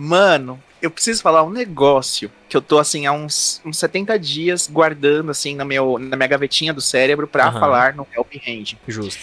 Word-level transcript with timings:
Mano, 0.00 0.62
eu 0.80 0.92
preciso 0.92 1.20
falar 1.20 1.42
um 1.42 1.50
negócio 1.50 2.30
que 2.48 2.56
eu 2.56 2.62
tô 2.62 2.78
assim 2.78 3.04
há 3.04 3.10
uns, 3.12 3.60
uns 3.64 3.78
70 3.78 4.16
dias 4.16 4.68
guardando 4.72 5.28
assim 5.30 5.56
na, 5.56 5.64
meu, 5.64 5.98
na 5.98 6.16
minha 6.16 6.28
gavetinha 6.28 6.72
do 6.72 6.80
cérebro 6.80 7.26
pra 7.26 7.48
Aham. 7.48 7.58
falar 7.58 7.94
no 7.96 8.06
Help 8.16 8.32
Hand. 8.46 8.76
Justo. 8.86 9.20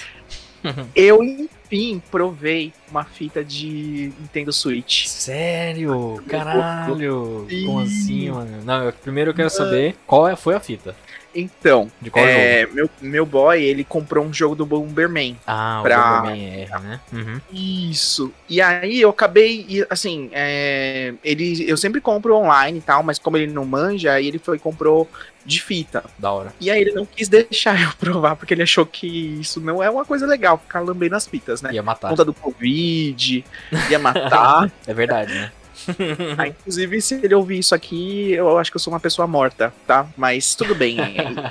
Eu, 0.95 1.23
enfim, 1.23 2.01
provei 2.11 2.73
uma 2.89 3.05
fita 3.05 3.45
de 3.45 4.11
Nintendo 4.19 4.51
Switch. 4.51 5.05
Sério? 5.05 6.21
Caralho! 6.27 7.47
Como 7.65 7.79
assim, 7.81 8.31
mano? 8.31 8.63
Não, 8.65 8.83
eu- 8.83 8.91
primeiro 8.91 9.29
eu 9.29 9.33
quero 9.35 9.49
saber 9.51 9.95
qual 10.07 10.27
é- 10.27 10.35
foi 10.35 10.55
a 10.55 10.59
fita. 10.59 10.95
Então, 11.35 11.91
De 12.01 12.09
qual 12.09 12.25
jogo? 12.25 12.37
é, 12.39 12.65
meu, 12.67 12.89
meu 13.01 13.25
boy, 13.25 13.61
ele 13.61 13.83
comprou 13.83 14.23
um 14.25 14.33
jogo 14.33 14.55
do 14.55 14.65
Bomberman. 14.65 15.37
Ah, 15.45 15.79
o 15.81 15.83
pra- 15.83 16.21
Bomberman 16.21 16.61
R, 16.63 16.79
né? 16.81 16.99
Uhum. 17.11 17.41
Isso. 17.51 18.31
E 18.47 18.61
aí 18.61 19.01
eu 19.01 19.09
acabei, 19.09 19.85
assim, 19.89 20.29
é, 20.31 21.13
ele, 21.23 21.69
eu 21.69 21.75
sempre 21.77 21.99
compro 21.99 22.35
online 22.35 22.79
e 22.79 22.81
tal, 22.81 23.03
mas 23.03 23.19
como 23.19 23.35
ele 23.37 23.51
não 23.51 23.65
manja, 23.65 24.13
aí 24.13 24.27
ele 24.27 24.39
foi 24.39 24.55
e 24.55 24.59
comprou 24.59 25.09
de 25.45 25.61
fita. 25.61 26.03
Da 26.17 26.31
hora. 26.31 26.53
E 26.59 26.71
aí 26.71 26.81
ele 26.81 26.93
não 26.93 27.05
quis 27.05 27.27
deixar 27.27 27.79
eu 27.81 27.91
provar, 27.99 28.35
porque 28.35 28.53
ele 28.53 28.63
achou 28.63 28.85
que 28.85 29.05
isso 29.39 29.59
não 29.59 29.83
é 29.83 29.89
uma 29.89 30.05
coisa 30.05 30.25
legal, 30.25 30.57
ficar 30.57 30.79
lambendo 30.79 31.15
as 31.15 31.27
fitas, 31.27 31.61
né? 31.61 31.71
Ia 31.73 31.83
matar. 31.83 32.09
Conta 32.09 32.23
do 32.25 32.33
Covid, 32.33 33.43
ia 33.89 33.99
matar. 33.99 34.71
É 34.87 34.93
verdade, 34.93 35.33
né? 35.33 35.51
Ah, 36.37 36.47
inclusive, 36.47 37.01
se 37.01 37.15
ele 37.15 37.33
ouvir 37.35 37.59
isso 37.59 37.73
aqui, 37.75 38.31
eu 38.33 38.57
acho 38.57 38.71
que 38.71 38.77
eu 38.77 38.81
sou 38.81 38.93
uma 38.93 38.99
pessoa 38.99 39.27
morta, 39.27 39.73
tá? 39.87 40.07
Mas 40.17 40.55
tudo 40.55 40.73
bem. 40.75 40.97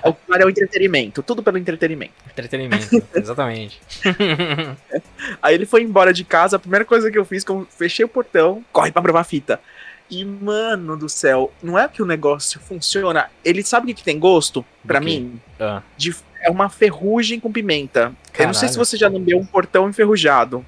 É, 0.04 0.08
o 0.08 0.14
claro 0.14 0.42
é 0.42 0.46
o 0.46 0.50
entretenimento, 0.50 1.22
tudo 1.22 1.42
pelo 1.42 1.56
entretenimento. 1.58 2.12
Entretenimento, 2.30 3.02
exatamente. 3.14 3.80
Aí 5.42 5.54
ele 5.54 5.66
foi 5.66 5.82
embora 5.82 6.12
de 6.12 6.24
casa, 6.24 6.56
a 6.56 6.58
primeira 6.58 6.84
coisa 6.84 7.10
que 7.10 7.18
eu 7.18 7.24
fiz, 7.24 7.44
que 7.44 7.50
eu 7.50 7.66
fechei 7.76 8.04
o 8.04 8.08
portão, 8.08 8.64
corre 8.72 8.90
pra 8.92 9.02
provar 9.02 9.20
a 9.20 9.24
fita. 9.24 9.60
E, 10.10 10.24
mano 10.24 10.96
do 10.96 11.08
céu, 11.08 11.52
não 11.62 11.78
é 11.78 11.88
que 11.88 12.02
o 12.02 12.06
negócio 12.06 12.60
funciona. 12.60 13.30
Ele 13.44 13.62
sabe 13.62 13.84
o 13.84 13.86
que, 13.88 13.94
que 13.94 14.04
tem 14.04 14.18
gosto? 14.18 14.64
Pra 14.86 14.98
quê? 14.98 15.04
mim, 15.06 15.40
Ah, 15.58 15.82
de- 15.96 16.14
é 16.42 16.50
uma 16.50 16.68
ferrugem 16.68 17.40
com 17.40 17.50
pimenta. 17.50 18.12
Eu 18.38 18.46
não 18.46 18.52
sei 18.54 18.68
se 18.68 18.74
Caralho. 18.74 18.84
você 18.86 18.96
já 18.98 19.08
lambeu 19.08 19.38
um 19.38 19.46
portão 19.46 19.88
enferrujado. 19.88 20.64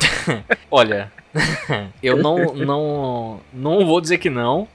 olha, 0.70 1.12
eu 2.02 2.16
não, 2.16 2.54
não, 2.54 3.40
não 3.52 3.86
vou 3.86 4.00
dizer 4.00 4.18
que 4.18 4.30
não. 4.30 4.68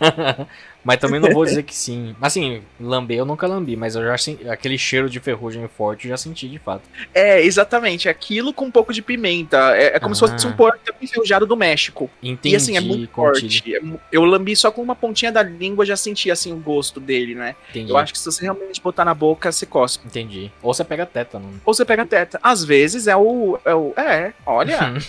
Mas 0.84 0.98
também 0.98 1.20
não 1.20 1.30
vou 1.32 1.44
dizer 1.46 1.62
que 1.62 1.74
sim. 1.74 2.14
Assim, 2.20 2.62
lamber 2.80 3.18
eu 3.18 3.24
nunca 3.24 3.46
lambi, 3.46 3.76
mas 3.76 3.94
eu 3.94 4.02
já 4.02 4.18
senti 4.18 4.48
aquele 4.48 4.76
cheiro 4.78 5.08
de 5.08 5.20
ferrugem 5.20 5.66
forte 5.68 6.06
eu 6.06 6.10
já 6.10 6.16
senti 6.16 6.48
de 6.48 6.58
fato. 6.58 6.82
É, 7.14 7.40
exatamente. 7.42 8.08
Aquilo 8.08 8.52
com 8.52 8.64
um 8.66 8.70
pouco 8.70 8.92
de 8.92 9.00
pimenta. 9.02 9.76
É, 9.76 9.96
é 9.96 10.00
como 10.00 10.14
se 10.14 10.24
Ah. 10.24 10.28
fosse 10.28 10.46
um 10.46 10.52
portão 10.52 10.94
enferrujado 11.00 11.46
do 11.46 11.56
México. 11.56 12.10
Entendi, 12.22 12.54
e 12.54 12.56
assim, 12.56 12.76
é 12.76 12.80
muito 12.80 13.12
forte. 13.12 13.74
É 13.74 13.80
Eu 14.10 14.24
lambi 14.24 14.54
só 14.56 14.70
com 14.70 14.82
uma 14.82 14.94
pontinha 14.96 15.30
da 15.32 15.42
língua, 15.42 15.84
já 15.86 15.96
senti 15.96 16.30
assim 16.30 16.52
o 16.52 16.56
gosto 16.56 16.98
dele, 17.00 17.34
né? 17.34 17.54
Entendi. 17.70 17.90
Eu 17.90 17.96
acho 17.96 18.12
que 18.12 18.18
se 18.18 18.24
você 18.24 18.42
realmente 18.42 18.80
botar 18.82 19.04
na 19.04 19.14
boca, 19.14 19.50
você 19.52 19.64
cospe. 19.66 20.06
Entendi. 20.06 20.50
Ou 20.62 20.72
você 20.74 20.82
pega 20.84 21.06
tétano. 21.06 21.48
Ou 21.64 21.72
você 21.74 21.84
pega 21.84 22.02
a 22.02 22.06
teta. 22.06 22.40
Às 22.42 22.64
vezes 22.64 23.06
é 23.06 23.16
o. 23.16 23.58
É, 23.64 23.74
o, 23.74 23.92
é 23.96 24.32
olha. 24.44 24.78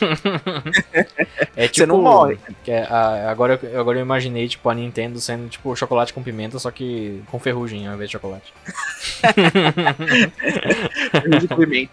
É 1.55 1.67
tipo. 1.67 1.75
Você 1.75 1.85
não 1.85 2.01
morre. 2.01 2.37
que 2.63 2.71
é, 2.71 2.83
agora, 3.27 3.59
eu- 3.61 3.79
agora 3.79 3.97
eu 3.97 4.01
imaginei, 4.01 4.47
tipo, 4.47 4.67
a 4.69 4.73
Nintendo 4.73 5.19
sendo 5.19 5.47
tipo 5.49 5.62
chocolate 5.75 6.13
com 6.13 6.21
pimenta, 6.21 6.59
só 6.59 6.69
que 6.71 7.21
com 7.27 7.39
ferrugem 7.39 7.87
ao 7.87 7.95
invés 7.95 8.09
de 8.09 8.13
chocolate. 8.13 8.53
pimenta. 11.55 11.91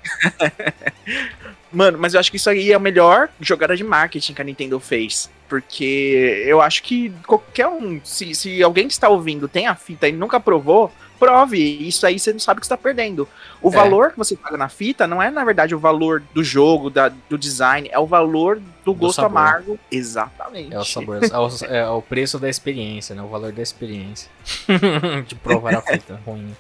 Mano, 1.73 1.99
mas 1.99 2.15
eu 2.15 2.21
acho 2.21 2.31
que 2.31 2.37
isso 2.37 2.51
aí 2.51 2.73
é 2.73 2.75
a 2.75 2.81
melhor 2.81 3.29
jogada 3.41 3.77
de 3.77 3.85
marketing 3.85 4.35
que 4.35 4.43
a 4.43 4.45
Nintendo 4.45 4.81
fez. 4.81 5.31
Porque 5.49 6.45
eu 6.47 6.61
acho 6.61 6.83
que 6.83 7.13
qualquer 7.27 7.69
um, 7.69 8.01
se, 8.03 8.35
se 8.35 8.63
alguém 8.63 8.87
que 8.89 8.93
está 8.93 9.09
ouvindo 9.09 9.49
tem 9.49 9.67
a 9.67 9.75
fita 9.75 10.09
e 10.09 10.13
nunca 10.13 10.41
provou, 10.41 10.93
prove. 11.21 11.59
Isso 11.87 12.05
aí 12.07 12.19
você 12.19 12.33
não 12.33 12.41
sabe 12.41 12.59
o 12.59 12.61
que 12.61 12.65
está 12.65 12.77
perdendo. 12.77 13.29
O 13.63 13.69
É. 13.69 13.73
valor 13.73 14.11
que 14.13 14.19
você 14.19 14.35
paga 14.35 14.57
na 14.57 14.69
fita 14.69 15.07
não 15.07 15.23
é, 15.23 15.31
na 15.31 15.45
verdade, 15.45 15.75
o 15.75 15.79
valor 15.79 16.23
do 16.35 16.43
jogo, 16.43 16.89
da, 16.91 17.09
do 17.29 17.37
design, 17.39 17.89
é 17.93 17.99
o 17.99 18.07
valor 18.07 18.61
do 18.85 18.95
gosto 18.95 19.17
sabor. 19.21 19.39
amargo. 19.39 19.79
Exatamente. 19.91 20.75
É 20.75 20.79
o 20.79 20.85
sabor, 20.85 21.21
é 21.23 21.39
o, 21.39 21.75
é 21.75 21.91
o 21.91 22.03
preço 22.03 22.39
da 22.39 22.49
experiência, 22.49 23.15
né? 23.15 23.23
O 23.23 23.29
valor 23.29 23.53
da 23.53 23.63
experiência. 23.63 24.29
de 25.29 25.35
provar 25.35 25.75
a 25.77 25.83
fita 25.83 26.19
ruim. 26.27 26.57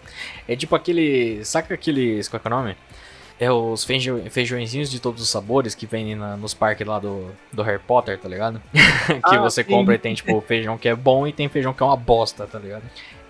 É 0.47 0.54
tipo 0.54 0.76
aquele. 0.76 1.44
Saca 1.44 1.75
aqueles. 1.75 2.28
Qual 2.28 2.41
é 2.44 2.49
é 2.49 2.53
o 2.53 2.56
nome? 2.56 2.76
É 3.43 3.50
os 3.50 3.84
feijão, 3.84 4.22
feijõezinhos 4.31 4.91
de 4.91 5.00
todos 5.00 5.22
os 5.22 5.31
sabores 5.31 5.75
que 5.75 5.87
vendem 5.87 6.15
na- 6.15 6.37
nos 6.37 6.53
parques 6.53 6.87
lá 6.87 6.99
do, 6.99 7.31
do 7.50 7.62
Harry 7.62 7.78
Potter, 7.78 8.19
tá 8.19 8.28
ligado? 8.28 8.60
que 8.75 9.19
Ah, 9.22 9.38
você 9.41 9.65
sim. 9.65 9.70
compra 9.70 9.94
e 9.94 9.99
tem 9.99 10.12
tipo 10.12 10.38
feijão 10.43 10.76
que 10.76 10.87
é 10.87 10.94
bom 10.94 11.26
e 11.26 11.32
tem 11.32 11.49
feijão 11.49 11.72
que 11.72 11.82
é 11.82 11.87
uma 11.87 11.97
bosta, 11.97 12.47
tá 12.47 12.59
ligado? 12.59 12.82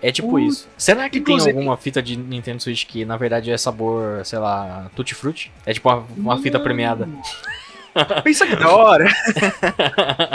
É 0.02 0.10
tipo 0.10 0.38
isso. 0.38 0.66
Será 0.78 1.08
que 1.10 1.18
inclusive- 1.18 1.50
tem 1.52 1.58
alguma 1.60 1.76
fita 1.76 2.02
de 2.02 2.16
Nintendo 2.16 2.62
Switch 2.62 2.86
que 2.86 3.04
na 3.04 3.16
verdade 3.16 3.50
é 3.50 3.58
sabor, 3.58 4.24
sei 4.24 4.38
lá, 4.38 4.90
Tutti 4.96 5.14
Frutti? 5.14 5.52
É 5.66 5.72
tipo 5.74 5.88
uma, 5.88 6.04
uma 6.16 6.38
fita 6.38 6.58
premiada. 6.58 7.08
Pensa 8.22 8.46
que 8.46 8.54
da 8.54 8.70
hora. 8.70 9.10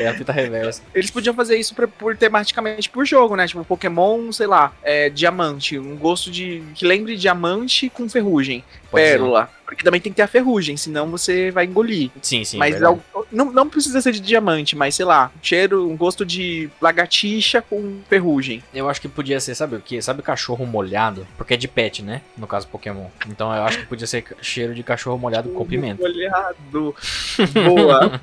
é 0.00 0.08
a 0.08 0.14
fita 0.14 0.32
reversa. 0.32 0.82
Eles 0.94 1.10
podiam 1.10 1.34
fazer 1.34 1.56
isso 1.56 1.74
pra- 1.74 1.88
por 1.88 2.16
tematicamente 2.16 2.88
por 2.90 3.06
jogo, 3.06 3.36
né? 3.36 3.46
Tipo, 3.46 3.64
Pokémon, 3.64 4.30
sei 4.32 4.46
lá, 4.46 4.72
é, 4.82 5.08
diamante. 5.08 5.78
Um 5.78 5.96
gosto 5.96 6.30
de. 6.30 6.62
que 6.74 6.86
lembre 6.86 7.16
diamante 7.16 7.88
com 7.88 8.08
ferrugem. 8.08 8.64
Pode 8.90 9.04
ser. 9.04 9.10
pérola. 9.12 9.48
Porque 9.64 9.84
também 9.84 10.00
tem 10.00 10.10
que 10.12 10.16
ter 10.16 10.22
a 10.22 10.26
ferrugem, 10.26 10.76
senão 10.76 11.08
você 11.08 11.50
vai 11.52 11.64
engolir. 11.64 12.10
Sim, 12.20 12.42
sim. 12.44 12.58
mas 12.58 12.72
verdade. 12.72 13.00
al- 13.14 13.26
não, 13.30 13.52
não 13.52 13.68
precisa 13.68 14.00
ser 14.00 14.10
de 14.12 14.18
diamante, 14.20 14.74
mas 14.74 14.96
sei 14.96 15.04
lá, 15.04 15.30
cheiro, 15.40 15.88
um 15.88 15.96
gosto 15.96 16.26
de 16.26 16.68
lagartixa 16.80 17.62
com 17.62 18.00
ferrugem. 18.08 18.64
Eu 18.74 18.88
acho 18.88 19.00
que 19.00 19.08
podia 19.08 19.38
ser, 19.38 19.54
sabe 19.54 19.76
o 19.76 19.80
que? 19.80 20.02
Sabe 20.02 20.22
cachorro 20.22 20.66
molhado? 20.66 21.24
Porque 21.36 21.54
é 21.54 21.56
de 21.56 21.68
pet, 21.68 22.02
né? 22.02 22.20
No 22.36 22.48
caso 22.48 22.66
Pokémon. 22.66 23.06
Então 23.28 23.54
eu 23.54 23.62
acho 23.62 23.78
que 23.78 23.86
podia 23.86 24.06
ser 24.08 24.24
cheiro 24.42 24.74
de 24.74 24.82
cachorro 24.82 25.16
molhado 25.18 25.48
com 25.50 25.64
pimenta. 25.64 26.02
Olhado. 26.02 26.94
Boa. 27.54 28.20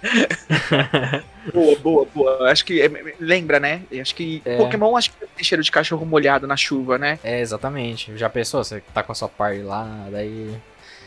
boa, 1.52 1.78
boa, 1.78 2.08
boa. 2.14 2.50
Acho 2.50 2.64
que. 2.64 2.80
é, 2.80 2.90
lembra, 3.18 3.58
né? 3.60 3.82
Acho 4.00 4.14
que. 4.14 4.42
É. 4.44 4.56
Pokémon 4.56 4.96
acho 4.96 5.10
que 5.10 5.26
tem 5.26 5.44
cheiro 5.44 5.62
de 5.62 5.70
cachorro 5.70 6.04
molhado 6.04 6.46
na 6.46 6.56
chuva, 6.56 6.98
né? 6.98 7.18
É, 7.22 7.40
exatamente. 7.40 8.16
Já 8.16 8.28
pensou? 8.28 8.62
Você 8.62 8.82
tá 8.92 9.02
com 9.02 9.12
a 9.12 9.14
sua 9.14 9.28
party 9.28 9.62
lá, 9.62 10.06
daí. 10.10 10.54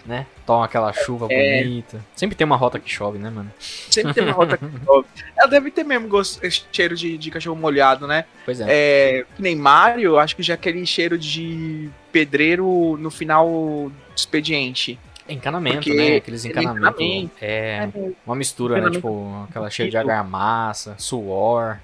Né? 0.03 0.25
Toma 0.47 0.65
aquela 0.65 0.91
chuva 0.91 1.27
É. 1.29 1.61
bonita. 1.63 2.03
Sempre 2.15 2.35
tem 2.35 2.43
uma 2.43 2.55
rota 2.55 2.79
que 2.79 2.89
chove, 2.89 3.19
né, 3.19 3.29
mano? 3.29 3.53
Sempre 3.59 4.15
tem 4.15 4.23
uma 4.23 4.33
rota 4.33 4.57
que 4.57 4.65
chove. 4.83 5.07
Ela 5.37 5.47
deve 5.47 5.69
ter 5.69 5.83
mesmo 5.83 6.07
gosto, 6.07 6.41
cheiro 6.71 6.95
de, 6.95 7.19
de 7.19 7.29
cachorro 7.29 7.55
molhado, 7.55 8.07
né? 8.07 8.25
Pois 8.43 8.59
é. 8.59 8.65
É, 8.67 9.25
nem 9.37 9.55
Mario, 9.55 10.17
acho 10.17 10.35
que 10.35 10.41
já 10.41 10.53
é 10.53 10.55
aquele 10.55 10.83
cheiro 10.87 11.19
de 11.19 11.87
pedreiro 12.11 12.97
no 12.99 13.11
final 13.11 13.45
do 13.47 13.93
expediente. 14.15 14.99
Encanamento, 15.31 15.77
porque 15.77 15.93
né? 15.93 16.15
Aqueles 16.17 16.45
é 16.45 16.49
encanamentos. 16.49 16.99
encanamento. 17.01 17.35
É. 17.41 17.89
Uma 18.25 18.35
mistura, 18.35 18.81
né? 18.81 18.89
Tipo, 18.91 19.45
aquela 19.49 19.69
cheia 19.69 19.89
de 19.89 19.97
argamassa, 19.97 20.95
suor. 20.97 21.79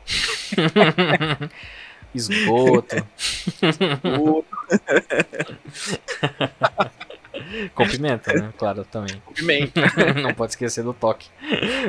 Esgoto. 2.14 2.96
Com 7.76 7.88
pimenta, 7.88 8.34
né? 8.34 8.50
Claro, 8.58 8.84
também. 8.86 9.22
pimenta. 9.34 9.82
Não 10.22 10.34
pode 10.34 10.52
esquecer 10.54 10.84
do 10.84 10.94
toque. 10.94 11.30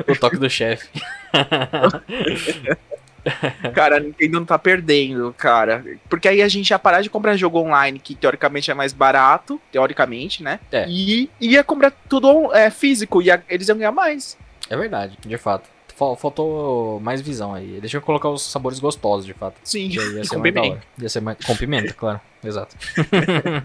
O 0.07 0.15
toque 0.17 0.37
do 0.37 0.49
chefe. 0.49 0.89
Cara, 3.73 3.97
a 3.97 3.99
Nintendo 3.99 4.39
não 4.39 4.45
tá 4.45 4.57
perdendo, 4.59 5.33
cara. 5.37 5.83
Porque 6.09 6.27
aí 6.27 6.41
a 6.41 6.47
gente 6.47 6.69
ia 6.69 6.79
parar 6.79 7.01
de 7.01 7.09
comprar 7.09 7.35
jogo 7.35 7.59
online, 7.59 7.99
que 7.99 8.15
teoricamente 8.15 8.71
é 8.71 8.73
mais 8.73 8.93
barato, 8.93 9.59
teoricamente, 9.71 10.43
né? 10.43 10.59
É. 10.71 10.85
E 10.87 11.29
ia 11.39 11.63
comprar 11.63 11.91
tudo 12.07 12.53
é, 12.55 12.69
físico, 12.69 13.21
e 13.21 13.27
eles 13.49 13.67
iam 13.67 13.77
ganhar 13.77 13.91
mais. 13.91 14.37
É 14.69 14.77
verdade, 14.77 15.17
de 15.25 15.37
fato. 15.37 15.67
Fal- 15.95 16.15
Faltou 16.15 16.99
mais 17.01 17.21
visão 17.21 17.53
aí. 17.53 17.77
Deixa 17.81 17.97
eu 17.97 18.01
colocar 18.01 18.29
os 18.29 18.41
sabores 18.43 18.79
gostosos, 18.79 19.25
de 19.25 19.33
fato. 19.33 19.55
Sim, 19.63 19.89
ia 19.89 20.01
ser 20.23 20.35
com 20.35 20.41
pimenta. 20.41 20.81
Ia 20.97 21.09
ser 21.09 21.19
mais... 21.21 21.37
Com 21.45 21.55
pimenta, 21.57 21.93
claro. 21.93 22.21
Exato. 22.43 22.75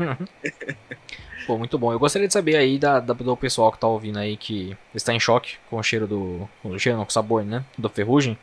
Pô, 1.47 1.59
muito 1.59 1.79
bom. 1.79 1.93
Eu 1.93 1.99
gostaria 1.99 2.27
de 2.27 2.33
saber 2.33 2.57
aí 2.57 2.79
da, 2.79 3.01
da- 3.01 3.13
do 3.13 3.37
pessoal 3.37 3.71
que 3.71 3.79
tá 3.79 3.87
ouvindo 3.87 4.19
aí 4.19 4.35
que 4.37 4.75
está 4.95 5.13
em 5.13 5.21
choque 5.21 5.57
com 5.69 5.77
o 5.77 5.83
cheiro 5.83 6.07
do. 6.07 6.49
Com 6.63 6.71
o 6.71 6.79
cheiro, 6.79 6.97
não, 6.97 7.05
com 7.05 7.11
o 7.11 7.13
sabor, 7.13 7.45
né? 7.45 7.63
Do 7.77 7.91
ferrugem. 7.91 8.39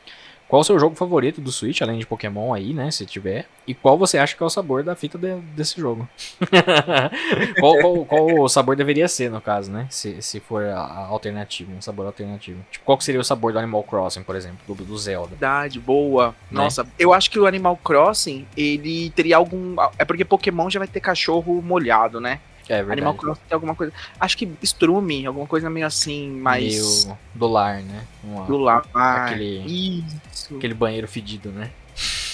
Qual 0.51 0.59
o 0.59 0.65
seu 0.65 0.77
jogo 0.77 0.98
favorito 0.98 1.39
do 1.39 1.50
Switch, 1.50 1.81
além 1.81 1.98
de 1.98 2.06
Pokémon 2.06 2.53
aí, 2.53 2.74
né? 2.74 2.92
Se 2.92 3.06
tiver. 3.06 3.48
E 3.65 3.74
qual 3.74 3.98
você 3.98 4.18
acha 4.18 4.36
que 4.36 4.44
é 4.44 4.45
o 4.45 4.50
sabor 4.50 4.83
da 4.83 4.98
fita 4.98 5.18
de- 5.18 5.39
desse 5.56 5.80
jogo? 5.80 6.06
qual, 7.59 7.77
qual- 7.80 8.06
qual 8.06 8.39
o 8.42 8.50
sabor 8.50 8.75
deveria 8.75 9.07
ser, 9.07 9.31
no 9.31 9.39
caso, 9.39 9.71
né? 9.71 9.88
Se, 9.89 10.21
se 10.21 10.42
for 10.42 10.65
a, 10.65 10.77
a 10.80 11.06
alternativa, 11.07 11.71
um 11.71 11.81
sabor 11.81 12.06
alternativo. 12.06 12.59
Tipo, 12.69 12.83
qual 12.86 13.00
seria 13.00 13.21
o 13.21 13.24
sabor 13.24 13.53
do 13.53 13.59
Animal 13.59 13.83
Crossing, 13.83 14.24
por 14.24 14.36
exemplo, 14.36 14.59
do, 14.68 14.83
do 14.83 14.98
Zelda? 14.98 15.30
Verdade, 15.30 15.80
boa. 15.80 16.36
Né? 16.51 16.62
Nossa, 16.62 16.86
eu 17.00 17.13
acho 17.13 17.31
que 17.31 17.39
o 17.39 17.45
Animal 17.47 17.77
Crossing, 17.77 18.45
ele 18.57 19.09
teria 19.12 19.38
algum. 19.38 19.75
É 19.97 20.04
porque 20.04 20.25
Pokémon 20.25 20.69
já 20.69 20.80
vai 20.80 20.88
ter 20.88 21.00
cachorro 21.00 21.62
molhado, 21.62 22.19
né? 22.19 22.39
É 22.71 22.77
verdade. 22.77 22.91
Animal 22.94 23.13
Crossing 23.15 23.41
tem 23.50 23.56
alguma 23.56 23.75
coisa. 23.75 23.91
Acho 24.19 24.38
que 24.38 24.50
Strume, 24.63 25.25
alguma 25.25 25.45
coisa 25.45 25.69
meio 25.69 25.85
assim, 25.85 26.29
mais. 26.31 27.03
Meio 27.06 27.18
do 27.35 27.47
lar, 27.47 27.81
né? 27.81 28.03
Uma- 28.23 28.45
Do 28.45 28.57
lar. 28.57 28.83
Aquele- 28.94 30.03
Isso. 30.31 30.56
Aquele 30.56 30.73
banheiro 30.73 31.07
fedido, 31.07 31.50
né? 31.51 31.69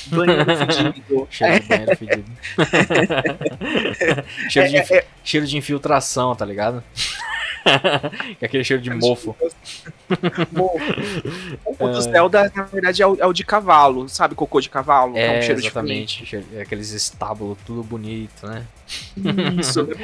banheiro 0.07 0.45
fedido. 0.57 1.27
Cheiro 1.31 1.59
de 1.59 1.67
banheiro 1.67 1.97
fedido. 1.97 2.25
cheiro, 4.49 4.69
de, 4.69 4.77
É, 4.77 4.81
infi- 4.81 4.93
é, 4.95 5.05
cheiro 5.23 5.45
de 5.47 5.57
infiltração, 5.57 6.35
tá 6.35 6.45
ligado? 6.45 6.83
Que 8.37 8.37
é 8.41 8.45
aquele 8.45 8.63
cheiro 8.63 8.81
de 8.81 8.89
mofo. 8.91 9.35
Mofo. 10.51 10.79
O 11.79 11.87
do 11.87 12.01
Zelda, 12.01 12.51
na 12.55 12.63
verdade, 12.63 13.01
é 13.01 13.07
o, 13.07 13.15
é 13.19 13.25
o 13.25 13.33
de 13.33 13.43
cavalo, 13.43 14.07
sabe? 14.09 14.35
Cocô 14.35 14.59
de 14.61 14.69
cavalo. 14.69 15.13
que 15.13 15.19
É, 15.19 15.39
um 15.39 15.41
cheiro 15.41 15.59
exatamente. 15.61 16.25
Cheiro- 16.25 16.45
é 16.55 16.61
aqueles 16.61 16.91
estábulos, 16.91 17.57
tudo 17.65 17.83
bonito, 17.83 18.45
né? 18.47 18.65
diferente. 19.15 19.59
Isso, 19.61 19.83
né? 19.83 19.95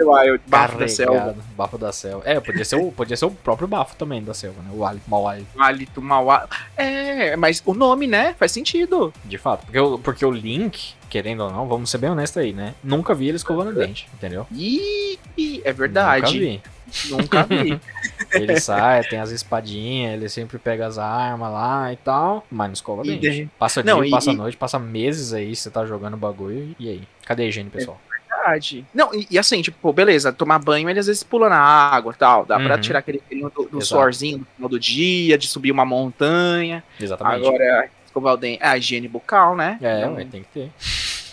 Wild, 0.00 0.40
bafo 0.46 0.78
da 0.78 0.88
selva. 0.88 1.36
Bafo 1.56 1.78
da 1.78 1.92
selva. 1.92 2.22
É, 2.28 2.40
podia 2.40 2.64
ser, 2.64 2.76
o, 2.76 2.90
podia 2.90 3.16
ser 3.16 3.26
o 3.26 3.30
próprio 3.30 3.68
bafo 3.68 3.94
também 3.96 4.22
da 4.22 4.32
selva, 4.34 4.62
né? 4.62 4.70
O 4.72 4.84
hálito, 4.84 5.04
mau 5.10 5.28
hálito, 5.28 5.48
hálito 5.60 6.02
mau 6.02 6.30
há- 6.30 6.48
É, 6.76 7.36
mas 7.36 7.62
o 7.66 7.74
nome, 7.74 8.06
né? 8.06 8.34
Faz 8.38 8.52
sentido. 8.52 9.12
de 9.24 9.36
fato. 9.38 9.64
Porque, 9.66 9.78
o- 9.78 9.98
porque 9.98 10.24
o 10.24 10.30
Link, 10.30 10.94
querendo 11.14 11.44
ou 11.44 11.52
não, 11.52 11.68
vamos 11.68 11.90
ser 11.90 11.98
bem 11.98 12.10
honestos 12.10 12.42
aí, 12.42 12.52
né? 12.52 12.74
Nunca 12.82 13.14
vi 13.14 13.28
ele 13.28 13.36
escovando 13.36 13.70
o 13.70 13.72
dente, 13.72 14.08
entendeu? 14.12 14.44
Ih, 14.50 15.16
é 15.64 15.72
verdade. 15.72 16.24
Nunca 16.26 16.38
vi. 16.40 16.60
Nunca 17.08 17.42
vi. 17.44 17.80
Ele 18.34 18.58
sai, 18.60 19.04
tem 19.04 19.20
as 19.20 19.30
espadinhas, 19.30 20.14
ele 20.14 20.28
sempre 20.28 20.58
pega 20.58 20.86
as 20.88 20.98
armas 20.98 21.52
lá 21.52 21.92
e 21.92 21.96
tal, 21.96 22.44
mas 22.50 22.66
não 22.66 22.72
escova 22.72 23.02
E 23.04 23.06
dente. 23.06 23.30
de- 23.44 23.48
Passa 23.56 23.80
Não, 23.84 23.98
dia, 24.00 24.08
e- 24.08 24.10
passa 24.10 24.32
noite, 24.32 24.56
passa 24.56 24.76
meses 24.76 25.32
aí, 25.32 25.54
você 25.54 25.70
tá 25.70 25.86
jogando 25.86 26.16
bagulho, 26.16 26.74
e 26.80 26.88
aí? 26.88 27.02
Cadê 27.24 27.44
a 27.44 27.46
higiene, 27.46 27.70
pessoal? 27.70 28.00
verdade. 28.10 28.84
Não, 28.92 29.14
e, 29.14 29.26
e 29.30 29.38
assim, 29.38 29.62
tipo, 29.62 29.92
beleza, 29.92 30.32
tomar 30.32 30.58
banho, 30.58 30.90
ele 30.90 30.98
às 30.98 31.06
vezes 31.06 31.22
pula 31.22 31.48
na 31.48 31.58
água 31.60 32.12
e 32.12 32.16
tal. 32.16 32.44
Dá 32.44 32.58
pra 32.58 32.74
Uhum. 32.74 32.80
tirar 32.80 32.98
aquele 32.98 33.22
feirinho 33.28 33.50
do, 33.54 33.64
do 33.68 33.80
suorzinho 33.80 34.38
no 34.38 34.46
final 34.56 34.68
do 34.68 34.80
dia, 34.80 35.38
de 35.38 35.46
subir 35.46 35.70
uma 35.70 35.84
montanha. 35.84 36.82
Exatamente. 37.00 37.46
Agora, 37.46 37.88
escovar 38.04 38.34
o 38.34 38.36
dente. 38.36 38.58
Ah, 38.62 38.76
higiene 38.76 39.06
bucal, 39.08 39.54
né? 39.56 39.78
é, 39.80 40.00
Então, 40.00 40.16
tem 40.28 40.42
que 40.42 40.48
ter. 40.48 40.70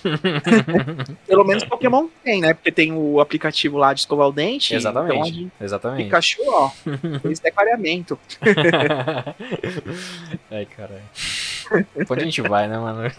Pelo 1.27 1.43
menos 1.43 1.63
Pokémon 1.63 2.07
tem, 2.23 2.41
né? 2.41 2.53
Porque 2.53 2.71
tem 2.71 2.91
o 2.93 3.19
aplicativo 3.19 3.77
lá 3.77 3.93
de 3.93 4.01
escovar 4.01 4.27
o 4.27 4.31
dente. 4.31 4.73
Exatamente. 4.75 5.13
Então, 5.15 5.25
gente- 5.25 5.51
Exatamente. 5.61 6.03
Pikachu, 6.05 6.41
ó, 6.47 6.69
fez 7.21 7.39
declaramento. 7.39 8.17
Ai, 10.51 10.65
caralho. 10.65 11.01
Onde 12.09 12.21
a 12.21 12.25
gente 12.25 12.41
vai, 12.41 12.67
né, 12.67 12.77
mano? 12.77 13.03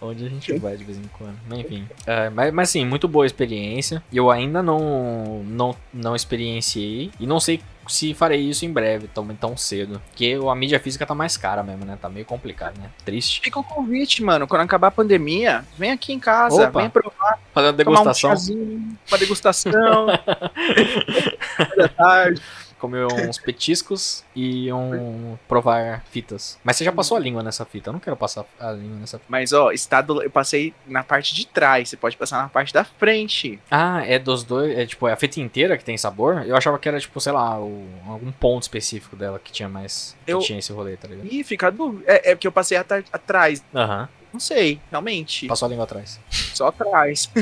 Onde 0.00 0.26
a 0.26 0.28
gente 0.28 0.58
vai 0.58 0.76
de 0.76 0.84
vez 0.84 0.98
em 0.98 1.08
quando. 1.16 1.36
Mas, 1.48 1.58
Enfim. 1.60 1.86
É, 2.06 2.30
mas, 2.30 2.52
mas 2.52 2.70
sim, 2.70 2.84
muito 2.84 3.06
boa 3.06 3.26
experiência. 3.26 4.02
Eu 4.12 4.30
ainda 4.30 4.62
não, 4.62 5.42
não, 5.44 5.76
não 5.92 6.16
experienciei. 6.16 7.10
E 7.20 7.26
não 7.26 7.38
sei 7.40 7.60
se 7.88 8.14
farei 8.14 8.40
isso 8.40 8.64
em 8.64 8.72
breve, 8.72 9.08
tão, 9.08 9.26
tão 9.34 9.56
cedo. 9.56 10.00
Porque 10.10 10.38
a 10.48 10.54
mídia 10.54 10.78
física 10.78 11.04
tá 11.06 11.14
mais 11.14 11.36
cara 11.36 11.62
mesmo, 11.62 11.84
né? 11.84 11.98
Tá 12.00 12.08
meio 12.08 12.24
complicado, 12.26 12.78
né? 12.78 12.90
Triste. 13.04 13.40
Fica 13.40 13.58
o 13.58 13.64
convite, 13.64 14.22
mano. 14.22 14.46
Quando 14.46 14.62
acabar 14.62 14.88
a 14.88 14.92
pandemia, 14.92 15.64
vem 15.76 15.90
aqui 15.90 16.12
em 16.12 16.18
casa, 16.20 16.68
Opa. 16.68 16.80
vem 16.80 16.90
provar, 16.90 17.38
Fazer 17.52 17.68
uma 17.68 17.72
tomar 17.84 18.00
um 18.00 18.02
degustação. 18.04 18.30
chazinho, 18.30 18.98
uma 19.08 19.18
degustação. 19.18 20.06
da 21.76 21.88
tarde. 21.88 22.42
Comer 22.78 23.06
uns 23.12 23.38
petiscos 23.38 24.24
e 24.34 24.72
um 24.72 25.36
provar 25.48 26.04
fitas. 26.10 26.58
Mas 26.64 26.76
você 26.76 26.84
já 26.84 26.92
passou 26.92 27.16
a 27.16 27.20
língua 27.20 27.42
nessa 27.42 27.64
fita? 27.64 27.90
Eu 27.90 27.92
não 27.92 28.00
quero 28.00 28.16
passar 28.16 28.44
a 28.58 28.70
língua 28.72 28.98
nessa 29.00 29.18
fita. 29.18 29.26
Mas, 29.28 29.52
ó, 29.52 29.70
estado, 29.72 30.22
eu 30.22 30.30
passei 30.30 30.72
na 30.86 31.02
parte 31.02 31.34
de 31.34 31.46
trás, 31.46 31.88
você 31.88 31.96
pode 31.96 32.16
passar 32.16 32.42
na 32.42 32.48
parte 32.48 32.72
da 32.72 32.84
frente. 32.84 33.58
Ah, 33.70 34.02
é 34.06 34.18
dos 34.18 34.44
dois. 34.44 34.76
É 34.78 34.86
tipo, 34.86 35.06
é 35.08 35.12
a 35.12 35.16
fita 35.16 35.40
inteira 35.40 35.76
que 35.76 35.84
tem 35.84 35.96
sabor? 35.96 36.44
Eu 36.46 36.56
achava 36.56 36.78
que 36.78 36.88
era, 36.88 36.98
tipo, 37.00 37.20
sei 37.20 37.32
lá, 37.32 37.58
o- 37.60 37.86
algum 38.06 38.30
ponto 38.32 38.62
específico 38.62 39.16
dela 39.16 39.38
que 39.42 39.52
tinha 39.52 39.68
mais. 39.68 40.16
Que 40.24 40.32
Eu- 40.32 40.38
tinha 40.40 40.58
esse 40.58 40.72
rolê, 40.72 40.96
tá 40.96 41.08
ligado? 41.08 41.26
Ih, 41.32 41.42
fica 41.44 41.70
dúvida. 41.70 42.04
É, 42.06 42.30
é 42.30 42.34
porque 42.34 42.46
eu 42.46 42.52
passei 42.52 42.76
atrás. 42.78 43.62
Aham. 43.74 44.08
Não 44.32 44.40
sei, 44.40 44.80
realmente. 44.90 45.46
Passou 45.46 45.66
a 45.66 45.68
língua 45.70 45.84
atrás. 45.84 46.20
Só 46.30 46.68
atrás. 46.68 47.30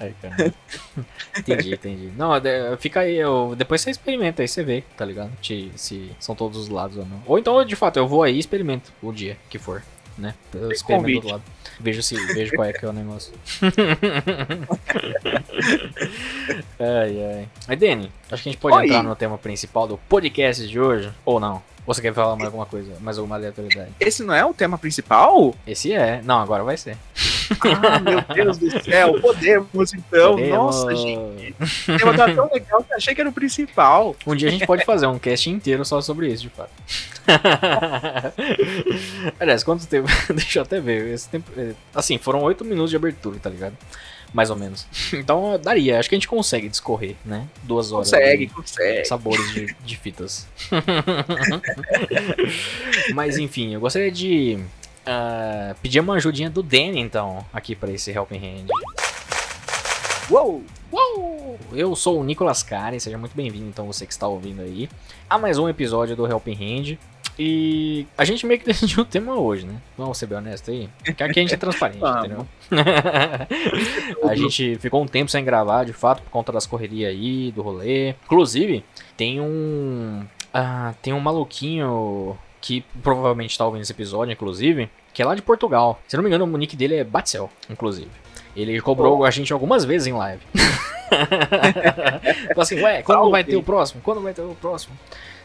Aí, 0.00 0.14
cara. 0.20 0.54
entendi, 1.38 1.74
entendi. 1.74 2.12
Não, 2.16 2.32
fica 2.78 3.00
aí, 3.00 3.16
eu, 3.16 3.54
depois 3.56 3.80
você 3.82 3.90
experimenta 3.90 4.42
aí, 4.42 4.48
você 4.48 4.64
vê, 4.64 4.82
tá 4.96 5.04
ligado? 5.04 5.30
Se, 5.42 5.70
se 5.76 6.10
são 6.18 6.34
todos 6.34 6.58
os 6.58 6.68
lados 6.68 6.96
ou 6.96 7.04
não. 7.04 7.22
Ou 7.26 7.38
então, 7.38 7.62
de 7.64 7.76
fato, 7.76 7.98
eu 7.98 8.08
vou 8.08 8.22
aí 8.22 8.36
e 8.36 8.38
experimento 8.38 8.90
o 9.02 9.12
dia 9.12 9.36
que 9.50 9.58
for, 9.58 9.82
né? 10.16 10.34
Eu 10.54 10.72
experimento 10.72 11.26
do 11.26 11.32
lado. 11.32 11.42
Vejo, 11.78 12.02
se, 12.02 12.14
vejo 12.34 12.52
qual 12.54 12.68
é 12.68 12.72
que 12.72 12.84
é 12.84 12.88
o 12.88 12.92
negócio. 12.92 13.32
ai, 16.78 17.24
ai. 17.24 17.48
Aí, 17.68 17.76
Dani, 17.76 18.10
acho 18.30 18.42
que 18.42 18.48
a 18.48 18.52
gente 18.52 18.60
pode 18.60 18.76
Oi. 18.76 18.86
entrar 18.86 19.02
no 19.02 19.14
tema 19.16 19.38
principal 19.38 19.86
do 19.86 19.96
podcast 19.96 20.66
de 20.66 20.80
hoje, 20.80 21.12
ou 21.24 21.38
não? 21.40 21.62
Ou 21.90 21.94
você 21.94 22.02
quer 22.02 22.14
falar 22.14 22.36
mais 22.36 22.46
alguma 22.46 22.66
coisa, 22.66 22.92
mais 23.00 23.18
alguma 23.18 23.34
aleatoriedade? 23.34 23.90
Esse 23.98 24.22
não 24.22 24.32
é 24.32 24.44
o 24.44 24.54
tema 24.54 24.78
principal? 24.78 25.52
Esse 25.66 25.92
é. 25.92 26.22
Não, 26.22 26.38
agora 26.38 26.62
vai 26.62 26.76
ser. 26.76 26.96
Ah, 27.60 27.98
meu 27.98 28.22
Deus 28.32 28.58
do 28.58 28.70
céu, 28.80 29.20
podemos 29.20 29.92
então. 29.92 30.36
Podemos. 30.36 30.56
Nossa, 30.56 30.94
gente. 30.94 31.52
O 31.88 31.98
tema 31.98 32.16
tá 32.16 32.32
tão 32.32 32.48
legal 32.48 32.80
que 32.84 32.92
eu 32.92 32.96
achei 32.96 33.12
que 33.12 33.20
era 33.20 33.28
o 33.28 33.32
principal. 33.32 34.14
Um 34.24 34.36
dia 34.36 34.48
a 34.48 34.52
gente 34.52 34.64
pode 34.64 34.84
fazer 34.84 35.08
um 35.08 35.18
cast 35.18 35.50
inteiro 35.50 35.84
só 35.84 36.00
sobre 36.00 36.28
isso, 36.28 36.44
de 36.44 36.48
fato. 36.48 36.70
Aliás, 39.40 39.64
quanto 39.64 39.84
tempo? 39.84 40.08
Deixa 40.32 40.60
eu 40.60 40.62
até 40.62 40.80
ver. 40.80 41.12
Esse 41.12 41.28
tempo, 41.28 41.50
é, 41.56 41.72
assim, 41.92 42.18
foram 42.18 42.40
oito 42.42 42.64
minutos 42.64 42.90
de 42.90 42.96
abertura, 42.96 43.36
tá 43.42 43.50
ligado? 43.50 43.76
Mais 44.32 44.50
ou 44.50 44.56
menos. 44.56 44.86
Então 45.12 45.58
daria, 45.62 45.98
acho 45.98 46.08
que 46.08 46.14
a 46.14 46.18
gente 46.18 46.28
consegue 46.28 46.68
discorrer, 46.68 47.16
né? 47.24 47.46
Duas 47.62 47.92
horas. 47.92 48.10
Consegue, 48.10 48.46
de 48.46 48.54
consegue. 48.54 49.04
Sabores 49.04 49.52
de, 49.52 49.74
de 49.84 49.96
fitas. 49.96 50.46
Mas 53.14 53.38
enfim, 53.38 53.74
eu 53.74 53.80
gostaria 53.80 54.10
de 54.10 54.58
ah, 55.04 55.74
pedir 55.82 56.00
uma 56.00 56.14
ajudinha 56.14 56.48
do 56.48 56.62
Danny, 56.62 57.00
então, 57.00 57.44
aqui 57.52 57.74
pra 57.74 57.90
esse 57.90 58.10
Helping 58.10 58.38
Hand. 58.38 58.66
Uou! 60.30 60.62
Uou! 60.92 61.58
Eu 61.72 61.96
sou 61.96 62.20
o 62.20 62.24
Nicolas 62.24 62.62
Karen, 62.62 62.98
seja 62.98 63.18
muito 63.18 63.34
bem-vindo, 63.34 63.66
então, 63.66 63.86
você 63.86 64.06
que 64.06 64.12
está 64.12 64.28
ouvindo 64.28 64.62
aí, 64.62 64.88
a 65.28 65.38
mais 65.38 65.58
um 65.58 65.68
episódio 65.68 66.14
do 66.14 66.26
Helping 66.26 66.54
Hand. 66.54 66.98
E 67.42 68.06
a 68.18 68.24
gente 68.26 68.44
meio 68.44 68.60
que 68.60 68.66
decidiu 68.68 69.02
o 69.02 69.06
tema 69.06 69.34
hoje, 69.34 69.64
né? 69.64 69.80
Vamos 69.96 70.18
ser 70.18 70.26
bem 70.26 70.36
honesto 70.36 70.70
aí. 70.70 70.90
Porque 71.02 71.22
aqui 71.22 71.40
a 71.40 71.42
gente 71.42 71.54
é 71.54 71.56
transparente, 71.56 72.04
entendeu? 72.04 72.46
a 74.28 74.34
gente 74.34 74.76
ficou 74.78 75.02
um 75.02 75.06
tempo 75.06 75.30
sem 75.30 75.42
gravar, 75.42 75.84
de 75.84 75.94
fato, 75.94 76.22
por 76.22 76.30
conta 76.30 76.52
das 76.52 76.66
correrias 76.66 77.10
aí, 77.10 77.50
do 77.50 77.62
rolê. 77.62 78.10
Inclusive, 78.26 78.84
tem 79.16 79.40
um. 79.40 80.22
ah, 80.52 80.92
tem 81.00 81.14
um 81.14 81.20
maluquinho 81.20 82.36
que 82.60 82.84
provavelmente 83.02 83.52
está 83.52 83.64
ouvindo 83.64 83.80
esse 83.80 83.92
episódio, 83.92 84.32
inclusive, 84.32 84.90
que 85.14 85.22
é 85.22 85.24
lá 85.24 85.34
de 85.34 85.40
Portugal. 85.40 85.98
Se 86.06 86.16
não 86.18 86.22
me 86.22 86.28
engano, 86.28 86.44
o 86.44 86.58
nick 86.58 86.76
dele 86.76 86.96
é 86.96 87.04
Batzel, 87.04 87.48
inclusive. 87.70 88.10
Ele 88.54 88.78
cobrou 88.82 89.24
a 89.24 89.30
gente 89.30 89.50
algumas 89.50 89.86
vezes 89.86 90.08
em 90.08 90.12
live. 90.12 90.42
Falou 92.48 92.62
assim, 92.62 92.82
ué, 92.82 93.02
quando 93.02 93.18
Salve. 93.18 93.30
vai 93.30 93.44
ter 93.44 93.56
o 93.56 93.62
próximo? 93.62 94.02
Quando 94.02 94.20
vai 94.20 94.34
ter 94.34 94.42
o 94.42 94.54
próximo? 94.60 94.94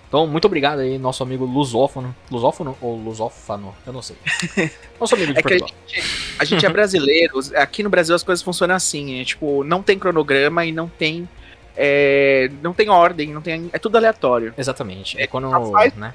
Então, 0.07 0.25
muito 0.27 0.45
obrigado 0.45 0.79
aí, 0.79 0.97
nosso 0.97 1.23
amigo 1.23 1.45
lusófono. 1.45 2.15
Lusófono 2.31 2.77
ou 2.79 2.95
lusófano? 2.97 3.75
Eu 3.85 3.91
não 3.91 4.01
sei. 4.01 4.15
Nosso 4.99 5.15
amigo 5.15 5.33
de 5.33 5.39
É 5.39 5.43
que 5.43 5.53
a 5.53 5.57
Portugal. 5.59 5.75
gente, 5.87 6.03
a 6.39 6.45
gente 6.45 6.65
é 6.65 6.69
brasileiro. 6.69 7.39
Aqui 7.55 7.83
no 7.83 7.89
Brasil 7.89 8.15
as 8.15 8.23
coisas 8.23 8.41
funcionam 8.43 8.75
assim. 8.75 9.19
É, 9.19 9.25
tipo, 9.25 9.63
não 9.63 9.83
tem 9.83 9.99
cronograma 9.99 10.65
e 10.65 10.71
não 10.71 10.87
tem. 10.87 11.27
é, 11.75 12.49
não 12.61 12.73
tem 12.73 12.87
ordem, 12.89 13.33
não 13.33 13.41
tem. 13.41 13.69
É 13.73 13.79
tudo 13.79 13.97
aleatório. 13.97 14.53
Exatamente. 14.57 15.19
É 15.19 15.27
quando, 15.27 15.49
só 15.49 15.71
faz. 15.71 15.93
né? 15.95 16.13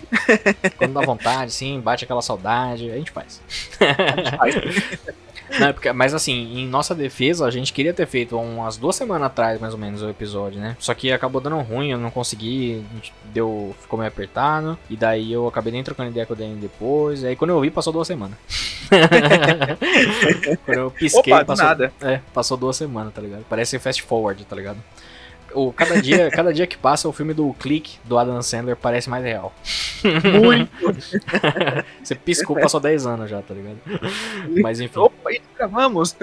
Quando 0.78 0.94
dá 0.94 1.02
vontade, 1.02 1.52
sim, 1.52 1.78
bate 1.80 2.04
aquela 2.04 2.23
saudade, 2.23 2.90
a 2.90 2.94
gente 2.97 3.11
faz. 3.11 3.42
A 3.80 4.16
gente 4.16 4.37
faz. 4.37 4.54
Não, 5.59 5.69
é 5.69 5.73
porque- 5.73 5.92
mas 5.92 6.14
assim, 6.14 6.59
em 6.59 6.66
nossa 6.66 6.95
defesa, 6.95 7.45
a 7.47 7.50
gente 7.50 7.73
queria 7.73 7.92
ter 7.92 8.07
feito 8.07 8.37
umas 8.38 8.76
duas 8.76 8.95
semanas 8.97 9.26
atrás, 9.26 9.61
mais 9.61 9.73
ou 9.75 9.78
menos, 9.80 10.02
o 10.02 10.09
episódio, 10.09 10.61
né? 10.61 10.76
Só 10.78 10.95
que 10.95 11.11
acabou 11.12 11.40
dando 11.40 11.59
ruim, 11.61 11.90
eu 11.90 11.99
não 11.99 12.11
consegui, 12.11 12.85
deu, 13.25 13.75
ficou 13.80 13.99
meio 13.99 14.09
apertado. 14.09 14.78
E 14.88 14.97
daí 14.97 15.33
eu 15.33 15.47
acabei 15.49 15.73
nem 15.73 15.83
trocando 15.83 16.11
ideia 16.11 16.26
com 16.26 16.33
o 16.33 16.37
Danny 16.37 16.54
depois. 16.57 17.25
Aí 17.25 17.35
quando 17.37 17.50
eu 17.50 17.61
vi, 17.61 17.71
passou 17.71 17.92
duas 17.92 18.07
semanas. 18.07 18.37
quando 20.64 20.78
eu 20.78 20.90
pisquei, 20.90 21.33
Opa, 21.33 21.45
passou, 21.45 21.64
nada. 21.64 21.92
É, 22.00 22.21
passou 22.35 22.57
duas 22.57 22.76
semanas, 22.76 23.12
tá 23.14 23.21
ligado? 23.23 23.45
Parece 23.49 23.78
fast 23.78 24.02
forward, 24.02 24.45
tá 24.45 24.57
ligado? 24.57 24.78
O, 25.54 25.73
cada, 25.73 26.00
dia, 26.00 26.30
cada 26.33 26.52
dia 26.52 26.66
que 26.66 26.76
passa, 26.76 27.09
o 27.09 27.12
filme 27.12 27.35
do 27.35 27.52
Click, 27.54 27.99
do 28.04 28.19
Adam 28.19 28.40
Sandler, 28.42 28.76
parece 28.76 29.09
mais 29.09 29.25
real. 29.25 29.52
Muito. 30.40 30.71
Você 32.02 32.14
piscou, 32.14 32.57
passou 32.59 32.80
10 32.80 33.07
anos 33.07 33.30
já, 33.30 33.42
tá 33.42 33.54
ligado? 33.54 33.78
Mas 34.62 34.80
enfim. 34.80 34.99
Opa, 34.99 35.30
gravamos. 35.57 36.16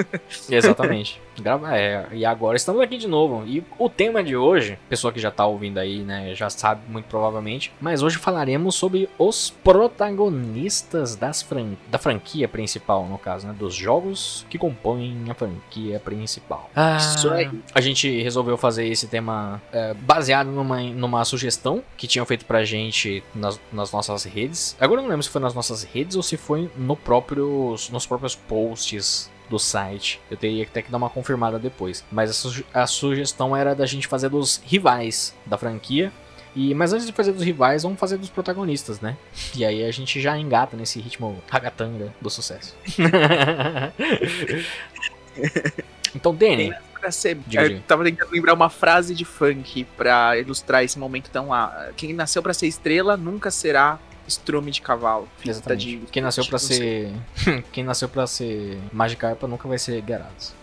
Exatamente. 0.50 1.22
Grava, 1.42 1.78
é, 1.78 2.08
e 2.12 2.26
agora 2.26 2.58
estamos 2.58 2.82
aqui 2.82 2.98
de 2.98 3.08
novo. 3.08 3.44
E 3.46 3.64
o 3.78 3.90
tema 3.90 4.24
de 4.24 4.36
hoje, 4.36 4.78
pessoa 4.90 5.12
que 5.14 5.20
já 5.20 5.32
tá 5.32 5.46
ouvindo 5.46 5.78
aí, 5.78 6.00
né, 6.00 6.34
já 6.34 6.50
sabe 6.50 6.82
muito 6.90 7.06
provavelmente, 7.06 7.72
mas 7.80 8.02
hoje 8.02 8.18
falaremos 8.18 8.76
sobre 8.76 9.10
os 9.18 9.50
protagonistas 9.64 11.16
das 11.16 11.42
fran 11.42 11.74
da 11.90 11.98
franquia 11.98 12.48
principal, 12.48 13.06
no 13.06 13.18
caso, 13.18 13.48
né, 13.48 13.56
dos 13.58 13.74
jogos 13.74 14.46
que 14.50 14.58
compõem 14.58 15.26
a 15.30 15.34
franquia 15.34 16.00
principal. 16.00 16.70
Ah, 16.76 16.98
Isso 16.98 17.30
aí. 17.30 17.50
A 17.74 17.82
gente 17.82 18.22
resolveu 18.22 18.58
fazer 18.58 18.88
esse 18.88 19.08
tema 19.08 19.62
é, 19.72 19.94
baseado 19.94 20.48
numa, 20.48 20.82
numa 20.82 21.26
sugestão 21.26 21.84
que 21.96 22.08
tinham 22.08 22.26
feito 22.26 22.46
pra 22.46 22.64
gente 22.64 23.24
nas, 23.34 23.60
nas 23.72 23.92
nossas 23.92 24.24
redes. 24.24 24.76
Agora 24.80 25.00
eu 25.00 25.04
não 25.04 25.10
lembro 25.10 25.24
se 25.24 25.30
foi 25.30 25.42
nas 25.42 25.54
nossas 25.54 25.84
redes 25.84 26.16
ou 26.16 26.24
se 26.24 26.38
foi 26.38 26.70
no 26.76 26.96
próprio, 26.96 27.76
nos 27.92 28.06
próprios 28.06 28.36
posts 28.36 29.30
do 29.50 29.60
site. 29.60 30.20
Eu 30.30 30.38
teria 30.38 30.66
que 30.66 30.72
ter 30.72 30.82
que 30.84 30.92
dar 30.92 30.98
uma 30.98 31.10
confirmada 31.10 31.60
depois. 31.60 32.04
Mas 32.12 32.30
a, 32.30 32.34
suge- 32.34 32.66
a 32.74 32.88
sugestão 32.88 33.56
era 33.56 33.76
da 33.76 33.86
gente 33.86 34.08
fazer 34.08 34.30
dos 34.30 34.62
rivais 34.66 35.36
da 35.46 35.58
franquia. 35.58 36.12
E, 36.56 36.74
mas 36.74 36.92
antes 36.92 37.06
de 37.06 37.14
fazer 37.14 37.34
dos 37.34 37.44
rivais, 37.44 37.84
vamos 37.84 38.00
fazer 38.00 38.18
dos 38.18 38.30
protagonistas, 38.32 39.00
né? 39.00 39.16
E 39.56 39.64
aí 39.64 39.86
a 39.86 39.92
gente 39.92 40.20
já 40.20 40.36
engata 40.38 40.76
nesse 40.76 41.00
ritmo 41.00 41.38
ragatanga 41.48 42.12
do 42.20 42.30
sucesso. 42.32 42.76
então, 46.16 46.34
Danny, 46.34 46.74
Pra 47.00 47.12
ser, 47.12 47.36
Diga, 47.46 47.62
eu 47.62 47.70
diga. 47.70 47.84
tava 47.88 48.04
tentando 48.04 48.32
lembrar 48.32 48.56
uma 48.56 48.72
frase 48.72 49.14
de 49.14 49.24
funk 49.24 49.84
pra 49.96 50.36
ilustrar 50.40 50.84
esse 50.84 50.98
momento 50.98 51.30
tão 51.30 51.50
lá. 51.50 51.90
Quem 51.96 52.12
nasceu 52.12 52.42
pra 52.42 52.56
ser 52.56 52.66
estrela 52.66 53.16
nunca 53.16 53.52
será 53.52 54.00
estrume 54.28 54.72
de 54.72 54.82
cavalo. 54.82 55.28
Exatamente. 55.46 56.00
de. 56.00 56.06
Quem 56.12 56.22
nasceu 56.22 56.44
sei. 56.60 57.14
ser. 57.36 57.64
Quem 57.72 57.84
nasceu 57.84 58.10
pra 58.10 58.28
ser 58.28 58.78
Magikarpa 58.92 59.48
nunca 59.48 59.68
vai 59.68 59.78
ser 59.78 60.02
Gyarados. 60.02 60.54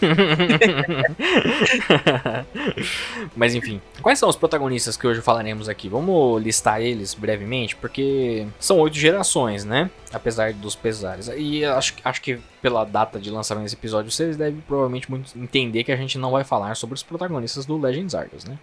Mas 3.36 3.54
enfim, 3.54 3.80
quais 4.02 4.18
são 4.18 4.28
os 4.28 4.36
protagonistas 4.36 4.96
que 4.96 5.06
hoje 5.06 5.20
falaremos 5.20 5.68
aqui? 5.68 5.88
Vamos 5.88 6.42
listar 6.42 6.80
eles 6.80 7.14
brevemente, 7.14 7.76
porque 7.76 8.46
são 8.58 8.78
oito 8.80 8.96
gerações, 8.96 9.64
né? 9.64 9.90
Apesar 10.12 10.52
dos 10.52 10.74
pesares. 10.74 11.30
E 11.36 11.64
acho, 11.64 11.94
acho 12.04 12.20
que 12.20 12.38
pela 12.60 12.84
data 12.84 13.18
de 13.18 13.30
lançamento 13.30 13.64
desse 13.64 13.76
episódio, 13.76 14.10
vocês 14.10 14.36
devem 14.36 14.60
provavelmente 14.66 15.08
entender 15.36 15.84
que 15.84 15.92
a 15.92 15.96
gente 15.96 16.18
não 16.18 16.30
vai 16.30 16.44
falar 16.44 16.76
sobre 16.76 16.94
os 16.94 17.02
protagonistas 17.02 17.66
do 17.66 17.78
Legends 17.78 18.14
Arceus, 18.14 18.44
né? 18.44 18.58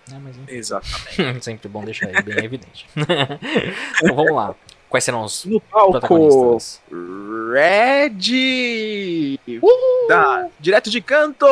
É. 0.48 0.56
Exatamente. 0.56 1.42
Sempre 1.46 1.70
bom 1.70 1.84
deixar 1.84 2.10
ele 2.10 2.22
bem 2.22 2.44
evidente. 2.44 2.88
então 2.96 4.16
vamos 4.16 4.34
lá. 4.34 4.56
Quais 4.92 5.06
serão 5.06 5.24
os 5.24 5.46
No 5.46 5.62
palco, 5.62 5.92
protagonistas? 5.92 6.82
Red! 7.54 9.40
Da, 10.10 10.50
direto 10.60 10.90
de 10.90 11.00
canto! 11.00 11.48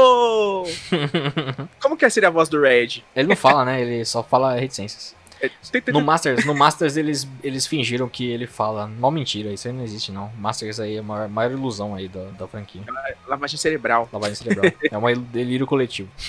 Como 1.81 1.95
que 1.95 2.09
seria 2.09 2.27
a 2.27 2.31
voz 2.31 2.49
do 2.49 2.59
Red? 2.59 3.01
Ele 3.15 3.29
não 3.29 3.37
fala, 3.37 3.63
né? 3.63 3.81
Ele 3.81 4.03
só 4.03 4.21
fala 4.21 4.55
reticências. 4.55 5.15
É, 5.41 5.49
No 5.93 6.01
Masters, 6.01 6.43
no 6.43 6.53
Masters 6.53 6.97
eles, 6.97 7.25
eles 7.41 7.65
fingiram 7.65 8.09
que 8.09 8.29
ele 8.29 8.45
fala. 8.45 8.87
Mó 8.87 9.09
mentira, 9.09 9.53
isso 9.53 9.69
aí 9.69 9.73
não 9.73 9.85
existe 9.85 10.11
não. 10.11 10.29
Masters 10.37 10.81
aí 10.81 10.97
é 10.97 10.99
a 10.99 11.03
maior, 11.03 11.29
maior 11.29 11.51
ilusão 11.53 11.95
aí 11.95 12.09
da, 12.09 12.25
da 12.37 12.45
franquia. 12.45 12.81
Lavagem 13.25 13.57
cerebral. 13.57 14.09
Lavagem 14.11 14.35
cerebral. 14.35 14.69
É 14.91 14.97
um 14.97 15.21
delírio 15.21 15.65
coletivo. 15.65 16.09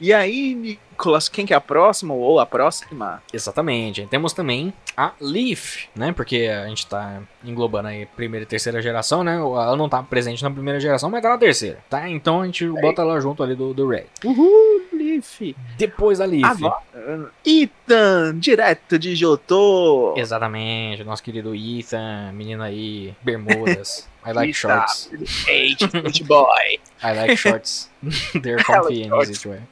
E 0.00 0.12
aí, 0.12 0.78
quem 1.30 1.46
que 1.46 1.52
é 1.52 1.56
a 1.56 1.60
próxima 1.60 2.14
ou 2.14 2.40
a 2.40 2.46
próxima? 2.46 3.22
Exatamente. 3.32 4.06
Temos 4.06 4.32
também 4.32 4.72
a 4.96 5.12
Leaf, 5.20 5.86
né? 5.94 6.12
Porque 6.12 6.46
a 6.46 6.68
gente 6.68 6.86
tá 6.86 7.20
englobando 7.44 7.88
aí 7.88 8.06
primeira 8.06 8.44
e 8.44 8.46
terceira 8.46 8.80
geração, 8.80 9.22
né? 9.24 9.36
Ela 9.36 9.76
não 9.76 9.88
tá 9.88 10.02
presente 10.02 10.42
na 10.42 10.50
primeira 10.50 10.80
geração, 10.80 11.10
mas 11.10 11.22
tá 11.22 11.28
na 11.30 11.38
terceira, 11.38 11.78
tá? 11.88 12.08
Então 12.08 12.40
a 12.40 12.46
gente 12.46 12.66
bota 12.68 13.02
ela 13.02 13.20
junto 13.20 13.42
ali 13.42 13.54
do, 13.54 13.74
do 13.74 13.88
Red. 13.88 14.06
Uhul, 14.24 14.82
Leaf. 14.92 15.54
Depois 15.76 16.18
da 16.18 16.24
Leaf. 16.24 16.44
Agora, 16.44 17.30
Ethan, 17.44 18.38
direto 18.38 18.98
de 18.98 19.14
Jotô. 19.14 20.14
Exatamente, 20.16 21.04
nosso 21.04 21.22
querido 21.22 21.54
Ethan, 21.54 22.32
menino 22.32 22.62
aí, 22.62 23.14
bermudas. 23.22 24.08
I 24.24 24.32
like 24.32 24.48
Eita, 24.50 24.54
shorts. 24.54 25.08
Eight, 25.48 25.78
good 25.92 26.26
boy. 26.26 26.78
I 27.02 27.12
like 27.12 27.36
shorts. 27.44 27.88
They're 28.34 28.56
comfy 28.58 29.02
and 29.04 29.12
easy 29.22 29.34
to 29.34 29.48
wear. 29.50 29.62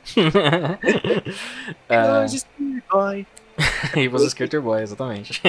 Ah, 1.90 2.20
Here's 2.20 2.32
this 2.32 2.44
good 2.58 2.82
boy. 2.90 3.26
e 3.96 4.08
você 4.08 4.28
Skater 4.30 4.60
Boy, 4.60 4.82
exatamente. 4.82 5.40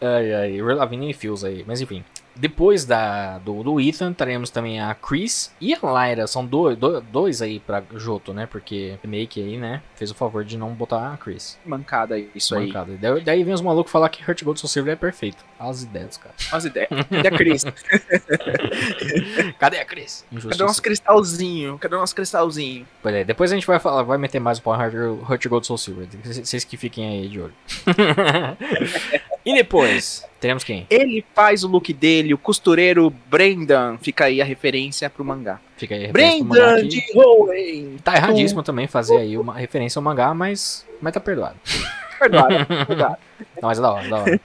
ai, 0.00 0.34
ai, 0.34 0.62
Lavigne 0.62 1.10
e 1.10 1.14
Fios 1.14 1.44
aí, 1.44 1.64
mas 1.66 1.80
enfim. 1.80 2.04
Depois 2.40 2.86
da, 2.86 3.36
do, 3.38 3.62
do 3.62 3.78
Ethan, 3.78 4.14
teremos 4.14 4.48
também 4.48 4.80
a 4.80 4.94
Chris 4.94 5.54
e 5.60 5.74
a 5.74 5.78
Lyra. 5.82 6.26
São 6.26 6.44
dois, 6.44 6.74
dois, 6.74 7.04
dois 7.12 7.42
aí 7.42 7.60
pra 7.60 7.82
Joto, 7.94 8.32
né? 8.32 8.46
Porque 8.46 8.98
Make 9.04 9.42
aí, 9.42 9.58
né? 9.58 9.82
Fez 9.94 10.10
o 10.10 10.14
favor 10.14 10.42
de 10.42 10.56
não 10.56 10.72
botar 10.72 11.12
a 11.12 11.18
Chris. 11.18 11.58
Mancada 11.66 12.18
isso 12.34 12.54
aí. 12.54 12.68
Mancada. 12.68 12.96
Daí, 12.98 13.20
daí 13.20 13.44
vem 13.44 13.52
os 13.52 13.60
malucos 13.60 13.92
falar 13.92 14.08
que 14.08 14.22
Heart 14.22 14.42
Gold 14.42 14.58
Soul 14.58 14.70
Silver 14.70 14.94
é 14.94 14.96
perfeito. 14.96 15.44
As 15.58 15.82
ideias, 15.82 16.16
cara. 16.16 16.34
As 16.50 16.64
ideias. 16.64 16.88
Cadê 16.88 17.28
a 17.28 17.30
Cris? 17.30 17.64
Cadê 19.60 19.78
a 19.78 19.84
Chris? 19.84 20.24
Cadê 20.24 20.34
o 20.34 20.38
Injustiça. 20.38 20.64
nosso 20.64 20.80
cristalzinho? 20.82 21.78
Cadê 21.78 21.94
o 21.94 21.98
nosso 21.98 22.14
cristalzinho? 22.14 22.86
Pois 23.02 23.14
é, 23.14 23.22
depois 23.22 23.52
a 23.52 23.54
gente 23.54 23.66
vai 23.66 23.78
falar, 23.78 24.02
vai 24.02 24.16
meter 24.16 24.40
mais 24.40 24.58
o 24.64 24.74
Heart, 24.74 24.94
Heart 25.28 25.46
Gold 25.46 25.66
Soul 25.66 25.76
Silver. 25.76 26.08
Vocês 26.24 26.64
que 26.64 26.78
fiquem 26.78 27.06
aí 27.06 27.28
de 27.28 27.38
olho. 27.38 27.54
e 29.44 29.54
depois, 29.54 30.24
teremos 30.40 30.64
quem? 30.64 30.86
Ele 30.88 31.24
faz 31.34 31.62
o 31.62 31.68
look 31.68 31.92
dele, 31.92 32.34
o 32.34 32.38
costureiro 32.38 33.10
Brendan. 33.28 33.98
Fica 33.98 34.24
aí 34.24 34.40
a 34.40 34.44
referência 34.44 35.08
pro 35.10 35.24
mangá. 35.24 35.60
Fica 35.76 35.94
aí 35.94 36.04
a 36.04 36.06
referência 36.08 36.38
pro 36.38 36.48
mangá 36.48 36.66
Brendan 36.74 36.88
de 36.88 37.04
Hoenn. 37.14 37.98
Tá 37.98 38.16
erradíssimo 38.16 38.62
também 38.62 38.86
fazer 38.86 39.18
aí 39.18 39.36
uma 39.36 39.54
referência 39.54 39.98
ao 39.98 40.02
mangá, 40.02 40.32
mas, 40.34 40.86
mas 41.00 41.12
tá 41.12 41.20
perdoado. 41.20 41.56
Verdade, 42.20 42.66
verdade. 42.86 43.16
Não, 43.62 43.68
mas 43.68 43.78
é 43.78 43.80
da 43.80 43.92
hora, 43.92 44.08
da 44.10 44.16
hora. 44.18 44.40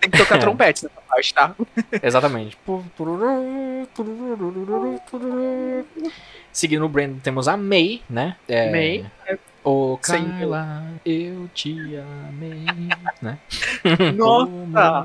Tem 0.00 0.10
que 0.10 0.18
tocar 0.18 0.38
trompete 0.38 0.84
nessa 0.84 1.00
parte, 1.08 1.32
tá? 1.32 1.54
Exatamente. 2.02 2.58
Seguindo 6.52 6.84
o 6.84 6.88
Brandon, 6.88 7.20
temos 7.20 7.46
a 7.46 7.56
May, 7.56 8.02
né? 8.10 8.34
É, 8.48 8.72
May. 8.72 9.06
Ô, 9.66 9.98
Sem- 10.00 10.30
Carla, 10.30 10.92
eu 11.04 11.48
te 11.52 11.96
amei, 11.96 12.64
né? 13.20 13.36
Nossa! 14.14 15.04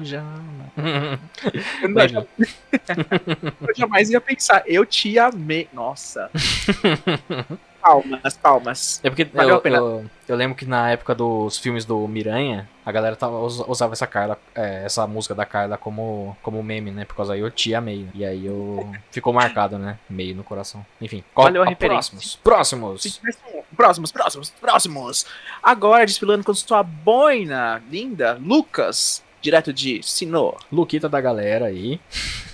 Eu, 1.82 1.90
não- 1.90 2.28
eu 3.68 3.76
jamais 3.76 4.12
ia 4.12 4.22
pensar. 4.22 4.62
Eu 4.68 4.86
te 4.86 5.18
amei. 5.18 5.68
Nossa. 5.74 6.30
Palmas, 7.82 8.38
palmas. 8.38 9.02
É 9.04 9.10
porque 9.10 9.26
Valeu 9.26 9.50
eu, 9.50 9.56
a 9.58 9.62
pena. 9.62 9.78
eu, 9.78 10.06
eu 10.28 10.36
lembro 10.36 10.56
que 10.56 10.66
na 10.66 10.92
época 10.92 11.16
dos 11.16 11.58
filmes 11.58 11.84
do 11.86 12.08
Miranha, 12.08 12.70
a 12.86 12.92
galera 12.92 13.16
tava, 13.16 13.40
us- 13.40 13.64
usava 13.68 13.94
essa 13.94 14.06
Carla, 14.08 14.38
é, 14.56 14.84
essa 14.86 15.06
música 15.08 15.34
da 15.36 15.46
Carla 15.46 15.78
como, 15.78 16.38
como 16.42 16.62
meme, 16.64 16.92
né? 16.92 17.06
Por 17.06 17.16
causa 17.16 17.34
aí 17.34 17.40
eu 17.40 17.50
te 17.52 17.74
amei. 17.76 18.04
né? 18.04 18.12
E 18.14 18.26
aí 18.26 18.46
eu 18.46 18.90
ficou 19.12 19.34
marcado, 19.34 19.78
né? 19.78 19.98
Meio 20.10 20.36
no 20.36 20.44
coração. 20.44 20.86
Enfim, 21.02 21.24
qual, 21.34 21.46
Valeu 21.48 21.64
a. 21.64 21.76
Próximos. 21.76 22.36
Próximos. 22.44 23.22
Próximos, 23.76 24.12
próximos, 24.12 24.50
próximos. 24.52 25.26
Agora 25.64 26.06
desfilando 26.06 26.44
com 26.44 26.54
sua 26.54 26.84
boina 26.84 27.82
linda, 27.90 28.38
Lucas, 28.42 29.24
direto 29.42 29.74
de 29.74 30.02
Sinô. 30.04 30.56
Luquita 30.72 31.10
da 31.10 31.20
galera 31.20 31.66
aí. 31.66 32.00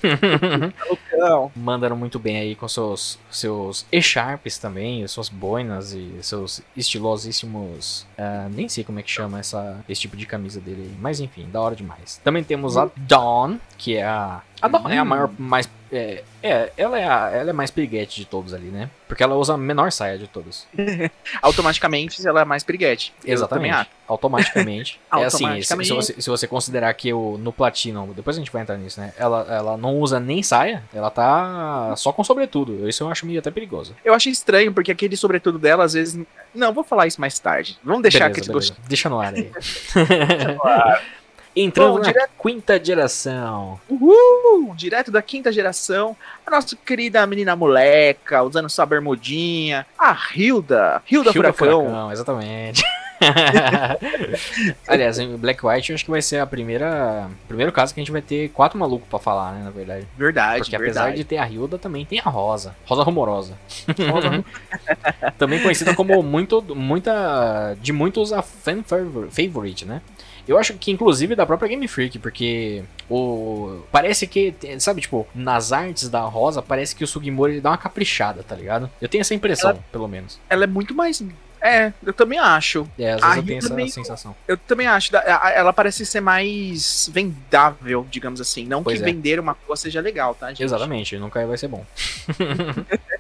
Lucão. 0.89 1.51
Mandaram 1.55 1.95
muito 1.97 2.19
bem 2.19 2.37
aí 2.37 2.55
com 2.55 2.67
seus, 2.67 3.17
seus 3.29 3.85
echarpes 3.91 4.57
também, 4.57 5.05
suas 5.07 5.29
boinas 5.29 5.93
e 5.93 6.11
seus 6.21 6.61
estilosíssimos. 6.75 8.05
ah, 8.17 8.47
nem 8.51 8.69
sei 8.69 8.83
como 8.83 8.99
é 8.99 9.03
que 9.03 9.11
chama 9.11 9.39
essa, 9.39 9.83
esse 9.89 10.01
tipo 10.01 10.15
de 10.15 10.25
camisa 10.25 10.59
dele 10.61 10.83
aí. 10.83 10.95
Mas 10.99 11.19
enfim, 11.19 11.47
da 11.51 11.61
hora 11.61 11.75
demais. 11.75 12.19
Também 12.23 12.43
temos 12.43 12.77
a 12.77 12.89
Dawn, 12.95 13.57
que 13.77 13.95
é 13.97 14.03
a. 14.05 14.41
A 14.61 14.67
Dawn 14.67 14.89
é 14.89 14.97
a 14.97 15.03
Hum. 15.03 15.05
maior. 15.05 15.29
Mais, 15.37 15.69
é, 15.91 16.23
é, 16.43 16.71
ela 16.77 16.99
é, 16.99 17.07
a, 17.07 17.29
ela 17.29 17.49
é 17.49 17.53
mais 17.53 17.71
piriguete 17.71 18.17
de 18.17 18.25
todos 18.25 18.53
ali, 18.53 18.67
né? 18.67 18.89
Porque 19.07 19.23
ela 19.23 19.35
usa 19.35 19.53
a 19.53 19.57
menor 19.57 19.91
saia 19.91 20.17
de 20.17 20.27
todos. 20.27 20.67
Automaticamente 21.41 22.25
ela 22.27 22.41
é 22.41 22.45
mais 22.45 22.63
piriguete. 22.63 23.13
Exatamente. 23.25 23.89
Automaticamente. 24.07 24.99
é 25.13 25.25
assim, 25.25 25.61
se, 25.61 25.83
se 25.85 25.93
você, 25.93 26.21
se 26.21 26.29
você 26.29 26.47
considerar 26.47 26.93
que 26.93 27.13
o, 27.13 27.37
no 27.37 27.53
Platinum, 27.53 28.11
depois 28.13 28.35
a 28.35 28.39
gente 28.39 28.51
vai 28.51 28.61
entrar 28.61 28.77
nisso, 28.77 28.99
né? 28.99 29.13
Ela, 29.17 29.45
ela 29.49 29.77
não 29.77 29.97
usa 29.97 30.19
nem 30.19 30.43
saia, 30.43 30.83
ela 30.93 31.09
tá 31.09 31.95
só 31.95 32.11
com 32.11 32.23
sobretudo. 32.23 32.87
Isso 32.87 33.03
eu 33.03 33.09
acho 33.09 33.25
meio 33.25 33.39
até 33.39 33.49
perigoso. 33.49 33.95
Eu 34.03 34.13
acho 34.13 34.29
estranho, 34.29 34.73
porque 34.73 34.91
aquele 34.91 35.15
sobretudo 35.15 35.57
dela, 35.57 35.83
às 35.85 35.93
vezes. 35.93 36.19
Não, 36.53 36.73
vou 36.73 36.83
falar 36.83 37.07
isso 37.07 37.21
mais 37.21 37.39
tarde. 37.39 37.77
Vamos 37.83 38.01
deixar 38.01 38.29
Beleza, 38.29 38.31
aquele 38.31 38.47
beleza. 38.47 38.73
gosto. 38.73 38.87
Deixa 38.87 39.09
no 39.09 39.19
ar 39.19 39.33
aí. 39.33 39.51
Entrando 41.59 41.93
Bom, 41.93 41.99
na 41.99 42.05
direto- 42.11 42.29
quinta 42.41 42.83
geração. 42.83 43.79
Uhul! 43.89 44.73
Direto 44.75 45.09
da 45.11 45.21
quinta 45.21 45.51
geração, 45.51 46.15
a 46.45 46.51
nossa 46.51 46.75
querida 46.75 47.25
menina 47.25 47.55
moleca, 47.55 48.43
usando 48.43 48.69
sua 48.69 48.85
bermudinha, 48.85 49.85
a 49.97 50.15
Hilda, 50.35 51.01
Hilda, 51.09 51.31
Hilda 51.33 51.53
Furacão. 51.53 52.11
exatamente. 52.11 52.83
Aliás, 54.87 55.17
em 55.17 55.35
Black 55.37 55.65
White 55.65 55.89
eu 55.89 55.95
acho 55.95 56.05
que 56.05 56.11
vai 56.11 56.21
ser 56.21 56.37
a 56.39 56.45
primeira. 56.45 57.27
Primeiro 57.47 57.71
caso 57.71 57.91
que 57.93 57.99
a 57.99 58.03
gente 58.03 58.11
vai 58.11 58.21
ter 58.21 58.49
quatro 58.49 58.77
malucos 58.77 59.07
pra 59.09 59.17
falar, 59.17 59.53
né? 59.53 59.63
Na 59.63 59.71
verdade. 59.71 60.07
Verdade, 60.15 60.59
Porque 60.59 60.75
apesar 60.75 61.01
verdade. 61.05 61.17
de 61.17 61.23
ter 61.23 61.37
a 61.37 61.49
Hilda, 61.49 61.79
também 61.79 62.05
tem 62.05 62.19
a 62.23 62.29
Rosa. 62.29 62.75
Rosa 62.85 63.01
Rumorosa. 63.03 63.53
também 65.37 65.61
conhecida 65.61 65.95
como 65.95 66.21
muito, 66.21 66.61
muita. 66.75 67.75
De 67.81 67.91
muitos 67.91 68.31
a 68.31 68.41
fan 68.41 68.83
favor- 68.83 69.29
favorite, 69.31 69.85
né? 69.85 70.01
Eu 70.47 70.57
acho 70.57 70.73
que 70.75 70.91
inclusive 70.91 71.35
da 71.35 71.45
própria 71.45 71.67
Game 71.69 71.87
Freak, 71.87 72.17
porque 72.19 72.83
o. 73.09 73.81
Parece 73.91 74.25
que. 74.27 74.53
Sabe, 74.79 75.01
tipo, 75.01 75.27
nas 75.35 75.71
artes 75.71 76.07
da 76.09 76.21
Rosa, 76.21 76.61
parece 76.61 76.95
que 76.95 77.03
o 77.03 77.07
Sugimori 77.07 77.53
ele 77.53 77.61
dá 77.61 77.71
uma 77.71 77.77
caprichada, 77.77 78.43
tá 78.43 78.55
ligado? 78.55 78.89
Eu 79.01 79.09
tenho 79.09 79.21
essa 79.21 79.33
impressão, 79.35 79.77
pelo 79.91 80.07
menos. 80.07 80.39
Ela 80.49 80.63
é 80.63 80.67
muito 80.67 80.93
mais. 80.95 81.21
É, 81.59 81.91
eu 82.05 82.13
também 82.13 82.37
acho. 82.37 82.87
É, 82.99 83.13
às 83.13 83.23
A 83.23 83.27
vezes 83.29 83.37
eu 83.39 83.45
tenho 83.47 83.57
essa 83.57 83.73
meio- 83.73 83.89
sensação. 83.89 84.35
Eu 84.47 84.55
também 84.57 84.85
acho. 84.87 85.15
a- 85.17 85.51
Ela 85.55 85.73
parece 85.73 86.05
ser 86.05 86.21
mais 86.21 87.09
vendável, 87.11 88.05
digamos 88.09 88.39
assim. 88.39 88.63
Não 88.65 88.83
Pois 88.83 88.99
que 88.99 89.03
é. 89.03 89.11
vender 89.11 89.39
uma 89.39 89.55
coisa 89.55 89.81
seja 89.81 89.99
legal, 89.99 90.35
tá, 90.35 90.49
gente? 90.49 90.63
Exatamente, 90.63 91.17
nunca 91.17 91.45
vai 91.47 91.57
ser 91.57 91.67
bom. 91.67 91.83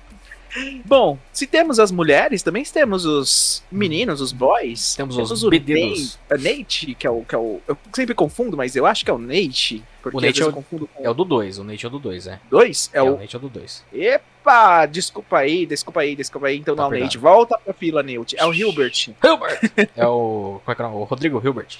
Bom, 0.85 1.17
se 1.33 1.45
temos 1.47 1.79
as 1.79 1.91
mulheres, 1.91 2.41
também 2.43 2.63
temos 2.63 3.05
os 3.05 3.63
meninos, 3.71 4.21
os 4.21 4.31
boys. 4.31 4.95
Temos 4.95 5.17
os 5.17 5.43
o 5.43 5.49
bededos. 5.49 6.17
Nate, 6.29 6.43
Nate, 6.57 6.95
que 6.95 7.05
é, 7.07 7.09
o, 7.09 7.23
que 7.23 7.35
é 7.35 7.37
o. 7.37 7.61
Eu 7.67 7.77
sempre 7.93 8.15
confundo, 8.15 8.55
mas 8.57 8.75
eu 8.75 8.85
acho 8.85 9.03
que 9.05 9.11
é 9.11 9.13
o 9.13 9.17
Nate. 9.17 9.83
Porque 10.01 10.17
O 10.17 10.21
Nate 10.21 10.41
é 10.41 10.45
o- 10.45 10.49
eu 10.49 10.53
confundo 10.53 10.87
com 10.87 11.03
É 11.05 11.09
o 11.09 11.13
do 11.13 11.25
2, 11.25 11.59
o 11.59 11.63
Nate 11.63 11.85
é 11.85 11.87
o 11.87 11.91
do 11.91 11.99
2, 11.99 12.27
é. 12.27 12.39
dois. 12.49 12.89
É, 12.93 12.99
É, 12.99 13.01
o. 13.01 13.15
o 13.15 13.19
Nate 13.19 13.35
é 13.35 13.39
o 13.39 13.41
do 13.41 13.49
2. 13.49 13.83
Epa! 13.93 14.85
Desculpa 14.85 15.39
aí, 15.39 15.65
desculpa 15.65 15.99
aí, 16.01 16.15
desculpa 16.15 16.47
aí. 16.47 16.57
Então 16.57 16.75
Tá 16.75 16.81
não 16.83 16.85
é 16.85 16.87
o 16.87 16.91
perdoado. 16.91 17.05
Nate. 17.05 17.17
Volta 17.17 17.57
pra 17.57 17.73
fila, 17.73 18.01
Nate. 18.03 18.35
É 18.37 18.45
o 18.45 18.53
Hilbert. 18.53 19.09
Hilbert! 19.23 19.59
é 19.95 20.07
o. 20.07 20.61
Como 20.63 20.71
é 20.71 20.75
que 20.75 20.81
é 20.81 20.85
o 20.85 20.87
nome? 20.89 21.01
O 21.01 21.03
Rodrigo 21.05 21.41
Hilbert. 21.43 21.77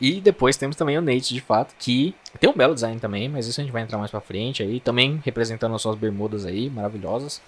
E 0.00 0.20
depois 0.20 0.56
temos 0.56 0.76
também 0.76 0.96
o 0.98 1.02
Nate, 1.02 1.34
de 1.34 1.40
fato, 1.40 1.74
que 1.78 2.14
tem 2.38 2.48
um 2.48 2.52
belo 2.54 2.74
design 2.74 2.98
também, 3.00 3.28
mas 3.28 3.46
isso 3.46 3.60
a 3.60 3.64
gente 3.64 3.72
vai 3.72 3.82
entrar 3.82 3.98
mais 3.98 4.10
pra 4.10 4.20
frente 4.20 4.62
aí. 4.62 4.80
Também 4.80 5.20
representando 5.24 5.74
as 5.74 5.82
suas 5.82 5.96
bermudas 5.96 6.44
aí, 6.46 6.70
maravilhosas. 6.70 7.40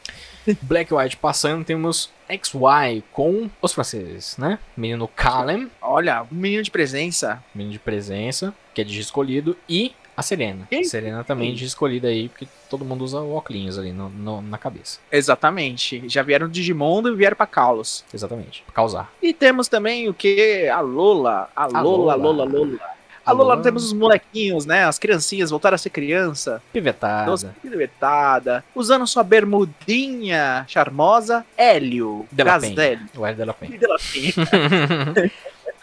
Black 0.63 0.93
White 0.93 1.17
passando, 1.17 1.65
temos 1.65 2.11
XY 2.29 3.03
com 3.13 3.51
os 3.61 3.73
franceses, 3.73 4.37
né? 4.37 4.59
Menino 4.77 5.07
Callum, 5.09 5.69
Olha, 5.81 6.23
um 6.23 6.35
menino 6.37 6.63
de 6.63 6.71
presença. 6.71 7.43
menino 7.55 7.73
de 7.73 7.79
presença, 7.79 8.55
que 8.75 8.81
é 8.81 8.85
de 8.85 8.99
escolhido, 8.99 9.57
e 9.69 9.93
a 10.17 10.23
Serena. 10.23 10.67
Quem? 10.69 10.85
Serena 10.85 11.25
também 11.25 11.55
de 11.55 11.65
escolhida 11.65 12.09
aí, 12.09 12.29
porque 12.29 12.47
todo 12.69 12.85
mundo 12.85 13.03
usa 13.05 13.21
o 13.21 13.35
óculos 13.35 13.79
ali 13.79 13.93
no- 13.93 14.09
no- 14.11 14.43
na 14.43 14.59
cabeça. 14.59 14.99
Exatamente. 15.11 16.03
Já 16.09 16.23
vieram 16.23 16.47
do 16.47 16.53
Digimundo 16.53 17.09
e 17.13 17.17
vieram 17.17 17.37
pra 17.37 17.47
Kalos. 17.47 18.05
Exatamente. 18.13 18.63
Pra 18.65 18.75
causar. 18.75 19.11
E 19.23 19.33
temos 19.33 19.67
também 19.69 20.09
o 20.09 20.15
que? 20.15 20.69
A 20.69 20.81
Lola. 20.81 21.49
A 21.57 21.65
A 21.65 21.81
Lola, 21.81 22.15
Lola. 22.15 22.45
Lola, 22.45 22.45
Lola. 22.45 22.79
A 23.25 23.33
Lola, 23.33 23.49
Lola. 23.55 23.63
temos 23.63 23.85
os 23.85 23.93
molequinhos, 23.93 24.65
né? 24.67 24.85
As 24.85 24.99
criancinhas 24.99 25.51
voltaram 25.51 25.75
a 25.75 25.79
ser 25.79 25.91
criança. 25.91 26.61
Pivetada. 26.73 27.31
Doce 27.31 27.47
piruetada. 27.63 28.65
Usando 28.75 29.07
sua 29.07 29.23
bermudinha 29.23 30.65
charmosa. 30.67 31.45
Hélio. 31.57 32.27
Gazelli. 32.33 32.99
O 33.17 33.25
L 33.27 33.37
dela 33.37 33.55
Penha. 33.55 33.79
De 33.79 33.87
La 33.87 33.97
Penha. 33.99 35.31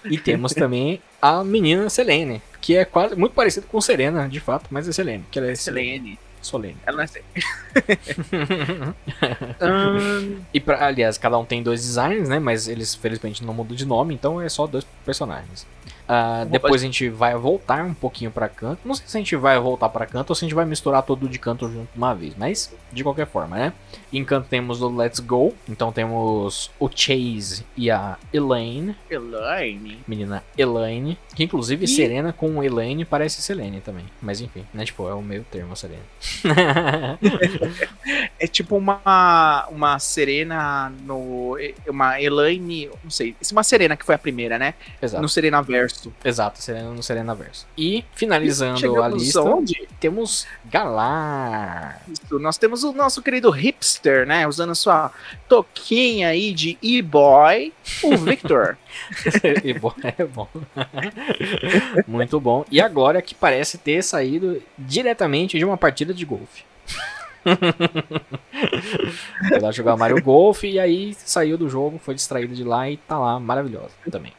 e 0.06 0.18
temos 0.18 0.54
também 0.54 1.02
a 1.22 1.44
menina 1.44 1.90
Selene, 1.90 2.42
que 2.68 2.76
é 2.76 2.84
quase 2.84 3.16
muito 3.16 3.32
parecido 3.32 3.66
com 3.66 3.80
Serena, 3.80 4.28
de 4.28 4.42
fato, 4.42 4.66
mas 4.70 4.90
é 4.90 4.92
Selene, 4.92 5.24
que 5.32 5.40
ela 5.40 5.50
é 5.50 5.56
Selene. 5.56 6.20
Solene. 6.42 6.76
Ela 6.86 6.98
não 6.98 7.04
é 7.04 7.08
Hum, 9.62 10.42
e 10.54 10.60
pra, 10.60 10.86
aliás, 10.86 11.18
cada 11.18 11.38
um 11.38 11.46
tem 11.46 11.64
dois 11.64 11.82
designs, 11.82 12.28
né? 12.28 12.40
Mas 12.40 12.68
eles 12.68 12.94
felizmente 12.94 13.42
não 13.42 13.54
mudam 13.54 13.74
de 13.74 13.86
nome, 13.86 14.14
então 14.14 14.42
é 14.42 14.50
só 14.50 14.68
dois 14.68 14.86
personagens. 15.06 15.66
Vou 16.08 16.46
depois 16.46 16.82
a 16.82 16.86
gente 16.86 17.10
vai 17.10 17.36
voltar 17.36 17.84
um 17.84 17.94
pouquinho 17.94 18.32
pra 18.32 18.48
canto. 18.48 18.80
Não 18.86 18.96
sei 18.96 19.06
se 19.08 19.18
a 19.18 19.20
gente 19.20 19.36
vai 19.36 19.60
voltar 19.60 19.90
pra 19.90 20.06
canto 20.06 20.30
ou 20.30 20.36
se 20.36 20.44
a 20.44 20.48
gente 20.48 20.56
vai 20.56 20.66
misturar 20.66 21.04
todo 21.04 21.28
de 21.28 21.38
canto 21.38 21.68
junto 21.70 21.92
de 21.92 21.98
uma 21.98 22.14
vez, 22.16 22.34
mas 22.38 22.74
de 22.92 23.04
qualquer 23.04 23.28
forma, 23.28 23.58
né? 23.58 23.74
Em 24.12 24.24
canto 24.24 24.48
temos 24.48 24.82
o 24.82 24.88
Let's 24.96 25.20
Go, 25.20 25.54
então 25.68 25.92
temos 25.92 26.72
o 26.80 26.90
Chase 26.94 27.66
e 27.76 27.92
a 27.92 28.18
Elaine, 28.32 28.96
Elaine. 29.10 30.00
menina 30.08 30.44
Elaine, 30.58 31.18
que 31.36 31.44
inclusive 31.44 31.84
E- 31.86 31.88
Serena 31.88 32.32
com 32.32 32.64
Elaine 32.64 33.04
parece 33.04 33.42
Selene 33.42 33.82
também, 33.82 34.06
mas 34.22 34.40
enfim, 34.40 34.66
né? 34.74 34.86
Tipo, 34.86 35.10
é 35.10 35.14
o 35.14 35.22
meio 35.22 35.44
termo 35.52 35.74
a 35.74 35.76
Selene. 35.76 36.02
É 38.40 38.48
tipo 38.48 38.78
uma, 38.78 39.68
uma 39.72 40.00
Serena 40.00 40.92
no. 41.04 41.58
Uma 41.88 42.22
Elaine. 42.22 42.90
Não 43.04 43.10
sei. 43.12 43.36
Uma 43.52 43.64
Serena 43.64 43.96
que 43.98 44.06
foi 44.06 44.16
a 44.16 44.18
primeira, 44.18 44.58
né? 44.60 44.74
Exato. 45.02 45.22
No 45.22 45.28
Serena 45.30 45.62
Verso. 45.62 45.97
Exato, 46.24 46.62
Serena 46.62 46.90
no 46.90 47.02
Serena 47.04 47.34
Verso. 47.34 47.66
E 47.78 48.04
finalizando 48.16 49.02
a 49.02 49.08
lista, 49.08 49.40
aonde? 49.40 49.88
temos 50.00 50.48
Galar. 50.66 52.02
Isso, 52.08 52.40
Nós 52.40 52.58
temos 52.58 52.84
o 52.84 52.92
nosso 52.92 53.22
querido 53.22 53.50
hipster, 53.50 54.26
né? 54.26 54.48
Usando 54.48 54.76
sua 54.76 55.12
toquinha 55.48 56.30
aí 56.30 56.54
de 56.54 56.78
e-boy, 56.82 57.74
o 58.04 58.18
Victor. 58.18 58.78
e 59.64 59.74
bom, 59.74 59.94
é 60.04 60.24
bom. 60.24 60.48
Muito 62.08 62.40
bom. 62.40 62.66
E 62.72 62.82
agora 62.82 63.22
que 63.22 63.36
parece 63.36 63.78
ter 63.78 64.04
saído 64.04 64.62
diretamente 64.78 65.58
de 65.58 65.66
uma 65.66 65.78
partida 65.78 66.14
de 66.14 66.26
golfe. 66.26 66.64
Foi 69.50 69.60
lá 69.60 69.72
jogar 69.72 69.96
Mario 69.98 70.22
Golf 70.22 70.64
e 70.64 70.80
aí 70.80 71.14
saiu 71.14 71.58
do 71.58 71.70
jogo, 71.70 71.98
foi 72.00 72.16
distraído 72.16 72.54
de 72.56 72.64
lá 72.64 72.90
e 72.90 72.98
tá 72.98 73.18
lá 73.18 73.40
maravilhosa 73.40 73.92
também. 74.12 74.34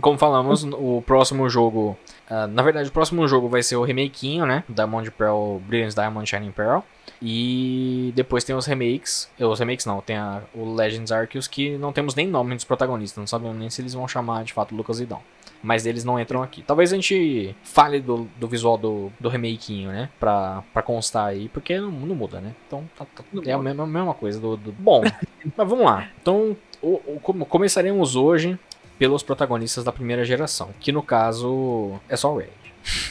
Como 0.00 0.18
falamos, 0.18 0.64
o 0.64 1.02
próximo 1.06 1.48
jogo. 1.48 1.96
ah, 2.28 2.46
na 2.46 2.62
verdade, 2.62 2.88
o 2.88 2.92
próximo 2.92 3.26
jogo 3.28 3.48
vai 3.48 3.62
ser 3.62 3.76
o 3.76 3.84
remakinho, 3.84 4.46
né? 4.46 4.64
Diamond 4.68 5.10
Pearl, 5.12 5.58
Brilliant 5.66 5.94
Diamond 5.94 6.28
Shining 6.28 6.52
Pearl. 6.52 6.80
E 7.20 8.12
depois 8.14 8.44
tem 8.44 8.54
os 8.54 8.64
remakes. 8.66 9.28
eh, 9.38 9.44
Os 9.44 9.58
remakes 9.58 9.84
não, 9.84 10.00
tem 10.00 10.16
a- 10.16 10.42
o 10.54 10.72
Legends 10.74 11.10
Arceus 11.10 11.48
que 11.48 11.76
não 11.76 11.92
temos 11.92 12.14
nem 12.14 12.28
nome 12.28 12.54
dos 12.54 12.64
protagonistas. 12.64 13.18
Não 13.20 13.26
sabemos 13.26 13.56
nem 13.58 13.68
se 13.68 13.80
eles 13.82 13.92
vão 13.94 14.06
chamar 14.06 14.44
de 14.44 14.52
fato 14.52 14.74
Lucas 14.74 15.00
e 15.00 15.06
Dom. 15.06 15.20
Mas 15.62 15.86
eles 15.86 16.04
não 16.04 16.20
entram 16.20 16.42
aqui. 16.42 16.62
Talvez 16.62 16.92
a 16.92 16.94
gente 16.96 17.54
fale 17.64 18.00
do, 18.00 18.28
do 18.38 18.46
visual 18.46 18.78
do, 18.78 19.10
do 19.18 19.28
remakinho, 19.28 19.90
né? 19.90 20.08
Pra, 20.20 20.62
pra 20.72 20.82
constar 20.82 21.26
aí, 21.26 21.48
porque 21.48 21.78
não, 21.80 21.90
não 21.90 22.14
muda, 22.14 22.40
né? 22.40 22.54
Então 22.66 22.88
tá- 22.96 23.04
tá- 23.14 23.24
é 23.44 23.52
a 23.52 23.58
mesma, 23.58 23.82
a 23.82 23.86
mesma 23.86 24.14
coisa 24.14 24.38
do. 24.38 24.56
do- 24.56 24.72
Bom, 24.72 25.02
mas 25.56 25.68
vamos 25.68 25.84
lá. 25.84 26.08
Então, 26.22 26.56
o- 26.80 27.00
o- 27.14 27.20
como- 27.20 27.44
começaremos 27.44 28.14
hoje 28.14 28.56
pelos 28.98 29.22
protagonistas 29.22 29.82
da 29.84 29.92
primeira 29.92 30.24
geração. 30.24 30.70
Que 30.80 30.92
no 30.92 31.02
caso 31.02 31.98
é 32.08 32.14
só 32.16 32.32
o 32.32 32.38
Red. 32.38 32.48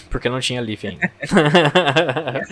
Porque 0.10 0.30
não 0.30 0.40
tinha 0.40 0.62
Leaf 0.62 0.86
ainda. 0.86 1.12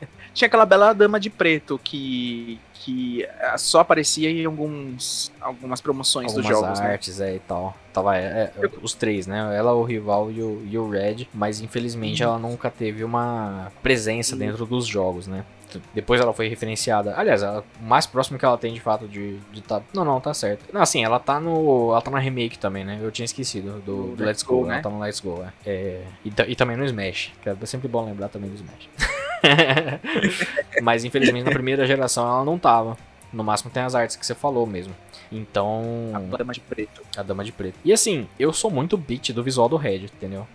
Tinha 0.40 0.46
aquela 0.46 0.64
bela 0.64 0.94
dama 0.94 1.20
de 1.20 1.28
preto 1.28 1.78
que, 1.84 2.58
que 2.72 3.28
só 3.58 3.80
aparecia 3.80 4.30
em 4.30 4.46
alguns, 4.46 5.30
algumas 5.38 5.82
promoções 5.82 6.32
dos 6.32 6.46
Algumas 6.46 6.64
jogos, 6.64 6.80
né? 6.80 6.92
artes 6.92 7.20
é, 7.20 7.34
e 7.34 7.38
tal. 7.40 7.76
Tava 7.92 8.16
é, 8.16 8.50
é, 8.56 8.70
os 8.80 8.94
três, 8.94 9.26
né? 9.26 9.54
Ela, 9.54 9.74
o 9.74 9.84
rival 9.84 10.30
e 10.30 10.40
o, 10.40 10.62
e 10.64 10.78
o 10.78 10.88
Red. 10.88 11.28
Mas 11.34 11.60
infelizmente 11.60 12.22
ela 12.22 12.38
nunca 12.38 12.70
teve 12.70 13.04
uma 13.04 13.70
presença 13.82 14.34
dentro 14.34 14.64
dos 14.64 14.86
jogos, 14.86 15.26
né? 15.26 15.44
Depois 15.92 16.18
ela 16.22 16.32
foi 16.32 16.48
referenciada. 16.48 17.14
Aliás, 17.18 17.42
ela- 17.42 17.62
o 17.78 17.84
mais 17.84 18.06
próximo 18.06 18.38
que 18.38 18.44
ela 18.46 18.56
tem 18.56 18.72
de 18.72 18.80
fato 18.80 19.06
de, 19.06 19.36
de 19.52 19.60
tá. 19.60 19.82
Não, 19.92 20.06
não, 20.06 20.22
tá 20.22 20.32
certo. 20.32 20.64
Não, 20.72 20.80
assim, 20.80 21.04
ela 21.04 21.18
tá 21.18 21.38
no. 21.38 21.90
Ela 21.90 22.00
tá 22.00 22.10
na 22.10 22.18
remake 22.18 22.58
também, 22.58 22.82
né? 22.82 22.98
Eu 23.02 23.10
tinha 23.10 23.26
esquecido 23.26 23.78
do, 23.84 24.16
do 24.16 24.24
Let's 24.24 24.42
Go, 24.42 24.64
né? 24.64 24.76
Ela 24.76 24.82
tá 24.82 24.88
no 24.88 25.00
Let's 25.00 25.20
Go, 25.20 25.44
é. 25.44 25.52
É, 25.70 26.02
e, 26.24 26.32
e 26.48 26.56
também 26.56 26.78
no 26.78 26.84
Smash. 26.86 27.30
Que 27.42 27.50
é 27.50 27.66
sempre 27.66 27.88
bom 27.88 28.06
lembrar 28.06 28.30
também 28.30 28.48
do 28.48 28.56
Smash. 28.56 28.88
Mas 30.82 31.04
infelizmente 31.04 31.44
na 31.44 31.50
primeira 31.50 31.86
geração 31.86 32.26
ela 32.26 32.44
não 32.44 32.58
tava. 32.58 32.96
No 33.32 33.44
máximo 33.44 33.70
tem 33.70 33.82
as 33.82 33.94
artes 33.94 34.16
que 34.16 34.26
você 34.26 34.34
falou 34.34 34.66
mesmo. 34.66 34.94
Então. 35.30 36.10
A 36.12 36.18
dama 36.18 36.52
de 36.52 36.60
preto. 36.60 37.02
A 37.16 37.22
Dama 37.22 37.44
de 37.44 37.52
Preto. 37.52 37.78
E 37.84 37.92
assim, 37.92 38.26
eu 38.38 38.52
sou 38.52 38.70
muito 38.70 38.96
beat 38.96 39.30
do 39.32 39.42
visual 39.42 39.68
do 39.68 39.76
Red, 39.76 40.04
entendeu? 40.04 40.46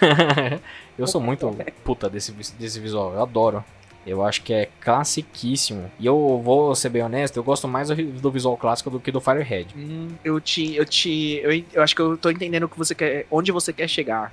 eu 0.96 1.06
sou 1.06 1.20
muito 1.20 1.54
puta 1.84 2.08
desse, 2.08 2.32
desse 2.32 2.80
visual, 2.80 3.12
eu 3.12 3.22
adoro. 3.22 3.62
Eu 4.06 4.24
acho 4.24 4.42
que 4.42 4.52
é 4.52 4.68
classiquíssimo. 4.80 5.90
E 5.98 6.06
eu 6.06 6.40
vou 6.42 6.74
ser 6.74 6.88
bem 6.88 7.02
honesto, 7.02 7.36
eu 7.36 7.44
gosto 7.44 7.68
mais 7.68 7.88
do, 7.88 8.30
visual 8.30 8.56
clássico 8.56 8.90
do 8.90 9.00
que 9.00 9.12
do 9.12 9.20
Firehead. 9.20 9.74
Hum, 9.76 10.08
eu 10.24 10.40
te. 10.40 10.74
Eu 10.74 10.84
te. 10.84 11.40
Eu, 11.42 11.64
eu 11.72 11.82
acho 11.82 11.94
que 11.94 12.02
eu 12.02 12.16
tô 12.16 12.30
entendendo 12.30 12.64
o 12.64 12.68
que 12.68 12.78
você 12.78 12.94
quer. 12.94 13.26
Onde 13.30 13.52
você 13.52 13.72
quer 13.72 13.88
chegar. 13.88 14.32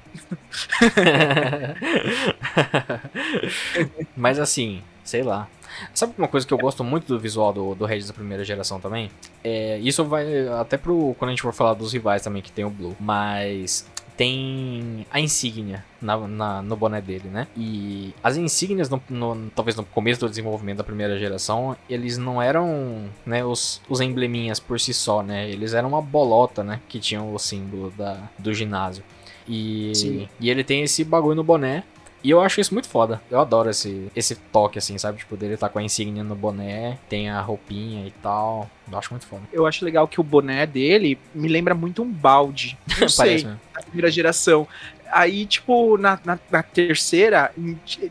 Mas 4.16 4.40
assim, 4.40 4.82
sei 5.04 5.24
lá. 5.24 5.48
Sabe 5.94 6.14
uma 6.18 6.28
coisa 6.28 6.46
que 6.46 6.54
eu 6.54 6.58
gosto 6.58 6.84
muito 6.84 7.08
do 7.08 7.20
visual 7.20 7.54
do, 7.54 7.76
do 7.76 7.86
Red 7.86 8.02
da 8.02 8.14
primeira 8.14 8.44
geração 8.44 8.80
também? 8.80 9.10
É, 9.44 9.78
isso 9.80 10.04
vai 10.04 10.48
até 10.60 10.78
pro. 10.78 11.16
Quando 11.18 11.30
a 11.30 11.32
gente 11.32 11.42
for 11.42 11.54
falar 11.54 11.74
dos 11.74 11.94
rivais 11.94 12.22
também, 12.22 12.42
que 12.42 12.52
tem 12.52 12.66
o 12.66 12.70
Blue. 12.70 12.96
Mas 13.00 13.86
tem 14.20 15.06
a 15.10 15.18
insígnia 15.22 15.86
na, 16.02 16.18
na, 16.28 16.62
no 16.62 16.76
boné 16.76 17.00
dele, 17.00 17.30
né? 17.30 17.48
E 17.56 18.14
as 18.22 18.36
insígnias, 18.36 18.90
no, 18.90 19.02
no, 19.10 19.50
talvez 19.52 19.78
no 19.78 19.86
começo 19.86 20.20
do 20.20 20.28
desenvolvimento 20.28 20.80
da 20.80 20.84
primeira 20.84 21.18
geração, 21.18 21.74
eles 21.90 22.18
não 22.18 22.42
eram 22.42 23.06
né, 23.26 23.46
os, 23.46 23.82
os 23.88 24.02
embleminhas 24.02 24.60
por 24.60 24.78
si 24.78 24.94
só, 24.94 25.24
né? 25.24 25.50
Eles 25.50 25.74
eram 25.74 25.88
uma 25.88 26.02
bolota, 26.02 26.66
né? 26.66 26.82
Que 26.90 27.00
tinham 27.00 27.34
o 27.34 27.40
símbolo 27.40 27.94
da, 27.98 28.22
do 28.38 28.54
ginásio. 28.54 29.06
E, 29.48 30.28
e 30.38 30.50
ele 30.50 30.66
tem 30.66 30.84
esse 30.84 31.02
bagulho 31.06 31.38
no 31.38 31.44
boné 31.44 31.86
e 32.24 32.30
eu 32.30 32.42
acho 32.42 32.60
isso 32.60 32.74
muito 32.74 32.90
foda. 32.90 33.22
Eu 33.32 33.40
adoro 33.40 33.70
esse, 33.70 34.12
esse 34.16 34.36
toque, 34.36 34.78
assim, 34.78 34.98
sabe? 34.98 35.20
Tipo, 35.20 35.38
dele 35.38 35.56
tá 35.56 35.70
com 35.70 35.80
a 35.80 35.84
insígnia 35.84 36.24
no 36.24 36.36
boné, 36.36 36.98
tem 37.08 37.30
a 37.30 37.40
roupinha 37.40 38.06
e 38.06 38.12
tal. 38.22 38.70
Eu 38.92 38.98
acho 38.98 39.12
muito 39.12 39.26
foda. 39.26 39.44
Eu 39.54 39.66
acho 39.66 39.86
legal 39.86 40.08
que 40.08 40.20
o 40.20 40.24
boné 40.24 40.66
dele 40.66 41.18
me 41.34 41.48
lembra 41.48 41.74
muito 41.74 42.02
um 42.02 42.12
balde. 42.12 42.78
Não 43.00 43.08
sei, 43.08 43.44
da 43.44 43.82
primeira 43.82 44.12
geração. 44.12 44.68
Aí, 45.12 45.46
tipo, 45.46 45.98
na, 45.98 46.20
na, 46.24 46.38
na, 46.52 46.62
terceira, 46.62 47.52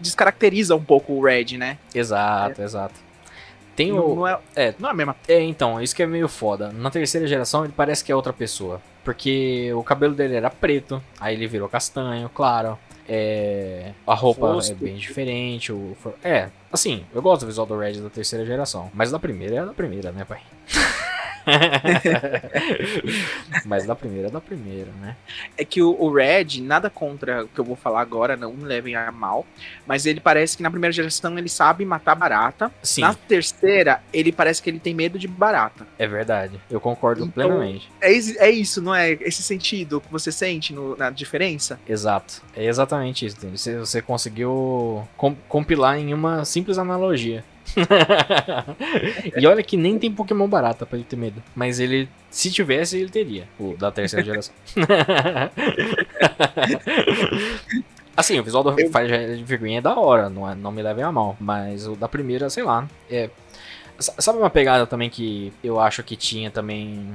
descaracteriza 0.01 0.75
um 0.75 0.83
pouco 0.83 1.12
o 1.12 1.25
Red, 1.25 1.57
né? 1.57 1.79
Exato, 1.94 2.61
é. 2.61 2.64
exato. 2.64 2.94
Tem 3.77 3.92
não, 3.92 4.05
o. 4.05 4.16
Não 4.16 4.27
é, 4.27 4.38
é, 4.57 4.75
não 4.79 4.88
é 4.88 4.92
a 4.92 4.94
mesma. 4.94 5.16
É, 5.29 5.40
então, 5.40 5.81
isso 5.81 5.94
que 5.94 6.03
é 6.03 6.07
meio 6.07 6.27
foda. 6.27 6.73
Na 6.73 6.90
terceira 6.90 7.27
geração, 7.29 7.64
ele 7.64 7.73
parece 7.77 8.03
que 8.03 8.11
é 8.11 8.16
outra 8.16 8.33
pessoa. 8.33 8.81
Porque 9.05 9.73
o 9.73 9.83
cabelo 9.85 10.14
dele 10.14 10.35
era 10.35 10.51
preto, 10.51 11.01
aí 11.21 11.35
ele 11.35 11.47
virou 11.47 11.68
castanho, 11.68 12.29
claro. 12.29 12.77
É, 13.09 13.92
a 14.07 14.14
roupa 14.14 14.40
Fosto. 14.53 14.73
é 14.73 14.75
bem 14.75 14.97
diferente. 14.97 15.73
O, 15.73 15.97
é, 16.23 16.51
assim, 16.71 17.05
eu 17.14 17.23
gosto 17.23 17.42
do 17.42 17.47
visual 17.47 17.66
do 17.66 17.79
Red 17.79 17.94
da 17.94 18.11
terceira 18.11 18.44
geração. 18.44 18.90
Mas 18.92 19.11
da 19.11 19.18
primeira 19.18 19.57
é 19.57 19.64
da 19.64 19.73
primeira, 19.73 20.12
né, 20.12 20.25
pai? 20.25 20.40
Mas 23.65 23.87
da 23.87 23.95
primeira 23.95 24.29
é 24.29 24.31
da 24.31 24.41
primeira, 24.41 24.91
né? 25.01 25.17
É 25.57 25.65
que 25.65 25.83
o, 25.83 25.97
o, 25.99 26.13
Red, 26.13 26.61
nada 26.61 26.91
contra 26.91 27.45
o 27.45 27.49
que 27.49 27.59
eu 27.59 27.65
vou 27.65 27.77
falar 27.77 28.01
agora, 28.01 28.37
não 28.37 28.53
me 28.53 28.65
levem 28.65 28.95
a 28.95 29.11
mal. 29.11 29.47
Mas 29.87 30.07
ele 30.07 30.21
parece 30.21 30.57
que 30.57 30.63
na 30.63 30.71
primeira 30.71 30.93
geração 30.93 31.39
ele 31.39 31.49
sabe 31.49 31.85
matar 31.85 32.15
barata. 32.15 32.71
Sim. 32.83 33.03
Na 33.03 33.15
terceira, 33.15 34.03
ele 34.13 34.33
parece 34.33 34.63
que 34.63 34.71
ele 34.71 34.79
tem 34.79 34.95
medo 34.95 35.19
de 35.19 35.29
barata. 35.29 35.87
É 35.99 36.07
verdade. 36.07 36.61
Eu 36.71 36.81
concordo 36.81 37.23
então, 37.23 37.33
plenamente. 37.33 37.91
É, 38.01 38.13
é 38.47 38.51
isso, 38.51 38.83
não 38.83 38.95
é? 38.95 39.13
Esse 39.13 39.43
sentido 39.43 40.01
que 40.01 40.11
você 40.11 40.31
sente 40.31 40.73
no, 40.73 40.97
na 40.97 41.11
diferença? 41.11 41.79
Exato. 41.89 42.43
É 42.55 42.65
exatamente 42.65 43.27
isso. 43.27 43.37
Você, 43.51 43.79
você 43.79 44.03
conseguiu 44.03 45.07
compilar 45.49 45.99
em 45.99 46.13
uma 46.13 46.45
simples 46.45 46.79
analogia. 46.79 47.45
e 49.37 49.47
olha 49.47 49.63
que 49.63 49.77
nem 49.77 49.99
tem 49.99 50.13
Pokémon 50.13 50.49
barata 50.49 50.87
pra 50.87 50.97
ele 50.97 51.07
ter 51.09 51.17
medo. 51.17 51.43
Mas 51.55 51.81
ele, 51.81 52.09
se 52.31 52.51
tivesse, 52.51 52.99
ele 52.99 53.11
teria. 53.11 53.49
O 53.59 53.77
da 53.77 53.91
terceira 53.91 54.25
geração. 54.25 54.55
assim, 58.17 58.39
o 58.39 58.43
visual 58.43 58.65
do 58.65 58.75
Fire 58.75 59.45
Figurinha 59.47 59.79
é 59.79 59.83
da 59.83 59.99
hora, 59.99 60.29
não, 60.29 60.51
é, 60.51 60.55
não 60.55 60.73
me 60.73 60.83
levem 60.83 61.05
a 61.05 61.13
mal. 61.13 61.37
Mas 61.41 61.87
o 61.87 61.95
da 61.95 62.09
primeira, 62.09 62.51
sei 62.51 62.63
lá. 62.63 62.89
É, 63.11 63.31
Sabe 63.99 64.39
uma 64.39 64.51
pegada 64.51 64.87
também 64.87 65.11
que 65.11 65.53
eu 65.63 65.81
acho 65.81 66.03
que 66.05 66.15
tinha 66.15 66.51
também. 66.51 67.13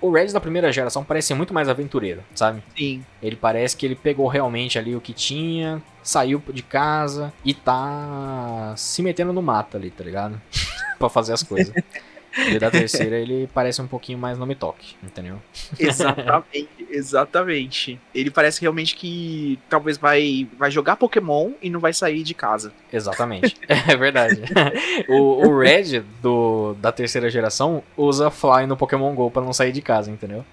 O 0.00 0.10
Red 0.10 0.28
da 0.28 0.40
primeira 0.40 0.72
geração 0.72 1.04
parece 1.04 1.34
muito 1.34 1.52
mais 1.52 1.68
aventureiro, 1.68 2.22
sabe? 2.34 2.62
Sim. 2.76 3.04
Ele 3.22 3.36
parece 3.36 3.76
que 3.76 3.84
ele 3.84 3.94
pegou 3.94 4.26
realmente 4.26 4.78
ali 4.78 4.96
o 4.96 5.00
que 5.00 5.12
tinha, 5.12 5.82
saiu 6.02 6.42
de 6.52 6.62
casa 6.62 7.32
e 7.44 7.52
tá 7.52 8.74
se 8.76 9.02
metendo 9.02 9.32
no 9.32 9.42
mato 9.42 9.76
ali, 9.76 9.90
tá 9.90 10.02
ligado? 10.02 10.40
pra 10.98 11.08
fazer 11.08 11.34
as 11.34 11.42
coisas. 11.42 11.74
E 12.36 12.58
da 12.58 12.70
terceira 12.70 13.16
ele 13.16 13.48
parece 13.52 13.80
um 13.80 13.86
pouquinho 13.86 14.18
mais 14.18 14.38
no 14.38 14.46
me 14.46 14.54
toque, 14.54 14.96
entendeu? 15.02 15.40
Exatamente, 15.78 16.68
exatamente. 16.90 18.00
Ele 18.14 18.30
parece 18.30 18.60
realmente 18.60 18.96
que 18.96 19.58
talvez 19.68 19.96
vai, 19.96 20.48
vai 20.58 20.70
jogar 20.70 20.96
Pokémon 20.96 21.52
e 21.62 21.70
não 21.70 21.80
vai 21.80 21.92
sair 21.92 22.22
de 22.22 22.34
casa. 22.34 22.72
Exatamente, 22.92 23.56
é 23.68 23.96
verdade. 23.96 24.42
o, 25.08 25.46
o 25.46 25.58
Red 25.58 26.00
do, 26.20 26.74
da 26.80 26.90
terceira 26.92 27.30
geração 27.30 27.82
usa 27.96 28.30
Fly 28.30 28.66
no 28.66 28.76
Pokémon 28.76 29.14
GO 29.14 29.30
pra 29.30 29.42
não 29.42 29.52
sair 29.52 29.72
de 29.72 29.82
casa, 29.82 30.10
entendeu? 30.10 30.44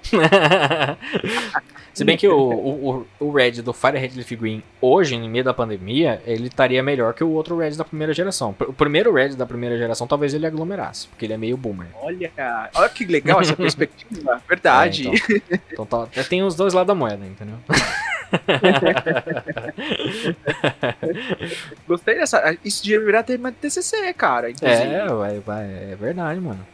Se 1.93 2.05
bem 2.05 2.15
que 2.15 2.27
o, 2.27 2.37
o, 2.39 3.07
o 3.19 3.31
Red 3.31 3.61
do 3.61 3.73
Fire 3.73 3.97
Red 3.97 4.11
Leaf 4.15 4.31
Green, 4.35 4.63
hoje, 4.79 5.17
no 5.17 5.27
meio 5.27 5.43
da 5.43 5.53
pandemia, 5.53 6.21
ele 6.25 6.47
estaria 6.47 6.81
melhor 6.81 7.13
que 7.13 7.23
o 7.23 7.29
outro 7.29 7.57
Red 7.57 7.71
da 7.71 7.83
primeira 7.83 8.13
geração. 8.13 8.55
O 8.61 8.73
primeiro 8.73 9.13
Red 9.13 9.35
da 9.35 9.45
primeira 9.45 9.77
geração 9.77 10.07
talvez 10.07 10.33
ele 10.33 10.45
aglomerasse, 10.45 11.07
porque 11.07 11.25
ele 11.25 11.33
é 11.33 11.37
meio 11.37 11.57
Olha, 11.95 12.31
olha 12.75 12.89
que 12.89 13.05
legal 13.05 13.41
essa 13.41 13.55
perspectiva. 13.57 14.41
Verdade. 14.47 15.07
É, 15.07 15.11
então, 15.15 15.59
então 15.71 15.85
tá, 15.85 16.07
tem 16.27 16.43
os 16.43 16.55
dois 16.55 16.73
lados 16.73 16.87
da 16.87 16.95
moeda, 16.95 17.25
entendeu? 17.25 17.57
Gostei 21.87 22.15
dessa. 22.15 22.57
Isso 22.63 22.83
devia 22.83 23.03
virar 23.03 23.23
tema 23.23 23.51
de 23.51 23.57
TCC, 23.57 24.13
cara. 24.13 24.49
Inclusive. 24.49 24.81
É, 24.81 25.07
vai, 25.07 25.39
vai, 25.39 25.63
é 25.65 25.95
verdade, 25.99 26.39
mano. 26.39 26.65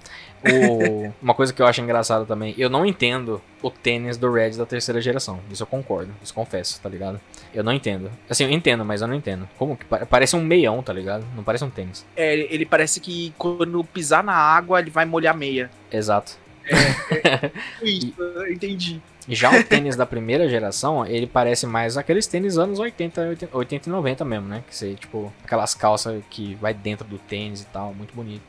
O, 0.44 1.14
uma 1.22 1.34
coisa 1.34 1.54
que 1.54 1.62
eu 1.62 1.66
acho 1.66 1.82
engraçada 1.82 2.26
também, 2.26 2.54
eu 2.58 2.70
não 2.70 2.86
entendo 2.86 3.42
o 3.62 3.72
tênis 3.72 4.18
do 4.18 4.32
Red 4.32 4.52
da 4.52 4.66
terceira 4.66 5.02
geração. 5.02 5.40
Isso 5.52 5.64
eu 5.64 5.68
concordo, 5.68 6.12
isso 6.24 6.34
confesso, 6.34 6.80
tá 6.82 6.88
ligado? 6.90 7.20
Eu 7.54 7.64
não 7.64 7.74
entendo. 7.74 8.12
Assim, 8.30 8.44
eu 8.44 8.52
entendo, 8.52 8.86
mas 8.86 9.02
eu 9.02 9.08
não 9.08 9.16
entendo. 9.16 9.48
Como 9.58 9.76
que 9.76 9.86
parece 9.86 10.36
um 10.36 10.44
meião, 10.44 10.84
tá 10.84 10.94
ligado? 10.94 11.26
Não 11.36 11.44
parece 11.44 11.64
um 11.64 11.70
tênis. 11.70 12.06
É, 12.16 12.34
ele 12.34 12.66
parece 12.66 13.00
que 13.00 13.34
quando 13.38 13.84
pisar 13.84 14.24
na 14.24 14.36
água, 14.36 14.80
ele 14.80 14.92
vai 14.92 15.06
molhar 15.06 15.36
meia. 15.36 15.72
Exato. 15.92 16.38
É, 16.66 17.46
é, 17.46 17.52
isso, 17.82 18.14
e, 18.46 18.54
entendi. 18.54 19.02
Já 19.28 19.52
o 19.52 19.64
tênis 19.64 19.96
da 19.96 20.06
primeira 20.06 20.48
geração, 20.48 21.06
ele 21.06 21.28
parece 21.28 21.68
mais 21.68 21.98
aqueles 21.98 22.28
tênis 22.28 22.58
anos 22.58 22.80
80, 22.80 23.50
80, 23.52 23.90
e 23.90 23.92
90 23.92 24.26
mesmo, 24.26 24.48
né? 24.48 24.64
Que 24.68 24.76
você, 24.76 24.96
tipo, 24.96 25.34
aquelas 25.44 25.74
calças 25.74 26.24
que 26.30 26.56
vai 26.56 26.74
dentro 26.74 27.06
do 27.06 27.18
tênis 27.18 27.62
e 27.62 27.66
tal, 27.66 27.94
muito 27.94 28.14
bonito. 28.16 28.44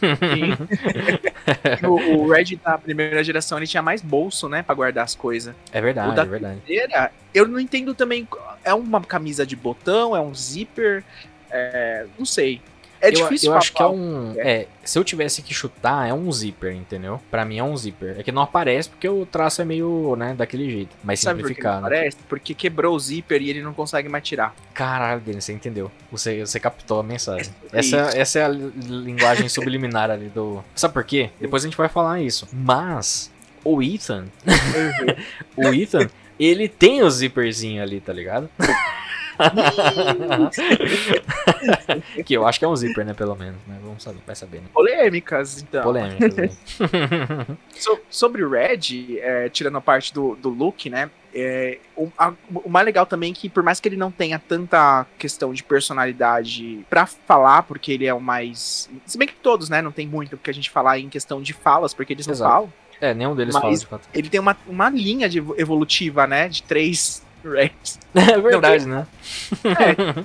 o, 1.86 2.16
o 2.16 2.32
Red 2.32 2.56
da 2.56 2.78
primeira 2.78 3.22
geração, 3.22 3.58
ele 3.58 3.66
tinha 3.66 3.82
mais 3.82 4.00
bolso, 4.00 4.48
né, 4.48 4.62
pra 4.62 4.74
guardar 4.74 5.04
as 5.04 5.14
coisas. 5.14 5.54
É 5.72 5.80
verdade, 5.80 6.10
o 6.10 6.14
da 6.14 6.22
é 6.22 6.26
verdade. 6.26 6.60
Terceira, 6.66 7.12
eu 7.34 7.46
não 7.46 7.60
entendo 7.60 7.94
também, 7.94 8.26
é 8.64 8.72
uma 8.72 9.00
camisa 9.02 9.46
de 9.46 9.54
botão, 9.54 10.16
é 10.16 10.20
um 10.20 10.34
zíper, 10.34 11.04
é, 11.50 12.06
não 12.18 12.24
sei. 12.24 12.60
É 13.04 13.08
eu, 13.08 13.12
difícil 13.12 13.52
Eu 13.52 13.58
acho 13.58 13.72
que 13.72 13.82
é 13.82 13.86
um. 13.86 14.34
É, 14.38 14.66
se 14.82 14.98
eu 14.98 15.04
tivesse 15.04 15.42
que 15.42 15.52
chutar, 15.52 16.08
é 16.08 16.14
um 16.14 16.32
zíper, 16.32 16.74
entendeu? 16.74 17.20
Pra 17.30 17.44
mim 17.44 17.58
é 17.58 17.64
um 17.64 17.76
zíper. 17.76 18.16
É 18.18 18.22
que 18.22 18.32
não 18.32 18.42
aparece 18.42 18.88
porque 18.88 19.08
o 19.08 19.26
traço 19.26 19.60
é 19.60 19.64
meio, 19.64 20.16
né, 20.16 20.34
daquele 20.34 20.70
jeito. 20.70 20.96
Mas 21.04 21.20
Sabe 21.20 21.40
simplificado. 21.40 21.82
Por 21.82 21.88
que 21.88 21.90
não 21.90 21.98
aparece? 21.98 22.16
Porque 22.28 22.54
quebrou 22.54 22.96
o 22.96 22.98
zíper 22.98 23.42
e 23.42 23.50
ele 23.50 23.62
não 23.62 23.74
consegue 23.74 24.08
mais 24.08 24.24
tirar. 24.24 24.54
Caralho, 24.72 25.20
Denis, 25.20 25.44
você 25.44 25.52
entendeu. 25.52 25.90
Você, 26.10 26.40
você 26.40 26.58
captou 26.58 27.00
a 27.00 27.02
mensagem. 27.02 27.52
É 27.74 27.80
essa, 27.80 27.96
essa 28.14 28.38
é 28.38 28.44
a 28.44 28.48
linguagem 28.48 29.48
subliminar 29.48 30.08
ali 30.08 30.28
do. 30.28 30.62
Sabe 30.76 30.94
por 30.94 31.02
quê? 31.02 31.30
Depois 31.40 31.64
a 31.64 31.66
gente 31.66 31.76
vai 31.76 31.88
falar 31.88 32.20
isso. 32.20 32.48
Mas. 32.52 33.30
O 33.64 33.82
Ethan. 33.82 34.26
Uhum. 34.46 35.16
o 35.68 35.74
Ethan, 35.74 36.08
ele 36.38 36.68
tem 36.68 37.02
o 37.02 37.10
zíperzinho 37.10 37.82
ali, 37.82 38.00
tá 38.00 38.12
ligado? 38.12 38.48
que 42.24 42.34
eu 42.34 42.46
acho 42.46 42.58
que 42.58 42.64
é 42.64 42.68
um 42.68 42.76
zíper, 42.76 43.04
né? 43.04 43.14
Pelo 43.14 43.36
menos, 43.36 43.56
né? 43.66 43.78
Vamos 43.82 44.02
saber, 44.02 44.20
vai 44.26 44.36
saber. 44.36 44.58
Né? 44.58 44.64
Polêmicas, 44.72 45.62
então. 45.62 45.82
Polêmicas. 45.82 46.36
Né? 46.36 46.50
so, 47.74 47.98
sobre 48.08 48.44
o 48.44 48.50
Red, 48.50 49.18
é, 49.18 49.48
tirando 49.48 49.78
a 49.78 49.80
parte 49.80 50.12
do, 50.12 50.36
do 50.36 50.48
look, 50.48 50.88
né? 50.88 51.10
É, 51.36 51.78
o, 51.96 52.12
a, 52.16 52.32
o, 52.54 52.70
mais 52.70 52.86
legal 52.86 53.04
também 53.04 53.32
é 53.32 53.34
que, 53.34 53.48
por 53.48 53.64
mais 53.64 53.80
que 53.80 53.88
ele 53.88 53.96
não 53.96 54.10
tenha 54.10 54.38
tanta 54.38 55.04
questão 55.18 55.52
de 55.52 55.64
personalidade 55.64 56.86
para 56.88 57.06
falar, 57.06 57.64
porque 57.64 57.92
ele 57.92 58.06
é 58.06 58.14
o 58.14 58.20
mais. 58.20 58.88
Se 59.04 59.18
bem 59.18 59.26
que 59.26 59.34
todos, 59.34 59.68
né? 59.68 59.82
Não 59.82 59.90
tem 59.90 60.06
muito 60.06 60.36
que 60.36 60.50
a 60.50 60.54
gente 60.54 60.70
falar 60.70 60.98
em 60.98 61.08
questão 61.08 61.42
de 61.42 61.52
falas, 61.52 61.92
porque 61.92 62.12
eles 62.12 62.26
não 62.26 62.34
Exato. 62.34 62.52
falam. 62.52 62.72
É, 63.00 63.12
nenhum 63.12 63.34
deles 63.34 63.54
fala 63.54 63.76
de 63.76 63.86
fato. 63.86 64.08
Ele 64.14 64.28
tem 64.28 64.38
uma, 64.38 64.56
uma 64.68 64.88
linha 64.88 65.28
de 65.28 65.38
evolutiva, 65.56 66.26
né? 66.26 66.48
De 66.48 66.62
três 66.62 67.23
Reds. 67.44 67.98
É 68.14 68.40
verdade, 68.40 68.86
né? 68.86 69.06
É. 69.64 70.24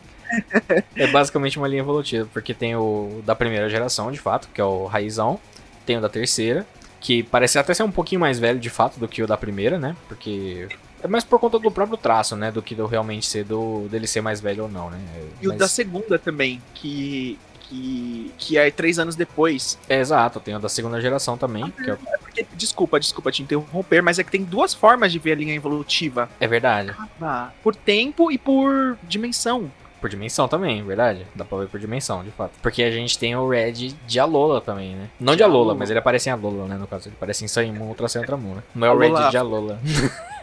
é 1.03 1.07
basicamente 1.07 1.57
uma 1.57 1.67
linha 1.67 1.81
evolutiva, 1.81 2.29
porque 2.31 2.53
tem 2.53 2.75
o 2.75 3.21
da 3.25 3.35
primeira 3.35 3.67
geração, 3.67 4.11
de 4.11 4.19
fato, 4.19 4.47
que 4.53 4.61
é 4.61 4.63
o 4.63 4.85
raizão, 4.85 5.39
tem 5.85 5.97
o 5.97 6.01
da 6.01 6.09
terceira, 6.09 6.67
que 7.01 7.23
parece 7.23 7.57
até 7.57 7.73
ser 7.73 7.83
um 7.83 7.91
pouquinho 7.91 8.21
mais 8.21 8.37
velho 8.37 8.59
de 8.59 8.69
fato 8.69 8.99
do 8.99 9.07
que 9.07 9.23
o 9.23 9.27
da 9.27 9.35
primeira, 9.35 9.79
né? 9.79 9.95
Porque 10.07 10.67
é 11.01 11.07
mais 11.07 11.23
por 11.23 11.39
conta 11.39 11.57
do 11.57 11.71
próprio 11.71 11.97
traço, 11.97 12.35
né? 12.35 12.51
Do 12.51 12.61
que 12.61 12.75
do 12.75 12.85
realmente 12.85 13.25
ser 13.25 13.43
do 13.45 13.87
dele 13.89 14.05
ser 14.05 14.21
mais 14.21 14.39
velho 14.39 14.63
ou 14.63 14.69
não, 14.69 14.89
né? 14.89 14.99
E 15.41 15.47
Mas... 15.47 15.55
o 15.55 15.59
da 15.59 15.67
segunda 15.67 16.19
também, 16.19 16.61
que 16.75 17.39
que, 17.69 18.33
que 18.37 18.57
é 18.57 18.71
três 18.71 18.99
anos 18.99 19.15
depois. 19.15 19.77
É, 19.87 19.99
exato, 19.99 20.39
tem 20.39 20.53
a 20.53 20.59
da 20.59 20.67
segunda 20.67 20.99
geração 20.99 21.37
também. 21.37 21.63
Ah, 21.63 21.83
é... 21.87 21.91
É 21.91 22.17
porque, 22.17 22.47
desculpa, 22.55 22.99
desculpa 22.99 23.31
te 23.31 23.43
interromper, 23.43 24.01
mas 24.01 24.19
é 24.19 24.23
que 24.23 24.31
tem 24.31 24.43
duas 24.43 24.73
formas 24.73 25.11
de 25.11 25.19
ver 25.19 25.33
a 25.33 25.35
linha 25.35 25.53
evolutiva. 25.53 26.29
É 26.39 26.47
verdade. 26.47 26.93
Ah, 27.21 27.51
por 27.63 27.75
tempo 27.75 28.31
e 28.31 28.37
por 28.37 28.97
dimensão. 29.03 29.71
Por 29.99 30.09
dimensão 30.09 30.47
também, 30.47 30.81
verdade. 30.81 31.27
Dá 31.35 31.43
pra 31.43 31.57
ver 31.57 31.67
por 31.67 31.77
dimensão, 31.77 32.23
de 32.23 32.31
fato. 32.31 32.53
Porque 32.61 32.81
a 32.81 32.89
gente 32.91 33.19
tem 33.19 33.35
o 33.35 33.49
Red 33.49 33.93
de 34.07 34.19
Alola 34.19 34.61
também, 34.61 34.95
né? 34.95 35.09
Não 35.19 35.35
de, 35.35 35.43
Alola, 35.43 35.75
mas 35.75 35.89
ele 35.89 35.99
aparece 35.99 36.29
em 36.29 36.31
Alola, 36.31 36.67
né? 36.67 36.77
No 36.77 36.87
caso, 36.87 37.09
ele 37.09 37.15
aparece 37.17 37.43
em 37.43 37.81
outra 37.81 38.07
Sem 38.07 38.21
Moon, 38.25 38.55
né? 38.55 38.63
Não 38.73 38.87
é 38.87 38.91
o 38.91 38.97
Red 38.97 39.29
de 39.29 39.37
Alola. 39.37 39.77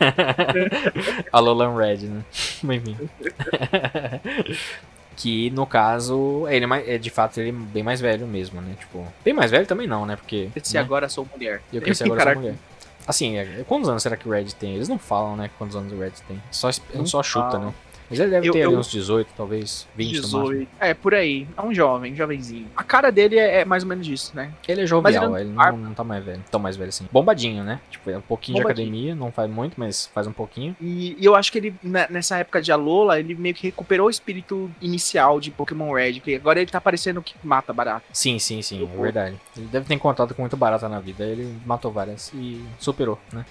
Alolan 1.32 1.74
Red, 1.74 2.06
né? 2.06 2.22
Enfim. 2.62 2.98
que 5.16 5.50
no 5.50 5.66
caso, 5.66 6.46
ele 6.48 6.66
é 6.86 6.98
de 6.98 7.10
fato 7.10 7.40
ele 7.40 7.48
é 7.48 7.52
bem 7.52 7.82
mais 7.82 8.00
velho 8.00 8.26
mesmo, 8.26 8.60
né? 8.60 8.74
Tipo, 8.78 9.06
bem 9.24 9.32
mais 9.32 9.50
velho 9.50 9.66
também 9.66 9.86
não, 9.86 10.04
né? 10.04 10.16
Porque. 10.16 10.50
Esse 10.54 10.74
né? 10.74 10.80
agora 10.80 11.08
sou 11.08 11.26
mulher. 11.34 11.62
Eu 11.72 11.80
cresci 11.80 12.04
agora 12.04 12.18
Caraca. 12.18 12.40
sou 12.40 12.50
mulher. 12.50 12.58
Assim, 13.06 13.38
é, 13.38 13.64
quantos 13.66 13.88
anos 13.88 14.02
será 14.02 14.16
que 14.16 14.28
o 14.28 14.32
Red 14.32 14.46
tem? 14.58 14.74
Eles 14.74 14.88
não 14.88 14.98
falam, 14.98 15.36
né? 15.36 15.48
Quantos 15.56 15.76
anos 15.76 15.92
o 15.92 15.98
Red 15.98 16.12
tem. 16.26 16.42
Só, 16.50 16.70
só 17.04 17.22
chuta, 17.22 17.58
né? 17.58 17.72
Mas 18.08 18.20
ele 18.20 18.30
deve 18.30 18.48
eu, 18.48 18.52
ter 18.52 18.60
eu, 18.60 18.78
uns 18.78 18.90
18, 18.90 19.28
talvez 19.36 19.86
20 19.96 20.12
18. 20.12 20.68
É, 20.80 20.94
por 20.94 21.14
aí. 21.14 21.46
É 21.56 21.62
um 21.62 21.74
jovem, 21.74 22.14
jovenzinho. 22.14 22.66
A 22.76 22.82
cara 22.82 23.10
dele 23.10 23.38
é, 23.38 23.60
é 23.60 23.64
mais 23.64 23.82
ou 23.82 23.88
menos 23.88 24.06
isso, 24.06 24.34
né? 24.34 24.52
Ele 24.66 24.82
é 24.82 24.86
jovial, 24.86 25.24
ele, 25.24 25.26
não, 25.26 25.38
ele 25.38 25.72
não, 25.72 25.76
não, 25.88 25.94
tá 25.94 26.04
mais 26.04 26.24
velho. 26.24 26.42
Tão 26.50 26.60
mais 26.60 26.76
velho 26.76 26.88
assim. 26.88 27.06
Bombadinho, 27.10 27.64
né? 27.64 27.80
Tipo, 27.90 28.10
é 28.10 28.18
um 28.18 28.22
pouquinho 28.22 28.58
Bombadinho. 28.58 28.86
de 28.86 28.92
academia, 28.92 29.14
não 29.14 29.32
faz 29.32 29.50
muito, 29.50 29.74
mas 29.76 30.06
faz 30.14 30.26
um 30.26 30.32
pouquinho. 30.32 30.76
E, 30.80 31.16
e 31.18 31.24
eu 31.24 31.34
acho 31.34 31.50
que 31.50 31.58
ele, 31.58 31.74
nessa 32.10 32.38
época 32.38 32.62
de 32.62 32.70
Alola, 32.70 33.18
ele 33.18 33.34
meio 33.34 33.54
que 33.54 33.66
recuperou 33.66 34.06
o 34.06 34.10
espírito 34.10 34.70
inicial 34.80 35.40
de 35.40 35.50
Pokémon 35.50 35.92
Red, 35.92 36.20
que 36.20 36.34
agora 36.34 36.60
ele 36.60 36.70
tá 36.70 36.80
parecendo 36.80 37.22
que 37.22 37.34
mata 37.42 37.72
barata. 37.72 38.04
Sim, 38.12 38.38
sim, 38.38 38.62
sim, 38.62 38.82
é 38.82 39.02
verdade. 39.02 39.36
Ele 39.56 39.66
deve 39.66 39.86
ter 39.86 39.94
encontrado 39.94 40.34
com 40.34 40.42
muito 40.42 40.56
barata 40.56 40.88
na 40.88 41.00
vida, 41.00 41.24
ele 41.24 41.56
matou 41.64 41.90
várias 41.90 42.32
e 42.34 42.64
superou, 42.78 43.18
né? 43.32 43.44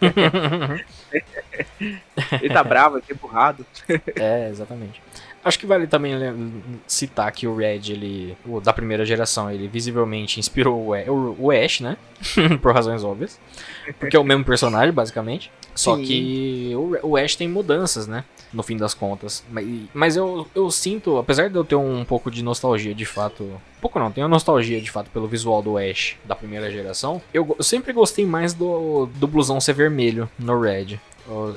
ele 1.80 2.52
tá 2.52 2.62
bravo, 2.62 2.96
ele 2.96 3.04
tá 3.06 3.12
empurrado. 3.12 3.66
é, 4.16 4.48
exatamente. 4.48 5.00
Acho 5.42 5.58
que 5.58 5.66
vale 5.66 5.86
também 5.86 6.12
citar 6.86 7.32
que 7.32 7.46
o 7.46 7.56
Red, 7.56 7.90
ele, 7.90 8.36
o 8.44 8.60
da 8.60 8.74
primeira 8.74 9.06
geração, 9.06 9.50
ele 9.50 9.68
visivelmente 9.68 10.38
inspirou 10.38 10.94
o 11.38 11.50
Ash, 11.50 11.80
né? 11.80 11.96
Por 12.60 12.74
razões 12.74 13.02
óbvias. 13.02 13.40
Porque 13.98 14.16
é 14.16 14.20
o 14.20 14.24
mesmo 14.24 14.44
personagem, 14.44 14.92
basicamente. 14.92 15.50
Só 15.74 15.96
Sim. 15.96 16.02
que 16.02 16.72
o, 17.02 17.16
Ash 17.16 17.36
tem 17.36 17.48
mudanças, 17.48 18.06
né? 18.06 18.24
No 18.52 18.62
fim 18.62 18.76
das 18.76 18.92
contas. 18.92 19.42
Mas, 19.50 19.66
mas 19.94 20.16
eu, 20.16 20.46
eu 20.54 20.70
sinto, 20.70 21.16
apesar 21.16 21.48
de 21.48 21.56
eu 21.56 21.64
ter 21.64 21.76
um 21.76 22.04
pouco 22.04 22.30
de 22.30 22.44
nostalgia 22.44 22.94
de 22.94 23.06
fato. 23.06 23.50
Pouco 23.80 23.98
não, 23.98 24.12
tenho 24.12 24.28
nostalgia 24.28 24.78
de 24.78 24.90
fato 24.90 25.08
pelo 25.10 25.26
visual 25.26 25.62
do 25.62 25.78
Ash 25.78 26.16
da 26.24 26.36
primeira 26.36 26.70
geração. 26.70 27.22
Eu, 27.32 27.54
eu 27.56 27.64
sempre 27.64 27.94
gostei 27.94 28.26
mais 28.26 28.52
do, 28.52 29.06
do 29.14 29.26
blusão 29.26 29.58
ser 29.58 29.72
vermelho 29.72 30.28
no 30.38 30.60
Red. 30.60 31.00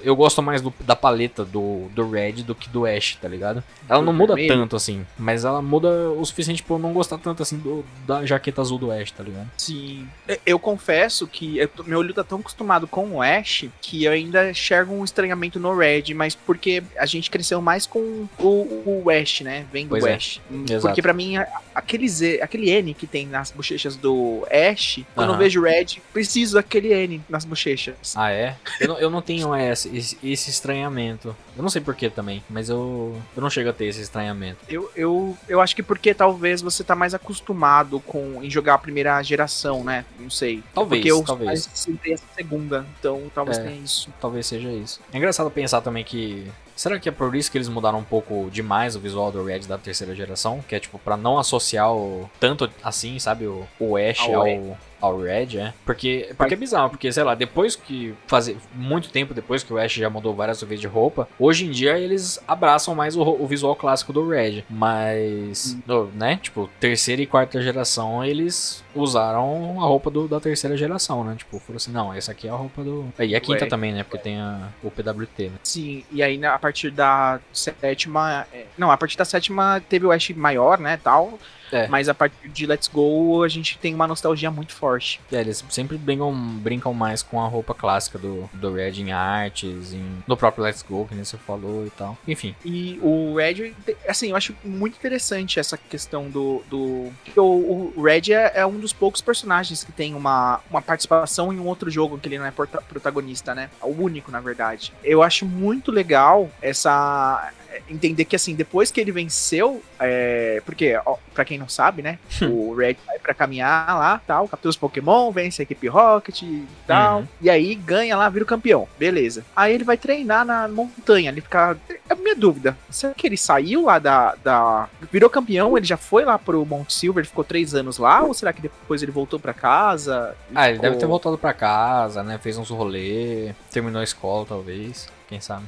Eu 0.04 0.16
gosto 0.16 0.42
mais 0.42 0.62
do, 0.62 0.74
da 0.82 0.96
paleta 0.96 1.44
do, 1.44 1.88
do 1.94 2.10
Red 2.10 2.44
do 2.44 2.54
que 2.54 2.70
do 2.70 2.86
Ash, 2.86 3.18
tá 3.22 3.28
ligado? 3.28 3.64
Ela 3.88 4.02
não 4.02 4.14
muda 4.14 4.36
tanto 4.48 4.76
assim, 4.76 5.06
mas 5.18 5.46
ela 5.46 5.62
muda 5.62 5.90
o 6.12 6.24
suficiente 6.26 6.62
pra 6.62 6.76
eu 6.76 6.80
não 6.80 6.94
gostar 6.94 7.18
tanto 7.18 7.42
assim 7.42 7.58
do, 7.58 7.84
da 8.06 8.26
jaqueta 8.26 8.62
azul 8.62 8.78
do 8.78 8.92
Ash, 8.92 9.12
tá 9.12 9.24
ligado? 9.24 9.50
Sim. 9.58 10.08
Eu 10.46 10.60
confesso 10.60 11.28
que 11.28 11.58
eu, 11.58 11.70
meu 11.86 12.00
olho 12.00 12.14
tá 12.14 12.24
tão 12.24 12.40
acostumado 12.40 12.88
com 12.88 13.16
o 13.16 13.22
Ash 13.22 13.66
que 13.82 14.04
eu 14.04 14.12
ainda 14.12 14.52
enxergo 14.52 14.94
um 14.94 15.04
estranhamento 15.04 15.60
no 15.60 15.76
Red, 15.76 16.14
mas 16.14 16.36
porque 16.36 16.84
a 16.98 17.06
gente 17.06 17.30
cresceu 17.30 17.62
mais 17.62 17.86
com 17.86 18.28
o, 18.40 19.04
o 19.04 19.10
Ash, 19.10 19.42
né? 19.42 19.66
Vendo 19.72 19.90
pois 19.90 20.04
o 20.04 20.08
é. 20.08 20.16
Ash. 20.16 20.42
Porque 20.48 20.74
Exato. 20.74 21.02
pra 21.02 21.14
mim, 21.14 21.36
aquele, 21.74 22.08
Z, 22.08 22.40
aquele 22.42 22.70
N 22.70 22.94
que 22.94 23.08
tem 23.08 23.26
nas 23.26 23.52
bochechas 23.52 23.96
do 23.96 24.46
Ash, 24.52 25.00
quando 25.16 25.34
eu 25.34 25.38
vejo 25.38 25.62
Red, 25.62 26.02
preciso 26.12 26.56
daquele 26.56 26.94
N 26.94 27.22
nas 27.28 27.46
bochechas. 27.46 28.14
Ah, 28.16 28.32
é? 28.32 28.56
Eu 28.80 28.88
não, 28.88 29.00
eu 29.00 29.10
não 29.10 29.22
tenho 29.22 29.54
esse, 29.71 30.17
esse 30.23 30.49
estranhamento. 30.49 31.36
Eu 31.56 31.63
não 31.63 31.69
sei 31.69 31.82
porquê 31.82 32.10
também, 32.10 32.43
mas 32.49 32.69
eu, 32.69 33.15
eu 33.36 33.41
não 33.41 33.49
chego 33.49 33.69
a 33.69 33.73
ter 33.73 33.86
esse 33.86 34.02
estranhamento. 34.02 34.60
Eu, 34.67 34.91
eu, 34.95 35.38
eu 35.47 35.62
acho 35.62 35.76
que 35.76 35.84
porque 35.84 36.13
talvez 36.13 36.62
você 36.62 36.84
tá 36.84 36.95
mais 36.95 37.13
acostumado 37.13 37.99
com 37.99 38.43
em 38.43 38.49
jogar 38.49 38.76
a 38.76 38.78
primeira 38.78 39.21
geração, 39.23 39.84
né? 39.84 40.06
Não 40.19 40.30
sei. 40.30 40.63
Talvez, 40.73 41.02
porque 41.02 41.12
eu 41.12 41.23
talvez. 41.23 41.69
sempre 41.73 42.13
essa 42.13 42.26
segunda, 42.36 42.86
então 42.99 43.23
talvez 43.34 43.58
é, 43.58 43.63
tenha 43.63 43.76
isso. 43.76 44.10
Talvez 44.19 44.47
seja 44.47 44.69
isso. 44.69 44.99
É 45.12 45.17
engraçado 45.17 45.49
pensar 45.49 45.82
também 45.82 46.04
que 46.04 46.47
Será 46.76 46.99
que 46.99 47.08
é 47.08 47.12
por 47.12 47.36
isso 47.36 47.52
que 47.52 47.58
eles 47.58 47.69
mudaram 47.69 47.99
um 47.99 48.04
pouco 48.04 48.49
demais 48.52 48.95
o 48.95 48.99
visual 48.99 49.32
do 49.32 49.43
Red 49.43 49.60
da 49.62 49.78
terceira 49.78 50.15
geração? 50.15 50.63
Que 50.67 50.76
é 50.76 50.80
tipo, 50.80 50.97
para 50.97 51.15
não 51.15 51.38
associar 51.38 51.93
o, 51.93 52.30
tanto 52.39 52.69
assim, 52.84 53.19
sabe, 53.19 53.45
o, 53.45 53.67
o 53.80 53.95
Ash 53.95 54.21
ao, 54.21 54.41
ao, 54.41 54.78
ao 55.04 55.20
Red, 55.20 55.58
é. 55.58 55.74
Porque, 55.86 56.34
porque 56.38 56.54
é 56.54 56.58
bizarro, 56.58 56.89
porque, 56.92 57.12
sei 57.12 57.24
lá, 57.24 57.36
depois 57.36 57.76
que. 57.76 58.16
Fazer, 58.26 58.56
muito 58.74 59.10
tempo 59.10 59.34
depois 59.34 59.62
que 59.62 59.74
o 59.74 59.78
Ash 59.78 59.92
já 59.92 60.10
mudou 60.10 60.34
várias 60.34 60.62
vezes 60.62 60.80
de 60.80 60.88
roupa, 60.88 61.28
hoje 61.38 61.66
em 61.66 61.72
dia 61.72 62.00
eles 62.00 62.42
abraçam 62.48 62.96
mais 62.96 63.18
o, 63.18 63.22
o 63.22 63.46
visual 63.46 63.76
clássico 63.76 64.13
do 64.13 64.28
Red. 64.30 64.63
Mas, 64.70 65.78
hum. 65.88 66.10
né? 66.16 66.39
Tipo, 66.42 66.70
terceira 66.80 67.22
e 67.22 67.28
quarta 67.28 67.62
geração 67.62 68.24
eles 68.24 68.82
usaram 68.96 69.82
a 69.82 69.84
roupa 69.84 70.10
do, 70.10 70.28
da 70.28 70.39
terceira 70.39 70.78
geração, 70.78 71.24
né? 71.26 71.36
Tipo, 71.38 71.60
foram 71.60 71.76
assim, 71.76 71.92
não, 71.92 72.13
essa 72.13 72.32
aqui 72.32 72.48
é 72.48 72.52
a 72.52 72.56
roupa 72.56 72.82
do. 72.82 73.06
E 73.20 73.36
a 73.36 73.42
quinta 73.42 73.66
Ué. 73.66 73.70
também, 73.70 73.92
né? 73.92 74.04
Porque 74.04 74.18
tem 74.18 74.39
a, 74.39 74.70
o 74.82 74.89
PWT, 74.89 75.50
né? 75.50 75.60
Sim, 75.63 76.06
e 76.12 76.24
aí 76.24 76.44
a 76.46 76.58
partir 76.58 76.92
da 76.92 77.42
sétima. 77.52 78.48
É, 78.54 78.66
não, 78.78 78.89
a 78.89 78.96
partir 78.96 79.18
da 79.18 79.26
sétima 79.26 79.82
teve 79.89 80.06
o 80.06 80.12
Ash 80.12 80.30
maior, 80.30 80.80
né? 80.80 80.98
Tal. 81.04 81.38
É. 81.71 81.88
Mas 81.88 82.10
a 82.10 82.13
partir 82.13 82.49
de 82.49 82.65
Let's 82.65 82.88
Go, 82.88 83.43
a 83.43 83.47
gente 83.47 83.78
tem 83.78 83.93
uma 83.93 84.08
nostalgia 84.08 84.52
muito 84.52 84.73
forte. 84.73 85.19
É, 85.32 85.41
eles 85.41 85.63
sempre 85.69 85.97
brincam, 85.97 86.34
brincam 86.34 86.93
mais 86.93 87.21
com 87.21 87.41
a 87.41 87.47
roupa 87.47 87.73
clássica 87.73 88.17
do, 88.17 88.49
do 88.54 88.73
Red 88.73 89.02
em 89.02 89.12
artes, 89.12 89.93
em, 89.93 90.23
no 90.28 90.38
próprio 90.38 90.63
Let's 90.63 90.84
Go, 90.84 91.06
que 91.08 91.15
nem 91.15 91.23
você 91.23 91.38
falou 91.38 91.86
e 91.86 91.89
tal. 91.89 92.17
Enfim. 92.28 92.56
E 92.63 92.99
o 93.02 93.36
Red, 93.36 93.73
assim, 94.08 94.30
eu 94.30 94.36
acho 94.36 94.56
muito 94.63 94.95
interessante 94.97 95.60
essa 95.60 95.78
questão 95.78 96.30
do. 96.30 96.63
do 96.69 97.12
o, 97.36 97.93
o 97.95 98.02
Red 98.02 98.34
é, 98.34 98.52
é, 98.56 98.65
um 98.65 98.80
dos 98.80 98.93
poucos 98.93 99.21
personagens 99.21 99.84
que 99.84 99.91
tem 99.91 100.13
uma, 100.13 100.62
uma 100.69 100.82
participação 100.82 101.52
em 101.52 101.60
um 101.60 101.67
outro 101.67 101.89
jogo 101.89 102.17
que 102.17 102.28
ele 102.28 102.38
não 102.38 102.45
é 102.45 102.52
protagonista, 102.52 103.56
né? 103.56 103.69
O 103.82 103.89
único, 103.89 104.32
na 104.32 104.39
verdade. 104.39 104.93
Eu 105.04 105.23
acho 105.23 105.45
muito 105.45 105.91
legal 105.91 106.49
essa 106.62 107.52
entender 107.90 108.26
que, 108.26 108.36
assim, 108.36 108.56
depois 108.56 108.92
que 108.92 109.00
ele 109.00 109.12
venceu, 109.12 109.82
é, 110.00 110.62
porque, 110.66 111.00
ó, 111.06 111.18
pra 111.34 111.46
quem 111.46 111.58
não 111.58 111.70
sabe, 111.70 112.02
né, 112.02 112.20
o 112.42 112.74
Red 112.74 112.98
vai 113.06 113.20
pra 113.20 113.34
caminhar 113.34 113.98
lá, 113.98 114.22
tal, 114.26 114.48
captura 114.48 114.70
os 114.70 114.78
Pokémon, 114.78 115.32
vence 115.32 115.62
a 115.62 115.64
equipe 115.64 115.88
Rocket 115.88 116.42
e 116.42 116.66
tal, 116.86 117.20
uhum. 117.20 117.28
e 117.42 117.50
aí 117.50 117.76
ganha 117.76 118.16
lá, 118.18 118.30
vira 118.30 118.44
o 118.44 118.48
campeão, 118.48 118.88
beleza. 118.98 119.46
Aí 119.56 119.74
ele 119.74 119.84
vai 119.84 119.98
treinar 119.98 120.46
na 120.46 120.68
montanha, 120.68 121.30
ele 121.30 121.42
fica... 121.42 121.78
É 121.90 122.14
a 122.14 122.16
minha 122.16 122.36
dúvida, 122.36 122.78
será 122.90 123.14
que 123.14 123.26
ele 123.26 123.38
saiu 123.38 123.86
lá 123.86 124.00
da, 124.00 124.36
da... 124.44 124.90
Virou 125.12 125.30
campeão, 125.30 125.78
ele 125.78 125.86
já 125.86 125.98
foi 125.98 126.26
lá 126.26 126.38
pro 126.38 126.66
Mount 126.66 126.90
Silver, 126.90 127.26
ficou 127.26 127.44
três 127.44 127.74
anos 127.74 127.98
lá, 127.98 128.24
ou 128.24 128.34
será 128.34 128.52
que 128.52 128.62
depois 128.62 129.02
ele 129.02 129.12
voltou 129.12 129.40
pra 129.40 129.54
casa? 129.54 130.36
Ah, 130.54 130.70
ele 130.70 130.80
deve 130.80 130.98
ter 130.98 131.06
voltado 131.06 131.38
pra 131.38 131.54
casa, 131.54 132.24
né, 132.24 132.38
fez 132.38 132.58
uns 132.58 132.70
rolê, 132.70 133.54
terminou 133.72 134.02
a 134.02 134.04
escola, 134.04 134.46
talvez, 134.46 135.08
quem 135.28 135.40
sabe. 135.40 135.66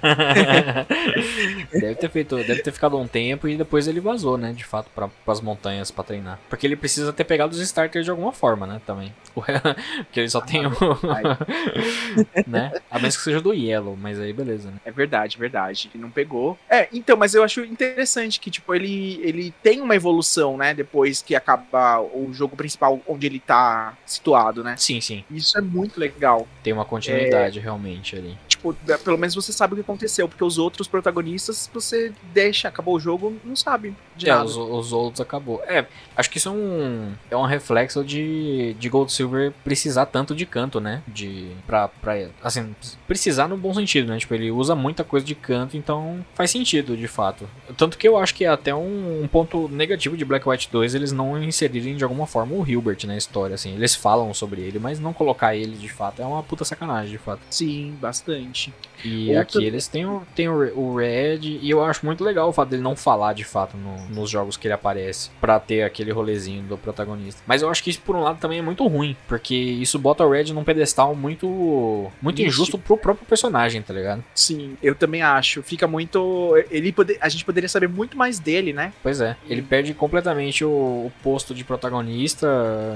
deve 1.72 1.94
ter 1.94 2.10
feito, 2.10 2.36
deve 2.36 2.62
ter 2.62 2.72
ficado 2.72 2.96
um 2.98 3.06
tempo 3.06 3.48
e 3.48 3.56
depois 3.56 3.86
ele 3.86 4.00
vazou, 4.00 4.36
né? 4.36 4.52
De 4.52 4.64
fato, 4.64 4.90
para 4.94 5.08
as 5.26 5.40
montanhas 5.40 5.90
para 5.90 6.04
treinar. 6.04 6.38
Porque 6.48 6.66
ele 6.66 6.76
precisa 6.76 7.12
ter 7.12 7.24
pegado 7.24 7.52
os 7.52 7.60
starters 7.60 8.04
de 8.04 8.10
alguma 8.10 8.32
forma, 8.32 8.66
né? 8.66 8.80
Também. 8.86 9.14
Porque 9.34 10.20
ele 10.20 10.28
só 10.28 10.40
tem 10.40 10.66
o. 10.66 10.70
né? 12.46 12.72
A 12.90 12.98
menos 12.98 13.16
que 13.16 13.22
seja 13.22 13.40
do 13.40 13.52
Yellow, 13.52 13.96
mas 13.96 14.18
aí 14.18 14.32
beleza, 14.32 14.70
né? 14.70 14.78
É 14.84 14.90
verdade, 14.90 15.38
verdade. 15.38 15.90
Ele 15.94 16.02
não 16.02 16.10
pegou. 16.10 16.58
É, 16.68 16.88
então, 16.92 17.16
mas 17.16 17.34
eu 17.34 17.42
acho 17.42 17.64
interessante 17.64 18.40
que, 18.40 18.50
tipo, 18.50 18.74
ele, 18.74 19.20
ele 19.22 19.54
tem 19.62 19.80
uma 19.80 19.94
evolução, 19.94 20.56
né? 20.56 20.74
Depois 20.74 21.22
que 21.22 21.34
acaba 21.34 22.00
o 22.00 22.32
jogo 22.32 22.56
principal 22.56 23.00
onde 23.06 23.26
ele 23.26 23.40
tá 23.40 23.96
situado, 24.04 24.64
né? 24.64 24.74
Sim, 24.76 25.00
sim. 25.00 25.24
Isso 25.30 25.56
é 25.56 25.60
muito 25.60 25.98
legal. 25.98 26.46
Tem 26.62 26.72
uma 26.72 26.84
continuidade 26.84 27.58
é... 27.58 27.62
realmente 27.62 28.16
ali 28.16 28.36
tipo, 28.60 28.74
pelo 29.02 29.18
menos 29.18 29.34
você 29.34 29.52
sabe 29.52 29.72
o 29.72 29.76
que 29.76 29.82
aconteceu, 29.82 30.28
porque 30.28 30.44
os 30.44 30.58
outros 30.58 30.86
protagonistas, 30.86 31.70
você 31.72 32.12
deixa, 32.32 32.68
acabou 32.68 32.94
o 32.94 33.00
jogo, 33.00 33.34
não 33.42 33.56
sabe 33.56 33.94
de 34.14 34.28
é, 34.28 34.32
nada. 34.32 34.44
Os, 34.44 34.56
os 34.56 34.92
outros 34.92 35.20
acabou. 35.20 35.62
É, 35.66 35.86
acho 36.16 36.30
que 36.30 36.38
isso 36.38 36.48
é 36.48 36.52
um, 36.52 37.12
é 37.30 37.36
um 37.36 37.46
reflexo 37.46 38.04
de, 38.04 38.74
de 38.78 38.88
Gold 38.88 39.10
Silver 39.12 39.52
precisar 39.64 40.06
tanto 40.06 40.34
de 40.34 40.44
canto, 40.44 40.80
né? 40.80 41.02
De, 41.08 41.50
pra, 41.66 41.88
pra, 41.88 42.28
assim, 42.42 42.74
precisar 43.06 43.48
no 43.48 43.56
bom 43.56 43.72
sentido, 43.72 44.08
né? 44.12 44.18
Tipo, 44.18 44.34
ele 44.34 44.50
usa 44.50 44.74
muita 44.74 45.02
coisa 45.02 45.24
de 45.24 45.34
canto, 45.34 45.76
então 45.76 46.24
faz 46.34 46.50
sentido, 46.50 46.96
de 46.96 47.08
fato. 47.08 47.48
Tanto 47.76 47.96
que 47.96 48.06
eu 48.06 48.18
acho 48.18 48.34
que 48.34 48.44
é 48.44 48.48
até 48.48 48.74
um, 48.74 49.22
um 49.22 49.28
ponto 49.28 49.68
negativo 49.68 50.16
de 50.16 50.24
Black 50.24 50.48
White 50.48 50.68
2 50.70 50.94
eles 50.94 51.12
não 51.12 51.42
inserirem 51.42 51.96
de 51.96 52.04
alguma 52.04 52.26
forma 52.26 52.54
o 52.54 52.66
Hilbert 52.66 52.98
na 53.06 53.16
história, 53.16 53.54
assim. 53.54 53.74
Eles 53.74 53.94
falam 53.94 54.32
sobre 54.34 54.60
ele, 54.60 54.78
mas 54.78 55.00
não 55.00 55.12
colocar 55.12 55.56
ele 55.56 55.76
de 55.76 55.88
fato 55.88 56.20
é 56.20 56.24
uma 56.24 56.42
puta 56.42 56.64
sacanagem, 56.64 57.12
de 57.12 57.18
fato. 57.18 57.40
Sim, 57.50 57.96
bastante. 58.00 58.49
Exatamente. 58.50 58.89
E 59.04 59.28
Outra- 59.28 59.42
aqui 59.42 59.64
eles 59.64 59.86
têm, 59.88 60.06
o, 60.06 60.22
têm 60.34 60.48
o, 60.48 60.94
Red, 60.96 61.40
e 61.42 61.70
eu 61.70 61.84
acho 61.84 62.04
muito 62.04 62.22
legal 62.24 62.48
o 62.48 62.52
fato 62.52 62.68
dele 62.70 62.82
não 62.82 62.94
falar 62.96 63.32
de 63.32 63.44
fato 63.44 63.76
no- 63.76 64.08
nos 64.08 64.28
jogos 64.30 64.56
que 64.56 64.66
ele 64.66 64.74
aparece, 64.74 65.30
pra 65.40 65.58
ter 65.60 65.82
aquele 65.82 66.10
rolezinho 66.12 66.62
do 66.64 66.76
protagonista. 66.76 67.42
Mas 67.46 67.62
eu 67.62 67.68
acho 67.70 67.82
que 67.82 67.90
isso, 67.90 68.00
por 68.00 68.14
um 68.16 68.20
lado, 68.22 68.38
também 68.38 68.58
é 68.58 68.62
muito 68.62 68.86
ruim, 68.86 69.16
porque 69.28 69.54
isso 69.54 69.98
bota 69.98 70.24
o 70.24 70.30
Red 70.30 70.52
num 70.52 70.64
pedestal 70.64 71.14
muito, 71.14 72.10
muito 72.20 72.42
injusto 72.42 72.78
pro 72.78 72.96
próprio 72.96 73.26
personagem, 73.26 73.82
tá 73.82 73.92
ligado? 73.94 74.22
Sim, 74.34 74.76
eu 74.82 74.94
também 74.94 75.22
acho. 75.22 75.62
Fica 75.62 75.86
muito. 75.86 76.54
Ele 76.70 76.92
pode... 76.92 77.16
A 77.20 77.28
gente 77.28 77.44
poderia 77.44 77.68
saber 77.68 77.88
muito 77.88 78.16
mais 78.16 78.38
dele, 78.38 78.72
né? 78.72 78.92
Pois 79.02 79.20
é, 79.20 79.36
ele 79.48 79.62
perde 79.62 79.94
completamente 79.94 80.64
o, 80.64 80.68
o 80.70 81.12
posto 81.22 81.54
de 81.54 81.64
protagonista 81.64 82.46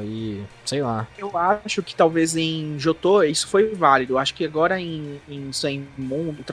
e 0.05 0.43
sei 0.65 0.83
lá. 0.83 1.07
Eu 1.19 1.37
acho 1.37 1.83
que 1.83 1.95
talvez 1.95 2.37
em 2.37 2.79
Jotô 2.79 3.23
isso 3.23 3.47
foi 3.49 3.75
válido. 3.75 4.15
Eu 4.15 4.19
acho 4.19 4.35
que 4.35 4.45
agora 4.45 4.81
em, 4.81 5.21
em 5.29 5.53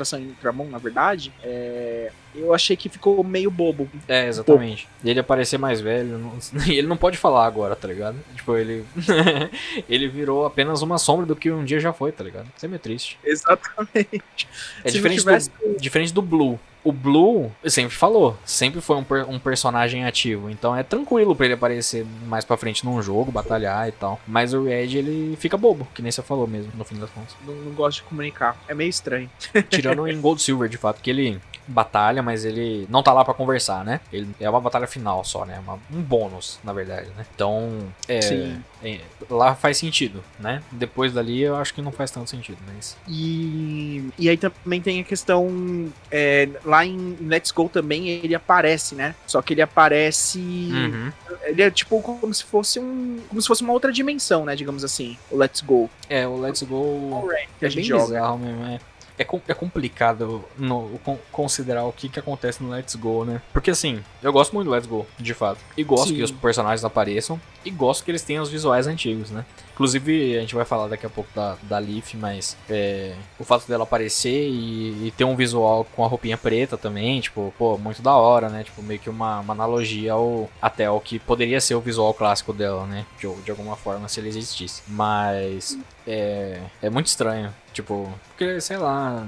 Sun 0.05 0.19
Ultra 0.21 0.51
Moon, 0.51 0.69
na 0.69 0.77
verdade, 0.77 1.31
é, 1.43 2.11
eu 2.35 2.53
achei 2.53 2.75
que 2.75 2.87
ficou 2.89 3.23
meio 3.23 3.49
bobo. 3.51 3.89
É, 4.07 4.27
exatamente. 4.27 4.87
E 5.03 5.09
ele 5.09 5.19
aparecer 5.19 5.57
mais 5.57 5.81
velho, 5.81 6.17
não- 6.17 6.33
ele 6.67 6.87
não 6.87 6.97
pode 6.97 7.17
falar 7.17 7.45
agora, 7.45 7.75
tá 7.75 7.87
ligado? 7.87 8.17
Tipo, 8.35 8.55
ele. 8.57 8.85
ele 9.89 10.07
virou 10.07 10.45
apenas 10.45 10.81
uma 10.81 10.97
sombra 10.97 11.25
do 11.25 11.35
que 11.35 11.51
um 11.51 11.63
dia 11.63 11.79
já 11.79 11.91
foi, 11.93 12.11
tá 12.11 12.23
ligado? 12.23 12.47
Isso 12.55 12.65
é 12.65 12.69
meio 12.69 12.79
triste. 12.79 13.17
Exatamente. 13.23 14.47
É 14.83 14.89
Se 14.89 14.95
diferente, 14.97 15.19
tivesse- 15.19 15.49
do, 15.49 15.77
diferente 15.79 16.13
do 16.13 16.21
Blue. 16.21 16.59
O 16.83 16.91
Blue 16.91 17.51
sempre 17.65 17.95
falou, 17.95 18.37
sempre 18.43 18.81
foi 18.81 18.95
um, 18.95 19.05
um 19.27 19.39
personagem 19.39 20.05
ativo, 20.05 20.49
então 20.49 20.75
é 20.75 20.83
tranquilo 20.83 21.35
pra 21.35 21.45
ele 21.45 21.53
aparecer 21.53 22.05
mais 22.25 22.43
pra 22.43 22.57
frente 22.57 22.83
num 22.83 23.01
jogo, 23.01 23.31
batalhar 23.31 23.87
e 23.87 23.91
tal. 23.91 24.19
Mas 24.27 24.53
o 24.53 24.63
Red 24.63 24.97
ele 24.97 25.35
fica 25.37 25.57
bobo, 25.57 25.87
que 25.93 26.01
nem 26.01 26.11
você 26.11 26.21
falou 26.21 26.47
mesmo, 26.47 26.71
no 26.75 26.83
fim 26.83 26.95
das 26.95 27.09
contas. 27.09 27.35
Não, 27.45 27.53
não 27.53 27.71
gosto 27.73 27.97
de 27.97 28.03
comunicar. 28.03 28.57
É 28.67 28.73
meio 28.73 28.89
estranho. 28.89 29.29
Tirando 29.69 30.07
em 30.07 30.19
Gold 30.19 30.41
Silver, 30.41 30.67
de 30.67 30.77
fato, 30.77 31.01
que 31.01 31.09
ele 31.09 31.39
batalha, 31.71 32.21
mas 32.21 32.45
ele 32.45 32.85
não 32.89 33.01
tá 33.01 33.13
lá 33.13 33.23
pra 33.25 33.33
conversar, 33.33 33.83
né? 33.85 33.99
Ele 34.11 34.27
é 34.39 34.49
uma 34.49 34.61
batalha 34.61 34.87
final 34.87 35.23
só, 35.23 35.45
né? 35.45 35.59
Uma- 35.59 35.79
um 35.91 36.01
bônus, 36.01 36.59
na 36.63 36.73
verdade, 36.73 37.07
né? 37.17 37.25
Então, 37.33 37.69
é, 38.07 38.21
Sim. 38.21 38.63
é, 38.83 38.99
lá 39.29 39.55
faz 39.55 39.77
sentido, 39.77 40.23
né? 40.39 40.61
Depois 40.71 41.13
dali 41.13 41.41
eu 41.41 41.55
acho 41.55 41.73
que 41.73 41.81
não 41.81 41.91
faz 41.91 42.11
tanto 42.11 42.29
sentido, 42.29 42.57
mas 42.73 42.95
E, 43.07 44.03
e 44.19 44.29
aí 44.29 44.37
também 44.37 44.81
tem 44.81 44.99
a 44.99 45.03
questão. 45.03 45.91
é, 46.11 46.49
lá 46.65 46.85
em 46.85 47.17
Let's 47.21 47.51
Go 47.51 47.69
também 47.69 48.09
ele 48.09 48.35
aparece, 48.35 48.95
né? 48.95 49.15
Só 49.25 49.41
que 49.41 49.53
ele 49.53 49.61
aparece. 49.61 50.39
Uhum. 50.39 51.11
Ele 51.43 51.61
é 51.63 51.71
tipo 51.71 52.01
como 52.01 52.33
se 52.33 52.43
fosse 52.43 52.79
um. 52.79 53.19
Como 53.29 53.41
se 53.41 53.47
fosse 53.47 53.61
uma 53.63 53.73
outra 53.73 53.91
dimensão, 53.91 54.45
né? 54.45 54.55
Digamos 54.55 54.83
assim. 54.83 55.17
O 55.29 55.37
Let's 55.37 55.61
Go. 55.61 55.89
É, 56.09 56.27
o 56.27 56.37
Let's 56.37 56.61
Go 56.63 57.29
Que 57.59 57.65
é 57.65 57.67
a 57.67 57.69
gente 57.71 57.75
bem 57.77 57.83
joga. 57.85 58.03
bizarro 58.05 58.37
mesmo, 58.39 58.65
é. 58.65 58.79
É, 59.17 59.23
é 59.47 59.53
complicado 59.53 60.43
no- 60.57 60.99
con- 61.03 61.17
considerar 61.31 61.85
o 61.85 61.91
que, 61.91 62.09
que 62.09 62.19
acontece 62.19 62.63
no 62.63 62.69
Let's 62.69 62.95
Go, 62.95 63.23
né? 63.25 63.41
Porque 63.53 63.71
assim, 63.71 64.01
eu 64.21 64.31
gosto 64.33 64.53
muito 64.53 64.65
do 64.67 64.71
Let's 64.71 64.87
Go, 64.87 65.05
de 65.19 65.33
fato. 65.33 65.59
E 65.77 65.83
gosto 65.83 66.09
Sim. 66.09 66.15
que 66.15 66.23
os 66.23 66.31
personagens 66.31 66.83
apareçam. 66.83 67.39
E 67.63 67.69
gosto 67.69 68.03
que 68.03 68.09
eles 68.09 68.23
tenham 68.23 68.41
os 68.41 68.49
visuais 68.49 68.87
antigos, 68.87 69.29
né? 69.29 69.45
Inclusive, 69.73 70.37
a 70.37 70.41
gente 70.41 70.55
vai 70.55 70.65
falar 70.65 70.87
daqui 70.87 71.05
a 71.05 71.09
pouco 71.09 71.29
da, 71.35 71.55
da 71.63 71.77
Leaf, 71.77 72.15
mas 72.15 72.57
é, 72.69 73.13
o 73.39 73.43
fato 73.43 73.67
dela 73.67 73.83
aparecer 73.83 74.47
e, 74.49 75.07
e 75.07 75.13
ter 75.15 75.25
um 75.25 75.35
visual 75.35 75.85
com 75.95 76.03
a 76.03 76.07
roupinha 76.07 76.37
preta 76.37 76.75
também, 76.77 77.21
tipo, 77.21 77.53
pô, 77.59 77.77
muito 77.77 78.01
da 78.01 78.15
hora, 78.15 78.49
né? 78.49 78.63
Tipo, 78.63 78.81
meio 78.81 78.99
que 78.99 79.09
uma, 79.11 79.39
uma 79.41 79.53
analogia 79.53 80.13
ao, 80.13 80.49
até 80.59 80.85
ao 80.85 80.99
que 80.99 81.19
poderia 81.19 81.61
ser 81.61 81.75
o 81.75 81.81
visual 81.81 82.13
clássico 82.15 82.51
dela, 82.51 82.85
né? 82.87 83.05
De, 83.19 83.31
de 83.43 83.51
alguma 83.51 83.75
forma, 83.75 84.07
se 84.09 84.19
ele 84.19 84.29
existisse. 84.29 84.81
Mas 84.87 85.77
é, 86.07 86.59
é 86.81 86.89
muito 86.89 87.07
estranho. 87.07 87.53
Tipo, 87.73 88.11
porque, 88.29 88.59
sei 88.61 88.77
lá. 88.77 89.25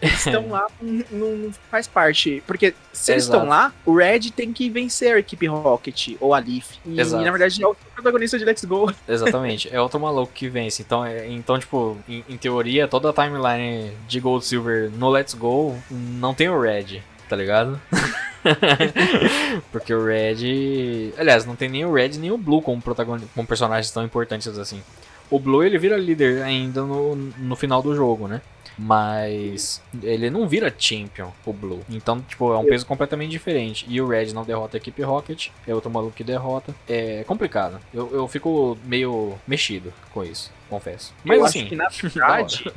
Eles 0.00 0.26
estão 0.26 0.48
lá, 0.48 0.66
não, 0.82 1.36
não 1.36 1.52
faz 1.70 1.86
parte. 1.86 2.42
Porque 2.44 2.74
se 2.92 3.12
eles 3.12 3.24
estão 3.24 3.46
lá, 3.46 3.72
o 3.86 3.94
Red 3.94 4.32
tem 4.34 4.52
que 4.52 4.68
vencer 4.68 5.14
a 5.14 5.18
equipe 5.20 5.46
Rocket 5.46 6.16
ou 6.18 6.34
a 6.34 6.40
Leaf. 6.40 6.72
E, 6.84 7.00
Exato. 7.00 7.24
na 7.24 7.30
verdade 7.30 7.62
é 7.62 7.66
o 7.66 7.76
protagonista 7.94 8.36
de 8.36 8.44
Let's 8.44 8.64
Go. 8.64 8.92
Exatamente, 9.06 9.72
é 9.72 9.80
outro 9.80 10.00
maluco 10.00 10.32
que 10.32 10.48
vence. 10.48 10.82
Então, 10.82 11.04
é, 11.04 11.28
então 11.28 11.56
tipo, 11.56 11.96
em, 12.08 12.24
em 12.28 12.36
teoria, 12.36 12.88
toda 12.88 13.10
a 13.10 13.12
timeline 13.12 13.92
de 14.08 14.18
Gold 14.18 14.44
Silver 14.44 14.90
no 14.90 15.08
Let's 15.08 15.34
Go 15.34 15.78
não 15.88 16.34
tem 16.34 16.48
o 16.48 16.60
Red, 16.60 17.00
tá 17.28 17.36
ligado? 17.36 17.80
Porque 19.70 19.94
o 19.94 20.04
Red. 20.04 21.12
Aliás, 21.16 21.44
não 21.46 21.54
tem 21.54 21.68
nem 21.68 21.84
o 21.84 21.92
Red 21.92 22.18
nem 22.18 22.32
o 22.32 22.36
Blue 22.36 22.60
como, 22.60 22.82
protagonista, 22.82 23.28
como 23.32 23.46
personagens 23.46 23.90
tão 23.92 24.04
importantes 24.04 24.48
assim. 24.58 24.82
O 25.32 25.38
Blue 25.38 25.64
ele 25.64 25.78
vira 25.78 25.96
líder 25.96 26.42
ainda 26.42 26.82
no, 26.82 27.16
no 27.16 27.56
final 27.56 27.82
do 27.82 27.96
jogo, 27.96 28.28
né? 28.28 28.42
Mas 28.78 29.82
ele 30.02 30.30
não 30.30 30.48
vira 30.48 30.74
champion, 30.76 31.30
o 31.44 31.52
Blue. 31.52 31.80
Então, 31.88 32.20
tipo, 32.22 32.52
é 32.52 32.58
um 32.58 32.64
peso 32.64 32.86
completamente 32.86 33.30
diferente. 33.30 33.86
E 33.88 34.00
o 34.00 34.06
Red 34.06 34.32
não 34.32 34.44
derrota 34.44 34.76
a 34.76 34.78
equipe 34.78 35.02
Rocket, 35.02 35.48
é 35.66 35.74
outro 35.74 35.90
maluco 35.90 36.14
que 36.14 36.24
derrota. 36.24 36.74
É 36.88 37.24
complicado. 37.24 37.80
Eu, 37.92 38.10
eu 38.12 38.28
fico 38.28 38.76
meio 38.84 39.34
mexido 39.46 39.92
com 40.12 40.24
isso, 40.24 40.50
confesso. 40.68 41.12
Mas 41.24 41.38
eu 41.38 41.44
assim, 41.44 41.60
acho 41.60 41.68
que 41.68 41.76
na 41.76 41.88
verdade 41.90 42.72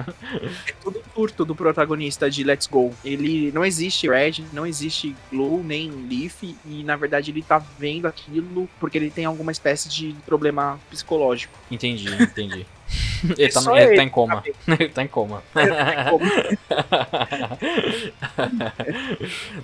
é 0.67 0.73
tudo 0.81 1.01
curto 1.13 1.45
do 1.45 1.55
protagonista 1.55 2.29
de 2.29 2.43
Let's 2.43 2.67
Go. 2.67 2.93
Ele 3.03 3.51
não 3.51 3.63
existe 3.65 4.07
Red, 4.07 4.43
não 4.51 4.65
existe 4.65 5.15
Blue, 5.31 5.63
nem 5.63 5.89
Leaf, 5.89 6.43
e 6.65 6.83
na 6.83 6.95
verdade 6.95 7.31
ele 7.31 7.41
tá 7.41 7.59
vendo 7.79 8.07
aquilo 8.07 8.69
porque 8.79 8.97
ele 8.97 9.09
tem 9.09 9.25
alguma 9.25 9.51
espécie 9.51 9.89
de 9.89 10.15
problema 10.25 10.79
psicológico. 10.89 11.57
entendi, 11.69 12.11
entendi. 12.21 12.65
ele, 13.37 13.49
tá, 13.51 13.61
ele 13.77 13.81
ele 13.85 13.95
tá 13.97 14.03
em 14.03 14.09
coma. 14.09 14.43
ele 14.67 14.89
tá 14.89 15.03
em 15.03 15.07
coma. 15.07 15.43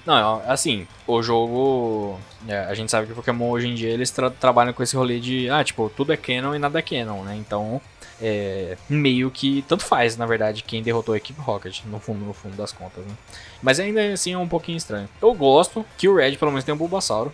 Não, 0.05 0.41
assim, 0.47 0.87
o 1.07 1.21
jogo. 1.21 2.19
é, 2.47 2.59
a 2.59 2.73
gente 2.73 2.89
sabe 2.91 3.07
que 3.07 3.13
Pokémon 3.13 3.49
hoje 3.49 3.67
em 3.67 3.75
dia 3.75 3.89
eles 3.89 4.11
tra- 4.11 4.29
trabalham 4.29 4.73
com 4.73 4.83
esse 4.83 4.95
rolê 4.95 5.19
de. 5.19 5.49
Ah, 5.49 5.63
tipo, 5.63 5.91
tudo 5.95 6.13
é 6.13 6.17
canon 6.17 6.55
e 6.55 6.59
nada 6.59 6.79
é 6.79 6.81
canon, 6.81 7.23
né? 7.23 7.35
Então. 7.35 7.81
É, 8.23 8.77
meio 8.87 9.31
que 9.31 9.63
tanto 9.67 9.83
faz, 9.83 10.15
na 10.15 10.27
verdade, 10.27 10.61
quem 10.61 10.83
derrotou 10.83 11.15
a 11.15 11.17
equipe 11.17 11.41
Rocket, 11.41 11.79
no 11.85 11.99
fundo, 11.99 12.23
no 12.23 12.33
fundo 12.33 12.55
das 12.55 12.71
contas, 12.71 13.03
né? 13.03 13.13
Mas 13.63 13.79
ainda 13.79 13.99
assim 14.13 14.33
é 14.33 14.37
um 14.37 14.47
pouquinho 14.47 14.77
estranho. 14.77 15.09
Eu 15.19 15.33
gosto 15.33 15.83
que 15.97 16.07
o 16.07 16.15
Red 16.15 16.35
pelo 16.37 16.51
menos 16.51 16.63
tem 16.63 16.71
um 16.71 16.77
Bulbasauro. 16.77 17.33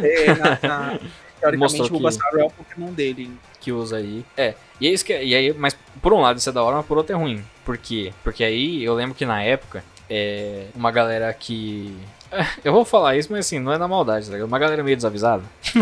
é, 0.00 0.34
na- 0.36 0.58
na- 0.62 0.98
teoricamente 1.40 1.78
Mostrou 1.78 1.84
o 1.84 1.86
que- 1.86 1.92
Bulbasaur 1.92 2.40
é 2.40 2.44
o 2.44 2.50
Pokémon 2.50 2.92
dele. 2.92 3.30
que 3.60 3.72
usa 3.72 3.96
aí. 3.96 4.24
É, 4.36 4.54
e 4.80 4.86
é 4.86 4.90
isso 4.90 5.04
que 5.04 5.12
e 5.12 5.34
aí, 5.34 5.52
mas 5.52 5.76
por 6.00 6.12
um 6.12 6.20
lado 6.20 6.38
isso 6.38 6.48
é 6.48 6.52
da 6.52 6.62
hora, 6.62 6.76
mas 6.76 6.86
por 6.86 6.96
outro 6.98 7.14
é 7.14 7.18
ruim. 7.18 7.42
Por 7.64 7.76
quê? 7.76 8.12
Porque 8.22 8.44
aí 8.44 8.82
eu 8.84 8.94
lembro 8.94 9.14
que 9.14 9.26
na 9.26 9.42
época, 9.42 9.82
é, 10.08 10.66
uma 10.74 10.90
galera 10.90 11.32
que. 11.32 11.96
Eu 12.62 12.74
vou 12.74 12.84
falar 12.84 13.16
isso, 13.16 13.32
mas 13.32 13.46
assim, 13.46 13.58
não 13.58 13.72
é 13.72 13.78
na 13.78 13.88
maldade, 13.88 14.26
tá 14.26 14.32
ligado? 14.32 14.48
Uma 14.48 14.58
galera 14.58 14.82
meio 14.84 14.94
desavisada. 14.96 15.42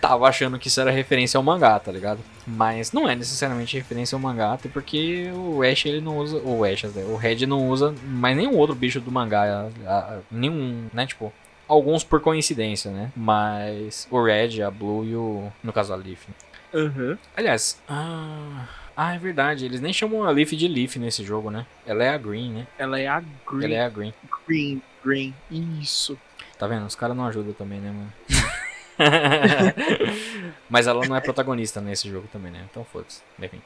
Tava 0.00 0.26
achando 0.28 0.58
que 0.58 0.66
isso 0.68 0.80
era 0.80 0.90
referência 0.90 1.36
ao 1.38 1.42
mangá, 1.44 1.78
tá 1.78 1.92
ligado? 1.92 2.18
Mas 2.46 2.90
não 2.90 3.08
é 3.08 3.14
necessariamente 3.14 3.76
referência 3.76 4.16
ao 4.16 4.20
mangá, 4.20 4.54
até 4.54 4.68
porque 4.68 5.30
o 5.34 5.62
Ash 5.62 5.84
ele 5.86 6.00
não 6.00 6.16
usa. 6.18 6.38
O 6.38 6.64
Ash, 6.64 6.82
né? 6.84 7.04
o 7.06 7.16
Red 7.16 7.46
não 7.46 7.68
usa, 7.68 7.94
mas 8.06 8.36
nenhum 8.36 8.56
outro 8.56 8.74
bicho 8.74 9.00
do 9.00 9.12
mangá. 9.12 9.68
a- 9.86 9.90
a- 9.92 10.18
nenhum, 10.30 10.86
né? 10.92 11.06
Tipo, 11.06 11.32
alguns 11.70 12.02
por 12.02 12.20
coincidência, 12.20 12.90
né? 12.90 13.12
Mas 13.16 14.08
o 14.10 14.22
Red, 14.22 14.60
a 14.62 14.70
Blue 14.70 15.04
e 15.04 15.14
o. 15.14 15.52
No 15.62 15.72
caso 15.72 15.92
a 15.92 15.96
Leaf. 15.96 16.26
Uhum. 16.74 17.16
Aliás, 17.36 17.80
ah, 17.88 18.66
ah, 18.96 19.14
é 19.14 19.18
verdade. 19.18 19.64
Eles 19.64 19.80
nem 19.80 19.92
chamam 19.92 20.24
a 20.24 20.30
Leaf 20.30 20.50
de 20.52 20.66
Leaf 20.66 20.96
nesse 20.96 21.24
jogo, 21.24 21.50
né? 21.50 21.64
Ela 21.86 22.04
é 22.04 22.08
a 22.10 22.18
Green, 22.18 22.52
né? 22.52 22.66
Ela 22.76 22.98
é 22.98 23.06
a 23.06 23.22
Green. 23.46 23.64
Ela 23.64 23.74
é 23.74 23.84
a 23.84 23.88
Green. 23.88 24.14
Green, 24.46 24.82
Green. 25.04 25.34
Isso. 25.50 26.18
Tá 26.58 26.66
vendo? 26.66 26.86
Os 26.86 26.96
caras 26.96 27.16
não 27.16 27.24
ajudam 27.26 27.52
também, 27.52 27.80
né, 27.80 27.90
mano? 27.90 28.12
Mas 30.70 30.86
ela 30.86 31.04
não 31.04 31.16
é 31.16 31.20
protagonista 31.20 31.80
nesse 31.80 32.08
jogo 32.08 32.28
também, 32.32 32.52
né? 32.52 32.64
Então 32.70 32.84
foda-se. 32.84 33.20
Enfim. 33.42 33.60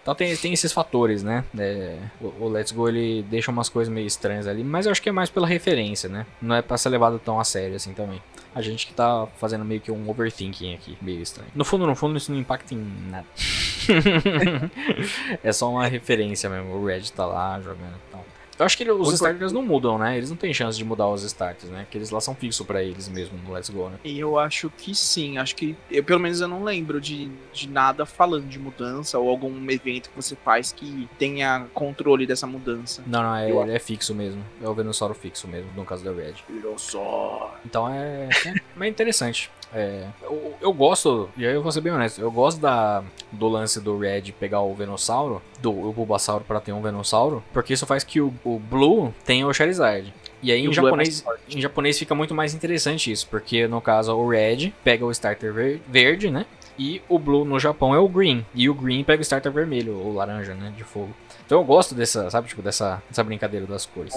Então 0.00 0.14
tem, 0.14 0.36
tem 0.36 0.52
esses 0.52 0.72
fatores, 0.72 1.22
né? 1.22 1.44
É, 1.58 1.98
o, 2.20 2.44
o 2.44 2.48
Let's 2.48 2.70
Go 2.70 2.88
ele 2.88 3.24
deixa 3.28 3.50
umas 3.50 3.68
coisas 3.68 3.92
meio 3.92 4.06
estranhas 4.06 4.46
ali, 4.46 4.62
mas 4.62 4.86
eu 4.86 4.92
acho 4.92 5.02
que 5.02 5.08
é 5.08 5.12
mais 5.12 5.28
pela 5.28 5.46
referência, 5.46 6.08
né? 6.08 6.24
Não 6.40 6.54
é 6.54 6.62
pra 6.62 6.78
ser 6.78 6.90
levado 6.90 7.18
tão 7.18 7.40
a 7.40 7.44
sério 7.44 7.74
assim 7.74 7.92
também. 7.92 8.22
A 8.54 8.62
gente 8.62 8.86
que 8.86 8.94
tá 8.94 9.26
fazendo 9.36 9.64
meio 9.64 9.80
que 9.80 9.90
um 9.90 10.08
overthinking 10.08 10.74
aqui, 10.74 10.96
meio 11.02 11.20
estranho. 11.20 11.50
No 11.54 11.64
fundo, 11.64 11.86
no 11.86 11.94
fundo, 11.94 12.16
isso 12.16 12.32
não 12.32 12.38
impacta 12.38 12.74
em 12.74 12.86
nada. 13.10 13.26
é 15.42 15.52
só 15.52 15.70
uma 15.70 15.86
referência 15.86 16.48
mesmo. 16.48 16.74
O 16.74 16.86
Red 16.86 17.02
tá 17.14 17.26
lá 17.26 17.60
jogando 17.60 17.96
e 17.96 18.10
tal. 18.10 18.24
Eu 18.58 18.66
acho 18.66 18.76
que 18.76 18.82
ele- 18.82 18.90
os 18.90 19.12
starters 19.12 19.52
não 19.52 19.62
mudam, 19.62 19.98
né? 19.98 20.16
Eles 20.16 20.30
não 20.30 20.36
têm 20.36 20.52
chance 20.52 20.76
de 20.76 20.84
mudar 20.84 21.06
os 21.08 21.22
starters, 21.22 21.70
né? 21.70 21.86
Que 21.90 21.96
eles 21.98 22.10
lá 22.10 22.20
são 22.20 22.34
fixos 22.34 22.66
pra 22.66 22.82
eles 22.82 23.08
mesmo 23.08 23.38
no 23.38 23.52
Let's 23.52 23.70
Go, 23.70 23.88
né? 23.88 23.98
E 24.04 24.18
eu 24.18 24.38
acho 24.38 24.70
que 24.76 24.94
sim. 24.94 25.38
Acho 25.38 25.54
que. 25.54 25.76
Eu, 25.90 26.02
pelo 26.02 26.18
menos 26.20 26.40
eu 26.40 26.48
não 26.48 26.64
lembro 26.64 27.00
de, 27.00 27.30
de 27.52 27.68
nada 27.68 28.04
falando 28.04 28.46
de 28.48 28.58
mudança 28.58 29.18
ou 29.18 29.28
algum 29.28 29.70
evento 29.70 30.10
que 30.10 30.16
você 30.16 30.34
faz 30.36 30.72
que 30.72 31.08
tenha 31.18 31.66
controle 31.72 32.26
dessa 32.26 32.46
mudança. 32.46 33.02
Não, 33.06 33.22
não, 33.22 33.34
é, 33.36 33.50
ele 33.50 33.72
é 33.72 33.78
fixo 33.78 34.14
mesmo. 34.14 34.44
É 34.62 34.68
o 34.68 34.74
Venusauro 34.74 35.14
fixo 35.14 35.46
mesmo, 35.46 35.70
no 35.76 35.84
caso 35.84 36.04
da 36.04 36.12
Red. 36.12 36.34
Então 37.64 37.88
é. 37.92 38.28
é 38.44 38.84
é 38.84 38.88
interessante. 38.88 39.50
É, 39.72 40.06
eu, 40.22 40.54
eu, 40.60 40.72
gosto, 40.72 41.28
e 41.36 41.46
aí 41.46 41.54
eu 41.54 41.62
vou 41.62 41.70
ser 41.70 41.80
bem 41.80 41.92
honesto, 41.92 42.20
eu 42.20 42.30
gosto 42.30 42.58
da, 42.58 43.02
do 43.30 43.48
lance 43.48 43.80
do 43.80 43.98
Red 43.98 44.32
pegar 44.32 44.62
o 44.62 44.74
Venossauro, 44.74 45.42
do 45.60 45.70
o 45.70 45.92
Bulbasauro 45.92 46.44
para 46.44 46.60
ter 46.60 46.72
um 46.72 46.80
Venossauro, 46.80 47.42
porque 47.52 47.74
isso 47.74 47.86
faz 47.86 48.02
que 48.02 48.20
o, 48.20 48.32
o 48.44 48.58
Blue 48.58 49.14
tenha 49.24 49.46
o 49.46 49.52
Charizard. 49.52 50.12
E 50.42 50.52
aí 50.52 50.60
e 50.60 50.66
em, 50.66 50.70
é 50.70 50.72
japonês, 50.72 51.24
é 51.26 51.56
em 51.56 51.60
japonês 51.60 51.98
fica 51.98 52.14
muito 52.14 52.34
mais 52.34 52.54
interessante 52.54 53.10
isso, 53.10 53.26
porque 53.28 53.66
no 53.66 53.80
caso 53.80 54.14
o 54.14 54.28
Red 54.28 54.72
pega 54.82 55.04
o 55.04 55.10
starter 55.10 55.52
ver, 55.52 55.82
verde, 55.86 56.30
né? 56.30 56.46
E 56.78 57.02
o 57.08 57.18
Blue 57.18 57.44
no 57.44 57.58
Japão 57.58 57.94
é 57.94 57.98
o 57.98 58.08
Green. 58.08 58.44
E 58.54 58.68
o 58.68 58.74
Green 58.74 59.02
pega 59.02 59.20
o 59.20 59.22
starter 59.22 59.50
vermelho, 59.50 59.98
ou 59.98 60.14
laranja, 60.14 60.54
né? 60.54 60.72
De 60.76 60.84
fogo. 60.84 61.14
Então 61.48 61.58
eu 61.58 61.64
gosto 61.64 61.94
dessa, 61.94 62.28
sabe, 62.30 62.46
tipo, 62.46 62.60
dessa, 62.60 63.02
dessa 63.08 63.24
brincadeira 63.24 63.64
das 63.64 63.86
cores. 63.86 64.14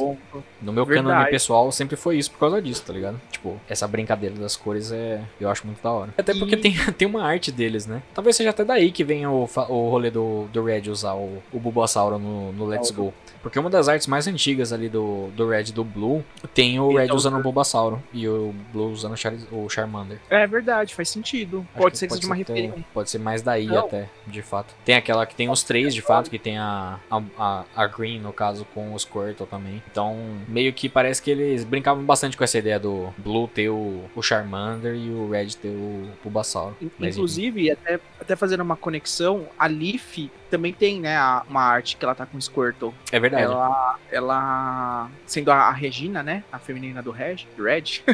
No 0.62 0.74
meu 0.74 0.86
Verdade. 0.86 1.30
pessoal 1.30 1.72
sempre 1.72 1.96
foi 1.96 2.18
isso 2.18 2.30
por 2.30 2.40
causa 2.40 2.62
disso, 2.62 2.84
tá 2.86 2.92
ligado? 2.92 3.20
Tipo, 3.32 3.58
essa 3.70 3.88
brincadeira 3.88 4.36
das 4.36 4.58
cores 4.58 4.92
é. 4.92 5.22
Eu 5.40 5.50
acho 5.50 5.66
muito 5.66 5.82
da 5.82 5.92
hora. 5.92 6.14
Até 6.18 6.34
porque 6.34 6.56
e... 6.56 6.58
tem, 6.58 6.74
tem 6.98 7.08
uma 7.08 7.24
arte 7.24 7.50
deles, 7.50 7.86
né? 7.86 8.04
Talvez 8.14 8.36
seja 8.36 8.50
até 8.50 8.66
daí 8.66 8.92
que 8.92 9.04
venha 9.04 9.32
o, 9.32 9.44
o 9.44 9.90
rolê 9.90 10.12
do, 10.12 10.48
do 10.52 10.64
Red 10.64 10.90
usar 10.90 11.14
o, 11.14 11.42
o 11.54 11.60
Bulbasauro 11.60 12.20
no, 12.20 12.52
no 12.52 12.66
Let's 12.66 12.92
Go. 12.92 13.14
Porque 13.42 13.58
uma 13.58 13.70
das 13.70 13.88
artes 13.88 14.08
mais 14.08 14.28
antigas 14.28 14.74
ali 14.74 14.90
do, 14.90 15.30
do 15.30 15.48
Red 15.48 15.70
e 15.70 15.72
do 15.72 15.86
Blue 15.86 16.24
tem 16.54 16.80
o 16.82 16.96
Red 16.98 17.06
então, 17.06 17.16
usando 17.16 17.38
o 17.38 17.42
Bulbasauro 17.42 18.04
e 18.14 18.28
o 18.28 18.54
Blue 18.74 18.92
usando 18.92 19.14
o, 19.14 19.18
Char 19.18 19.34
o 19.52 19.70
Charmander. 19.70 20.20
É 20.30 20.46
verdade, 20.46 20.94
faz 20.94 21.10
sentido. 21.10 21.66
Pode 21.76 21.98
ser 21.98 22.08
que 22.08 22.16
seja 22.16 22.28
uma 22.28 22.36
referência. 22.54 22.86
Pode 22.94 23.10
ser 23.10 23.20
mais 23.20 23.42
daí 23.42 23.68
Não. 23.68 23.80
até, 23.80 24.10
de 24.28 24.42
fato. 24.42 24.74
Tem 24.86 24.96
aquela 24.96 25.26
que 25.26 25.36
tem 25.36 25.50
os 25.50 25.64
três, 25.64 25.94
de 25.94 26.02
fato, 26.02 26.30
que 26.30 26.40
tem 26.40 26.58
a, 26.58 27.00
a, 27.10 27.64
a 27.76 27.88
Green, 27.88 28.20
no 28.20 28.34
caso, 28.34 28.66
com 28.74 28.94
o 28.94 29.00
Squirtle 29.00 29.48
também. 29.48 29.82
Então, 29.92 30.18
meio 30.48 30.72
que 30.74 30.88
parece 30.90 31.22
que 31.22 31.32
eles 31.32 31.64
brincavam 31.64 32.04
bastante 32.04 32.38
com 32.38 32.44
essa 32.44 32.58
ideia 32.58 32.80
do 32.80 33.14
Blue 33.18 33.48
ter 33.48 33.70
o, 33.70 34.04
o 34.16 34.22
Charmander 34.22 34.96
e 34.96 35.10
o 35.10 35.30
Red 35.30 35.50
ter 35.62 35.70
o 35.70 36.10
Bulbasauro. 36.24 36.76
Inclusive, 37.00 37.72
até, 37.72 38.00
até 38.20 38.36
fazendo 38.36 38.62
uma 38.62 38.76
conexão, 38.76 39.48
a 39.58 39.68
Leaf 39.68 40.30
também 40.50 40.74
tem, 40.74 41.00
né, 41.00 41.18
uma 41.50 41.62
arte 41.62 41.96
que 41.96 42.04
ela 42.04 42.14
tá 42.14 42.26
com 42.26 42.38
o 42.38 42.42
Squirtle. 42.42 42.94
É 43.12 43.20
verdade. 43.20 43.44
Ela, 43.44 44.00
ela 44.12 45.12
sendo 45.26 45.52
a, 45.52 45.56
a 45.56 45.72
Regina, 45.72 46.22
né, 46.22 46.44
a 46.52 46.60
feminina 46.60 47.02
do 47.02 47.12
Reg, 47.12 47.48
Red. 47.58 48.02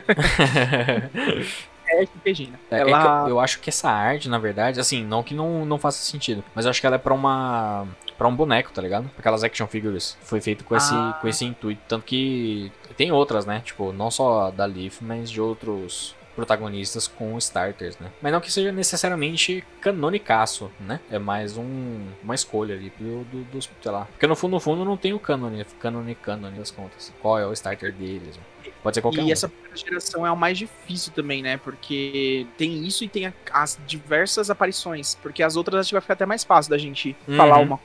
É, 1.90 2.08
Regina. 2.26 2.60
É, 2.70 2.80
ela... 2.82 3.28
É 3.28 3.32
eu, 3.32 3.40
acho 3.40 3.60
que 3.60 3.70
essa 3.70 3.90
arte, 3.90 4.28
na 4.28 4.38
verdade, 4.38 4.80
assim, 4.80 5.04
não 5.04 5.24
que 5.24 5.34
não, 5.34 5.66
não 5.66 5.78
faça 5.78 6.00
sentido, 6.04 6.44
mas 6.54 6.66
eu 6.66 6.72
acho 6.72 6.82
que 6.82 6.88
ela 6.88 6.96
é 6.96 7.00
pra 7.00 7.14
uma. 7.14 7.88
para 8.18 8.28
um 8.28 8.36
boneco, 8.36 8.72
tá 8.72 8.82
ligado? 8.82 9.10
Aquelas 9.18 9.44
action 9.44 9.68
figures. 9.68 10.18
Foi 10.22 10.42
feito 10.42 10.64
com, 10.64 10.74
ah. 10.74 10.78
esse, 10.78 11.22
com 11.22 11.28
esse 11.28 11.46
intuito. 11.46 11.82
Tanto 11.88 12.06
que 12.06 12.72
tem 12.98 13.12
outras, 13.12 13.46
né? 13.46 13.62
Tipo, 13.64 13.94
não 13.94 14.12
só 14.12 14.52
da 14.52 14.66
Leaf, 14.66 15.02
mas 15.02 15.30
de 15.30 15.40
outros 15.40 16.17
protagonistas 16.38 17.08
com 17.08 17.36
starters, 17.40 17.98
né? 17.98 18.12
Mas 18.22 18.32
não 18.32 18.40
que 18.40 18.52
seja 18.52 18.72
necessariamente 18.72 19.64
canonicaço, 19.82 20.70
né? 20.80 21.00
É 21.10 21.18
mais 21.18 21.58
um, 21.58 22.06
uma 22.24 22.36
escolha 22.36 22.76
ali 22.76 22.94
do, 23.00 23.24
do, 23.24 23.44
dos, 23.46 23.68
sei 23.82 23.92
lá. 23.92 24.06
Porque 24.06 24.28
no 24.28 24.36
fundo, 24.36 24.52
no 24.52 24.60
fundo 24.60 24.86
não 24.86 24.96
tem 24.96 25.14
o 25.14 25.20
canone, 25.20 25.66
canone, 25.80 26.14
canone 26.14 26.60
das 26.60 26.70
contas. 26.70 27.12
Qual 27.24 27.40
é 27.40 27.48
o 27.48 27.52
starter 27.54 27.92
deles? 27.92 28.40
Pode 28.84 28.96
ser 28.96 29.02
qualquer 29.02 29.22
e 29.22 29.24
um. 29.24 29.28
E 29.30 29.32
essa 29.32 29.52
geração 29.74 30.28
é 30.28 30.32
o 30.32 30.38
mais 30.38 30.60
difícil 30.60 31.12
também, 31.12 31.42
né? 31.42 31.58
Porque 31.58 32.46
tem 32.56 32.86
isso 32.86 33.04
e 33.04 33.10
tem 33.10 33.34
as 33.52 33.80
diversas 33.88 34.52
aparições. 34.52 35.16
Porque 35.16 35.42
as 35.42 35.56
outras 35.56 35.80
acho 35.80 35.90
que 35.90 35.96
vai 35.96 36.02
ficar 36.02 36.14
até 36.14 36.26
mais 36.28 36.44
fácil 36.44 36.70
da 36.70 36.78
gente 36.78 37.16
uhum. 37.28 37.36
falar 37.36 37.58
uma 37.58 37.80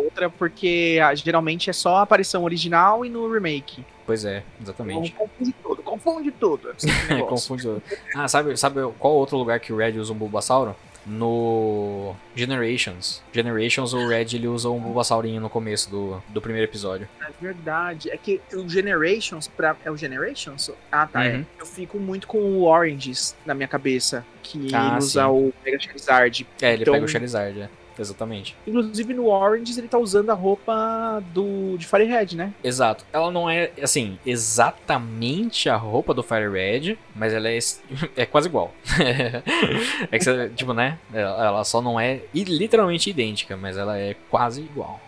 outra, 0.00 0.30
porque 0.30 0.98
ah, 1.02 1.14
geralmente 1.14 1.70
é 1.70 1.72
só 1.72 1.96
a 1.96 2.02
aparição 2.02 2.44
original 2.44 3.04
e 3.04 3.08
no 3.08 3.30
remake. 3.32 3.84
Pois 4.06 4.24
é, 4.24 4.42
exatamente. 4.60 5.12
Confunde 5.12 5.54
tudo, 5.62 5.82
confunde 5.82 6.30
tudo. 6.32 6.74
confunde 7.28 7.62
tudo. 7.62 7.82
Ah, 8.14 8.26
sabe, 8.26 8.56
sabe 8.56 8.80
qual 8.98 9.14
outro 9.14 9.36
lugar 9.36 9.60
que 9.60 9.72
o 9.72 9.76
Red 9.76 9.92
usa 9.98 10.12
um 10.12 10.16
Bulbasauro? 10.16 10.74
No 11.06 12.14
Generations. 12.34 13.22
Generations, 13.32 13.94
o 13.94 14.06
Red 14.06 14.26
ele 14.34 14.48
usa 14.48 14.68
um 14.68 14.78
Bulbasaurinho 14.78 15.40
no 15.40 15.48
começo 15.48 15.88
do, 15.90 16.22
do 16.28 16.40
primeiro 16.42 16.68
episódio. 16.68 17.08
É 17.20 17.30
verdade. 17.40 18.10
É 18.10 18.16
que 18.16 18.40
o 18.52 18.68
Generations, 18.68 19.48
pra... 19.48 19.76
é 19.84 19.90
o 19.90 19.96
Generations? 19.96 20.70
Ah, 20.90 21.06
tá. 21.06 21.24
É. 21.24 21.36
Uhum. 21.36 21.40
É. 21.40 21.62
Eu 21.62 21.66
fico 21.66 21.98
muito 21.98 22.26
com 22.26 22.38
o 22.38 22.64
Oranges 22.64 23.34
na 23.46 23.54
minha 23.54 23.68
cabeça. 23.68 24.26
Que 24.42 24.74
ah, 24.74 24.98
usa 24.98 25.22
sim. 25.22 25.28
o 25.28 25.52
Mega 25.64 25.80
Charizard. 25.80 26.46
É, 26.60 26.72
ele 26.72 26.82
então... 26.82 26.94
pega 26.94 27.06
o 27.06 27.08
Charizard, 27.08 27.60
é. 27.60 27.68
Exatamente. 28.00 28.56
Inclusive 28.66 29.12
no 29.12 29.28
Orange 29.28 29.78
ele 29.78 29.88
tá 29.88 29.98
usando 29.98 30.30
a 30.30 30.34
roupa 30.34 31.22
do 31.34 31.76
de 31.76 31.86
Fire 31.86 32.04
Red, 32.04 32.34
né? 32.34 32.52
Exato. 32.64 33.04
Ela 33.12 33.30
não 33.30 33.48
é, 33.48 33.70
assim, 33.82 34.18
exatamente 34.24 35.68
a 35.68 35.76
roupa 35.76 36.14
do 36.14 36.22
Fire 36.22 36.48
Red, 36.48 36.96
mas 37.14 37.34
ela 37.34 37.50
é, 37.50 37.58
é 38.16 38.26
quase 38.26 38.48
igual. 38.48 38.72
é 40.10 40.18
que 40.18 40.24
você, 40.24 40.48
tipo, 40.50 40.72
né? 40.72 40.98
Ela 41.12 41.62
só 41.64 41.82
não 41.82 42.00
é 42.00 42.22
literalmente 42.34 43.10
idêntica, 43.10 43.56
mas 43.56 43.76
ela 43.76 43.98
é 43.98 44.16
quase 44.30 44.62
igual. 44.62 45.00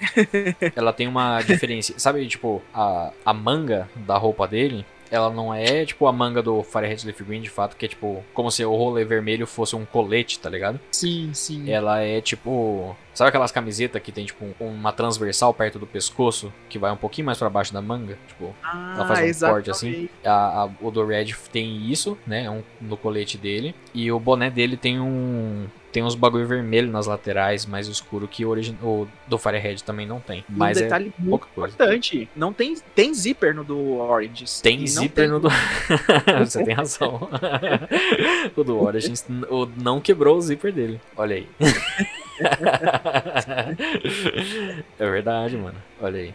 ela 0.74 0.92
tem 0.92 1.06
uma 1.06 1.42
diferença. 1.42 1.94
Sabe, 1.98 2.26
tipo, 2.26 2.62
a, 2.72 3.12
a 3.24 3.34
manga 3.34 3.88
da 3.94 4.16
roupa 4.16 4.46
dele 4.46 4.86
ela 5.10 5.30
não 5.30 5.52
é 5.52 5.84
tipo 5.84 6.06
a 6.06 6.12
manga 6.12 6.42
do 6.42 6.62
Firehead 6.62 7.06
Leaf 7.06 7.22
Green, 7.22 7.40
de 7.40 7.50
fato, 7.50 7.76
que 7.76 7.86
é 7.86 7.88
tipo 7.88 8.24
como 8.32 8.50
se 8.50 8.64
o 8.64 8.74
rolê 8.74 9.04
vermelho 9.04 9.46
fosse 9.46 9.76
um 9.76 9.84
colete, 9.84 10.38
tá 10.38 10.50
ligado? 10.50 10.80
Sim, 10.90 11.30
sim. 11.32 11.70
Ela 11.70 12.00
é 12.00 12.20
tipo. 12.20 12.96
Sabe 13.14 13.28
aquelas 13.28 13.50
camisetas 13.50 14.02
que 14.02 14.12
tem, 14.12 14.26
tipo, 14.26 14.44
uma 14.60 14.92
transversal 14.92 15.54
perto 15.54 15.78
do 15.78 15.86
pescoço, 15.86 16.52
que 16.68 16.78
vai 16.78 16.92
um 16.92 16.98
pouquinho 16.98 17.24
mais 17.24 17.38
para 17.38 17.48
baixo 17.48 17.72
da 17.72 17.80
manga? 17.80 18.18
Tipo, 18.28 18.54
ah, 18.62 18.92
ela 18.94 19.06
faz 19.06 19.20
um 19.20 19.22
exatamente. 19.24 19.54
corte 19.54 19.70
assim. 19.70 20.08
A, 20.22 20.62
a, 20.62 20.68
o 20.82 20.90
do 20.90 21.06
Red 21.06 21.32
tem 21.50 21.90
isso, 21.90 22.18
né? 22.26 22.50
Um, 22.50 22.62
no 22.78 22.94
colete 22.94 23.38
dele. 23.38 23.74
E 23.94 24.12
o 24.12 24.20
boné 24.20 24.50
dele 24.50 24.76
tem 24.76 25.00
um 25.00 25.66
tem 25.96 26.02
uns 26.02 26.14
bagulho 26.14 26.46
vermelho 26.46 26.92
nas 26.92 27.06
laterais, 27.06 27.64
mais 27.64 27.88
escuro, 27.88 28.28
que 28.28 28.44
o, 28.44 28.50
origin... 28.50 28.76
o 28.82 29.08
do 29.26 29.38
Firehead 29.38 29.82
também 29.82 30.04
não 30.04 30.20
tem. 30.20 30.44
Mas 30.46 30.76
um 30.76 30.80
é 30.80 30.82
detalhe 30.82 31.10
é 31.18 31.22
muito 31.22 31.46
importante. 31.46 32.28
Não 32.36 32.52
tem, 32.52 32.76
tem 32.94 33.14
zíper 33.14 33.54
no 33.54 33.64
do 33.64 33.94
Origins. 33.96 34.60
Tem 34.60 34.86
zíper 34.86 35.24
tem... 35.24 35.28
no 35.28 35.40
do... 35.40 35.48
Você 36.44 36.62
tem 36.62 36.74
razão. 36.74 37.30
o 38.54 38.62
do 38.62 38.78
Origins 38.78 39.24
o... 39.48 39.64
não 39.82 39.98
quebrou 39.98 40.36
o 40.36 40.42
zíper 40.42 40.70
dele. 40.70 41.00
Olha 41.16 41.36
aí. 41.36 41.48
é 44.98 45.10
verdade, 45.10 45.56
mano. 45.56 45.82
Olha 45.98 46.20
aí. 46.20 46.34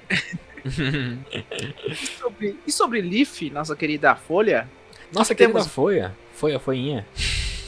e, 1.88 1.96
sobre, 1.96 2.58
e 2.66 2.72
sobre 2.72 3.00
Leaf, 3.00 3.44
nossa 3.52 3.76
querida 3.76 4.16
Folha? 4.16 4.68
Nossa 5.14 5.36
querida 5.36 5.60
temos... 5.60 5.72
Folha. 5.72 6.16
Folha, 6.34 6.58
folhinha. 6.58 7.06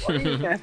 folhinha. 0.01 0.59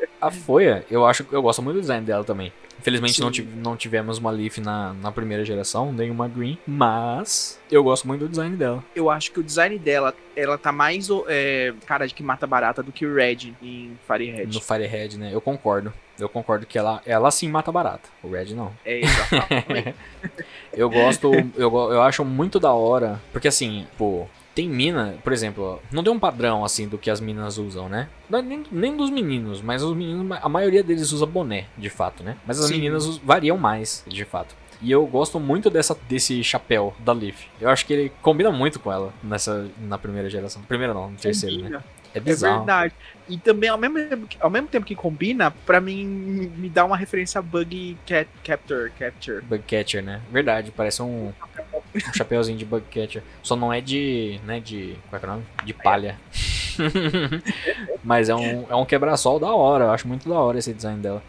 A 0.20 0.30
Folha, 0.30 0.84
eu 0.90 1.06
acho 1.06 1.26
eu 1.30 1.40
gosto 1.40 1.62
muito 1.62 1.76
do 1.76 1.80
design 1.80 2.04
dela 2.04 2.24
também. 2.24 2.52
Infelizmente 2.78 3.20
não, 3.20 3.30
não 3.62 3.76
tivemos 3.76 4.18
uma 4.18 4.30
Leaf 4.30 4.58
na, 4.58 4.92
na 4.94 5.10
primeira 5.10 5.44
geração, 5.44 5.92
nem 5.92 6.10
uma 6.10 6.28
Green, 6.28 6.56
mas 6.66 7.58
eu 7.70 7.82
gosto 7.82 8.06
muito 8.06 8.20
do 8.20 8.28
design 8.28 8.56
dela. 8.56 8.84
Eu 8.94 9.10
acho 9.10 9.32
que 9.32 9.40
o 9.40 9.42
design 9.42 9.76
dela, 9.78 10.14
ela 10.36 10.56
tá 10.56 10.70
mais 10.70 11.08
é, 11.26 11.74
cara 11.86 12.06
de 12.06 12.14
que 12.14 12.22
mata 12.22 12.46
barata 12.46 12.82
do 12.82 12.92
que 12.92 13.04
o 13.04 13.14
Red 13.14 13.52
em 13.60 13.98
Firehead. 14.06 14.54
No 14.54 14.60
Firehead, 14.60 15.18
né? 15.18 15.30
Eu 15.32 15.40
concordo. 15.40 15.92
Eu 16.18 16.28
concordo 16.28 16.66
que 16.66 16.78
ela, 16.78 17.00
ela 17.06 17.30
sim 17.30 17.48
mata 17.48 17.70
barata. 17.70 18.08
O 18.22 18.30
Red 18.30 18.54
não. 18.54 18.72
É, 18.84 19.00
exatamente. 19.00 19.94
eu 20.72 20.88
gosto, 20.88 21.32
eu, 21.56 21.72
eu 21.74 22.02
acho 22.02 22.24
muito 22.24 22.60
da 22.60 22.72
hora, 22.72 23.20
porque 23.32 23.48
assim, 23.48 23.86
pô, 23.96 24.26
tem 24.58 24.68
mina, 24.68 25.14
por 25.22 25.32
exemplo, 25.32 25.80
não 25.92 26.02
tem 26.02 26.12
um 26.12 26.18
padrão 26.18 26.64
assim 26.64 26.88
do 26.88 26.98
que 26.98 27.08
as 27.08 27.20
minas 27.20 27.58
usam, 27.58 27.88
né? 27.88 28.08
Nem, 28.28 28.64
nem 28.72 28.96
dos 28.96 29.08
meninos, 29.08 29.62
mas 29.62 29.84
os 29.84 29.96
meninos, 29.96 30.36
a 30.42 30.48
maioria 30.48 30.82
deles 30.82 31.12
usa 31.12 31.24
boné, 31.24 31.66
de 31.76 31.88
fato, 31.88 32.24
né? 32.24 32.36
Mas 32.44 32.58
as 32.58 32.66
Sim. 32.66 32.74
meninas 32.74 33.18
variam 33.18 33.56
mais, 33.56 34.02
de 34.04 34.24
fato. 34.24 34.56
E 34.82 34.90
eu 34.90 35.06
gosto 35.06 35.38
muito 35.38 35.70
dessa, 35.70 35.96
desse 36.08 36.42
chapéu 36.42 36.92
da 36.98 37.12
Leaf. 37.12 37.46
Eu 37.60 37.70
acho 37.70 37.86
que 37.86 37.92
ele 37.92 38.12
combina 38.20 38.50
muito 38.50 38.80
com 38.80 38.90
ela 38.90 39.12
nessa 39.22 39.68
na 39.78 39.96
primeira 39.96 40.28
geração. 40.28 40.60
Primeira 40.62 40.92
não, 40.92 41.08
no 41.08 41.16
terceiro, 41.16 41.68
né? 41.68 41.80
É 42.12 42.18
bizarro. 42.18 42.54
É 42.54 42.58
verdade. 42.58 42.94
E 43.28 43.38
também, 43.38 43.70
ao 43.70 43.78
mesmo, 43.78 44.28
ao 44.40 44.50
mesmo 44.50 44.66
tempo 44.66 44.86
que 44.86 44.96
combina, 44.96 45.52
pra 45.52 45.80
mim, 45.80 46.04
me 46.56 46.68
dá 46.68 46.84
uma 46.84 46.96
referência 46.96 47.38
a 47.38 47.42
Bug 47.42 47.96
cat, 48.04 48.28
Capture. 48.42 48.90
Capture. 48.98 49.40
Bug 49.42 49.62
Catcher, 49.68 50.02
né? 50.02 50.20
Verdade, 50.32 50.72
parece 50.72 51.00
um, 51.02 51.32
um 51.94 52.14
chapéuzinho 52.14 52.58
de 52.58 52.64
Bug 52.64 52.84
Catcher. 52.90 53.22
Só 53.42 53.56
não 53.56 53.72
é 53.72 53.80
de, 53.80 54.40
né, 54.44 54.60
de, 54.60 54.96
qual 55.08 55.20
é, 55.20 55.24
é 55.24 55.28
o 55.28 55.32
nome? 55.32 55.44
De 55.64 55.72
palha. 55.72 56.18
Mas 58.04 58.28
é 58.28 58.34
um, 58.34 58.66
é 58.68 58.74
um 58.74 58.84
quebra-sol 58.84 59.38
da 59.38 59.52
hora, 59.52 59.84
eu 59.84 59.90
acho 59.90 60.06
muito 60.06 60.28
da 60.28 60.36
hora 60.36 60.58
esse 60.58 60.72
design 60.72 61.00
dela. 61.00 61.22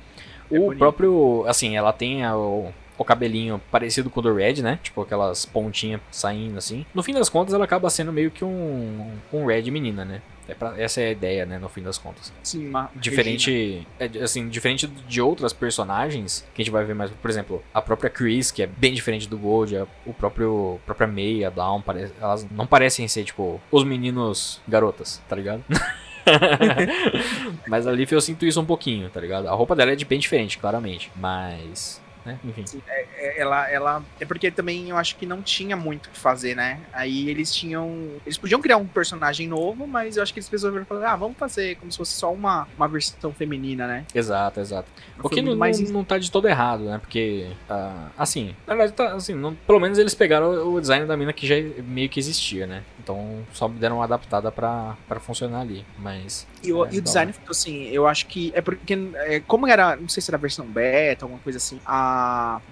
É 0.51 0.57
o 0.57 0.61
bonito. 0.63 0.79
próprio, 0.79 1.45
assim, 1.47 1.75
ela 1.75 1.93
tem 1.93 2.23
a, 2.23 2.35
o, 2.35 2.73
o 3.03 3.05
cabelinho 3.05 3.61
parecido 3.71 4.09
com 4.09 4.19
o 4.19 4.23
do 4.23 4.33
Red, 4.33 4.61
né? 4.61 4.79
Tipo 4.83 5.01
aquelas 5.01 5.45
pontinhas 5.45 6.01
saindo 6.11 6.57
assim. 6.57 6.85
No 6.93 7.01
fim 7.03 7.13
das 7.13 7.29
contas, 7.29 7.53
ela 7.53 7.65
acaba 7.65 7.89
sendo 7.89 8.11
meio 8.13 8.31
que 8.31 8.43
um, 8.45 9.11
um 9.33 9.45
Red 9.45 9.69
menina, 9.71 10.03
né? 10.05 10.21
É 10.47 10.55
pra, 10.55 10.73
essa 10.81 10.99
é 10.99 11.09
a 11.09 11.11
ideia, 11.11 11.45
né, 11.45 11.59
no 11.59 11.69
fim 11.69 11.83
das 11.83 11.99
contas. 11.99 12.33
Sim, 12.41 12.71
Diferente, 12.95 13.87
é, 13.99 14.05
assim, 14.23 14.49
diferente 14.49 14.87
de 14.87 15.21
outras 15.21 15.53
personagens 15.53 16.43
que 16.55 16.61
a 16.63 16.65
gente 16.65 16.71
vai 16.73 16.83
ver 16.83 16.95
mais, 16.95 17.11
por 17.11 17.29
exemplo, 17.29 17.63
a 17.71 17.79
própria 17.79 18.09
Chris, 18.09 18.49
que 18.49 18.63
é 18.63 18.65
bem 18.65 18.91
diferente 18.91 19.29
do 19.29 19.37
Gold, 19.37 19.77
a- 19.77 19.85
o 20.07 20.11
próprio 20.13 20.79
a 20.81 20.85
própria 20.87 21.07
May, 21.07 21.43
a 21.45 21.51
Dawn, 21.51 21.81
pare- 21.83 22.11
elas 22.19 22.47
não 22.49 22.65
parecem 22.65 23.07
ser 23.07 23.25
tipo 23.25 23.61
os 23.71 23.83
meninos 23.83 24.59
garotas, 24.67 25.21
tá 25.29 25.35
ligado? 25.35 25.63
Mas 27.67 27.85
a 27.87 27.91
Leaf 27.91 28.11
eu 28.11 28.21
sinto 28.21 28.45
isso 28.45 28.59
um 28.59 28.65
pouquinho, 28.65 29.09
tá 29.09 29.19
ligado? 29.19 29.47
A 29.47 29.53
roupa 29.53 29.75
dela 29.75 29.91
é 29.91 29.95
de 29.95 30.05
bem 30.05 30.19
diferente, 30.19 30.57
claramente, 30.57 31.11
mas, 31.15 32.01
né, 32.25 32.39
enfim. 32.43 32.65
É, 32.87 33.41
ela, 33.41 33.69
ela. 33.69 34.03
É 34.19 34.25
porque 34.25 34.51
também 34.51 34.89
eu 34.89 34.97
acho 34.97 35.15
que 35.15 35.25
não 35.25 35.41
tinha 35.41 35.75
muito 35.75 36.07
o 36.07 36.09
que 36.09 36.17
fazer, 36.17 36.55
né? 36.55 36.79
Aí 36.91 37.29
eles 37.29 37.53
tinham. 37.53 38.09
Eles 38.25 38.37
podiam 38.37 38.61
criar 38.61 38.77
um 38.77 38.85
personagem 38.87 39.47
novo, 39.47 39.87
mas 39.87 40.17
eu 40.17 40.23
acho 40.23 40.33
que 40.33 40.39
eles 40.39 40.49
resolveram 40.49 40.85
falar, 40.85 41.11
ah, 41.11 41.15
vamos 41.15 41.37
fazer 41.37 41.75
como 41.77 41.91
se 41.91 41.97
fosse 41.97 42.13
só 42.13 42.33
uma, 42.33 42.67
uma 42.77 42.87
versão 42.87 43.33
feminina, 43.33 43.87
né? 43.87 44.05
Exato, 44.13 44.59
exato. 44.59 44.89
O 45.17 45.23
Foi 45.23 45.31
que 45.31 45.41
não, 45.41 45.55
mais 45.55 45.79
não, 45.91 46.03
tá 46.03 46.17
de 46.17 46.31
todo 46.31 46.47
errado, 46.47 46.83
né? 46.85 46.97
Porque, 46.99 47.47
ah, 47.69 48.09
assim, 48.17 48.55
na 48.65 48.75
verdade, 48.75 48.93
tá, 48.93 49.13
assim, 49.15 49.33
não- 49.33 49.55
pelo 49.55 49.79
menos 49.79 49.97
eles 49.97 50.13
pegaram 50.15 50.49
o 50.67 50.79
o 50.79 50.81
design 50.81 51.05
da 51.05 51.17
mina 51.17 51.33
que 51.33 51.45
já 51.47 51.55
meio 51.83 52.07
que 52.09 52.19
existia, 52.19 52.65
né? 52.67 52.83
Então 52.99 53.43
só 53.53 53.67
deram 53.67 53.97
uma 53.97 54.03
adaptada 54.05 54.51
pra, 54.51 54.95
pra 55.07 55.19
funcionar 55.19 55.61
ali. 55.61 55.85
Mas. 55.97 56.47
E 56.63 56.71
o, 56.71 56.85
É, 56.85 56.89
e 56.93 56.97
o 56.99 57.01
design 57.01 57.33
ficou 57.33 57.51
assim, 57.51 57.87
eu 57.89 58.07
acho 58.07 58.27
que 58.27 58.51
é 58.55 58.61
porque, 58.61 58.93
é, 59.15 59.39
como 59.41 59.67
era, 59.67 59.95
não 59.95 60.07
sei 60.07 60.21
se 60.21 60.29
era 60.29 60.37
a 60.37 60.39
versão 60.39 60.65
beta, 60.65 61.25
alguma 61.25 61.41
coisa 61.41 61.57
assim, 61.57 61.79
a, 61.85 62.08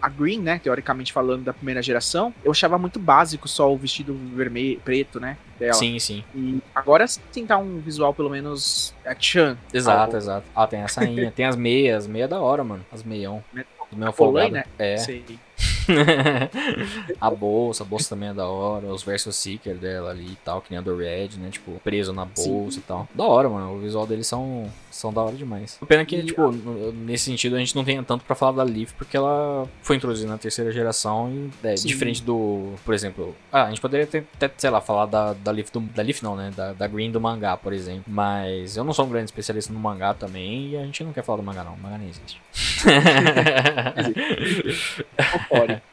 a 0.02 0.10
Green, 0.10 0.40
né, 0.40 0.60
teoricamente 0.60 1.14
falando 1.14 1.44
da 1.44 1.54
primeira 1.54 1.82
geração, 1.82 2.34
eu 2.44 2.52
achava 2.52 2.78
muito 2.78 3.00
básico 3.00 3.48
só 3.48 3.72
o 3.72 3.78
vestido 3.78 4.18
vermelho, 4.36 4.80
preto, 4.84 5.20
né, 5.20 5.38
dela. 5.60 5.74
Sim, 5.74 6.00
sim. 6.00 6.24
E 6.36 6.60
agora 6.74 7.06
sim 7.08 7.46
tá 7.46 7.58
um 7.58 7.80
visual 7.80 8.14
pelo 8.14 8.30
menos 8.30 8.94
a 9.06 9.16
Chan. 9.18 9.58
Exato, 9.74 10.16
exato. 10.16 10.48
Ah, 10.56 10.68
tem 10.68 10.82
a 10.82 10.88
sainha, 10.88 11.32
tem 11.32 11.46
as 11.46 11.56
meias, 11.56 12.08
meia 12.08 12.28
da 12.28 12.40
hora, 12.40 12.64
mano. 12.64 12.86
As 12.92 13.04
meião. 13.04 13.44
Do 13.92 13.98
meu 13.98 14.12
folgado. 14.12 14.52
né? 14.52 14.66
É. 14.78 14.98
Sei. 14.98 15.24
a 17.20 17.30
bolsa, 17.32 17.84
a 17.84 17.86
bolsa 17.86 18.10
também 18.10 18.30
é 18.30 18.34
da 18.34 18.46
hora, 18.48 18.88
os 18.88 19.04
versus 19.04 19.36
seeker 19.36 19.76
dela 19.76 20.12
ali 20.12 20.34
e 20.34 20.38
tal, 20.44 20.62
que 20.62 20.70
nem 20.70 20.80
a 20.80 20.82
do 20.82 20.96
Red, 20.96 21.30
né? 21.38 21.50
Tipo, 21.50 21.80
preso 21.84 22.12
na 22.14 22.26
bolsa 22.26 22.80
e 22.80 22.82
tal. 22.82 23.08
Da 23.14 23.24
hora, 23.24 23.50
mano. 23.50 23.76
O 23.76 23.80
visual 23.80 24.06
deles 24.06 24.28
são, 24.28 24.70
são 24.98 25.14
da 25.14 25.22
hora 25.22 25.36
demais. 25.36 25.80
Pena 25.88 26.04
que, 26.06 26.16
E 26.18 26.24
tipo, 26.26 26.52
no- 26.52 26.92
nesse 26.92 27.26
sentido 27.26 27.56
a 27.56 27.60
gente 27.60 27.76
não 27.76 27.84
tenha 27.84 28.02
tanto 28.04 28.24
pra 28.26 28.36
falar 28.36 28.52
da 28.54 28.64
Leaf, 28.64 28.94
porque 28.94 29.16
ela 29.16 29.68
foi 29.82 29.96
introduzida 29.96 30.30
na 30.30 30.38
terceira 30.38 30.72
geração 30.72 31.30
e 31.64 31.68
é 31.68 31.78
Sim. 31.78 31.88
diferente 31.88 32.22
do, 32.24 32.74
por 32.84 32.94
exemplo, 32.94 33.36
ah, 33.52 33.64
a 33.66 33.70
gente 33.70 33.82
poderia 33.82 34.06
ter, 34.08 34.26
até, 34.36 34.50
sei 34.58 34.70
lá, 34.70 34.82
falar 34.82 35.06
da, 35.06 35.34
da 35.34 35.52
Leaf, 35.52 35.70
do, 35.72 35.80
da 35.80 36.02
Leaf 36.04 36.22
não, 36.24 36.36
né? 36.36 36.52
Da, 36.56 36.74
da 36.74 36.88
Green 36.88 37.12
do 37.12 37.22
mangá, 37.22 37.56
por 37.58 37.74
exemplo. 37.74 38.04
Mas 38.08 38.76
eu 38.78 38.84
não 38.84 38.94
sou 38.94 39.06
um 39.06 39.10
grande 39.10 39.26
especialista 39.26 39.72
no 39.74 39.80
mangá 39.80 40.14
também 40.14 40.70
e 40.72 40.78
a 40.78 40.84
gente 40.84 41.04
não 41.04 41.14
quer 41.14 41.24
falar 41.24 41.38
do 41.38 41.44
mangá 41.44 41.64
não, 41.64 41.74
o 41.74 41.80
mangá 41.80 41.98
nem 41.98 42.10
existe. 42.10 42.42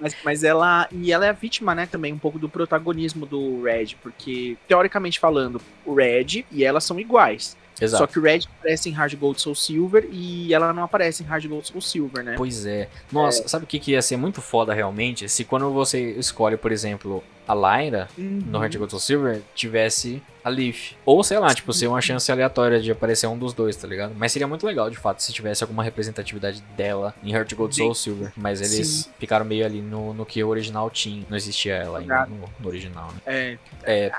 Mas, 0.01 0.17
mas 0.25 0.45
ela. 0.45 0.89
E 0.93 1.13
ela 1.13 1.27
é 1.27 1.31
a 1.31 1.33
vítima, 1.33 1.75
né, 1.75 1.87
também, 1.87 2.13
um 2.13 2.19
pouco 2.19 2.39
do 2.39 2.49
protagonismo 2.49 3.27
do 3.27 3.63
Red, 3.63 3.97
porque, 4.03 4.57
teoricamente 4.69 5.19
falando, 5.19 5.61
o 5.85 5.95
Red 5.95 6.45
e 6.51 6.65
ela 6.65 6.81
são 6.81 6.99
iguais. 6.99 7.57
Só 7.75 7.85
Exato. 7.85 8.13
que 8.13 8.19
o 8.19 8.23
Red 8.23 8.43
aparece 8.61 8.89
em 8.89 8.93
Hard 8.93 9.15
Gold 9.17 9.41
Soul 9.41 9.55
Silver 9.55 10.09
e 10.11 10.55
ela 10.55 10.73
não 10.73 10.85
aparece 10.85 11.23
em 11.23 11.27
Hard 11.27 11.47
Gold 11.47 11.67
Soul 11.67 11.81
Silver, 11.81 12.25
né? 12.25 12.35
Pois 12.37 12.65
é. 12.65 12.89
Nossa, 13.11 13.49
sabe 13.49 13.65
o 13.65 13.67
que, 13.67 13.79
que 13.81 13.93
ia 13.93 14.03
ser 14.03 14.17
muito 14.17 14.41
foda 14.41 14.73
realmente? 14.73 15.29
Se 15.29 15.45
quando 15.45 15.71
você 15.73 16.13
escolhe, 16.13 16.57
por 16.57 16.71
exemplo, 16.71 17.23
a 17.47 17.55
Lyra 17.55 18.09
no 18.17 18.59
Uhum. 18.59 18.63
Heart 18.65 18.77
Gold 18.77 18.91
Soul 18.91 19.01
Silver, 19.01 19.43
tivesse 19.55 20.23
a 20.43 20.51
Leaf. 20.51 20.93
Ou 21.07 21.25
sei 21.25 21.39
lá, 21.39 21.55
tipo, 21.55 21.73
ser 21.73 21.87
uma 21.87 22.03
chance 22.03 22.31
aleatória 22.31 22.79
de 22.79 22.93
aparecer 22.93 23.27
um 23.27 23.39
dos 23.39 23.55
dois, 23.55 23.77
tá 23.77 23.89
ligado? 23.89 24.13
Mas 24.15 24.31
seria 24.31 24.47
muito 24.47 24.67
legal, 24.67 24.91
de 24.91 24.97
fato, 24.97 25.23
se 25.23 25.33
tivesse 25.33 25.65
alguma 25.65 25.83
representatividade 25.83 26.63
dela 26.77 27.15
em 27.23 27.33
Heart 27.33 27.55
Gold 27.55 27.75
Soul 27.75 27.95
Silver. 27.95 28.31
Mas 28.37 28.61
eles 28.61 28.89
Sim. 28.89 29.11
ficaram 29.19 29.45
meio 29.47 29.65
ali 29.65 29.81
no, 29.81 30.13
no 30.13 30.27
que 30.27 30.45
o 30.45 30.49
original 30.49 30.91
tinha. 30.91 31.25
Não 31.31 31.37
existia 31.37 31.77
ela 31.77 31.99
ainda 32.01 32.27
no, 32.27 32.45
no 32.61 32.69
original, 32.69 33.09
né? 33.13 33.21
É, 33.25 33.59
É, 33.85 34.13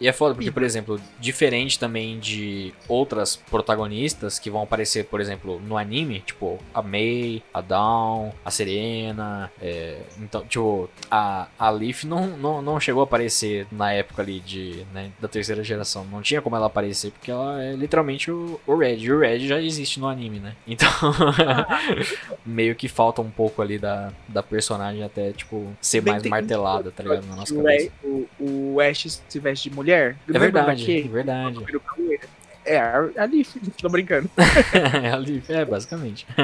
e 0.00 0.06
é 0.06 0.12
foda 0.12 0.34
porque, 0.36 0.52
por 0.52 0.62
exemplo, 0.62 1.00
diferente 1.18 1.78
também 1.80 2.18
de 2.20 2.72
outras 2.86 3.34
protagonistas 3.34 4.38
que 4.38 4.50
vão 4.50 4.62
aparecer, 4.62 5.06
por 5.06 5.20
exemplo, 5.20 5.60
no 5.60 5.76
anime, 5.76 6.20
tipo 6.20 6.58
a 6.72 6.80
Mei, 6.82 7.42
a 7.52 7.60
Dawn, 7.60 8.30
a 8.44 8.50
Serena, 8.52 9.50
é, 9.60 9.98
então, 10.20 10.44
tipo, 10.46 10.88
a, 11.10 11.48
a 11.58 11.70
Leaf 11.70 12.04
não, 12.04 12.26
não, 12.36 12.62
não 12.62 12.71
chegou 12.80 13.00
a 13.02 13.04
aparecer 13.04 13.66
na 13.70 13.92
época 13.92 14.22
ali 14.22 14.40
de, 14.40 14.84
né, 14.92 15.10
da 15.20 15.28
terceira 15.28 15.62
geração, 15.62 16.04
não 16.04 16.22
tinha 16.22 16.40
como 16.42 16.56
ela 16.56 16.66
aparecer 16.66 17.10
porque 17.10 17.30
ela 17.30 17.62
é 17.62 17.74
literalmente 17.74 18.30
o, 18.30 18.60
o 18.66 18.76
Red, 18.76 18.96
e 18.96 19.12
o 19.12 19.18
Red 19.18 19.46
já 19.46 19.60
existe 19.60 20.00
no 20.00 20.08
anime, 20.08 20.38
né? 20.38 20.54
Então, 20.66 20.88
meio 22.44 22.74
que 22.74 22.88
falta 22.88 23.20
um 23.20 23.30
pouco 23.30 23.60
ali 23.60 23.78
da, 23.78 24.12
da 24.26 24.42
personagem 24.42 25.02
até, 25.02 25.32
tipo, 25.32 25.72
ser 25.80 26.00
Bem, 26.00 26.14
mais 26.14 26.24
martelada, 26.24 26.90
tá 26.90 27.02
ligado? 27.02 27.26
Na 27.26 27.36
nossa 27.36 27.54
o, 27.54 27.58
cabeça. 27.58 27.86
Ash- 27.86 27.92
o, 28.40 28.74
o 28.74 28.80
Ash 28.80 29.22
se 29.28 29.38
veste 29.38 29.68
de 29.68 29.74
mulher. 29.74 30.16
É 30.28 30.38
verdade, 30.38 30.98
é 30.98 31.02
verdade. 31.02 31.64
É, 32.64 32.78
a 32.78 32.98
a 33.18 33.24
Leaf, 33.24 33.56
tô 33.80 33.88
brincando. 33.88 34.30
é 35.02 35.10
a 35.10 35.16
Leaf, 35.16 35.50
é, 35.50 35.64
basicamente. 35.64 36.26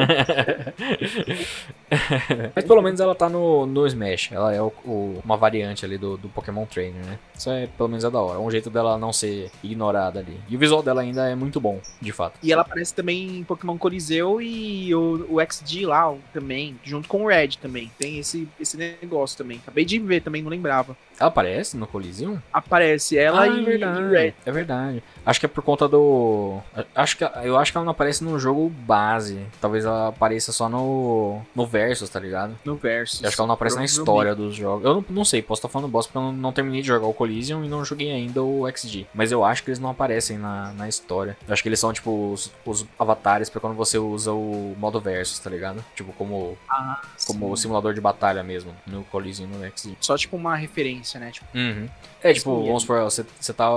Mas 2.54 2.64
pelo 2.64 2.82
menos 2.82 3.00
ela 3.00 3.14
tá 3.14 3.28
no, 3.28 3.66
no 3.66 3.86
Smash. 3.86 4.30
Ela 4.32 4.54
é 4.54 4.60
o- 4.60 4.72
o- 4.84 5.20
uma 5.24 5.36
variante 5.36 5.84
ali 5.84 5.96
do, 5.96 6.16
do 6.16 6.28
Pokémon 6.28 6.66
Trainer, 6.66 7.04
né? 7.04 7.18
Isso 7.36 7.50
é, 7.50 7.66
pelo 7.66 7.88
menos, 7.88 8.04
é 8.04 8.10
da 8.10 8.20
hora. 8.20 8.36
É 8.38 8.40
um 8.40 8.50
jeito 8.50 8.68
dela 8.70 8.98
não 8.98 9.12
ser 9.12 9.50
ignorada 9.62 10.18
ali. 10.20 10.38
E 10.48 10.56
o 10.56 10.58
visual 10.58 10.82
dela 10.82 11.00
ainda 11.02 11.28
é 11.28 11.34
muito 11.34 11.60
bom, 11.60 11.80
de 12.00 12.12
fato. 12.12 12.38
E 12.42 12.52
ela 12.52 12.62
aparece 12.62 12.94
também 12.94 13.38
em 13.38 13.44
Pokémon 13.44 13.78
Coliseu 13.78 14.40
e 14.42 14.94
o, 14.94 15.26
o 15.30 15.40
XD 15.40 15.86
lá 15.86 16.10
o- 16.12 16.18
também, 16.32 16.78
junto 16.84 17.08
com 17.08 17.24
o 17.24 17.28
Red 17.28 17.50
também. 17.60 17.90
Tem 17.98 18.18
esse, 18.18 18.48
esse 18.60 18.76
negócio 18.76 19.38
também. 19.38 19.58
Acabei 19.58 19.84
de 19.84 19.98
ver 19.98 20.20
também, 20.20 20.42
não 20.42 20.50
lembrava. 20.50 20.96
Ela 21.18 21.28
aparece 21.28 21.76
no 21.76 21.86
Coliseum? 21.86 22.38
Aparece 22.52 23.18
ela 23.18 23.42
ah, 23.42 23.48
e, 23.48 23.58
é 23.58 23.60
e 23.60 23.64
verdade. 23.64 24.02
o 24.02 24.10
Red. 24.10 24.34
É 24.46 24.52
verdade. 24.52 25.02
Acho 25.28 25.40
que 25.40 25.44
é 25.44 25.48
por 25.48 25.62
conta 25.62 25.86
do. 25.86 26.58
Acho 26.94 27.18
que, 27.18 27.24
eu 27.44 27.58
acho 27.58 27.70
que 27.70 27.76
ela 27.76 27.84
não 27.84 27.90
aparece 27.92 28.24
no 28.24 28.38
jogo 28.38 28.70
base. 28.70 29.38
Talvez 29.60 29.84
ela 29.84 30.08
apareça 30.08 30.52
só 30.52 30.70
no. 30.70 31.42
no 31.54 31.66
Versus, 31.66 32.08
tá 32.08 32.18
ligado? 32.18 32.56
No 32.64 32.76
verso. 32.76 33.22
Eu 33.22 33.28
acho 33.28 33.36
que 33.36 33.40
ela 33.42 33.46
não 33.48 33.54
aparece 33.54 33.76
na 33.76 33.84
história 33.84 34.34
dos 34.34 34.54
jogos. 34.56 34.86
Eu 34.86 34.94
não, 34.94 35.04
não 35.10 35.24
sei, 35.26 35.42
posso 35.42 35.58
estar 35.58 35.68
falando 35.68 35.90
bosta 35.90 36.10
porque 36.10 36.16
eu 36.18 36.22
não, 36.22 36.32
não 36.32 36.50
terminei 36.50 36.80
de 36.80 36.86
jogar 36.88 37.06
o 37.06 37.12
Coliseum 37.12 37.62
e 37.62 37.68
não 37.68 37.84
joguei 37.84 38.10
ainda 38.10 38.42
o 38.42 38.66
XG. 38.74 39.06
Mas 39.12 39.30
eu 39.30 39.44
acho 39.44 39.62
que 39.62 39.68
eles 39.68 39.78
não 39.78 39.90
aparecem 39.90 40.38
na, 40.38 40.72
na 40.72 40.88
história. 40.88 41.36
Eu 41.46 41.52
acho 41.52 41.62
que 41.62 41.68
eles 41.68 41.78
são, 41.78 41.92
tipo, 41.92 42.32
os, 42.32 42.50
os 42.64 42.86
avatares 42.98 43.50
pra 43.50 43.60
quando 43.60 43.76
você 43.76 43.98
usa 43.98 44.32
o 44.32 44.74
modo 44.78 44.98
Versus, 44.98 45.38
tá 45.40 45.50
ligado? 45.50 45.84
Tipo, 45.94 46.10
como, 46.14 46.56
Ah, 46.70 47.02
como 47.26 47.54
sim. 47.54 47.62
simulador 47.64 47.92
de 47.92 48.00
batalha 48.00 48.42
mesmo, 48.42 48.74
no 48.86 49.04
Coliseum 49.04 49.46
e 49.52 49.56
no 49.58 49.76
XG. 49.76 49.94
Só 50.00 50.16
tipo 50.16 50.36
uma 50.38 50.56
referência, 50.56 51.20
né? 51.20 51.30
Tipo, 51.30 51.46
Uhum. 51.54 51.86
É, 52.22 52.32
tipo, 52.32 52.60
Sim, 52.60 52.66
vamos 52.66 52.82
supor, 52.82 53.02
você, 53.04 53.24
você 53.40 53.52
tá. 53.52 53.68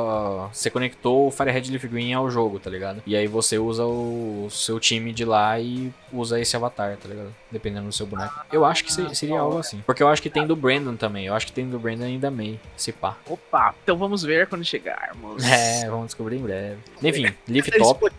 Você 0.51 0.69
conectou 0.69 1.27
o 1.27 1.31
Firehead 1.31 1.69
Leaf 1.69 1.83
Green 1.85 2.11
ao 2.13 2.29
jogo, 2.31 2.59
tá 2.59 2.69
ligado? 2.69 3.03
E 3.05 3.15
aí 3.15 3.27
você 3.27 3.57
usa 3.59 3.85
o 3.85 4.47
seu 4.49 4.79
time 4.79 5.13
de 5.13 5.23
lá 5.23 5.59
e 5.59 5.91
usa 6.11 6.39
esse 6.39 6.55
avatar, 6.55 6.97
tá 6.97 7.07
ligado? 7.07 7.33
Dependendo 7.51 7.85
do 7.87 7.93
seu 7.93 8.05
boneco. 8.07 8.33
Eu 8.51 8.65
acho 8.65 8.83
que 8.83 8.91
se- 8.91 9.13
seria 9.13 9.39
algo 9.39 9.59
assim. 9.59 9.83
Porque 9.85 10.01
eu 10.01 10.07
acho 10.07 10.21
que 10.21 10.29
tem 10.29 10.47
do 10.47 10.55
Brandon 10.55 10.95
também. 10.95 11.27
Eu 11.27 11.35
acho 11.35 11.45
que 11.45 11.51
tem 11.51 11.69
do 11.69 11.77
Brandon 11.77 12.05
ainda 12.05 12.31
May, 12.31 12.59
se 12.75 12.91
pá. 12.91 13.15
opa, 13.29 13.75
então 13.83 13.95
vamos 13.97 14.23
ver 14.23 14.47
quando 14.47 14.65
chegarmos. 14.65 15.43
É, 15.43 15.87
vamos 15.89 16.07
descobrir 16.07 16.37
em 16.37 16.41
breve. 16.41 16.77
Enfim, 17.03 17.33
Leaf 17.47 17.67
Top. 17.77 18.11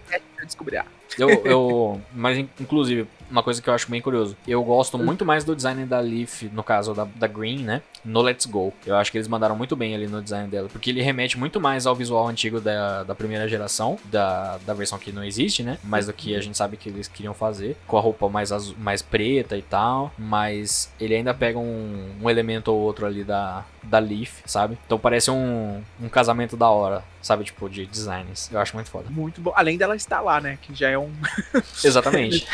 Eu, 1.18 1.28
eu, 1.44 2.00
mas 2.14 2.38
in- 2.38 2.48
inclusive, 2.60 3.06
uma 3.32 3.42
coisa 3.42 3.60
que 3.60 3.68
eu 3.68 3.74
acho 3.74 3.90
bem 3.90 4.00
curioso. 4.00 4.36
Eu 4.46 4.62
gosto 4.62 4.98
muito 4.98 5.24
mais 5.24 5.42
do 5.42 5.56
design 5.56 5.84
da 5.86 5.98
Leaf, 5.98 6.42
no 6.52 6.62
caso 6.62 6.92
da, 6.92 7.04
da 7.04 7.26
Green, 7.26 7.62
né? 7.62 7.82
No 8.04 8.20
Let's 8.20 8.46
Go. 8.46 8.72
Eu 8.86 8.94
acho 8.96 9.10
que 9.10 9.16
eles 9.16 9.26
mandaram 9.26 9.56
muito 9.56 9.74
bem 9.74 9.94
ali 9.94 10.06
no 10.06 10.22
design 10.22 10.48
dela. 10.48 10.68
Porque 10.70 10.90
ele 10.90 11.00
remete 11.00 11.38
muito 11.38 11.60
mais 11.60 11.86
ao 11.86 11.94
visual 11.94 12.28
antigo 12.28 12.60
da, 12.60 13.02
da 13.02 13.14
primeira 13.14 13.48
geração, 13.48 13.98
da, 14.04 14.58
da 14.58 14.74
versão 14.74 14.98
que 14.98 15.10
não 15.10 15.24
existe, 15.24 15.62
né? 15.62 15.78
Mais 15.82 16.06
do 16.06 16.12
que 16.12 16.36
a 16.36 16.40
gente 16.40 16.56
sabe 16.56 16.76
que 16.76 16.90
eles 16.90 17.08
queriam 17.08 17.32
fazer. 17.32 17.76
Com 17.86 17.96
a 17.96 18.00
roupa 18.00 18.28
mais, 18.28 18.52
azul, 18.52 18.76
mais 18.78 19.00
preta 19.00 19.56
e 19.56 19.62
tal. 19.62 20.12
Mas 20.18 20.92
ele 21.00 21.14
ainda 21.14 21.32
pega 21.32 21.58
um, 21.58 22.10
um 22.20 22.28
elemento 22.28 22.68
ou 22.68 22.78
outro 22.80 23.06
ali 23.06 23.24
da, 23.24 23.64
da 23.82 23.98
Leaf, 23.98 24.40
sabe? 24.46 24.78
Então 24.86 24.98
parece 24.98 25.30
um, 25.30 25.82
um 26.00 26.08
casamento 26.08 26.56
da 26.56 26.68
hora, 26.68 27.02
sabe? 27.20 27.44
Tipo, 27.44 27.68
de 27.68 27.86
designs. 27.86 28.50
Eu 28.52 28.60
acho 28.60 28.74
muito 28.74 28.90
foda. 28.90 29.06
Muito 29.10 29.40
bom. 29.40 29.52
Além 29.54 29.76
dela 29.76 29.96
estar 29.96 30.20
lá, 30.20 30.40
né? 30.40 30.58
Que 30.62 30.74
já 30.74 30.88
é 30.90 30.98
um. 30.98 31.12
Exatamente. 31.84 32.46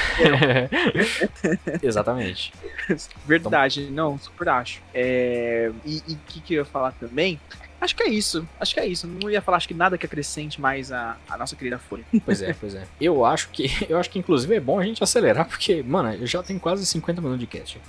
Exatamente. 1.83 2.53
Verdade, 3.27 3.89
não, 3.91 4.19
super 4.19 4.49
acho. 4.49 4.81
É, 4.95 5.71
E 5.85 6.03
o 6.09 6.19
que, 6.27 6.41
que 6.41 6.55
eu 6.55 6.59
ia 6.59 6.65
falar 6.65 6.93
também? 6.93 7.39
Acho 7.81 7.95
que 7.95 8.03
é 8.03 8.09
isso. 8.09 8.47
Acho 8.59 8.75
que 8.75 8.81
é 8.81 8.87
isso. 8.87 9.07
Não 9.07 9.31
ia 9.31 9.41
falar, 9.41 9.57
acho 9.59 9.69
que 9.69 9.75
nada 9.75 9.97
que 9.97 10.05
acrescente 10.05 10.61
mais 10.61 10.91
a, 10.91 11.17
a 11.29 11.39
nossa 11.39 11.55
querida 11.55 11.79
Folha. 11.79 12.05
Pois 12.25 12.43
é, 12.43 12.53
pois 12.53 12.75
é. 12.75 12.85
Eu 13.01 13.25
acho 13.25 13.49
que 13.51 13.71
eu 13.89 13.99
acho 13.99 14.11
que 14.11 14.19
inclusive 14.19 14.55
é 14.55 14.61
bom 14.61 14.81
a 14.81 14.85
gente 14.85 15.03
acelerar, 15.03 15.47
porque, 15.47 15.83
mano, 15.83 16.13
eu 16.15 16.27
já 16.27 16.43
tenho 16.43 16.59
quase 16.59 16.85
50 16.85 17.21
minutos 17.21 17.41
de 17.41 17.47
cast. 17.47 17.81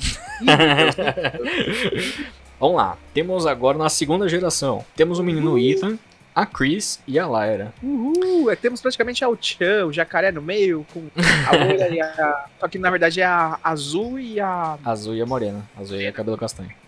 Vamos 2.60 2.78
lá. 2.78 2.98
Temos 3.14 3.46
agora 3.46 3.78
na 3.78 3.90
segunda 3.90 4.28
geração. 4.28 4.84
Temos 4.96 5.18
o 5.18 5.24
menino 5.24 5.58
Ethan, 5.58 5.98
a 6.36 6.46
Chris 6.46 7.00
e 7.08 7.18
a 7.18 7.26
Lyra. 7.26 7.74
Uhul! 7.82 8.52
É, 8.52 8.56
temos 8.56 8.82
praticamente 8.82 9.24
a 9.24 9.30
Chan, 9.40 9.86
o 9.86 9.94
jacaré 9.94 10.32
no 10.32 10.42
meio, 10.42 10.86
com 10.94 11.04
a 11.48 11.56
loira 11.56 11.88
e 11.90 12.02
a. 12.02 12.46
Só 12.60 12.68
que 12.68 12.78
na 12.78 12.90
verdade 12.90 13.22
é 13.22 13.26
a 13.26 13.58
azul 13.64 14.20
e 14.20 14.40
a. 14.40 14.78
Azul 14.84 15.16
e 15.16 15.22
a 15.22 15.26
morena. 15.26 15.64
Azul 15.80 16.00
e 16.00 16.08
a 16.08 16.12
cabelo 16.12 16.38
castanho. 16.38 16.72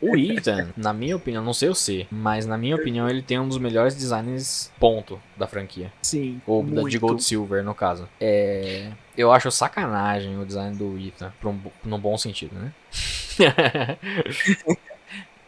O 0.00 0.18
Ethan, 0.18 0.68
na 0.76 0.92
minha 0.92 1.16
opinião, 1.16 1.42
não 1.42 1.54
sei 1.54 1.70
o 1.70 1.74
C, 1.74 2.06
mas 2.10 2.44
na 2.44 2.58
minha 2.58 2.76
opinião 2.76 3.08
ele 3.08 3.22
tem 3.22 3.38
um 3.38 3.48
dos 3.48 3.56
melhores 3.56 3.94
designs 3.94 4.70
ponto 4.78 5.18
da 5.34 5.46
franquia. 5.46 5.90
Sim. 6.02 6.42
Ou 6.46 6.62
da, 6.62 6.82
de 6.82 6.98
Gold 6.98 7.22
Silver, 7.22 7.64
no 7.64 7.74
caso. 7.74 8.06
É, 8.20 8.90
eu 9.16 9.32
acho 9.32 9.50
sacanagem 9.50 10.38
o 10.38 10.44
design 10.44 10.76
do 10.76 10.98
Ethan, 10.98 11.32
pra 11.40 11.50
um, 11.50 11.60
num 11.84 11.98
bom 11.98 12.16
sentido, 12.16 12.54
né? 12.54 12.72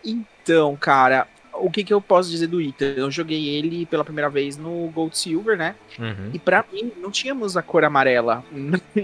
então, 0.05 0.77
cara, 0.77 1.27
o 1.55 1.71
que, 1.71 1.85
que 1.85 1.93
eu 1.93 2.01
posso 2.01 2.31
dizer 2.31 2.47
do 2.47 2.61
Ethan? 2.61 2.95
Eu 2.97 3.11
joguei 3.11 3.49
ele 3.49 3.87
pela 3.87 4.05
primeira 4.05 4.29
vez 4.29 4.57
no 4.57 4.89
Gold 4.91 5.17
Silver, 5.17 5.57
né? 5.57 5.75
Uhum. 5.99 6.31
E 6.33 6.39
pra 6.39 6.65
mim, 6.73 6.93
não 6.99 7.11
tínhamos 7.11 7.57
a 7.57 7.63
cor 7.63 7.85
amarela 7.85 8.45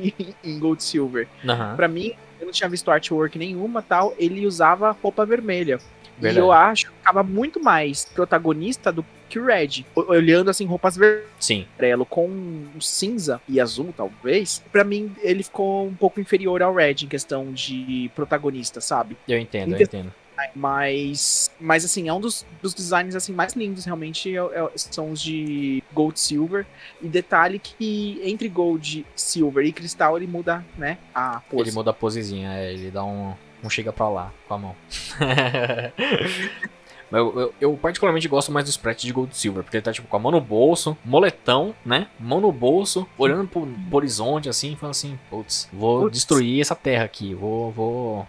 em 0.45 0.59
Gold 0.59 0.83
Silver. 0.83 1.29
Uhum. 1.45 1.77
Pra 1.77 1.89
mim, 1.89 2.13
eu 2.41 2.47
não 2.47 2.53
tinha 2.53 2.69
visto 2.69 2.91
artwork 2.91 3.39
nenhuma 3.39 3.83
tal. 3.83 4.15
Ele 4.19 4.47
usava 4.47 4.91
roupa 5.03 5.25
vermelha. 5.25 5.79
Verdade. 6.23 6.39
E 6.39 6.41
eu 6.41 6.53
acho 6.53 6.87
que 6.87 6.93
ficava 6.99 7.23
muito 7.23 7.61
mais 7.61 8.05
protagonista 8.05 8.93
do 8.93 9.05
que 9.29 9.39
o 9.39 9.45
Red. 9.45 9.85
Olhando 9.95 10.51
assim, 10.51 10.67
roupas 10.67 10.97
vermelhas, 10.97 11.27
Sim, 11.41 11.67
com 12.09 12.67
cinza 12.81 13.41
e 13.49 13.61
azul, 13.61 13.93
talvez. 13.97 14.63
Pra 14.71 14.85
mim, 14.85 15.13
ele 15.23 15.43
ficou 15.43 15.87
um 15.87 15.95
pouco 15.95 16.21
inferior 16.21 16.63
ao 16.63 16.75
Red 16.75 16.97
em 17.03 17.09
questão 17.09 17.53
de 17.53 18.11
protagonista, 18.15 18.81
sabe? 18.81 19.17
eu 19.27 19.39
entendo, 19.39 19.75
eu 19.75 19.83
entendo. 19.83 20.13
Mas, 20.55 21.51
mas 21.61 21.85
assim, 21.85 22.09
é 22.09 22.13
um 22.13 22.21
dos, 22.21 22.45
dos 22.61 22.75
designs 22.75 23.15
assim 23.15 23.33
mais 23.33 23.53
lindos 23.55 23.85
realmente 23.85 24.37
é- 24.37 24.41
é- 24.41 24.71
são 24.75 25.13
os 25.13 25.21
de 25.21 25.83
Gold 25.93 26.19
Silver. 26.19 26.67
E 27.01 27.09
detalhe 27.09 27.59
que 27.59 28.21
entre 28.25 28.49
Gold, 28.49 29.07
Silver 29.15 29.65
e 29.65 29.73
Cristal 29.73 30.17
ele 30.17 30.27
muda, 30.27 30.65
né, 30.77 30.99
a 31.15 31.41
pose. 31.49 31.63
Ele 31.63 31.73
muda 31.73 31.91
a 31.91 31.95
posezinha, 31.95 32.55
é, 32.55 32.73
ele 32.73 32.91
dá 32.91 33.05
um, 33.05 33.35
um 33.63 33.71
chega 33.71 33.93
pra 33.93 34.09
lá 34.09 34.33
com 34.49 34.55
a 34.55 34.59
mão. 34.59 34.77
Eu, 37.11 37.39
eu- 37.39 37.55
eu 37.61 37.77
particularmente 37.77 38.27
gosto 38.27 38.51
mais 38.51 38.65
do 38.65 38.71
sprite 38.71 39.07
de 39.07 39.13
Gold 39.13 39.37
Silver, 39.37 39.63
porque 39.63 39.77
ele 39.77 39.85
tá 39.85 39.93
tipo 39.93 40.09
com 40.09 40.17
a 40.17 40.19
mão 40.19 40.33
no 40.33 40.41
bolso, 40.41 40.97
moletão, 41.05 41.75
né? 41.85 42.07
Mão 42.19 42.41
no 42.41 42.51
bolso, 42.51 43.07
olhando 43.19 43.47
pro, 43.49 43.67
pro 43.67 43.97
horizonte 43.99 44.49
assim, 44.49 44.75
falando 44.77 44.93
assim, 44.93 45.19
putz, 45.29 45.69
vou 45.71 46.05
Putz. 46.05 46.15
destruir 46.15 46.63
essa 46.63 46.75
terra 46.75 47.05
aqui, 47.05 47.35
vou, 47.35 47.71
vou. 47.71 48.27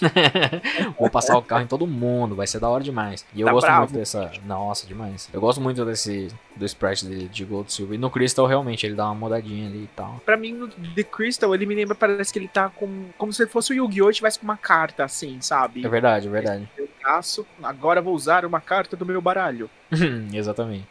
vou 0.98 1.08
passar 1.10 1.36
o 1.36 1.42
carro 1.42 1.62
em 1.62 1.66
todo 1.66 1.86
mundo, 1.86 2.34
vai 2.34 2.46
ser 2.46 2.58
da 2.60 2.68
hora 2.68 2.82
demais. 2.82 3.24
E 3.34 3.40
eu 3.40 3.46
Tá 3.46 3.52
gosto 3.52 3.66
bravo. 3.66 3.80
muito 3.82 3.94
dessa. 3.94 4.30
Nossa, 4.44 4.86
demais. 4.86 5.28
Eu 5.32 5.40
gosto 5.40 5.60
muito 5.60 5.84
desse 5.84 6.28
do 6.56 6.64
sprite 6.66 7.06
dele 7.06 7.28
de 7.28 7.44
Gold 7.44 7.72
Silver. 7.72 7.94
E 7.94 7.98
no 7.98 8.10
Crystal, 8.10 8.46
realmente, 8.46 8.86
ele 8.86 8.94
dá 8.94 9.06
uma 9.06 9.14
mudadinha 9.14 9.68
ali 9.68 9.84
e 9.84 9.90
tal. 9.96 10.20
Pra 10.24 10.36
mim, 10.36 10.52
no 10.52 10.68
The 10.68 11.02
Crystal, 11.02 11.54
ele 11.54 11.66
me 11.66 11.74
lembra, 11.74 11.94
parece 11.94 12.32
que 12.32 12.38
ele 12.38 12.48
tá 12.48 12.68
com. 12.68 13.06
Como 13.18 13.32
se 13.32 13.46
fosse 13.46 13.72
o 13.72 13.76
Yu-Gi-Oh! 13.76 14.12
tivesse 14.12 14.38
com 14.38 14.44
uma 14.44 14.56
carta, 14.56 15.04
assim, 15.04 15.40
sabe? 15.40 15.84
É 15.84 15.88
verdade, 15.88 16.28
é 16.28 16.30
verdade. 16.30 16.68
Eu 16.76 16.88
faço, 17.04 17.46
agora 17.62 18.00
vou 18.00 18.14
usar 18.14 18.44
uma 18.44 18.60
carta 18.60 18.96
do 18.96 19.04
meu 19.04 19.20
baralho. 19.20 19.68
Exatamente. 20.32 20.86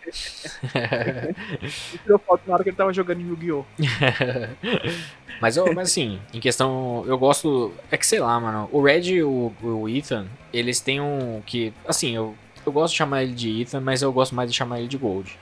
E 1.93 1.97
tirou 1.97 2.19
foto 2.19 2.41
na 2.47 2.53
hora 2.53 2.63
que 2.63 2.69
ele 2.69 2.77
tava 2.77 2.93
jogando 2.93 3.21
em 3.21 3.27
Yu-Gi-Oh! 3.29 3.65
mas, 5.41 5.57
eu, 5.57 5.73
mas 5.73 5.89
assim, 5.89 6.19
em 6.33 6.39
questão, 6.39 7.03
eu 7.07 7.17
gosto. 7.17 7.73
É 7.91 7.97
que 7.97 8.05
sei 8.05 8.19
lá, 8.19 8.39
mano. 8.39 8.69
O 8.71 8.81
Red 8.81 9.01
e 9.11 9.23
o, 9.23 9.51
o 9.61 9.89
Ethan, 9.89 10.27
eles 10.53 10.79
têm 10.79 11.01
um. 11.01 11.41
que 11.45 11.73
Assim, 11.87 12.15
eu, 12.15 12.35
eu 12.65 12.71
gosto 12.71 12.93
de 12.93 12.97
chamar 12.97 13.23
ele 13.23 13.33
de 13.33 13.61
Ethan, 13.61 13.81
mas 13.81 14.01
eu 14.01 14.11
gosto 14.13 14.35
mais 14.35 14.49
de 14.49 14.55
chamar 14.55 14.79
ele 14.79 14.87
de 14.87 14.97
Gold. 14.97 15.37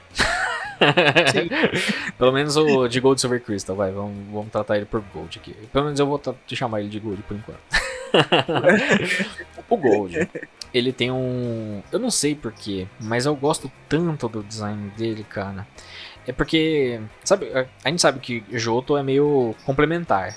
Pelo 2.18 2.32
menos 2.32 2.58
o 2.58 2.88
de 2.88 3.00
Gold 3.00 3.22
Silver 3.22 3.42
Crystal, 3.42 3.76
vai. 3.76 3.92
Vamos, 3.92 4.16
vamos 4.32 4.52
tratar 4.52 4.78
ele 4.78 4.86
por 4.86 5.02
Gold 5.14 5.38
aqui. 5.38 5.54
Pelo 5.72 5.86
menos 5.86 6.00
eu 6.00 6.08
vou 6.08 6.18
tra- 6.18 6.34
chamar 6.48 6.80
ele 6.80 6.90
de 6.90 7.00
Gold 7.00 7.22
por 7.24 7.38
enquanto. 7.38 7.60
o 9.70 9.78
Gold. 9.78 10.28
Ele 10.74 10.94
tem 10.94 11.12
um. 11.12 11.82
Eu 11.92 12.00
não 12.00 12.10
sei 12.10 12.34
porquê, 12.36 12.88
mas 13.00 13.26
eu 13.26 13.36
gosto 13.36 13.72
tanto 13.90 14.28
do 14.30 14.42
design 14.44 14.90
dele, 14.98 15.24
cara. 15.24 15.68
É 16.26 16.32
porque. 16.32 17.00
Sabe, 17.24 17.48
a- 17.54 17.90
gente 17.90 18.02
sabe 18.02 18.20
que 18.20 18.44
Joto 18.52 18.96
é 18.96 19.04
meio 19.04 19.54
complementar. 19.66 20.36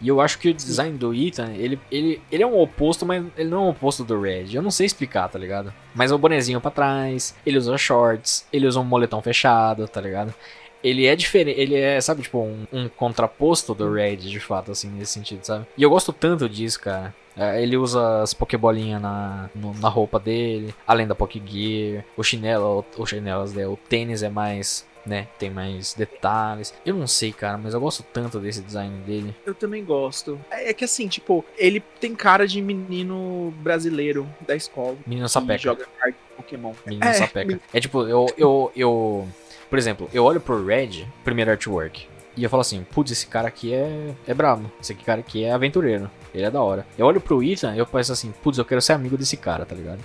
E 0.00 0.08
eu 0.08 0.20
acho 0.20 0.38
que 0.38 0.48
o 0.50 0.54
design 0.54 0.98
do 0.98 1.14
Ethan, 1.14 1.52
ele, 1.52 1.78
ele, 1.90 2.20
ele 2.30 2.42
é 2.42 2.46
um 2.46 2.58
oposto, 2.60 3.06
mas 3.06 3.24
ele 3.36 3.48
não 3.48 3.58
é 3.58 3.60
um 3.66 3.68
oposto 3.70 4.04
do 4.04 4.20
Red. 4.20 4.54
Eu 4.54 4.60
não 4.62 4.70
sei 4.70 4.84
explicar, 4.86 5.28
tá 5.28 5.38
ligado? 5.38 5.72
Mas 5.94 6.10
é 6.10 6.14
o 6.14 6.18
bonezinho 6.18 6.60
pra 6.60 6.70
trás, 6.70 7.34
ele 7.46 7.56
usa 7.56 7.78
shorts, 7.78 8.46
ele 8.52 8.66
usa 8.66 8.80
um 8.80 8.84
moletom 8.84 9.22
fechado, 9.22 9.86
tá 9.88 10.00
ligado? 10.00 10.34
Ele 10.82 11.06
é 11.06 11.16
diferente, 11.16 11.58
ele 11.58 11.74
é, 11.76 11.98
sabe, 12.02 12.20
tipo, 12.22 12.38
um, 12.38 12.66
um 12.70 12.88
contraposto 12.88 13.72
do 13.74 13.90
Red, 13.90 14.16
de 14.16 14.40
fato, 14.40 14.72
assim, 14.72 14.88
nesse 14.90 15.12
sentido, 15.12 15.42
sabe? 15.42 15.64
E 15.78 15.82
eu 15.82 15.88
gosto 15.88 16.12
tanto 16.12 16.46
disso, 16.50 16.78
cara. 16.80 17.14
É, 17.36 17.62
Ele 17.62 17.76
usa 17.76 18.22
as 18.22 18.32
pokebolinhas 18.34 19.00
na, 19.02 19.48
no- 19.54 19.74
na 19.74 19.88
roupa 19.88 20.18
dele, 20.20 20.74
além 20.86 21.06
da 21.06 21.14
Pokegear, 21.14 22.04
o 22.16 22.22
chinelo, 22.22 22.84
o 22.96 23.04
chinelo, 23.06 23.44
né, 23.50 23.66
o 23.66 23.76
tênis 23.76 24.22
é 24.22 24.28
mais, 24.28 24.86
né, 25.04 25.26
tem 25.38 25.50
mais 25.50 25.94
detalhes. 25.94 26.72
Eu 26.86 26.94
não 26.94 27.06
sei, 27.08 27.32
cara, 27.32 27.58
mas 27.58 27.74
eu 27.74 27.80
gosto 27.80 28.02
tanto 28.12 28.38
desse 28.38 28.60
design 28.62 28.96
dele. 29.04 29.34
Eu 29.44 29.54
também 29.54 29.84
gosto. 29.84 30.38
É, 30.50 30.70
é 30.70 30.72
que 30.74 30.84
assim, 30.84 31.08
tipo, 31.08 31.44
ele 31.58 31.80
tem 32.00 32.14
cara 32.14 32.46
de 32.46 32.62
menino 32.62 33.52
brasileiro 33.58 34.28
da 34.46 34.54
escola. 34.54 34.96
Menino 35.06 35.28
sapeca. 35.28 35.58
joga 35.58 35.86
carta 35.98 36.16
de 36.30 36.36
Pokémon. 36.36 36.72
Menino 36.86 37.04
É, 37.06 37.12
sapeca. 37.14 37.46
men- 37.50 37.60
É 37.72 37.80
tipo, 37.80 38.02
eu, 38.02 38.26
eu, 38.38 38.72
eu. 38.76 39.28
Por 39.68 39.78
exemplo, 39.78 40.08
eu 40.12 40.22
olho 40.24 40.40
pro 40.40 40.64
Red, 40.64 41.04
primeiro 41.24 41.50
artwork, 41.50 42.06
e 42.36 42.42
eu 42.42 42.50
falo 42.50 42.62
assim, 42.62 42.84
putz, 42.90 43.12
esse 43.12 43.26
cara 43.26 43.48
aqui 43.48 43.72
é, 43.72 44.14
é 44.26 44.34
brabo. 44.34 44.70
Esse 44.80 44.94
cara 44.94 45.20
aqui 45.20 45.44
é 45.44 45.52
aventureiro. 45.52 46.10
Ele 46.34 46.44
é 46.44 46.50
da 46.50 46.60
hora. 46.60 46.84
Eu 46.98 47.06
olho 47.06 47.20
pro 47.20 47.42
Ethan 47.42 47.74
e 47.76 47.78
eu 47.78 47.86
penso 47.86 48.12
assim, 48.12 48.34
putz, 48.42 48.58
eu 48.58 48.64
quero 48.64 48.80
ser 48.80 48.92
amigo 48.92 49.16
desse 49.16 49.36
cara, 49.36 49.64
tá 49.64 49.74
ligado? 49.74 50.00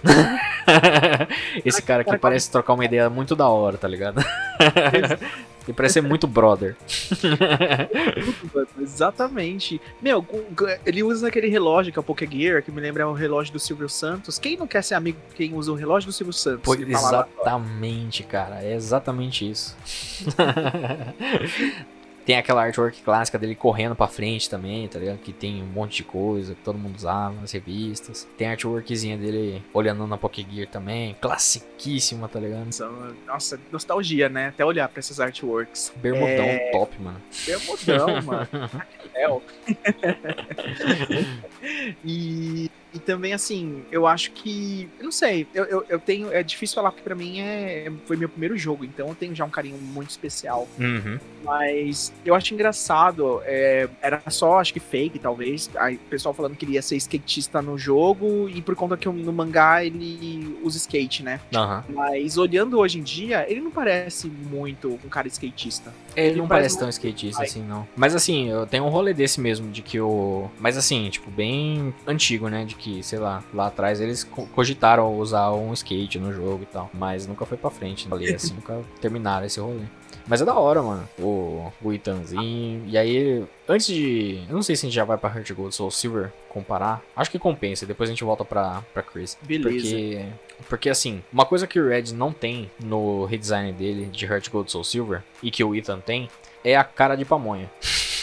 esse 1.65 1.81
cara 1.81 2.03
aqui 2.03 2.15
parece 2.19 2.51
trocar 2.51 2.73
uma 2.73 2.85
ideia 2.85 3.09
muito 3.09 3.35
da 3.35 3.47
hora, 3.47 3.77
tá 3.77 3.87
ligado? 3.87 4.23
Ele 5.67 5.73
parece 5.75 5.93
ser 5.93 6.01
muito 6.01 6.27
brother. 6.27 6.75
Exatamente. 8.79 9.81
Meu, 9.99 10.23
ele 10.85 11.01
usa 11.01 11.29
aquele 11.29 11.47
relógio 11.47 11.91
que 11.91 11.97
é 11.97 12.01
o 12.01 12.03
Pokégear, 12.03 12.61
que 12.61 12.71
me 12.71 12.79
lembra 12.79 13.07
o 13.07 13.13
relógio 13.13 13.53
do 13.53 13.59
Silvio 13.59 13.89
Santos. 13.89 14.37
Quem 14.37 14.55
não 14.55 14.67
quer 14.67 14.83
ser 14.83 14.93
amigo 14.93 15.17
de 15.29 15.35
quem 15.35 15.55
usa 15.55 15.71
o 15.71 15.75
relógio 15.75 16.11
do 16.11 16.13
Silvio 16.13 16.33
Santos? 16.33 16.77
Lá. 16.77 16.85
exatamente, 16.85 18.21
cara. 18.21 18.63
É 18.63 18.75
exatamente 18.75 19.49
isso. 19.49 19.75
Tem 22.25 22.37
aquela 22.37 22.63
artwork 22.63 23.01
clássica 23.01 23.37
dele 23.39 23.55
correndo 23.55 23.95
pra 23.95 24.07
frente 24.07 24.49
também, 24.49 24.87
tá 24.87 24.99
ligado? 24.99 25.17
Que 25.17 25.33
tem 25.33 25.61
um 25.63 25.67
monte 25.67 25.97
de 25.97 26.03
coisa 26.03 26.53
que 26.55 26.61
todo 26.61 26.77
mundo 26.77 26.95
usava 26.95 27.33
nas 27.39 27.51
revistas. 27.51 28.27
Tem 28.37 28.47
a 28.47 28.51
artworkzinha 28.51 29.17
dele 29.17 29.63
olhando 29.73 30.05
na 30.05 30.17
Pokégear 30.17 30.67
também. 30.67 31.15
Classiquíssima, 31.19 32.27
tá 32.27 32.39
ligado? 32.39 32.69
Nossa, 33.25 33.59
nostalgia, 33.71 34.29
né? 34.29 34.49
Até 34.49 34.63
olhar 34.63 34.87
pra 34.89 34.99
essas 34.99 35.19
artworks. 35.19 35.91
Bermudão 35.97 36.45
É. 36.45 36.69
top, 36.71 37.01
mano. 37.01 37.21
Bermudão, 37.45 38.21
mano. 38.21 38.47
E, 42.05 42.69
e 42.93 42.99
também, 42.99 43.33
assim, 43.33 43.83
eu 43.91 44.07
acho 44.07 44.31
que. 44.31 44.89
Eu 44.97 45.05
não 45.05 45.11
sei, 45.11 45.47
eu, 45.53 45.65
eu, 45.65 45.85
eu 45.89 45.99
tenho. 45.99 46.31
É 46.31 46.41
difícil 46.41 46.75
falar 46.75 46.91
porque 46.91 47.03
pra 47.03 47.15
mim 47.15 47.39
é, 47.39 47.91
foi 48.05 48.15
meu 48.15 48.29
primeiro 48.29 48.57
jogo, 48.57 48.85
então 48.85 49.07
eu 49.07 49.15
tenho 49.15 49.35
já 49.35 49.45
um 49.45 49.49
carinho 49.49 49.77
muito 49.77 50.09
especial. 50.09 50.67
Uhum. 50.79 51.19
Mas 51.43 52.13
eu 52.25 52.35
acho 52.35 52.53
engraçado. 52.53 53.41
é, 53.45 53.87
era 54.01 54.21
só, 54.29 54.59
acho 54.59 54.73
que 54.73 54.79
fake, 54.79 55.19
talvez. 55.19 55.69
Aí, 55.77 55.95
o 55.95 56.09
pessoal 56.09 56.33
falando 56.33 56.55
que 56.55 56.65
ele 56.65 56.73
ia 56.73 56.81
ser 56.81 56.95
skatista 56.97 57.61
no 57.61 57.77
jogo, 57.77 58.49
e 58.49 58.61
por 58.61 58.75
conta 58.75 58.97
que 58.97 59.07
no 59.07 59.33
mangá 59.33 59.83
ele 59.83 60.57
usa 60.63 60.77
skate, 60.77 61.23
né? 61.23 61.39
Aham. 61.53 61.83
Mas 61.89 62.37
olhando 62.37 62.79
hoje 62.79 62.99
em 62.99 63.03
dia, 63.03 63.45
ele 63.49 63.61
não 63.61 63.71
parece 63.71 64.27
muito 64.27 64.99
um 65.03 65.09
cara 65.09 65.27
skatista. 65.27 65.93
Ele, 66.15 66.29
Ele 66.29 66.39
não 66.39 66.47
parece 66.47 66.59
parece 66.59 66.79
tão 66.79 66.89
skatista 66.89 67.43
assim, 67.43 67.63
não. 67.63 67.87
Mas 67.95 68.15
assim, 68.15 68.49
eu 68.49 68.65
tenho 68.65 68.83
um 68.83 68.89
rolê 68.89 69.13
desse 69.13 69.39
mesmo, 69.39 69.71
de 69.71 69.81
que 69.81 69.99
o. 69.99 70.49
Mas 70.59 70.77
assim, 70.77 71.09
tipo, 71.09 71.29
bem 71.31 71.93
antigo, 72.05 72.47
né? 72.49 72.65
De 72.65 72.75
que, 72.79 73.03
sei 73.03 73.19
lá, 73.19 73.43
lá 73.53 73.67
atrás 73.67 74.01
eles 74.01 74.23
co- 74.23 74.47
cogitaram 74.47 75.17
usar 75.19 75.51
um 75.51 75.71
skate 75.73 76.17
no 76.17 76.33
jogo 76.33 76.63
e 76.63 76.65
tal. 76.65 76.89
Mas 76.93 77.27
nunca 77.27 77.45
foi 77.45 77.57
pra 77.57 77.69
frente, 77.69 78.07
ali, 78.11 78.33
assim, 78.33 78.53
nunca 78.57 78.81
terminaram 79.01 79.45
esse 79.45 79.59
rolê. 79.59 79.83
Mas 80.27 80.41
é 80.41 80.45
da 80.45 80.53
hora, 80.53 80.81
mano. 80.83 81.09
O, 81.17 81.71
o 81.81 81.91
Itanzinho. 81.93 82.83
E 82.87 82.95
aí, 82.97 83.43
antes 83.67 83.87
de. 83.87 84.43
Eu 84.47 84.53
não 84.55 84.61
sei 84.61 84.75
se 84.75 84.85
a 84.85 84.87
gente 84.89 84.95
já 84.95 85.03
vai 85.03 85.17
pra 85.17 85.29
Heart 85.35 85.51
Gold 85.53 85.73
Soul 85.73 85.89
Silver 85.89 86.31
comparar. 86.49 87.01
Acho 87.15 87.31
que 87.31 87.39
compensa. 87.39 87.83
Depois 87.85 88.09
a 88.09 88.13
gente 88.13 88.23
volta 88.23 88.45
pra, 88.45 88.83
pra 88.93 89.01
Chris. 89.01 89.35
Beleza. 89.41 89.87
Porque, 89.89 90.25
porque 90.69 90.89
assim, 90.89 91.23
uma 91.33 91.45
coisa 91.45 91.65
que 91.65 91.79
o 91.79 91.87
Red 91.89 92.13
não 92.13 92.31
tem 92.31 92.69
no 92.79 93.25
redesign 93.25 93.73
dele 93.73 94.05
de 94.05 94.25
Heart 94.25 94.49
Gold 94.51 94.71
Soul 94.71 94.83
Silver 94.83 95.23
e 95.41 95.49
que 95.49 95.63
o 95.63 95.73
Ethan 95.73 95.99
tem 95.99 96.29
é 96.63 96.75
a 96.77 96.83
cara 96.83 97.15
de 97.15 97.25
pamonha. 97.25 97.69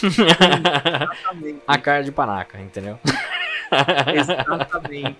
A 1.67 1.77
cara 1.77 2.03
de 2.03 2.11
panaca, 2.11 2.59
entendeu? 2.61 2.99
Exatamente. 4.15 5.17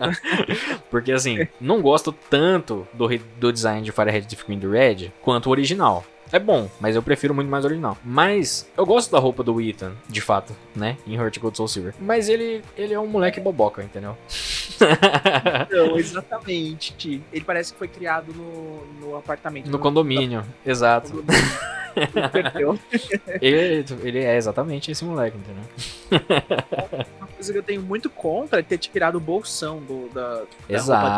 Porque 0.90 1.12
assim, 1.12 1.46
não 1.60 1.80
gosto 1.80 2.12
tanto 2.12 2.86
do, 2.92 3.08
do 3.38 3.52
design 3.52 3.82
de 3.82 3.92
Firehead 3.92 4.26
de 4.26 4.36
Queen 4.36 4.58
do 4.58 4.70
Red 4.70 5.10
quanto 5.22 5.46
o 5.46 5.50
original. 5.50 6.04
É 6.32 6.38
bom, 6.38 6.70
mas 6.80 6.96
eu 6.96 7.02
prefiro 7.02 7.34
muito 7.34 7.50
mais 7.50 7.62
o 7.62 7.68
original. 7.68 7.98
Mas 8.02 8.66
eu 8.74 8.86
gosto 8.86 9.12
da 9.12 9.18
roupa 9.18 9.42
do 9.42 9.60
Ethan, 9.60 9.92
de 10.08 10.22
fato, 10.22 10.56
né? 10.74 10.96
Em 11.06 11.14
Heart 11.14 11.38
Gold 11.38 11.56
Soul 11.58 11.68
Silver. 11.68 11.94
Mas 12.00 12.30
ele, 12.30 12.64
ele 12.74 12.94
é 12.94 12.98
um 12.98 13.06
moleque 13.06 13.38
boboca, 13.38 13.82
entendeu? 13.82 14.16
Não, 15.70 15.98
exatamente. 15.98 17.22
Ele 17.30 17.44
parece 17.44 17.74
que 17.74 17.78
foi 17.78 17.88
criado 17.88 18.32
no, 18.32 18.86
no 18.98 19.16
apartamento. 19.16 19.70
No 19.70 19.78
condomínio, 19.78 20.42
exato. 20.64 21.22
Perdeu. 22.32 22.78
Ele, 23.42 23.84
ele 24.02 24.18
é 24.20 24.36
exatamente 24.36 24.90
esse 24.90 25.04
moleque, 25.04 25.36
entendeu? 25.36 25.64
Coisa 27.42 27.52
que 27.52 27.58
eu 27.58 27.62
tenho 27.64 27.82
muito 27.82 28.08
contra 28.08 28.60
é 28.60 28.62
ter 28.62 28.78
tirado 28.78 29.16
o 29.16 29.20
bolsão 29.20 29.80
do, 29.80 30.08
da, 30.14 30.22
da 30.22 30.38
roupa 30.38 30.46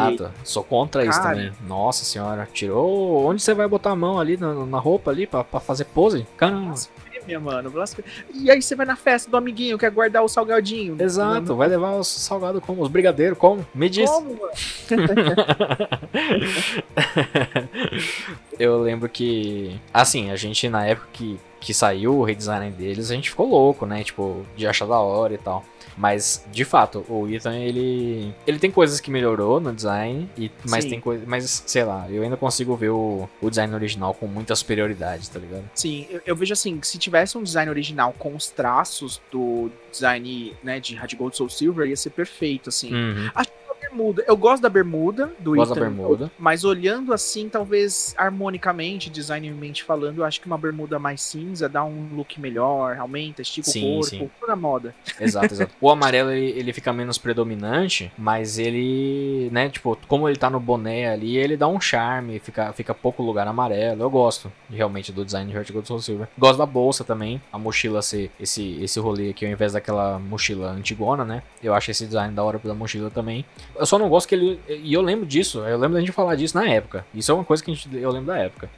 dele. 0.04 0.14
Exato. 0.14 0.32
Sou 0.42 0.64
contra 0.64 1.04
isso 1.04 1.20
Cara. 1.20 1.36
também. 1.36 1.52
Nossa 1.68 2.02
senhora, 2.02 2.48
tirou. 2.50 3.26
Onde 3.26 3.42
você 3.42 3.52
vai 3.52 3.68
botar 3.68 3.90
a 3.90 3.96
mão 3.96 4.18
ali 4.18 4.38
na, 4.38 4.54
na 4.64 4.78
roupa 4.78 5.10
ali 5.10 5.26
pra, 5.26 5.44
pra 5.44 5.60
fazer 5.60 5.84
pose? 5.84 6.26
Caramba. 6.34 6.68
Blasfêmia, 6.68 7.38
mano. 7.38 7.70
Blasfêmia. 7.70 8.10
E 8.32 8.50
aí 8.50 8.62
você 8.62 8.74
vai 8.74 8.86
na 8.86 8.96
festa 8.96 9.30
do 9.30 9.36
amiguinho, 9.36 9.76
quer 9.76 9.90
guardar 9.90 10.24
o 10.24 10.28
salgadinho. 10.28 10.96
Exato, 10.98 11.54
vai 11.56 11.68
levar 11.68 11.98
os 11.98 12.08
salgados 12.08 12.64
como? 12.64 12.80
Os 12.80 12.88
brigadeiros 12.88 13.36
como? 13.36 13.66
Me 13.74 13.90
diz. 13.90 14.08
Como, 14.08 14.30
mano? 14.30 14.50
Eu 18.58 18.80
lembro 18.80 19.10
que, 19.10 19.78
assim, 19.92 20.30
a 20.30 20.36
gente 20.36 20.70
na 20.70 20.86
época 20.86 21.06
que, 21.12 21.38
que 21.64 21.72
saiu 21.72 22.18
o 22.18 22.24
redesign 22.24 22.70
deles, 22.70 23.10
a 23.10 23.14
gente 23.14 23.30
ficou 23.30 23.48
louco, 23.48 23.86
né? 23.86 24.04
Tipo, 24.04 24.44
de 24.54 24.66
achar 24.66 24.86
da 24.86 24.98
hora 24.98 25.32
e 25.32 25.38
tal. 25.38 25.64
Mas, 25.96 26.44
de 26.52 26.64
fato, 26.64 27.04
o 27.08 27.26
Ethan, 27.28 27.56
ele. 27.56 28.34
Ele 28.46 28.58
tem 28.58 28.70
coisas 28.70 29.00
que 29.00 29.10
melhorou 29.10 29.60
no 29.60 29.72
design, 29.72 30.28
e, 30.36 30.50
mas 30.68 30.84
Sim. 30.84 30.90
tem 30.90 31.00
coisas. 31.00 31.26
Mas, 31.26 31.62
sei 31.66 31.84
lá, 31.84 32.10
eu 32.10 32.22
ainda 32.22 32.36
consigo 32.36 32.76
ver 32.76 32.90
o, 32.90 33.28
o 33.40 33.48
design 33.48 33.72
original 33.74 34.12
com 34.12 34.26
muita 34.26 34.54
superioridade, 34.54 35.30
tá 35.30 35.38
ligado? 35.38 35.64
Sim, 35.74 36.06
eu, 36.10 36.20
eu 36.26 36.36
vejo 36.36 36.52
assim, 36.52 36.78
que 36.78 36.86
se 36.86 36.98
tivesse 36.98 37.38
um 37.38 37.42
design 37.42 37.70
original 37.70 38.14
com 38.18 38.34
os 38.34 38.48
traços 38.48 39.22
do 39.30 39.70
design, 39.90 40.54
né, 40.62 40.80
de 40.80 40.96
Hard 40.96 41.14
Gold 41.14 41.36
Soul 41.36 41.48
Silver, 41.48 41.88
ia 41.88 41.96
ser 41.96 42.10
perfeito, 42.10 42.68
assim. 42.68 42.92
Uhum. 42.92 43.30
A 43.34 43.44
bermuda, 43.88 44.24
eu 44.26 44.36
gosto 44.36 44.62
da 44.62 44.68
bermuda 44.68 45.32
do 45.38 45.54
Gosto 45.54 45.74
da 45.74 45.80
Ethan, 45.80 45.90
bermuda. 45.90 46.30
mas 46.38 46.64
olhando 46.64 47.12
assim, 47.12 47.48
talvez 47.48 48.14
harmonicamente, 48.16 49.10
designmente 49.10 49.82
falando, 49.84 50.18
eu 50.18 50.24
acho 50.24 50.40
que 50.40 50.46
uma 50.46 50.58
bermuda 50.58 50.98
mais 50.98 51.22
cinza 51.22 51.68
dá 51.68 51.84
um 51.84 52.08
look 52.14 52.40
melhor, 52.40 52.96
aumenta, 52.98 53.42
estica 53.42 53.70
Sim, 53.70 53.84
o 53.84 53.94
corpo, 53.94 54.06
sim. 54.06 54.30
tudo 54.38 54.48
na 54.48 54.56
moda. 54.56 54.94
Exato, 55.20 55.52
exato. 55.54 55.72
O 55.80 55.90
amarelo 55.90 56.30
ele, 56.30 56.58
ele 56.58 56.72
fica 56.72 56.92
menos 56.92 57.18
predominante, 57.18 58.12
mas 58.16 58.58
ele, 58.58 59.48
né, 59.52 59.68
tipo, 59.68 59.96
como 60.08 60.28
ele 60.28 60.38
tá 60.38 60.48
no 60.50 60.60
boné 60.60 61.08
ali, 61.08 61.36
ele 61.36 61.56
dá 61.56 61.68
um 61.68 61.80
charme, 61.80 62.38
fica, 62.38 62.72
fica 62.72 62.94
pouco 62.94 63.22
lugar 63.22 63.46
amarelo. 63.46 64.02
Eu 64.02 64.10
gosto 64.10 64.50
realmente 64.70 65.12
do 65.12 65.24
design 65.24 65.50
de 65.50 65.56
Heart 65.56 65.72
Gold 65.72 65.88
Soul 65.88 66.00
Silver. 66.00 66.28
Gosto 66.38 66.58
da 66.58 66.66
bolsa 66.66 67.04
também, 67.04 67.40
a 67.52 67.58
mochila 67.58 68.02
ser 68.02 68.30
esse, 68.38 68.78
esse 68.82 68.98
rolê 68.98 69.30
aqui 69.30 69.44
ao 69.44 69.50
invés 69.52 69.72
daquela 69.72 70.18
mochila 70.18 70.70
antigona, 70.70 71.24
né? 71.24 71.42
Eu 71.62 71.74
acho 71.74 71.90
esse 71.90 72.06
design 72.06 72.34
da 72.34 72.42
hora 72.42 72.60
da 72.62 72.74
mochila 72.74 73.10
também. 73.10 73.44
Eu 73.76 73.86
só 73.86 73.98
não 73.98 74.08
gosto 74.08 74.28
que 74.28 74.34
ele. 74.34 74.60
E 74.68 74.92
eu 74.92 75.02
lembro 75.02 75.26
disso, 75.26 75.58
eu 75.60 75.78
lembro 75.78 75.94
da 75.94 76.00
gente 76.00 76.12
falar 76.12 76.36
disso 76.36 76.56
na 76.56 76.68
época. 76.68 77.04
Isso 77.14 77.30
é 77.30 77.34
uma 77.34 77.44
coisa 77.44 77.62
que 77.62 77.70
a 77.70 77.74
gente, 77.74 77.88
eu 77.96 78.10
lembro 78.10 78.26
da 78.26 78.38
época. 78.38 78.70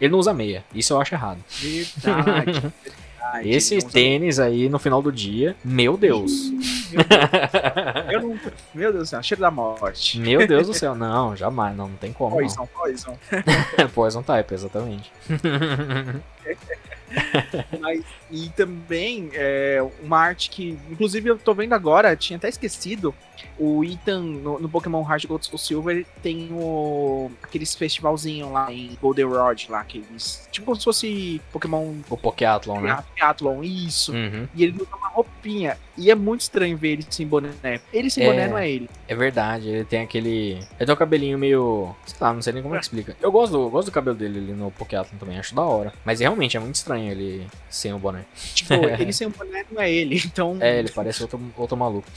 Ele 0.00 0.12
não 0.12 0.18
usa 0.18 0.34
meia, 0.34 0.64
isso 0.74 0.92
eu 0.92 1.00
acho 1.00 1.14
errado. 1.14 1.38
Verdade. 1.48 2.72
verdade. 2.82 3.50
Esse 3.50 3.78
Não 3.78 3.88
tênis 3.88 4.38
aí 4.38 4.68
no 4.68 4.78
final 4.78 5.00
do 5.00 5.12
dia, 5.12 5.56
meu 5.64 5.96
Deus. 5.96 6.50
Meu 6.50 7.04
Deus. 7.04 8.12
Eu 8.12 8.22
não... 8.22 8.38
Meu 8.74 8.92
Deus 8.92 9.04
do 9.04 9.10
céu, 9.10 9.22
cheiro 9.22 9.40
da 9.40 9.50
morte. 9.50 10.18
Meu 10.18 10.46
Deus 10.46 10.66
do 10.66 10.74
céu, 10.74 10.94
não, 10.94 11.34
jamais, 11.36 11.76
não, 11.76 11.88
não 11.88 11.96
tem 11.96 12.12
como. 12.12 12.30
Não. 12.30 12.42
Poison, 12.42 12.68
poison. 12.74 13.18
Poison 13.94 14.22
Type, 14.22 14.52
exatamente. 14.52 15.12
Mas, 17.80 18.04
e 18.30 18.48
também 18.50 19.30
é, 19.34 19.84
uma 20.02 20.18
arte 20.18 20.50
que, 20.50 20.78
inclusive, 20.90 21.28
eu 21.30 21.38
tô 21.38 21.54
vendo 21.54 21.72
agora, 21.72 22.16
tinha 22.16 22.36
até 22.36 22.48
esquecido. 22.48 23.14
O 23.58 23.82
Ethan 23.84 24.20
no, 24.20 24.58
no 24.60 24.68
Pokémon 24.68 25.02
Heart 25.02 25.26
Gold 25.26 25.44
Soul 25.44 25.58
Silver 25.58 26.06
tem 26.22 26.48
o 26.52 27.30
aqueles 27.42 27.74
festivalzinho 27.74 28.52
lá 28.52 28.72
em 28.72 28.96
Goldenrod 29.00 29.66
lá, 29.68 29.82
que 29.84 29.98
eles. 29.98 30.48
Tipo 30.50 30.66
como 30.66 30.76
se 30.76 30.84
fosse 30.84 31.40
Pokémon 31.52 31.92
O 32.08 32.16
Pokéathlon, 32.16 32.80
né? 32.80 33.02
Triathlon, 33.14 33.62
isso. 33.62 34.12
Uhum. 34.12 34.46
E 34.54 34.62
ele 34.62 34.80
usa 34.80 34.94
uma 34.96 35.08
roupinha. 35.08 35.76
E 35.98 36.10
é 36.10 36.14
muito 36.14 36.42
estranho 36.42 36.76
ver 36.76 36.92
ele 36.92 37.06
sem 37.10 37.26
boné. 37.26 37.80
Ele 37.92 38.08
sem 38.10 38.24
É. 38.24 38.30
boné 38.30 38.48
não 38.48 38.56
é 38.56 38.70
ele. 38.70 38.88
É 39.08 39.14
verdade, 39.14 39.68
ele 39.68 39.84
tem 39.84 40.00
aquele. 40.00 40.52
Ele 40.78 40.86
tem 40.86 40.94
o 40.94 40.96
cabelinho 40.96 41.36
meio. 41.38 41.94
Sei 42.06 42.16
lá, 42.20 42.32
não 42.32 42.40
sei 42.42 42.52
nem 42.52 42.62
como 42.62 42.74
é 42.74 42.78
que 42.78 42.84
explica. 42.84 43.16
Eu 43.20 43.32
gosto 43.32 43.52
do, 43.52 43.62
eu 43.62 43.70
gosto 43.70 43.86
do 43.88 43.92
cabelo 43.92 44.16
dele 44.16 44.38
ali 44.38 44.52
no 44.52 44.70
Pokéathlon 44.70 45.18
também, 45.18 45.38
acho 45.38 45.54
da 45.54 45.62
hora. 45.62 45.92
Mas 46.04 46.20
realmente 46.20 46.56
é 46.56 46.60
muito 46.60 46.76
estranho 46.76 47.01
ele 47.10 47.46
sem 47.70 47.92
o 47.92 47.98
boné. 47.98 48.24
Tipo, 48.54 48.74
ele 48.98 49.12
sem 49.12 49.28
boné 49.28 49.64
não 49.70 49.80
é 49.82 49.90
ele. 49.90 50.20
Então, 50.24 50.56
É, 50.60 50.78
ele 50.78 50.90
parece 50.90 51.22
outro, 51.22 51.40
outro 51.56 51.76
maluco. 51.76 52.06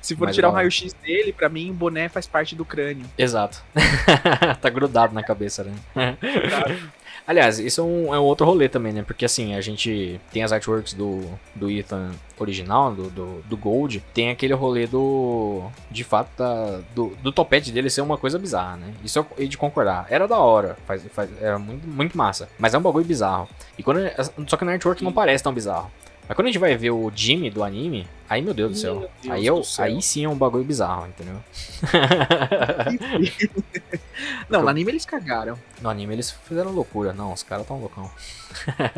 se 0.00 0.14
for 0.16 0.26
mas 0.26 0.34
tirar 0.34 0.48
o 0.48 0.50
hora. 0.50 0.58
raio-x 0.60 0.92
dele, 0.94 1.32
pra 1.32 1.48
mim, 1.48 1.70
o 1.70 1.74
boné 1.74 2.08
faz 2.08 2.26
parte 2.26 2.54
do 2.54 2.64
crânio. 2.64 3.06
Exato. 3.16 3.62
tá 4.60 4.68
grudado 4.70 5.14
na 5.14 5.22
cabeça, 5.22 5.64
né? 5.64 6.16
Aliás, 7.26 7.58
isso 7.58 7.80
é 7.80 7.84
um, 7.84 8.14
é 8.14 8.20
um 8.20 8.22
outro 8.22 8.44
rolê 8.44 8.68
também, 8.68 8.92
né? 8.92 9.02
Porque 9.02 9.24
assim, 9.24 9.54
a 9.54 9.60
gente 9.60 10.20
tem 10.30 10.42
as 10.42 10.52
artworks 10.52 10.92
do, 10.92 11.22
do 11.54 11.70
Ethan 11.70 12.10
original, 12.38 12.92
do, 12.92 13.08
do, 13.08 13.42
do 13.42 13.56
Gold, 13.56 14.04
tem 14.12 14.30
aquele 14.30 14.52
rolê 14.52 14.86
do. 14.86 15.62
De 15.90 16.04
fato, 16.04 16.28
da, 16.36 16.80
do, 16.94 17.16
do 17.22 17.32
topete 17.32 17.72
dele 17.72 17.88
ser 17.88 18.02
uma 18.02 18.18
coisa 18.18 18.38
bizarra, 18.38 18.76
né? 18.76 18.92
Isso 19.02 19.18
eu 19.18 19.26
hei 19.38 19.48
de 19.48 19.56
concordar. 19.56 20.06
Era 20.10 20.28
da 20.28 20.36
hora, 20.36 20.76
faz, 20.86 21.02
faz, 21.12 21.30
era 21.40 21.58
muito, 21.58 21.86
muito 21.86 22.16
massa. 22.16 22.48
Mas 22.58 22.74
é 22.74 22.78
um 22.78 22.82
bagulho 22.82 23.06
bizarro. 23.06 23.48
E 23.78 23.82
quando, 23.82 24.00
só 24.46 24.56
que 24.56 24.64
na 24.64 24.72
artwork 24.72 25.02
não 25.02 25.12
parece 25.12 25.42
tão 25.42 25.52
bizarro. 25.52 25.90
Mas 26.26 26.36
quando 26.36 26.46
a 26.46 26.50
gente 26.50 26.60
vai 26.60 26.74
ver 26.76 26.90
o 26.90 27.12
Jimmy 27.14 27.50
do 27.50 27.62
anime, 27.62 28.08
aí 28.28 28.40
meu 28.40 28.54
Deus 28.54 28.72
do 28.72 28.78
céu. 28.78 29.10
Deus 29.22 29.34
aí, 29.34 29.46
eu, 29.46 29.62
céu. 29.62 29.84
aí 29.84 30.00
sim 30.00 30.24
é 30.24 30.28
um 30.28 30.36
bagulho 30.36 30.64
bizarro, 30.64 31.06
entendeu? 31.06 31.36
Não, 34.48 34.62
no 34.62 34.68
anime 34.68 34.92
eles 34.92 35.04
cagaram. 35.04 35.58
No 35.80 35.90
anime 35.90 36.14
eles 36.14 36.30
fizeram 36.30 36.70
loucura. 36.70 37.12
Não, 37.12 37.32
os 37.32 37.42
caras 37.42 37.66
tão 37.66 37.78
loucão. 37.78 38.10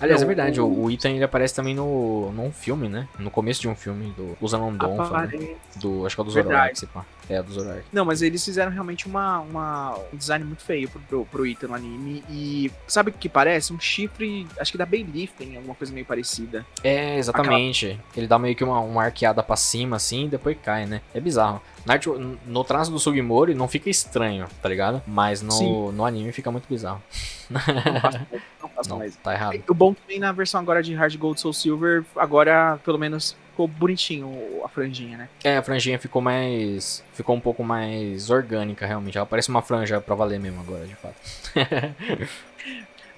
Aliás, 0.00 0.20
é 0.20 0.24
Não, 0.24 0.26
verdade, 0.26 0.60
o, 0.60 0.82
o- 0.84 0.90
Ethan 0.90 1.10
ele 1.10 1.24
aparece 1.24 1.54
também 1.54 1.74
no, 1.74 2.30
num 2.32 2.52
filme, 2.52 2.88
né? 2.88 3.08
No 3.18 3.30
começo 3.30 3.60
de 3.60 3.68
um 3.68 3.74
filme 3.74 4.12
do 4.16 4.36
Usanon 4.40 4.72
Donphan, 4.74 5.26
né? 5.26 5.56
Do 5.76 6.06
Acho 6.06 6.16
que 6.16 6.22
é 6.22 6.24
do 6.24 6.30
se 6.76 6.86
pá. 6.86 7.04
É, 7.28 7.42
do 7.42 7.52
Zoroark. 7.52 7.84
Não, 7.92 8.04
mas 8.04 8.22
eles 8.22 8.44
fizeram 8.44 8.70
realmente 8.72 9.06
uma, 9.06 9.40
uma- 9.40 9.98
um 10.12 10.16
design 10.16 10.44
muito 10.44 10.62
feio 10.64 10.88
pro, 10.88 11.00
pro, 11.00 11.24
pro 11.26 11.46
Ethan 11.46 11.68
no 11.68 11.74
anime. 11.74 12.24
E 12.30 12.70
sabe 12.86 13.10
o 13.10 13.12
que 13.12 13.28
parece? 13.28 13.72
Um 13.72 13.78
chifre, 13.80 14.46
acho 14.58 14.72
que 14.72 14.78
da 14.78 14.86
Baylifting, 14.86 15.56
alguma 15.56 15.74
coisa 15.74 15.92
meio 15.92 16.06
parecida. 16.06 16.64
É, 16.82 17.18
exatamente. 17.18 18.00
Ele 18.16 18.26
dá 18.26 18.38
meio 18.38 18.54
que 18.56 18.64
uma, 18.64 18.80
uma 18.80 19.04
arqueada 19.04 19.42
pra 19.42 19.56
cima, 19.56 19.96
assim, 19.96 20.24
e 20.24 20.28
depois 20.28 20.56
cai, 20.62 20.86
né? 20.86 21.00
É 21.12 21.20
bizarro. 21.20 21.60
Arte- 21.86 22.08
no 22.46 22.64
traço 22.64 22.90
do 22.90 22.98
Sugimori 22.98 23.54
não 23.54 23.66
fica 23.68 23.88
estranho, 23.88 24.46
tá 24.62 24.68
ligado? 24.68 25.02
Mas 25.06 25.40
no, 25.40 25.52
Sim. 25.52 25.90
no 25.92 26.04
anime 26.04 26.32
fica 26.32 26.50
muito 26.50 26.68
bizarro. 26.68 27.02
Não 27.48 27.60
faço, 27.60 28.18
não 28.62 28.68
faço 28.68 28.90
Não, 28.90 28.98
mais. 28.98 29.16
tá 29.16 29.32
errado. 29.32 29.62
O 29.68 29.74
bom 29.74 29.94
também 29.94 30.18
na 30.18 30.30
versão 30.32 30.60
agora 30.60 30.82
de 30.82 30.94
Hard 30.94 31.16
Gold 31.16 31.40
Soul 31.40 31.54
Silver, 31.54 32.04
agora 32.16 32.78
pelo 32.84 32.98
menos 32.98 33.34
ficou 33.58 33.66
bonitinho 33.66 34.30
a 34.64 34.68
franjinha, 34.68 35.18
né? 35.18 35.28
É, 35.42 35.56
a 35.56 35.62
franjinha 35.62 35.98
ficou 35.98 36.22
mais. 36.22 37.02
Ficou 37.12 37.34
um 37.34 37.40
pouco 37.40 37.64
mais 37.64 38.30
orgânica, 38.30 38.86
realmente. 38.86 39.18
Ela 39.18 39.26
parece 39.26 39.48
uma 39.48 39.62
franja 39.62 40.00
pra 40.00 40.14
valer 40.14 40.38
mesmo 40.38 40.60
agora, 40.60 40.86
de 40.86 40.94
fato. 40.94 41.16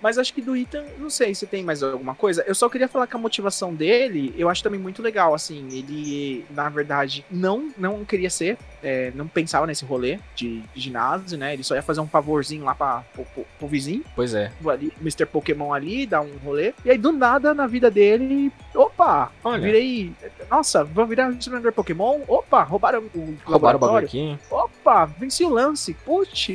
Mas 0.03 0.19
acho 0.19 0.33
que 0.33 0.41
do 0.41 0.57
Ethan, 0.57 0.85
não 0.99 1.11
sei 1.11 1.35
se 1.35 1.47
tem 1.47 1.63
mais 1.63 1.83
alguma 1.83 2.15
coisa. 2.15 2.43
Eu 2.47 2.55
só 2.55 2.69
queria 2.69 2.89
falar 2.89 3.07
que 3.07 3.15
a 3.17 3.19
motivação 3.19 3.75
dele, 3.75 4.35
eu 4.37 4.49
acho 4.49 4.63
também 4.63 4.81
muito 4.81 5.03
legal, 5.03 5.35
assim. 5.35 5.67
Ele, 5.73 6.45
na 6.51 6.69
verdade, 6.69 7.25
não 7.31 7.71
não 7.77 8.05
queria 8.05 8.31
ser, 8.31 8.57
é, 8.83 9.13
não 9.15 9.27
pensava 9.29 9.67
nesse 9.67 9.85
rolê 9.85 10.19
de, 10.35 10.61
de 10.75 10.81
ginásio, 10.81 11.37
né? 11.39 11.53
Ele 11.53 11.63
só 11.63 11.75
ia 11.75 11.83
fazer 11.83 12.01
um 12.01 12.07
favorzinho 12.09 12.65
lá 12.65 12.75
pra, 12.75 13.05
pro, 13.13 13.25
pro- 13.27 13.47
pro 13.59 13.69
vizinho, 13.69 14.05
Pois 14.17 14.35
é. 14.35 14.51
ali, 14.69 14.93
Mr. 15.01 15.27
Pokémon 15.27 15.73
ali, 15.73 16.07
dar 16.07 16.21
um 16.23 16.37
rolê. 16.45 16.73
E 16.85 16.91
aí, 16.91 16.99
do 16.99 17.13
nada, 17.13 17.53
na 17.55 17.67
vida 17.67 17.91
dele, 17.91 18.51
opa, 18.75 19.31
Olha. 19.45 19.61
virei. 19.61 20.13
Nossa, 20.51 20.83
vou 20.85 21.07
virar 21.07 21.31
jogador 21.41 21.73
Pokémon. 21.73 22.21
Opa, 22.27 22.63
roubaram 22.63 23.05
o 23.15 23.37
Roubaram 23.45 23.77
o 23.77 23.81
bagulho 23.81 24.05
aqui. 24.07 24.39
Opa, 24.51 25.05
venci 25.05 25.45
o 25.45 25.49
lance. 25.51 25.95
Putz, 26.05 26.47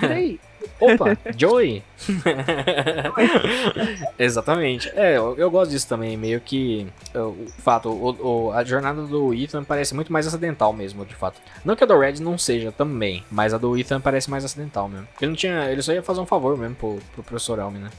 virei. 0.00 0.40
Opa, 0.80 1.16
Joey! 1.36 1.82
Exatamente. 4.18 4.90
É, 4.94 5.16
eu, 5.16 5.34
eu 5.36 5.50
gosto 5.50 5.70
disso 5.70 5.88
também, 5.88 6.16
meio 6.16 6.40
que. 6.40 6.86
é, 7.14 7.18
O 7.18 7.46
fato, 7.58 7.88
o, 7.88 8.46
o- 8.46 8.52
a 8.52 8.64
jornada 8.64 9.02
do 9.02 9.32
Ethan 9.34 9.64
parece 9.64 9.94
muito 9.94 10.12
mais 10.12 10.26
acidental 10.26 10.72
mesmo, 10.72 11.04
de 11.04 11.14
fato. 11.14 11.40
Não 11.64 11.76
que 11.76 11.84
a 11.84 11.86
do 11.86 11.98
Red 11.98 12.14
não 12.20 12.36
seja 12.38 12.72
também, 12.72 13.24
mas 13.30 13.52
a 13.54 13.58
do 13.58 13.76
Ethan 13.78 14.00
parece 14.00 14.30
mais 14.30 14.44
acidental 14.44 14.88
mesmo. 14.88 15.06
Porque 15.06 15.24
ele 15.24 15.30
não 15.32 15.36
tinha. 15.36 15.70
Ele 15.70 15.82
só 15.82 15.92
ia 15.92 16.02
fazer 16.02 16.20
um 16.20 16.26
favor 16.26 16.56
mesmo 16.56 16.74
pro, 16.76 16.98
pro 17.14 17.22
professor 17.22 17.58
Elm, 17.58 17.74
né? 17.74 17.90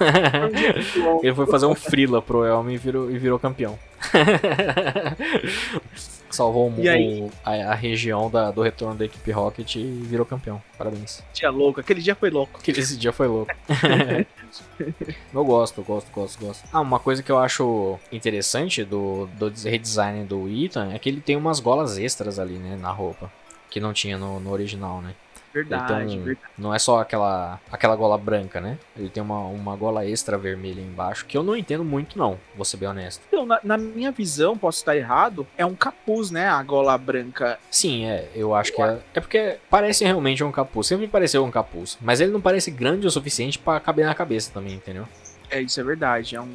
Ele 1.22 1.34
foi 1.34 1.46
fazer 1.46 1.66
um 1.66 1.74
frila 1.74 2.22
pro 2.22 2.44
Elm 2.44 2.70
e 2.70 2.76
virou, 2.78 3.10
e 3.10 3.18
virou 3.18 3.38
campeão. 3.38 3.78
Salvou 6.30 6.72
aí? 6.78 7.28
a, 7.44 7.72
a 7.72 7.74
região 7.74 8.30
da- 8.30 8.50
do 8.50 8.62
retorno 8.62 8.94
da 8.96 9.04
equipe 9.04 9.30
Rocket 9.30 9.76
e 9.76 9.82
virou 9.84 10.26
campeão. 10.26 10.62
Parabéns. 10.76 11.22
Dia 11.32 11.50
louco, 11.50 11.80
aquele 11.80 12.00
dia 12.00 12.14
foi 12.14 12.30
louco. 12.30 12.60
Esse 12.66 12.96
dia 12.96 13.12
foi 13.12 13.26
louco. 13.28 13.52
eu 15.32 15.44
gosto, 15.44 15.82
gosto, 15.82 16.10
gosto, 16.12 16.44
gosto. 16.44 16.64
Ah, 16.72 16.80
uma 16.80 16.98
coisa 16.98 17.22
que 17.22 17.30
eu 17.30 17.38
acho 17.38 17.98
interessante 18.12 18.84
do, 18.84 19.26
do 19.38 19.48
redesign 19.64 20.24
do 20.24 20.48
Ethan 20.48 20.92
é 20.92 20.98
que 20.98 21.08
ele 21.08 21.20
tem 21.20 21.36
umas 21.36 21.60
golas 21.60 21.98
extras 21.98 22.38
ali, 22.38 22.54
né, 22.54 22.76
na 22.80 22.90
roupa. 22.90 23.30
Que 23.70 23.80
não 23.80 23.92
tinha 23.92 24.16
no, 24.16 24.40
no 24.40 24.50
original, 24.50 25.02
né? 25.02 25.14
Verdade, 25.64 26.18
um- 26.18 26.24
verdade. 26.24 26.52
Não 26.56 26.74
é 26.74 26.78
só 26.78 27.00
aquela, 27.00 27.60
aquela 27.70 27.94
gola 27.96 28.16
branca, 28.18 28.60
né? 28.60 28.78
Ele 28.96 29.08
tem 29.08 29.22
uma, 29.22 29.40
uma 29.40 29.76
gola 29.76 30.06
extra 30.06 30.36
vermelha 30.38 30.80
embaixo, 30.80 31.24
que 31.26 31.36
eu 31.36 31.42
não 31.42 31.56
entendo 31.56 31.84
muito, 31.84 32.18
não, 32.18 32.38
vou 32.54 32.64
ser 32.64 32.76
bem 32.76 32.88
honesto. 32.88 33.22
Então, 33.28 33.46
na, 33.46 33.60
na 33.62 33.76
minha 33.78 34.10
visão, 34.10 34.56
posso 34.56 34.78
estar 34.78 34.96
errado, 34.96 35.46
é 35.56 35.64
um 35.64 35.74
capuz, 35.74 36.30
né? 36.30 36.48
A 36.48 36.62
gola 36.62 36.96
branca. 36.98 37.58
Sim, 37.70 38.04
é, 38.06 38.28
eu 38.34 38.54
acho 38.54 38.72
que 38.72 38.82
é. 38.82 38.98
É 39.14 39.20
porque 39.20 39.56
parece 39.70 40.04
realmente 40.04 40.42
um 40.44 40.52
capuz. 40.52 40.86
Sempre 40.86 41.06
pareceu 41.08 41.44
um 41.44 41.50
capuz. 41.50 41.96
Mas 42.00 42.20
ele 42.20 42.32
não 42.32 42.40
parece 42.40 42.70
grande 42.70 43.06
o 43.06 43.10
suficiente 43.10 43.58
pra 43.58 43.80
caber 43.80 44.06
na 44.06 44.14
cabeça 44.14 44.50
também, 44.52 44.74
entendeu? 44.74 45.06
É, 45.50 45.60
isso 45.60 45.80
é 45.80 45.84
verdade. 45.84 46.36
É 46.36 46.40
um. 46.40 46.48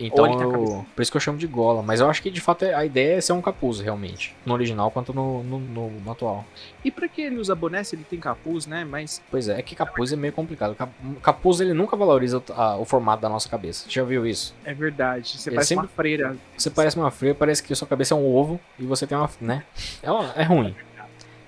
Então, 0.00 0.40
eu- 0.40 0.86
por 0.96 1.02
isso 1.02 1.10
que 1.12 1.16
eu 1.16 1.20
chamo 1.20 1.38
de 1.38 1.46
gola. 1.46 1.80
Mas 1.82 2.00
eu 2.00 2.08
acho 2.10 2.20
que 2.22 2.30
de 2.30 2.40
fato 2.40 2.64
a 2.64 2.84
ideia 2.84 3.16
é 3.18 3.20
ser 3.20 3.32
um 3.34 3.40
capuz, 3.42 3.78
realmente. 3.78 4.34
No 4.44 4.52
original 4.54 4.90
quanto 4.90 5.12
no, 5.14 5.44
no, 5.44 5.60
no- 5.60 5.90
no 5.90 6.10
atual. 6.10 6.44
E 6.84 6.90
pra 6.90 7.06
que 7.06 7.22
ele 7.22 7.36
usa 7.36 7.54
boné 7.54 7.84
se 7.84 7.94
ele 7.94 8.04
tem 8.08 8.18
capuz, 8.18 8.66
né? 8.66 8.84
Mas 8.84 9.22
Pois 9.30 9.48
é, 9.48 9.58
é 9.58 9.62
que 9.62 9.76
capuz 9.76 10.12
é 10.12 10.16
meio 10.16 10.32
complicado. 10.32 10.74
Cap- 10.74 10.92
Capuz 11.22 11.60
ele 11.60 11.72
nunca 11.72 11.96
valoriza 11.96 12.38
o, 12.38 12.52
a- 12.52 12.76
o 12.78 12.84
formato 12.84 13.22
da 13.22 13.28
nossa 13.28 13.48
cabeça. 13.48 13.84
Já 13.88 14.02
viu 14.02 14.26
isso? 14.26 14.54
é 14.64 14.74
verdade. 14.74 15.38
Você 15.38 15.48
Ele 15.50 15.56
parece 15.56 15.68
sempre- 15.68 15.84
uma 15.84 15.88
freira. 15.88 16.36
Você 16.56 16.70
parece 16.70 16.96
uma 16.96 17.10
freira, 17.10 17.36
parece 17.38 17.62
que 17.62 17.72
sua 17.74 17.86
cabeça 17.86 18.14
é 18.14 18.16
um 18.16 18.26
ovo 18.26 18.58
e 18.78 18.84
você 18.84 19.06
tem 19.06 19.16
uma. 19.16 19.30
né? 19.40 19.62
É, 20.02 20.10
uma- 20.10 20.32
é 20.34 20.42
ruim. 20.42 20.74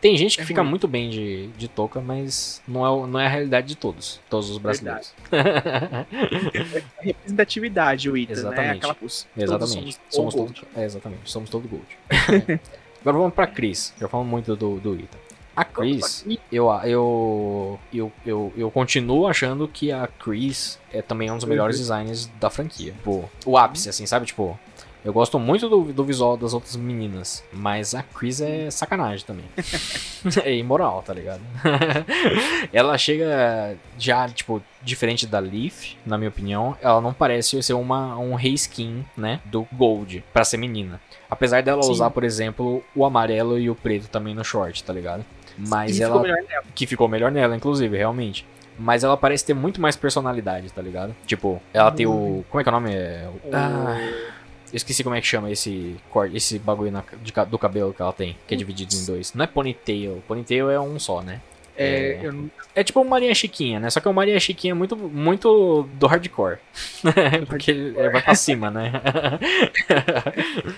Tem 0.04 0.18
gente 0.18 0.36
que 0.36 0.42
É 0.42 0.44
fica 0.44 0.60
ruim. 0.60 0.68
muito 0.68 0.86
bem 0.86 1.08
de, 1.08 1.46
de 1.56 1.66
touca, 1.66 1.98
mas 1.98 2.60
não 2.68 2.84
é, 2.84 3.06
não 3.06 3.18
é 3.18 3.24
a 3.24 3.28
realidade 3.30 3.68
de 3.68 3.74
todos. 3.74 4.20
Todos 4.28 4.50
os 4.50 4.58
brasileiros. 4.58 5.14
É 5.32 6.04
representatividade, 7.00 8.10
o 8.10 8.14
Ita, 8.14 8.34
né? 8.34 8.38
Exatamente. 8.38 8.76
Aquela 8.76 8.94
pus. 8.94 9.26
Exatamente. 9.34 9.98
Somos 10.10 10.34
Gold. 10.34 10.52
todos. 10.60 10.76
É, 10.76 10.84
exatamente. 10.84 11.30
Somos 11.30 11.48
todos 11.48 11.70
gold. 11.70 11.86
Agora 13.00 13.16
vamos 13.16 13.32
pra 13.32 13.46
Chris. 13.46 13.94
Já 13.98 14.06
falamos 14.06 14.30
muito 14.30 14.54
do, 14.54 14.78
do 14.78 14.94
Ita. 14.94 15.16
A 15.56 15.64
Chris, 15.64 16.26
eu, 16.52 16.68
eu, 16.84 17.78
eu, 17.90 18.12
eu, 18.26 18.52
eu 18.58 18.70
continuo 18.70 19.26
achando 19.26 19.66
que 19.66 19.90
a 19.90 20.06
Chris 20.06 20.78
é 20.92 21.00
também 21.00 21.30
um 21.30 21.36
dos 21.36 21.46
melhores 21.46 21.78
designs 21.78 22.26
da 22.38 22.50
franquia. 22.50 22.92
Tipo, 22.92 23.30
o 23.46 23.56
ápice, 23.56 23.88
assim, 23.88 24.04
sabe? 24.04 24.26
Tipo, 24.26 24.58
eu 25.04 25.12
gosto 25.12 25.38
muito 25.38 25.68
do, 25.68 25.92
do 25.92 26.04
visual 26.04 26.36
das 26.36 26.54
outras 26.54 26.76
meninas, 26.76 27.44
mas 27.52 27.94
a 27.94 28.02
Chris 28.02 28.40
é 28.40 28.70
sacanagem 28.70 29.26
também. 29.26 29.44
é 30.42 30.54
imoral, 30.54 31.02
tá 31.02 31.12
ligado? 31.12 31.40
ela 32.72 32.96
chega 32.96 33.76
já, 33.98 34.28
tipo, 34.28 34.62
diferente 34.82 35.26
da 35.26 35.38
Leaf, 35.38 35.94
na 36.06 36.16
minha 36.16 36.30
opinião, 36.30 36.76
ela 36.80 37.00
não 37.00 37.12
parece 37.12 37.62
ser 37.62 37.74
uma, 37.74 38.16
um 38.18 38.34
reskin, 38.34 39.04
né, 39.16 39.40
do 39.44 39.66
Gold, 39.72 40.24
pra 40.32 40.44
ser 40.44 40.56
menina. 40.56 41.00
Apesar 41.30 41.62
dela 41.62 41.82
Sim. 41.82 41.90
usar, 41.90 42.10
por 42.10 42.24
exemplo, 42.24 42.82
o 42.94 43.04
amarelo 43.04 43.58
e 43.58 43.68
o 43.68 43.74
preto 43.74 44.08
também 44.08 44.34
no 44.34 44.44
short, 44.44 44.82
tá 44.82 44.92
ligado? 44.92 45.24
Mas 45.58 45.98
E 45.98 46.02
ela. 46.02 46.22
ficou. 46.22 46.36
Que 46.74 46.86
ficou 46.86 47.08
melhor 47.08 47.30
nela, 47.30 47.54
inclusive, 47.56 47.96
realmente. 47.96 48.46
Mas 48.78 49.04
ela 49.04 49.16
parece 49.16 49.44
ter 49.44 49.54
muito 49.54 49.80
mais 49.80 49.94
personalidade, 49.94 50.72
tá 50.72 50.82
ligado? 50.82 51.14
Tipo, 51.26 51.62
ela 51.72 51.92
tem 51.92 52.06
o. 52.06 52.44
Como 52.50 52.60
é 52.60 52.64
que 52.64 52.68
é 52.68 52.72
o 52.72 52.74
nome? 52.74 52.92
É, 52.92 53.28
ah, 53.52 53.96
eu 54.74 54.76
esqueci 54.76 55.02
como 55.04 55.14
é 55.14 55.20
que 55.20 55.26
chama 55.26 55.50
esse 55.50 55.96
corte, 56.10 56.36
esse 56.36 56.58
bagulho 56.58 56.90
na- 56.90 57.04
de 57.22 57.32
do 57.48 57.58
cabelo 57.58 57.94
que 57.94 58.02
ela 58.02 58.12
tem, 58.12 58.36
que 58.46 58.54
é 58.54 58.56
dividido 58.56 58.94
em 58.94 59.04
dois. 59.06 59.32
Não 59.32 59.44
é 59.44 59.46
ponytail. 59.46 60.22
Ponytail 60.28 60.68
é 60.70 60.80
um 60.80 60.98
só, 60.98 61.22
né? 61.22 61.40
É, 61.76 62.20
É. 62.24 62.30
não- 62.30 62.50
É 62.74 62.82
tipo 62.84 63.00
uma 63.00 63.08
Maria 63.10 63.34
Chiquinha, 63.34 63.78
né? 63.80 63.88
Só 63.90 64.00
que 64.00 64.08
o 64.08 64.12
Maria 64.12 64.38
Chiquinha 64.38 64.72
é 64.72 64.74
muito, 64.74 64.96
muito 64.96 65.88
do 65.94 66.06
hardcore. 66.08 66.58
Porque 67.48 67.70
ele 67.70 68.10
vai 68.10 68.20
pra 68.22 68.34
cima, 68.34 68.70
né? 68.70 68.92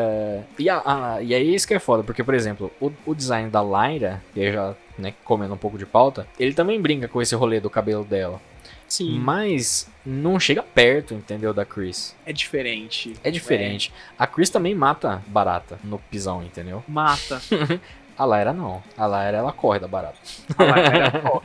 É, 0.00 0.42
e, 0.56 0.70
a, 0.70 0.80
a- 0.84 1.22
e 1.22 1.34
aí 1.34 1.52
isso 1.54 1.66
que 1.66 1.74
é 1.74 1.78
foda, 1.80 2.04
porque, 2.04 2.22
por 2.22 2.32
exemplo, 2.32 2.70
o, 2.80 2.92
o 3.04 3.14
design 3.16 3.50
da 3.50 3.60
Lyra, 3.60 4.22
e 4.36 4.42
aí 4.42 4.52
já 4.52 4.72
né, 4.96 5.12
comendo 5.24 5.54
um 5.54 5.56
pouco 5.58 5.76
de 5.76 5.84
pauta, 5.84 6.24
ele 6.38 6.54
também 6.54 6.80
brinca 6.80 7.08
com 7.08 7.20
esse 7.20 7.34
rolê 7.34 7.58
do 7.58 7.68
cabelo 7.68 8.04
dela. 8.04 8.40
Sim, 8.88 9.18
Mas 9.18 9.88
não 10.04 10.40
chega 10.40 10.62
perto, 10.62 11.12
entendeu, 11.14 11.52
da 11.52 11.64
Chris. 11.64 12.16
é 12.24 12.32
diferente. 12.32 13.14
É 13.22 13.30
diferente. 13.30 13.92
A 14.18 14.26
Chris 14.26 14.48
também 14.50 14.74
mata 14.74 15.22
barata 15.26 15.78
no 15.84 15.98
pisão, 15.98 16.42
entendeu? 16.42 16.82
Mata. 16.88 17.40
A 18.18 18.26
Lyra 18.26 18.52
não. 18.52 18.82
A 18.96 19.06
Lyra, 19.06 19.36
ela 19.38 19.52
corre 19.52 19.78
da 19.78 19.86
barata. 19.86 20.18
A 20.58 20.64
Lyra, 20.64 21.22
ó, 21.24 21.40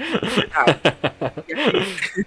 cara, 0.49 0.79
e 1.47 2.25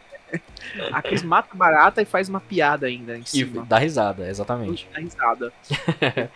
a 0.92 1.02
Cris- 1.02 1.22
mata 1.24 1.48
barata 1.54 2.00
e 2.02 2.04
faz 2.04 2.28
uma 2.28 2.40
piada 2.40 2.86
ainda 2.86 3.16
em 3.16 3.22
E 3.22 3.26
cima. 3.26 3.64
dá 3.64 3.78
risada, 3.78 4.28
exatamente. 4.28 4.86
Dá 4.92 5.00
risada. 5.00 5.52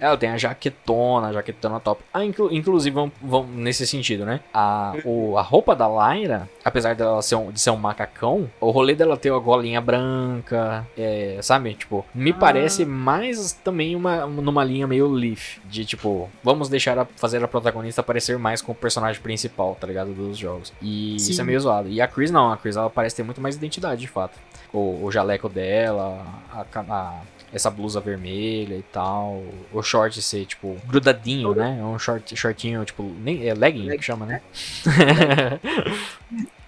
Ela 0.00 0.16
tem 0.16 0.30
a 0.30 0.36
jaquetona, 0.36 1.28
a 1.28 1.32
jaquetona 1.32 1.80
top. 1.80 2.02
Ah, 2.12 2.24
inclu- 2.24 2.52
inclusive, 2.52 2.94
vamos, 2.94 3.12
vamos 3.22 3.50
nesse 3.50 3.86
sentido, 3.86 4.24
né? 4.24 4.40
A, 4.52 4.94
o- 5.04 5.36
a 5.38 5.42
roupa 5.42 5.74
da 5.74 5.86
Lyra, 5.88 6.48
apesar 6.64 6.94
dela 6.94 7.20
ser 7.22 7.34
um, 7.36 7.50
de 7.50 7.60
ser 7.60 7.70
um 7.70 7.76
macacão, 7.76 8.48
o 8.60 8.70
rolê 8.70 8.94
dela 8.94 9.16
ter 9.16 9.32
a 9.32 9.38
golinha 9.38 9.80
branca, 9.80 10.86
é, 10.96 11.38
sabe? 11.42 11.74
Tipo, 11.74 12.04
me 12.14 12.30
Ah. 12.30 12.34
parece 12.38 12.84
mais 12.84 13.52
também 13.52 13.94
uma, 13.96 14.26
numa 14.26 14.64
linha 14.64 14.86
meio 14.86 15.08
Leaf. 15.08 15.58
De 15.64 15.84
tipo, 15.84 16.28
vamos 16.42 16.68
deixar 16.68 16.98
a, 16.98 17.04
fazer 17.16 17.42
a 17.42 17.48
protagonista 17.48 18.02
parecer 18.02 18.38
mais 18.38 18.60
com 18.62 18.72
o 18.72 18.74
personagem 18.74 19.20
principal, 19.22 19.76
tá 19.80 19.86
ligado? 19.86 20.12
Dos 20.14 20.36
jogos. 20.38 20.72
E 20.82 21.16
Sim. 21.18 21.30
isso 21.32 21.40
é 21.40 21.44
meio 21.44 21.60
zoado. 21.60 21.88
E 21.88 22.00
a 22.00 22.08
Chris 22.08 22.30
não, 22.30 22.52
a 22.52 22.56
Chris 22.56 22.76
ela 22.76 22.90
parece 22.90 23.16
ter 23.16 23.22
muito 23.22 23.40
mais 23.40 23.56
identidade, 23.56 24.00
de 24.00 24.08
fato. 24.08 24.38
O, 24.72 25.04
o 25.04 25.10
jaleco 25.10 25.48
dela, 25.48 26.24
a, 26.52 26.64
a- 26.92 27.20
essa 27.52 27.70
blusa 27.70 28.00
vermelha 28.00 28.74
e 28.76 28.82
tal. 28.82 29.42
O 29.72 29.82
short 29.82 30.20
ser, 30.20 30.44
tipo, 30.46 30.76
grudadinho, 30.86 31.54
né? 31.54 31.78
É 31.80 31.84
um 31.84 31.98
short, 31.98 32.36
shortinho, 32.36 32.84
tipo, 32.84 33.02
nem, 33.02 33.48
é 33.48 33.54
legging 33.54 33.88
que 33.96 34.02
chama, 34.02 34.26
né? 34.26 34.42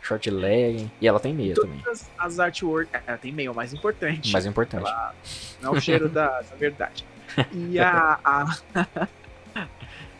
short 0.02 0.30
legging. 0.30 0.90
E 1.00 1.06
ela 1.06 1.20
tem 1.20 1.34
meia 1.34 1.54
também. 1.54 1.78
Todas 1.80 2.08
as 2.18 2.38
artwork. 2.40 2.90
É, 3.06 3.16
tem 3.16 3.32
meio 3.32 3.54
mais 3.54 3.72
importante. 3.72 4.32
Mais 4.32 4.46
importante. 4.46 4.86
Ela- 4.88 5.14
Não 5.60 5.74
é 5.74 5.78
o 5.78 5.80
cheiro 5.80 6.08
da, 6.08 6.28
da 6.42 6.56
verdade. 6.56 7.04
E 7.52 7.78
a. 7.78 8.18
a- 8.24 9.08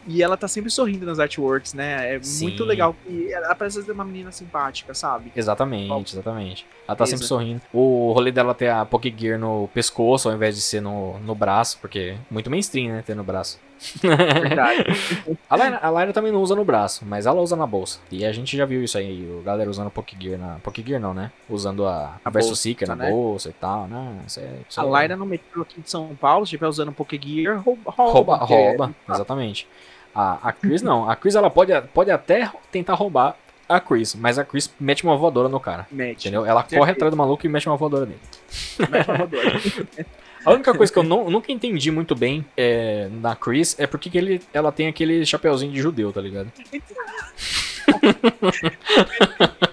E 0.07 0.23
ela 0.23 0.35
tá 0.35 0.49
sempre 0.49 0.71
sorrindo 0.71 1.05
nas 1.05 1.19
artworks, 1.21 1.75
né? 1.75 2.17
É 2.17 2.23
Sim. 2.23 2.45
muito 2.47 2.65
legal. 2.65 2.97
E 3.07 3.31
ela 3.33 3.55
parece 3.55 3.83
ser 3.83 3.93
uma 3.93 4.05
menina 4.05 4.33
simpática, 4.33 4.95
sabe? 4.95 5.31
Exatamente, 5.37 6.15
exatamente. 6.15 6.67
Ela 6.91 6.97
tá 6.97 7.05
Beleza. 7.05 7.19
sempre 7.19 7.29
sorrindo. 7.29 7.61
O 7.73 8.11
rolê 8.13 8.33
dela 8.33 8.53
ter 8.53 8.69
a 8.69 8.85
Pokégear 8.85 9.39
no 9.39 9.69
pescoço 9.73 10.29
ao 10.29 10.35
invés 10.35 10.57
de 10.57 10.61
ser 10.61 10.81
no, 10.81 11.17
no 11.21 11.37
braço, 11.37 11.79
porque 11.81 12.17
muito 12.29 12.51
mainstream, 12.51 12.95
né? 12.95 13.03
Ter 13.07 13.15
no 13.15 13.23
braço. 13.23 13.61
Verdade. 14.03 14.85
A 15.49 15.57
Lyra, 15.57 15.79
a 15.83 15.91
Lyra 15.91 16.13
também 16.13 16.31
não 16.31 16.43
usa 16.43 16.55
no 16.55 16.65
braço, 16.65 17.05
mas 17.07 17.25
ela 17.27 17.41
usa 17.41 17.57
na 17.57 17.67
bolsa. 17.67 17.99
E 18.11 18.25
a 18.27 18.33
gente 18.33 18.57
já 18.57 18.67
viu 18.67 18.83
isso 18.85 18.99
aí, 18.99 19.25
o 19.31 19.41
galera 19.43 19.71
usando 19.71 19.91
Pokégear 19.91 20.39
na. 20.39 20.57
Pokégear 20.63 21.01
não, 21.01 21.15
né? 21.15 21.31
Usando 21.49 21.87
a, 21.87 22.17
a 22.25 22.29
Versus 22.31 22.59
Seeker 22.61 22.87
na 22.89 22.97
né? 22.97 23.11
bolsa 23.11 23.49
e 23.49 23.53
tal. 23.53 23.89
Não, 23.89 24.17
isso 24.27 24.39
é. 24.41 24.49
Isso 24.69 24.81
A 24.81 24.85
é- 24.85 25.03
Lyra 25.03 25.17
no 25.17 25.25
metrô 25.25 25.63
aqui 25.63 25.81
de 25.81 25.89
São 25.91 26.09
Paulo, 26.21 26.45
se 26.45 26.51
estiver 26.51 26.69
usando 26.69 26.89
um 26.91 26.93
Pokégear, 26.93 27.63
rouba. 27.63 27.91
Rouba, 27.91 28.39
porque- 28.39 28.53
rouba, 28.55 28.95
exatamente. 29.09 29.67
A, 30.15 30.49
a 30.49 30.53
Chris 30.53 30.83
não. 30.83 31.09
A 31.09 31.15
Chris 31.17 31.35
ela 31.35 31.49
pode, 31.49 31.73
pode 31.95 32.11
até 32.11 32.51
tentar 32.71 32.95
roubar 32.95 33.37
a 33.77 33.81
Chris, 33.81 34.15
mas 34.15 34.39
a 34.39 34.45
Chris 34.45 34.71
mete 34.81 35.05
uma 35.05 35.17
voadora 35.17 35.49
no 35.49 35.61
cara. 35.61 35.87
Mete. 35.91 36.23
Entendeu? 36.29 36.45
Ela 36.45 36.61
Certeza. 36.61 36.81
corre 36.81 36.93
atrás 36.93 37.11
do 37.11 37.17
maluco 37.17 37.47
e 37.47 37.49
mete 37.49 37.67
uma 37.69 37.77
voadora 37.77 38.07
nele. 38.07 38.19
Mete 38.91 39.09
uma 39.09 39.17
voadora. 39.19 39.61
A 40.43 40.53
única 40.53 40.73
coisa 40.75 40.91
que 40.91 40.99
eu 40.99 41.03
não- 41.03 41.29
nunca 41.29 41.53
entendi 41.53 41.91
muito 41.91 42.15
bem 42.15 42.43
é, 42.57 43.11
na 43.21 43.37
Chris 43.37 43.79
é 43.79 43.87
porque 43.87 44.09
que 44.09 44.17
ele, 44.17 44.41
ela 44.55 44.73
tem 44.73 44.89
aquele 44.89 45.27
chapeuzinho 45.27 45.71
de 45.71 45.83
judeu, 45.83 46.11
tá 46.15 46.21
ligado? 46.23 46.51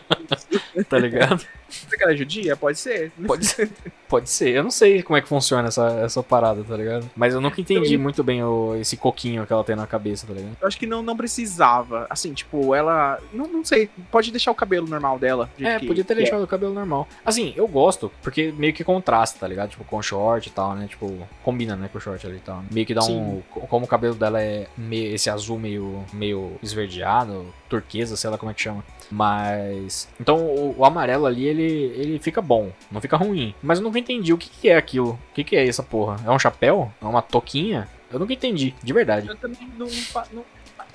tá 0.90 0.98
ligado? 0.98 1.46
Será 1.70 1.98
que 1.98 2.04
ela 2.04 2.14
é 2.14 2.16
judia? 2.16 2.56
Pode 2.56 2.78
ser. 2.80 3.12
Pode 3.26 3.46
ser. 3.48 3.70
Pode 4.08 4.30
ser. 4.30 4.50
Eu 4.56 4.64
não 4.64 4.72
sei 4.72 5.04
como 5.04 5.18
é 5.18 5.22
que 5.22 5.28
funciona 5.28 5.68
essa, 5.68 5.86
essa 6.04 6.24
parada, 6.24 6.64
tá 6.64 6.78
ligado? 6.78 7.10
Mas 7.16 7.34
eu 7.34 7.42
nunca 7.42 7.60
entendi 7.60 7.96
Eu- 7.96 8.00
muito 8.00 8.24
bem 8.24 8.42
o, 8.42 8.76
esse 8.76 8.96
coquinho 8.96 9.46
que 9.46 9.52
ela 9.52 9.64
tem 9.66 9.76
na 9.76 9.86
cabeça, 9.86 10.26
tá 10.26 10.34
ligado? 10.34 10.56
Eu 10.62 10.68
acho 10.68 10.78
que 10.80 10.88
não, 10.88 11.04
não 11.04 11.16
precisava. 11.18 12.08
Assim, 12.10 12.34
tipo, 12.34 12.74
ela. 12.74 13.20
Não, 13.34 13.48
não 13.48 13.66
sei. 13.66 13.90
Pode 14.10 14.32
deixar 14.32 14.52
o 14.52 14.56
cabelo 14.56 14.88
normal 14.88 15.20
dela. 15.20 15.50
É, 15.60 15.78
que- 15.80 15.88
podia 15.88 16.06
ter 16.06 16.14
é. 16.14 16.18
deixado 16.18 16.42
o 16.44 16.48
cabelo 16.48 16.74
normal. 16.74 17.08
Assim, 17.26 17.54
eu 17.58 17.68
gosto, 17.68 18.10
porque 18.24 18.54
meio 18.58 18.74
que 18.74 18.84
contrasta, 18.84 19.38
tá 19.40 19.48
ligado? 19.48 19.70
Tipo, 19.72 19.84
com 19.84 20.02
short 20.02 20.48
e 20.48 20.52
tal, 20.52 20.74
né? 20.74 20.88
Tipo, 20.88 21.28
combina, 21.44 21.76
né, 21.76 21.90
com 21.92 21.98
o 21.98 22.02
short 22.02 22.26
ali 22.26 22.38
e 22.38 22.40
tal. 22.40 22.64
Meio 22.72 22.86
que 22.88 22.94
dá 22.94 23.02
um. 23.04 23.06
Sim. 23.06 23.44
Como 23.68 23.86
o 23.86 23.90
cabelo 23.90 24.16
dela 24.16 24.42
é 24.42 24.68
meio, 24.78 25.14
esse 25.14 25.30
azul 25.30 25.60
meio, 25.60 26.06
meio 26.14 26.54
esverdeado, 26.64 27.54
turquesa, 27.70 28.16
sei 28.16 28.30
lá 28.30 28.38
como 28.38 28.52
é 28.52 28.54
que 28.54 28.62
chama. 28.62 28.84
Mas. 29.12 30.08
Então 30.20 30.38
o, 30.38 30.76
o 30.78 30.86
amarelo 30.86 31.26
ali, 31.26 31.46
ele, 31.46 31.64
ele 31.64 32.20
fica 32.20 32.42
bom, 32.42 32.72
não 32.92 33.02
fica 33.02 33.18
ruim. 33.18 33.54
Mas 33.62 33.80
eu 33.80 33.84
nunca 33.84 34.00
entendi 34.00 34.34
o 34.34 34.38
que, 34.38 34.50
que 34.50 34.70
é 34.70 34.78
aquilo. 34.78 35.12
O 35.32 35.34
que, 35.34 35.44
que 35.44 35.56
é 35.56 35.68
essa 35.68 35.84
porra? 35.84 36.18
É 36.26 36.32
um 36.32 36.40
chapéu? 36.40 36.92
É 37.02 37.06
uma 37.06 37.22
toquinha? 37.22 37.88
Eu 38.12 38.20
nunca 38.20 38.34
entendi, 38.34 38.74
de 38.82 38.94
verdade. 38.94 39.28
Eu 39.28 39.36
também 39.36 39.70
não, 39.78 39.88
não- 40.32 40.46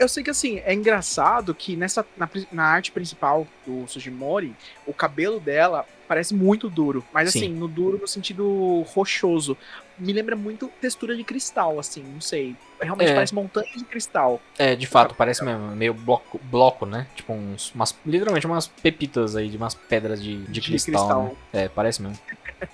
Eu 0.02 0.08
sei 0.08 0.24
que 0.24 0.30
assim, 0.30 0.60
é 0.64 0.74
engraçado 0.74 1.54
que 1.54 1.76
nessa 1.76 2.04
na, 2.16 2.28
na 2.50 2.64
arte 2.64 2.90
principal 2.90 3.46
do 3.64 3.86
Sugimori, 3.86 4.52
o 4.84 4.92
cabelo 4.92 5.38
dela 5.38 5.86
parece 6.08 6.34
muito 6.34 6.68
duro. 6.68 7.04
Mas 7.14 7.30
Sim. 7.30 7.38
assim, 7.38 7.48
no 7.50 7.68
duro 7.68 7.98
no 7.98 8.08
sentido 8.08 8.82
rochoso. 8.88 9.56
Me 9.96 10.12
lembra 10.12 10.34
muito 10.34 10.68
textura 10.80 11.14
de 11.14 11.22
cristal, 11.22 11.78
assim, 11.78 12.02
não 12.02 12.20
sei. 12.20 12.56
Realmente 12.80 13.10
É. 13.10 13.14
parece 13.14 13.32
montanha 13.32 13.70
de 13.76 13.84
cristal. 13.84 14.42
É, 14.58 14.74
de 14.74 14.86
fato, 14.86 15.14
parece 15.14 15.44
mesmo, 15.44 15.68
meio 15.76 15.94
bloco, 15.94 16.40
bloco 16.42 16.84
né? 16.84 17.06
Tipo, 17.14 17.32
uns, 17.34 17.72
umas, 17.72 17.96
literalmente 18.04 18.44
umas 18.46 18.66
pepitas 18.66 19.36
aí, 19.36 19.48
de 19.48 19.56
umas 19.56 19.74
pedras 19.74 20.20
de, 20.20 20.38
de, 20.46 20.50
De 20.52 20.60
cristal. 20.62 20.92
cristal. 20.94 21.22
né? 21.24 21.36
É, 21.52 21.68
parece 21.68 22.02
mesmo. 22.02 22.18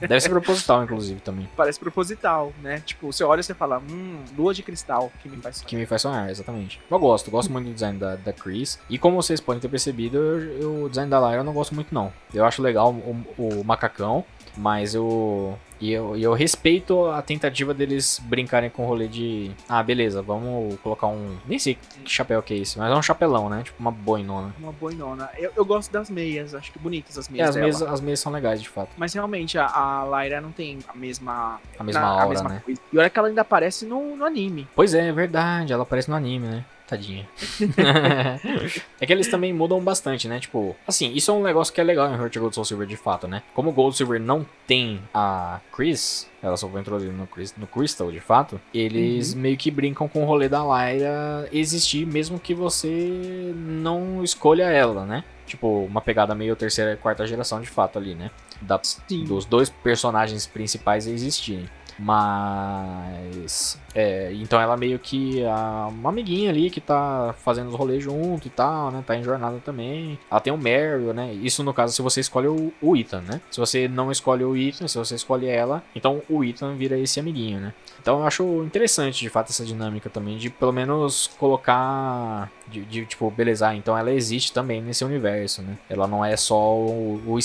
Deve 0.01 0.21
ser 0.21 0.29
proposital, 0.29 0.83
inclusive, 0.85 1.21
também. 1.21 1.49
Parece 1.57 1.79
proposital, 1.79 2.53
né? 2.63 2.81
Tipo, 2.85 3.13
você 3.13 3.25
olha 3.25 3.41
e 3.41 3.43
você 3.45 3.55
fala, 3.55 3.79
hum, 3.79 4.23
lua 4.37 4.53
de 4.55 4.63
cristal 4.63 5.11
que 5.23 5.29
me 5.29 5.37
faz 5.39 5.63
Que 5.63 5.77
me 5.77 5.87
faz 5.87 6.03
sonhar, 6.03 6.31
exatamente. 6.31 6.81
Eu 6.91 6.99
gosto, 6.99 7.31
gosto 7.31 7.51
muito 7.53 7.67
do 7.67 7.75
design 7.75 7.99
da, 7.99 8.17
da 8.17 8.33
Chris. 8.33 8.79
E 8.89 8.99
como 8.99 9.17
vocês 9.17 9.41
podem 9.41 9.61
ter 9.61 9.69
percebido, 9.69 10.17
eu, 10.19 10.41
eu- 10.61 10.85
o 10.85 10.89
design 10.89 11.11
da 11.11 11.19
Lyra 11.21 11.41
eu 11.41 11.45
não 11.45 11.53
gosto 11.53 11.75
muito, 11.75 11.95
não. 11.95 12.13
Eu 12.33 12.45
acho 12.45 12.61
legal 12.63 12.93
o, 12.93 13.25
o 13.39 13.65
macacão, 13.65 14.25
mas 14.57 14.95
eu. 14.95 15.59
E 15.81 15.93
eu, 15.93 16.17
e 16.17 16.23
eu 16.25 16.33
respeito 16.35 17.07
a 17.07 17.23
tentativa 17.23 17.73
deles 17.73 18.21
brincarem 18.25 18.69
com 18.69 18.85
o 18.85 18.89
rolê 18.89 19.07
de. 19.07 19.51
Ah, 19.69 19.81
beleza, 19.83 20.21
vamos 20.21 20.77
colocar 20.81 21.07
um. 21.07 21.37
Nem 21.47 21.59
sei 21.59 21.75
que 21.77 22.11
chapéu 22.11 22.43
que 22.43 22.53
é 22.53 22.57
esse, 22.57 22.77
mas 22.79 22.91
é 22.91 22.95
um 22.97 23.03
chapelão, 23.03 23.49
né? 23.49 23.63
Tipo 23.63 23.77
uma 23.79 23.93
boinona. 23.93 24.53
Uma 24.59 24.73
boinona. 24.73 25.31
Eu, 25.39 25.53
eu 25.57 25.65
gosto 25.65 25.93
das 25.93 26.11
meias, 26.11 26.53
acho 26.55 26.73
que 26.73 26.79
bonitas 26.81 27.17
as 27.17 27.29
É, 27.29 27.33
meias 27.33 27.49
as 27.51 27.55
dela. 27.55 27.67
meias, 27.67 27.83
as 27.83 28.01
meias 28.01 28.21
são 28.21 28.33
legais, 28.33 28.61
de 28.61 28.69
fato. 28.69 28.91
Mas 28.97 29.15
realmente, 29.15 29.57
a, 29.57 29.67
a 29.67 30.05
Lyra 30.25 30.41
não 30.41 30.51
tem 30.51 30.79
a 30.89 30.97
mesma... 30.97 31.61
A 31.79 31.85
mesma 31.85 32.01
na- 32.01 32.23
aura, 32.23 32.43
né? 32.43 32.63
coisa. 32.65 32.81
E 32.93 32.99
olha 32.99 33.09
que 33.09 33.19
ela 33.19 33.29
ainda 33.29 33.43
aparece 33.43 33.87
no, 33.87 34.17
no 34.17 34.25
anime. 34.25 34.67
Pois 34.75 34.95
é, 34.95 35.09
é 35.09 35.13
verdade, 35.13 35.73
ela 35.73 35.85
aparece 35.85 36.11
no 36.11 36.17
anime, 36.17 36.49
né? 36.49 36.65
Tadinha. 36.89 37.29
é 39.01 39.07
que 39.07 39.13
eles 39.13 39.29
também 39.29 39.53
mudam 39.53 39.81
bastante, 39.81 40.27
né? 40.27 40.41
Tipo, 40.41 40.75
assim, 40.87 41.13
isso 41.15 41.31
é 41.31 41.35
um 41.35 41.43
negócio 41.43 41.73
que 41.73 41.81
é 41.81 41.85
legal 41.85 42.09
em 42.11 42.15
Heart 42.17 42.37
Gold 42.39 42.55
Soul 42.55 42.65
Silver 42.65 42.87
de 42.87 42.97
fato, 42.97 43.29
né? 43.29 43.43
Como 43.55 43.71
o 43.71 43.73
Gold 43.73 43.97
Silver 43.97 44.21
não 44.21 44.47
tem 44.67 45.01
a 45.13 45.61
Chris, 45.73 46.29
ela 46.43 46.57
só 46.57 46.69
foi 46.69 46.81
introduzida 46.81 47.13
no, 47.13 47.27
Chris- 47.27 47.55
no 47.57 47.67
Crystal 47.67 48.11
de 48.11 48.21
fato, 48.21 48.61
eles 48.73 49.35
meio 49.35 49.57
que 49.57 49.71
brincam 49.71 50.09
com 50.09 50.23
o 50.23 50.27
rolê 50.27 50.49
da 50.49 50.61
Lyra 50.63 51.49
existir 51.53 52.07
mesmo 52.07 52.39
que 52.39 52.55
você 52.55 53.53
não 53.55 54.23
escolha 54.25 54.65
ela, 54.65 55.05
né? 55.05 55.25
Tipo, 55.47 55.85
uma 55.85 56.01
pegada 56.03 56.35
meio 56.35 56.55
terceira 56.55 56.93
e 56.93 56.97
quarta 56.97 57.27
geração 57.27 57.61
de 57.61 57.69
fato 57.69 57.99
ali, 57.99 58.15
né? 58.15 58.31
Da, 58.61 58.79
dos 59.27 59.45
dois 59.47 59.71
personagens 59.71 60.47
principais 60.47 61.07
existirem. 61.07 61.69
Mas. 61.99 63.79
É, 63.95 64.33
então 64.35 64.61
ela 64.61 64.77
meio 64.77 64.99
que 64.99 65.43
é 65.43 65.49
uma 65.89 66.11
amiguinha 66.11 66.51
ali 66.51 66.71
que 66.71 66.81
tá 66.81 67.35
fazendo 67.43 67.69
os 67.69 67.75
rolês 67.75 68.03
junto 68.05 68.47
e 68.47 68.51
tal, 68.51 68.91
né? 68.93 69.03
Tá 69.05 69.17
em 69.17 69.25
jornada 69.25 69.59
também. 69.65 70.19
Ela 70.31 70.41
tem 70.41 70.53
o 70.53 70.59
Meryl, 70.59 71.13
né? 71.13 71.33
Isso 71.35 71.65
no 71.65 71.75
caso 71.75 71.93
se 71.95 72.03
você 72.03 72.21
escolhe 72.21 72.47
o, 72.47 72.73
o 72.81 72.97
Ethan, 72.97 73.23
né? 73.23 73.41
Se 73.51 73.59
você 73.59 73.89
não 73.89 74.11
escolhe 74.13 74.45
o 74.45 74.57
Ethan, 74.57 74.87
se 74.87 74.97
você 74.99 75.15
escolhe 75.17 75.49
ela, 75.49 75.83
então 75.95 76.23
o 76.29 76.45
Ethan 76.45 76.75
vira 76.77 76.97
esse 76.99 77.19
amiguinho, 77.19 77.59
né? 77.61 77.75
Então 78.01 78.21
eu 78.21 78.27
acho 78.27 78.63
interessante 78.65 79.19
de 79.21 79.29
fato 79.29 79.51
essa 79.51 79.65
dinâmica 79.65 80.09
também 80.09 80.37
de 80.37 80.49
pelo 80.51 80.73
menos 80.73 81.29
colocar. 81.39 82.51
De, 82.69 82.85
de, 82.85 83.07
tipo, 83.07 83.31
beleza, 83.31 83.75
então 83.75 83.97
ela 83.97 84.13
existe 84.13 84.53
também 84.53 84.83
nesse 84.83 85.03
universo, 85.03 85.63
né? 85.63 85.79
Ela 85.89 86.07
não 86.07 86.23
é 86.23 86.37
só 86.37 86.75
o, 86.77 87.19
o, 87.27 87.39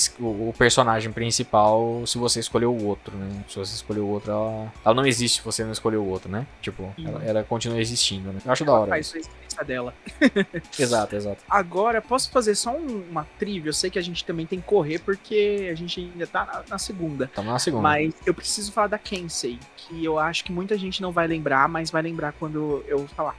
o- 0.50 0.54
personagem 0.58 1.14
principal 1.14 2.04
se 2.06 2.18
você 2.18 2.42
escolheu 2.42 2.74
o 2.74 2.86
outro, 2.86 3.16
né? 3.16 3.30
Se 3.48 3.58
você 3.58 3.74
escolheu 3.74 4.04
o 4.04 4.10
outro, 4.10 4.32
ela, 4.32 4.43
ela 4.86 4.94
não 4.96 5.06
existe 5.06 5.40
se 5.40 5.46
você 5.46 5.64
não 5.64 5.72
escolheu 5.72 6.02
o 6.04 6.08
outro, 6.10 6.30
né? 6.32 6.46
Tipo, 6.62 6.94
ela, 7.04 7.24
ela 7.24 7.44
continua 7.44 7.80
existindo, 7.80 8.32
né? 8.32 8.40
Eu 8.46 8.52
acho 8.52 8.64
da 8.66 8.72
Ela 8.72 8.82
hora. 8.82 8.90
faz 8.90 9.14
a 9.14 9.18
existência 9.18 9.64
dela. 9.66 9.94
Exato, 10.80 11.16
exato. 11.16 11.44
Agora, 11.50 12.02
posso 12.02 12.30
fazer 12.32 12.56
só 12.56 12.72
um- 12.76 13.04
uma 13.10 13.26
trivia? 13.38 13.70
Eu 13.70 13.74
sei 13.74 13.90
que 13.90 14.00
a 14.00 14.02
gente 14.02 14.24
também 14.26 14.46
tem 14.46 14.60
que 14.60 14.66
correr 14.66 15.00
porque 15.00 15.70
a 15.72 15.76
gente 15.76 16.00
ainda 16.00 16.26
tá 16.28 16.46
na, 16.46 16.64
na 16.70 16.78
segunda. 16.78 17.30
Tamo 17.34 17.52
na 17.52 17.60
segunda. 17.60 17.84
Mas 17.84 18.14
eu 18.26 18.34
preciso 18.34 18.72
falar 18.72 18.88
da 18.88 18.98
Kensei, 18.98 19.60
que 19.78 20.04
eu 20.04 20.18
acho 20.18 20.44
que 20.44 20.52
muita 20.52 20.78
gente 20.78 21.02
não 21.02 21.12
vai 21.12 21.28
lembrar, 21.28 21.68
mas 21.70 21.92
vai 21.92 22.02
lembrar 22.02 22.34
quando 22.34 22.84
eu 22.88 23.08
falar. 23.10 23.36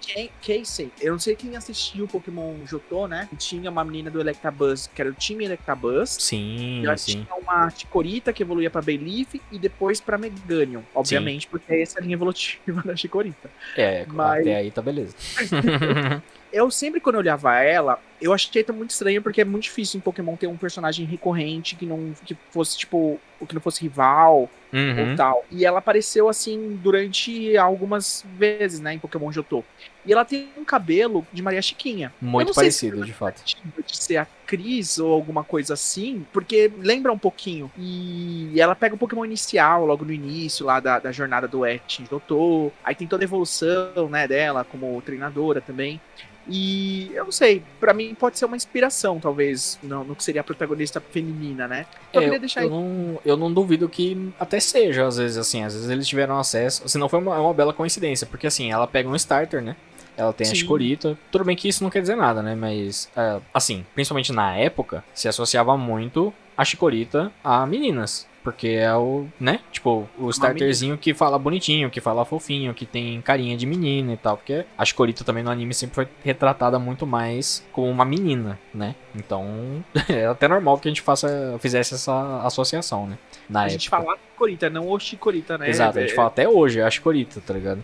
Ken- 0.00 0.28
Casey, 0.46 0.90
eu 1.00 1.12
não 1.12 1.18
sei 1.18 1.34
quem 1.34 1.56
assistiu 1.56 2.04
o 2.04 2.08
Pokémon 2.08 2.54
Jotô, 2.66 3.06
né? 3.08 3.28
Tinha 3.38 3.70
uma 3.70 3.82
menina 3.84 4.10
do 4.10 4.20
Electabuzz, 4.20 4.86
que 4.94 5.00
era 5.00 5.10
o 5.10 5.14
time 5.14 5.44
Electabuzz. 5.44 6.10
Sim, 6.20 6.82
E 6.82 6.86
ela 6.86 6.96
sim. 6.96 7.12
tinha 7.24 7.34
uma 7.34 7.70
Chikorita 7.70 8.32
que 8.32 8.42
evoluía 8.42 8.70
pra 8.70 8.82
Bayleaf 8.82 9.40
e 9.50 9.58
depois 9.58 10.00
pra 10.00 10.18
Meganium. 10.18 10.82
Obviamente, 10.94 11.46
porque 11.48 11.74
essa 11.74 11.98
é 11.98 12.00
a 12.00 12.02
linha 12.04 12.14
evolutiva 12.14 12.82
da 12.84 12.94
Chikorita. 12.96 13.50
É, 13.76 14.04
Mas- 14.06 14.40
até 14.42 14.56
aí 14.56 14.70
tá 14.70 14.82
beleza. 14.82 15.14
Eu 16.52 16.70
sempre, 16.70 17.00
quando 17.00 17.16
eu 17.16 17.20
olhava 17.20 17.58
ela, 17.58 18.00
eu 18.20 18.32
achei 18.32 18.64
tão 18.64 18.74
muito 18.74 18.90
estranho, 18.90 19.22
porque 19.22 19.40
é 19.40 19.44
muito 19.44 19.64
difícil 19.64 19.98
em 19.98 20.00
Pokémon 20.00 20.36
ter 20.36 20.46
um 20.46 20.56
personagem 20.56 21.06
recorrente 21.06 21.76
que 21.76 21.86
não 21.86 22.12
que 22.24 22.36
fosse, 22.50 22.76
tipo, 22.76 23.20
o 23.40 23.46
que 23.46 23.54
não 23.54 23.60
fosse 23.60 23.82
rival 23.82 24.48
Uhum. 24.72 25.10
ou 25.12 25.16
tal. 25.16 25.44
E 25.50 25.64
ela 25.64 25.78
apareceu 25.78 26.28
assim 26.28 26.78
durante 26.82 27.56
algumas 27.56 28.24
vezes, 28.36 28.80
né, 28.80 28.94
em 28.94 28.98
Pokémon 28.98 29.32
Jotô. 29.32 29.64
E 30.04 30.12
ela 30.12 30.24
tem 30.24 30.48
um 30.56 30.64
cabelo 30.64 31.26
de 31.32 31.42
Maria 31.42 31.60
Chiquinha. 31.60 32.12
Muito 32.20 32.54
sei 32.54 32.70
se 32.70 32.86
parecido, 32.86 33.04
de 33.04 33.12
fato. 33.12 33.42
de 33.44 33.96
ser 33.96 34.16
a 34.18 34.26
Cris 34.46 34.98
ou 34.98 35.12
alguma 35.12 35.44
coisa 35.44 35.74
assim, 35.74 36.24
porque 36.32 36.70
lembra 36.78 37.12
um 37.12 37.18
pouquinho. 37.18 37.70
E 37.76 38.58
ela 38.58 38.74
pega 38.74 38.94
o 38.94 38.98
Pokémon 38.98 39.24
inicial, 39.24 39.84
logo 39.84 40.04
no 40.04 40.12
início, 40.12 40.64
lá 40.64 40.80
da, 40.80 40.98
da 40.98 41.12
jornada 41.12 41.46
do 41.48 41.64
Ash 41.64 42.00
Doutor. 42.08 42.72
Aí 42.82 42.94
tem 42.94 43.06
toda 43.06 43.22
a 43.22 43.26
evolução, 43.26 44.08
né, 44.10 44.26
dela 44.26 44.64
como 44.64 45.00
treinadora 45.02 45.60
também. 45.60 46.00
E 46.48 47.10
eu 47.14 47.24
não 47.24 47.32
sei, 47.32 47.62
pra 47.78 47.92
mim 47.92 48.14
pode 48.14 48.38
ser 48.38 48.46
uma 48.46 48.56
inspiração, 48.56 49.20
talvez, 49.20 49.78
no, 49.82 50.04
no 50.04 50.16
que 50.16 50.24
seria 50.24 50.40
a 50.40 50.44
protagonista 50.44 51.00
feminina, 51.00 51.68
né? 51.68 51.86
Eu 52.12 52.22
É, 52.22 52.36
eu, 52.36 52.40
deixar 52.40 52.62
eu 52.62 52.70
não, 52.70 53.20
eu 53.24 53.36
não 53.36 53.52
duvido 53.52 53.88
que 53.88 54.32
até 54.40 54.58
seja, 54.58 55.06
às 55.06 55.18
vezes, 55.18 55.36
assim, 55.36 55.62
às 55.62 55.74
vezes 55.74 55.90
eles 55.90 56.08
tiveram 56.08 56.38
acesso. 56.38 56.88
Se 56.88 56.96
não 56.98 57.08
foi 57.08 57.18
uma, 57.18 57.36
é 57.36 57.38
uma 57.38 57.54
bela 57.54 57.72
coincidência, 57.72 58.26
porque 58.26 58.46
assim, 58.46 58.72
ela 58.72 58.86
pega 58.86 59.08
um 59.08 59.14
starter, 59.16 59.62
né? 59.62 59.76
Ela 60.16 60.32
tem 60.32 60.46
a 60.46 60.50
Sim. 60.50 60.56
Chikorita. 60.56 61.16
Tudo 61.30 61.44
bem 61.44 61.54
que 61.54 61.68
isso 61.68 61.84
não 61.84 61.90
quer 61.90 62.00
dizer 62.00 62.16
nada, 62.16 62.42
né? 62.42 62.54
Mas, 62.56 63.08
é, 63.16 63.38
assim, 63.54 63.86
principalmente 63.94 64.32
na 64.32 64.56
época, 64.56 65.04
se 65.14 65.28
associava 65.28 65.76
muito 65.76 66.34
a 66.56 66.64
Chikorita 66.64 67.30
a 67.44 67.64
meninas. 67.64 68.26
Porque 68.52 68.68
é 68.68 68.94
o, 68.94 69.26
né? 69.38 69.60
Tipo, 69.70 70.08
o 70.18 70.30
starterzinho 70.30 70.96
que 70.96 71.14
fala 71.14 71.38
bonitinho, 71.38 71.90
que 71.90 72.00
fala 72.00 72.24
fofinho, 72.24 72.74
que 72.74 72.86
tem 72.86 73.20
carinha 73.20 73.56
de 73.56 73.66
menina 73.66 74.12
e 74.12 74.16
tal. 74.16 74.36
Porque 74.36 74.64
a 74.76 74.84
Chikorita 74.84 75.24
também 75.24 75.42
no 75.42 75.50
anime 75.50 75.74
sempre 75.74 75.94
foi 75.94 76.08
retratada 76.24 76.78
muito 76.78 77.06
mais 77.06 77.64
como 77.72 77.88
uma 77.90 78.04
menina, 78.04 78.58
né? 78.72 78.94
Então, 79.14 79.84
é 80.08 80.26
até 80.26 80.48
normal 80.48 80.78
que 80.78 80.88
a 80.88 80.90
gente 80.90 81.02
faça, 81.02 81.56
fizesse 81.60 81.94
essa 81.94 82.40
associação, 82.42 83.06
né? 83.06 83.18
Na 83.48 83.60
a 83.60 83.62
época. 83.62 83.72
gente 83.72 83.88
falar 83.88 84.16
Chikorita, 84.38 84.70
não 84.70 84.88
o 84.88 84.98
Chikorita, 84.98 85.58
né? 85.58 85.68
Exato, 85.68 85.98
a 85.98 86.02
gente 86.02 86.14
fala 86.14 86.28
até 86.28 86.48
hoje, 86.48 86.78
é 86.78 86.84
a 86.84 86.90
Chikorita, 86.90 87.40
tá 87.44 87.52
ligado? 87.52 87.82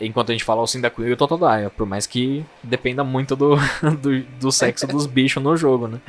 Enquanto 0.00 0.30
a 0.30 0.32
gente 0.32 0.44
fala 0.44 0.62
o 0.62 0.66
Cyndaquil 0.66 1.08
e 1.08 1.12
o 1.12 1.16
Totodile, 1.16 1.70
por 1.70 1.86
mais 1.86 2.06
que 2.06 2.44
dependa 2.62 3.02
muito 3.02 3.34
do, 3.34 3.56
do, 4.00 4.20
do 4.38 4.52
sexo 4.52 4.86
dos 4.86 5.06
bichos 5.06 5.42
no 5.42 5.56
jogo, 5.56 5.88
né? 5.88 6.00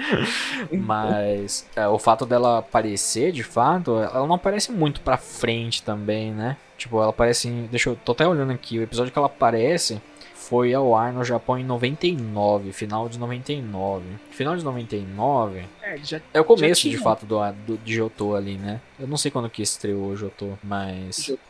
Mas 0.72 1.66
é, 1.76 1.88
o 1.88 1.98
fato 1.98 2.26
dela 2.26 2.60
aparecer, 2.60 3.32
de 3.32 3.44
fato, 3.44 3.98
ela 3.98 4.28
não 4.28 4.36
aparece 4.36 4.72
muito 4.72 5.02
pra 5.02 5.18
frente 5.18 5.82
também, 5.84 6.32
né? 6.32 6.58
Tipo, 6.78 6.98
ela 6.98 7.10
aparece 7.10 7.48
em... 7.48 7.66
Deixa 7.68 7.90
eu... 7.90 7.96
Tô 7.96 8.12
até 8.12 8.28
olhando 8.28 8.52
aqui, 8.52 8.78
o 8.78 8.84
episódio 8.84 9.12
que 9.12 9.18
ela 9.18 9.28
aparece 9.28 10.02
foi 10.48 10.74
ao 10.74 10.96
ar 10.96 11.12
no 11.12 11.24
Japão 11.26 11.58
em 11.58 11.64
99, 11.64 12.72
final 12.72 13.10
de 13.10 13.20
99. 13.20 14.06
Final 14.32 14.56
de 14.56 14.64
99 14.64 15.66
é, 15.82 15.98
já 15.98 16.22
é 16.34 16.40
o 16.40 16.46
começo, 16.46 16.90
de 16.90 16.98
fato, 16.98 17.26
do, 17.26 17.40
do, 17.66 17.78
de 17.78 17.96
Jotô 17.96 18.36
ali, 18.36 18.58
né? 18.58 18.80
Eu 18.98 19.08
não 19.08 19.18
sei 19.18 19.30
quando 19.30 19.50
que 19.50 19.62
estreou 19.62 20.08
o 20.08 20.16
Jotô, 20.16 20.54
mas... 20.64 21.24
Jotô. 21.24 21.42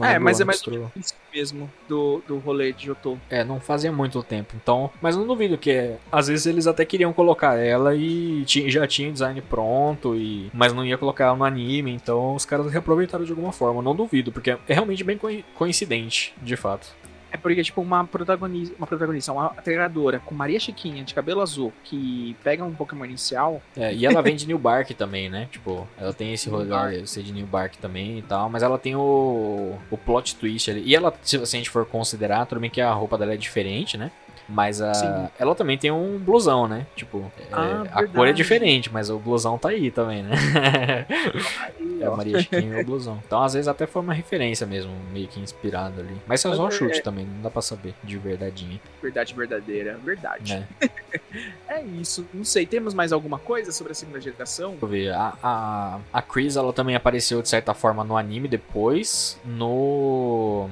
É, 0.00 0.08
lembro 0.08 0.24
mas 0.24 0.40
é 0.40 0.44
mais 0.44 0.60
isso 0.96 1.14
mesmo 1.32 1.70
do, 1.88 2.22
do 2.26 2.38
rolê 2.38 2.72
de 2.72 2.86
Jotô. 2.86 3.16
É, 3.28 3.42
não 3.44 3.60
fazia 3.60 3.90
muito 3.92 4.22
tempo. 4.22 4.54
Então, 4.60 4.90
mas 5.02 5.16
não 5.16 5.26
duvido 5.26 5.58
que 5.58 5.70
é. 5.70 5.96
Às 6.10 6.28
vezes 6.28 6.46
eles 6.46 6.66
até 6.66 6.84
queriam 6.84 7.12
colocar 7.12 7.56
ela 7.56 7.94
e 7.94 8.44
ti- 8.44 8.70
já 8.70 8.86
tinha 8.86 9.08
o 9.08 9.12
design 9.12 9.40
pronto 9.42 10.14
e 10.16 10.50
mas 10.54 10.72
não 10.72 10.84
ia 10.84 10.96
colocar 10.98 11.24
ela 11.24 11.36
no 11.36 11.44
anime, 11.44 11.92
então 11.92 12.34
os 12.34 12.44
caras 12.44 12.70
reaproveitaram 12.72 13.24
de 13.24 13.30
alguma 13.32 13.52
forma. 13.52 13.82
Não 13.82 13.94
duvido, 13.94 14.30
porque 14.32 14.50
é 14.50 14.58
realmente 14.68 15.02
bem 15.04 15.18
coi- 15.18 15.44
coincidente, 15.54 16.34
de 16.42 16.56
fato. 16.56 16.94
É 17.34 17.36
porque, 17.36 17.64
tipo, 17.64 17.80
uma 17.80 18.04
protagonista, 18.06 18.76
uma 18.78 18.86
protagonista, 18.86 19.32
uma 19.32 19.48
treinadora 19.48 20.20
com 20.20 20.32
Maria 20.32 20.60
Chiquinha, 20.60 21.02
de 21.02 21.12
cabelo 21.12 21.40
azul, 21.40 21.72
que 21.82 22.36
pega 22.44 22.62
um 22.62 22.72
Pokémon 22.72 23.04
inicial, 23.04 23.60
É, 23.76 23.92
e 23.92 24.06
ela 24.06 24.22
vem 24.22 24.36
de 24.36 24.46
New 24.46 24.56
Bark 24.56 24.92
também, 24.94 25.28
né? 25.28 25.48
Tipo, 25.50 25.84
ela 25.98 26.12
tem 26.12 26.32
esse 26.32 26.48
rolê 26.48 27.00
de 27.00 27.10
ser 27.10 27.24
de 27.24 27.32
New 27.32 27.44
Bark 27.44 27.76
também 27.78 28.20
e 28.20 28.22
tal, 28.22 28.48
mas 28.48 28.62
ela 28.62 28.78
tem 28.78 28.94
o, 28.94 29.76
o 29.90 29.98
plot 29.98 30.36
twist 30.36 30.70
ali. 30.70 30.84
E 30.86 30.94
ela, 30.94 31.12
se 31.22 31.36
a 31.36 31.44
gente 31.44 31.70
for 31.70 31.84
considerar, 31.84 32.46
tudo 32.46 32.60
bem 32.60 32.70
que 32.70 32.80
a 32.80 32.92
roupa 32.92 33.18
dela 33.18 33.34
é 33.34 33.36
diferente, 33.36 33.98
né? 33.98 34.12
Mas 34.48 34.80
a, 34.82 34.92
Sim. 34.92 35.28
ela 35.38 35.54
também 35.54 35.78
tem 35.78 35.90
um 35.90 36.18
blusão, 36.18 36.68
né? 36.68 36.86
Tipo, 36.94 37.32
é, 37.38 37.52
Ah, 37.52 37.82
a 37.92 37.94
cor 37.94 38.02
é 38.04 38.08
verdade. 38.08 38.36
diferente, 38.36 38.92
mas 38.92 39.08
o 39.08 39.18
blusão 39.18 39.56
tá 39.58 39.70
aí 39.70 39.90
também, 39.90 40.22
né? 40.22 40.32
aí, 41.60 41.98
É 42.00 42.06
a 42.06 42.10
Maria 42.10 42.38
Chiquinha 42.40 42.76
e 42.76 42.80
o 42.82 42.84
blusão. 42.84 43.22
Então, 43.24 43.42
às 43.42 43.54
vezes, 43.54 43.68
até 43.68 43.86
foi 43.86 44.02
uma 44.02 44.12
referência 44.12 44.66
mesmo, 44.66 44.92
meio 45.12 45.26
que 45.28 45.40
inspirado 45.40 46.00
ali. 46.00 46.14
Mas 46.26 46.40
isso 46.40 46.48
é 46.48 46.54
só 46.56 46.64
um 46.64 46.68
é- 46.68 46.70
chute 46.70 47.02
também, 47.02 47.24
não 47.24 47.40
dá 47.40 47.50
pra 47.50 47.62
saber 47.62 47.94
de 48.04 48.18
verdadeinha, 48.18 48.80
verdade 49.00 49.34
verdadeira, 49.34 49.98
verdade. 50.04 50.54
né? 50.54 50.68
É 51.68 51.82
isso, 51.82 52.26
não 52.32 52.44
sei, 52.44 52.64
temos 52.66 52.94
mais 52.94 53.12
alguma 53.12 53.38
coisa 53.38 53.72
sobre 53.72 53.90
a 53.92 53.94
segunda 53.94 54.20
geração? 54.20 54.70
Deixa 54.72 54.84
eu 54.84 54.88
ver, 54.88 55.12
a, 55.12 55.34
a, 55.42 55.98
a 56.12 56.22
Chris, 56.22 56.54
ela 56.56 56.72
também 56.72 56.94
apareceu 56.94 57.42
de 57.42 57.48
certa 57.48 57.74
forma 57.74 58.04
no 58.04 58.16
anime 58.16 58.46
depois, 58.46 59.38
no... 59.44 60.68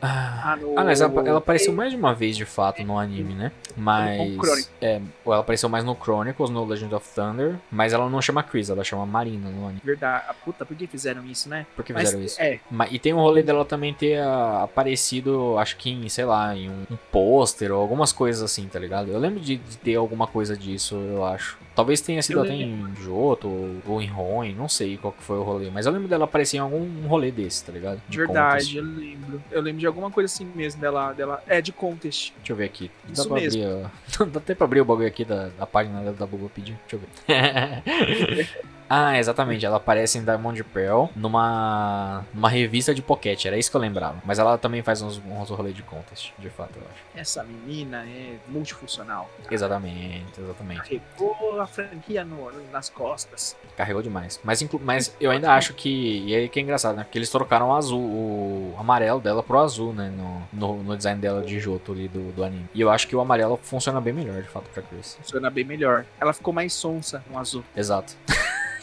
Ah, 0.00 0.52
Ah, 0.52 0.56
no... 0.56 0.78
ah, 0.78 0.84
mas 0.84 1.00
ela, 1.00 1.12
ela 1.26 1.38
apareceu 1.38 1.72
mais 1.72 1.90
de 1.90 1.96
uma 1.96 2.14
vez 2.14 2.36
de 2.36 2.44
fato 2.44 2.82
no 2.84 2.98
anime, 2.98 3.34
né? 3.34 3.52
Mas. 3.76 4.16
Chronicles. 4.16 4.70
É, 4.80 5.00
ou 5.24 5.32
ela 5.32 5.42
apareceu 5.42 5.68
mais 5.68 5.84
no 5.84 5.94
Chronicles, 5.94 6.50
no 6.50 6.64
Legend 6.64 6.94
of 6.94 7.08
Thunder, 7.14 7.56
mas 7.70 7.92
ela 7.92 8.08
não 8.08 8.22
chama 8.22 8.42
Chris, 8.42 8.70
ela 8.70 8.84
chama 8.84 9.04
Marina 9.04 9.48
no 9.50 9.64
anime. 9.64 9.80
Verdade, 9.84 10.24
ah, 10.28 10.34
puta, 10.34 10.64
por 10.64 10.76
que 10.76 10.86
fizeram 10.86 11.24
isso, 11.26 11.48
né? 11.48 11.66
Por 11.74 11.84
que 11.84 11.92
Mas, 11.92 12.04
fizeram 12.04 12.24
isso? 12.24 12.40
É, 12.40 12.60
E 12.90 12.98
tem 12.98 13.12
o 13.12 13.18
rolê 13.18 13.42
dela 13.42 13.64
também 13.64 13.92
ter 13.92 14.20
ah, 14.20 14.62
aparecido, 14.64 15.58
acho 15.58 15.76
que 15.76 15.90
em, 15.90 16.08
sei 16.08 16.24
lá, 16.24 16.54
em 16.56 16.70
um, 16.70 16.84
um 16.90 16.96
pôster 17.10 17.72
ou 17.72 17.80
algumas 17.80 18.12
coisas 18.12 18.42
assim, 18.42 18.66
tá 18.68 18.78
ligado? 18.78 19.10
Eu 19.10 19.18
lembro 19.18 19.40
de, 19.40 19.56
de 19.56 19.76
ter 19.78 19.96
alguma 19.96 20.26
coisa 20.26 20.56
disso, 20.56 20.94
eu 20.94 21.24
acho. 21.24 21.58
Talvez 21.78 22.00
tenha 22.00 22.20
sido 22.20 22.40
Eu 22.40 22.42
até 22.42 22.54
em 22.54 22.92
Joto 22.96 23.46
ou, 23.46 23.76
ou 23.86 24.02
em 24.02 24.08
Roen, 24.08 24.52
não 24.52 24.68
sei 24.68 24.96
qual 24.96 25.12
que 25.12 25.22
foi 25.22 25.38
o 25.38 25.44
rolê. 25.44 25.70
Mas 25.70 25.86
eu 25.86 25.92
lembro 25.92 26.08
dela 26.08 26.24
aparecer 26.24 26.56
em 26.56 26.58
algum 26.58 27.06
rolê 27.06 27.30
desse, 27.30 27.64
tá 27.64 27.70
ligado? 27.70 28.02
De 28.08 28.18
verdade, 28.18 28.64
contest. 28.64 28.74
eu 28.74 28.82
lembro. 28.82 29.42
Eu 29.48 29.62
lembro 29.62 29.78
de 29.78 29.86
alguma 29.86 30.10
coisa 30.10 30.26
assim 30.26 30.44
mesmo 30.56 30.80
dela, 30.80 31.12
dela 31.12 31.40
é, 31.46 31.60
de 31.60 31.70
contest. 31.70 32.32
Deixa 32.38 32.52
eu 32.52 32.56
ver 32.56 32.64
aqui. 32.64 32.90
Dá 33.04 33.12
Isso 33.12 33.28
pra 33.28 33.40
mesmo. 33.40 33.62
abrir. 33.62 34.26
Dá 34.32 34.40
até 34.40 34.56
pra 34.56 34.64
abrir 34.64 34.80
o 34.80 34.84
bagulho 34.84 35.06
aqui 35.06 35.24
da, 35.24 35.50
da 35.56 35.66
página 35.66 36.02
da, 36.02 36.10
da 36.10 36.26
Google 36.26 36.50
Pedir. 36.52 36.76
Deixa 36.88 36.96
eu 36.96 37.00
ver. 37.28 38.48
ah, 38.90 39.16
exatamente. 39.16 39.64
Ela 39.64 39.76
aparece 39.76 40.18
em 40.18 40.24
Diamond 40.24 40.64
Pearl 40.64 41.04
numa, 41.14 42.24
numa 42.34 42.48
revista 42.48 42.92
de 42.92 43.02
Pocket. 43.02 43.44
Era 43.44 43.56
isso 43.56 43.70
que 43.70 43.76
eu 43.76 43.80
lembrava. 43.80 44.20
Mas 44.24 44.40
ela 44.40 44.58
também 44.58 44.82
faz 44.82 45.00
uns, 45.00 45.22
uns 45.24 45.50
rolês 45.50 45.76
de 45.76 45.84
contest, 45.84 46.32
de 46.40 46.50
fato, 46.50 46.72
eu 46.74 46.82
acho. 46.90 47.04
Essa 47.14 47.44
menina 47.44 48.04
é 48.04 48.34
multifuncional. 48.48 49.30
Exatamente, 49.48 50.40
exatamente. 50.40 50.80
Carregou 50.80 51.60
a 51.60 51.67
franquia 51.68 52.24
no- 52.24 52.50
nas 52.72 52.88
costas. 52.88 53.56
Carregou 53.76 54.02
demais. 54.02 54.40
Mas, 54.42 54.66
mas 54.82 55.14
eu 55.20 55.30
ainda 55.30 55.52
acho 55.52 55.74
que. 55.74 56.24
E 56.26 56.34
aí 56.34 56.48
que 56.48 56.58
é 56.58 56.62
engraçado, 56.62 56.96
né? 56.96 57.04
Porque 57.04 57.18
eles 57.18 57.30
trocaram 57.30 57.68
o 57.68 57.74
azul, 57.74 58.00
o 58.00 58.76
amarelo 58.78 59.20
dela 59.20 59.42
pro 59.42 59.58
azul, 59.58 59.92
né? 59.92 60.10
No, 60.16 60.42
no, 60.52 60.82
no 60.82 60.96
design 60.96 61.20
dela 61.20 61.42
de 61.42 61.58
Joto 61.60 61.92
ali 61.92 62.08
do, 62.08 62.32
do 62.32 62.42
anime. 62.44 62.66
E 62.74 62.80
eu 62.80 62.90
acho 62.90 63.06
que 63.06 63.14
o 63.14 63.20
amarelo 63.20 63.58
funciona 63.62 64.00
bem 64.00 64.12
melhor, 64.12 64.42
de 64.42 64.48
fato, 64.48 64.68
pra 64.70 64.82
Chris. 64.82 65.16
Funciona 65.20 65.50
bem 65.50 65.64
melhor. 65.64 66.04
Ela 66.20 66.32
ficou 66.32 66.52
mais 66.52 66.72
sonsa 66.72 67.22
com 67.30 67.38
azul. 67.38 67.62
Exato. 67.76 68.14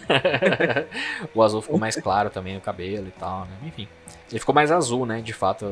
o 1.34 1.42
azul 1.42 1.62
ficou 1.62 1.80
mais 1.80 1.96
claro 1.96 2.30
também, 2.30 2.58
o 2.58 2.62
cabelo 2.62 3.08
e 3.08 3.12
tal, 3.12 3.42
né? 3.46 3.58
Enfim. 3.66 3.88
Ele 4.30 4.40
ficou 4.40 4.56
mais 4.56 4.72
azul, 4.72 5.06
né? 5.06 5.22
De 5.22 5.34
fato, 5.34 5.66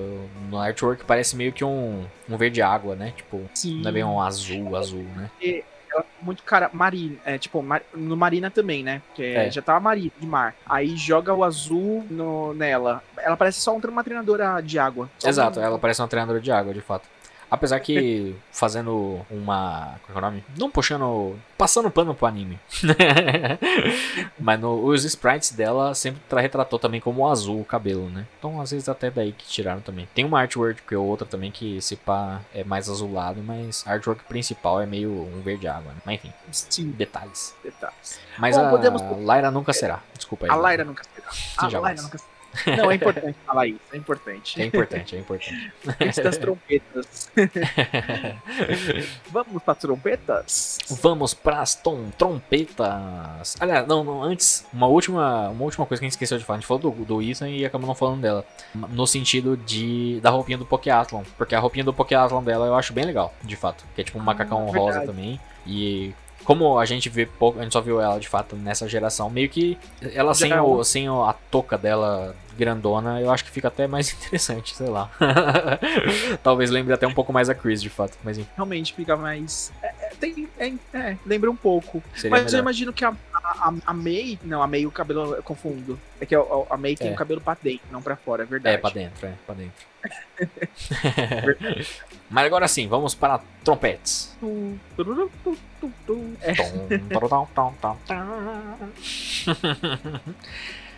no 0.50 0.60
artwork 0.60 1.04
parece 1.06 1.36
meio 1.36 1.52
que 1.52 1.64
um, 1.66 2.06
um 2.30 2.38
verde 2.38 2.62
água, 2.62 2.96
né? 2.96 3.12
Tipo, 3.16 3.42
Sim. 3.54 3.82
não 3.82 3.90
é 3.90 3.92
bem 3.92 4.04
um 4.04 4.22
azul, 4.22 4.76
azul, 4.76 5.04
né? 5.16 5.30
Ela 5.94 6.04
ficou 6.04 6.24
muito 6.26 6.44
cara. 6.44 6.70
Marina. 6.74 7.18
É, 7.24 7.38
tipo, 7.38 7.62
mar- 7.62 7.84
no 7.94 8.18
Marina 8.18 8.50
também, 8.50 8.84
né? 8.84 9.02
Que 9.14 9.24
é- 9.24 9.48
É. 9.48 9.52
já 9.52 9.62
tava 9.62 9.80
marina, 9.80 10.12
de 10.20 10.26
mar. 10.28 10.56
Aí 10.66 10.96
joga 10.98 11.34
o 11.34 11.44
azul 11.44 12.06
no, 12.10 12.54
nela. 12.54 13.04
Ela 13.18 13.38
parece 13.38 13.60
só 13.62 13.76
uma 13.76 14.04
treinadora 14.04 14.60
de 14.62 14.80
água. 14.80 15.10
Exato, 15.24 15.60
um- 15.60 15.64
ela 15.64 15.78
parece 15.80 16.02
uma 16.02 16.08
treinadora 16.08 16.40
de 16.42 16.52
água, 16.52 16.74
de 16.74 16.82
fato. 16.82 17.08
Apesar 17.54 17.80
que 17.82 18.36
fazendo 18.52 19.22
uma. 19.30 19.94
Qual 20.08 20.16
é 20.16 20.18
o 20.18 20.22
nome? 20.22 20.44
Não 20.58 20.72
puxando. 20.72 21.36
Passando 21.56 21.92
pano 21.92 22.16
pro 22.16 22.26
anime. 22.26 22.60
Mas 24.40 24.60
no- 24.60 24.84
os 24.86 25.04
sprites 25.06 25.52
dela 25.52 25.94
sempre 25.94 26.20
tra- 26.28 26.42
retratou 26.42 26.80
também 26.80 27.00
como 27.00 27.30
azul 27.30 27.62
o 27.62 27.66
cabelo, 27.66 28.10
né? 28.10 28.26
Então 28.40 28.60
às 28.60 28.72
vezes 28.72 28.90
até 28.90 29.10
daí 29.12 29.32
que 29.34 29.46
tiraram 29.46 29.82
também. 29.82 30.08
Tem 30.16 30.26
uma 30.26 30.40
artwork 30.42 30.82
que 30.82 30.96
é 30.96 30.98
outra 30.98 31.28
também 31.28 31.52
que 31.52 31.80
se 31.82 31.96
pá 31.96 32.42
é 32.54 32.64
mais 32.64 32.90
azulado, 32.90 33.42
mas 33.44 33.84
a 33.88 33.92
artwork 33.94 34.24
principal 34.24 34.82
é 34.82 34.86
meio 34.86 35.12
um 35.12 35.42
verde 35.42 35.68
água, 35.68 35.92
né? 35.94 36.00
Mas 36.06 36.16
enfim, 36.16 36.34
Sim, 36.52 36.90
detalhes. 36.92 37.54
detalhes. 37.64 38.20
Mas 38.40 38.58
Bom, 38.58 38.66
a 38.66 38.70
podemos- 38.70 39.02
Lyra 39.20 39.52
nunca 39.52 39.74
será. 39.74 40.00
Desculpa 40.16 40.48
aí. 40.48 40.52
A 40.52 40.56
Lyra 40.72 40.84
nunca 40.84 41.04
será. 41.04 41.28
A. 41.58 41.68
Lyra 41.68 42.02
nunca 42.02 42.18
será. 42.18 42.33
Não, 42.78 42.92
é 42.92 42.96
importante 42.96 43.36
falar 43.46 43.68
isso. 43.68 43.80
É 43.92 43.98
importante. 43.98 44.62
É 44.62 44.66
importante, 44.66 45.16
é 45.16 45.20
importante. 45.20 45.74
Antes 46.00 46.20
das 46.24 46.38
trompetas. 46.38 47.32
Vamos 49.30 49.64
para 49.64 49.76
trompetas? 49.76 50.78
Vamos 51.02 51.34
pras 51.34 51.76
tom, 51.76 52.10
trompetas. 52.18 53.56
Aliás, 53.60 53.88
não, 53.88 54.04
não, 54.04 54.24
antes, 54.24 54.66
uma 54.72 54.88
última, 54.88 55.50
uma 55.50 55.64
última 55.64 55.86
coisa 55.86 56.00
que 56.00 56.06
a 56.06 56.08
gente 56.08 56.14
esqueceu 56.14 56.38
de 56.38 56.44
falar. 56.44 56.58
A 56.58 56.60
gente 56.60 56.68
falou 56.68 56.92
do, 56.92 57.06
do 57.06 57.22
Ethan 57.22 57.50
e 57.50 57.66
acabou 57.66 57.88
não 57.88 57.96
falando 57.96 58.22
dela. 58.22 58.46
No 58.74 59.08
sentido 59.08 59.58
de 59.58 60.20
da 60.22 60.30
roupinha 60.30 60.58
do 60.58 60.66
Pokéathlon. 60.66 61.24
Porque 61.38 61.56
a 61.56 61.60
roupinha 61.60 61.84
do 61.84 61.94
Pokéathlon 61.94 62.44
dela 62.44 62.68
eu 62.68 62.76
acho 62.76 62.94
bem 62.94 63.06
legal, 63.06 63.34
de 63.42 63.56
fato. 63.56 63.84
Que 63.96 64.02
é 64.02 64.04
tipo 64.04 64.20
um 64.20 64.22
macacão 64.22 64.66
verdade. 64.66 64.78
rosa 64.78 65.02
também. 65.06 65.40
E 65.66 66.14
como 66.44 66.78
a 66.80 66.86
gente 66.86 67.10
vê 67.10 67.26
pouco, 67.26 67.60
a 67.60 67.64
gente 67.64 67.74
só 67.74 67.82
viu 67.82 68.00
ela 68.02 68.20
de 68.20 68.28
fato 68.28 68.56
nessa 68.56 68.88
geração, 68.88 69.30
meio 69.30 69.50
que 69.50 69.78
ela 70.14 70.34
sem, 70.34 70.52
é 70.52 70.62
o, 70.62 70.84
sem 70.84 71.08
a 71.08 71.36
touca 71.50 71.78
dela 71.78 72.36
grandona, 72.58 73.20
eu 73.20 73.32
acho 73.32 73.44
que 73.44 73.52
fica 73.52 73.68
até 73.68 73.88
mais 73.88 74.12
interessante, 74.14 74.76
sei 74.76 74.88
lá. 74.88 75.10
Talvez 76.44 76.70
lembre 76.70 76.94
até 76.94 77.08
um 77.08 77.14
pouco 77.14 77.34
mais 77.34 77.50
a 77.50 77.56
Chris, 77.56 77.82
de 77.82 77.90
fato. 77.90 78.18
Mas 78.24 78.38
enfim, 78.38 78.50
Realmente 78.56 78.94
fica 78.94 79.18
mais. 79.18 79.72
É, 80.22 80.26
é, 80.26 80.34
tem, 80.34 80.50
é, 80.94 80.98
é, 80.98 81.18
lembra 81.26 81.50
um 81.52 81.56
pouco. 81.56 82.02
seria 82.16 82.32
Mas 82.32 82.42
eu 82.42 82.46
melhor. 82.58 82.62
imagino 82.64 82.94
que 82.94 83.06
a, 83.06 83.14
a, 83.34 83.74
a 83.86 83.94
May. 83.94 84.40
Não, 84.44 84.62
a 84.62 84.68
May 84.68 84.86
o 84.86 84.92
cabelo 84.92 85.36
eu 85.36 85.44
confundo. 85.44 86.00
É 86.20 86.26
que 86.26 86.36
a, 86.36 86.42
a 86.70 86.78
May 86.78 86.96
tem 86.96 87.10
É. 87.10 87.12
o 87.12 87.16
cabelo 87.16 87.42
pra 87.42 87.56
dentro, 87.62 87.86
não 87.92 88.02
pra 88.02 88.16
fora, 88.16 88.44
é 88.44 88.46
verdade. 88.46 88.76
É, 88.76 88.80
pra 88.80 88.90
dentro, 88.90 89.28
é, 89.28 89.34
pra 89.46 89.56
dentro. 89.56 89.94
Mas 92.30 92.46
agora 92.46 92.68
sim, 92.68 92.88
vamos 92.88 93.16
para 93.16 93.40
trompetes. 93.64 94.36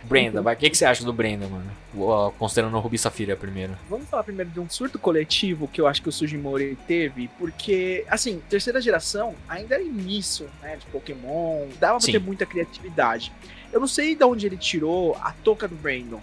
Brenda, 0.06 0.40
vai, 0.40 0.54
o 0.54 0.56
que, 0.56 0.70
que 0.70 0.76
você 0.76 0.84
acha 0.84 1.04
do 1.04 1.12
Brenda, 1.12 1.46
mano? 1.46 2.32
Considerando 2.38 2.76
o 2.76 2.80
Rubi 2.80 2.98
Safira 2.98 3.36
primeiro. 3.36 3.76
Vamos 3.88 4.08
falar 4.08 4.22
primeiro 4.22 4.50
de 4.50 4.60
um 4.60 4.68
surto 4.68 4.98
coletivo 4.98 5.66
que 5.68 5.80
eu 5.80 5.86
acho 5.86 6.02
que 6.02 6.08
o 6.08 6.12
Sujimori 6.12 6.76
teve, 6.86 7.28
porque, 7.38 8.04
assim, 8.08 8.40
terceira 8.48 8.80
geração 8.80 9.34
ainda 9.48 9.74
era 9.74 9.82
início, 9.82 10.48
né, 10.62 10.76
de 10.76 10.86
Pokémon, 10.86 11.66
dava 11.80 11.94
pra 11.98 12.06
Sim. 12.06 12.12
ter 12.12 12.20
muita 12.20 12.46
criatividade. 12.46 13.32
Eu 13.72 13.80
não 13.80 13.88
sei 13.88 14.14
de 14.14 14.24
onde 14.24 14.46
ele 14.46 14.56
tirou 14.56 15.16
a 15.20 15.32
touca 15.32 15.66
do 15.66 15.74
Brandon. 15.74 16.20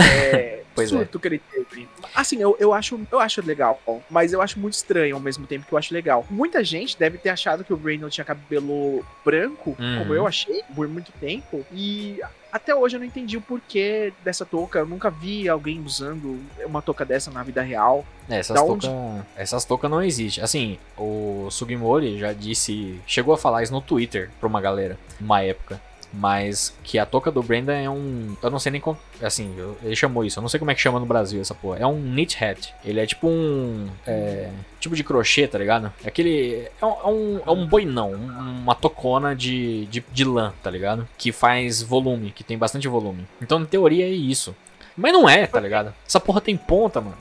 É, 0.00 0.60
Pois 0.74 0.90
é. 0.92 0.96
surto 0.96 1.18
que 1.18 1.28
ele 1.28 1.38
teve. 1.50 1.88
Assim, 2.14 2.40
eu, 2.40 2.56
eu, 2.60 2.72
acho, 2.72 2.98
eu 3.10 3.18
acho 3.18 3.44
legal, 3.44 3.80
mas 4.08 4.32
eu 4.32 4.40
acho 4.40 4.58
muito 4.58 4.74
estranho 4.74 5.16
ao 5.16 5.20
mesmo 5.20 5.46
tempo 5.46 5.66
que 5.66 5.72
eu 5.72 5.78
acho 5.78 5.92
legal. 5.92 6.24
Muita 6.30 6.62
gente 6.62 6.96
deve 6.98 7.18
ter 7.18 7.28
achado 7.30 7.64
que 7.64 7.72
o 7.72 7.76
Brandon 7.76 8.08
tinha 8.08 8.24
cabelo 8.24 9.04
branco, 9.24 9.76
Uhum. 9.78 9.98
como 9.98 10.14
eu 10.14 10.26
achei, 10.26 10.62
por 10.74 10.86
muito 10.88 11.10
tempo, 11.20 11.64
e 11.72 12.20
até 12.52 12.74
hoje 12.74 12.96
eu 12.96 13.00
não 13.00 13.06
entendi 13.06 13.36
o 13.36 13.40
porquê 13.40 14.12
dessa 14.24 14.44
touca. 14.46 14.78
Eu 14.80 14.86
nunca 14.86 15.10
vi 15.10 15.48
alguém 15.48 15.80
usando 15.84 16.40
uma 16.64 16.80
touca 16.80 17.04
dessa 17.04 17.30
na 17.30 17.42
vida 17.42 17.62
real. 17.62 18.04
É, 18.28 18.38
essas 18.38 18.54
Da 18.54 18.64
toucas 18.64 18.90
essas 19.36 19.64
touca 19.64 19.88
não 19.88 20.02
existem. 20.02 20.42
Assim, 20.42 20.78
o 20.96 21.48
Sugimori 21.50 22.18
já 22.18 22.32
disse. 22.32 23.00
Chegou 23.06 23.34
a 23.34 23.38
falar 23.38 23.62
isso 23.62 23.72
no 23.72 23.80
Twitter 23.80 24.30
pra 24.38 24.48
uma 24.48 24.60
galera, 24.60 24.96
numa 25.20 25.42
época. 25.42 25.80
Mas 26.12 26.76
que 26.82 26.98
a 26.98 27.06
touca 27.06 27.30
do 27.30 27.40
Brenda 27.42 27.72
é 27.72 27.88
um. 27.88 28.36
Eu 28.42 28.50
não 28.50 28.58
sei 28.58 28.72
nem 28.72 28.80
como. 28.80 28.98
Assim, 29.22 29.54
eu- 29.56 29.78
ele 29.82 29.94
chamou 29.94 30.24
isso. 30.24 30.38
Eu 30.38 30.42
não 30.42 30.48
sei 30.48 30.58
como 30.58 30.70
é 30.70 30.74
que 30.74 30.80
chama 30.80 30.98
no 30.98 31.06
Brasil 31.06 31.40
essa 31.40 31.54
porra. 31.54 31.78
É 31.78 31.86
um 31.86 32.00
knit 32.00 32.42
hat. 32.44 32.74
Ele 32.84 32.98
é 32.98 33.06
tipo 33.06 33.28
um. 33.28 33.88
É, 34.04 34.50
tipo 34.80 34.96
de 34.96 35.04
crochê, 35.04 35.46
tá 35.46 35.56
ligado? 35.56 35.92
É 36.04 36.08
aquele. 36.08 36.66
É 36.82 36.84
um, 36.84 36.90
é 36.90 37.06
um, 37.06 37.40
é 37.46 37.50
um 37.52 37.64
boinão. 37.66 38.10
um- 38.12 38.60
Uma 38.62 38.74
tocona 38.74 39.36
de, 39.36 39.86
de, 39.86 40.04
de 40.12 40.24
lã, 40.24 40.52
tá 40.62 40.68
ligado? 40.70 41.08
Que 41.16 41.30
faz 41.30 41.80
volume, 41.80 42.32
que 42.32 42.42
tem 42.42 42.58
bastante 42.58 42.88
volume. 42.88 43.24
Então, 43.40 43.60
na 43.60 43.66
teoria, 43.66 44.04
é 44.04 44.10
isso. 44.10 44.54
Mas 44.96 45.12
não 45.12 45.28
é, 45.28 45.46
tá 45.46 45.60
ligado? 45.60 45.94
Essa 46.06 46.18
porra 46.18 46.40
tem 46.40 46.56
ponta, 46.56 47.00
mano. 47.00 47.16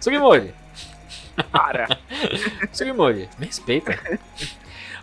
Sugimori. 0.00 0.54
Para. 1.50 1.98
Sugimori, 2.72 3.28
me 3.38 3.46
respeita. 3.46 3.98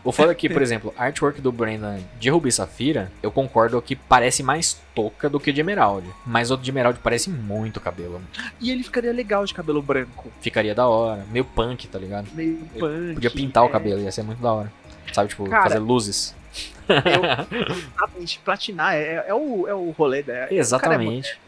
O 0.03 0.11
foda 0.11 0.31
é 0.31 0.35
que, 0.35 0.49
por 0.49 0.61
exemplo, 0.63 0.93
a 0.97 1.05
artwork 1.05 1.41
do 1.41 1.51
Brandon 1.51 1.99
de 2.19 2.29
Ruby 2.29 2.49
e 2.49 2.51
Safira, 2.51 3.11
eu 3.21 3.31
concordo 3.31 3.81
que 3.81 3.95
parece 3.95 4.43
mais 4.43 4.79
touca 4.95 5.29
do 5.29 5.39
que 5.39 5.51
de 5.51 5.61
Emerald. 5.61 6.07
Mas 6.25 6.51
o 6.51 6.57
de 6.57 6.69
Emerald 6.69 6.99
parece 7.03 7.29
muito 7.29 7.79
cabelo. 7.79 8.21
E 8.59 8.71
ele 8.71 8.83
ficaria 8.83 9.11
legal 9.11 9.45
de 9.45 9.53
cabelo 9.53 9.81
branco. 9.81 10.31
Ficaria 10.41 10.73
da 10.73 10.87
hora. 10.87 11.25
Meio 11.31 11.45
punk, 11.45 11.87
tá 11.87 11.99
ligado? 11.99 12.27
Meio 12.33 12.57
punk. 12.77 13.13
Podia 13.15 13.31
pintar 13.31 13.63
o 13.63 13.67
é. 13.67 13.69
cabelo, 13.69 14.01
ia 14.01 14.11
ser 14.11 14.23
muito 14.23 14.41
da 14.41 14.51
hora. 14.51 14.71
Sabe, 15.13 15.29
tipo, 15.29 15.49
Cara, 15.49 15.63
fazer 15.63 15.79
luzes. 15.79 16.35
Eu, 16.89 17.65
exatamente, 17.67 18.39
platinar 18.43 18.95
é, 18.95 19.25
é, 19.27 19.33
o, 19.33 19.67
é 19.67 19.73
o 19.73 19.91
rolê 19.91 20.21
da. 20.21 20.51
Exatamente. 20.51 21.39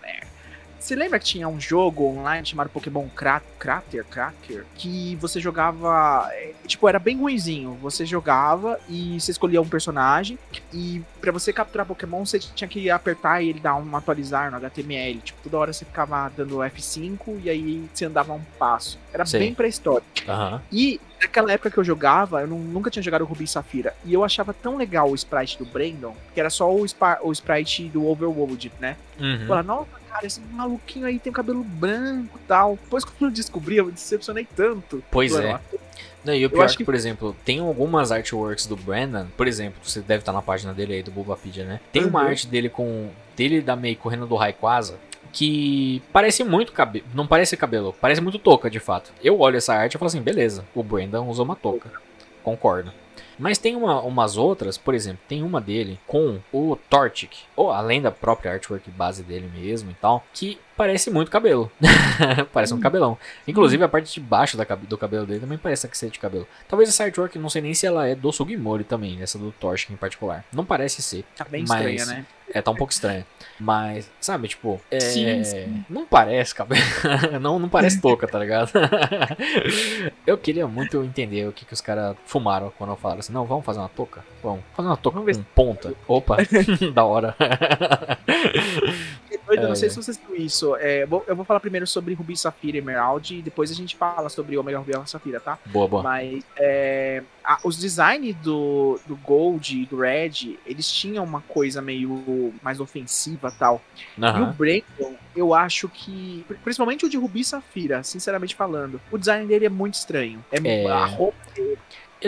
Você 0.83 0.95
lembra 0.95 1.17
que 1.17 1.23
tinha 1.23 1.47
um 1.47 1.61
jogo 1.61 2.03
online 2.05 2.45
chamado 2.45 2.69
Pokémon 2.69 3.07
Cra 3.15 3.41
Crater, 3.57 4.03
Cracker? 4.03 4.65
Que 4.75 5.15
você 5.15 5.39
jogava. 5.39 6.27
é, 6.33 6.51
Tipo, 6.67 6.89
era 6.89 6.99
bem 6.99 7.17
ruinzinho. 7.17 7.77
Você 7.81 8.05
jogava 8.05 8.77
e 8.89 9.17
você 9.17 9.31
escolhia 9.31 9.61
um 9.61 9.67
personagem. 9.67 10.37
E 10.73 11.01
pra 11.21 11.31
você 11.31 11.53
capturar 11.53 11.85
Pokémon, 11.85 12.25
você 12.25 12.37
tinha 12.37 12.67
que 12.67 12.89
apertar 12.89 13.41
e 13.41 13.47
ele 13.49 13.61
dar 13.61 13.75
um 13.75 13.95
atualizar 13.95 14.51
no 14.51 14.57
HTML. 14.57 15.19
Tipo, 15.19 15.39
toda 15.43 15.57
hora 15.57 15.71
você 15.71 15.85
ficava 15.85 16.29
dando 16.35 16.57
F5 16.57 17.39
e 17.43 17.49
aí 17.49 17.89
você 17.93 18.03
andava 18.03 18.33
um 18.33 18.41
passo. 18.59 18.99
Era 19.13 19.25
Sei. 19.25 19.39
bem 19.39 19.53
pré-histórico. 19.53 20.05
Aham. 20.27 20.61
E 20.69 20.99
naquela 21.21 21.53
época 21.53 21.71
que 21.71 21.77
eu 21.77 21.83
jogava, 21.85 22.41
eu 22.41 22.47
nu- 22.47 22.59
nunca 22.59 22.91
tinha 22.91 23.01
jogado 23.01 23.23
Ruby 23.23 23.45
e 23.45 23.47
Safira. 23.47 23.95
E 24.03 24.13
eu 24.13 24.21
achava 24.21 24.53
tão 24.53 24.75
legal 24.75 25.09
o 25.09 25.15
sprite 25.15 25.57
do 25.57 25.65
Brandon, 25.65 26.13
que 26.33 26.39
era 26.41 26.49
só 26.49 26.69
o, 26.69 26.85
o 27.21 27.31
sprite 27.31 27.85
do 27.87 28.05
Overworld, 28.05 28.69
né? 28.81 28.97
Uhum. 29.17 29.47
Fala, 29.47 29.63
nossa, 29.63 30.02
cara, 30.13 30.25
esse 30.27 30.39
maluquinho 30.51 31.05
aí 31.05 31.19
tem 31.19 31.31
o 31.31 31.33
cabelo 31.33 31.63
branco 31.63 32.37
e 32.41 32.47
tal. 32.47 32.77
Depois 32.81 33.03
quando 33.03 33.23
eu 33.23 33.31
descobri, 33.31 33.77
eu 33.77 33.85
me 33.85 33.91
decepcionei 33.91 34.47
tanto. 34.55 35.03
Pois 35.11 35.33
é. 35.35 35.59
Não, 36.23 36.33
e 36.33 36.45
o 36.45 36.49
pior 36.49 36.63
acho 36.63 36.75
é 36.75 36.77
que, 36.77 36.83
que- 36.83 36.85
por 36.85 36.95
exemplo, 36.95 37.35
tem 37.43 37.59
algumas 37.59 38.11
artworks 38.11 38.65
do 38.65 38.77
Brandon, 38.77 39.25
por 39.35 39.45
exemplo, 39.47 39.79
você 39.83 39.99
deve 39.99 40.19
estar 40.21 40.31
na 40.31 40.41
página 40.41 40.73
dele 40.73 40.93
aí 40.93 41.03
do 41.03 41.11
Bulbapedia, 41.11 41.65
né? 41.65 41.81
Tem 41.91 42.05
uma 42.05 42.21
Uhum. 42.21 42.27
arte 42.27 42.47
dele 42.47 42.69
com 42.69 43.09
dele 43.35 43.59
da 43.61 43.75
Mei 43.75 43.95
correndo 43.95 44.25
do 44.25 44.35
Rayquaza 44.35 44.95
que 45.33 46.01
parece 46.13 46.43
muito 46.43 46.71
cabelo, 46.71 47.03
não 47.13 47.25
parece 47.25 47.57
cabelo, 47.57 47.93
parece 47.99 48.21
muito 48.21 48.37
touca 48.37 48.69
de 48.69 48.79
fato. 48.79 49.11
Eu 49.23 49.39
olho 49.39 49.57
essa 49.57 49.73
arte 49.73 49.95
e 49.95 49.97
falo 49.97 50.07
assim, 50.07 50.21
beleza, 50.21 50.63
o 50.75 50.83
Brandon 50.83 51.27
usou 51.27 51.43
uma 51.43 51.55
touca. 51.55 51.89
Concordo. 52.43 52.91
Mas 53.39 53.57
tem 53.57 53.75
uma- 53.75 54.01
umas 54.01 54.37
outras, 54.37 54.77
por 54.77 54.93
exemplo, 54.93 55.19
tem 55.27 55.41
uma 55.43 55.59
dele 55.59 55.99
com 56.07 56.39
o 56.51 56.75
Torchic, 56.89 57.37
ou 57.55 57.71
além 57.71 58.01
da 58.01 58.11
própria 58.11 58.51
artwork 58.51 58.89
base 58.91 59.23
dele 59.23 59.49
mesmo 59.53 59.91
e 59.91 59.93
tal, 59.95 60.23
que 60.33 60.59
parece 60.77 61.09
muito 61.11 61.29
cabelo. 61.31 61.71
parece 62.51 62.73
um 62.73 62.79
cabelão. 62.79 63.17
Inclusive 63.47 63.83
a 63.83 63.87
parte 63.89 64.13
de 64.13 64.19
baixo 64.19 64.57
da 64.57 64.63
do 64.63 64.97
cabelo 64.97 65.25
dele 65.25 65.39
também 65.39 65.57
parece 65.57 65.87
que 65.87 66.09
de 66.09 66.19
cabelo. 66.19 66.47
Talvez 66.67 66.89
essa 66.89 67.03
artwork, 67.03 67.37
não 67.39 67.49
sei 67.49 67.61
nem 67.61 67.73
se 67.73 67.85
ela 67.85 68.07
é 68.07 68.15
do 68.15 68.31
Sugimori 68.31 68.83
também, 68.83 69.21
essa 69.21 69.37
do 69.37 69.51
Torchic 69.51 69.93
em 69.93 69.97
particular. 69.97 70.43
Não 70.51 70.65
parece 70.65 71.01
ser. 71.01 71.23
Tá 71.35 71.45
bem 71.45 71.65
Mas- 71.67 71.79
estranha, 71.99 72.05
né? 72.05 72.25
É, 72.53 72.61
tá 72.61 72.69
um 72.71 72.75
pouco 72.75 72.91
estranha. 72.93 73.25
Mas, 73.63 74.11
sabe, 74.19 74.49
tipo, 74.49 74.81
é, 74.91 74.99
Sim, 74.99 75.41
sim. 75.45 75.85
não 75.89 76.05
parece 76.05 76.53
cabelo. 76.53 76.81
não, 77.39 77.57
não 77.57 77.69
parece 77.69 78.01
touca, 78.01 78.27
tá 78.27 78.37
ligado? 78.37 78.73
eu 80.27 80.37
queria 80.37 80.67
muito 80.67 81.01
entender 81.01 81.47
o 81.47 81.53
que, 81.53 81.63
que 81.63 81.71
os 81.71 81.79
caras 81.79 82.17
fumaram 82.25 82.73
quando 82.77 82.93
falaram 82.97 83.21
assim: 83.21 83.31
não, 83.31 83.45
vamos 83.45 83.63
fazer 83.63 83.79
uma 83.79 83.87
touca? 83.87 84.21
Vamos 84.43 84.65
fazer 84.75 84.89
uma 84.89 84.97
touca 84.97 85.17
Vamos 85.17 85.37
ver 85.37 85.45
ponta. 85.55 85.93
Opa, 86.05 86.37
da 86.93 87.05
hora. 87.05 87.37
Doido, 89.55 89.65
É, 89.65 89.69
não 89.69 89.75
sei 89.75 89.87
é. 89.87 89.89
se 89.89 89.95
vocês 89.97 90.17
viram 90.17 90.35
isso. 90.35 90.75
É, 90.77 91.03
eu 91.03 91.07
vou- 91.07 91.23
eu 91.27 91.35
vou 91.35 91.45
falar 91.45 91.59
primeiro 91.59 91.85
sobre 91.87 92.13
Ruby, 92.13 92.35
Safira 92.37 92.77
e 92.77 92.79
Emerald 92.79 93.35
e 93.37 93.41
depois 93.41 93.69
a 93.71 93.73
gente 93.73 93.95
fala 93.95 94.29
sobre 94.29 94.57
Omega 94.57 94.77
Ruby 94.79 94.91
e 94.93 95.09
Safira, 95.09 95.39
tá? 95.39 95.57
boa, 95.65 95.87
boa. 95.87 96.03
Mas 96.03 96.43
é, 96.57 97.23
a- 97.43 97.59
os 97.63 97.77
designs 97.77 98.35
do, 98.37 98.99
do 99.05 99.15
Gold 99.17 99.81
e 99.81 99.85
do 99.85 99.99
Red, 99.99 100.57
eles 100.65 100.89
tinham 100.91 101.23
uma 101.23 101.41
coisa 101.41 101.81
meio 101.81 102.53
mais 102.61 102.79
ofensiva 102.79 103.51
e 103.53 103.59
tal. 103.59 103.81
E 104.17 104.21
o. 104.21 104.53
Brandon, 104.53 105.15
eu 105.35 105.53
acho 105.53 105.87
que. 105.89 106.45
Principalmente 106.63 107.05
o 107.05 107.09
de 107.09 107.17
Ruby 107.17 107.41
e 107.41 107.45
Safira, 107.45 108.03
sinceramente 108.03 108.55
falando. 108.55 108.99
O 109.11 109.17
design 109.17 109.45
dele 109.47 109.65
é 109.65 109.69
muito 109.69 109.95
estranho. 109.95 110.43
É, 110.51 110.83
É. 110.83 110.89
A 110.89 111.05
roupa 111.05 111.37
E 111.57 111.77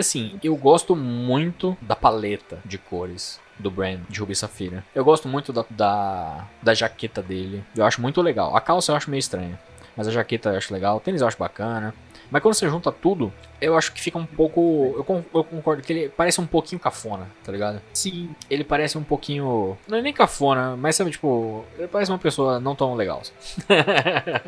assim, 0.00 0.38
eu 0.42 0.56
gosto 0.56 0.94
muito 0.94 1.76
da 1.80 1.96
paleta 1.96 2.58
de 2.64 2.78
cores 2.78 3.40
do 3.58 3.70
brand 3.70 4.00
de 4.08 4.20
Ruby 4.20 4.34
Safira. 4.34 4.84
Eu 4.94 5.04
gosto 5.04 5.28
muito 5.28 5.52
da, 5.52 5.64
da, 5.70 6.46
da 6.62 6.74
jaqueta 6.74 7.22
dele. 7.22 7.64
Eu 7.74 7.84
acho 7.84 8.00
muito 8.00 8.20
legal. 8.20 8.54
A 8.56 8.60
calça 8.60 8.92
eu 8.92 8.96
acho 8.96 9.10
meio 9.10 9.18
estranha. 9.18 9.58
Mas 9.96 10.06
a 10.06 10.10
jaqueta 10.10 10.50
eu 10.50 10.58
acho 10.58 10.72
legal. 10.72 10.96
O 10.96 11.00
tênis 11.00 11.22
eu 11.22 11.26
acho 11.28 11.38
bacana. 11.38 11.94
Mas 12.30 12.42
quando 12.42 12.54
você 12.54 12.68
junta 12.68 12.92
tudo, 12.92 13.32
eu 13.60 13.76
acho 13.76 13.92
que 13.92 14.00
fica 14.00 14.18
um 14.18 14.26
pouco. 14.26 14.60
Eu, 14.96 15.24
eu 15.34 15.44
concordo 15.44 15.82
que 15.82 15.92
ele 15.92 16.08
parece 16.08 16.40
um 16.40 16.46
pouquinho 16.46 16.78
cafona, 16.80 17.26
tá 17.44 17.52
ligado? 17.52 17.80
sim. 17.92 18.30
Ele 18.50 18.64
parece 18.64 18.96
um 18.98 19.02
pouquinho. 19.04 19.76
Não 19.88 19.98
é 19.98 20.02
nem 20.02 20.12
cafona, 20.12 20.76
mas 20.76 20.96
sabe, 20.96 21.10
tipo. 21.10 21.64
Ele 21.78 21.88
parece 21.88 22.10
uma 22.10 22.18
pessoa 22.18 22.58
não 22.60 22.74
tão 22.74 22.94
legal. 22.94 23.22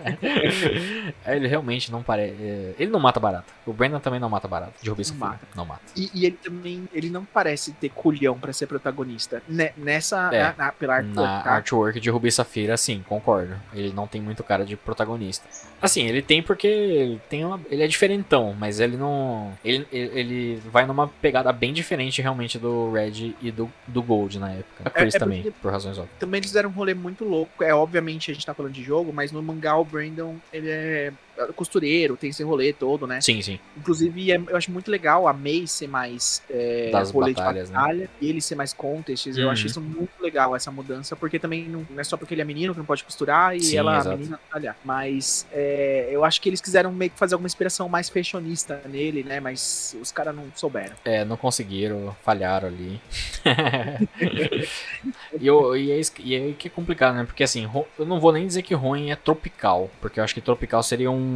Ele 1.27 1.47
realmente 1.47 1.91
não 1.91 2.03
parece. 2.03 2.35
Ele 2.79 2.91
não 2.91 3.01
mata 3.01 3.21
barata. 3.21 3.47
O 3.67 3.73
Brandon 3.73 4.01
também 4.01 4.21
não 4.21 4.29
mata 4.29 4.49
barata. 4.49 4.73
De 4.83 4.89
Safira. 5.05 5.27
mata. 5.27 5.41
Não 5.55 5.65
mata. 5.65 5.81
E, 5.97 6.11
e 6.15 6.27
ele 6.27 6.37
também. 6.43 6.89
Ele 6.93 7.11
não 7.11 7.25
parece 7.25 7.73
ter 7.73 7.89
culhão 7.91 8.39
pra 8.39 8.53
ser 8.53 8.67
protagonista. 8.67 9.43
Ne- 9.49 9.73
nessa. 9.77 10.31
É, 10.33 10.55
na- 10.57 10.73
pela 10.73 10.97
arte 10.97 11.09
Na 11.11 11.43
tá? 11.43 11.51
artwork 11.53 12.01
de 12.01 12.11
Ruby 12.11 12.31
Safira, 12.31 12.77
sim, 12.77 13.05
concordo. 13.09 13.55
Ele 13.73 13.93
não 13.93 14.07
tem 14.07 14.21
muito 14.21 14.43
cara 14.43 14.65
de 14.65 14.77
protagonista. 14.77 15.47
Assim, 15.81 16.07
ele 16.07 16.23
tem 16.23 16.43
porque 16.43 16.67
ele 16.67 17.21
tem 17.29 17.45
uma, 17.45 17.61
ele 17.71 17.83
é 17.83 17.87
diferentão, 17.87 18.55
mas 18.59 18.81
ele 18.81 18.97
não. 18.99 19.53
Ele, 19.65 19.87
ele, 19.93 20.63
vai 20.71 20.87
numa 20.87 21.09
pegada 21.09 21.53
bem 21.53 21.73
diferente 21.73 22.21
realmente 22.21 22.59
do 22.59 22.93
Red 22.93 23.35
e 23.41 23.51
do, 23.51 23.71
do 23.87 24.03
Gold 24.03 24.39
na 24.39 24.53
época. 24.53 24.83
A 24.85 24.91
Chris 24.91 25.15
é 25.15 25.19
também, 25.19 25.43
porque- 25.43 25.59
por 25.63 25.73
razões 25.73 25.97
óbvias. 25.97 26.19
Também 26.19 26.39
eles 26.39 26.51
fizeram 26.51 26.69
um 26.71 26.73
rolê 26.73 26.95
muito 26.95 27.25
louco. 27.25 27.63
É, 27.63 27.73
obviamente 27.75 28.31
a 28.31 28.35
gente 28.35 28.45
tá 28.45 28.53
falando 28.53 28.73
de 28.73 28.83
jogo, 28.83 29.13
mas 29.13 29.33
no 29.33 29.43
mangá 29.43 29.77
o 29.77 29.85
Brandon, 29.85 30.37
ele 30.53 30.69
é 30.69 31.13
costureiro, 31.55 32.17
tem 32.17 32.31
esse 32.31 32.43
rolê 32.43 32.73
todo, 32.73 33.07
né? 33.07 33.21
Sim, 33.21 33.41
sim. 33.43 33.59
Inclusive, 33.77 34.33
é- 34.33 34.37
eu 34.49 34.57
acho 34.57 34.71
muito 34.71 34.91
legal 34.91 35.27
a 35.29 35.33
Mei 35.33 35.67
ser 35.67 35.87
mais 35.89 36.43
é, 36.51 36.91
Das 36.91 37.11
rolê 37.11 37.33
batalhas, 37.33 37.69
de 37.69 37.75
né? 37.75 37.79
batalha 37.81 38.11
e 38.21 38.29
ele 38.29 38.41
ser 38.41 38.55
mais 38.55 38.73
contests. 38.73 39.37
Eu 39.37 39.47
Uhum. 39.47 39.53
acho 39.53 39.67
isso 39.67 39.81
muito 39.81 40.11
legal, 40.21 40.55
essa 40.57 40.71
mudança, 40.71 41.15
porque 41.17 41.39
também 41.39 41.69
não, 41.69 41.87
não 41.89 42.01
é 42.01 42.05
só 42.05 42.17
porque 42.17 42.35
ele 42.35 42.43
é 42.43 42.45
menino 42.45 42.73
que 42.73 42.79
não 42.79 42.87
pode 42.87 43.05
costurar 43.05 43.57
e 43.57 43.61
Sim, 43.61 43.77
ela, 43.77 43.97
exato. 43.99 44.15
a 44.15 44.17
menina, 44.19 44.41
batalhar. 44.49 44.77
Mas 44.85 45.47
é, 45.53 46.09
eu 46.11 46.25
acho 46.25 46.41
que 46.41 46.49
eles 46.49 46.61
quiseram 46.61 46.93
meio 46.93 47.11
que 47.11 47.19
fazer 47.19 47.35
alguma 47.35 47.47
inspiração 47.47 47.89
mais 47.89 48.09
fashionista 48.09 48.81
nele, 48.89 49.23
né? 49.23 49.41
Mas 49.41 49.97
os 50.01 50.11
caras 50.13 50.35
não 50.35 50.45
souberam. 50.55 50.95
É, 51.05 51.25
não 51.25 51.37
conseguiram, 51.37 52.17
falharam 52.25 52.69
ali. 52.69 53.01
e, 55.41 55.47
eu, 55.47 55.77
e, 55.77 55.91
é 55.93 56.01
e 56.21 56.35
é 56.35 56.53
que 56.53 56.69
é 56.69 56.71
complicado, 56.71 57.15
né? 57.15 57.25
Porque 57.25 57.43
assim, 57.45 57.69
eu 57.99 58.07
não 58.07 58.21
vou 58.21 58.33
nem 58.33 58.47
dizer 58.47 58.63
que 58.63 58.75
ruim 58.75 59.11
é 59.11 59.17
tropical, 59.17 59.91
porque 60.01 60.21
eu 60.21 60.25
acho 60.25 60.35
que 60.35 60.41
tropical 60.41 60.83
seria 60.83 61.11
um 61.11 61.28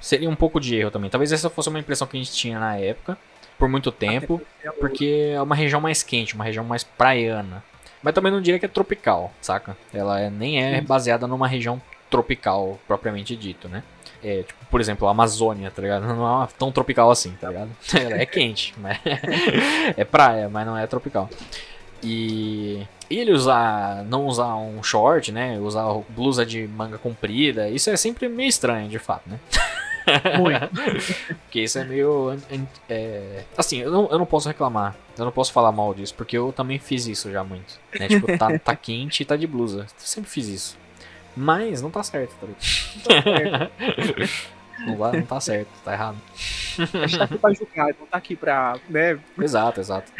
seria 0.00 0.28
um 0.28 0.36
pouco 0.36 0.60
de 0.60 0.76
erro 0.76 0.90
também. 0.90 1.10
Talvez 1.10 1.32
essa 1.32 1.50
fosse 1.50 1.68
uma 1.68 1.78
impressão 1.78 2.06
que 2.06 2.16
a 2.16 2.20
gente 2.20 2.32
tinha 2.32 2.58
na 2.58 2.76
época, 2.76 3.16
por 3.58 3.68
muito 3.68 3.92
tempo, 3.92 4.40
É 4.64 4.70
porque 4.70 5.32
é 5.34 5.40
uma 5.42 5.54
região 5.54 5.80
mais 5.80 6.02
quente, 6.02 6.34
uma 6.34 6.44
região 6.44 6.64
mais 6.64 6.82
praiana. 6.84 7.62
Mas 8.02 8.14
também 8.14 8.32
não 8.32 8.40
diria 8.40 8.58
que 8.58 8.64
é 8.64 8.68
tropical, 8.68 9.30
saca? 9.42 9.76
Ela 9.92 10.20
é- 10.20 10.30
nem 10.30 10.62
é 10.62 10.80
baseada 10.80 11.26
numa 11.26 11.46
região 11.46 11.80
tropical 12.08 12.78
propriamente 12.88 13.36
dito, 13.36 13.68
né? 13.68 13.82
É, 14.22 14.42
tipo, 14.42 14.64
por 14.70 14.80
exemplo, 14.80 15.06
a 15.06 15.10
Amazônia, 15.12 15.70
tá 15.70 15.80
ligado? 15.80 16.04
Não 16.14 16.42
é 16.42 16.48
tão 16.58 16.70
tropical 16.72 17.10
assim, 17.10 17.32
tá 17.40 17.48
ligado? 17.48 17.70
Ela 17.94 18.16
é 18.20 18.26
quente, 18.26 18.74
mas 18.78 18.98
é 19.96 20.04
praia, 20.04 20.48
mas 20.48 20.66
não 20.66 20.76
é 20.76 20.86
tropical. 20.86 21.28
E 22.02 22.86
ele 23.18 23.32
usar, 23.32 24.04
não 24.04 24.26
usar 24.26 24.54
um 24.56 24.82
short, 24.82 25.32
né? 25.32 25.58
Usar 25.58 25.86
blusa 26.08 26.46
de 26.46 26.66
manga 26.68 26.98
comprida, 26.98 27.68
isso 27.68 27.90
é 27.90 27.96
sempre 27.96 28.28
meio 28.28 28.48
estranho, 28.48 28.88
de 28.88 28.98
fato, 28.98 29.28
né? 29.28 29.38
Muito. 30.38 30.68
Porque 31.44 31.60
isso 31.60 31.78
é 31.78 31.84
meio. 31.84 32.36
é, 32.88 33.44
Assim, 33.56 33.78
eu 33.78 33.90
não, 33.90 34.08
eu 34.10 34.18
não 34.18 34.26
posso 34.26 34.48
reclamar. 34.48 34.96
Eu 35.16 35.24
não 35.24 35.32
posso 35.32 35.52
falar 35.52 35.70
mal 35.72 35.92
disso, 35.92 36.14
porque 36.14 36.36
eu 36.38 36.50
também 36.50 36.78
fiz 36.78 37.06
isso 37.06 37.30
já 37.30 37.44
muito. 37.44 37.78
Né? 37.98 38.08
Tipo, 38.08 38.26
tá, 38.38 38.58
tá 38.58 38.74
quente 38.76 39.22
e 39.22 39.26
tá 39.26 39.36
de 39.36 39.46
blusa. 39.46 39.80
Eu 39.82 39.86
sempre 39.98 40.30
fiz 40.30 40.48
isso. 40.48 40.78
Mas 41.36 41.82
não 41.82 41.90
tá 41.90 42.02
certo, 42.02 42.34
tá 42.40 42.46
ligado? 42.46 43.70
Não, 44.10 44.26
vai- 44.96 45.12
não 45.18 45.26
tá 45.26 45.40
certo, 45.40 45.68
tá 45.84 45.92
errado. 45.92 46.16
A 46.78 47.06
gente 47.06 47.18
tá 47.18 47.24
aqui 47.24 47.38
pra 47.38 47.52
julgar, 47.52 47.86
não 47.98 48.06
tá 48.06 48.16
aqui 48.18 48.36
pra, 48.36 48.76
né? 48.88 49.18
Exato, 49.38 49.80
exato. 49.80 50.10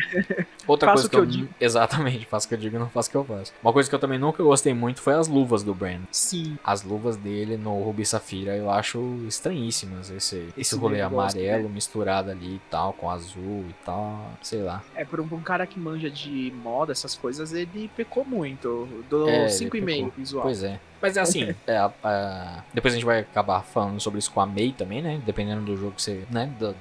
Outra 0.67 0.91
Faço 0.91 1.09
coisa 1.09 1.09
que, 1.09 1.17
o 1.17 1.19
eu, 1.21 1.27
que 1.27 1.33
eu 1.33 1.41
digo. 1.47 1.55
Exatamente, 1.61 2.27
faço 2.27 2.47
o 2.47 2.49
que 2.49 2.55
eu 2.55 2.59
digo 2.59 2.77
e 2.77 2.79
não 2.79 2.89
faço 2.89 3.09
o 3.09 3.13
que 3.13 3.17
eu 3.17 3.25
faço. 3.25 3.53
Uma 3.63 3.73
coisa 3.73 3.89
que 3.89 3.95
eu 3.95 3.99
também 3.99 4.19
nunca 4.19 4.43
gostei 4.43 4.75
muito 4.75 5.01
foi 5.01 5.15
as 5.15 5.29
luvas 5.29 5.63
do 5.63 5.75
Brand. 5.75 6.03
Sim. 6.11 6.59
As 6.65 6.83
luvas 6.83 7.17
dele 7.17 7.57
no 7.57 7.83
Ruby 7.83 8.05
Safira 8.05 8.57
eu 8.57 8.71
acho 8.71 8.99
estranhíssimas. 9.27 10.11
Esse, 10.11 10.37
esse, 10.37 10.61
Esse 10.61 10.77
rolê 10.77 11.03
eu 11.03 11.11
gosto, 11.11 11.37
amarelo 11.39 11.69
misturado 11.69 12.31
ali 12.31 12.57
e 12.57 12.61
tal, 12.71 12.93
com 12.93 13.11
azul 13.11 13.65
e 13.69 13.75
tal, 13.85 14.31
sei 14.43 14.63
lá. 14.63 14.83
É, 14.95 15.05
por 15.05 15.21
um, 15.21 15.25
um 15.33 15.41
cara 15.41 15.67
que 15.67 15.79
manja 15.79 16.11
de 16.11 16.53
moda, 16.63 16.93
essas 16.93 17.15
coisas, 17.15 17.53
ele 17.53 17.91
pecou 17.97 18.25
muito. 18.25 18.87
Do 19.09 19.29
É, 19.29 19.43
ele 19.45 19.49
5,5 19.51 19.71
pecou. 19.87 20.13
visual. 20.17 20.43
Pois 20.43 20.63
é. 20.63 20.79
Mas 21.01 21.17
é 21.17 21.21
assim, 21.21 21.55
é, 21.67 21.77
a- 21.77 21.91
a- 22.05 22.63
depois 22.75 22.93
a 22.93 22.97
gente 22.97 23.07
vai 23.07 23.21
acabar 23.21 23.63
falando 23.63 24.01
sobre 24.01 24.19
isso 24.19 24.31
com 24.31 24.41
a 24.41 24.47
Mei 24.47 24.73
também, 24.73 25.01
né? 25.01 25.21
Dependendo 25.25 25.63
do 25.65 25.77
jogo 25.77 25.93
que 25.93 26.03
você, 26.03 26.25
né? 26.31 26.51
do- 26.59 26.75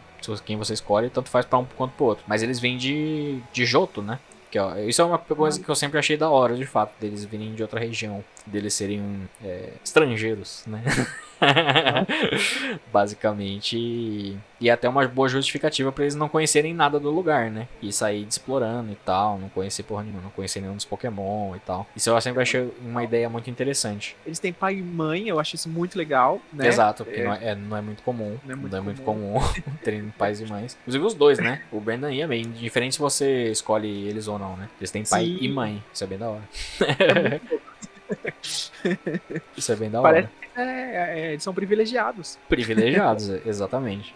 quem 0.45 0.57
você 0.57 0.73
escolhe, 0.73 1.09
tanto 1.09 1.29
faz 1.29 1.45
pra 1.45 1.57
um 1.59 1.65
quanto 1.65 1.93
pro 1.93 2.05
outro. 2.05 2.25
Mas 2.27 2.43
eles 2.43 2.59
vêm 2.59 2.77
de, 2.77 3.39
de 3.53 3.65
Joto, 3.65 4.01
né? 4.01 4.19
Que, 4.51 4.59
ó, 4.59 4.75
isso 4.77 5.01
é 5.01 5.05
uma 5.05 5.17
coisa 5.17 5.59
que 5.63 5.69
eu 5.69 5.75
sempre 5.75 5.97
achei 5.97 6.17
da 6.17 6.29
hora, 6.29 6.55
de 6.57 6.65
fato, 6.65 6.91
deles 6.99 7.23
virem 7.23 7.53
de 7.55 7.61
outra 7.61 7.79
região, 7.79 8.23
deles 8.45 8.73
serem 8.73 9.29
é, 9.43 9.69
estrangeiros, 9.83 10.63
né? 10.67 10.83
Basicamente. 12.91 13.77
E, 13.77 14.37
e 14.59 14.69
até 14.69 14.87
uma 14.87 15.07
boa 15.07 15.29
justificativa 15.29 15.91
pra 15.91 16.03
eles 16.03 16.15
não 16.15 16.29
conhecerem 16.29 16.73
nada 16.73 16.99
do 16.99 17.09
lugar, 17.09 17.49
né? 17.49 17.67
E 17.81 17.91
sair 17.91 18.25
explorando 18.27 18.91
e 18.91 18.95
tal, 18.95 19.37
não 19.37 19.49
conhecer 19.49 19.83
porra 19.83 20.03
nenhuma, 20.03 20.21
não 20.21 20.29
conhecer 20.29 20.59
nenhum 20.61 20.75
dos 20.75 20.85
Pokémon 20.85 21.55
e 21.55 21.59
tal. 21.59 21.87
Isso 21.95 22.09
eu 22.09 22.19
sempre 22.21 22.41
achei 22.41 22.71
uma 22.81 23.03
ideia 23.03 23.29
muito 23.29 23.49
interessante. 23.49 24.15
Eles 24.25 24.39
têm 24.39 24.51
pai 24.53 24.75
e 24.75 24.81
mãe, 24.81 25.27
eu 25.27 25.39
acho 25.39 25.55
isso 25.55 25.69
muito 25.69 25.97
legal, 25.97 26.41
né? 26.51 26.67
Exato, 26.67 27.05
porque 27.05 27.21
É. 27.21 27.23
não, 27.25 27.33
é, 27.33 27.55
não 27.55 27.77
é 27.77 27.81
muito 27.81 28.03
comum. 28.03 28.37
Não 28.45 28.53
é 28.53 28.55
muito 28.55 28.71
não 28.71 28.79
é 28.79 28.81
muito 28.81 29.01
comum. 29.01 29.33
comum 29.33 29.47
terem 29.83 30.09
pais 30.17 30.39
e 30.41 30.45
mães. 30.45 30.77
Inclusive 30.81 31.05
os 31.05 31.13
dois, 31.13 31.39
né? 31.39 31.61
O 31.71 31.79
Brandon 31.79 32.09
e 32.09 32.21
a 32.21 32.27
May. 32.27 32.41
Diferente 32.43 32.93
se 32.93 32.99
você 32.99 33.51
escolhe 33.51 34.07
eles 34.07 34.27
ou 34.27 34.37
não, 34.39 34.55
né? 34.57 34.67
Eles 34.79 34.91
têm 34.91 35.03
pai 35.03 35.25
Sim. 35.25 35.37
e 35.41 35.47
mãe. 35.49 35.83
Isso 35.93 36.03
é 36.03 36.07
bem 36.07 36.17
da 36.17 36.29
hora. 36.29 36.41
Isso 39.55 39.71
é 39.71 39.75
bem 39.75 39.89
da 39.89 40.01
hora. 40.01 40.11
Parece 40.13 40.27
que 40.53 40.59
é, 40.59 41.19
é, 41.19 41.31
eles 41.31 41.43
são 41.43 41.53
privilegiados. 41.53 42.37
Privilegiados, 42.49 43.29
é, 43.29 43.41
exatamente. 43.47 44.13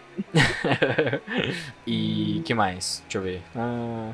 e 1.86 2.42
que 2.44 2.54
mais? 2.54 3.02
Deixa 3.04 3.18
eu 3.18 3.22
ver. 3.22 3.42
Ah, 3.56 4.12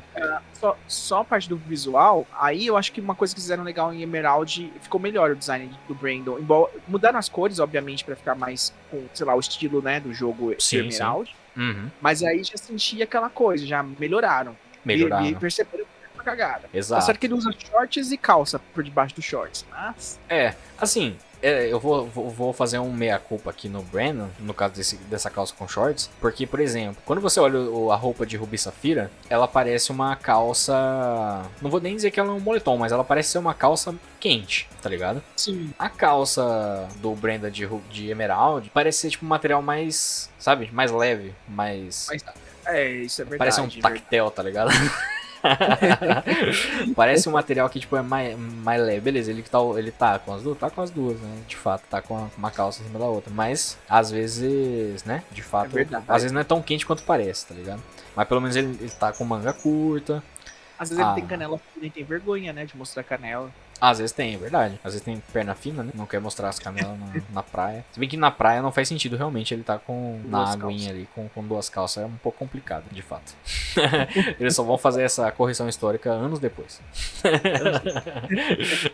Só, 0.53 0.77
só 0.87 1.19
a 1.21 1.25
parte 1.25 1.49
do 1.49 1.57
visual, 1.57 2.25
aí 2.39 2.67
eu 2.67 2.77
acho 2.77 2.91
que 2.91 3.01
uma 3.01 3.15
coisa 3.15 3.33
que 3.33 3.41
fizeram 3.41 3.63
legal 3.63 3.93
em 3.93 4.01
Emerald 4.01 4.71
ficou 4.81 4.99
melhor 4.99 5.31
o 5.31 5.35
design 5.35 5.69
do 5.87 5.95
Brandon. 5.95 6.37
Embora, 6.39 6.71
mudaram 6.87 7.19
as 7.19 7.27
cores, 7.29 7.59
obviamente, 7.59 8.03
pra 8.05 8.15
ficar 8.15 8.35
mais 8.35 8.73
com, 8.89 9.03
sei 9.13 9.25
lá, 9.25 9.35
o 9.35 9.39
estilo, 9.39 9.81
né, 9.81 9.99
do 9.99 10.13
jogo 10.13 10.53
Sim, 10.59 10.77
Emerald. 10.79 11.35
uhum, 11.57 11.89
Mas 11.99 12.23
aí 12.23 12.43
já 12.43 12.57
sentia 12.57 13.03
aquela 13.03 13.29
coisa, 13.29 13.65
já 13.65 13.81
melhoraram. 13.83 14.55
melhoraram. 14.85 15.25
E, 15.25 15.31
e 15.31 15.35
perceberam 15.35 15.85
uma 16.21 16.23
cagada. 16.23 16.61
Tá 16.61 16.77
Exato. 16.77 17.05
certo 17.05 17.19
que 17.19 17.25
ele 17.25 17.33
usa 17.33 17.51
shorts 17.51 18.11
e 18.11 18.17
calça 18.17 18.59
por 18.73 18.83
debaixo 18.83 19.15
dos 19.15 19.25
shorts, 19.25 19.65
mas... 19.69 20.19
É, 20.29 20.53
assim, 20.77 21.17
é, 21.41 21.67
eu 21.67 21.79
vou, 21.79 22.05
vou, 22.05 22.53
fazer 22.53 22.77
um 22.77 22.93
meia-culpa 22.93 23.49
aqui 23.49 23.67
no 23.67 23.81
Brandon, 23.81 24.29
no 24.39 24.53
caso 24.53 24.75
desse, 24.75 24.95
dessa 24.97 25.29
calça 25.29 25.53
com 25.57 25.67
shorts, 25.67 26.09
porque, 26.19 26.45
por 26.45 26.59
exemplo, 26.59 27.01
quando 27.05 27.19
você 27.19 27.39
olha 27.39 27.57
a 27.91 27.95
roupa 27.95 28.25
de 28.25 28.37
Ruby 28.37 28.57
Safira, 28.57 29.11
ela 29.29 29.47
parece 29.47 29.91
uma 29.91 30.15
calça. 30.15 31.43
Não 31.61 31.69
vou 31.69 31.81
nem 31.81 31.95
dizer 31.95 32.11
que 32.11 32.19
ela 32.19 32.29
é 32.29 32.33
um 32.33 32.39
moletom, 32.39 32.77
mas 32.77 32.91
ela 32.91 33.03
parece 33.03 33.29
ser 33.29 33.39
uma 33.39 33.55
calça 33.55 33.95
quente, 34.19 34.69
tá 34.81 34.89
ligado? 34.89 35.23
Sim, 35.35 35.73
A 35.79 35.89
calça 35.89 36.87
do 36.97 37.15
Brandon 37.15 37.49
de, 37.49 37.67
de 37.89 38.09
Emerald 38.09 38.69
parece 38.71 38.99
ser 38.99 39.09
tipo 39.09 39.25
um 39.25 39.29
material 39.29 39.61
mais, 39.63 40.29
sabe, 40.37 40.69
mais 40.71 40.91
leve, 40.91 41.33
mais. 41.47 42.07
Mais 42.07 42.23
é, 42.65 42.89
isso 42.89 43.21
é 43.21 43.25
verdade. 43.25 43.39
parece 43.39 43.61
um 43.61 43.67
verdade. 43.67 43.95
tactel, 43.95 44.31
tá 44.31 44.43
ligado? 44.43 44.69
Parece 46.95 47.27
um 47.27 47.31
material 47.31 47.69
que, 47.69 47.79
tipo, 47.79 47.95
é 47.95 48.01
mais, 48.01 48.37
mais 48.37 48.81
leve. 48.81 49.01
Beleza, 49.01 49.31
ele 49.31 49.43
tá, 49.43 49.59
ele 49.77 49.91
tá 49.91 50.19
com 50.19 50.33
as 50.33 50.43
duas? 50.43 50.57
Tá 50.57 50.69
com 50.69 50.81
as 50.81 50.89
duas, 50.91 51.19
né? 51.19 51.37
De 51.47 51.55
fato, 51.55 51.83
tá 51.89 52.01
com 52.01 52.27
uma 52.37 52.51
calça 52.51 52.81
em 52.81 52.85
cima 52.85 52.99
da 52.99 53.05
outra. 53.05 53.31
Mas, 53.33 53.77
às 53.89 54.11
vezes, 54.11 55.03
né? 55.03 55.23
De 55.31 55.41
fato, 55.41 55.77
É 55.77 55.87
às 56.07 56.21
vezes 56.23 56.31
não 56.31 56.41
é 56.41 56.43
tão 56.43 56.61
quente 56.61 56.85
quanto 56.85 57.03
parece, 57.03 57.47
tá 57.47 57.53
ligado? 57.55 57.81
Mas 58.15 58.27
pelo 58.27 58.41
menos 58.41 58.55
ele, 58.55 58.77
ele 58.79 58.89
tá 58.91 59.11
com 59.11 59.23
manga 59.23 59.53
curta. 59.53 60.23
Às 60.77 60.89
vezes 60.89 61.03
Ah. 61.03 61.07
ele 61.11 61.15
tem 61.21 61.27
canela 61.27 61.59
fina 61.73 61.85
e 61.85 61.89
tem 61.89 62.03
vergonha, 62.03 62.51
né, 62.51 62.65
de 62.65 62.75
mostrar 62.75 63.03
canela. 63.03 63.49
Às 63.81 63.97
vezes 63.97 64.11
tem, 64.11 64.35
é 64.35 64.37
verdade. 64.37 64.79
Às 64.83 64.93
vezes 64.93 65.01
tem 65.03 65.19
perna 65.33 65.55
fina, 65.55 65.81
né? 65.81 65.91
Não 65.95 66.05
quer 66.05 66.21
mostrar 66.21 66.49
as 66.49 66.59
canelas 66.59 66.97
na, 66.99 67.07
na 67.33 67.43
praia. 67.43 67.83
Se 67.91 67.99
bem 67.99 68.07
que 68.07 68.15
na 68.15 68.29
praia 68.29 68.61
não 68.61 68.71
faz 68.71 68.87
sentido 68.87 69.17
realmente 69.17 69.51
ele 69.53 69.63
tá 69.63 69.79
com 69.79 70.21
na 70.25 70.43
Duas 70.43 70.49
aguinha 70.51 70.69
calças. 70.69 70.87
ali 70.89 71.09
com, 71.15 71.27
com 71.29 71.47
duas 71.47 71.67
calças. 71.67 72.03
É 72.03 72.05
um 72.05 72.15
pouco 72.17 72.37
complicado, 72.37 72.83
de 72.91 73.01
fato. 73.01 73.33
Eles 74.39 74.55
só 74.55 74.63
vão 74.63 74.77
fazer 74.77 75.01
essa 75.01 75.31
correção 75.31 75.67
histórica 75.67 76.11
anos 76.11 76.39
depois. 76.39 76.79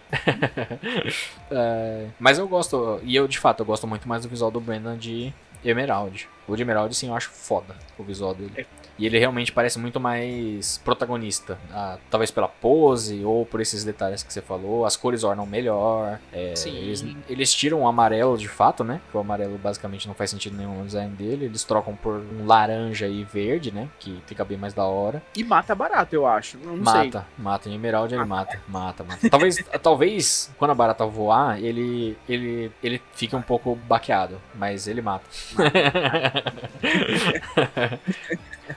É, 1.50 2.08
mas 2.20 2.38
eu 2.38 2.48
gosto, 2.48 3.00
e 3.04 3.16
eu 3.16 3.28
de 3.28 3.40
fato 3.40 3.62
eu 3.62 3.66
gosto 3.66 3.88
muito 3.88 4.08
mais 4.08 4.24
do 4.24 4.30
visual 4.30 4.52
do 4.52 4.60
Brandon 4.60 4.98
de 4.98 5.34
Emerald. 5.64 6.28
O 6.48 6.56
de 6.56 6.62
Emerald, 6.62 6.94
sim, 6.96 7.10
eu 7.10 7.16
acho 7.16 7.30
foda 7.30 7.76
o 7.98 8.04
visual 8.04 8.34
dele. 8.34 8.52
É. 8.56 8.66
E 9.00 9.06
ele 9.06 9.20
realmente 9.20 9.52
parece 9.52 9.78
muito 9.78 10.00
mais 10.00 10.80
protagonista. 10.80 11.58
Ah, 11.72 11.98
talvez 12.10 12.32
pela 12.32 12.48
pose 12.48 13.24
ou 13.24 13.46
por 13.46 13.62
esses 13.62 13.84
detalhes 13.84 14.24
que 14.24 14.34
você 14.34 14.42
falou. 14.42 14.86
As 14.86 14.96
cores 14.96 15.24
ornam 15.24 15.46
melhor. 15.46 16.20
é, 16.34 16.56
Sim. 16.56 16.76
Eles, 16.76 17.06
eles 17.30 17.54
tiram 17.54 17.82
o 17.82 17.88
amarelo 17.88 18.38
de 18.38 18.48
fato, 18.48 18.84
né? 18.84 19.00
Que 19.12 19.18
o 19.18 19.20
amarelo 19.20 19.58
basicamente 19.58 20.08
não 20.08 20.16
faz 20.16 20.32
sentido 20.32 20.58
nenhum 20.58 20.80
no 20.80 20.86
design 20.86 21.14
dele. 21.16 21.46
Eles 21.46 21.64
trocam 21.64 21.96
por 21.96 22.16
um 22.16 22.46
laranja 22.48 23.08
e 23.08 23.24
verde, 23.24 23.72
né? 23.72 23.88
Que 24.00 24.20
fica 24.26 24.44
bem 24.44 24.58
mais 24.58 24.74
da 24.74 24.86
hora. 24.86 25.22
E 25.36 25.44
mata 25.44 25.76
barato, 25.76 26.16
eu 26.16 26.26
acho. 26.26 26.58
Eu 26.58 26.76
não 26.76 26.92
sei. 26.92 27.06
Mata, 27.06 27.28
mata. 27.38 27.70
Em 27.70 27.76
Emerald 27.76 28.14
ele 28.14 28.26
mata, 28.26 28.60
mata, 28.68 29.04
mata. 29.04 29.30
Talvez, 29.30 29.58
talvez 29.84 30.52
quando 30.58 30.72
a 30.72 30.76
barata 30.76 31.06
voar, 31.06 31.62
ele, 31.64 32.18
ele, 32.28 32.72
ele 32.82 33.00
fique 33.14 33.36
um 33.36 33.42
pouco 33.44 33.76
baqueado, 33.76 34.42
mas 34.56 34.88
ele 34.88 35.02
mata. 35.04 35.26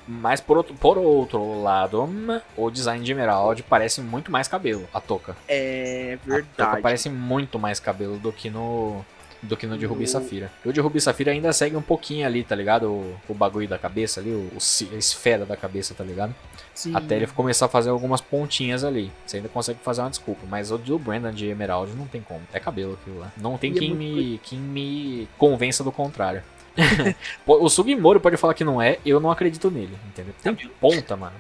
mas 0.06 0.40
por 0.40 0.56
outro, 0.56 0.74
por 0.74 0.98
outro 0.98 1.62
lado, 1.62 2.08
o 2.56 2.70
design 2.70 3.04
de 3.04 3.12
Emerald 3.12 3.62
parece 3.64 4.00
muito 4.00 4.30
mais 4.30 4.48
cabelo, 4.48 4.88
a 4.92 5.00
touca. 5.00 5.36
É 5.48 6.14
A 6.14 6.18
touca 6.26 6.34
verdade. 6.34 6.82
parece 6.82 7.08
muito 7.10 7.58
mais 7.58 7.80
cabelo 7.80 8.18
do 8.18 8.32
que 8.32 8.50
no 8.50 9.04
do 9.42 9.56
que 9.56 9.66
no 9.66 9.78
de 9.78 9.86
Rubi 9.86 10.06
Safira. 10.06 10.52
O 10.64 10.72
de 10.72 10.80
Rubi 10.80 11.00
Safira 11.00 11.32
ainda 11.32 11.52
segue 11.52 11.74
um 11.76 11.82
pouquinho 11.82 12.26
ali, 12.26 12.44
tá 12.44 12.54
ligado? 12.54 12.90
O, 12.90 13.16
o 13.28 13.34
bagulho 13.34 13.66
da 13.66 13.78
cabeça 13.78 14.20
ali, 14.20 14.30
o, 14.30 14.50
o 14.52 14.94
a 14.94 14.96
esfera 14.98 15.46
da 15.46 15.56
cabeça, 15.56 15.94
tá 15.94 16.04
ligado? 16.04 16.34
Sim. 16.74 16.94
Até 16.94 17.16
ele 17.16 17.26
começar 17.26 17.66
a 17.66 17.68
fazer 17.68 17.90
algumas 17.90 18.20
pontinhas 18.20 18.84
ali. 18.84 19.10
Você 19.26 19.38
ainda 19.38 19.48
consegue 19.48 19.78
fazer 19.82 20.02
uma 20.02 20.10
desculpa. 20.10 20.42
Mas 20.48 20.70
o 20.70 20.78
do 20.78 20.98
Brandon 20.98 21.30
de 21.32 21.46
Emerald 21.46 21.94
não 21.94 22.06
tem 22.06 22.20
como. 22.20 22.40
É 22.52 22.60
cabelo 22.60 22.98
aquilo 23.00 23.18
lá. 23.18 23.32
Não 23.36 23.56
tem 23.58 23.72
E 23.72 23.76
é 23.76 23.78
quem, 23.78 23.94
muito 23.94 23.98
me, 23.98 24.40
quem 24.42 24.58
me 24.58 25.28
convença 25.38 25.82
do 25.82 25.92
contrário. 25.92 26.42
O 27.46 27.68
Sugimori 27.68 28.20
pode 28.20 28.36
falar 28.36 28.54
que 28.54 28.64
não 28.64 28.80
é, 28.80 28.98
eu 29.04 29.20
não 29.20 29.30
acredito 29.30 29.70
nele, 29.70 29.96
entendeu? 30.08 30.34
Tem 30.42 30.54
ponta, 30.80 31.16
mano. 31.16 31.34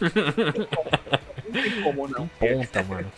Não 0.00 1.62
tem 1.62 1.82
como 1.82 2.06
não. 2.06 2.28
Ponta, 2.28 2.82
mano. 2.82 3.10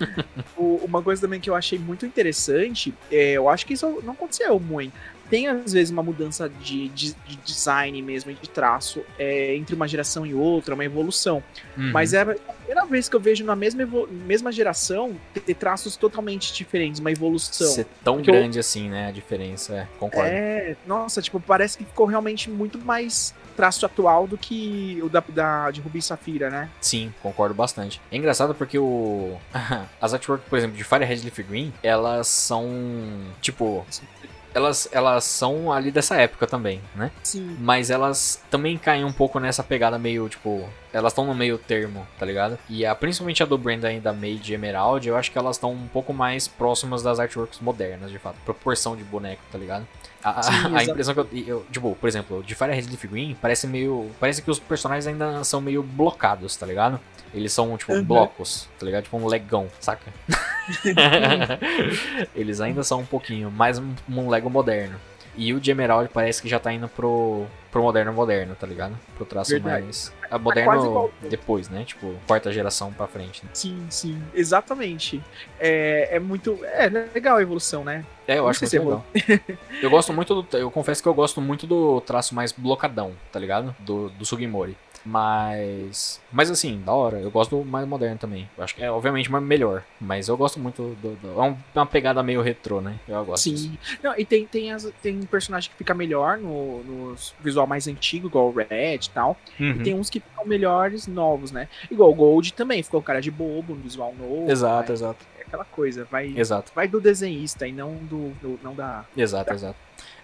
Uma 0.56 1.02
coisa 1.02 1.22
também 1.22 1.40
que 1.40 1.48
eu 1.48 1.54
achei 1.54 1.78
muito 1.78 2.04
interessante, 2.04 2.92
é, 3.10 3.32
eu 3.32 3.48
acho 3.48 3.64
que 3.66 3.74
isso 3.74 4.00
não 4.02 4.12
aconteceu 4.12 4.58
muito. 4.60 4.92
Tem 5.30 5.46
às 5.48 5.72
vezes 5.72 5.90
uma 5.90 6.02
mudança 6.02 6.48
de, 6.48 6.88
de- 6.88 7.14
de 7.26 7.36
design 7.44 8.00
mesmo, 8.02 8.32
de 8.32 8.48
traço, 8.48 9.02
é, 9.18 9.54
entre 9.56 9.74
uma 9.74 9.86
geração 9.88 10.24
e 10.26 10.34
outra, 10.34 10.74
uma 10.74 10.84
evolução. 10.84 11.42
Uhum. 11.76 11.90
Mas 11.92 12.12
é 12.14 12.22
a 12.22 12.26
primeira 12.26 12.84
vez 12.86 13.08
que 13.08 13.16
eu 13.16 13.20
vejo 13.20 13.44
na 13.44 13.56
mesma, 13.56 13.86
mesma 14.10 14.50
geração 14.52 15.16
ter 15.34 15.54
traços 15.54 15.96
totalmente 15.96 16.52
diferentes, 16.52 17.00
uma 17.00 17.10
evolução. 17.12 17.66
Ser 17.68 17.86
tão 18.04 18.16
Porque 18.16 18.30
eu- 18.30 18.34
grande 18.34 18.58
assim, 18.58 18.88
né? 18.88 19.08
A 19.08 19.10
diferença, 19.12 19.74
é. 19.74 19.88
Concordo. 19.98 20.28
É, 20.30 20.76
nossa, 20.86 21.20
tipo, 21.22 21.40
parece 21.40 21.78
que 21.78 21.84
ficou 21.84 22.06
realmente 22.06 22.50
muito 22.50 22.78
mais 22.78 23.34
traço 23.56 23.86
atual 23.86 24.26
do 24.26 24.36
que 24.36 25.00
o 25.02 25.08
da, 25.08 25.22
da- 25.28 25.70
de 25.70 25.80
Rubi 25.80 25.98
e 26.00 26.02
Safira, 26.02 26.50
né? 26.50 26.68
Sim, 26.80 27.12
concordo 27.22 27.54
bastante. 27.54 28.00
É 28.12 28.16
engraçado 28.16 28.54
porque 28.54 28.78
o. 28.78 29.36
As 30.00 30.12
artworks, 30.12 30.46
por 30.48 30.58
exemplo, 30.58 30.76
de 30.76 30.84
Fire 30.84 31.04
Red 31.04 31.16
Leaf 31.22 31.38
Green, 31.42 31.72
elas 31.82 32.28
são. 32.28 32.66
Tipo. 33.40 33.86
Elas, 34.56 34.88
elas 34.90 35.24
são 35.24 35.70
ali 35.70 35.90
dessa 35.90 36.16
época 36.16 36.46
também, 36.46 36.80
né? 36.94 37.10
Sim. 37.22 37.58
Mas 37.60 37.90
elas 37.90 38.42
também 38.50 38.78
caem 38.78 39.04
um 39.04 39.12
pouco 39.12 39.38
nessa 39.38 39.62
pegada 39.62 39.98
meio, 39.98 40.26
tipo. 40.30 40.66
Elas 40.94 41.12
estão 41.12 41.26
no 41.26 41.34
meio 41.34 41.58
termo, 41.58 42.06
tá 42.18 42.24
ligado? 42.24 42.58
E 42.66 42.86
a, 42.86 42.94
principalmente 42.94 43.42
a 43.42 43.46
do 43.46 43.58
Brenda 43.58 43.88
ainda 43.88 44.14
meio 44.14 44.38
de 44.38 44.54
Emerald, 44.54 45.06
eu 45.06 45.14
acho 45.14 45.30
que 45.30 45.36
elas 45.36 45.56
estão 45.56 45.72
um 45.72 45.86
pouco 45.88 46.14
mais 46.14 46.48
próximas 46.48 47.02
das 47.02 47.20
artworks 47.20 47.60
modernas, 47.60 48.10
de 48.10 48.18
fato. 48.18 48.36
Proporção 48.46 48.96
de 48.96 49.04
boneco, 49.04 49.42
tá 49.52 49.58
ligado? 49.58 49.86
A, 50.24 50.42
Sim, 50.42 50.74
a 50.74 50.82
impressão 50.82 51.12
que 51.12 51.20
eu, 51.20 51.28
eu. 51.46 51.66
Tipo, 51.70 51.94
por 51.94 52.08
exemplo, 52.08 52.42
de 52.42 52.54
Fire 52.54 52.72
Red 52.72 52.88
Leaf 52.88 53.04
Green, 53.04 53.36
parece 53.38 53.66
meio. 53.66 54.10
Parece 54.18 54.40
que 54.40 54.50
os 54.50 54.58
personagens 54.58 55.06
ainda 55.06 55.44
são 55.44 55.60
meio 55.60 55.82
blocados, 55.82 56.56
tá 56.56 56.64
ligado? 56.64 56.98
Eles 57.36 57.52
são, 57.52 57.76
tipo, 57.76 57.92
Uhum. 57.92 58.02
blocos, 58.02 58.66
tá 58.78 58.86
ligado? 58.86 59.04
Tipo 59.04 59.18
um 59.18 59.26
legão, 59.26 59.68
saca? 59.78 60.10
Eles 62.34 62.60
ainda 62.60 62.82
são 62.82 63.00
um 63.00 63.06
pouquinho 63.06 63.50
mais 63.50 63.78
um, 63.78 63.94
um 64.08 64.28
Lego 64.28 64.50
moderno. 64.50 64.98
E 65.38 65.52
o 65.52 65.60
de 65.60 65.70
Emerald 65.70 66.08
parece 66.14 66.40
que 66.40 66.48
já 66.48 66.58
tá 66.58 66.72
indo 66.72 66.88
pro, 66.88 67.44
pro 67.70 67.82
moderno 67.82 68.10
moderno, 68.10 68.54
tá 68.58 68.66
ligado? 68.66 68.98
Pro 69.16 69.26
traço 69.26 69.50
Verdade. 69.50 69.82
mais. 69.82 70.10
A 70.30 70.38
quase 70.38 70.42
moderno 70.44 70.86
igual. 70.86 71.10
depois, 71.28 71.68
né? 71.68 71.84
Tipo, 71.84 72.14
quarta 72.26 72.50
geração 72.50 72.90
pra 72.90 73.06
frente. 73.06 73.44
Né? 73.44 73.50
Sim, 73.52 73.86
sim, 73.90 74.22
exatamente. 74.32 75.22
É, 75.60 76.16
é 76.16 76.18
muito. 76.18 76.58
É 76.64 76.88
legal 76.88 77.36
a 77.36 77.42
evolução, 77.42 77.84
né? 77.84 78.02
É, 78.26 78.38
eu 78.38 78.44
Não 78.44 78.48
acho 78.48 78.62
muito 78.62 78.70
se 78.70 78.78
legal. 78.78 79.04
eu 79.82 79.90
gosto 79.90 80.10
muito 80.14 80.40
do. 80.42 80.56
Eu 80.56 80.70
confesso 80.70 81.02
que 81.02 81.08
eu 81.08 81.12
gosto 81.14 81.38
muito 81.42 81.66
do 81.66 82.00
traço 82.00 82.34
mais 82.34 82.50
blocadão, 82.50 83.12
tá 83.30 83.38
ligado? 83.38 83.76
Do, 83.80 84.08
do 84.08 84.24
Sugimori. 84.24 84.74
Mas. 85.06 86.20
Mas 86.32 86.50
assim, 86.50 86.82
da 86.84 86.92
hora. 86.92 87.18
Eu 87.18 87.30
gosto 87.30 87.56
do 87.58 87.64
mais 87.64 87.86
moderno 87.86 88.18
também. 88.18 88.48
Eu 88.56 88.64
acho 88.64 88.74
que 88.74 88.82
é, 88.82 88.90
obviamente, 88.90 89.30
mais 89.30 89.42
melhor. 89.44 89.82
Mas 90.00 90.28
eu 90.28 90.36
gosto 90.36 90.58
muito 90.60 90.96
do. 91.00 91.14
do- 91.16 91.40
é 91.40 91.42
um- 91.44 91.56
uma 91.74 91.86
pegada 91.86 92.22
meio 92.22 92.42
retrô, 92.42 92.80
né? 92.80 92.98
Eu 93.08 93.24
gosto. 93.24 93.48
disso. 93.50 93.64
Sim. 93.64 93.78
Não, 94.02 94.14
e 94.18 94.24
tem, 94.24 94.46
tem, 94.46 94.72
as, 94.72 94.90
tem 95.02 95.20
personagem 95.22 95.70
que 95.70 95.76
fica 95.76 95.94
melhor 95.94 96.38
no, 96.38 96.82
no 96.84 97.16
visual 97.40 97.66
mais 97.66 97.86
antigo, 97.88 98.26
igual 98.28 98.48
o 98.48 98.52
Red 98.52 98.94
e 99.06 99.10
tal. 99.10 99.36
Uhum. 99.58 99.70
E 99.72 99.78
tem 99.82 99.94
uns 99.94 100.10
que 100.10 100.20
ficam 100.20 100.44
melhores 100.44 101.06
novos, 101.06 101.50
né? 101.50 101.68
Igual 101.90 102.10
o 102.10 102.14
Gold 102.14 102.52
também, 102.52 102.82
ficou 102.82 103.02
cara 103.02 103.20
de 103.20 103.30
bobo, 103.30 103.74
no 103.74 103.80
visual 103.80 104.14
novo. 104.18 104.50
Exato, 104.50 104.88
né? 104.90 104.94
exato. 104.94 105.24
É 105.38 105.42
aquela 105.42 105.64
coisa, 105.64 106.04
vai, 106.10 106.32
Exato, 106.36 106.72
vai 106.74 106.88
do 106.88 107.00
desenhista 107.00 107.66
e 107.66 107.72
não 107.72 107.94
do, 107.94 108.30
do- 108.40 108.58
não 108.62 108.74
da. 108.74 109.04
exato, 109.16 109.52
exato. 109.52 109.76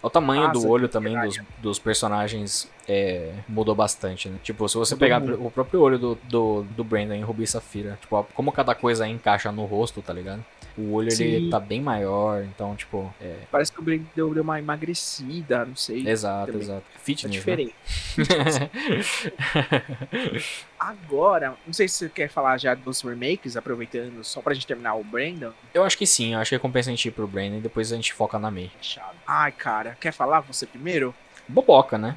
O 0.02 0.10
tamanho 0.10 0.48
Nossa, 0.48 0.60
do 0.60 0.68
olho 0.68 0.88
também 0.88 1.18
dos, 1.20 1.40
dos 1.58 1.78
personagens 1.78 2.68
é, 2.88 3.32
mudou 3.48 3.74
bastante, 3.74 4.28
né? 4.28 4.38
Tipo, 4.42 4.68
se 4.68 4.76
você 4.76 4.96
pegar 4.96 5.22
o 5.22 5.50
próprio 5.50 5.80
olho 5.80 5.98
do, 5.98 6.18
do, 6.24 6.62
do 6.64 6.82
Brandon 6.82 7.14
em 7.14 7.22
Ruby 7.22 7.44
e 7.44 7.46
Safira, 7.46 7.96
tipo, 8.00 8.26
como 8.34 8.50
cada 8.50 8.74
coisa 8.74 9.06
encaixa 9.06 9.52
no 9.52 9.64
rosto, 9.64 10.02
tá 10.02 10.12
ligado? 10.12 10.44
O 10.76 10.92
olho 10.92 11.12
ele 11.12 11.50
tá 11.50 11.60
bem 11.60 11.80
maior, 11.80 12.42
então, 12.44 12.74
tipo, 12.74 13.12
é. 13.20 13.40
Parece 13.50 13.70
que 13.70 13.78
o 13.78 13.82
Brand 13.82 14.02
deu, 14.16 14.32
deu 14.32 14.42
uma 14.42 14.58
emagrecida, 14.58 15.64
não 15.64 15.76
sei. 15.76 16.08
Exato, 16.08 16.46
também. 16.46 16.62
exato. 16.62 16.82
Tá 16.92 16.98
Fitness, 16.98 17.32
né? 17.32 17.38
diferente. 17.38 17.74
Agora, 20.78 21.54
não 21.66 21.72
sei 21.72 21.88
se 21.88 21.96
você 21.96 22.08
quer 22.08 22.28
falar 22.28 22.58
já 22.58 22.74
dos 22.74 23.00
remakes, 23.02 23.56
aproveitando, 23.56 24.22
só 24.24 24.40
pra 24.40 24.54
gente 24.54 24.66
terminar 24.66 24.94
o 24.94 25.04
Brandon. 25.04 25.52
eu 25.74 25.84
acho 25.84 25.98
que 25.98 26.06
sim, 26.06 26.34
eu 26.34 26.40
acho 26.40 26.50
que 26.50 26.58
compensa 26.58 26.90
a 26.90 26.92
gente 26.92 27.06
ir 27.06 27.10
pro 27.10 27.26
Brandon 27.26 27.58
e 27.58 27.60
depois 27.60 27.92
a 27.92 27.96
gente 27.96 28.12
foca 28.12 28.38
na 28.38 28.50
May. 28.50 28.70
Fechado. 28.78 29.16
Ai, 29.26 29.52
cara, 29.52 29.96
quer 30.00 30.12
falar 30.12 30.40
você 30.40 30.66
primeiro? 30.66 31.14
Boboca, 31.48 31.98
né? 31.98 32.16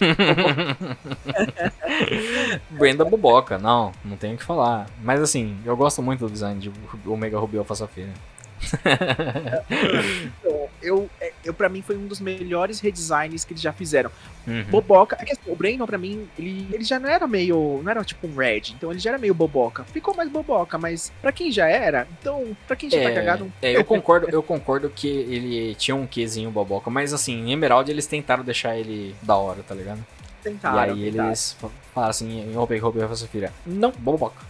Brenda 2.70 3.04
Boboca, 3.04 3.58
não, 3.58 3.92
não 4.04 4.16
tenho 4.16 4.34
o 4.34 4.38
que 4.38 4.44
falar. 4.44 4.86
Mas 5.02 5.20
assim, 5.20 5.58
eu 5.64 5.76
gosto 5.76 6.02
muito 6.02 6.26
do 6.26 6.32
design 6.32 6.60
de 6.60 6.72
Omega 7.06 7.38
Ruby 7.38 7.58
Alpha 7.58 7.74
Safira. 7.74 8.12
Eu, 10.82 11.08
é- 11.20 11.32
eu 11.44 11.52
para 11.54 11.68
mim 11.68 11.82
foi 11.82 11.96
um 11.96 12.06
dos 12.06 12.20
melhores 12.20 12.80
redesigns 12.80 13.44
que 13.44 13.52
eles 13.52 13.62
já 13.62 13.72
fizeram. 13.72 14.10
Uhum. 14.46 14.64
Boboca, 14.64 15.16
é 15.20 15.24
que 15.24 15.32
assim, 15.32 15.42
o 15.46 15.54
Brandon 15.54 15.86
pra 15.86 15.98
mim, 15.98 16.26
ele, 16.38 16.66
ele 16.72 16.82
já 16.84 16.98
não 16.98 17.08
era 17.08 17.26
meio, 17.26 17.80
não 17.84 17.90
era 17.90 18.02
tipo 18.04 18.26
um 18.26 18.34
Red, 18.34 18.62
então 18.70 18.90
ele 18.90 18.98
já 18.98 19.10
era 19.10 19.18
meio 19.18 19.34
boboca. 19.34 19.84
Ficou 19.84 20.14
mais 20.14 20.30
boboca, 20.30 20.78
mas 20.78 21.12
pra 21.20 21.30
quem 21.30 21.52
já 21.52 21.68
era, 21.68 22.08
então 22.20 22.56
pra 22.66 22.74
quem 22.74 22.88
já 22.90 23.00
tá 23.02 23.12
cagado, 23.12 23.52
É, 23.60 23.76
eu 23.76 23.84
concordo, 23.84 24.28
eu 24.30 24.42
concordo 24.42 24.88
que 24.88 25.06
ele 25.08 25.74
tinha 25.74 25.94
um 25.94 26.06
quezinho 26.06 26.50
boboca, 26.50 26.90
mas 26.90 27.12
assim, 27.12 27.34
em 27.48 27.52
Emerald 27.52 27.90
eles 27.90 28.06
tentaram 28.06 28.42
deixar 28.42 28.76
ele 28.76 29.14
da 29.22 29.36
hora, 29.36 29.62
tá 29.62 29.74
ligado? 29.74 30.04
tentaram. 30.42 30.96
e 30.96 31.04
aí 31.04 31.10
tentaram. 31.10 31.28
eles 31.28 31.52
fa- 31.60 31.68
falaram 31.94 32.10
assim, 32.10 32.50
em 32.50 32.56
Omega 32.56 32.82
Ruby 32.86 33.02
Alpha 33.02 33.16
Safira, 33.16 33.52
não, 33.66 33.90
boboca. 33.92 34.42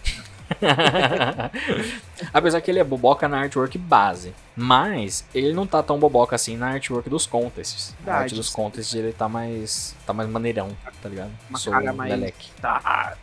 Apesar 2.33 2.61
que 2.61 2.71
ele 2.71 2.79
é 2.79 2.83
boboca 2.83 3.27
na 3.27 3.39
artwork 3.39 3.77
base, 3.77 4.33
mas 4.55 5.25
ele 5.33 5.53
não 5.53 5.65
tá 5.65 5.81
tão 5.81 5.99
boboca 5.99 6.35
assim 6.35 6.57
na 6.57 6.67
artwork 6.69 7.09
dos 7.09 7.25
contests. 7.25 7.93
A 7.93 7.95
Verdade, 8.03 8.23
arte 8.23 8.35
dos 8.35 8.49
contests 8.49 8.93
ele 8.93 9.13
tá 9.13 9.27
mais 9.27 9.95
tá 10.05 10.13
mais 10.13 10.29
maneirão, 10.29 10.69
tá 11.01 11.09
ligado? 11.09 11.31
Uma 11.49 11.59
Sou 11.59 11.73
cara 11.73 11.93
mais-. 11.93 12.33
Tá. 12.61 13.15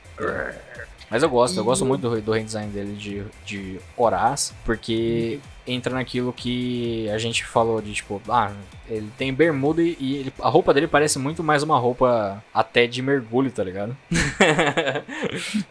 Mas 1.10 1.22
eu 1.22 1.30
gosto, 1.30 1.56
eu 1.58 1.64
gosto 1.64 1.86
muito 1.86 2.02
do, 2.02 2.20
do 2.20 2.32
redesign 2.32 2.70
dele 2.70 2.94
de, 2.94 3.24
de 3.46 3.80
Horaz, 3.96 4.52
porque 4.62 5.40
entra 5.66 5.94
naquilo 5.94 6.34
que 6.34 7.08
a 7.08 7.16
gente 7.16 7.46
falou 7.46 7.80
de 7.80 7.94
tipo, 7.94 8.20
ah, 8.28 8.52
ele 8.88 9.10
tem 9.16 9.32
bermuda 9.32 9.80
e, 9.82 9.96
e 9.98 10.16
ele- 10.16 10.32
a 10.38 10.48
roupa 10.50 10.74
dele 10.74 10.86
parece 10.86 11.18
muito 11.18 11.42
mais 11.42 11.62
uma 11.62 11.78
roupa 11.78 12.44
até 12.52 12.86
de 12.86 13.00
mergulho, 13.00 13.50
tá 13.50 13.64
ligado? 13.64 13.96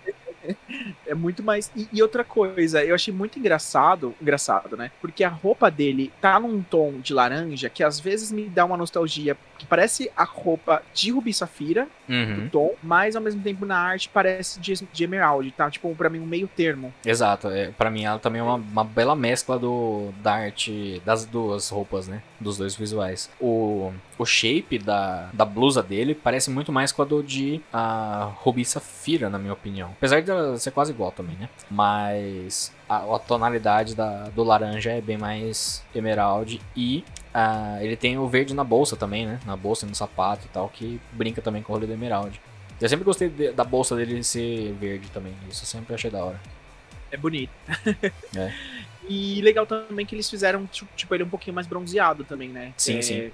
É 1.06 1.14
muito 1.14 1.42
mais. 1.44 1.72
E, 1.76 1.88
e 1.92 2.02
outra 2.02 2.24
coisa, 2.24 2.84
eu 2.84 2.96
achei 2.96 3.14
muito 3.14 3.40
engraçado, 3.40 4.14
engraçado, 4.22 4.76
né? 4.78 4.92
Porque 5.02 5.24
a 5.24 5.30
roupa 5.30 5.70
dele 5.72 6.12
tá 6.22 6.40
num 6.40 6.62
tom 6.62 7.00
de 7.00 7.14
laranja 7.14 7.70
que 7.70 7.84
às 7.84 8.00
vezes 8.00 8.32
me 8.32 8.44
dá 8.50 8.66
uma 8.66 8.78
nostalgia, 8.78 9.38
que 9.58 9.66
parece 9.66 10.12
a 10.16 10.24
roupa 10.24 10.82
de 10.94 11.12
Rubi 11.12 11.34
Safira, 11.34 11.88
Uhum. 12.10 12.46
o 12.46 12.50
tom, 12.50 12.76
mas 12.82 13.18
ao 13.18 13.22
mesmo 13.22 13.42
tempo 13.42 13.66
na 13.66 13.78
arte 13.78 14.08
parece 14.08 14.62
de, 14.62 14.74
de 14.94 15.04
Emerald, 15.04 15.52
tá? 15.52 15.70
Tipo, 15.70 15.94
pra 15.94 16.10
mim, 16.10 16.20
um 16.20 16.26
meio 16.26 16.48
termo. 16.48 16.94
Exato, 17.06 17.50
é, 17.50 17.68
pra 17.72 17.90
mim 17.92 18.06
ela 18.06 18.18
também 18.18 18.40
é 18.40 18.44
uma, 18.44 18.56
uma 18.56 18.84
bela 18.84 19.14
mescla 19.14 19.60
do, 19.60 20.10
da 20.24 20.36
arte 20.36 21.02
das 21.06 21.26
duas 21.26 21.68
roupas, 21.70 22.08
né? 22.08 22.22
Dos 22.40 22.58
dois 22.58 22.76
visuais. 22.76 23.30
O, 23.42 23.92
o 24.18 24.26
shape 24.26 24.80
da, 24.80 25.30
da 25.34 25.44
blusa 25.44 25.84
dele 25.84 26.16
parece 26.16 26.50
muito 26.50 26.72
mais 26.72 26.94
com 26.94 27.02
a 27.02 27.06
do 27.06 27.22
de 27.22 27.60
a 27.74 28.32
Ruby 28.38 28.64
Safira, 28.64 29.30
na 29.30 29.38
minha 29.38 29.52
opinião. 29.54 29.90
Apesar 29.98 30.22
de 30.22 30.32
ela 30.32 30.58
ser 30.58 30.72
quase 30.78 30.92
igual 30.92 31.12
também, 31.12 31.36
né? 31.38 31.50
Mas 31.72 32.72
a, 32.88 32.98
a 33.16 33.18
tonalidade 33.18 33.96
da, 33.96 34.26
do 34.30 34.44
laranja 34.44 34.92
é 34.92 35.02
bem 35.02 35.18
mais 35.18 35.84
emerald 35.96 36.62
e 36.76 37.04
ah, 37.34 37.80
ele 37.82 37.96
tem 37.96 38.16
o 38.20 38.28
verde 38.28 38.54
na 38.54 38.64
bolsa 38.64 38.96
também, 38.96 39.26
né? 39.26 39.40
Na 39.44 39.58
bolsa 39.58 39.88
e 39.88 39.90
no 39.90 39.96
sapato 39.96 40.46
e 40.46 40.50
tal, 40.50 40.70
que 40.70 41.02
brinca 41.14 41.42
também 41.42 41.64
com 41.64 41.72
o 41.74 41.76
rolê 41.76 41.88
do 41.88 41.94
emerald. 41.94 42.40
Eu 42.80 42.88
sempre 42.88 43.04
gostei 43.04 43.28
de- 43.28 43.52
da 43.54 43.64
bolsa 43.64 43.96
dele 43.96 44.24
ser 44.24 44.72
verde 44.74 45.10
também, 45.10 45.34
isso 45.50 45.64
eu 45.64 45.68
sempre 45.68 45.96
achei 45.96 46.12
da 46.12 46.24
hora. 46.24 46.40
É 47.12 47.18
bonito. 47.18 47.50
É. 48.36 48.54
E 49.10 49.40
legal 49.42 49.66
também 49.66 50.06
que 50.06 50.14
eles 50.14 50.30
fizeram, 50.30 50.68
tipo, 50.68 50.90
tipo, 50.94 51.16
ele 51.16 51.24
um 51.24 51.30
pouquinho 51.30 51.54
mais 51.56 51.66
bronzeado 51.66 52.26
também, 52.26 52.50
né? 52.50 52.74
Sim, 52.76 52.98
É, 52.98 53.02
sim. 53.02 53.32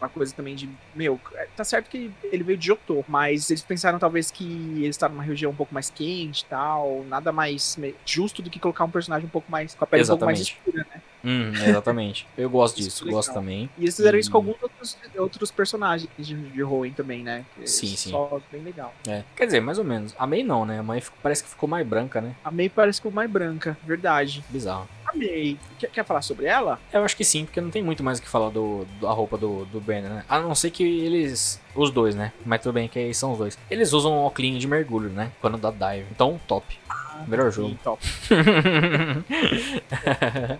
Uma 0.00 0.08
coisa 0.08 0.32
também 0.34 0.54
de. 0.54 0.68
Meu, 0.94 1.20
tá 1.56 1.64
certo 1.64 1.88
que 1.90 2.10
ele 2.24 2.44
veio 2.44 2.56
de 2.58 2.66
Jotô, 2.66 3.04
mas 3.08 3.50
eles 3.50 3.62
pensaram 3.62 3.98
talvez 3.98 4.30
que 4.30 4.44
ele 4.44 4.86
está 4.88 5.08
numa 5.08 5.22
região 5.22 5.50
um 5.50 5.54
pouco 5.54 5.74
mais 5.74 5.90
quente 5.90 6.42
e 6.42 6.44
tal. 6.46 7.04
Nada 7.08 7.32
mais 7.32 7.76
justo 8.06 8.40
do 8.40 8.48
que 8.48 8.60
colocar 8.60 8.84
um 8.84 8.90
personagem 8.90 9.26
um 9.26 9.30
pouco 9.30 9.50
mais. 9.50 9.74
com 9.74 9.84
a 9.84 9.86
pele 9.86 10.04
um 10.04 10.06
pouco 10.06 10.24
mais 10.24 10.38
Exatamente. 10.40 10.60
escura, 10.66 10.86
né? 10.94 11.02
Hum, 11.24 11.50
exatamente. 11.52 12.28
Eu 12.38 12.48
gosto 12.48 12.78
Isso 12.78 12.88
disso, 12.88 13.02
é 13.02 13.06
legal. 13.06 13.18
gosto 13.18 13.34
também. 13.34 13.68
E 13.76 13.82
eles 13.82 13.96
fizeram 13.96 14.18
isso 14.18 14.30
com 14.30 14.38
E- 14.38 14.40
alguns 14.40 14.62
outros, 14.62 14.98
outros 15.16 15.50
personagens 15.50 16.08
de, 16.16 16.34
de 16.34 16.62
Hoenn 16.62 16.92
também, 16.92 17.24
né? 17.24 17.44
Que 17.56 17.66
Sim, 17.66 17.96
sim. 17.96 18.10
Só 18.10 18.40
bem 18.52 18.62
legal. 18.62 18.94
É. 19.06 19.24
Quer 19.34 19.46
dizer, 19.46 19.60
mais 19.60 19.78
ou 19.78 19.84
menos. 19.84 20.14
A 20.16 20.26
May 20.28 20.44
não, 20.44 20.64
né? 20.64 20.78
A 20.78 21.00
ficou- 21.00 21.18
parece 21.20 21.42
que 21.42 21.50
ficou 21.50 21.68
mais 21.68 21.84
branca, 21.86 22.20
né? 22.20 22.36
A 22.44 22.52
May 22.52 22.68
parece 22.68 23.02
que 23.02 23.08
mais 23.10 23.28
branca, 23.28 23.76
verdade. 23.82 24.44
Bizarro. 24.48 24.88
A 25.08 25.16
May, 25.16 25.56
quer, 25.78 25.90
quer 25.90 26.04
falar 26.04 26.22
sobre 26.22 26.46
ela? 26.46 26.78
Eu 26.92 27.02
acho 27.04 27.16
que 27.16 27.24
sim, 27.24 27.44
porque 27.44 27.60
não 27.60 27.70
tem 27.70 27.82
muito 27.82 28.02
mais 28.04 28.18
o 28.18 28.22
que 28.22 28.28
falar 28.28 28.50
do, 28.50 28.86
da 29.00 29.10
roupa 29.10 29.38
do, 29.38 29.64
do 29.66 29.80
Brandon, 29.80 30.08
né? 30.10 30.24
A 30.28 30.38
não 30.40 30.54
ser 30.54 30.70
que 30.70 30.82
eles. 30.82 31.60
Os 31.74 31.90
dois, 31.90 32.14
né? 32.14 32.32
Mas 32.44 32.60
tudo 32.60 32.74
bem 32.74 32.88
que 32.88 32.98
aí 32.98 33.14
são 33.14 33.32
os 33.32 33.38
dois. 33.38 33.58
Eles 33.70 33.92
usam 33.92 34.12
um 34.12 34.24
óculos 34.24 34.58
de 34.58 34.66
mergulho, 34.66 35.08
né? 35.10 35.30
Quando 35.40 35.56
dá 35.56 35.70
dive. 35.70 36.06
Então, 36.10 36.38
top. 36.46 36.78
Melhor 37.26 37.50
jogo. 37.50 37.70
Sim, 37.70 37.78
top. 37.82 38.02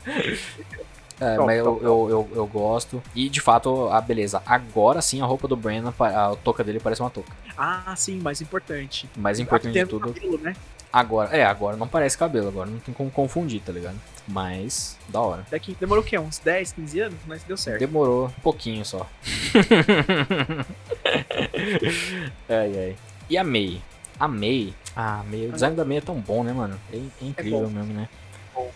É, 1.21 1.35
Top, 1.35 1.47
mas 1.47 1.59
eu, 1.59 1.65
top, 1.65 1.85
eu, 1.85 2.11
eu, 2.11 2.29
eu 2.37 2.47
gosto. 2.47 3.03
E 3.13 3.29
de 3.29 3.41
fato, 3.41 3.89
a 3.91 4.01
beleza. 4.01 4.41
Agora 4.47 5.03
sim 5.03 5.21
a 5.21 5.25
roupa 5.27 5.49
do 5.49 5.57
Brandon, 5.57 5.91
pa- 5.91 6.31
a 6.31 6.37
touca 6.37 6.63
dele 6.63 6.79
parece 6.79 7.01
uma 7.03 7.11
touca. 7.11 7.33
Ah, 7.57 7.93
sim, 7.97 8.21
mais 8.21 8.41
importante. 8.41 9.09
Mais 9.17 9.41
importante 9.41 9.73
de 9.75 9.85
tudo. 9.87 10.15
cabelo, 10.15 10.39
né? 10.39 10.55
Agora, 10.93 11.37
é, 11.37 11.45
agora 11.45 11.77
não 11.77 11.87
parece 11.87 12.17
cabelo, 12.17 12.49
agora 12.49 12.71
não 12.71 12.79
tem 12.79 12.95
como 12.95 13.11
confundir, 13.11 13.61
tá 13.61 13.73
ligado? 13.73 13.99
Mas, 14.27 14.97
da 15.09 15.21
hora. 15.21 15.47
Daqui, 15.51 15.77
demorou 15.79 16.03
o 16.03 16.07
quê? 16.07 16.19
Uns 16.19 16.39
10, 16.39 16.73
15 16.73 17.01
anos? 17.01 17.19
Mas 17.27 17.43
deu 17.43 17.57
certo. 17.57 17.81
Demorou 17.81 18.27
um 18.27 18.43
pouquinho 18.43 18.85
só. 18.85 19.07
ai, 22.49 22.79
ai. 22.79 22.97
E 23.29 23.37
a 23.37 23.45
May? 23.45 23.83
A 24.19 24.27
May. 24.27 24.75
Ah, 24.97 25.21
a 25.21 25.25
May. 25.25 25.49
O 25.49 25.53
design 25.53 25.77
da 25.77 25.85
May 25.85 25.99
é 25.99 26.01
tão 26.01 26.19
bom, 26.21 26.43
né, 26.43 26.53
mano? 26.53 26.79
É, 26.93 26.97
é 26.97 27.01
incrível 27.21 27.63
bom. 27.63 27.69
mesmo, 27.69 27.93
né? 27.93 28.09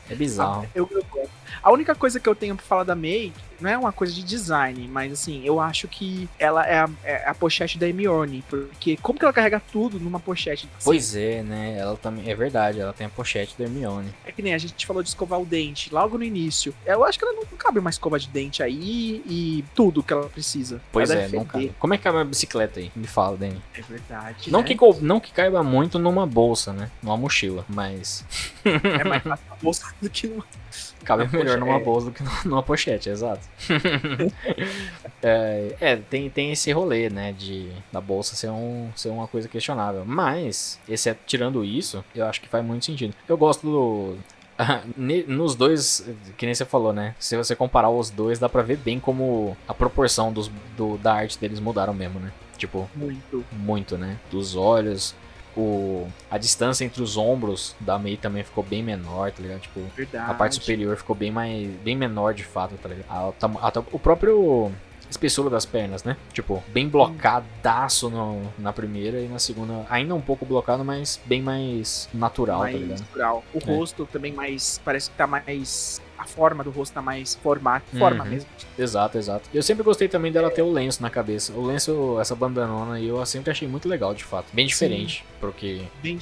É 0.09 0.15
bizarro. 0.15 0.65
Ah, 0.65 0.69
eu, 0.75 0.89
eu 0.91 1.05
gosto. 1.11 1.31
A 1.63 1.73
única 1.73 1.95
coisa 1.95 2.21
que 2.21 2.29
eu 2.29 2.35
tenho 2.35 2.57
pra 2.57 2.65
falar 2.65 2.85
da 2.85 2.95
May 2.95 3.33
não 3.63 3.71
é 3.71 3.79
uma 3.79 3.93
coisa 3.93 4.13
de 4.13 4.23
design, 4.23 4.89
mas 4.89 5.13
assim, 5.13 5.43
eu 5.45 5.61
acho 5.61 5.87
que 5.87 6.29
ela 6.39 6.67
é 6.67 6.81
a, 6.81 6.91
é 7.05 7.29
a 7.29 7.35
pochete 7.35 7.79
da 7.79 7.87
Hermione, 7.87 8.43
porque 8.49 8.97
como 8.97 9.19
que 9.19 9.25
ela 9.25 9.33
carrega 9.33 9.63
tudo 9.73 10.01
numa 10.01 10.19
pochete? 10.19 10.69
Assim, 10.77 10.85
Pois 10.85 11.15
é, 11.15 11.43
né? 11.43 11.79
Ela 11.79 11.97
também. 11.97 12.29
É 12.29 12.35
verdade, 12.35 12.81
ela 12.81 12.93
tem 12.93 13.07
a 13.07 13.11
pochete 13.11 13.55
da 13.57 13.65
Hermione. 13.65 14.13
É 14.25 14.33
que 14.33 14.43
nem 14.43 14.53
a 14.53 14.59
gente 14.59 14.85
falou 14.85 15.03
de 15.03 15.09
escovar 15.09 15.41
o 15.41 15.47
dente 15.47 15.93
logo 15.95 16.19
no 16.19 16.25
início. 16.25 16.75
Eu 16.85 17.05
acho 17.05 17.19
que 17.19 17.25
ela 17.25 17.35
não 17.35 17.45
cabe 17.57 17.79
uma 17.79 17.91
escova 17.91 18.19
de 18.19 18.29
dente 18.29 18.63
aí 18.63 19.23
e 19.27 19.65
tudo 19.75 20.03
que 20.03 20.13
ela 20.13 20.29
precisa. 20.29 20.81
Pois 20.91 21.11
ela 21.11 21.23
é, 21.23 21.29
não 21.29 21.45
cabe. 21.45 21.73
Como 21.79 21.95
é 21.95 21.97
que 21.97 22.03
cabe 22.03 22.19
a 22.19 22.25
bicicleta 22.25 22.81
aí? 22.81 22.91
Me 22.97 23.07
fala, 23.07 23.37
Dani. 23.37 23.63
É 23.75 23.83
verdade. 23.83 24.51
Não, 24.51 24.61
né? 24.61 24.67
que, 24.67 24.77
não 25.01 25.21
que 25.21 25.33
caiba 25.33 25.63
muito 25.63 25.99
numa 25.99 26.27
bolsa, 26.27 26.73
né? 26.73 26.91
Numa 27.03 27.17
mochila, 27.17 27.65
mas. 27.69 28.25
É 28.65 29.05
mais 29.05 29.23
fácil 29.23 29.47
uma 29.47 29.57
bolsa 29.57 29.95
do 30.01 30.11
que 30.11 30.27
numa. 30.27 30.45
Cabe 31.05 31.29
melhor 31.37 31.59
numa 31.59 31.77
é. 31.77 31.81
bolsa 31.81 32.07
do 32.07 32.13
que 32.13 32.23
numa 32.49 32.63
pochete, 32.63 33.09
exato. 33.11 33.41
é, 35.23 35.75
é, 35.81 35.97
tem, 35.97 36.29
tem 36.31 36.53
esse 36.53 36.71
rolê, 36.73 37.09
né, 37.09 37.33
de 37.33 37.71
da 37.91 38.01
bolsa 38.01 38.35
ser, 38.37 38.51
um, 38.51 38.91
ser 38.95 39.09
uma 39.11 39.27
coisa 39.27 39.49
questionável. 39.49 40.05
Mas, 40.07 40.79
esse, 40.89 41.15
tirando 41.27 41.65
isso, 41.65 42.05
eu 42.15 42.27
acho 42.27 42.41
que 42.41 42.49
faz 42.49 42.65
muito 42.65 42.85
sentido. 42.85 43.15
Eu 43.29 43.37
gosto 43.37 43.67
do... 43.67 44.17
ne- 44.97 45.25
Nos 45.25 45.55
dois, 45.55 46.07
que 46.37 46.47
nem 46.47 46.55
você 46.55 46.65
falou, 46.65 46.93
né? 46.93 47.15
Se 47.19 47.37
você 47.37 47.57
comparar 47.57 47.91
os 47.91 48.11
dois, 48.11 48.39
dá 48.39 48.49
pra 48.49 48.63
ver 48.63 48.77
bem 48.77 49.01
como 49.01 49.57
a 49.67 49.75
proporção 49.75 50.33
dos, 50.33 50.51
do, 50.77 50.97
da 50.99 51.15
arte 51.15 51.39
deles 51.39 51.59
mudaram 51.61 51.95
mesmo, 51.95 52.21
né? 52.21 52.33
Tipo, 52.57 52.89
Muito. 52.95 53.45
muito, 53.53 53.99
né? 53.99 54.19
Dos 54.31 54.55
olhos, 54.55 55.15
o, 55.57 56.07
a 56.31 56.39
distância 56.39 56.85
entre 56.85 57.03
os 57.03 57.17
ombros 57.17 57.75
da 57.81 57.99
Mei 57.99 58.17
também 58.17 58.43
ficou 58.43 58.63
bem 58.65 58.83
menor, 58.83 59.31
tá 59.33 59.43
ligado? 59.43 59.61
Tipo, 59.61 59.81
Verdade. 59.97 60.31
a 60.31 60.35
parte 60.35 60.55
superior 60.57 60.97
ficou 60.97 61.15
bem 61.17 61.31
mais 61.31 61.69
bem 61.83 61.97
menor 61.97 62.35
de 62.35 62.45
fato, 62.45 62.75
tá 62.83 62.89
ligado? 62.89 63.07
A- 63.11 63.33
tam- 63.39 63.59
a 63.61 63.71
tam- 63.71 63.85
o 63.93 63.99
próprio 63.99 64.71
espessura 65.11 65.51
das 65.51 65.67
pernas, 65.67 66.05
né? 66.05 66.17
Tipo, 66.33 66.63
bem 66.69 66.89
blocadaço 66.89 68.09
no, 68.09 68.43
na 68.59 68.73
primeira 68.73 69.21
e 69.21 69.29
na 69.29 69.39
segunda 69.39 69.85
ainda 69.91 70.15
um 70.15 70.21
pouco 70.23 70.47
blocado, 70.47 70.83
mas 70.85 71.21
bem 71.27 71.43
mais 71.43 72.09
natural, 72.15 72.61
mais 72.61 72.75
tá 72.75 72.79
ligado? 72.81 73.01
natural. 73.01 73.45
O 73.53 73.59
É. 73.59 73.77
rosto 73.77 74.07
também 74.11 74.33
mais. 74.33 74.81
Parece 74.85 75.11
que 75.11 75.17
tá 75.17 75.27
mais. 75.27 76.01
A 76.23 76.25
forma 76.25 76.63
do 76.63 76.71
rosto 76.71 76.93
tá 76.95 77.03
mais. 77.03 77.35
Forma 77.35 78.23
Uhum. 78.23 78.31
mesmo. 78.31 78.49
Exato, 78.79 79.19
exato. 79.19 79.49
Eu 79.53 79.61
sempre 79.61 79.83
gostei 79.83 80.07
também 80.09 80.31
dela 80.31 80.49
ter 80.53 80.63
o 80.63 80.71
lenço 80.71 81.03
na 81.03 81.11
cabeça. 81.11 81.53
O 81.53 81.67
lenço, 81.67 82.17
essa 82.21 82.37
bandanona 82.37 82.95
aí, 82.95 83.09
eu 83.09 83.27
sempre 83.27 83.51
achei 83.51 83.67
muito 83.67 83.89
legal, 83.89 84.15
de 84.15 84.23
fato. 84.23 84.47
Bem 84.53 84.65
diferente, 84.67 85.25
porque 85.41 85.83
Bem, 86.01 86.21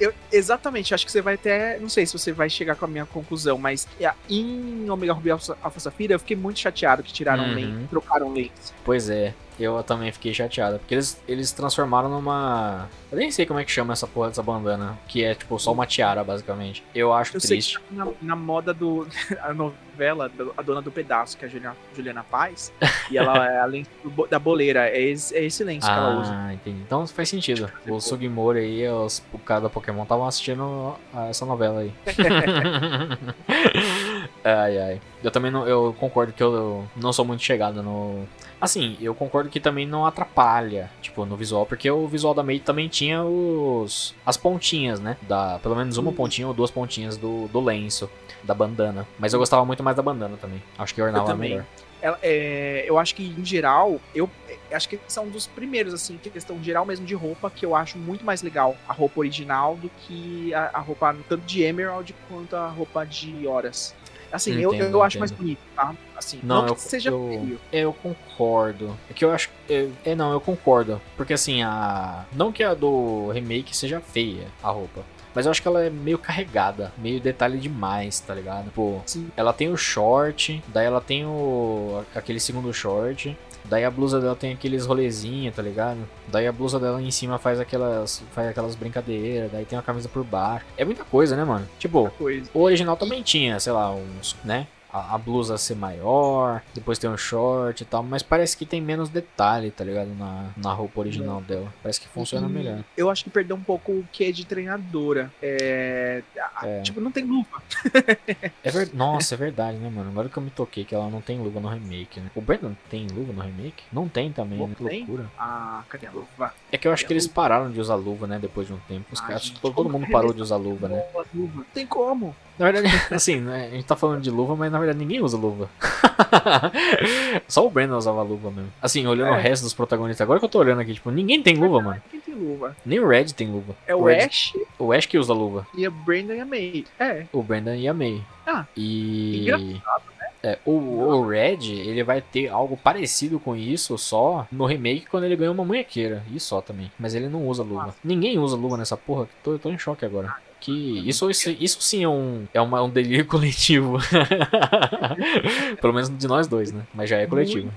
eu, 0.00 0.12
exatamente, 0.32 0.92
acho 0.92 1.06
que 1.06 1.12
você 1.12 1.22
vai 1.22 1.34
até. 1.34 1.78
Não 1.78 1.88
sei 1.88 2.04
se 2.04 2.12
você 2.18 2.32
vai 2.32 2.50
chegar 2.50 2.74
com 2.74 2.84
a 2.84 2.88
minha 2.88 3.06
conclusão, 3.06 3.56
mas 3.58 3.86
em 4.28 4.90
Omega 4.90 5.12
Ruby 5.12 5.30
Alpha, 5.30 5.56
Alpha 5.62 5.78
Safira 5.78 6.14
eu 6.14 6.18
fiquei 6.18 6.36
muito 6.36 6.58
chateado 6.58 7.04
que 7.04 7.12
tiraram 7.12 7.44
Uhum. 7.44 7.52
o 7.52 7.54
lens, 7.54 7.88
trocaram 7.90 8.26
o 8.26 8.32
lens. 8.34 8.74
Pois 8.84 9.08
é, 9.08 9.34
eu 9.64 9.82
também 9.82 10.10
fiquei 10.12 10.32
chateado. 10.34 10.78
Porque 10.78 10.94
eles, 10.94 11.20
eles 11.28 11.52
transformaram 11.52 12.08
numa. 12.08 12.88
Eu 13.10 13.18
nem 13.18 13.30
sei 13.30 13.46
como 13.46 13.58
é 13.58 13.64
que 13.64 13.70
chama 13.70 13.92
essa 13.92 14.06
porra 14.06 14.28
dessa 14.28 14.42
bandana. 14.42 14.98
Que 15.08 15.24
é 15.24 15.34
tipo 15.34 15.58
só 15.58 15.72
uma 15.72 15.86
tiara, 15.86 16.22
basicamente. 16.22 16.84
Eu 16.94 17.12
acho 17.12 17.36
Eu 17.36 17.40
sei 17.40 17.56
triste. 17.58 17.78
que 17.80 17.94
tá 17.94 18.04
na, 18.04 18.12
na 18.22 18.36
moda 18.36 18.72
do. 18.74 19.06
A 19.42 19.52
novela, 19.54 20.30
A 20.56 20.62
Dona 20.62 20.80
do 20.82 20.90
Pedaço, 20.92 21.36
que 21.36 21.44
é 21.44 21.48
a 21.48 21.50
Juliana, 21.50 21.76
Juliana 21.96 22.22
Paz. 22.24 22.72
e 23.10 23.18
ela 23.18 23.50
é 23.52 23.58
a 23.60 23.64
lente 23.64 23.88
do 24.04 24.10
bo- 24.10 24.26
da 24.28 24.38
boleira. 24.38 24.88
É 24.88 25.00
esse, 25.00 25.34
é 25.36 25.44
esse 25.44 25.64
lenço 25.64 25.86
que 25.86 25.92
ela 25.92 26.20
usa. 26.20 26.32
Ah, 26.32 26.54
entendi. 26.54 26.80
Então 26.82 27.04
faz 27.06 27.28
sentido. 27.28 27.70
O 27.88 27.98
Sugimori 28.00 28.60
aí, 28.60 28.88
os, 28.88 29.22
o 29.32 29.38
cara 29.38 29.62
da 29.62 29.68
Pokémon 29.70 30.02
estavam 30.04 30.26
assistindo 30.26 30.94
a 31.12 31.26
essa 31.28 31.44
novela 31.44 31.80
aí. 31.80 31.92
ai, 34.44 34.78
ai. 34.78 35.00
Eu 35.22 35.30
também 35.30 35.50
não. 35.50 35.66
Eu 35.66 35.94
concordo 35.98 36.32
que 36.32 36.42
eu, 36.42 36.52
eu 36.54 36.84
não 36.96 37.12
sou 37.12 37.24
muito 37.24 37.42
chegado 37.42 37.82
no. 37.82 38.24
Assim, 38.60 38.96
eu 39.00 39.14
concordo 39.14 39.48
que 39.50 39.60
também 39.60 39.86
não 39.86 40.04
atrapalha, 40.04 40.90
tipo, 41.00 41.24
no 41.24 41.36
visual, 41.36 41.64
porque 41.64 41.88
o 41.90 42.08
visual 42.08 42.34
da 42.34 42.42
Mei 42.42 42.58
também 42.58 42.88
tinha 42.88 43.22
os. 43.22 44.14
as 44.26 44.36
pontinhas, 44.36 44.98
né? 45.00 45.16
Da, 45.22 45.58
pelo 45.60 45.76
menos 45.76 45.96
uma 45.96 46.10
Isso. 46.10 46.16
pontinha 46.16 46.48
ou 46.48 46.54
duas 46.54 46.70
pontinhas 46.70 47.16
do, 47.16 47.46
do 47.48 47.60
lenço, 47.60 48.10
da 48.42 48.54
bandana. 48.54 49.06
Mas 49.18 49.32
eu 49.32 49.38
gostava 49.38 49.64
muito 49.64 49.82
mais 49.82 49.96
da 49.96 50.02
bandana 50.02 50.36
também. 50.36 50.62
Acho 50.76 50.94
que 50.94 51.00
ornava 51.02 51.26
também. 51.26 51.50
melhor. 51.50 51.66
Ela- 52.00 52.18
é, 52.22 52.84
eu 52.86 52.96
acho 52.96 53.12
que, 53.14 53.24
em 53.36 53.44
geral, 53.44 54.00
eu 54.14 54.30
é, 54.48 54.74
acho 54.76 54.88
que 54.88 55.00
são 55.08 55.28
dos 55.28 55.48
primeiros, 55.48 55.92
assim, 55.92 56.16
que 56.16 56.30
questão 56.30 56.62
geral 56.62 56.86
mesmo 56.86 57.04
de 57.04 57.14
roupa, 57.14 57.50
que 57.50 57.66
eu 57.66 57.74
acho 57.74 57.98
muito 57.98 58.24
mais 58.24 58.40
legal 58.40 58.76
a 58.88 58.92
roupa 58.92 59.18
original 59.18 59.74
do 59.76 59.90
que 60.06 60.54
a, 60.54 60.70
a 60.74 60.78
roupa 60.78 61.14
tanto 61.28 61.44
de 61.44 61.62
Emerald 61.62 62.14
quanto 62.28 62.54
a 62.54 62.68
roupa 62.68 63.04
de 63.04 63.46
Horas. 63.48 63.96
Assim, 64.30 64.54
eu, 64.60 64.74
Entendo, 64.74 64.90
eu 64.96 65.02
acho 65.02 65.18
mais 65.18 65.30
entendo. 65.30 65.42
bonito, 65.44 65.60
tá? 65.74 65.94
Assim, 66.16 66.40
Não, 66.42 66.62
não, 66.62 66.68
eu- 66.68 66.74
que 66.74 66.80
seja 66.82 67.10
eu- 67.10 67.28
feio. 67.28 67.60
Eu 67.72 67.92
concordo. 67.92 68.96
É 69.10 69.14
que 69.14 69.24
eu 69.24 69.30
acho. 69.32 69.50
É, 69.68 69.88
é, 70.04 70.14
não, 70.14 70.32
eu 70.32 70.40
concordo. 70.40 71.00
Porque 71.16 71.32
assim, 71.32 71.62
a. 71.62 72.24
Não 72.32 72.52
que 72.52 72.62
a 72.62 72.74
do 72.74 73.30
remake 73.30 73.76
seja 73.76 74.00
feia, 74.00 74.46
a 74.62 74.70
roupa. 74.70 75.02
Mas 75.34 75.46
eu 75.46 75.50
acho 75.52 75.62
que 75.62 75.68
ela 75.68 75.84
é 75.84 75.90
meio 75.90 76.18
carregada, 76.18 76.92
meio 76.98 77.20
detalhe 77.20 77.58
demais, 77.58 78.18
tá 78.18 78.34
ligado? 78.34 78.70
Pô, 78.72 79.00
Sim. 79.06 79.30
ela 79.36 79.52
tem 79.52 79.68
o 79.70 79.76
short, 79.76 80.62
daí 80.68 80.86
ela 80.86 81.00
tem 81.00 81.24
o. 81.24 82.02
aquele 82.14 82.40
segundo 82.40 82.72
short. 82.74 83.36
Daí 83.68 83.84
a 83.84 83.90
blusa 83.90 84.20
dela 84.20 84.34
tem 84.34 84.52
aqueles 84.52 84.86
rolezinhos, 84.86 85.54
tá 85.54 85.62
ligado? 85.62 85.98
Daí 86.28 86.46
a 86.46 86.52
blusa 86.52 86.78
dela 86.80 87.00
em 87.02 87.10
cima 87.10 87.38
faz 87.38 87.60
aquelas. 87.60 88.22
faz 88.32 88.48
aquelas 88.48 88.74
brincadeiras, 88.74 89.50
daí 89.52 89.64
tem 89.64 89.78
uma 89.78 89.82
camisa 89.82 90.08
por 90.08 90.24
baixo. 90.24 90.64
É 90.76 90.84
muita 90.84 91.04
coisa, 91.04 91.36
né, 91.36 91.44
mano? 91.44 91.66
Tipo, 91.78 92.10
o 92.54 92.60
original 92.60 92.96
também 92.96 93.22
tinha, 93.22 93.58
sei 93.60 93.72
lá, 93.72 93.92
uns, 93.92 94.36
né? 94.44 94.66
A, 94.98 95.14
a 95.14 95.18
blusa 95.18 95.56
ser 95.58 95.76
maior, 95.76 96.62
depois 96.74 96.98
tem 96.98 97.08
um 97.08 97.16
short 97.16 97.82
e 97.82 97.86
tal, 97.86 98.02
mas 98.02 98.22
parece 98.22 98.56
que 98.56 98.66
tem 98.66 98.80
menos 98.80 99.08
detalhe, 99.08 99.70
tá 99.70 99.84
ligado? 99.84 100.14
Na, 100.18 100.50
na 100.56 100.72
roupa 100.72 101.00
original 101.00 101.40
dela. 101.40 101.72
Parece 101.82 102.00
que 102.00 102.08
funciona 102.08 102.46
E 102.46 102.50
melhor. 102.50 102.84
Eu 102.96 103.10
acho 103.10 103.24
que 103.24 103.30
perdeu 103.30 103.56
um 103.56 103.62
pouco 103.62 103.92
o 103.92 104.08
que 104.12 104.24
é 104.24 104.32
de 104.32 104.44
treinadora. 104.44 105.32
É, 105.42 106.22
É. 106.62 106.82
Tipo, 106.82 107.00
não 107.00 107.10
tem 107.10 107.24
luva. 107.24 107.62
É 108.62 108.70
ver... 108.70 108.90
Nossa, 108.92 109.34
é 109.34 109.38
verdade, 109.38 109.78
né, 109.78 109.88
mano? 109.88 110.10
Agora 110.10 110.28
que 110.28 110.36
eu 110.36 110.42
me 110.42 110.50
toquei 110.50 110.84
que 110.84 110.94
ela 110.94 111.08
não 111.08 111.20
tem 111.20 111.38
luva 111.38 111.60
no 111.60 111.68
remake, 111.68 112.20
né? 112.20 112.30
O 112.34 112.40
Brandon 112.40 112.74
tem 112.90 113.06
luva 113.06 113.32
no 113.32 113.40
remake? 113.40 113.84
Não 113.92 114.08
tem 114.08 114.32
também, 114.32 114.58
né? 114.58 114.74
Que 114.76 114.84
Tem? 114.84 114.98
loucura. 115.00 115.30
Ah, 115.38 115.82
cadê 115.88 116.06
a 116.06 116.10
luva? 116.10 116.54
É 116.70 116.76
que 116.76 116.86
eu 116.86 116.92
acho 116.92 117.06
que 117.06 117.12
eles 117.12 117.26
pararam 117.26 117.70
de 117.70 117.80
usar 117.80 117.94
luva, 117.94 118.26
né? 118.26 118.38
Depois 118.38 118.66
de 118.66 118.72
um 118.72 118.78
tempo. 118.88 119.06
Os 119.12 119.20
Ah, 119.20 119.26
caras, 119.26 119.44
gente, 119.44 119.60
todo, 119.60 119.88
mundo 119.88 120.06
parou 120.10 120.32
de 120.32 120.42
usar 120.42 120.56
luva, 120.56 120.88
né? 120.88 121.04
Luva. 121.34 121.56
Não 121.58 121.64
tem 121.72 121.86
como. 121.86 122.34
Na 122.58 122.70
verdade, 122.70 122.88
assim, 123.14 123.40
né, 123.40 123.68
a 123.70 123.74
gente 123.74 123.84
tá 123.86 123.94
falando 123.96 124.20
de 124.20 124.30
luva, 124.30 124.56
mas 124.56 124.70
na 124.72 124.78
verdade 124.78 124.98
ninguém 124.98 125.20
usa 125.22 125.36
luva. 125.36 125.68
Só 127.46 127.66
o 127.66 127.70
Brandon 127.70 127.96
usava 127.96 128.22
luva 128.22 128.50
mesmo. 128.50 128.72
Assim, 128.82 129.06
olhando 129.06 129.34
É. 129.34 129.38
o 129.38 129.40
resto 129.40 129.62
dos 129.62 129.74
protagonistas, 129.74 130.20
agora 130.22 130.38
que 130.38 130.44
eu 130.44 130.48
tô 130.48 130.58
olhando 130.58 130.80
aqui, 130.80 130.94
tipo, 130.94 131.10
ninguém 131.10 131.42
tem 131.42 131.54
luva, 131.56 131.80
mano. 131.80 132.02
Quem 132.10 132.20
tem 132.20 132.34
luva? 132.34 132.76
Nem 132.84 133.00
o 133.00 133.08
Red 133.08 133.26
tem 133.26 133.48
luva. 133.50 133.74
É 133.86 133.94
o 133.94 134.04
Red- 134.04 134.24
Ash 134.26 134.52
O 134.78 134.92
Ash 134.92 135.06
que 135.06 135.18
usa 135.18 135.32
luva. 135.32 135.66
e 135.76 135.86
a 135.86 135.90
Brandon 135.90 136.34
e 136.34 136.40
a 136.40 136.44
May. 136.46 136.84
É. 136.98 137.26
O 137.32 137.42
Brandon 137.42 137.74
e 137.74 137.88
a 137.88 137.94
May. 137.94 138.22
Ah, 138.46 138.64
E. 138.76 139.40
engraçado, 139.42 140.02
É, 140.42 140.56
o, 140.64 140.70
o 140.72 141.26
Red, 141.28 141.64
ele 141.68 142.04
vai 142.04 142.20
ter 142.20 142.48
algo 142.48 142.76
parecido 142.76 143.40
com 143.40 143.56
isso 143.56 143.98
só 143.98 144.46
no 144.52 144.66
remake 144.66 145.06
quando 145.10 145.24
ele 145.24 145.34
ganha 145.36 145.50
uma 145.50 145.64
munhequeira. 145.64 146.22
E 146.32 146.38
só 146.38 146.60
também. 146.60 146.90
Mas 146.98 147.14
ele 147.14 147.28
não 147.28 147.46
usa 147.48 147.62
luva. 147.62 147.94
Ninguém 148.04 148.38
usa 148.38 148.56
luva 148.56 148.76
nessa 148.76 148.96
porra. 148.96 149.28
Tô, 149.42 149.58
tô 149.58 149.68
em 149.68 149.78
choque 149.78 150.04
agora. 150.04 150.32
Que 150.60 150.72
isso, 151.08 151.30
isso, 151.30 151.50
isso 151.50 151.80
sim 151.80 152.02
é 152.02 152.08
um, 152.08 152.44
é 152.52 152.60
uma- 152.60 152.82
um 152.82 152.90
delírio 152.90 153.24
coletivo. 153.28 153.98
Pelo 155.80 155.92
menos 155.92 156.08
de 156.16 156.26
nós 156.26 156.46
dois, 156.48 156.72
né? 156.72 156.82
Mas 156.92 157.08
já 157.08 157.16
é 157.18 157.26
coletivo. 157.26 157.72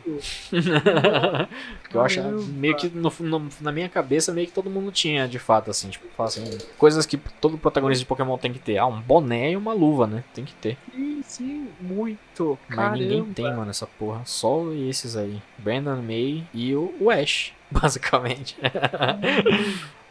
Eu 1.94 2.02
acho 2.02 2.22
meio 2.54 2.76
que 2.76 2.88
no- 2.90 3.12
no- 3.20 3.50
na 3.60 3.72
minha 3.72 3.90
cabeça, 3.90 4.32
meio 4.34 4.48
que 4.48 4.54
todo 4.54 4.70
mundo 4.70 4.92
tinha, 4.92 5.28
de 5.28 5.38
fato, 5.40 5.70
assim, 5.70 5.90
tipo, 5.90 6.08
fala 6.16 6.30
assim, 6.30 6.44
coisas 6.78 7.06
que 7.06 7.18
todo 7.40 7.58
protagonista 7.58 8.00
de 8.00 8.06
Pokémon 8.08 8.38
tem 8.38 8.52
que 8.54 8.60
ter. 8.60 8.78
Ah, 8.78 8.88
um 8.88 9.00
boné 9.02 9.52
e 9.52 9.58
uma 9.58 9.74
luva, 9.74 10.08
né? 10.08 10.24
Tem 10.34 10.46
que 10.46 10.54
ter. 10.56 10.78
Sim, 10.94 11.22
sim, 11.24 11.68
muito. 11.80 12.58
Mas 12.68 12.78
Caramba. 12.78 12.98
ninguém 12.98 13.24
tem, 13.26 13.46
mano, 13.54 13.70
essa 13.70 13.86
porra. 13.86 14.22
Só 14.26 14.72
esses 14.74 15.16
aí. 15.16 15.42
Brandon 15.58 15.98
May 16.02 16.44
e 16.54 16.74
o, 16.76 16.94
o 17.00 17.10
Ash, 17.12 17.52
basicamente. 17.70 18.56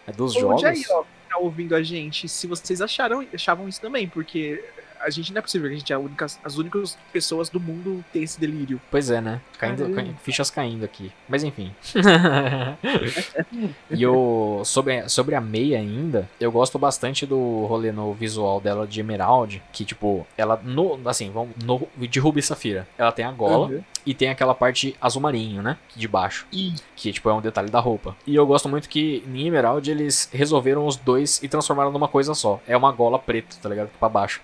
é 0.07 0.13
dos 0.13 0.37
Ô, 0.37 0.41
jogos. 0.41 0.61
Jair, 0.63 0.85
ó, 0.91 1.03
ouvindo 1.41 1.75
a 1.75 1.83
gente, 1.83 2.29
se 2.29 2.47
vocês 2.47 2.81
acharam, 2.81 3.27
achavam 3.33 3.69
isso 3.69 3.81
também, 3.81 4.09
porque 4.09 4.63
a 5.01 5.11
gente 5.11 5.33
não 5.33 5.39
é 5.39 5.43
possível 5.43 5.69
que 5.69 5.75
a 5.75 5.79
gente 5.79 5.93
é 5.93 5.97
a 5.97 5.99
única, 5.99 6.27
as 6.45 6.57
únicas 6.59 6.97
pessoas 7.13 7.49
do 7.49 7.59
mundo 7.61 8.05
ter 8.13 8.21
esse 8.21 8.39
delírio. 8.39 8.81
Pois 8.91 9.11
é, 9.11 9.21
né? 9.21 9.41
Caindo, 9.59 9.85
fichas 10.23 10.51
caindo 10.51 10.85
aqui. 10.85 11.13
Mas 11.29 11.43
enfim. 11.45 11.75
e 13.91 14.07
o, 14.07 14.63
sobre, 14.65 15.09
sobre 15.09 15.35
a 15.35 15.41
meia 15.41 15.79
ainda, 15.79 16.29
eu 16.41 16.51
gosto 16.51 16.79
bastante 16.79 17.27
do 17.27 17.67
rolê 17.67 17.93
no 17.93 18.13
visual 18.15 18.61
dela 18.61 18.87
de 18.87 19.01
Emerald. 19.01 19.63
Que, 19.73 19.85
tipo, 19.85 20.27
ela 20.37 20.61
no. 20.63 21.01
Assim, 21.09 21.31
vamos. 21.31 21.55
No, 21.65 21.87
de 21.97 22.19
Ruby 22.21 22.41
e 22.41 22.43
Safira. 22.43 22.87
Ela 22.97 23.13
tem 23.13 23.25
a 23.25 23.31
gola 23.33 23.69
Uhum. 23.69 23.83
e 24.07 24.15
tem 24.15 24.29
aquela 24.31 24.55
parte 24.55 24.97
azul 25.01 25.21
marinho, 25.23 25.63
né? 25.63 25.77
De 25.95 26.09
baixo. 26.09 26.47
E 26.53 26.75
Que, 26.97 27.13
tipo, 27.13 27.29
é 27.29 27.35
um 27.35 27.41
detalhe 27.41 27.71
da 27.71 27.81
roupa. 27.81 28.17
E 28.27 28.35
eu 28.35 28.47
gosto 28.47 28.69
muito 28.69 28.89
que 28.89 29.23
em 29.27 29.47
Emerald 29.47 29.91
eles 29.91 30.29
resolveram 30.33 30.87
os 30.87 30.97
dois 30.97 31.43
e 31.43 31.49
transformaram 31.49 31.93
numa 31.93 32.09
coisa 32.09 32.35
só. 32.35 32.61
É 32.67 32.77
uma 32.77 32.93
gola 32.93 33.19
preta, 33.19 33.57
tá 33.61 33.69
ligado? 33.69 33.91
Pra 33.99 34.09
baixo. 34.09 34.41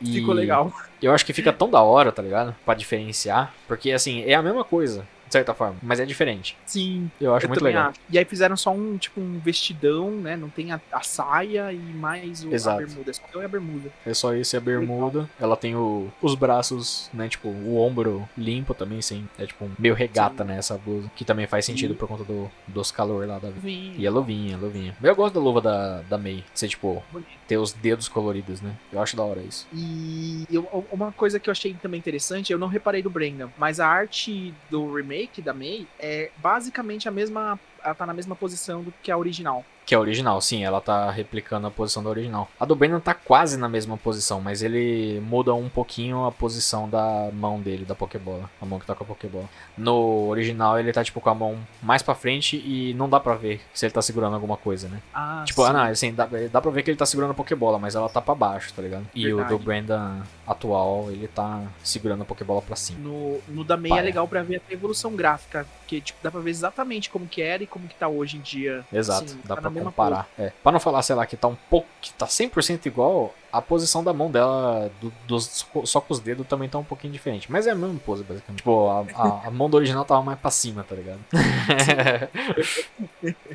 E 0.00 0.12
ficou 0.12 0.34
legal. 0.34 0.72
Eu 1.02 1.12
acho 1.12 1.24
que 1.24 1.32
fica 1.32 1.52
tão 1.52 1.70
da 1.70 1.82
hora, 1.82 2.10
tá 2.12 2.22
ligado? 2.22 2.54
Pra 2.64 2.74
diferenciar. 2.74 3.52
Porque, 3.68 3.92
assim, 3.92 4.22
é 4.24 4.34
a 4.34 4.42
mesma 4.42 4.64
coisa. 4.64 5.06
certa 5.34 5.52
forma. 5.52 5.76
Mas 5.82 5.98
é 5.98 6.06
diferente. 6.06 6.56
Sim. 6.64 7.10
Eu 7.20 7.34
acho 7.34 7.46
eu 7.46 7.48
muito 7.48 7.64
legal. 7.64 7.88
acho. 7.88 8.00
E 8.08 8.16
aí 8.18 8.24
fizeram 8.24 8.56
só 8.56 8.70
um, 8.72 8.96
tipo, 8.96 9.20
um 9.20 9.38
vestidão, 9.40 10.10
né? 10.12 10.36
Não 10.36 10.48
tem 10.48 10.70
a, 10.70 10.80
a 10.92 11.02
saia 11.02 11.72
e 11.72 11.76
mais 11.76 12.44
o, 12.44 12.50
a 12.50 12.54
Exato. 12.54 12.78
bermuda. 12.78 13.12
Só 13.12 13.22
tem 13.32 13.42
a 13.44 13.48
bermuda. 13.48 13.90
É 14.06 14.14
só 14.14 14.34
isso 14.34 14.54
e 14.54 14.56
a 14.56 14.60
bermuda. 14.60 15.28
Ela 15.40 15.56
tem 15.56 15.74
o, 15.74 16.08
os 16.22 16.34
braços, 16.36 17.10
né? 17.12 17.28
Tipo, 17.28 17.48
o 17.48 17.78
ombro 17.78 18.28
limpo 18.38 18.74
também, 18.74 19.02
sim. 19.02 19.26
É 19.38 19.44
tipo 19.44 19.68
meio 19.78 19.94
regata, 19.94 20.44
Sim. 20.44 20.50
né? 20.50 20.58
Essa 20.58 20.78
blusa. 20.78 21.10
Que 21.16 21.24
também 21.24 21.46
faz 21.46 21.64
sentido 21.64 21.94
por 21.94 22.06
conta 22.06 22.22
do, 22.22 22.50
dos 22.68 22.92
calor 22.92 23.26
lá 23.26 23.38
da 23.38 23.50
Vim. 23.50 23.94
E 23.98 24.06
a 24.06 24.10
luvinha, 24.10 24.56
a 24.56 24.58
luvinha. 24.58 24.96
Eu 25.02 25.16
gosto 25.16 25.34
da 25.34 25.40
luva 25.40 25.60
da, 25.60 26.02
da 26.02 26.16
May. 26.16 26.44
Ser, 26.54 26.68
tipo, 26.68 27.02
Bonito. 27.10 27.28
Ter 27.46 27.56
os 27.56 27.72
dedos 27.72 28.08
coloridos, 28.08 28.60
né? 28.60 28.74
Eu 28.92 29.00
acho 29.00 29.16
da 29.16 29.22
hora 29.22 29.40
isso. 29.40 29.66
E 29.72 30.44
eu- 30.50 30.86
uma 30.90 31.12
coisa 31.12 31.38
que 31.38 31.48
eu 31.48 31.52
achei 31.52 31.74
também 31.74 31.98
interessante, 31.98 32.52
eu 32.52 32.58
não 32.58 32.68
reparei 32.68 33.02
do 33.02 33.10
Brendan, 33.10 33.50
mas 33.58 33.80
a 33.80 33.86
arte 33.86 34.52
do 34.70 34.94
remake 34.94 35.42
da 35.42 35.52
May 35.52 35.86
é 35.98 36.30
basicamente 36.38 37.08
a 37.08 37.10
mesma. 37.10 37.58
Ela 37.84 37.94
tá 37.94 38.06
na 38.06 38.14
mesma 38.14 38.34
posição 38.34 38.82
do 38.82 38.92
que 39.02 39.10
a 39.10 39.16
original. 39.18 39.64
Que 39.84 39.94
é 39.94 39.98
a 39.98 40.00
original, 40.00 40.40
sim, 40.40 40.64
ela 40.64 40.80
tá 40.80 41.10
replicando 41.10 41.66
a 41.66 41.70
posição 41.70 42.02
da 42.02 42.08
original. 42.08 42.48
A 42.58 42.64
do 42.64 42.74
Brandon 42.74 43.00
tá 43.00 43.12
quase 43.12 43.58
na 43.58 43.68
mesma 43.68 43.98
posição, 43.98 44.40
mas 44.40 44.62
ele 44.62 45.20
muda 45.20 45.52
um 45.52 45.68
pouquinho 45.68 46.24
a 46.24 46.32
posição 46.32 46.88
da 46.88 47.28
mão 47.34 47.60
dele, 47.60 47.84
da 47.84 47.94
Pokébola. 47.94 48.48
A 48.62 48.64
mão 48.64 48.78
que 48.78 48.86
toca 48.86 49.04
a 49.04 49.06
Pokébola. 49.06 49.44
No 49.76 50.28
original 50.28 50.78
ele 50.80 50.90
tá 50.90 51.04
tipo 51.04 51.20
com 51.20 51.28
a 51.28 51.34
mão 51.34 51.58
mais 51.82 52.00
pra 52.00 52.14
frente 52.14 52.56
e 52.56 52.94
não 52.94 53.10
dá 53.10 53.20
pra 53.20 53.34
ver 53.34 53.60
se 53.74 53.84
ele 53.84 53.92
tá 53.92 54.00
segurando 54.00 54.32
alguma 54.32 54.56
coisa, 54.56 54.88
né? 54.88 55.02
Ah, 55.12 55.44
Tipo, 55.46 55.62
sim. 55.62 55.68
ah, 55.68 55.72
não, 55.74 55.82
assim, 55.82 56.14
dá, 56.14 56.26
dá 56.50 56.62
pra 56.62 56.70
ver 56.70 56.82
que 56.82 56.90
ele 56.90 56.96
tá 56.96 57.04
segurando 57.04 57.32
a 57.32 57.34
Pokébola, 57.34 57.78
mas 57.78 57.94
ela 57.94 58.08
tá 58.08 58.22
pra 58.22 58.34
baixo, 58.34 58.72
tá 58.72 58.80
ligado? 58.80 59.06
E 59.14 59.26
o 59.34 59.36
do 59.44 59.58
Verdade. 59.58 59.64
Brandon 59.64 60.22
atual, 60.46 61.10
ele 61.10 61.28
tá 61.28 61.62
segurando 61.82 62.22
a 62.22 62.24
Pokébola 62.24 62.60
pra 62.62 62.76
cima. 62.76 62.98
No, 63.00 63.40
no 63.48 63.64
da 63.64 63.76
Paia. 63.76 63.98
é 64.00 64.02
legal 64.02 64.26
pra 64.28 64.42
ver 64.42 64.60
a 64.68 64.72
evolução 64.72 65.14
gráfica, 65.14 65.66
porque 65.78 66.00
tipo, 66.00 66.18
dá 66.22 66.30
pra 66.30 66.40
ver 66.40 66.50
exatamente 66.50 67.10
como 67.10 67.26
que 67.26 67.42
era 67.42 67.62
e 67.62 67.66
como 67.66 67.88
que 67.88 67.94
tá 67.94 68.08
hoje 68.08 68.36
em 68.36 68.40
dia. 68.40 68.84
Exato, 68.92 69.24
Assim, 69.24 69.40
dá 69.44 69.56
tá 69.56 69.62
pra 69.62 69.70
comparar. 69.70 70.28
É. 70.38 70.52
Pra 70.62 70.72
não 70.72 70.80
falar, 70.80 71.02
sei 71.02 71.16
lá, 71.16 71.26
que 71.26 71.36
tá 71.36 71.48
um 71.48 71.56
pouco. 71.70 71.88
que 72.00 72.12
tá 72.12 72.26
100% 72.26 72.86
igual, 72.86 73.34
a 73.58 73.62
posição 73.62 74.02
da 74.04 74.12
mão 74.12 74.30
dela, 74.30 74.90
do- 75.00 75.12
dos, 75.26 75.66
só 75.84 76.00
com 76.00 76.12
os 76.12 76.20
dedos, 76.20 76.46
também 76.46 76.68
tá 76.68 76.78
um 76.78 76.84
pouquinho 76.84 77.12
diferente. 77.12 77.50
Mas 77.50 77.66
é 77.66 77.70
a 77.70 77.74
mesma 77.74 77.98
pose, 78.04 78.22
basicamente. 78.24 78.58
Tipo, 78.58 78.88
a, 78.88 79.04
a, 79.14 79.48
a 79.48 79.50
mão 79.50 79.68
do 79.70 79.76
original 79.76 80.04
tava 80.04 80.22
mais 80.22 80.38
pra 80.38 80.50
cima, 80.50 80.84
tá 80.84 80.94
ligado? 80.94 81.20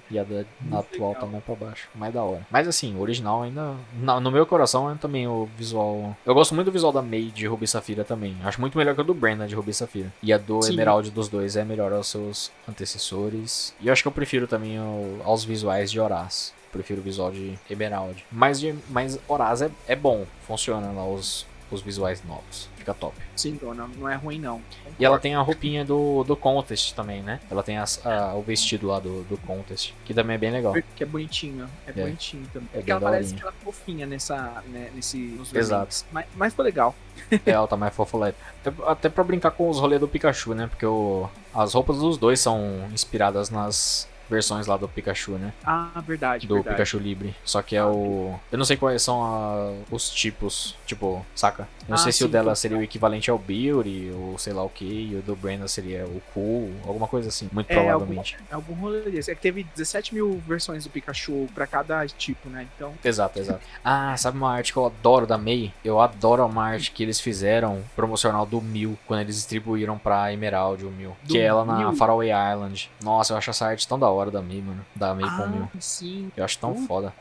e 0.09 0.17
a 0.19 0.23
da 0.23 0.43
atual 0.80 1.15
tá 1.15 1.26
mais 1.26 1.43
pra 1.43 1.55
baixo. 1.55 1.88
Mais 1.95 2.13
da 2.13 2.23
hora. 2.23 2.45
Mas 2.49 2.67
assim, 2.67 2.95
o 2.95 3.01
original 3.01 3.43
ainda. 3.43 3.76
na- 4.01 4.19
no 4.19 4.31
meu 4.31 4.45
coração 4.45 4.89
é 4.91 4.95
também 4.95 5.27
o 5.27 5.47
visual. 5.57 6.15
Eu 6.26 6.34
gosto 6.34 6.53
muito 6.55 6.65
do 6.65 6.71
visual 6.71 6.91
da 6.91 7.01
May 7.01 7.26
de 7.26 7.47
Ruby 7.47 7.67
Safira 7.67 8.03
também. 8.03 8.35
Acho 8.43 8.59
muito 8.61 8.77
melhor 8.77 8.95
que 8.95 9.01
o 9.01 9.03
do 9.03 9.13
Brenda 9.13 9.47
de 9.47 9.55
Ruby 9.55 9.73
Safira. 9.73 10.11
E 10.21 10.31
a 10.34 10.38
do 10.38 10.61
Sim. 10.61 10.73
Emerald 10.73 11.11
dos 11.11 11.27
dois 11.27 11.55
é 11.55 11.63
melhor 11.63 11.91
aos 11.93 12.07
seus 12.07 12.51
antecessores. 12.67 13.73
E 13.80 13.88
eu 13.88 13.93
acho 13.93 14.01
que 14.01 14.07
eu 14.07 14.11
prefiro 14.11 14.47
também 14.47 14.80
o- 14.80 15.19
aos 15.23 15.43
visuais 15.43 15.91
de 15.91 15.99
Horaz. 15.99 16.53
Prefiro 16.71 17.01
o 17.01 17.03
visual 17.03 17.31
de 17.31 17.57
Emerald. 17.69 18.23
Mas, 18.31 18.59
de, 18.59 18.75
mas 18.89 19.19
Horaz 19.27 19.61
é, 19.61 19.69
é 19.87 19.95
bom. 19.95 20.25
Funciona 20.45 20.91
lá 20.91 21.05
os, 21.05 21.45
os 21.71 21.81
visuais 21.81 22.23
novos. 22.23 22.69
Fica 22.77 22.93
top. 22.93 23.15
Sim, 23.35 23.59
não, 23.61 23.73
não 23.87 24.09
é 24.09 24.15
ruim 24.15 24.39
não. 24.39 24.61
E 24.97 25.03
ela 25.05 25.19
tem 25.19 25.35
a 25.35 25.41
roupinha 25.41 25.83
do, 25.83 26.23
do 26.23 26.35
Contest 26.35 26.93
também, 26.93 27.21
né? 27.21 27.39
Ela 27.51 27.61
tem 27.61 27.77
as- 27.77 28.05
a- 28.05 28.33
o 28.35 28.41
vestido 28.41 28.87
lá 28.87 28.99
do, 28.99 29.23
do 29.23 29.37
Contest. 29.39 29.93
Que 30.05 30.13
também 30.13 30.35
é 30.35 30.37
bem 30.37 30.51
legal. 30.51 30.73
Que 30.95 31.03
é 31.03 31.05
bonitinho, 31.05 31.69
é, 31.85 31.89
É. 31.89 31.93
bonitinho 31.93 32.45
também. 32.53 32.69
É 32.73 32.79
É 32.79 32.81
que 32.81 32.89
ela 32.91 33.01
parece 33.01 33.33
que 33.33 33.41
ela 33.41 33.51
é 33.51 33.63
fofinha 33.65 34.05
nessa, 34.05 34.63
né, 34.67 34.89
nesse, 34.95 35.17
nos 35.17 35.53
Exato. 35.53 36.05
Mas, 36.11 36.25
mas 36.35 36.53
foi 36.53 36.65
legal. 36.65 36.95
É, 37.45 37.51
ela 37.51 37.67
tá 37.67 37.75
mais 37.77 37.93
fofolete. 37.93 38.37
Até, 38.65 38.83
até 38.91 39.09
pra 39.09 39.23
brincar 39.23 39.51
com 39.51 39.69
os 39.69 39.77
rolês 39.79 39.99
do 39.99 40.07
Pikachu, 40.07 40.53
né? 40.53 40.67
Porque 40.67 40.85
o, 40.85 41.29
as 41.53 41.73
roupas 41.73 41.97
dos 41.97 42.17
dois 42.17 42.39
são 42.39 42.87
inspiradas 42.93 43.49
nas 43.49 44.07
versões 44.30 44.68
lá 44.68 44.77
do 44.77 44.88
Pikachu, 44.88 45.34
né? 45.34 45.51
Ah, 45.65 45.89
verdade, 46.06 46.47
Do 46.47 46.56
verdade. 46.56 46.76
Pikachu 46.76 46.97
Libre. 46.99 47.35
Só 47.43 47.61
que 47.61 47.76
é 47.76 47.84
o. 47.84 48.39
Eu 48.51 48.57
não 48.57 48.65
sei 48.65 48.77
quais 48.77 49.01
são 49.01 49.23
a- 49.23 49.73
os 49.91 50.10
tipos. 50.10 50.76
Tipo, 50.85 51.26
saca? 51.35 51.68
Não 51.89 51.95
Ah, 51.95 51.97
sei 51.97 52.11
se 52.11 52.23
o 52.23 52.27
sim, 52.27 52.31
dela 52.31 52.51
tô- 52.51 52.55
seria 52.55 52.77
o 52.77 52.83
equivalente 52.83 53.29
ao 53.31 53.37
Beauty, 53.37 54.11
ou 54.15 54.37
sei 54.37 54.53
lá 54.53 54.63
o 54.63 54.69
que, 54.69 54.85
e 54.85 55.15
o 55.15 55.21
do 55.21 55.35
Brandon 55.35 55.67
seria 55.67 56.05
o 56.05 56.21
Cool, 56.33 56.71
alguma 56.85 57.07
coisa 57.07 57.29
assim. 57.29 57.49
Muito 57.51 57.69
É, 57.71 57.73
provavelmente. 57.73 58.37
É 58.49 58.55
algum 58.55 58.73
rolê 58.75 59.01
desse. 59.09 59.31
É 59.31 59.35
que 59.35 59.41
teve 59.41 59.63
17 59.75 60.13
mil 60.13 60.41
versões 60.47 60.83
do 60.83 60.89
Pikachu 60.89 61.47
pra 61.55 61.65
cada 61.67 62.05
tipo, 62.07 62.47
né? 62.49 62.67
Então, 62.75 62.93
Exato, 63.03 63.39
exato. 63.39 63.61
Ah, 63.83 64.15
sabe 64.17 64.37
uma 64.37 64.51
arte 64.53 64.71
que 64.71 64.77
eu 64.77 64.85
adoro 64.85 65.25
da 65.25 65.37
May? 65.37 65.73
Eu 65.83 65.99
adoro 65.99 66.45
uma 66.45 66.63
arte 66.65 66.91
que 66.91 67.01
eles 67.03 67.19
fizeram 67.19 67.81
promocional 67.95 68.45
do 68.45 68.61
Mil, 68.61 68.97
quando 69.07 69.21
eles 69.21 69.35
distribuíram 69.35 69.97
pra 69.97 70.31
Emerald 70.31 70.85
o 70.85 70.91
Mil. 70.91 71.15
Que 71.27 71.39
é 71.39 71.43
ela 71.43 71.65
na 71.65 71.77
Mil? 71.77 71.93
Faraway 71.95 72.29
Island. 72.29 72.89
Nossa, 73.03 73.33
eu 73.33 73.37
acho 73.37 73.49
essa 73.49 73.65
arte 73.65 73.87
tão 73.87 73.97
da 73.97 74.09
hora 74.09 74.29
da 74.29 74.41
May, 74.41 74.61
mano. 74.61 74.85
Da 74.95 75.13
May 75.15 75.29
com 75.29 75.43
o 75.43 75.49
Mil. 75.49 75.63
ah, 75.63 75.77
sim. 75.79 76.31
Eu 76.37 76.45
acho 76.45 76.57
tão 76.59 76.73
Puta, 76.73 76.87
foda. 76.87 77.13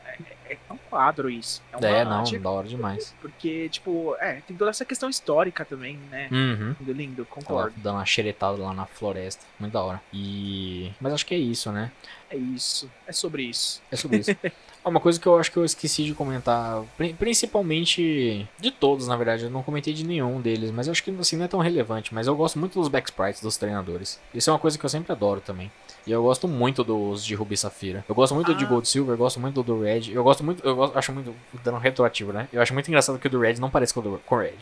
É 0.49 0.73
um 0.73 0.77
quadro 0.89 1.29
isso. 1.29 1.61
É, 1.71 1.77
uma 1.77 1.87
É, 1.87 2.03
não, 2.05 2.19
arte, 2.19 2.39
da 2.39 2.49
hora 2.49 2.67
demais. 2.67 3.13
Porque, 3.21 3.69
tipo, 3.69 4.15
é, 4.19 4.41
tem 4.47 4.55
toda 4.57 4.71
essa 4.71 4.83
questão 4.85 5.09
histórica 5.09 5.63
também, 5.63 5.97
né? 6.09 6.27
Uhum. 6.31 6.75
Lindo, 6.79 6.93
lindo, 6.93 7.21
Ela 7.21 7.27
concordo. 7.29 7.73
dando 7.77 7.95
uma 7.97 8.05
xeretada 8.05 8.57
lá 8.57 8.73
na 8.73 8.85
floresta. 8.85 9.45
Muito 9.59 9.73
da 9.73 9.83
hora. 9.83 10.01
E. 10.13 10.91
Mas 10.99 11.13
acho 11.13 11.25
que 11.25 11.35
é 11.35 11.37
isso, 11.37 11.71
né? 11.71 11.91
É 12.29 12.35
isso. 12.37 12.89
É 13.05 13.11
sobre 13.11 13.43
isso. 13.43 13.81
É 13.91 13.95
sobre 13.95 14.17
isso. 14.17 14.35
Uma 14.85 14.99
coisa 15.01 15.19
que 15.19 15.27
eu 15.27 15.37
acho 15.37 15.51
que 15.51 15.57
eu 15.57 15.65
esqueci 15.65 16.05
de 16.05 16.15
comentar, 16.15 16.81
pri- 16.97 17.13
principalmente 17.13 18.47
de 18.57 18.71
todos, 18.71 19.07
na 19.07 19.15
verdade, 19.17 19.43
eu 19.43 19.49
não 19.49 19.61
comentei 19.61 19.93
de 19.93 20.05
nenhum 20.05 20.39
deles, 20.41 20.71
mas 20.71 20.87
eu 20.87 20.91
acho 20.91 21.03
que 21.03 21.11
assim 21.19 21.35
não 21.35 21.45
é 21.45 21.47
tão 21.47 21.59
relevante, 21.59 22.13
mas 22.13 22.27
eu 22.27 22.35
gosto 22.35 22.57
muito 22.57 22.79
dos 22.79 22.87
back 22.87 23.09
sprites 23.09 23.41
dos 23.41 23.57
treinadores. 23.57 24.19
Isso 24.33 24.49
é 24.49 24.53
uma 24.53 24.57
coisa 24.59 24.77
que 24.79 24.85
eu 24.85 24.89
sempre 24.89 25.11
adoro 25.11 25.41
também. 25.41 25.69
E 26.09 26.11
eu 26.11 26.23
gosto 26.23 26.47
muito 26.47 26.83
dos 26.83 27.23
de 27.23 27.35
Ruby 27.35 27.53
e 27.53 27.57
Safira. 27.57 28.03
Eu 28.09 28.15
gosto 28.15 28.33
muito 28.33 28.55
de 28.55 28.65
Ah. 28.65 28.67
Gold 28.67 28.87
e 28.87 28.89
Silver, 28.89 29.13
eu 29.13 29.17
gosto 29.19 29.39
muito 29.39 29.61
do 29.61 29.79
Red. 29.83 30.11
Eu 30.11 30.23
gosto 30.23 30.43
muito, 30.43 30.65
eu 30.67 30.75
gosto- 30.75 30.97
acho 30.97 31.13
muito 31.13 31.35
dando 31.63 31.77
retroativo, 31.77 32.33
né? 32.33 32.47
Eu 32.51 32.59
acho 32.63 32.73
muito 32.73 32.87
engraçado 32.87 33.19
que 33.19 33.27
o 33.27 33.29
do 33.29 33.39
Red 33.39 33.59
não 33.59 33.69
parece 33.69 33.93
com 33.93 33.99
o 33.99 34.03
do 34.03 34.21
com 34.25 34.35
o 34.35 34.39
Red. 34.39 34.53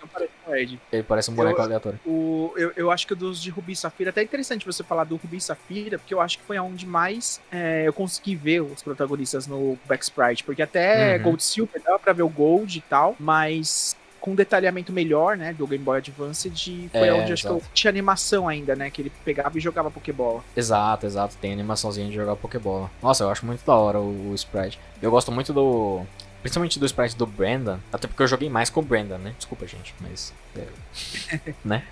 Não 0.00 0.08
parece 0.12 0.32
com 0.44 0.50
o 0.52 0.54
Ed. 0.56 0.78
Ele 0.92 1.02
parece 1.02 1.30
um 1.32 1.34
boneco 1.34 1.58
Eu- 1.58 1.64
aleatório. 1.64 1.98
O, 2.06 2.52
eu, 2.56 2.72
eu 2.76 2.90
acho 2.92 3.06
que 3.08 3.12
o 3.12 3.16
dos 3.16 3.42
de 3.42 3.50
Rubi 3.50 3.72
e 3.72 3.76
Safira, 3.76 4.10
até 4.10 4.20
é 4.20 4.24
interessante 4.24 4.64
você 4.64 4.84
falar 4.84 5.02
do 5.02 5.16
Rubi 5.16 5.38
e 5.38 5.40
Safira, 5.40 5.98
porque 5.98 6.14
eu 6.14 6.20
acho 6.20 6.38
que 6.38 6.44
foi 6.44 6.56
onde 6.60 6.86
mais 6.86 7.40
é, 7.50 7.82
eu 7.88 7.92
consegui 7.92 8.36
ver 8.36 8.60
os 8.60 8.84
protagonistas 8.84 9.48
no 9.48 9.76
Back 9.86 10.04
Sprite, 10.04 10.44
porque 10.44 10.62
até 10.62 11.16
Uhum. 11.16 11.22
Gold 11.24 11.42
Silver 11.42 11.82
dava 11.82 11.98
pra 11.98 12.12
ver 12.12 12.22
o 12.22 12.28
Gold 12.28 12.78
e 12.78 12.82
tal, 12.82 13.16
mas 13.18 13.96
com 14.24 14.30
um 14.30 14.34
detalhamento 14.34 14.90
melhor, 14.90 15.36
né, 15.36 15.52
do 15.52 15.66
Game 15.66 15.84
Boy 15.84 15.98
Advance, 15.98 16.48
de, 16.48 16.88
foi 16.90 17.08
É, 17.08 17.12
onde 17.12 17.34
acho 17.34 17.42
que 17.42 17.52
eu 17.52 17.62
tinha 17.74 17.90
animação 17.90 18.48
ainda, 18.48 18.74
né, 18.74 18.88
que 18.88 19.02
ele 19.02 19.12
pegava 19.22 19.58
e 19.58 19.60
jogava 19.60 19.90
Pokébola. 19.90 20.42
Exato, 20.56 21.04
exato. 21.04 21.36
Tem 21.38 21.52
animaçãozinha 21.52 22.08
de 22.08 22.14
jogar 22.14 22.34
Pokébola. 22.34 22.90
Nossa, 23.02 23.22
eu 23.22 23.28
acho 23.28 23.44
muito 23.44 23.62
da 23.66 23.74
hora 23.74 24.00
o, 24.00 24.30
o 24.30 24.34
sprite. 24.34 24.80
Eu 25.02 25.10
gosto 25.10 25.30
muito 25.30 25.52
do. 25.52 26.00
Principalmente 26.44 26.78
do 26.78 26.84
sprite 26.84 27.16
do 27.16 27.24
Brandon. 27.26 27.78
Até 27.90 28.06
porque 28.06 28.22
eu 28.22 28.26
joguei 28.26 28.50
mais 28.50 28.68
com 28.68 28.80
o 28.80 28.82
Brandon, 28.82 29.16
né? 29.16 29.32
Desculpa, 29.38 29.66
gente, 29.66 29.94
mas. 29.98 30.30
é, 30.54 31.54
né? 31.64 31.82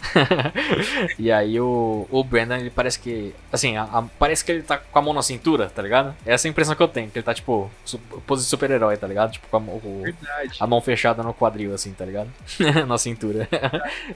e 1.18 1.32
aí 1.32 1.58
o, 1.58 2.06
o 2.10 2.22
Brandon, 2.22 2.56
ele 2.56 2.68
parece 2.68 2.98
que. 2.98 3.34
Assim, 3.50 3.78
a- 3.78 3.84
a- 3.84 4.02
parece 4.18 4.44
que 4.44 4.52
ele 4.52 4.62
tá 4.62 4.76
com 4.76 4.98
a 4.98 5.00
mão 5.00 5.14
na 5.14 5.22
cintura, 5.22 5.70
tá 5.70 5.80
ligado? 5.80 6.14
Essa 6.26 6.46
é 6.46 6.48
a 6.48 6.52
impressão 6.52 6.74
que 6.74 6.82
eu 6.82 6.88
tenho. 6.88 7.10
Que 7.10 7.18
ele 7.18 7.24
tá, 7.24 7.32
tipo, 7.32 7.70
su- 7.82 7.98
pose 8.26 8.42
de 8.44 8.48
super-herói, 8.50 8.94
tá 8.98 9.06
ligado? 9.06 9.32
Tipo, 9.32 9.48
com 9.48 9.56
a, 9.56 9.60
mão- 9.60 9.76
o- 9.76 10.04
a 10.60 10.66
mão 10.66 10.82
fechada 10.82 11.22
no 11.22 11.32
quadril, 11.32 11.72
assim, 11.72 11.94
tá 11.94 12.04
ligado? 12.04 12.28
na 12.86 12.98
cintura. 12.98 13.48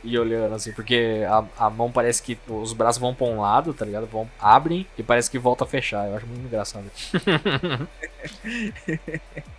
e 0.05 0.19
olhando, 0.19 0.55
assim, 0.55 0.71
porque 0.73 1.23
a, 1.27 1.45
a 1.67 1.71
mão 1.71 1.91
parece 1.91 2.23
que 2.23 2.39
os 2.47 2.75
braços 2.75 3.01
vão 3.01 3.15
pra 3.15 3.27
um 3.27 3.41
lado, 3.41 3.73
tá 3.73 3.87
ligado? 3.87 4.07
Vão, 4.07 4.29
abrem 4.39 4.87
e 4.99 5.03
parece 5.03 5.31
que 5.31 5.39
volta 5.39 5.65
a 5.65 5.67
fechar. 5.67 6.07
Eu 6.09 6.17
acho 6.17 6.27
muito 6.27 6.45
engraçado. 6.45 6.85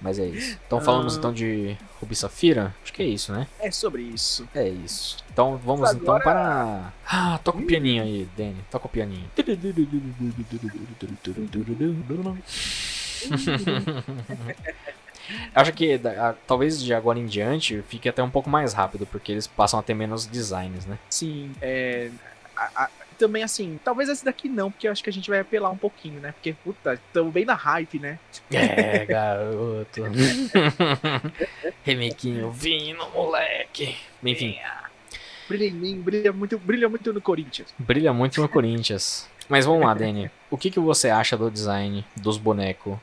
Mas 0.02 0.20
é 0.20 0.26
isso. 0.26 0.60
Então 0.68 0.82
falamos 0.82 1.16
Ah. 1.16 1.20
então 1.20 1.34
de 1.34 1.78
Rubi 2.02 2.14
Safira? 2.16 2.76
Acho 2.84 2.92
que 2.94 3.02
é 3.02 3.06
isso, 3.06 3.32
né? 3.32 3.48
É 3.60 3.72
sobre 3.72 4.02
isso. 4.02 4.46
É 4.54 4.68
isso. 4.68 5.18
Então 5.32 5.58
vamos 5.66 5.90
então 5.92 6.14
Agora- 6.16 6.24
para. 6.24 6.94
Ah, 7.10 7.40
toca 7.44 7.60
o 7.60 7.66
pianinho 7.66 8.04
aí, 8.04 8.28
Danny. 8.38 8.58
Toca 8.70 8.86
o 8.86 8.90
pianinho. 8.90 9.26
Acho 15.54 15.74
que 15.74 15.98
da- 15.98 16.30
a- 16.30 16.34
talvez 16.46 16.82
de 16.82 16.94
agora 16.94 17.20
em 17.20 17.26
diante 17.26 17.82
fique 17.90 18.08
até 18.08 18.24
um 18.24 18.30
pouco 18.30 18.50
mais 18.50 18.74
rápido, 18.74 19.06
porque 19.06 19.32
eles 19.32 19.46
passam 19.46 19.80
a 19.80 19.84
ter 19.84 19.94
menos 19.94 20.26
designs, 20.26 20.86
né? 20.86 20.98
Sim, 21.10 21.52
é. 21.62 22.10
a- 22.56 22.84
a- 22.86 22.90
também 23.18 23.44
assim, 23.44 23.80
talvez 23.84 24.10
esse 24.10 24.24
daqui 24.24 24.48
não, 24.48 24.72
porque 24.72 24.88
eu 24.88 24.92
acho 24.92 25.04
que 25.04 25.10
a 25.10 25.14
gente 25.14 25.30
vai 25.30 25.40
apelar 25.40 25.70
um 25.70 25.78
pouquinho, 25.78 26.20
né? 26.20 26.32
Porque, 26.32 26.54
puta, 26.64 27.00
tão 27.12 27.30
bem 27.30 27.46
na 27.46 27.54
hype, 27.56 28.00
né? 28.00 28.20
É, 28.52 29.06
garoto. 29.06 30.04
Remakinho 31.84 32.52
vindo, 32.52 33.08
moleque. 33.10 33.96
Enfim, 34.24 34.58
Brilha 35.48 35.66
em 35.66 35.72
mim, 35.72 36.02
brilha 36.02 36.34
muito, 36.34 36.58
brilha 36.60 36.90
muito 36.90 37.14
no 37.14 37.22
Corinthians. 37.22 37.74
brilha 37.80 38.12
muito 38.12 38.42
no 38.42 38.50
Corinthians. 38.50 39.30
Mas 39.48 39.66
vamos 39.66 39.86
lá, 39.86 39.94
Danny. 39.94 40.30
O 40.52 40.58
que, 40.58 40.70
que 40.70 40.80
você 40.80 41.10
acha 41.10 41.38
do 41.38 41.50
design 41.50 42.06
dos 42.18 42.38
bonecos? 42.38 42.98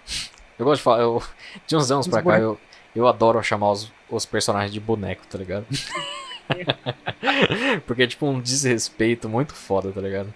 Eu 0.59 0.67
gosto 0.67 0.81
de 0.81 0.83
falar, 0.85 1.01
eu, 1.01 1.23
de 1.67 1.75
uns 1.75 1.91
anos 1.91 2.07
Dos 2.07 2.13
pra 2.13 2.23
cá, 2.23 2.39
eu, 2.39 2.61
eu 2.95 3.09
adoro 3.09 3.43
chamar 3.43 3.73
os, 3.73 3.91
os 4.11 4.27
personagens 4.27 4.73
de 4.73 4.79
boneco, 4.79 5.27
tá 5.27 5.39
ligado? 5.39 5.67
Porque 7.87 8.03
é 8.03 8.07
tipo 8.07 8.27
um 8.27 8.41
desrespeito 8.41 9.29
muito 9.29 9.55
foda, 9.55 9.91
tá 9.93 10.01
ligado? 10.01 10.33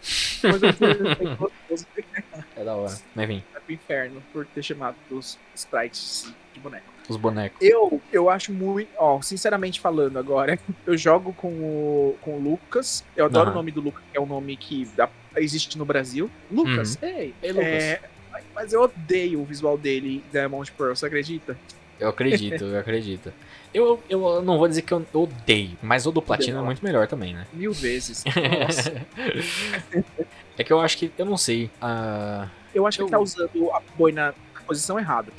É 2.56 2.64
da 2.64 2.74
hora. 2.76 2.96
Mas 3.14 3.24
enfim, 3.30 3.42
vai 3.52 3.60
pro 3.62 3.74
inferno 3.74 4.22
por 4.32 4.46
ter 4.46 4.62
chamado 4.62 4.96
os 5.10 5.38
sprites 5.54 6.32
de 6.54 6.60
boneco. 6.60 6.86
os 7.08 7.16
bonecos. 7.16 7.58
Eu, 7.60 8.00
eu 8.12 8.30
acho 8.30 8.52
muito. 8.52 8.88
Ó, 8.96 9.20
sinceramente 9.22 9.80
falando 9.80 10.18
agora, 10.18 10.58
eu 10.86 10.96
jogo 10.96 11.32
com 11.32 11.48
o, 11.48 12.16
com 12.20 12.36
o 12.36 12.40
Lucas. 12.42 13.04
Eu 13.16 13.26
adoro 13.26 13.46
Aham. 13.46 13.52
o 13.52 13.56
nome 13.56 13.70
do 13.72 13.80
Lucas, 13.80 14.02
que 14.10 14.16
é 14.18 14.20
um 14.20 14.26
nome 14.26 14.56
que 14.56 14.86
dá- 14.96 15.08
existe 15.36 15.76
no 15.78 15.84
Brasil. 15.84 16.30
Lucas, 16.50 16.98
ei, 17.02 17.34
Ei, 17.42 17.52
Lucas. 17.52 17.66
é, 17.66 18.00
mas 18.54 18.72
eu 18.72 18.82
odeio 18.82 19.40
o 19.40 19.44
visual 19.44 19.76
dele 19.78 20.22
em 20.26 20.30
Diamond 20.32 20.70
Pearl, 20.72 20.94
você 20.94 21.06
acredita? 21.06 21.56
Eu 21.98 22.08
acredito, 22.08 22.64
eu 22.64 22.78
acredito. 22.78 23.32
Eu, 23.74 24.02
eu 24.08 24.40
não 24.42 24.56
vou 24.56 24.66
dizer 24.68 24.82
que 24.82 24.92
eu 24.92 25.04
odeio, 25.12 25.76
mas 25.82 26.06
o 26.06 26.10
do 26.12 26.22
Platino 26.22 26.58
é 26.58 26.62
muito 26.62 26.82
melhor 26.82 27.06
também, 27.06 27.34
né? 27.34 27.46
Mil 27.52 27.72
vezes. 27.72 28.24
Nossa. 28.24 29.06
é 30.56 30.64
que 30.64 30.72
eu 30.72 30.80
acho 30.80 30.96
que. 30.96 31.10
Eu 31.18 31.26
não 31.26 31.36
sei. 31.36 31.70
ah, 31.80 32.48
Eu 32.74 32.86
acho 32.86 32.98
que 32.98 33.02
Eu- 33.02 33.06
ele 33.06 33.10
tá 33.12 33.18
usando 33.18 33.70
a 33.72 33.80
boina 33.96 34.34
na 34.54 34.60
posição 34.62 34.98
errada. 34.98 35.30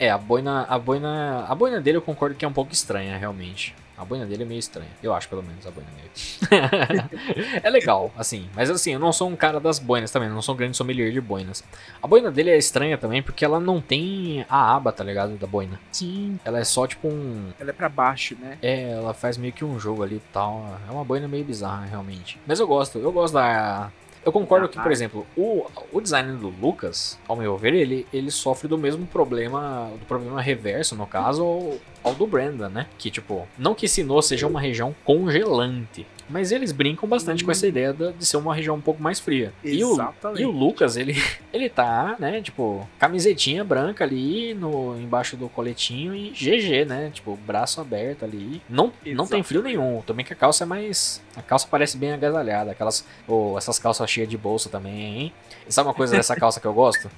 é, 0.00 0.10
a 0.10 0.18
boina. 0.18 0.62
A 0.68 0.78
boina. 0.78 1.44
A 1.48 1.54
boina 1.54 1.80
dele 1.80 1.98
eu 1.98 2.02
concordo 2.02 2.34
que 2.34 2.44
é 2.44 2.48
um 2.48 2.52
pouco 2.52 2.72
estranha, 2.72 3.16
realmente. 3.16 3.74
A 3.96 4.04
boina 4.04 4.26
dele 4.26 4.42
é 4.42 4.46
meio 4.46 4.58
estranha. 4.58 4.90
Eu 5.02 5.14
acho, 5.14 5.28
pelo 5.28 5.42
menos, 5.42 5.66
a 5.66 5.70
boina 5.70 5.88
dele. 5.90 6.10
é 7.62 7.70
legal, 7.70 8.12
assim. 8.16 8.48
Mas 8.54 8.70
assim, 8.70 8.92
eu 8.92 8.98
não 8.98 9.12
sou 9.12 9.28
um 9.28 9.36
cara 9.36 9.58
das 9.58 9.78
boinas 9.78 10.10
também. 10.10 10.28
Não 10.28 10.42
sou 10.42 10.54
um 10.54 10.58
grande 10.58 10.76
sommelier 10.76 11.10
de 11.12 11.20
boinas. 11.20 11.64
A 12.02 12.06
boina 12.06 12.30
dele 12.30 12.50
é 12.50 12.58
estranha 12.58 12.98
também 12.98 13.22
porque 13.22 13.44
ela 13.44 13.58
não 13.58 13.80
tem 13.80 14.44
a 14.48 14.76
aba, 14.76 14.92
tá 14.92 15.02
ligado? 15.02 15.36
Da 15.36 15.46
boina. 15.46 15.80
Sim. 15.90 16.38
Ela 16.44 16.58
é 16.58 16.64
só 16.64 16.86
tipo 16.86 17.08
um. 17.08 17.52
Ela 17.58 17.70
é 17.70 17.72
pra 17.72 17.88
baixo, 17.88 18.36
né? 18.40 18.58
É, 18.62 18.90
ela 18.90 19.14
faz 19.14 19.36
meio 19.36 19.52
que 19.52 19.64
um 19.64 19.78
jogo 19.78 20.02
ali 20.02 20.16
e 20.16 20.32
tal. 20.32 20.78
É 20.88 20.92
uma 20.92 21.04
boina 21.04 21.26
meio 21.26 21.44
bizarra, 21.44 21.86
realmente. 21.86 22.38
Mas 22.46 22.60
eu 22.60 22.66
gosto, 22.66 22.98
eu 22.98 23.10
gosto 23.10 23.34
da. 23.34 23.90
Eu 24.26 24.32
concordo 24.32 24.68
que, 24.68 24.76
por 24.80 24.90
exemplo, 24.90 25.24
o, 25.36 25.64
o 25.92 26.00
design 26.00 26.36
do 26.36 26.48
Lucas, 26.48 27.16
ao 27.28 27.36
meu 27.36 27.56
ver, 27.56 27.74
ele, 27.74 28.04
ele 28.12 28.28
sofre 28.32 28.66
do 28.66 28.76
mesmo 28.76 29.06
problema, 29.06 29.88
do 30.00 30.04
problema 30.04 30.42
reverso, 30.42 30.96
no 30.96 31.06
caso, 31.06 31.78
do 32.14 32.26
Brandon, 32.26 32.68
né? 32.68 32.86
Que, 32.98 33.10
tipo, 33.10 33.46
não 33.58 33.74
que 33.74 33.88
Sinnoh 33.88 34.22
seja 34.22 34.46
uma 34.46 34.60
região 34.60 34.94
congelante, 35.04 36.06
mas 36.28 36.50
eles 36.50 36.72
brincam 36.72 37.08
bastante 37.08 37.44
com 37.44 37.50
essa 37.50 37.66
ideia 37.66 37.92
de 37.92 38.26
ser 38.26 38.36
uma 38.36 38.54
região 38.54 38.76
um 38.76 38.80
pouco 38.80 39.02
mais 39.02 39.20
fria. 39.20 39.52
E 39.62 39.82
o, 39.84 39.92
Exatamente. 39.92 40.42
e 40.42 40.46
o 40.46 40.50
Lucas, 40.50 40.96
ele, 40.96 41.14
ele 41.52 41.68
tá, 41.68 42.16
né, 42.18 42.40
tipo, 42.42 42.86
camisetinha 42.98 43.62
branca 43.62 44.04
ali 44.04 44.54
no, 44.54 44.98
embaixo 45.00 45.36
do 45.36 45.48
coletinho 45.48 46.14
e 46.14 46.30
GG, 46.30 46.84
né? 46.86 47.10
Tipo, 47.12 47.36
braço 47.46 47.80
aberto 47.80 48.24
ali. 48.24 48.60
Não, 48.68 48.92
não 49.06 49.26
tem 49.26 49.42
frio 49.42 49.62
nenhum. 49.62 50.02
Também 50.02 50.24
que 50.24 50.32
a 50.32 50.36
calça 50.36 50.64
é 50.64 50.66
mais. 50.66 51.22
A 51.36 51.42
calça 51.42 51.66
parece 51.70 51.96
bem 51.96 52.12
agasalhada. 52.12 52.72
Aquelas. 52.72 53.04
Ou 53.28 53.56
essas 53.56 53.78
calças 53.78 54.10
cheias 54.10 54.28
de 54.28 54.36
bolsa 54.36 54.68
também, 54.68 55.22
hein? 55.22 55.32
E 55.68 55.72
sabe 55.72 55.88
uma 55.88 55.94
coisa 55.94 56.16
dessa 56.16 56.34
calça 56.36 56.60
que 56.60 56.66
eu 56.66 56.74
gosto? 56.74 57.10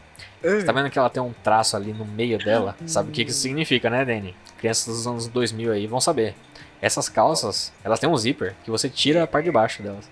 Você 0.43 0.63
tá 0.63 0.73
vendo 0.73 0.89
que 0.89 0.99
ela 0.99 1.11
tem 1.11 1.23
um 1.23 1.33
traço 1.43 1.77
ali 1.77 1.93
no 1.93 2.05
meio 2.05 2.39
dela? 2.39 2.77
Sabe 2.87 3.09
o 3.09 3.13
que, 3.13 3.25
que 3.25 3.31
isso 3.31 3.41
significa, 3.41 3.91
né, 3.91 4.05
Danny? 4.05 4.37
Crianças 4.85 5.05
dos 5.05 5.07
anos 5.07 5.27
2000 5.29 5.73
aí 5.73 5.87
vão 5.87 6.01
saber. 6.01 6.35
Essas 6.81 7.09
calças, 7.09 7.73
elas 7.83 7.99
têm 7.99 8.09
um 8.09 8.17
zíper 8.17 8.55
que 8.65 8.71
você 8.71 8.89
tira 8.89 9.25
a 9.25 9.27
parte 9.27 9.47
de 9.47 9.51
baixo 9.51 9.83
delas. 9.83 10.09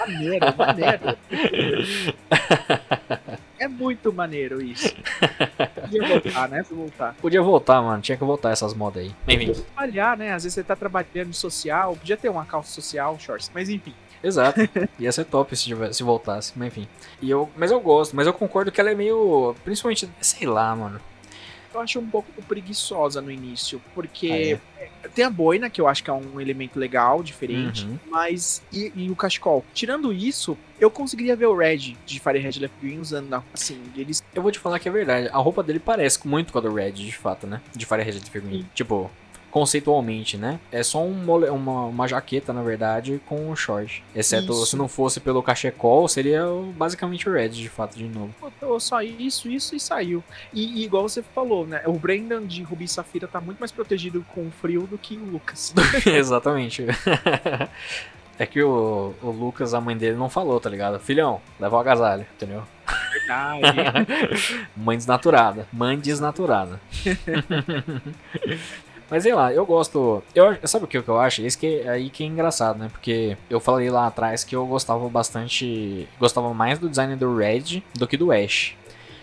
Maneiro, 0.00 0.46
maneiro. 0.56 1.16
é 3.58 3.68
muito 3.68 4.12
maneiro 4.12 4.60
isso. 4.60 4.94
Podia 5.80 6.06
voltar, 6.08 6.48
né? 6.48 6.62
Podia 6.62 6.76
voltar. 6.76 7.14
Podia 7.20 7.42
voltar, 7.42 7.82
mano. 7.82 8.02
Tinha 8.02 8.18
que 8.18 8.24
voltar 8.24 8.50
essas 8.50 8.74
modas 8.74 9.04
aí. 9.04 9.14
Enfim. 9.28 9.52
Trabalhar, 9.52 10.16
né? 10.16 10.32
Às 10.32 10.42
vezes 10.44 10.54
você 10.54 10.62
tá 10.64 10.74
trabalhando 10.76 11.32
social, 11.32 11.96
podia 11.96 12.16
ter 12.16 12.28
uma 12.28 12.44
calça 12.44 12.70
social, 12.72 13.16
shorts, 13.18 13.50
mas 13.54 13.68
enfim. 13.68 13.94
Exato. 14.22 14.60
Ia 14.98 15.12
ser 15.12 15.24
top 15.26 15.54
se, 15.56 15.64
tivesse- 15.64 15.94
se 15.94 16.02
voltasse, 16.02 16.52
mas 16.56 16.68
enfim. 16.68 16.88
E 17.22 17.30
eu, 17.30 17.48
mas 17.56 17.70
eu 17.70 17.78
gosto, 17.80 18.16
mas 18.16 18.26
eu 18.26 18.32
concordo 18.32 18.72
que 18.72 18.80
ela 18.80 18.90
é 18.90 18.94
meio. 18.94 19.54
Principalmente, 19.64 20.08
sei 20.20 20.46
lá, 20.46 20.74
mano. 20.74 21.00
Eu 21.74 21.80
acho 21.80 21.98
um 21.98 22.08
pouco 22.08 22.30
preguiçosa 22.42 23.20
no 23.20 23.30
início, 23.30 23.82
porque 23.94 24.58
tem 25.14 25.24
a 25.24 25.30
boina, 25.30 25.68
que 25.68 25.80
eu 25.80 25.88
acho 25.88 26.02
que 26.04 26.10
é 26.10 26.12
um 26.12 26.40
elemento 26.40 26.78
legal, 26.78 27.22
diferente, 27.22 27.84
Uhum. 27.84 27.98
mas. 28.10 28.62
E, 28.72 28.92
e 28.94 29.10
o 29.10 29.16
cachecol. 29.16 29.64
Tirando 29.74 30.12
isso, 30.12 30.56
eu 30.78 30.90
conseguiria 30.90 31.34
ver 31.36 31.46
o 31.46 31.56
Red 31.56 31.96
de 32.06 32.20
Firehead 32.20 32.60
Left 32.60 32.76
Green 32.80 32.98
usando, 33.00 33.28
na- 33.28 33.42
assim, 33.52 33.80
eles. 33.96 34.22
Eu 34.34 34.40
vou 34.42 34.52
te 34.52 34.58
falar 34.58 34.78
que 34.78 34.88
é 34.88 34.92
verdade. 34.92 35.28
A 35.32 35.38
roupa 35.38 35.62
dele 35.62 35.80
parece 35.80 36.26
muito 36.26 36.52
com 36.52 36.58
a 36.58 36.62
do 36.62 36.72
Red, 36.72 36.92
de 36.92 37.12
fato, 37.12 37.46
né? 37.46 37.60
De 37.74 37.84
Fire 37.84 38.02
Red 38.02 38.20
Green. 38.32 38.64
Tipo, 38.74 39.10
conceitualmente, 39.54 40.36
né? 40.36 40.58
É 40.72 40.82
só 40.82 41.00
um 41.00 41.12
mole- 41.12 41.48
uma, 41.48 41.84
uma 41.84 42.08
jaqueta, 42.08 42.52
na 42.52 42.60
verdade, 42.60 43.20
com 43.24 43.48
um 43.48 43.54
short. 43.54 44.02
Exceto 44.12 44.50
Isso. 44.50 44.66
se 44.66 44.76
não 44.76 44.88
fosse 44.88 45.20
pelo 45.20 45.40
cachecol, 45.44 46.08
seria 46.08 46.42
basicamente 46.76 47.28
o 47.28 47.32
Red, 47.32 47.50
de 47.50 47.68
fato, 47.68 47.96
de 47.96 48.02
novo. 48.08 48.34
Botou 48.40 48.80
só 48.80 49.00
isso, 49.00 49.48
isso 49.48 49.76
e 49.76 49.78
saiu. 49.78 50.24
E, 50.52 50.80
e 50.80 50.84
igual 50.84 51.08
você 51.08 51.22
falou, 51.22 51.64
né? 51.64 51.82
O 51.86 51.92
Brendan 51.92 52.44
de 52.44 52.64
Rubi 52.64 52.88
Safira 52.88 53.28
tá 53.28 53.40
muito 53.40 53.60
mais 53.60 53.70
protegido 53.70 54.26
com 54.34 54.40
o 54.48 54.50
frio 54.50 54.88
do 54.88 54.98
que 54.98 55.16
o 55.16 55.24
Lucas. 55.24 55.72
Exatamente. 56.04 56.84
É 58.36 58.44
que 58.46 58.60
o, 58.60 59.14
o 59.22 59.30
Lucas, 59.30 59.74
a 59.74 59.80
mãe 59.80 59.96
dele, 59.96 60.16
não 60.16 60.28
falou, 60.28 60.58
tá 60.58 60.68
ligado? 60.68 60.98
Filhão, 60.98 61.40
leva 61.60 61.76
o 61.76 61.78
agasalho, 61.78 62.26
entendeu? 62.34 62.64
Verdade. 63.12 63.62
Mãe 64.76 64.96
desnaturada. 64.96 65.68
Mãe 65.72 65.96
desnaturada. 65.96 66.80
Mas 69.10 69.22
sei 69.22 69.34
lá, 69.34 69.52
eu 69.52 69.64
gosto. 69.66 70.22
Eu, 70.34 70.56
sabe 70.64 70.84
o 70.84 70.88
que, 70.88 70.96
eu 70.96 71.20
acho? 71.20 71.42
Esse 71.42 71.58
que 71.58 71.80
é 71.80 71.88
aí 71.88 72.10
que 72.10 72.24
é 72.24 72.26
engraçado, 72.26 72.78
né? 72.78 72.88
Porque 72.90 73.36
eu 73.48 73.60
falei 73.60 73.90
lá 73.90 74.06
atrás 74.06 74.44
que 74.44 74.56
eu 74.56 74.66
gostava 74.66 75.08
bastante. 75.08 76.08
Gostava 76.18 76.52
mais 76.54 76.78
do 76.78 76.88
design 76.88 77.14
do 77.16 77.36
Red 77.36 77.82
do 77.94 78.06
que 78.06 78.16
do 78.16 78.32
Ash. 78.32 78.76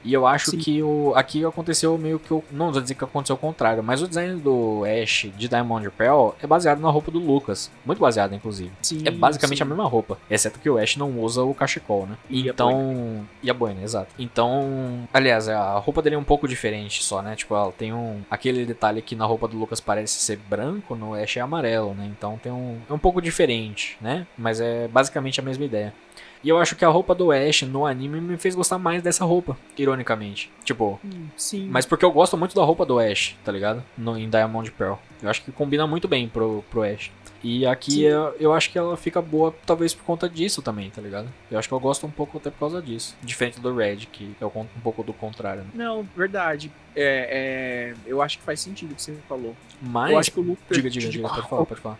E 0.04 0.14
eu 0.14 0.26
acho 0.26 0.52
Sim. 0.52 0.58
que 0.58 0.82
o, 0.84 1.14
aqui 1.16 1.46
aconteceu 1.46 1.98
meio 1.98 2.18
que. 2.20 2.34
o- 2.34 2.44
Não 2.52 2.72
vou 2.72 2.82
dizer 2.82 2.96
que 2.96 3.04
aconteceu 3.04 3.36
o 3.36 3.40
contrário, 3.40 3.84
mas 3.84 4.02
o 4.02 4.08
design 4.08 4.40
do 4.40 4.84
Ash 4.86 5.28
de 5.38 5.48
Diamond 5.48 5.90
Pearl 5.92 6.30
é 6.42 6.48
baseado 6.48 6.80
na 6.80 6.90
roupa 6.90 7.12
do 7.12 7.20
Lucas. 7.20 7.70
Muito 7.86 8.00
baseado, 8.00 8.34
inclusive. 8.34 8.72
Sim, 8.82 9.02
É 9.06 9.12
basicamente 9.12 9.58
sim. 9.58 9.64
a 9.64 9.66
mesma 9.66 9.86
roupa, 9.86 10.18
exceto 10.30 10.60
que 10.60 10.70
o 10.70 10.78
Ash 10.78 10.96
não 10.98 11.20
usa 11.20 11.44
o 11.44 11.54
cachecol, 11.54 12.08
né? 12.08 12.18
E 12.30 12.48
a 12.50 12.52
então, 12.52 13.26
e 13.44 13.50
a 13.50 13.54
boina, 13.54 13.82
exato. 13.84 14.14
Então, 14.18 15.08
aliás, 15.14 15.48
a 15.48 15.78
roupa 15.78 16.02
dele 16.02 16.16
é 16.16 16.20
um 16.20 16.24
pouco 16.24 16.48
diferente 16.48 17.04
só, 17.04 17.22
né? 17.22 17.36
Tipo, 17.36 17.56
ela 17.56 17.72
tem 17.72 17.94
um 17.94 18.22
aquele 18.30 18.66
detalhe 18.66 19.02
que 19.02 19.16
na 19.16 19.26
roupa 19.26 19.48
do 19.48 19.58
Lucas 19.58 19.80
parece 19.80 20.20
ser 20.20 20.38
branco, 20.38 20.96
no 20.96 21.14
Ash 21.14 21.38
é 21.38 21.42
amarelo, 21.42 21.94
né? 21.94 22.10
Então 22.18 22.40
tem 22.42 22.52
um 22.52 22.78
é 22.90 22.94
um 22.94 22.98
pouco 23.00 23.22
diferente, 23.22 23.98
né? 24.02 24.26
Mas 24.38 24.60
é 24.62 24.88
basicamente 24.88 25.40
a 25.40 25.44
mesma 25.44 25.64
ideia. 25.66 25.94
E 26.44 26.50
eu 26.50 26.58
acho 26.58 26.76
que 26.76 26.84
a 26.84 26.90
roupa 26.90 27.14
do 27.14 27.32
Ash 27.32 27.62
no 27.64 27.86
anime 27.86 28.20
me 28.20 28.38
fez 28.38 28.56
gostar 28.56 28.80
mais 28.80 29.04
dessa 29.04 29.24
roupa, 29.24 29.58
ironicamente. 29.78 30.52
Tipo, 30.64 31.00
Hum, 31.06 31.28
Sim. 31.38 31.68
mas 31.70 31.86
porque 31.86 32.04
eu 32.04 32.12
gosto 32.12 32.36
muito 32.38 32.56
da 32.56 32.64
roupa 32.64 32.86
do 32.86 33.00
Ash, 33.00 33.36
tá 33.44 33.52
ligado? 33.52 33.84
No, 33.98 34.18
em 34.18 34.30
Diamond 34.30 34.72
Pearl. 34.72 34.96
Eu 35.22 35.30
acho 35.30 35.44
que 35.44 35.52
combina 35.52 35.86
muito 35.86 36.08
bem 36.08 36.28
pro, 36.28 36.64
pro 36.72 36.82
Ash. 36.84 37.12
E 37.44 37.66
aqui 37.66 38.04
eu, 38.04 38.36
eu 38.40 38.54
acho 38.54 38.72
que 38.72 38.78
ela 38.78 38.96
fica 38.96 39.20
boa, 39.22 39.54
talvez 39.66 39.96
por 39.96 40.04
conta 40.04 40.30
disso 40.30 40.62
também, 40.62 40.92
tá 40.92 41.02
ligado? 41.02 41.28
Eu 41.50 41.58
acho 41.58 41.68
que 41.68 41.74
eu 41.74 41.80
gosto 41.80 42.06
um 42.06 42.12
pouco 42.12 42.38
até 42.38 42.52
por 42.52 42.60
causa 42.60 42.82
disso. 42.82 43.16
Diferente 43.24 43.60
do 43.60 43.76
Red, 43.76 43.98
que 44.12 44.36
é 44.40 44.46
um 44.46 44.66
pouco 44.84 45.02
do 45.04 45.12
contrário. 45.12 45.64
Né? 45.64 45.70
Não, 45.74 46.08
verdade. 46.16 46.72
É, 46.96 47.94
é, 47.96 47.96
eu 48.06 48.22
acho 48.22 48.38
que 48.38 48.44
faz 48.44 48.60
sentido 48.60 48.92
o 48.92 48.96
que 48.96 49.02
você 49.02 49.16
falou. 49.28 49.56
Mas. 49.82 50.12
eu 50.12 50.20
acho 50.20 50.32
que 50.32 50.40
o 50.40 50.44
Lucas 50.44 50.78
Diga, 50.78 50.90
diga, 50.90 51.10
diga, 51.10 51.28
pode 51.30 51.50
falar, 51.50 51.66
pode 51.66 51.82
falar. 51.82 52.00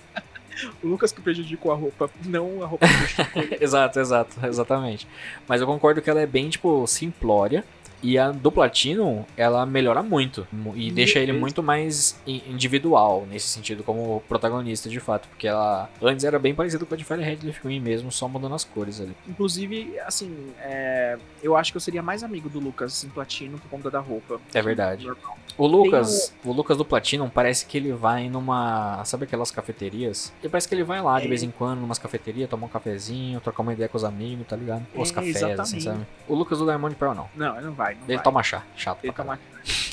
O 0.84 0.88
Lucas 0.88 1.12
que 1.12 1.22
prejudicou 1.22 1.72
a 1.72 1.76
roupa, 1.76 2.10
não 2.26 2.64
a 2.64 2.66
roupa 2.66 2.88
que 2.88 2.94
prejudicou 3.34 3.58
exato, 3.62 4.00
exato, 4.00 4.46
exatamente. 4.46 5.08
Mas 5.48 5.62
eu 5.62 5.68
concordo 5.68 6.02
que 6.02 6.10
ela 6.10 6.22
é 6.22 6.26
bem, 6.26 6.50
tipo, 6.50 6.86
simplória. 6.88 7.64
E 8.04 8.18
a 8.18 8.32
do 8.32 8.52
Platinum, 8.52 9.24
ela 9.38 9.64
melhora 9.64 10.02
muito. 10.02 10.48
mu- 10.52 10.74
E 10.76 10.88
Meu 10.88 10.96
deixa 10.96 11.20
ele 11.20 11.34
Deus. 11.34 11.40
muito 11.40 11.62
mais 11.62 12.20
in- 12.26 12.42
individual, 12.48 13.28
nesse 13.30 13.46
sentido, 13.48 13.84
como 13.84 14.24
protagonista, 14.28 14.90
de 14.90 15.00
fato. 15.00 15.28
Porque 15.30 15.48
ela 15.48 15.88
antes 16.02 16.26
era 16.26 16.40
bem 16.40 16.56
parecido 16.56 16.84
com 16.88 16.96
a 16.96 16.98
de 16.98 17.04
Fire 17.04 17.22
Red 17.22 17.38
Leaf 17.44 17.62
Green 17.64 17.80
mesmo, 17.80 18.12
só 18.12 18.28
mudando 18.28 18.56
as 18.56 18.64
cores 18.64 19.00
ali. 19.00 19.16
Inclusive, 19.30 20.00
assim, 20.00 20.36
é, 20.62 21.16
eu 21.44 21.56
acho 21.56 21.72
que 21.72 21.78
eu 21.78 21.82
seria 21.82 22.02
mais 22.02 22.24
amigo 22.24 22.50
do 22.50 22.60
Lucas 22.60 23.04
em 23.04 23.10
platino 23.10 23.60
por 23.60 23.70
conta 23.70 23.92
da 23.92 24.00
roupa. 24.00 24.42
É 24.52 24.64
verdade. 24.64 25.06
Normal. 25.06 25.38
O 25.58 25.68
Lucas, 25.68 26.34
o 26.44 26.52
Lucas 26.52 26.78
do 26.78 26.86
Platinum 26.86 27.30
parece 27.30 27.66
que 27.66 27.78
ele 27.78 27.92
vai 27.94 28.30
numa. 28.30 29.04
Sabe 29.06 29.26
aquelas 29.26 29.52
cafeterias? 29.52 30.32
E 30.44 30.50
parece 30.50 30.68
que 30.68 30.74
ele 30.76 30.84
vai 30.84 31.02
lá 31.02 31.20
de 31.20 31.26
É. 31.26 31.30
vez 31.30 31.44
em 31.44 31.52
quando, 31.52 31.80
numas 31.80 32.00
cafeterias, 32.00 32.50
tomar 32.50 32.66
um 32.68 32.70
cafezinho, 32.70 33.40
trocar 33.42 33.62
uma 33.62 33.74
ideia 33.74 33.88
com 33.90 33.98
os 33.98 34.04
amigos, 34.04 34.48
tá 34.48 34.56
ligado? 34.56 34.86
Os 34.96 35.12
É, 35.12 35.14
cafés, 35.14 35.36
assim, 35.44 35.52
exatamente. 35.52 35.84
sabe? 35.84 36.08
O 36.28 36.36
Lucas 36.36 36.60
do 36.60 36.66
Diamond 36.66 36.96
Pearl 36.96 37.14
não. 37.14 37.30
Não, 37.36 37.56
ele 37.58 37.66
não 37.68 37.74
vai. 37.74 37.96
Não 37.96 38.02
Ele 38.08 38.16
vai. 38.16 38.24
toma 38.24 38.42
chá, 38.44 38.64
chato 38.76 39.04
Ele 39.04 39.14
toma. 39.14 39.38
caralho. 39.38 39.52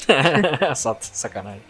Só 0.76 0.96
sacanagem. 1.00 1.60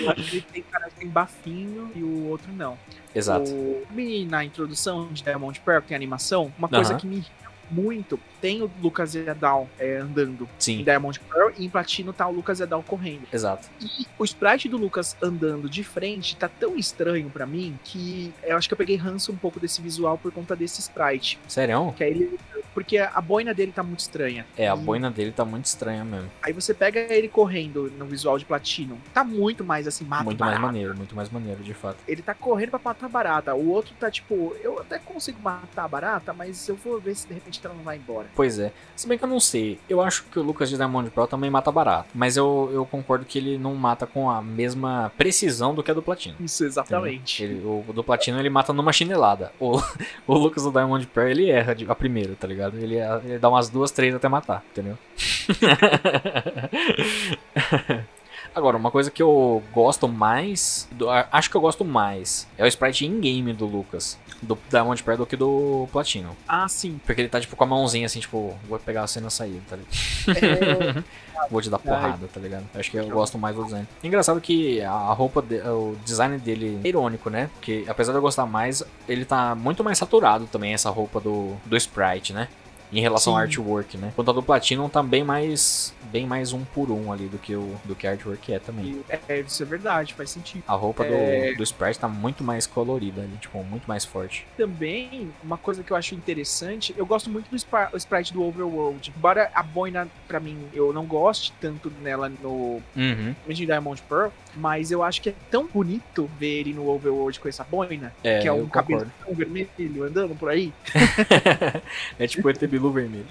Eu 0.00 0.10
acho 0.10 0.22
que 0.30 0.36
ele 0.36 0.46
tem 0.52 0.62
cara 0.62 0.88
que 0.90 0.96
tem 0.96 1.08
bafinho 1.08 1.90
e 1.94 2.02
o 2.02 2.28
outro 2.28 2.52
não. 2.52 2.78
Exato. 3.14 3.50
O... 3.50 3.84
E 3.96 4.24
na 4.24 4.44
introdução 4.44 5.08
de 5.08 5.22
Diamond 5.22 5.60
Pearl, 5.60 5.82
que 5.82 5.88
tem 5.88 5.96
animação, 5.96 6.52
uma 6.58 6.68
coisa 6.68 6.92
Aham. 6.92 7.00
que 7.00 7.06
me 7.06 7.24
muito, 7.70 8.18
tem 8.40 8.62
o 8.62 8.70
Lucas 8.82 9.14
Edal 9.14 9.68
é, 9.78 9.96
andando 9.98 10.44
em 10.44 10.48
Sim, 10.58 10.84
Diamond 10.84 11.18
Pearl 11.20 11.52
e 11.56 11.64
em 11.64 11.68
Platino 11.68 12.12
tá 12.12 12.26
o 12.26 12.32
Lucas 12.32 12.60
Edal 12.60 12.82
correndo. 12.82 13.22
exato. 13.32 13.68
E 13.80 14.06
o 14.18 14.24
sprite 14.24 14.68
do 14.68 14.76
Lucas 14.76 15.16
andando 15.22 15.68
de 15.68 15.82
frente 15.82 16.36
tá 16.36 16.48
tão 16.48 16.76
estranho 16.76 17.30
pra 17.30 17.46
mim 17.46 17.78
que 17.84 18.32
eu 18.42 18.56
acho 18.56 18.68
que 18.68 18.74
eu 18.74 18.78
peguei 18.78 18.96
ranço 18.96 19.32
um 19.32 19.36
pouco 19.36 19.58
desse 19.58 19.80
visual 19.80 20.18
por 20.18 20.32
conta 20.32 20.54
desse 20.54 20.80
sprite. 20.80 21.38
Sério? 21.48 21.92
Que 21.96 22.04
aí 22.04 22.10
ele, 22.10 22.38
porque 22.74 22.98
a 22.98 23.20
boina 23.20 23.52
dele 23.54 23.72
tá 23.72 23.82
muito 23.82 24.00
estranha. 24.00 24.46
É, 24.56 24.68
a 24.68 24.74
E 24.74 24.78
boina 24.78 25.10
dele 25.10 25.32
tá 25.32 25.44
muito 25.44 25.66
estranha 25.66 26.04
mesmo. 26.04 26.30
Aí 26.42 26.52
você 26.52 26.72
pega 26.74 27.00
ele 27.12 27.28
correndo 27.28 27.92
no 27.98 28.06
visual 28.06 28.38
de 28.38 28.44
Platino, 28.44 28.98
tá 29.12 29.24
muito 29.24 29.64
mais 29.64 29.86
assim, 29.86 30.04
mata 30.04 30.24
muito 30.24 30.38
mais 30.40 30.52
barata. 30.52 30.66
maneiro, 30.66 30.96
muito 30.96 31.14
mais 31.14 31.30
maneiro, 31.30 31.62
de 31.62 31.74
fato. 31.74 31.98
Ele 32.06 32.22
tá 32.22 32.34
correndo 32.34 32.70
pra 32.70 32.80
matar 32.84 33.06
a 33.06 33.08
barata. 33.08 33.54
O 33.54 33.68
outro 33.70 33.94
tá 33.98 34.10
tipo, 34.10 34.54
eu 34.62 34.80
até 34.80 34.98
consigo 34.98 35.40
matar 35.42 35.84
a 35.84 35.88
barata, 35.88 36.32
mas 36.32 36.68
eu 36.68 36.76
vou 36.76 37.00
ver 37.00 37.14
se 37.14 37.26
de 37.26 37.34
repente 37.34 37.60
ela 37.64 37.74
não 37.74 37.82
vai 37.84 37.96
embora. 37.96 38.26
Pois 38.34 38.58
é. 38.58 38.72
Se 38.96 39.06
bem 39.06 39.18
que 39.18 39.24
eu 39.24 39.28
não 39.28 39.40
sei. 39.40 39.78
Eu 39.88 40.00
acho 40.00 40.24
que 40.24 40.38
o 40.38 40.42
Lucas 40.42 40.68
de 40.68 40.76
Diamond 40.76 41.10
Pearl 41.10 41.26
também 41.26 41.50
mata 41.50 41.70
barato. 41.70 42.08
Mas 42.14 42.36
eu, 42.36 42.70
eu 42.72 42.84
concordo 42.86 43.24
que 43.24 43.38
ele 43.38 43.58
não 43.58 43.74
mata 43.74 44.06
com 44.06 44.30
a 44.30 44.40
mesma 44.42 45.12
precisão 45.16 45.74
do 45.74 45.82
que 45.82 45.90
a 45.90 45.94
do 45.94 46.02
Platino. 46.02 46.36
Isso, 46.40 46.64
exatamente. 46.64 47.42
Ele, 47.42 47.64
o 47.64 47.84
do 47.92 48.02
Platino 48.04 48.38
ele 48.38 48.50
mata 48.50 48.72
numa 48.72 48.92
chinelada. 48.92 49.52
O, 49.58 49.80
o 50.26 50.34
Lucas 50.34 50.62
do 50.62 50.70
Diamond 50.70 51.06
Pearl 51.08 51.28
ele 51.28 51.50
erra 51.50 51.74
a 51.88 51.94
primeira, 51.94 52.34
tá 52.38 52.46
ligado? 52.46 52.61
Ele, 52.68 52.96
ele 53.24 53.38
dá 53.38 53.48
umas 53.48 53.68
duas, 53.68 53.90
três 53.90 54.14
até 54.14 54.28
matar, 54.28 54.62
entendeu? 54.70 54.96
Agora, 58.54 58.76
uma 58.76 58.90
coisa 58.90 59.10
que 59.10 59.22
eu 59.22 59.62
gosto 59.72 60.06
mais. 60.08 60.86
do- 60.92 61.08
acho 61.10 61.50
que 61.50 61.56
eu 61.56 61.60
gosto 61.60 61.84
mais. 61.84 62.46
É 62.58 62.64
o 62.64 62.66
sprite 62.66 63.06
in-game 63.06 63.52
do 63.52 63.66
Lucas. 63.66 64.18
Do 64.42 64.58
Diamond 64.68 65.02
Pearl 65.02 65.18
do 65.18 65.26
que 65.26 65.36
do 65.36 65.88
Platino. 65.92 66.36
Ah, 66.46 66.68
sim. 66.68 67.00
Porque 67.06 67.20
ele 67.22 67.28
tá 67.28 67.40
tipo 67.40 67.54
com 67.56 67.64
a 67.64 67.66
mãozinha 67.66 68.06
assim, 68.06 68.20
tipo, 68.20 68.54
vou 68.68 68.78
pegar 68.78 69.04
a 69.04 69.06
cena 69.06 69.30
sair, 69.30 69.62
tá 69.68 69.76
ligado? 69.76 70.98
É, 70.98 71.02
Vou 71.50 71.60
te 71.60 71.68
dar 71.68 71.78
porrada, 71.78 72.28
tá 72.32 72.38
ligado? 72.38 72.64
Acho 72.74 72.88
que 72.90 72.96
eu 72.96 73.08
gosto 73.08 73.36
mais 73.36 73.56
do 73.56 73.64
design. 73.64 73.86
Engraçado 74.04 74.40
que 74.40 74.80
a 74.80 75.12
roupa, 75.12 75.42
de- 75.42 75.60
o 75.60 75.96
design 76.04 76.38
dele 76.38 76.80
é 76.84 76.88
irônico, 76.88 77.28
né? 77.28 77.50
Porque 77.54 77.84
apesar 77.88 78.12
de 78.12 78.18
eu 78.18 78.22
gostar 78.22 78.46
mais, 78.46 78.82
ele 79.08 79.24
tá 79.24 79.54
muito 79.54 79.82
mais 79.82 79.98
saturado 79.98 80.46
também, 80.46 80.72
essa 80.72 80.88
roupa 80.88 81.18
do, 81.20 81.56
do 81.66 81.76
Sprite, 81.76 82.32
né? 82.32 82.48
Em 82.92 83.00
relação 83.00 83.32
ao 83.34 83.38
Sim. 83.40 83.44
artwork, 83.46 83.96
né? 83.96 84.08
Enquanto 84.12 84.30
a 84.30 84.32
do 84.34 84.42
Platinum 84.42 84.88
tá 84.88 85.02
bem 85.02 85.24
mais, 85.24 85.94
bem 86.10 86.26
mais 86.26 86.52
um 86.52 86.62
por 86.62 86.90
um 86.90 87.10
ali 87.10 87.26
do 87.26 87.38
que 87.38 87.54
o 87.56 87.74
do 87.84 87.94
que 87.94 88.06
artwork 88.06 88.52
é 88.52 88.58
também. 88.58 89.02
é, 89.28 89.40
isso 89.40 89.62
é 89.62 89.66
verdade, 89.66 90.12
faz 90.14 90.30
sentido. 90.30 90.62
A 90.68 90.74
roupa 90.74 91.04
É. 91.04 91.52
do, 91.52 91.56
do 91.56 91.62
Sprite 91.62 91.98
tá 91.98 92.06
muito 92.08 92.44
mais 92.44 92.66
colorida 92.66 93.22
ali, 93.22 93.36
tipo, 93.40 93.62
muito 93.64 93.86
mais 93.86 94.04
forte. 94.04 94.46
Também, 94.56 95.30
uma 95.42 95.56
coisa 95.56 95.82
que 95.82 95.90
eu 95.90 95.96
acho 95.96 96.14
interessante, 96.14 96.94
eu 96.96 97.06
gosto 97.06 97.30
muito 97.30 97.48
do 97.50 97.56
sprite 97.96 98.32
do 98.32 98.42
Overworld. 98.42 99.12
Embora 99.16 99.50
a 99.54 99.62
boina, 99.62 100.06
pra 100.28 100.38
mim, 100.38 100.58
eu 100.74 100.92
não 100.92 101.06
goste 101.06 101.52
tanto 101.60 101.90
nela 102.02 102.28
no 102.28 102.82
Uhum. 102.94 103.34
Diamond 103.48 104.02
Pearl, 104.08 104.30
mas 104.54 104.90
eu 104.90 105.02
acho 105.02 105.22
que 105.22 105.30
é 105.30 105.34
tão 105.50 105.66
bonito 105.66 106.28
ver 106.38 106.60
ele 106.60 106.74
no 106.74 106.88
Overworld 106.88 107.40
com 107.40 107.48
essa 107.48 107.64
boina, 107.64 108.12
É, 108.22 108.40
que 108.40 108.48
é 108.48 108.52
um 108.52 108.66
cabelo 108.66 109.10
vermelho 109.30 110.04
andando 110.04 110.34
por 110.34 110.50
aí. 110.50 110.72
é 112.18 112.26
tipo 112.26 112.46
o 112.48 112.50
Bilu 112.82 112.92
vermelho. 112.92 113.26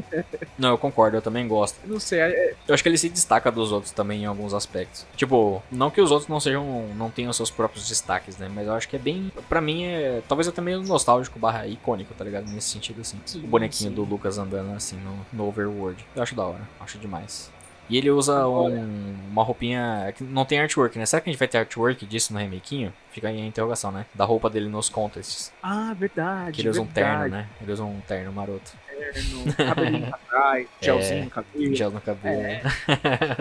Não, 0.58 0.70
eu 0.70 0.78
concordo, 0.78 1.16
eu 1.16 1.22
também 1.22 1.46
gosto. 1.46 1.78
não 1.84 2.00
sei, 2.00 2.20
é- 2.20 2.54
Eu 2.66 2.74
acho 2.74 2.82
que 2.82 2.88
ele 2.88 2.96
se 2.98 3.08
destaca 3.08 3.50
dos 3.50 3.72
outros 3.72 3.92
também 3.92 4.22
em 4.22 4.26
alguns 4.26 4.54
aspectos. 4.54 5.04
Tipo, 5.16 5.62
não 5.70 5.90
que 5.90 6.00
os 6.00 6.10
outros 6.10 6.28
não 6.28 6.40
sejam, 6.40 6.88
não 6.96 7.10
tenham 7.10 7.32
seus 7.32 7.50
próprios 7.50 7.88
destaques, 7.88 8.36
né? 8.38 8.48
Mas 8.52 8.66
eu 8.66 8.74
acho 8.74 8.88
que 8.88 8.96
é 8.96 8.98
bem, 8.98 9.30
Pra 9.48 9.60
mim 9.60 9.84
é, 9.84 10.22
talvez 10.26 10.48
até 10.48 10.60
meio 10.60 10.82
nostálgico 10.82 11.38
barra 11.38 11.66
icônico, 11.66 12.14
tá 12.14 12.24
ligado? 12.24 12.46
Nesse 12.50 12.68
sentido 12.68 13.00
assim. 13.00 13.18
Sim, 13.26 13.44
o 13.44 13.46
bonequinho 13.46 13.90
sim. 13.90 13.94
do 13.94 14.04
Lucas 14.04 14.38
andando 14.38 14.74
assim 14.74 14.96
no, 14.96 15.26
no 15.32 15.48
Overworld. 15.48 16.04
Eu 16.14 16.22
acho 16.22 16.34
da 16.34 16.44
hora, 16.44 16.68
acho 16.80 16.98
demais. 16.98 17.50
E 17.88 17.96
ele 17.96 18.10
usa 18.10 18.46
um- 18.48 19.14
uma 19.30 19.44
roupinha 19.44 20.12
que 20.16 20.24
não 20.24 20.44
tem 20.44 20.58
artwork, 20.60 20.98
né? 20.98 21.06
Será 21.06 21.20
que 21.20 21.28
a 21.28 21.32
gente 21.32 21.38
vai 21.38 21.46
ter 21.48 21.58
artwork 21.58 22.04
disso 22.06 22.32
no 22.32 22.38
remakinho? 22.38 22.92
Fica 23.10 23.28
aí 23.28 23.40
a 23.40 23.46
interrogação, 23.46 23.92
né? 23.92 24.06
Da 24.14 24.24
roupa 24.24 24.50
dele 24.50 24.68
nos 24.68 24.88
contests. 24.88 25.52
Ah, 25.62 25.94
verdade. 25.96 26.52
Que 26.52 26.62
ele 26.62 26.68
usa 26.70 26.82
um 26.82 26.86
terno, 26.86 27.20
verdade. 27.20 27.30
né? 27.44 27.48
Ele 27.62 27.72
usa 27.72 27.84
um 27.84 28.00
terno 28.00 28.32
maroto. 28.32 28.72
Terno, 28.88 29.54
cabelinho 29.54 30.08
pra 30.08 30.18
trás, 30.18 30.66
gelzinho 30.82 31.24
no 31.24 31.30
cabelo. 31.30 31.74
Gel 31.76 31.90
no 31.90 32.00
cabelo. 32.00 32.40
É. 32.42 32.62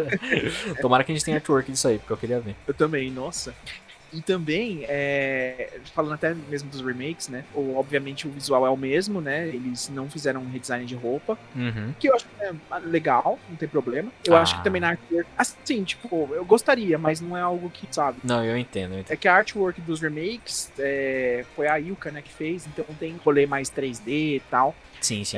Tomara 0.82 1.04
que 1.04 1.12
a 1.12 1.16
gente 1.16 1.24
tenha 1.26 1.38
artwork 1.38 1.72
disso 1.72 1.88
aí, 1.88 1.98
porque 1.98 2.14
eu 2.14 2.18
queria 2.18 2.40
ver. 2.40 2.56
Eu 2.68 2.74
também, 2.74 3.10
nossa. 3.10 3.54
E 4.16 4.22
também, 4.22 4.86
é, 4.88 5.78
falando 5.94 6.14
até 6.14 6.34
mesmo 6.34 6.70
dos 6.70 6.80
remakes, 6.82 7.28
né? 7.28 7.44
Ou, 7.54 7.76
obviamente 7.76 8.26
o 8.28 8.32
visual 8.32 8.66
é 8.66 8.70
o 8.70 8.78
mesmo, 8.78 9.20
né? 9.20 9.48
Eles 9.48 9.90
não 9.90 10.10
fizeram 10.10 10.42
um 10.42 10.50
redesign 10.50 10.86
de 10.86 10.96
roupa. 10.96 11.38
Uhum. 11.54 11.94
Que 12.00 12.08
eu 12.10 12.16
acho 12.16 12.26
que 12.26 12.44
é 12.44 12.54
legal, 12.86 13.38
não 13.50 13.58
tem 13.58 13.68
problema. 13.68 14.10
Eu 14.26 14.36
Ah. 14.36 14.42
acho 14.42 14.58
que 14.58 14.64
também 14.64 14.80
na 14.80 14.90
artwork. 14.90 15.28
Assim, 15.38 15.84
tipo, 15.84 16.30
eu 16.34 16.46
gostaria, 16.46 16.98
mas 16.98 17.20
não 17.20 17.36
é 17.38 17.42
algo 17.42 17.70
que, 17.70 17.88
sabe? 17.92 18.20
Não, 18.24 18.44
eu 18.44 18.58
entendo, 18.58 18.94
eu 18.94 19.00
entendo. 19.00 19.12
É 19.14 19.18
que 19.18 19.28
a 19.28 19.36
artwork 19.36 19.82
dos 19.82 20.00
remakes 20.02 20.72
é, 20.80 21.44
foi 21.56 21.68
a 21.68 21.76
Yuka, 21.76 22.10
né, 22.12 22.22
que 22.22 22.32
fez, 22.32 22.66
então 22.68 22.86
tem 22.98 23.16
rolê 23.24 23.46
mais 23.46 23.70
3D 23.70 24.08
e 24.38 24.42
tal. 24.50 24.74
Sim, 25.06 25.24
sim. 25.24 25.38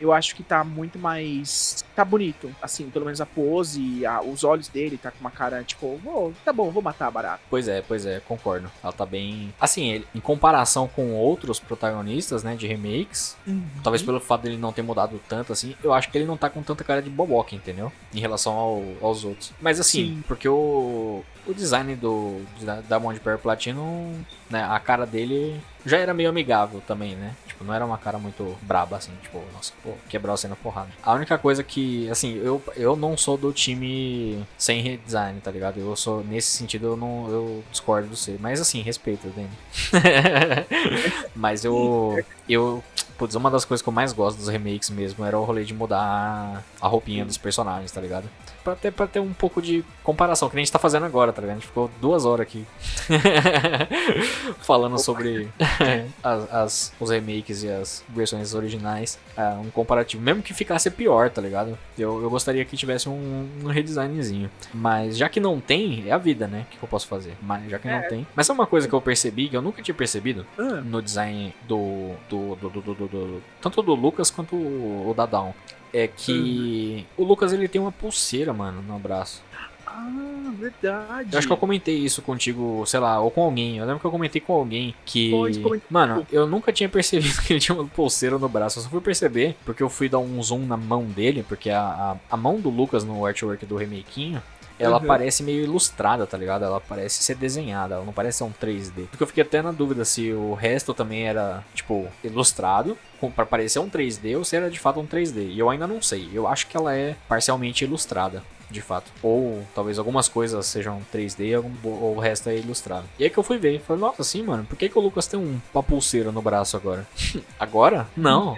Eu 0.00 0.12
acho 0.12 0.34
que 0.34 0.42
tá 0.42 0.64
muito 0.64 0.98
mais. 0.98 1.84
Tá 1.94 2.04
bonito. 2.04 2.50
Assim, 2.62 2.88
pelo 2.90 3.04
menos 3.04 3.20
a 3.20 3.26
pose, 3.26 4.04
a- 4.06 4.22
os 4.22 4.42
olhos 4.44 4.68
dele 4.68 4.96
tá 4.98 5.10
com 5.10 5.20
uma 5.20 5.30
cara, 5.30 5.62
tipo, 5.64 5.98
"Vou- 6.02 6.32
tá 6.44 6.52
bom, 6.52 6.70
vou 6.70 6.82
matar 6.82 7.06
a 7.06 7.10
barata. 7.10 7.40
Pois 7.50 7.68
é, 7.68 7.82
pois 7.82 8.04
é, 8.06 8.20
concordo. 8.20 8.70
Ela 8.82 8.92
tá 8.92 9.04
bem. 9.06 9.52
Assim, 9.60 9.90
ele, 9.90 10.06
em 10.14 10.20
comparação 10.20 10.88
com 10.88 11.12
outros 11.14 11.58
protagonistas, 11.60 12.42
né, 12.42 12.54
de 12.56 12.66
remakes, 12.66 13.36
talvez 13.82 14.02
pelo 14.02 14.20
fato 14.20 14.42
dele 14.42 14.56
não 14.56 14.72
ter 14.72 14.82
mudado 14.82 15.20
tanto 15.28 15.52
assim, 15.52 15.74
eu 15.82 15.92
acho 15.92 16.10
que 16.10 16.16
ele 16.18 16.26
não 16.26 16.36
tá 16.36 16.48
com 16.50 16.62
tanta 16.62 16.82
cara 16.84 17.02
de 17.02 17.10
boboca, 17.10 17.54
entendeu? 17.54 17.92
Em 18.14 18.20
relação 18.20 18.52
ao- 18.54 18.82
aos 19.02 19.24
outros. 19.24 19.52
Mas 19.60 19.78
assim, 19.80 20.16
Sim. 20.16 20.24
porque 20.26 20.48
o, 20.48 21.22
o 21.46 21.54
design 21.54 21.94
do 21.96 22.40
da, 22.60 22.80
da 22.80 22.98
Bond 22.98 23.20
Pair 23.20 23.38
Platinum, 23.38 24.20
né, 24.50 24.64
a 24.64 24.78
cara 24.80 25.06
dele 25.06 25.60
já 25.86 25.96
era 25.98 26.12
meio 26.12 26.28
amigável 26.28 26.82
também, 26.86 27.14
né? 27.16 27.34
Tipo, 27.46 27.64
não 27.64 27.72
era 27.72 27.86
uma 27.86 27.96
cara 27.96 28.18
muito 28.18 28.56
braba 28.62 28.96
assim, 28.98 29.12
tipo, 29.22 29.42
nossa, 29.54 29.72
pô, 29.82 29.92
quebrou 30.08 30.34
a 30.34 30.36
cena 30.36 30.56
porrada. 30.56 30.88
A 31.02 31.14
única 31.14 31.38
coisa 31.38 31.62
que, 31.64 32.10
assim, 32.10 32.34
eu, 32.36 32.62
eu 32.76 32.96
não 32.96 33.16
sou 33.16 33.38
do 33.38 33.52
time 33.52 34.44
sem 34.58 34.82
redesign, 34.82 35.40
tá 35.40 35.50
ligado? 35.50 35.78
Eu 35.80 35.96
sou, 35.96 36.22
nesse 36.24 36.48
sentido, 36.56 36.88
eu 36.88 36.96
não 36.96 37.28
eu 37.30 37.64
discordo 37.70 38.08
do 38.08 38.16
você. 38.16 38.36
Mas 38.40 38.60
assim, 38.60 38.82
respeito, 38.82 39.28
Dani. 39.28 39.48
Mas 41.34 41.64
eu. 41.64 42.18
Eu. 42.48 42.82
Putz, 43.18 43.34
uma 43.34 43.50
das 43.50 43.64
coisas 43.64 43.82
que 43.82 43.88
eu 43.88 43.92
mais 43.94 44.12
gosto 44.12 44.36
dos 44.36 44.48
remakes 44.48 44.90
mesmo 44.90 45.24
era 45.24 45.38
o 45.38 45.44
rolê 45.44 45.64
de 45.64 45.72
mudar 45.72 46.00
a- 46.00 46.62
a 46.82 46.86
roupinha 46.88 47.24
dos 47.24 47.38
personagens, 47.38 47.90
tá 47.90 47.98
ligado? 48.00 48.28
Pra 48.66 48.74
ter, 48.74 48.90
pra 48.90 49.06
ter 49.06 49.20
um 49.20 49.32
pouco 49.32 49.62
de 49.62 49.84
comparação, 50.02 50.48
que 50.48 50.56
nem 50.56 50.62
a 50.62 50.64
gente 50.64 50.72
tá 50.72 50.78
fazendo 50.80 51.06
agora, 51.06 51.32
tá 51.32 51.40
ligado? 51.40 51.56
A 51.56 51.60
gente 51.60 51.68
ficou 51.68 51.88
duas 52.00 52.24
horas 52.24 52.44
aqui 52.48 52.66
falando 54.62 54.98
sobre 54.98 55.48
as, 56.22 56.52
as- 56.52 56.92
os 56.98 57.10
remakes 57.10 57.62
e 57.62 57.68
as 57.70 58.04
versões 58.08 58.54
originais. 58.54 59.18
Ah, 59.36 59.60
um 59.64 59.70
comparativo, 59.70 60.20
mesmo 60.22 60.42
que 60.42 60.52
ficasse 60.52 60.90
pior, 60.90 61.30
tá 61.30 61.40
ligado? 61.40 61.78
Eu, 61.98 62.22
eu 62.22 62.28
gostaria 62.30 62.64
que 62.64 62.76
tivesse 62.76 63.08
um, 63.08 63.48
um 63.62 63.68
redesignzinho. 63.68 64.50
Mas 64.74 65.16
já 65.16 65.28
que 65.28 65.38
não 65.38 65.60
tem, 65.60 66.04
é 66.08 66.12
a 66.12 66.18
vida, 66.18 66.46
né? 66.48 66.62
O 66.66 66.70
que, 66.70 66.78
que 66.78 66.84
eu 66.84 66.88
posso 66.88 67.06
fazer? 67.06 67.34
Mas 67.40 67.70
já 67.70 67.78
que 67.78 67.86
não 67.86 67.94
É. 67.98 68.02
tem. 68.08 68.26
Mas 68.34 68.48
é 68.48 68.52
uma 68.52 68.66
coisa 68.66 68.88
que 68.88 68.94
eu 68.94 69.00
percebi, 69.00 69.48
que 69.48 69.56
eu 69.56 69.62
nunca 69.62 69.80
tinha 69.82 69.94
percebido 69.94 70.44
Ah, 70.58 70.80
no 70.84 71.00
design 71.00 71.54
do, 71.68 72.14
do, 72.28 72.56
do, 72.56 72.68
do, 72.70 72.80
do- 72.80 72.94
do- 72.94 73.06
do- 73.08 73.42
tanto 73.60 73.82
do 73.82 73.94
Lucas 73.94 74.30
quanto 74.30 74.56
o, 74.56 75.10
o 75.10 75.14
da 75.14 75.24
Down. 75.26 75.54
É 75.92 76.06
que 76.06 77.06
o 77.16 77.24
Lucas 77.24 77.52
ele 77.52 77.68
tem 77.68 77.80
uma 77.80 77.92
pulseira, 77.92 78.52
mano, 78.52 78.82
no 78.82 78.98
braço. 78.98 79.42
ah, 79.86 80.52
verdade. 80.58 81.28
Eu 81.32 81.38
acho 81.38 81.46
que 81.46 81.52
eu 81.52 81.56
comentei 81.56 81.96
isso 81.96 82.20
contigo, 82.22 82.84
sei 82.86 83.00
lá, 83.00 83.20
ou 83.20 83.30
com 83.30 83.42
alguém. 83.42 83.78
Eu 83.78 83.84
lembro 83.86 84.00
que 84.00 84.06
eu 84.06 84.10
comentei 84.10 84.40
com 84.40 84.52
alguém 84.52 84.94
que. 85.04 85.30
Comentou. 85.62 85.80
Mano, 85.90 86.26
eu 86.30 86.46
nunca 86.46 86.72
tinha 86.72 86.88
percebido 86.90 87.40
que 87.42 87.52
ele 87.52 87.60
tinha 87.60 87.74
uma 87.76 87.86
pulseira 87.86 88.38
no 88.38 88.48
braço. 88.48 88.78
Eu 88.78 88.82
só 88.82 88.88
fui 88.90 89.00
perceber 89.00 89.56
porque 89.64 89.82
eu 89.82 89.88
fui 89.88 90.08
dar 90.08 90.18
um 90.18 90.42
zoom 90.42 90.66
na 90.66 90.76
mão 90.76 91.04
dele, 91.04 91.44
porque 91.46 91.70
a, 91.70 91.80
a, 91.80 92.16
a 92.30 92.36
mão 92.36 92.60
do 92.60 92.68
Lucas 92.68 93.04
no 93.04 93.24
artwork 93.24 93.64
do 93.64 93.76
remakinho. 93.76 94.42
Ela 94.78 94.98
Uhum. 95.00 95.06
parece 95.06 95.42
meio 95.42 95.64
ilustrada, 95.64 96.26
tá 96.26 96.36
ligado? 96.36 96.64
Ela 96.64 96.80
parece 96.80 97.22
ser 97.22 97.34
desenhada, 97.36 97.94
ela 97.94 98.04
não 98.04 98.12
parece 98.12 98.38
ser 98.38 98.44
um 98.44 98.52
3D. 98.52 99.06
Porque 99.10 99.22
eu 99.22 99.26
fiquei 99.26 99.42
até 99.42 99.62
na 99.62 99.72
dúvida 99.72 100.04
se 100.04 100.32
o 100.32 100.52
resto 100.54 100.92
também 100.92 101.26
era, 101.26 101.64
tipo, 101.74 102.06
ilustrado, 102.22 102.96
pra 103.34 103.46
parecer 103.46 103.78
um 103.78 103.88
3D, 103.88 104.36
ou 104.36 104.44
se 104.44 104.54
era 104.56 104.70
de 104.70 104.78
fato 104.78 105.00
um 105.00 105.06
3D. 105.06 105.48
E 105.50 105.58
eu 105.58 105.70
ainda 105.70 105.86
não 105.86 106.02
sei. 106.02 106.28
Eu 106.32 106.46
acho 106.46 106.66
que 106.66 106.76
ela 106.76 106.94
é 106.94 107.16
parcialmente 107.28 107.84
ilustrada. 107.84 108.42
De 108.70 108.80
fato. 108.80 109.10
Ou 109.22 109.62
talvez 109.74 109.98
algumas 109.98 110.28
coisas 110.28 110.66
sejam 110.66 111.00
3D 111.12 111.54
algum- 111.56 111.72
ou 111.84 112.16
o 112.16 112.20
resto 112.20 112.48
é 112.48 112.56
ilustrado. 112.56 113.04
E 113.18 113.24
aí 113.24 113.30
que 113.30 113.38
eu 113.38 113.42
fui 113.42 113.58
ver, 113.58 113.80
falei, 113.80 114.00
nossa, 114.02 114.22
assim, 114.22 114.42
mano, 114.42 114.64
por 114.64 114.76
que, 114.76 114.88
que 114.88 114.98
o 114.98 115.00
Lucas 115.02 115.26
tem 115.26 115.38
um, 115.38 115.58
uma 115.72 115.82
pulseira 115.82 116.32
no 116.32 116.42
braço 116.42 116.76
agora? 116.76 117.06
agora? 117.58 118.06
Não. 118.16 118.56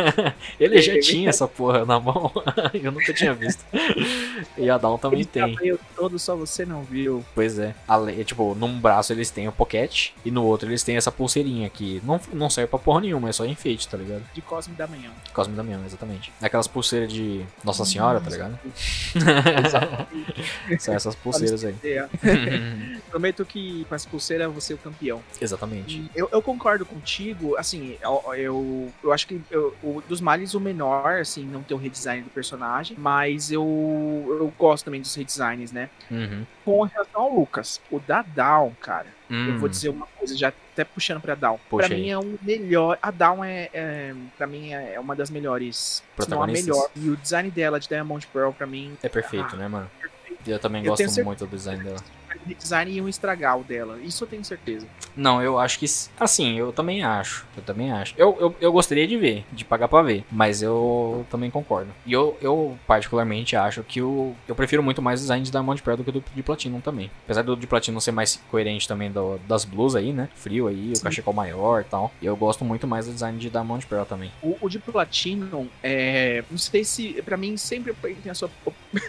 Ele 0.58 0.80
já 0.82 0.98
tinha 1.00 1.28
essa 1.30 1.46
porra 1.48 1.84
na 1.84 1.98
mão, 1.98 2.30
eu 2.74 2.92
nunca 2.92 3.12
tinha 3.12 3.34
visto. 3.34 3.64
E 4.56 4.68
a 4.68 4.76
Dawn 4.78 4.98
também 4.98 5.24
tem. 5.24 5.56
todo, 5.96 6.18
só 6.18 6.36
você 6.36 6.64
não 6.66 6.82
viu. 6.82 7.24
Pois 7.34 7.58
é. 7.58 7.74
Ale- 7.86 8.24
tipo, 8.24 8.54
num 8.54 8.78
braço 8.78 9.12
eles 9.12 9.30
têm 9.30 9.48
o 9.48 9.52
pocket 9.52 10.10
e 10.24 10.30
no 10.30 10.44
outro 10.44 10.68
eles 10.68 10.82
têm 10.82 10.96
essa 10.96 11.10
pulseirinha 11.10 11.68
que 11.70 12.00
não, 12.04 12.20
não 12.32 12.50
serve 12.50 12.68
pra 12.70 12.78
porra 12.78 13.00
nenhuma, 13.00 13.28
é 13.28 13.32
só 13.32 13.44
enfeite, 13.46 13.88
tá 13.88 13.96
ligado? 13.96 14.22
De 14.34 14.40
Cosme 14.42 14.74
da 14.74 14.86
Manhã. 14.86 15.10
Cosme 15.32 15.54
Damião, 15.54 15.80
exatamente. 15.86 16.32
Aquelas 16.42 16.66
pulseiras 16.66 17.12
de 17.12 17.44
Nossa 17.64 17.84
Senhora, 17.84 18.20
tá 18.20 18.30
ligado? 18.30 18.58
São 20.78 20.94
essas 20.94 21.14
pulseiras 21.14 21.64
aí. 21.64 21.74
É. 21.84 22.08
Prometo 23.10 23.44
que 23.44 23.84
com 23.88 23.94
essa 23.94 24.08
pulseira 24.08 24.48
você 24.48 24.72
é 24.72 24.76
o 24.76 24.78
campeão. 24.78 25.22
Exatamente. 25.40 26.10
Eu, 26.14 26.28
eu 26.30 26.42
concordo 26.42 26.84
contigo, 26.84 27.56
assim, 27.56 27.96
eu, 28.02 28.22
eu, 28.34 28.92
eu 29.02 29.12
acho 29.12 29.26
que 29.26 29.40
eu- 29.50 29.74
o, 29.82 30.02
dos 30.06 30.20
males 30.20 30.54
o 30.54 30.60
menor, 30.60 31.20
assim, 31.20 31.44
não 31.44 31.62
ter 31.62 31.74
o 31.74 31.78
redesign 31.78 32.22
do 32.22 32.30
personagem, 32.30 32.96
mas 32.98 33.50
eu, 33.50 33.62
eu 34.40 34.52
gosto 34.58 34.84
também 34.84 35.00
dos 35.00 35.14
redesigns, 35.14 35.72
né? 35.72 35.88
Uhum. 36.10 36.44
Com 36.64 36.82
relação 36.82 37.22
ao 37.22 37.34
Lucas, 37.34 37.80
o 37.90 37.98
da 37.98 38.22
Down, 38.22 38.72
cara, 39.28 39.50
eu 39.50 39.58
vou 39.58 39.68
Hum, 39.68 39.70
dizer 39.70 39.88
uma 39.90 40.06
coisa, 40.06 40.36
já 40.36 40.48
até 40.48 40.84
puxando 40.84 41.20
pra 41.20 41.34
Down. 41.34 41.58
Puxa 41.68 41.86
pra 41.88 41.96
aí. 41.96 42.02
mim 42.02 42.08
é 42.10 42.18
um 42.18 42.36
melhor, 42.42 42.98
a 43.02 43.10
Down 43.10 43.44
é, 43.44 43.68
é 43.72 44.14
pra 44.36 44.46
mim 44.46 44.72
é 44.72 44.98
uma 44.98 45.14
das 45.14 45.30
melhores, 45.30 46.02
se 46.18 46.30
não 46.30 46.42
a 46.42 46.46
melhor. 46.46 46.88
E 46.96 47.08
o 47.08 47.16
design 47.16 47.50
dela 47.50 47.78
de 47.80 47.88
Diamond 47.88 48.26
Pearl, 48.28 48.52
pra 48.52 48.66
mim, 48.66 48.96
É 49.02 49.08
perfeito, 49.08 49.54
Ah, 49.54 49.58
né, 49.58 49.68
mano? 49.68 49.90
perfeito. 50.00 50.50
Eu 50.50 50.58
também 50.58 50.82
Eu 50.84 50.90
gosto 50.90 51.24
muito 51.24 51.46
do 51.46 51.56
design 51.56 51.82
dela. 51.82 52.02
O 52.46 52.54
design 52.54 52.90
iam 52.92 53.08
estragar 53.08 53.58
o 53.58 53.64
dela, 53.64 53.98
isso 54.02 54.24
eu 54.24 54.28
tenho 54.28 54.44
certeza. 54.44 54.86
Não, 55.16 55.42
eu 55.42 55.58
acho 55.58 55.78
que. 55.78 55.86
Assim, 56.18 56.58
eu 56.58 56.72
também 56.72 57.02
acho. 57.02 57.46
Eu 57.56 57.62
também 57.62 57.90
acho. 57.92 58.14
Eu, 58.16 58.36
eu, 58.40 58.56
eu 58.60 58.72
gostaria 58.72 59.06
de 59.06 59.16
ver, 59.16 59.44
de 59.52 59.64
pagar 59.64 59.88
pra 59.88 60.02
ver. 60.02 60.24
Mas 60.30 60.62
eu 60.62 61.26
também 61.30 61.50
concordo. 61.50 61.90
E 62.06 62.12
eu, 62.12 62.36
eu 62.40 62.78
particularmente, 62.86 63.56
acho 63.56 63.82
que 63.82 64.00
o. 64.00 64.34
Eu 64.46 64.54
prefiro 64.54 64.82
muito 64.82 65.02
mais 65.02 65.20
o 65.20 65.22
design 65.22 65.44
de 65.44 65.50
Diamond 65.50 65.82
Pearl 65.82 65.96
do 65.98 66.04
que 66.04 66.10
o 66.10 66.12
do 66.12 66.24
de 66.34 66.42
Platinum 66.42 66.80
também. 66.80 67.10
Apesar 67.24 67.42
do 67.42 67.56
de 67.56 67.66
Platinum 67.66 68.00
ser 68.00 68.12
mais 68.12 68.40
coerente 68.50 68.86
também 68.88 69.10
do- 69.10 69.38
das 69.48 69.64
blues 69.64 69.94
aí, 69.96 70.12
né? 70.12 70.28
Frio 70.34 70.68
aí, 70.68 70.92
o 70.92 70.96
Sim. 70.96 71.02
cachecol 71.02 71.34
maior 71.34 71.80
e 71.80 71.84
tal. 71.84 72.12
E 72.22 72.26
eu 72.26 72.36
gosto 72.36 72.64
muito 72.64 72.86
mais 72.86 73.06
do 73.06 73.12
design 73.12 73.38
de 73.38 73.50
Diamond 73.50 73.84
Pearl 73.86 74.04
também. 74.04 74.30
O, 74.42 74.56
o 74.60 74.68
de 74.68 74.78
Platinum, 74.78 75.68
é, 75.82 76.44
não 76.50 76.58
sei 76.58 76.84
se, 76.84 77.20
pra 77.22 77.36
mim, 77.36 77.56
sempre 77.56 77.92
tem 77.94 78.30
a 78.30 78.34
sua. 78.34 78.50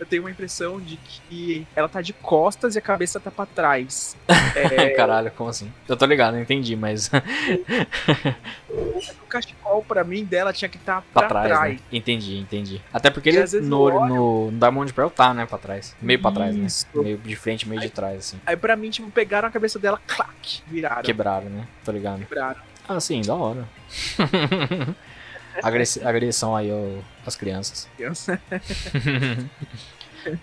eu 0.00 0.06
tenho 0.06 0.22
uma 0.22 0.30
impressão 0.30 0.80
de 0.80 0.96
que 0.96 1.66
ela 1.74 1.88
tá 1.88 2.00
de 2.00 2.12
costas 2.46 2.76
e 2.76 2.78
a 2.78 2.82
cabeça 2.82 3.18
tá 3.18 3.30
pra 3.30 3.44
trás. 3.46 4.16
É, 4.56 4.88
Caralho, 4.90 5.30
como 5.32 5.50
assim? 5.50 5.70
Eu 5.86 5.98
tô 5.98 6.06
ligado, 6.06 6.32
não 6.34 6.40
entendi, 6.40 6.74
mas. 6.74 7.10
o 8.70 9.26
cachecol, 9.28 9.84
pra 9.86 10.02
mim, 10.02 10.24
dela 10.24 10.50
tinha 10.50 10.66
que 10.68 10.78
estar 10.78 11.02
tá 11.02 11.06
pra 11.12 11.22
pra 11.22 11.28
trás, 11.28 11.48
trás. 11.48 11.74
né? 11.74 11.80
Entendi, 11.92 12.38
entendi. 12.38 12.80
Até 12.90 13.10
porque 13.10 13.28
E 13.30 13.36
ele 13.36 13.60
no, 13.60 13.78
olho- 13.80 14.06
no, 14.06 14.50
no 14.50 14.58
Diamond 14.58 14.90
Pearl 14.94 15.10
tá, 15.10 15.34
né? 15.34 15.44
Pra 15.44 15.58
trás. 15.58 15.94
Meio 16.00 16.18
pra 16.22 16.32
trás, 16.32 16.56
né? 16.56 16.66
Meio 16.94 17.18
de 17.18 17.36
frente, 17.36 17.68
meio 17.68 17.82
de 17.82 17.90
trás, 17.90 18.18
assim. 18.18 18.40
Aí 18.46 18.56
pra 18.56 18.74
mim, 18.76 18.88
tipo, 18.88 19.10
pegaram 19.10 19.46
a 19.46 19.50
cabeça 19.50 19.78
dela, 19.78 20.00
clac, 20.06 20.62
viraram. 20.66 21.02
Quebraram, 21.02 21.50
né? 21.50 21.66
Tô 21.84 21.92
ligado. 21.92 22.20
Quebraram. 22.20 22.60
Ah, 22.88 22.98
sim, 22.98 23.20
da 23.20 23.34
hora. 23.34 23.68
Agressi- 25.62 26.02
agressão 26.02 26.56
aí 26.56 26.70
ao, 26.70 27.04
às 27.26 27.36
crianças. 27.36 27.88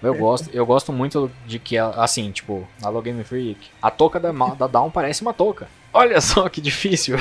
Eu 0.01 0.15
gosto, 0.15 0.49
eu 0.53 0.65
gosto 0.65 0.91
muito 0.93 1.29
de 1.45 1.59
que, 1.59 1.75
ela- 1.77 2.03
assim, 2.03 2.31
tipo, 2.31 2.67
na 2.81 2.89
Low 2.89 3.01
Game 3.01 3.23
Freak, 3.23 3.69
a 3.81 3.89
touca 3.91 4.19
da, 4.19 4.31
da 4.31 4.67
Dawn 4.67 4.89
parece 4.89 5.21
uma 5.21 5.33
touca. 5.33 5.67
Olha 5.95 6.19
só 6.21 6.49
que 6.49 6.59
difícil. 6.59 7.17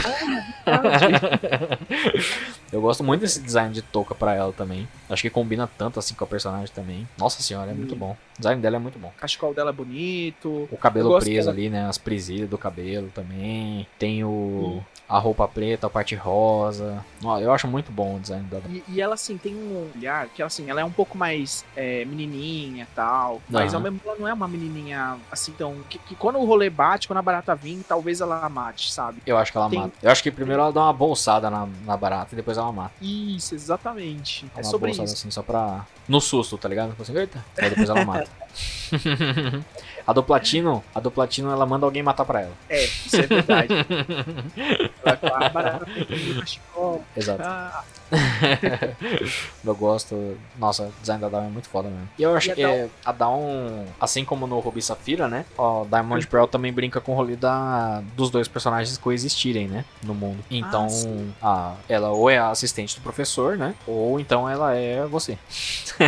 eu 2.72 2.80
gosto 2.80 3.05
muito 3.05 3.20
desse 3.20 3.40
design 3.40 3.72
de 3.72 3.82
touca 3.82 4.14
pra 4.14 4.34
ela 4.34 4.52
também. 4.52 4.89
Acho 5.10 5.22
que 5.22 5.30
combina 5.30 5.68
tanto 5.78 5.98
assim 5.98 6.14
com 6.14 6.24
a 6.24 6.26
personagem 6.26 6.72
também. 6.74 7.06
Nossa 7.18 7.43
senhora, 7.43 7.70
é 7.70 7.74
muito 7.74 7.94
bom. 7.94 8.12
O 8.12 8.40
design 8.40 8.62
dela 8.62 8.76
é 8.76 8.78
muito 8.78 8.98
bom. 8.98 9.09
O 9.09 9.20
cachecol 9.20 9.52
dela 9.52 9.70
é 9.70 9.72
bonito. 9.72 10.68
O 10.70 10.76
cabelo 10.78 11.18
preso 11.20 11.47
dela. 11.48 11.51
ali, 11.52 11.68
né? 11.68 11.86
As 11.86 11.98
presilhas 11.98 12.48
do 12.48 12.56
cabelo 12.56 13.10
também. 13.14 13.86
Tem 13.98 14.24
o 14.24 14.82
a 15.09 15.19
roupa 15.19 15.47
preta, 15.47 15.87
a 15.87 15.91
parte 15.91 16.15
rosa. 16.15 17.05
Eu 17.41 17.53
acho 17.53 17.69
muito 17.69 17.93
bom 17.93 18.16
o 18.16 18.20
design 18.20 18.45
dela. 18.45 18.62
E, 18.69 18.83
e 18.89 19.01
ela, 19.01 19.15
assim, 19.15 19.37
tem 19.37 19.55
um 19.55 19.91
olhar 19.95 20.29
que, 20.29 20.43
assim, 20.43 20.70
ela 20.70 20.81
é 20.81 20.85
um 20.85 20.91
pouco 20.91 21.19
mais 21.19 21.65
é, 21.77 22.05
menininha 22.05 22.85
e 22.91 22.95
tal. 22.95 23.43
Mas 23.49 23.74
Aham. 23.74 23.77
ao 23.77 23.81
mesmo 23.83 23.99
tempo 23.99 24.09
ela 24.11 24.19
não 24.20 24.29
é 24.29 24.33
uma 24.33 24.49
menininha, 24.49 25.19
assim, 25.31 25.53
tão... 25.53 25.77
Que, 25.89 25.99
que 25.99 26.15
quando 26.15 26.39
o 26.39 26.45
rolê 26.47 26.70
bate, 26.70 27.07
quando 27.07 27.19
a 27.19 27.23
barata 27.23 27.55
vir, 27.55 27.85
talvez 27.87 28.20
ela 28.20 28.49
mate, 28.49 28.93
sabe? 28.93 29.23
Eu 29.27 29.37
acho 29.37 29.53
que 29.53 29.59
ela 29.59 29.69
Tem- 29.69 29.79
mata. 29.81 29.93
Eu 30.03 30.11
acho 30.11 30.23
que 30.23 30.31
primeiro 30.31 30.62
ela 30.62 30.73
dá 30.73 30.83
uma 30.85 30.93
bolsada 30.93 31.51
na, 31.51 31.69
na 31.85 31.97
barata 31.97 32.35
e 32.35 32.37
depois 32.37 32.57
ela 32.57 32.73
mata. 32.73 32.95
Isso, 33.01 33.55
exatamente. 33.55 34.47
Dá 34.47 34.61
É 34.61 34.65
uma 34.65 34.70
sobre 34.70 34.89
bolsada 34.89 35.05
isso. 35.07 35.15
assim, 35.15 35.31
só 35.31 35.43
pra. 35.43 35.85
No 36.09 36.20
susto, 36.20 36.57
tá 36.57 36.69
ligado? 36.69 36.97
Assim, 37.01 37.16
Eita. 37.16 37.45
Aí 37.59 37.69
depois 37.69 37.89
ela 37.89 38.05
mata. 38.05 38.31
a 40.07 40.12
do 40.12 40.23
Platino, 40.23 40.83
a 40.95 41.01
do 41.01 41.11
Platino 41.11 41.51
ela 41.51 41.66
manda 41.66 41.87
alguém 41.87 42.03
matar 42.03 42.24
pra 42.24 42.43
ela. 42.43 42.53
É, 42.69 42.85
isso 42.85 43.16
é 43.16 43.27
verdade. 43.27 43.73
ela 45.05 45.16
fala, 45.16 45.47
a 45.47 45.49
barata. 45.49 45.87
Exato. 47.16 47.43
Ah, 47.45 47.85
Eu 49.64 49.74
gosto. 49.74 50.36
Nossa, 50.59 50.84
o 50.84 50.93
design 51.01 51.20
da 51.20 51.28
Dawn 51.28 51.47
é 51.47 51.48
muito 51.48 51.68
foda 51.68 51.89
mesmo. 51.89 52.09
E 52.18 52.22
eu 52.22 52.34
acho 52.36 52.48
E 52.48 52.52
a 52.52 52.55
que 52.55 52.62
é, 52.62 52.89
a 53.05 53.12
Dawn, 53.12 53.84
assim 54.01 54.24
como 54.24 54.47
no 54.47 54.59
Ruby 54.60 54.82
Safira, 54.82 55.28
né? 55.28 55.44
Ó, 55.56 55.84
Diamond 55.84 56.26
Pearl 56.26 56.47
também 56.47 56.72
brinca 56.72 57.01
com 57.01 57.12
o 57.12 57.14
rolê 57.14 57.36
da, 57.36 58.02
dos 58.14 58.30
dois 58.30 58.48
personagens 58.48 58.97
coexistirem, 58.98 59.68
né? 59.68 59.84
No 60.02 60.14
mundo. 60.14 60.44
Então, 60.51 60.89
sim. 60.89 61.32
a, 61.43 61.74
ela 61.89 62.10
ou 62.10 62.28
é 62.28 62.39
a 62.39 62.51
assistente 62.51 62.97
do 62.97 63.02
professor, 63.02 63.56
né? 63.56 63.74
Ou 63.86 64.20
então 64.20 64.48
ela 64.48 64.74
é 64.74 65.06
você. 65.06 65.39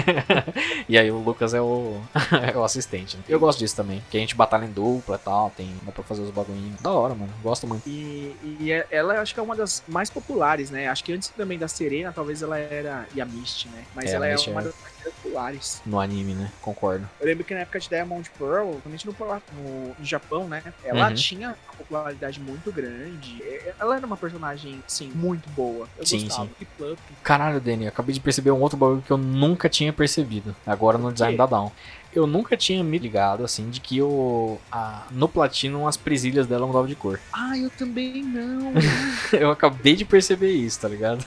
e 0.88 0.98
aí 0.98 1.10
o 1.10 1.18
Lucas 1.18 1.54
é 1.54 1.60
o, 1.60 2.00
é 2.54 2.56
o 2.56 2.64
assistente. 2.64 3.16
Né? 3.16 3.22
Eu 3.28 3.38
gosto 3.40 3.58
disso 3.58 3.76
também. 3.76 4.02
Que 4.10 4.16
a 4.16 4.20
gente 4.20 4.34
batalha 4.34 4.64
em 4.64 4.70
dupla 4.70 5.16
e 5.16 5.24
tal. 5.24 5.50
Tem, 5.56 5.72
dá 5.82 5.92
pra 5.92 6.04
fazer 6.04 6.22
os 6.22 6.30
bagulhinhos. 6.30 6.80
Da 6.80 6.90
hora, 6.90 7.14
mano. 7.14 7.32
Gosto 7.42 7.66
muito. 7.66 7.88
E, 7.88 8.34
e 8.60 8.72
é- 8.72 8.86
ela 8.90 9.20
acho 9.20 9.32
que 9.32 9.40
é 9.40 9.42
uma 9.42 9.56
das 9.56 9.82
mais 9.88 10.10
populares, 10.10 10.70
né? 10.70 10.88
Acho 10.88 11.04
que 11.04 11.12
antes 11.12 11.28
também 11.30 11.58
da 11.58 11.68
Serena, 11.68 11.93
talvez 12.12 12.42
ela 12.42 12.58
era. 12.58 13.06
E 13.14 13.20
a 13.20 13.24
Misty, 13.24 13.68
né? 13.68 13.84
Mas 13.94 14.10
É, 14.10 14.14
ela 14.14 14.26
é 14.26 14.36
uma 14.36 14.60
é. 14.60 14.64
das 14.64 14.74
mais 14.82 14.94
populares. 15.04 15.82
No 15.86 16.00
anime, 16.00 16.34
né? 16.34 16.50
Concordo. 16.60 17.08
Eu 17.20 17.26
lembro 17.26 17.44
que 17.44 17.54
na 17.54 17.60
época 17.60 17.78
de 17.78 17.88
Diamond 17.88 18.30
Pearl, 18.38 18.72
principalmente 18.82 19.06
no, 19.06 19.62
no, 19.62 19.88
no 19.98 20.04
Japão, 20.04 20.48
né? 20.48 20.62
Ela 20.82 21.08
Uhum. 21.08 21.14
tinha 21.14 21.48
uma 21.48 21.76
popularidade 21.76 22.40
muito 22.40 22.72
grande. 22.72 23.42
É- 23.42 23.74
Ela 23.78 23.96
era 23.96 24.06
uma 24.06 24.16
personagem, 24.16 24.82
sim, 24.86 25.10
muito 25.14 25.48
boa. 25.50 25.88
Eu 25.98 26.06
Sim, 26.06 26.24
gostava. 26.24 26.46
sim. 26.48 26.50
E 26.60 26.64
Plup. 26.64 26.98
Caralho, 27.22 27.60
Danny, 27.60 27.86
acabei 27.86 28.14
de 28.14 28.20
perceber 28.20 28.50
um 28.50 28.60
outro 28.60 28.76
bagulho 28.78 29.02
que 29.02 29.10
eu 29.10 29.18
nunca 29.18 29.68
tinha 29.68 29.92
percebido. 29.92 30.54
Agora 30.66 30.96
no 30.98 31.12
design 31.12 31.36
da 31.36 31.46
Dawn. 31.46 31.70
Eu 32.14 32.26
nunca 32.26 32.56
tinha 32.56 32.82
me 32.84 32.96
ligado, 32.98 33.44
assim, 33.44 33.68
de 33.70 33.80
que 33.80 34.00
o, 34.00 34.56
a, 34.70 35.02
no 35.10 35.28
Platino 35.28 35.88
as 35.88 35.96
presilhas 35.96 36.46
dela 36.46 36.66
mudavam 36.66 36.86
de 36.86 36.94
cor. 36.94 37.18
Ah, 37.32 37.58
eu 37.58 37.68
também 37.70 38.22
não. 38.22 38.72
Eu 39.32 39.50
acabei 39.50 39.96
de 39.96 40.04
perceber 40.04 40.52
isso, 40.52 40.80
tá 40.80 40.88
ligado? 40.88 41.24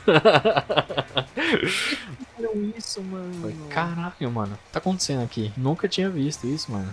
Fizeram 2.38 2.72
isso, 2.78 3.02
mano. 3.02 3.54
Caralho, 3.70 4.32
mano, 4.32 4.54
o 4.54 4.58
que 4.58 4.72
tá 4.72 4.80
acontecendo 4.80 5.24
aqui? 5.24 5.52
Nunca 5.58 5.88
tinha 5.90 6.10
visto 6.10 6.48
isso, 6.48 6.72
mano. 6.72 6.88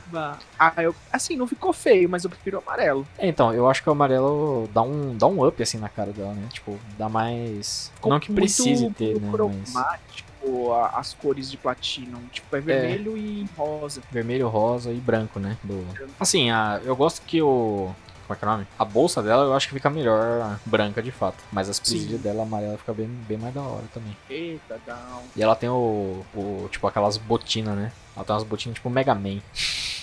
Ah, 0.59 0.73
eu, 0.83 0.95
assim, 1.13 1.37
não 1.37 1.47
ficou 1.47 1.73
feio, 1.73 2.09
mas 2.09 2.25
eu 2.25 2.31
prefiro 2.31 2.59
o 2.59 2.61
amarelo. 2.61 3.07
É, 3.19 3.29
então, 3.29 3.53
eu 3.53 3.69
acho 3.69 3.83
que 3.83 3.89
o 3.89 3.93
amarelo 3.93 4.69
dá 4.73 4.83
um, 4.83 5.17
dá 5.17 5.27
um 5.27 5.47
up, 5.47 5.63
assim, 5.63 5.79
na 5.79 5.89
cara 5.89 6.13
dela, 6.13 6.33
né? 6.35 6.49
Tipo, 6.53 6.79
dá 6.99 7.09
mais... 7.09 7.93
Ficou 7.95 8.11
Não 8.11 8.19
que 8.19 8.33
precise 8.33 8.91
ter, 8.91 9.21
né? 9.21 9.31
Mas 9.73 10.01
cromático 10.45 10.73
a- 10.73 10.89
as 10.99 11.15
cores 11.15 11.51
de 11.51 11.57
Platinum. 11.57 12.21
Tipo, 12.33 12.57
é 12.57 12.61
vermelho 12.61 13.17
e 13.17 13.47
rosa. 13.57 14.03
vermelho, 14.11 14.49
rosa 14.49 14.91
e 14.93 14.97
branco, 15.01 15.39
né? 15.39 15.57
Do... 15.63 15.85
Assim, 16.19 16.51
a, 16.51 16.81
eu 16.85 16.95
gosto 16.97 17.23
que 17.23 17.41
o... 17.43 17.91
Como 18.27 18.35
é 18.35 18.37
que 18.39 18.45
é 18.45 18.49
o 18.49 18.51
nome? 18.53 18.67
A 18.79 18.85
bolsa 18.87 19.23
dela 19.23 19.45
eu 19.45 19.55
acho 19.55 19.69
que 19.69 19.75
fica 19.75 19.91
melhor 19.91 20.59
branca 20.65 21.03
de 21.03 21.13
fato. 21.13 21.37
Mas 21.53 21.69
as 21.69 21.79
presilhas 21.79 22.19
dela 22.23 22.43
amarela 22.45 22.79
fica 22.79 22.95
bem, 22.95 23.07
bem 23.29 23.37
mais 23.37 23.53
da 23.53 23.61
hora 23.61 23.85
também. 23.93 24.17
Eita, 24.31 24.81
down. 24.87 25.23
E 25.37 25.43
ela 25.43 25.55
tem 25.55 25.69
o. 25.69 26.25
o 26.35 26.67
tipo 26.71 26.87
aquelas 26.87 27.19
botinas, 27.19 27.77
né? 27.77 27.93
Ela 28.17 28.25
tem 28.25 28.35
umas 28.35 28.45
botinas 28.45 28.77
tipo 28.77 28.89
Mega 28.89 29.15
Man. 29.15 29.41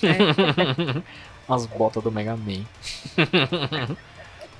Umas 1.50 1.66
botas 1.66 2.04
do 2.04 2.12
Mega 2.12 2.38
Man. 2.38 2.64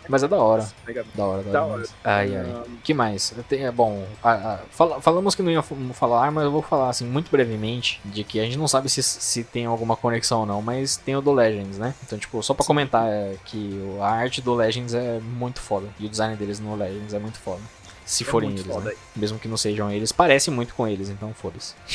Mas 0.10 0.24
é 0.24 0.28
da 0.28 0.38
hora. 0.38 0.68
Da 1.16 1.26
hora, 1.26 1.44
da, 1.44 1.52
Da 1.52 1.64
hora. 1.64 1.74
hora. 1.82 1.88
Ai, 2.04 2.36
ai. 2.36 2.64
Que 2.84 2.94
mais? 2.94 3.34
Tenho- 3.48 3.68
é 3.68 3.72
bom, 3.72 4.06
a- 4.24 4.32
a- 4.32 4.60
fala- 4.72 5.00
falamos 5.02 5.36
que 5.36 5.42
não 5.44 5.52
ia 5.52 5.62
falar, 5.94 6.32
mas 6.32 6.44
eu 6.44 6.52
vou 6.52 6.62
falar 6.62 6.90
assim 6.90 7.06
muito 7.06 7.30
brevemente 7.32 8.02
de 8.06 8.24
que 8.24 8.40
a 8.40 8.44
gente 8.44 8.58
não 8.58 8.68
sabe 8.68 8.90
se, 8.90 9.02
se 9.04 9.44
tem 9.44 9.66
alguma 9.66 9.96
conexão 9.96 10.42
ou 10.42 10.46
não, 10.46 10.62
mas 10.62 10.98
tem 10.98 11.16
o 11.16 11.22
do 11.22 11.32
Legends, 11.32 11.78
né? 11.78 11.94
Então, 12.04 12.18
tipo, 12.20 12.42
só 12.44 12.54
pra 12.54 12.66
comentar 12.66 13.08
é, 13.08 13.36
que 13.46 13.80
a 14.02 14.08
arte 14.10 14.42
do 14.42 14.54
Legends 14.54 14.94
é 14.94 15.20
muito 15.20 15.62
foda 15.62 15.88
e 16.00 16.06
o 16.06 16.10
design 16.10 16.36
deles 16.36 16.60
no 16.60 16.76
Legends 16.76 17.14
é 17.14 17.20
muito 17.20 17.40
foda. 17.40 17.62
Se 18.04 18.24
É 18.24 18.26
forem 18.28 18.50
eles, 18.50 18.66
né? 18.66 18.92
Mesmo 19.16 19.40
que 19.40 19.48
não 19.48 19.56
sejam 19.56 19.90
eles, 19.90 20.12
parece 20.12 20.52
muito 20.52 20.74
com 20.76 20.86
eles, 20.88 21.08
então 21.10 21.34
foda-se. 21.34 21.76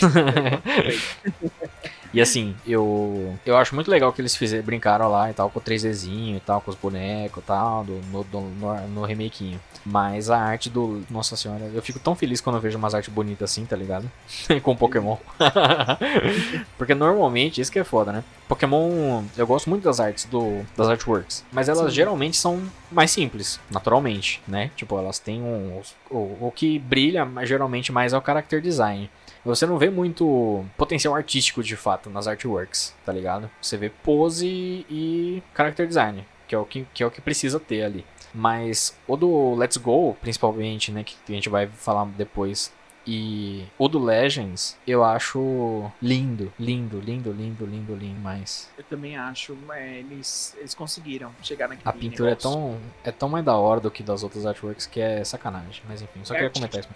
E 2.14 2.20
assim, 2.20 2.54
eu 2.66 3.34
eu 3.44 3.56
acho 3.56 3.74
muito 3.74 3.90
legal 3.90 4.12
que 4.12 4.20
eles 4.20 4.36
fizeram, 4.36 4.64
brincaram 4.64 5.10
lá 5.10 5.30
e 5.30 5.34
tal 5.34 5.50
com 5.50 5.58
o 5.58 5.62
3Dzinho 5.62 6.36
e 6.36 6.40
tal, 6.40 6.60
com 6.60 6.70
os 6.70 6.76
bonecos 6.76 7.42
e 7.42 7.46
tal, 7.46 7.84
do, 7.84 8.00
no, 8.12 8.24
do- 8.24 8.40
no, 8.40 8.88
no 8.88 9.04
remakinho. 9.04 9.60
Mas 9.84 10.30
a 10.30 10.38
arte 10.38 10.70
do. 10.70 11.02
Nossa 11.10 11.36
senhora, 11.36 11.70
eu 11.74 11.82
fico 11.82 11.98
tão 11.98 12.14
feliz 12.14 12.40
quando 12.40 12.56
eu 12.56 12.62
vejo 12.62 12.78
umas 12.78 12.94
artes 12.94 13.12
bonitas 13.12 13.50
assim, 13.50 13.66
tá 13.66 13.76
ligado? 13.76 14.10
com 14.62 14.74
Pokémon. 14.74 15.16
Porque 16.78 16.94
normalmente, 16.94 17.60
isso 17.60 17.70
que 17.70 17.78
é 17.78 17.84
foda, 17.84 18.12
né? 18.12 18.24
Pokémon, 18.48 19.22
eu 19.36 19.46
gosto 19.46 19.68
muito 19.70 19.82
das 19.84 20.00
artes 20.00 20.24
do 20.24 20.62
das 20.76 20.88
artworks, 20.88 21.44
mas 21.52 21.68
elas 21.68 21.86
Sim. 21.90 21.96
geralmente 21.96 22.36
são 22.36 22.62
mais 22.90 23.10
simples, 23.10 23.58
naturalmente, 23.70 24.40
né? 24.46 24.70
Tipo, 24.76 24.98
elas 24.98 25.18
têm 25.18 25.42
um. 25.42 25.80
O, 26.10 26.16
o 26.48 26.52
que 26.54 26.78
brilha 26.78 27.26
geralmente 27.42 27.90
mais 27.92 28.12
é 28.12 28.18
o 28.18 28.22
character 28.24 28.60
design. 28.60 29.10
Você 29.44 29.66
não 29.66 29.78
vê 29.78 29.90
muito 29.90 30.64
potencial 30.76 31.14
artístico 31.14 31.62
de 31.62 31.76
fato 31.76 32.08
nas 32.08 32.26
artworks, 32.26 32.94
tá 33.04 33.12
ligado? 33.12 33.50
Você 33.60 33.76
vê 33.76 33.90
pose 33.90 34.86
e 34.88 35.42
character 35.54 35.86
design, 35.86 36.26
que 36.48 36.54
é 36.54 36.58
o 36.58 36.64
que, 36.64 36.86
que, 36.94 37.02
é 37.02 37.06
o 37.06 37.10
que 37.10 37.20
precisa 37.20 37.60
ter 37.60 37.82
ali. 37.82 38.04
Mas 38.34 38.98
o 39.06 39.16
do 39.16 39.54
Let's 39.54 39.76
Go, 39.76 40.16
principalmente, 40.20 40.90
né, 40.90 41.04
que 41.04 41.16
a 41.28 41.32
gente 41.32 41.48
vai 41.48 41.68
falar 41.68 42.04
depois, 42.06 42.72
e 43.06 43.66
o 43.78 43.86
do 43.86 43.98
Legends, 43.98 44.78
eu 44.86 45.04
acho 45.04 45.90
lindo, 46.00 46.52
lindo, 46.58 46.98
lindo, 46.98 47.30
lindo, 47.30 47.66
lindo, 47.66 47.94
lindo, 47.94 48.20
mas 48.20 48.70
Eu 48.78 48.84
também 48.84 49.16
acho, 49.16 49.56
é, 49.72 49.98
eles, 49.98 50.56
eles 50.58 50.74
conseguiram 50.74 51.30
chegar 51.42 51.68
naquele 51.68 51.88
a 51.88 51.92
pintura 51.92 52.30
é 52.30 52.34
tão, 52.34 52.80
é 53.04 53.12
tão 53.12 53.28
mais 53.28 53.44
da 53.44 53.56
hora 53.56 53.78
do 53.78 53.90
que 53.90 54.02
das 54.02 54.22
outras 54.22 54.46
artworks 54.46 54.86
que 54.86 55.00
é 55.00 55.22
sacanagem. 55.22 55.82
Mas 55.86 56.00
enfim, 56.00 56.20
só 56.24 56.34
É 56.34 56.48
queria 56.48 56.50
comentar 56.50 56.80
isso. 56.80 56.88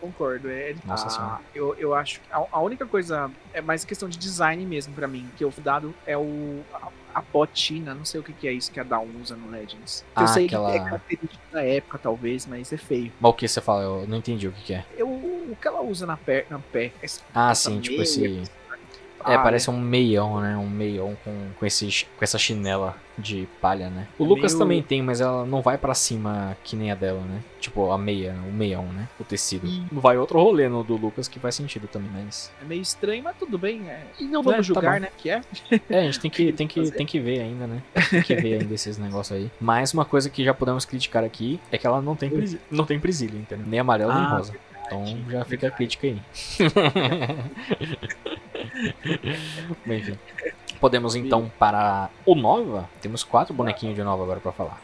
Concordo, 0.00 0.48
concordo. 0.48 0.50
É, 0.50 0.74
Nossa 0.84 1.06
a- 1.06 1.10
Senhora. 1.10 1.40
eu, 1.54 1.74
eu 1.76 1.94
acho 1.94 2.20
que 2.20 2.26
a, 2.32 2.44
a 2.50 2.60
única 2.60 2.86
coisa 2.86 3.30
é 3.52 3.60
mais 3.60 3.84
questão 3.84 4.08
de 4.08 4.18
design 4.18 4.64
mesmo 4.66 4.94
pra 4.94 5.06
mim, 5.06 5.28
que 5.36 5.44
eu 5.44 5.52
dado 5.58 5.94
é 6.06 6.16
o 6.16 6.60
a, 6.72 6.88
a 7.14 7.20
botina, 7.20 7.94
não 7.94 8.04
sei 8.04 8.20
o 8.20 8.22
que, 8.22 8.32
que 8.32 8.46
é 8.48 8.52
isso 8.52 8.70
que 8.70 8.78
a 8.80 8.84
Dawn 8.84 9.06
usa 9.20 9.36
no 9.36 9.50
Legends. 9.50 10.04
Ah, 10.14 10.22
eu 10.22 10.26
sei 10.28 10.46
aquela- 10.46 10.70
que 10.70 10.76
é 10.78 10.80
característica 10.84 11.42
da 11.52 11.64
época, 11.64 11.98
talvez, 11.98 12.46
mas 12.46 12.72
é 12.72 12.76
feio. 12.76 13.12
Mas 13.20 13.30
o 13.30 13.34
que 13.34 13.46
você 13.48 13.60
fala? 13.60 13.82
Eu 13.82 14.06
não 14.08 14.16
entendi 14.18 14.46
o 14.48 14.52
que, 14.52 14.62
que 14.62 14.74
é. 14.74 14.84
Eu, 14.96 15.08
o 15.08 15.56
que 15.60 15.66
ela 15.68 15.80
usa 15.82 16.06
na 16.06 16.16
pé, 16.16 16.46
na 16.48 16.58
pé 16.58 16.92
essa- 17.02 17.20
Ah, 17.34 17.54
sim, 17.54 17.80
tipo 17.80 17.96
meia, 17.96 18.02
esse. 18.04 18.50
É, 19.20 19.24
palha. 19.24 19.38
parece 19.40 19.70
um 19.70 19.78
meião, 19.80 20.40
né? 20.40 20.56
Um 20.56 20.68
meião 20.68 21.16
com, 21.24 21.32
com, 21.58 21.66
esse, 21.66 22.06
com 22.16 22.24
essa 22.24 22.38
chinela 22.38 22.96
de 23.18 23.46
palha, 23.60 23.90
né? 23.90 24.06
O 24.18 24.24
É 24.24 24.28
Lucas 24.28 24.52
meio- 24.52 24.58
também 24.58 24.82
tem, 24.82 25.02
mas 25.02 25.20
ela 25.20 25.44
não 25.44 25.60
vai 25.60 25.76
pra 25.76 25.92
cima 25.94 26.56
que 26.64 26.74
nem 26.74 26.90
a 26.90 26.94
dela, 26.94 27.20
né? 27.20 27.40
Tipo, 27.60 27.90
a 27.92 27.98
meia, 27.98 28.34
o 28.48 28.52
meião, 28.52 28.84
né? 28.86 29.06
O 29.18 29.24
tecido. 29.24 29.66
Ih. 29.66 29.82
Vai 29.92 30.16
outro 30.16 30.40
rolê 30.40 30.68
no 30.70 30.82
do 30.82 30.96
Lucas 30.96 31.28
que 31.28 31.38
faz 31.38 31.54
sentido 31.54 31.86
também, 31.86 32.10
mas. 32.14 32.50
É 32.62 32.64
meio 32.64 32.80
estranho, 32.80 33.22
mas 33.22 33.36
tudo 33.36 33.58
bem. 33.58 33.90
É. 33.90 34.00
E 34.18 34.24
não 34.24 34.40
É, 34.40 34.44
vamos 34.44 34.56
tá 34.56 34.62
julgar, 34.62 34.94
bom. 34.94 35.00
né? 35.00 35.08
Que 35.18 35.28
é. 35.30 35.40
É, 35.90 35.98
a 36.00 36.02
gente 36.04 36.18
tem 36.20 36.30
que, 36.30 36.52
tem 36.52 36.66
que, 36.66 36.90
tem 36.90 37.06
que 37.06 37.20
ver 37.20 37.40
ainda, 37.40 37.66
né? 37.66 37.82
Tem 38.10 38.22
que 38.22 38.34
ver 38.36 38.60
ainda 38.62 38.72
esses 38.74 38.96
negócios 38.96 39.36
aí. 39.38 39.50
Mas 39.60 39.92
uma 39.92 40.04
coisa 40.06 40.30
que 40.30 40.42
já 40.42 40.54
podemos 40.54 40.84
criticar 40.86 41.22
aqui 41.22 41.60
é 41.70 41.76
que 41.76 41.86
ela 41.86 42.00
não 42.00 42.16
tem, 42.16 42.30
presi- 42.30 42.60
não 42.70 42.86
tem 42.86 42.98
presilha, 42.98 43.36
entendeu? 43.36 43.66
Nem 43.66 43.80
amarelo 43.80 44.14
nem 44.14 44.22
Ah, 44.22 44.36
rosa. 44.36 44.54
Então 44.90 45.04
já 45.30 45.44
fica 45.44 45.68
a 45.68 45.70
crítica 45.70 46.08
aí. 46.08 46.20
Bem, 49.86 50.00
enfim. 50.00 50.18
Podemos 50.80 51.14
então 51.14 51.48
para 51.58 52.10
o 52.26 52.34
Nova. 52.34 52.90
Temos 53.00 53.22
quatro 53.22 53.54
bonequinhos 53.54 53.94
de 53.94 54.02
Nova 54.02 54.24
agora 54.24 54.40
pra 54.40 54.50
falar. 54.50 54.82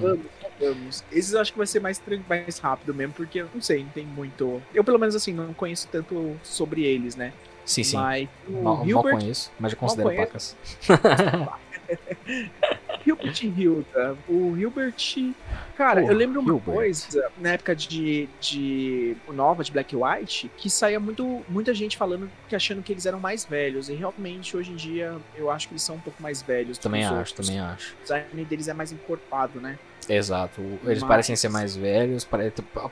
Vamos, 0.00 0.26
vamos. 0.60 1.04
Esses 1.10 1.32
eu 1.32 1.40
acho 1.40 1.50
que 1.52 1.58
vai 1.58 1.66
ser 1.66 1.80
mais, 1.80 2.00
mais 2.28 2.58
rápido 2.58 2.94
mesmo, 2.94 3.14
porque 3.14 3.40
eu 3.40 3.48
não 3.52 3.60
sei, 3.60 3.82
não 3.82 3.90
tem 3.90 4.06
muito. 4.06 4.62
Eu, 4.72 4.84
pelo 4.84 4.98
menos, 4.98 5.16
assim, 5.16 5.32
não 5.32 5.52
conheço 5.52 5.88
tanto 5.90 6.36
sobre 6.44 6.84
eles, 6.84 7.16
né? 7.16 7.32
sim, 7.64 7.82
sim. 7.84 7.96
Mas 7.96 8.28
Mal, 8.48 8.62
mal 8.62 8.86
Hilbert, 8.86 9.18
conheço, 9.18 9.50
mas 9.58 9.72
já 9.72 9.76
considero 9.76 10.08
conheço. 10.08 10.56
pacas. 10.86 11.58
Hilbert 13.06 13.42
e 13.42 13.46
Hilda. 13.46 14.16
O 14.28 14.56
Hilbert. 14.56 14.94
Cara, 15.76 16.02
eu 16.02 16.14
lembro 16.14 16.40
uma 16.40 16.50
Hilbert. 16.50 16.74
coisa, 16.74 17.30
na 17.38 17.50
época 17.50 17.74
de, 17.74 18.28
de 18.40 19.16
Nova, 19.28 19.64
de 19.64 19.72
Black 19.72 19.94
e 19.94 19.98
White, 19.98 20.50
que 20.56 20.68
saía 20.68 21.00
muito, 21.00 21.42
muita 21.48 21.72
gente 21.72 21.96
falando 21.96 22.30
que 22.48 22.54
achando 22.56 22.82
que 22.82 22.92
eles 22.92 23.06
eram 23.06 23.20
mais 23.20 23.44
velhos. 23.44 23.88
E 23.88 23.94
realmente, 23.94 24.56
hoje 24.56 24.72
em 24.72 24.76
dia, 24.76 25.16
eu 25.36 25.50
acho 25.50 25.68
que 25.68 25.74
eles 25.74 25.82
são 25.82 25.96
um 25.96 26.00
pouco 26.00 26.22
mais 26.22 26.42
velhos. 26.42 26.76
Também 26.78 27.04
acho, 27.04 27.14
outros. 27.14 27.32
também 27.46 27.60
acho. 27.60 27.94
O 27.94 28.02
design 28.02 28.44
deles 28.44 28.68
é 28.68 28.74
mais 28.74 28.92
encorpado, 28.92 29.60
né? 29.60 29.78
Exato. 30.08 30.60
Eles 30.84 31.00
Mas- 31.00 31.08
parecem 31.08 31.36
ser 31.36 31.48
mais 31.50 31.76
velhos, 31.76 32.26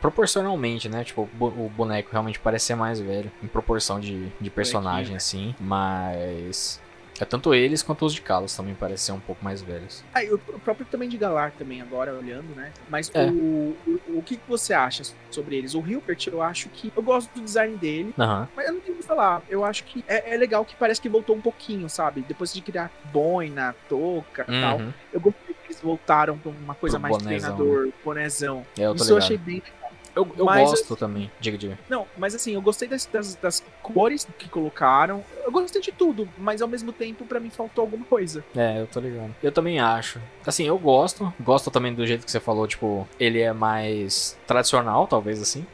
proporcionalmente, 0.00 0.88
né? 0.88 1.02
Tipo, 1.02 1.28
o 1.40 1.70
boneco 1.74 2.10
realmente 2.12 2.38
parece 2.38 2.66
ser 2.66 2.74
mais 2.74 3.00
velho, 3.00 3.30
em 3.42 3.46
proporção 3.46 3.98
de, 3.98 4.28
de 4.40 4.50
personagem, 4.50 5.12
né? 5.12 5.16
assim. 5.16 5.54
Mas. 5.58 6.80
É 7.20 7.24
tanto 7.24 7.54
eles 7.54 7.82
quanto 7.82 8.04
os 8.04 8.14
de 8.14 8.20
Kalos 8.20 8.54
também 8.54 8.74
parecem 8.74 9.14
um 9.14 9.20
pouco 9.20 9.44
mais 9.44 9.62
velhos. 9.62 10.04
Ah, 10.12 10.22
e 10.22 10.32
o 10.32 10.38
próprio 10.38 10.86
também 10.86 11.08
de 11.08 11.16
Galar 11.16 11.52
também, 11.52 11.80
agora 11.80 12.14
olhando, 12.14 12.54
né? 12.54 12.72
Mas 12.88 13.10
É. 13.14 13.24
o, 13.26 13.76
o, 13.86 14.18
o 14.18 14.22
que 14.22 14.38
você 14.48 14.72
acha 14.74 15.02
sobre 15.30 15.56
eles? 15.56 15.74
O 15.74 15.86
Hilbert, 15.86 16.18
eu 16.26 16.42
acho 16.42 16.68
que. 16.68 16.92
Eu 16.96 17.02
gosto 17.02 17.32
do 17.34 17.40
design 17.40 17.76
dele, 17.76 18.14
Aham. 18.18 18.48
mas 18.54 18.66
eu 18.66 18.74
não 18.74 18.80
tenho 18.80 18.94
o 18.94 18.98
que 19.00 19.04
falar. 19.06 19.42
Eu 19.48 19.64
acho 19.64 19.84
que 19.84 20.04
é, 20.06 20.34
é 20.34 20.36
legal 20.36 20.64
que 20.64 20.74
parece 20.76 21.00
que 21.00 21.08
voltou 21.08 21.36
um 21.36 21.40
pouquinho, 21.40 21.88
sabe? 21.88 22.22
Depois 22.26 22.52
de 22.52 22.60
criar 22.60 22.90
boina, 23.12 23.74
touca 23.88 24.42
e 24.48 24.60
tal. 24.60 24.78
Uhum. 24.78 24.92
Eu 25.12 25.20
gostei 25.20 25.54
que 25.54 25.66
eles 25.68 25.80
voltaram 25.80 26.38
pra 26.38 26.50
uma 26.50 26.74
coisa 26.74 26.96
Pro 26.98 27.02
mais 27.02 27.16
bonézão, 27.22 27.56
treinador, 27.56 27.92
bonezão. 28.04 28.66
É, 28.78 28.90
Isso 28.92 29.12
eu 29.12 29.18
achei 29.18 29.38
bem 29.38 29.56
legal. 29.56 29.85
Eu, 30.16 30.26
eu 30.38 30.46
Mas, 30.46 30.70
gosto 30.70 30.96
também. 30.96 31.30
Diga, 31.38 31.58
diga. 31.58 31.78
Não, 31.90 32.06
mas 32.16 32.34
assim, 32.34 32.54
eu 32.54 32.62
gostei 32.62 32.88
das, 32.88 33.04
das, 33.04 33.34
das 33.34 33.62
cores 33.82 34.26
que 34.38 34.48
colocaram. 34.48 35.22
Eu 35.44 35.52
gostei 35.52 35.82
de 35.82 35.92
tudo, 35.92 36.26
mas 36.38 36.62
ao 36.62 36.68
mesmo 36.68 36.90
tempo, 36.90 37.26
pra 37.26 37.38
mim, 37.38 37.50
faltou 37.50 37.82
alguma 37.82 38.06
coisa. 38.06 38.42
É, 38.56 38.80
eu 38.80 38.86
tô 38.86 38.98
ligado. 38.98 39.34
Eu 39.42 39.52
também 39.52 39.78
acho. 39.78 40.18
Assim, 40.46 40.66
eu 40.66 40.78
gosto. 40.78 41.30
Gosto 41.38 41.70
também 41.70 41.92
do 41.92 42.06
jeito 42.06 42.24
que 42.24 42.30
você 42.30 42.40
falou, 42.40 42.66
tipo, 42.66 43.06
ele 43.20 43.40
é 43.42 43.52
mais 43.52 44.38
tradicional, 44.46 45.06
talvez 45.06 45.40
assim. 45.42 45.66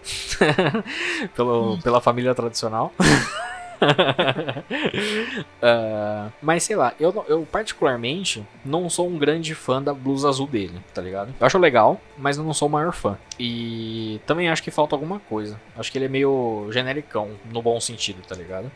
Pelo, 1.36 1.80
pela 1.80 2.00
família 2.00 2.34
tradicional. 2.34 2.92
Ah, 5.64 6.30
mas 6.42 6.64
sei 6.64 6.74
lá, 6.74 6.92
eu, 6.98 7.24
eu 7.28 7.46
particularmente 7.50 8.44
não 8.64 8.90
sou 8.90 9.08
um 9.08 9.16
grande 9.16 9.54
fã 9.54 9.80
da 9.80 9.94
blusa 9.94 10.28
azul 10.28 10.46
dele, 10.46 10.80
tá 10.92 11.00
ligado? 11.00 11.32
Eu 11.38 11.46
acho 11.46 11.56
legal, 11.58 12.00
mas 12.18 12.36
eu 12.36 12.42
não 12.42 12.52
sou 12.52 12.66
o 12.66 12.70
maior 12.70 12.92
fã. 12.92 13.16
E 13.38 14.20
também 14.26 14.48
acho 14.48 14.62
que 14.62 14.70
falta 14.72 14.96
alguma 14.96 15.20
coisa. 15.20 15.60
Acho 15.76 15.92
que 15.92 15.98
ele 15.98 16.06
é 16.06 16.08
meio 16.08 16.68
genericão, 16.72 17.30
no 17.52 17.62
bom 17.62 17.78
sentido, 17.80 18.22
tá 18.26 18.34
ligado? 18.34 18.70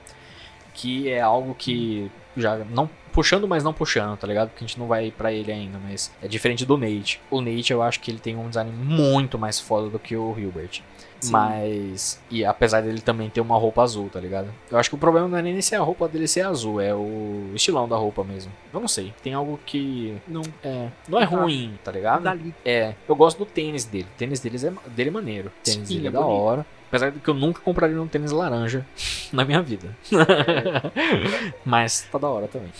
Que 0.75 1.09
é 1.09 1.21
algo 1.21 1.55
que 1.55 2.11
já 2.37 2.57
não 2.57 2.89
puxando, 3.13 3.49
mas 3.49 3.65
não 3.65 3.73
puxando, 3.73 4.17
tá 4.17 4.27
ligado? 4.27 4.51
Porque 4.51 4.65
a 4.65 4.67
gente 4.67 4.79
não 4.79 4.87
vai 4.87 5.11
pra 5.11 5.33
ele 5.33 5.51
ainda, 5.51 5.79
mas 5.79 6.13
é 6.23 6.29
diferente 6.29 6.65
do 6.65 6.77
Nate. 6.77 7.21
O 7.31 7.41
Nate 7.41 7.73
eu 7.73 7.83
acho 7.83 7.99
que 7.99 8.11
ele 8.11 8.19
tem 8.19 8.37
um 8.37 8.49
design 8.49 8.71
muito 8.71 9.39
mais 9.39 9.59
foda 9.59 9.89
do 9.89 9.99
que 9.99 10.15
o 10.15 10.39
Hilbert. 10.39 10.83
Sim. 11.21 11.33
Mas. 11.33 12.21
E 12.31 12.45
apesar 12.45 12.83
dele 12.83 13.01
também 13.01 13.31
ter 13.31 13.41
uma 13.41 13.57
roupa 13.57 13.83
azul, 13.83 14.09
tá 14.09 14.21
ligado? 14.21 14.49
Eu 14.71 14.79
acho 14.79 14.89
que 14.89 14.95
o 14.95 14.99
problema 14.99 15.29
não 15.29 15.39
é 15.39 15.43
nem 15.43 15.61
se 15.61 15.75
a 15.75 15.81
roupa 15.81 16.09
dele 16.09 16.29
ser 16.29 16.43
azul, 16.43 16.81
é 16.81 16.95
o 16.95 17.53
estilão 17.55 17.89
da 17.89 17.97
roupa 17.97 18.23
mesmo. 18.23 18.53
Eu 18.73 18.81
não 18.81 18.89
sei. 18.89 19.13
Tem 19.23 19.35
algo 19.35 19.59
que. 19.65 20.17
Não, 20.27 20.43
É. 20.63 20.89
Não 21.09 21.21
é 21.21 21.25
ruim, 21.25 21.79
tá 21.83 21.93
ligado? 21.93 22.23
dali. 22.23 22.55
É. 22.65 22.95
Eu 23.09 23.15
gosto 23.15 23.39
do 23.39 23.47
tênis 23.47 23.85
dele. 23.85 24.07
O 24.15 24.19
tênis 24.19 24.41
deles 24.41 24.65
é, 24.65 24.73
dele 24.89 25.11
é 25.11 25.13
maneiro. 25.13 25.49
O 25.49 25.65
tênis 25.65 25.89
Sim, 25.89 25.95
dele 25.95 26.07
é, 26.07 26.11
é 26.11 26.13
da 26.13 26.21
hora. 26.21 26.67
Apesar 26.97 27.11
de 27.13 27.21
que 27.21 27.29
eu 27.29 27.35
nunca 27.35 27.61
compraria 27.61 28.01
um 28.01 28.09
tênis 28.09 28.31
laranja 28.33 28.85
na 29.33 29.45
minha 29.45 29.63
vida. 29.63 29.89
Mas 31.65 32.03
tá 32.11 32.19
da 32.19 32.29
hora 32.29 32.49
também. 32.49 32.71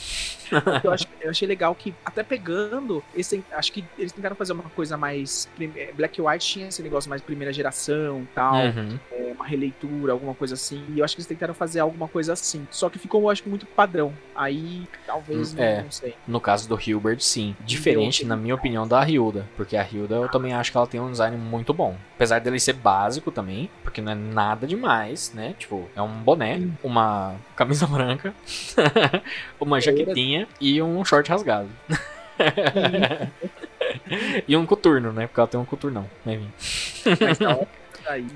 eu, 0.85 0.93
acho, 0.93 1.07
eu 1.21 1.31
achei 1.31 1.47
legal 1.49 1.75
que, 1.75 1.93
até 2.05 2.23
pegando, 2.23 3.03
ten- 3.29 3.43
acho 3.53 3.73
que 3.73 3.85
eles 3.99 4.13
tentaram 4.13 4.37
fazer 4.37 4.53
uma 4.53 4.63
coisa 4.71 4.97
mais. 4.97 5.49
eh, 5.61 5.93
Black 5.95 6.21
White 6.21 6.47
tinha 6.47 6.69
esse 6.69 6.83
negócio 6.83 7.11
mais 7.11 7.21
primeira 7.21 7.53
geração 7.53 8.27
tal, 8.35 8.55
Uhum. 8.67 8.99
eh, 9.11 9.33
uma 9.35 9.45
releitura, 9.47 10.13
alguma 10.13 10.35
coisa 10.35 10.55
assim. 10.55 10.85
E 10.95 11.01
eu 11.01 11.05
acho 11.05 11.15
que 11.17 11.21
eles 11.21 11.27
tentaram 11.27 11.53
fazer 11.53 11.81
alguma 11.81 12.07
coisa 12.09 12.33
assim. 12.33 12.67
Só 12.71 12.89
que 12.89 12.99
ficou, 12.99 13.23
eu 13.23 13.31
acho 13.31 13.43
que 13.43 13.49
muito 13.49 13.67
padrão. 13.67 14.13
Aí, 14.37 14.87
talvez, 15.05 15.53
Hum, 15.53 15.57
não, 15.57 15.65
é. 15.65 15.83
não 15.83 15.91
sei. 15.91 16.15
No 16.29 16.41
caso 16.41 16.69
do 16.69 16.79
Hilbert, 16.81 17.21
sim. 17.21 17.57
Diferente, 17.61 18.25
na 18.25 18.37
minha 18.37 18.55
opinião, 18.55 18.87
da 18.87 19.07
Hilda. 19.09 19.47
Porque 19.57 19.77
a 19.77 19.83
Hilda 19.83 20.15
eu 20.15 20.29
também 20.29 20.53
acho 20.55 20.71
que 20.71 20.77
ela 20.77 20.87
tem 20.87 21.01
um 21.01 21.11
design 21.11 21.37
muito 21.37 21.75
bom. 21.75 21.97
Apesar 22.15 22.39
dele 22.41 22.61
ser 22.61 22.75
básico 22.75 23.31
também, 23.33 23.69
porque 23.83 24.01
não 24.07 24.13
é 24.13 24.15
nada 24.15 24.67
demais, 24.67 25.33
né? 25.35 25.55
Tipo, 25.59 25.89
é 25.97 26.01
um 26.01 26.23
boné, 26.23 26.61
uma 26.83 27.35
camisa 27.57 27.87
branca, 27.87 28.33
uma 29.61 29.81
jaquetinha 29.81 30.47
e 30.61 30.81
um 30.81 31.05
short 31.05 31.29
rasgado. 31.29 31.69
e 34.47 34.57
um 34.57 34.65
coturno, 34.65 35.13
né? 35.13 35.27
Porque 35.27 35.41
ela 35.41 35.49
tem 35.49 35.59
um 35.59 35.65
coturnão. 35.65 36.09
Enfim. 36.25 36.51
Mas, 37.21 37.39
não, 37.39 37.61
Aí, 37.61 37.67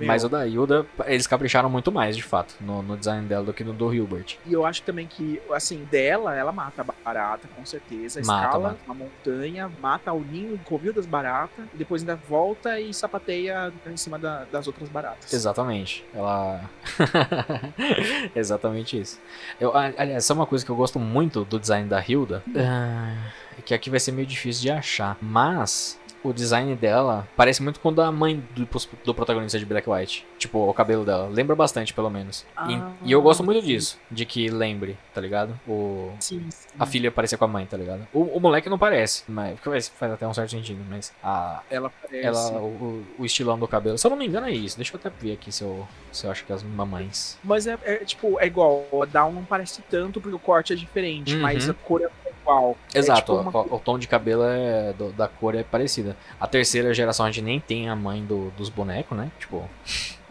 Mas 0.07 0.25
o 0.25 0.29
da 0.29 0.47
Hilda, 0.47 0.87
eles 1.07 1.27
capricharam 1.27 1.69
muito 1.71 1.91
mais, 1.93 2.17
de 2.17 2.23
fato, 2.23 2.55
no, 2.61 2.83
no 2.83 2.97
design 2.97 3.27
dela 3.27 3.45
do 3.45 3.53
que 3.53 3.63
no 3.65 3.73
do 3.73 3.93
Hilbert. 3.95 4.37
E 4.47 4.53
eu 4.53 4.65
acho 4.67 4.83
também 4.83 5.07
que, 5.07 5.41
assim, 5.53 5.85
dela, 5.91 6.35
ela 6.35 6.53
mata 6.53 6.83
a 6.83 6.85
barata, 7.05 7.49
com 7.57 7.65
certeza. 7.65 8.21
Mata, 8.25 8.47
Escala 8.47 8.69
mata. 8.71 8.81
uma 8.87 8.95
montanha, 8.95 9.71
mata 9.81 10.13
o 10.13 10.21
ninho, 10.21 10.55
o 10.55 10.59
covil 10.59 10.93
das 10.93 11.07
baratas, 11.07 11.65
e 11.75 11.77
depois 11.77 12.03
ainda 12.03 12.17
volta 12.17 12.79
e 12.81 12.93
sapateia 12.95 13.73
em 13.87 13.97
cima 13.97 14.19
da- 14.19 14.45
das 14.51 14.67
outras 14.67 14.89
baratas. 14.89 15.33
Exatamente. 15.33 16.05
Ela. 16.15 16.63
Exatamente 18.35 18.99
isso. 19.01 19.21
Eu, 19.61 19.77
aliás, 19.77 20.11
essa 20.11 20.33
é 20.33 20.35
uma 20.35 20.47
coisa 20.47 20.65
que 20.65 20.71
eu 20.71 20.77
gosto 20.77 20.99
muito 20.99 21.45
do 21.45 21.59
design 21.59 21.89
da 21.89 22.03
Hilda. 22.07 22.43
é 22.55 23.63
que 23.65 23.75
aqui 23.75 23.91
vai 23.91 24.01
ser 24.01 24.13
meio 24.13 24.27
difícil 24.27 24.63
de 24.63 24.71
achar. 24.71 25.17
Mas. 25.21 26.00
O 26.23 26.35
design 26.35 26.75
dela 26.77 27.27
parece 27.35 27.63
muito 27.63 27.81
com 27.81 27.89
o 27.89 27.93
da 27.93 28.13
mãe 28.13 28.43
do, 28.55 28.69
do 29.05 29.15
protagonista 29.15 29.59
de 29.59 29.65
Black 29.65 29.89
White. 29.89 30.27
Tipo, 30.39 30.59
o 30.69 30.75
cabelo 30.75 31.03
dela. 31.05 31.29
Lembra 31.29 31.57
bastante, 31.57 31.95
pelo 31.95 32.11
menos. 32.11 32.43
E- 32.69 32.75
Ah, 32.75 32.93
e, 33.03 33.13
eu 33.13 33.23
gosto 33.23 33.43
muito 33.43 33.63
disso. 33.65 33.99
De 34.11 34.27
que 34.27 34.49
lembre, 34.51 34.99
tá 35.15 35.21
ligado? 35.21 35.59
O, 35.67 36.13
Sim, 36.21 36.47
sim. 36.51 36.69
a 36.79 36.85
filha 36.85 37.11
parecer 37.11 37.39
com 37.39 37.47
a 37.47 37.49
mãe, 37.49 37.65
tá 37.65 37.77
ligado? 37.77 38.07
O, 38.13 38.21
o 38.37 38.41
moleque 38.41 38.69
não 38.69 38.79
parece, 38.79 39.25
mas 39.29 39.59
faz, 39.61 39.89
faz 39.89 40.13
até 40.13 40.27
um 40.29 40.35
certo 40.35 40.51
sentido, 40.51 40.85
mas 40.91 41.11
a, 41.25 41.63
Ela 41.71 41.91
parece. 42.03 42.27
ela, 42.27 42.51
o, 42.59 42.67
o- 42.67 43.07
o 43.21 43.25
estilão 43.25 43.59
do 43.59 43.67
cabelo, 43.67 43.97
se 43.97 44.07
eu 44.07 44.11
não 44.11 44.19
me 44.19 44.27
engano 44.27 44.47
é 44.47 44.53
isso. 44.53 44.77
Deixa 44.77 44.95
eu 44.95 45.01
até 45.01 45.09
ver 45.09 45.33
aqui 45.33 45.51
se 45.51 45.63
eu, 45.65 45.89
se 46.13 46.27
eu 46.27 46.31
acho 46.31 46.45
que 46.45 46.53
as 46.53 46.63
mamães. 46.63 47.39
Mas 47.43 47.67
é, 47.67 47.79
é, 47.83 47.97
tipo, 48.05 48.39
é 48.39 48.47
igual. 48.47 48.85
A 49.03 49.07
Down 49.07 49.33
não 49.33 49.45
parece 49.45 49.81
tanto 49.89 50.21
porque 50.21 50.37
o 50.37 50.39
corte 50.39 50.73
é 50.75 50.77
diferente, 50.77 51.35
Uhum. 51.35 51.41
mas 51.41 51.69
a 51.69 51.73
cor 51.75 52.03
é 52.03 52.11
igual. 52.59 52.77
É, 52.95 52.99
Exato, 52.99 53.21
tipo, 53.21 53.35
uma- 53.37 53.61
o, 53.63 53.77
o 53.77 53.79
tom 53.79 53.99
de 53.99 54.07
cabelo 54.09 54.43
é, 54.45 54.93
do- 54.93 55.13
da 55.13 55.29
cor 55.29 55.55
é 55.55 55.63
parecida. 55.63 56.17
A 56.41 56.47
terceira 56.47 56.93
geração 56.95 57.27
a 57.27 57.31
gente 57.31 57.43
nem 57.45 57.61
tem 57.61 57.89
a 57.89 57.97
mãe 57.97 58.25
do- 58.25 58.51
dos 58.57 58.69
bonecos, 58.69 59.17
né? 59.17 59.31
Tipo, 59.39 59.65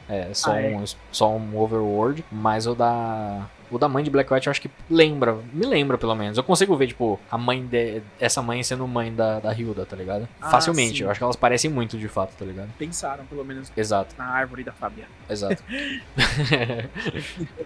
é 0.08 0.34
só, 0.34 0.52
Ah, 0.52 0.62
é. 0.62 0.76
Um, 0.76 0.84
só 1.12 1.30
um 1.30 1.58
overworld, 1.60 2.24
mas 2.32 2.66
o 2.68 2.76
da. 2.76 3.46
O 3.72 3.78
da 3.78 3.88
mãe 3.88 4.04
de 4.04 4.10
Black 4.10 4.32
White 4.34 4.48
eu 4.48 4.52
acho 4.52 4.62
que 4.62 4.70
lembra, 4.90 5.38
me 5.54 5.66
lembra 5.66 5.98
pelo 5.98 6.16
menos. 6.16 6.38
Eu 6.38 6.44
consigo 6.44 6.76
ver, 6.76 6.88
tipo, 6.88 7.20
a 7.30 7.38
mãe 7.38 7.66
de. 7.66 8.02
Essa 8.20 8.42
mãe 8.42 8.64
sendo 8.64 8.88
mãe 8.88 9.14
da, 9.14 9.40
da 9.40 9.54
Hilda, 9.54 9.86
tá 9.86 9.96
ligado? 9.96 10.28
Ah, 10.42 10.50
Facilmente. 10.50 10.98
sim. 10.98 11.04
Eu 11.04 11.12
acho 11.12 11.20
que 11.20 11.24
elas 11.24 11.36
parecem 11.36 11.70
muito 11.70 11.98
de 11.98 12.08
fato, 12.08 12.34
tá 12.38 12.46
ligado? 12.46 12.70
pensaram, 12.78 13.26
pelo 13.26 13.44
menos, 13.46 13.72
Exato, 13.78 14.16
na 14.18 14.26
árvore 14.26 14.64
da 14.64 14.72
Fábia. 14.72 15.06
exato. 15.30 15.64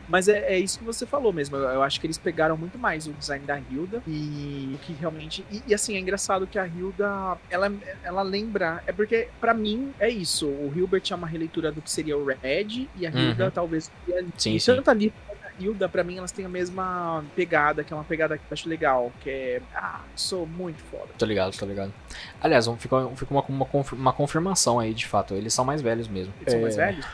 Mas 0.07 0.27
é, 0.27 0.53
é 0.53 0.59
isso 0.59 0.79
que 0.79 0.85
você 0.85 1.05
falou 1.05 1.31
mesmo. 1.33 1.55
Eu, 1.57 1.63
eu 1.69 1.83
acho 1.83 1.99
que 1.99 2.07
eles 2.07 2.17
pegaram 2.17 2.57
muito 2.57 2.77
mais 2.77 3.07
o 3.07 3.13
design 3.13 3.45
da 3.45 3.59
Hilda 3.59 4.01
e 4.07 4.77
que 4.83 4.93
realmente. 4.93 5.45
E, 5.51 5.61
e, 5.67 5.73
assim, 5.73 5.95
é 5.95 5.99
engraçado 5.99 6.47
que 6.47 6.57
a 6.59 6.67
Hilda, 6.67 7.37
ela, 7.49 7.71
ela 8.03 8.21
lembra. 8.21 8.83
É 8.85 8.91
porque, 8.91 9.27
pra 9.39 9.53
mim, 9.53 9.93
é 9.99 10.09
isso. 10.09 10.47
O 10.47 10.71
Hilbert 10.75 11.03
é 11.11 11.15
uma 11.15 11.27
releitura 11.27 11.71
do 11.71 11.81
que 11.81 11.91
seria 11.91 12.17
o 12.17 12.25
Red 12.25 12.87
e 12.95 13.07
a 13.07 13.09
Hilda 13.09 13.45
Uhum. 13.45 13.51
talvez. 13.51 13.91
Sim, 14.37 14.59
sim. 14.59 14.75
tanto 14.75 14.89
ali 14.89 15.13
Hilda, 15.59 15.87
pra 15.87 16.03
mim, 16.03 16.17
elas 16.17 16.31
têm 16.31 16.45
a 16.45 16.49
mesma 16.49 17.23
pegada, 17.35 17.83
que 17.83 17.93
é 17.93 17.95
uma 17.95 18.03
pegada 18.03 18.37
que 18.37 18.43
eu 18.43 18.53
acho 18.53 18.67
legal, 18.67 19.11
que 19.21 19.29
é. 19.29 19.61
Ah, 19.75 20.01
sou 20.15 20.45
muito 20.45 20.81
foda. 20.83 21.09
Tô 21.17 21.25
ligado, 21.25 21.55
tô 21.57 21.65
ligado. 21.65 21.93
Aliás, 22.41 22.65
fica, 22.77 23.09
fica 23.15 23.33
uma, 23.33 23.43
uma, 23.47 23.67
uma 23.93 24.13
confirmação 24.13 24.79
aí, 24.79 24.93
de 24.93 25.05
fato. 25.05 25.33
Eles 25.35 25.53
são 25.53 25.63
mais 25.65 25.81
velhos 25.81 26.07
mesmo. 26.07 26.33
Eles 26.41 26.51
são 26.53 26.61
mais 26.61 26.77
É, 26.77 26.85
velhos? 26.85 27.05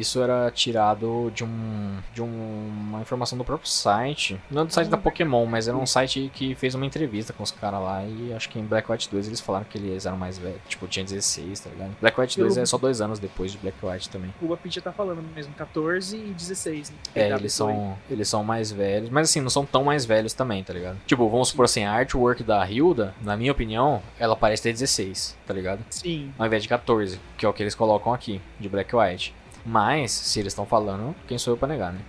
Isso 0.00 0.22
era 0.22 0.50
tirado 0.50 1.30
de 1.34 1.44
um 1.44 1.98
de 2.12 2.22
um- 2.22 2.68
uma 2.88 3.00
informação 3.00 3.36
do 3.38 3.44
próprio 3.44 3.68
site. 3.68 4.40
Não 4.50 4.62
é 4.62 4.64
do 4.64 4.72
site 4.72 4.88
da 4.88 4.96
Pokémon, 4.96 5.46
mas 5.46 5.68
era 5.68 5.76
um 5.76 5.86
site 5.86 6.30
que 6.34 6.54
fez 6.54 6.74
uma 6.74 6.86
entrevista 6.86 7.32
com 7.32 7.42
os 7.42 7.50
caras 7.50 7.80
lá. 7.80 8.04
E 8.04 8.32
acho 8.34 8.48
que 8.48 8.58
em 8.58 8.64
Black 8.64 8.90
White 8.90 9.08
2 9.10 9.26
eles 9.26 9.40
falaram 9.40 9.64
que 9.68 9.78
eles 9.78 10.06
eram 10.06 10.16
mais 10.16 10.38
velhos. 10.38 10.60
Tipo, 10.68 10.86
tinha 10.86 11.04
16, 11.04 11.60
tá 11.60 11.70
ligado? 11.70 11.96
Black 12.00 12.20
White 12.20 12.38
2 12.38 12.56
é 12.56 12.66
só 12.66 12.78
dois 12.78 13.00
anos 13.00 13.18
depois 13.18 13.52
de 13.52 13.58
Black 13.58 13.76
White 13.84 14.08
também. 14.08 14.32
O 14.40 14.56
já 14.66 14.80
tá 14.80 14.92
falando 14.92 15.22
mesmo, 15.34 15.52
14 15.54 16.16
e 16.16 16.32
16. 16.32 16.90
Né? 16.90 16.96
É, 17.14 17.28
PW2. 17.28 17.38
eles 17.40 17.52
são, 17.52 17.98
eles 18.10 18.28
são 18.28 18.44
mais 18.44 18.72
velhos, 18.72 19.10
mas 19.10 19.28
assim, 19.28 19.40
não 19.40 19.50
são 19.50 19.64
tão 19.66 19.84
mais 19.84 20.04
velhos 20.04 20.32
também, 20.32 20.62
tá 20.64 20.72
ligado? 20.72 20.96
Tipo, 21.06 21.28
vamos 21.28 21.48
supor 21.48 21.66
assim, 21.66 21.84
a 21.84 21.92
artwork 21.92 22.42
da 22.42 22.68
Hilda, 22.68 23.14
na 23.20 23.36
minha 23.36 23.52
opinião, 23.52 24.02
ela 24.18 24.34
parece 24.34 24.62
ter 24.62 24.72
16, 24.72 25.36
tá 25.46 25.52
ligado? 25.54 25.84
Sim. 25.90 26.32
ao 26.38 26.46
invés 26.46 26.62
de 26.62 26.68
14, 26.68 27.20
que 27.36 27.44
é 27.44 27.48
o 27.48 27.52
que 27.52 27.62
eles 27.62 27.74
colocam 27.74 28.12
aqui, 28.12 28.40
de 28.58 28.68
Black 28.68 28.94
White. 28.94 29.34
Mas, 29.64 30.10
se 30.12 30.40
eles 30.40 30.52
estão 30.52 30.66
falando, 30.66 31.14
quem 31.26 31.38
sou 31.38 31.54
eu 31.54 31.56
pra 31.56 31.66
negar, 31.68 31.92
né? 31.92 32.00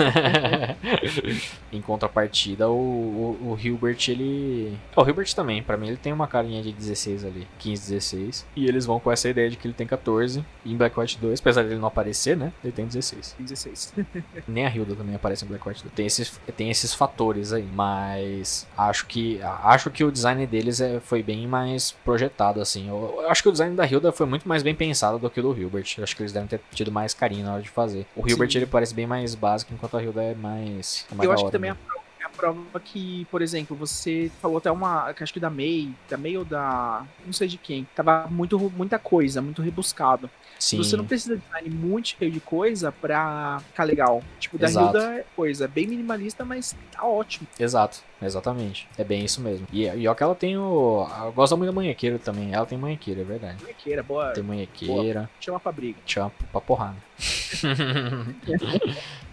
em 1.72 1.80
contrapartida, 1.80 2.68
o, 2.68 2.72
o, 2.72 3.52
o 3.52 3.58
Hilbert, 3.60 3.98
ele. 4.08 4.76
O 4.96 5.02
Hilbert 5.02 5.34
também, 5.34 5.62
pra 5.62 5.76
mim, 5.76 5.88
ele 5.88 5.96
tem 5.96 6.12
uma 6.12 6.26
carinha 6.26 6.62
de 6.62 6.72
16 6.72 7.24
ali, 7.24 7.46
15, 7.58 7.90
16. 7.90 8.46
E 8.56 8.66
eles 8.66 8.86
vão 8.86 9.00
com 9.00 9.10
essa 9.10 9.28
ideia 9.28 9.48
de 9.48 9.56
que 9.56 9.66
ele 9.66 9.74
tem 9.74 9.86
14. 9.86 10.44
E 10.64 10.72
em 10.72 10.76
Black 10.76 10.98
White 10.98 11.18
2, 11.18 11.40
apesar 11.40 11.62
dele 11.62 11.76
não 11.76 11.88
aparecer, 11.88 12.36
né? 12.36 12.52
Ele 12.62 12.72
tem 12.72 12.86
16. 12.86 13.36
16. 13.38 13.94
Nem 14.46 14.66
a 14.66 14.74
Hilda 14.74 14.94
também 14.94 15.14
aparece 15.14 15.44
em 15.44 15.48
Black 15.48 15.66
White 15.66 15.82
2. 15.82 15.94
Tem 15.94 16.06
esses, 16.06 16.40
tem 16.56 16.70
esses 16.70 16.94
fatores 16.94 17.52
aí. 17.52 17.68
Mas 17.72 18.66
acho 18.76 19.06
que 19.06 19.40
acho 19.42 19.90
que 19.90 20.04
o 20.04 20.10
design 20.10 20.46
deles 20.46 20.80
é, 20.80 21.00
foi 21.00 21.22
bem 21.22 21.46
mais 21.46 21.92
projetado, 22.04 22.60
assim. 22.60 22.88
Eu, 22.88 23.20
eu 23.22 23.30
acho 23.30 23.42
que 23.42 23.48
o 23.48 23.52
design 23.52 23.74
da 23.74 23.86
Hilda 23.86 24.12
foi 24.12 24.26
muito 24.26 24.48
mais 24.48 24.62
bem 24.62 24.74
pensado 24.74 25.18
do 25.18 25.30
que 25.30 25.40
o 25.40 25.42
do 25.42 25.58
Hilbert. 25.58 25.94
Eu 25.96 26.04
acho 26.04 26.16
que 26.16 26.22
eles 26.22 26.32
devem 26.32 26.48
ter 26.48 26.60
tido 26.72 26.90
mais 26.90 27.14
carinho 27.14 27.44
na 27.44 27.54
hora 27.54 27.62
de 27.62 27.70
fazer. 27.70 28.06
O 28.16 28.28
Hilbert 28.28 28.50
Sim. 28.50 28.58
ele 28.58 28.66
parece 28.66 28.94
bem 28.94 29.06
mais 29.06 29.34
básico, 29.34 29.72
enquanto 29.72 29.89
a 29.96 30.02
Hilda 30.02 30.22
é 30.22 30.34
mais. 30.34 31.06
É 31.10 31.14
mais 31.14 31.26
Eu 31.26 31.32
acho 31.32 31.42
que 31.42 31.46
hora 31.46 31.52
também 31.52 31.70
é 31.70 31.72
a 31.72 31.76
prova, 31.76 32.04
é 32.20 32.24
a 32.24 32.28
prova 32.28 32.80
que, 32.80 33.26
por 33.30 33.42
exemplo, 33.42 33.76
você 33.76 34.30
falou 34.40 34.58
até 34.58 34.70
uma. 34.70 35.12
que 35.14 35.22
Acho 35.22 35.32
que 35.32 35.40
da 35.40 35.50
May, 35.50 35.90
da 36.08 36.16
May 36.16 36.36
ou 36.36 36.44
da. 36.44 37.04
não 37.24 37.32
sei 37.32 37.48
de 37.48 37.58
quem. 37.58 37.86
Tava 37.94 38.26
muito, 38.30 38.58
muita 38.76 38.98
coisa, 38.98 39.40
muito 39.40 39.62
rebuscado. 39.62 40.30
Sim. 40.58 40.76
Você 40.76 40.96
não 40.96 41.06
precisa 41.06 41.36
de 41.36 41.42
design 41.42 41.70
muito 41.70 42.08
cheio 42.08 42.30
de 42.30 42.40
coisa 42.40 42.92
pra 42.92 43.60
ficar 43.68 43.84
legal. 43.84 44.22
Tipo, 44.38 44.58
da 44.58 44.66
Exato. 44.66 44.86
Hilda 44.96 45.14
é 45.14 45.24
coisa 45.34 45.66
bem 45.66 45.86
minimalista, 45.86 46.44
mas 46.44 46.76
tá 46.92 47.04
ótimo. 47.04 47.48
Exato, 47.58 48.02
exatamente. 48.22 48.88
É 48.98 49.04
bem 49.04 49.24
isso 49.24 49.40
mesmo. 49.40 49.66
E, 49.72 49.84
e 49.86 50.06
ó 50.08 50.14
que 50.14 50.22
ela 50.22 50.34
tem 50.34 50.56
o. 50.58 51.06
Eu 51.24 51.32
gosto 51.32 51.56
muito 51.56 51.68
da 51.70 51.74
manhequeira 51.74 52.18
também. 52.18 52.52
Ela 52.52 52.66
tem 52.66 52.76
manhequeira, 52.78 53.20
é 53.20 53.24
verdade. 53.24 53.62
Manhequeira, 53.62 54.02
boa. 54.02 54.32
Tem 54.32 54.42
manhequeira, 54.42 55.28
Chama 55.40 55.58
pra 55.60 55.72
briga. 55.72 55.98
chama 56.06 56.30
pra 56.52 56.60
porrada. 56.60 56.96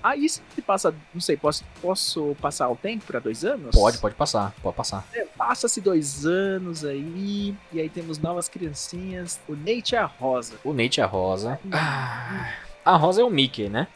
Aí 0.03 0.29
se 0.29 0.41
passa, 0.65 0.93
não 1.13 1.19
sei, 1.19 1.35
posso, 1.35 1.63
posso 1.81 2.35
passar 2.39 2.69
o 2.69 2.75
tempo 2.75 3.05
pra 3.05 3.19
dois 3.19 3.43
anos? 3.43 3.75
pode, 3.75 3.97
pode 3.97 4.15
passar, 4.15 4.53
pode 4.61 4.75
passar. 4.75 5.05
É, 5.13 5.25
Passa-se 5.37 5.81
dois 5.81 6.25
anos 6.25 6.83
aí, 6.85 7.53
e 7.71 7.79
aí 7.81 7.89
temos 7.89 8.17
novas 8.17 8.47
criancinhas. 8.47 9.39
O 9.47 9.55
Nate 9.55 9.93
e 9.93 9.97
a 9.97 10.05
Rosa. 10.05 10.55
O 10.63 10.73
Nate 10.73 11.01
é 11.01 11.05
rosa. 11.05 11.59
Ah, 11.71 12.53
a 12.85 12.95
rosa 12.95 13.21
é 13.21 13.23
o 13.23 13.29
Mickey, 13.29 13.69
né? 13.69 13.87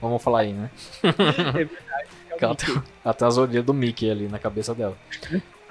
Vamos 0.00 0.22
falar 0.22 0.40
aí, 0.40 0.52
né? 0.52 0.70
É 1.02 1.64
verdade. 1.64 2.08
É 2.32 2.38
Que 2.38 2.44
ela 2.44 2.54
tem, 2.54 2.82
ela 3.04 3.14
tem 3.14 3.28
as 3.28 3.36
orelhas 3.38 3.64
do 3.64 3.74
Mickey 3.74 4.10
ali 4.10 4.28
na 4.28 4.38
cabeça 4.38 4.74
dela. 4.74 4.96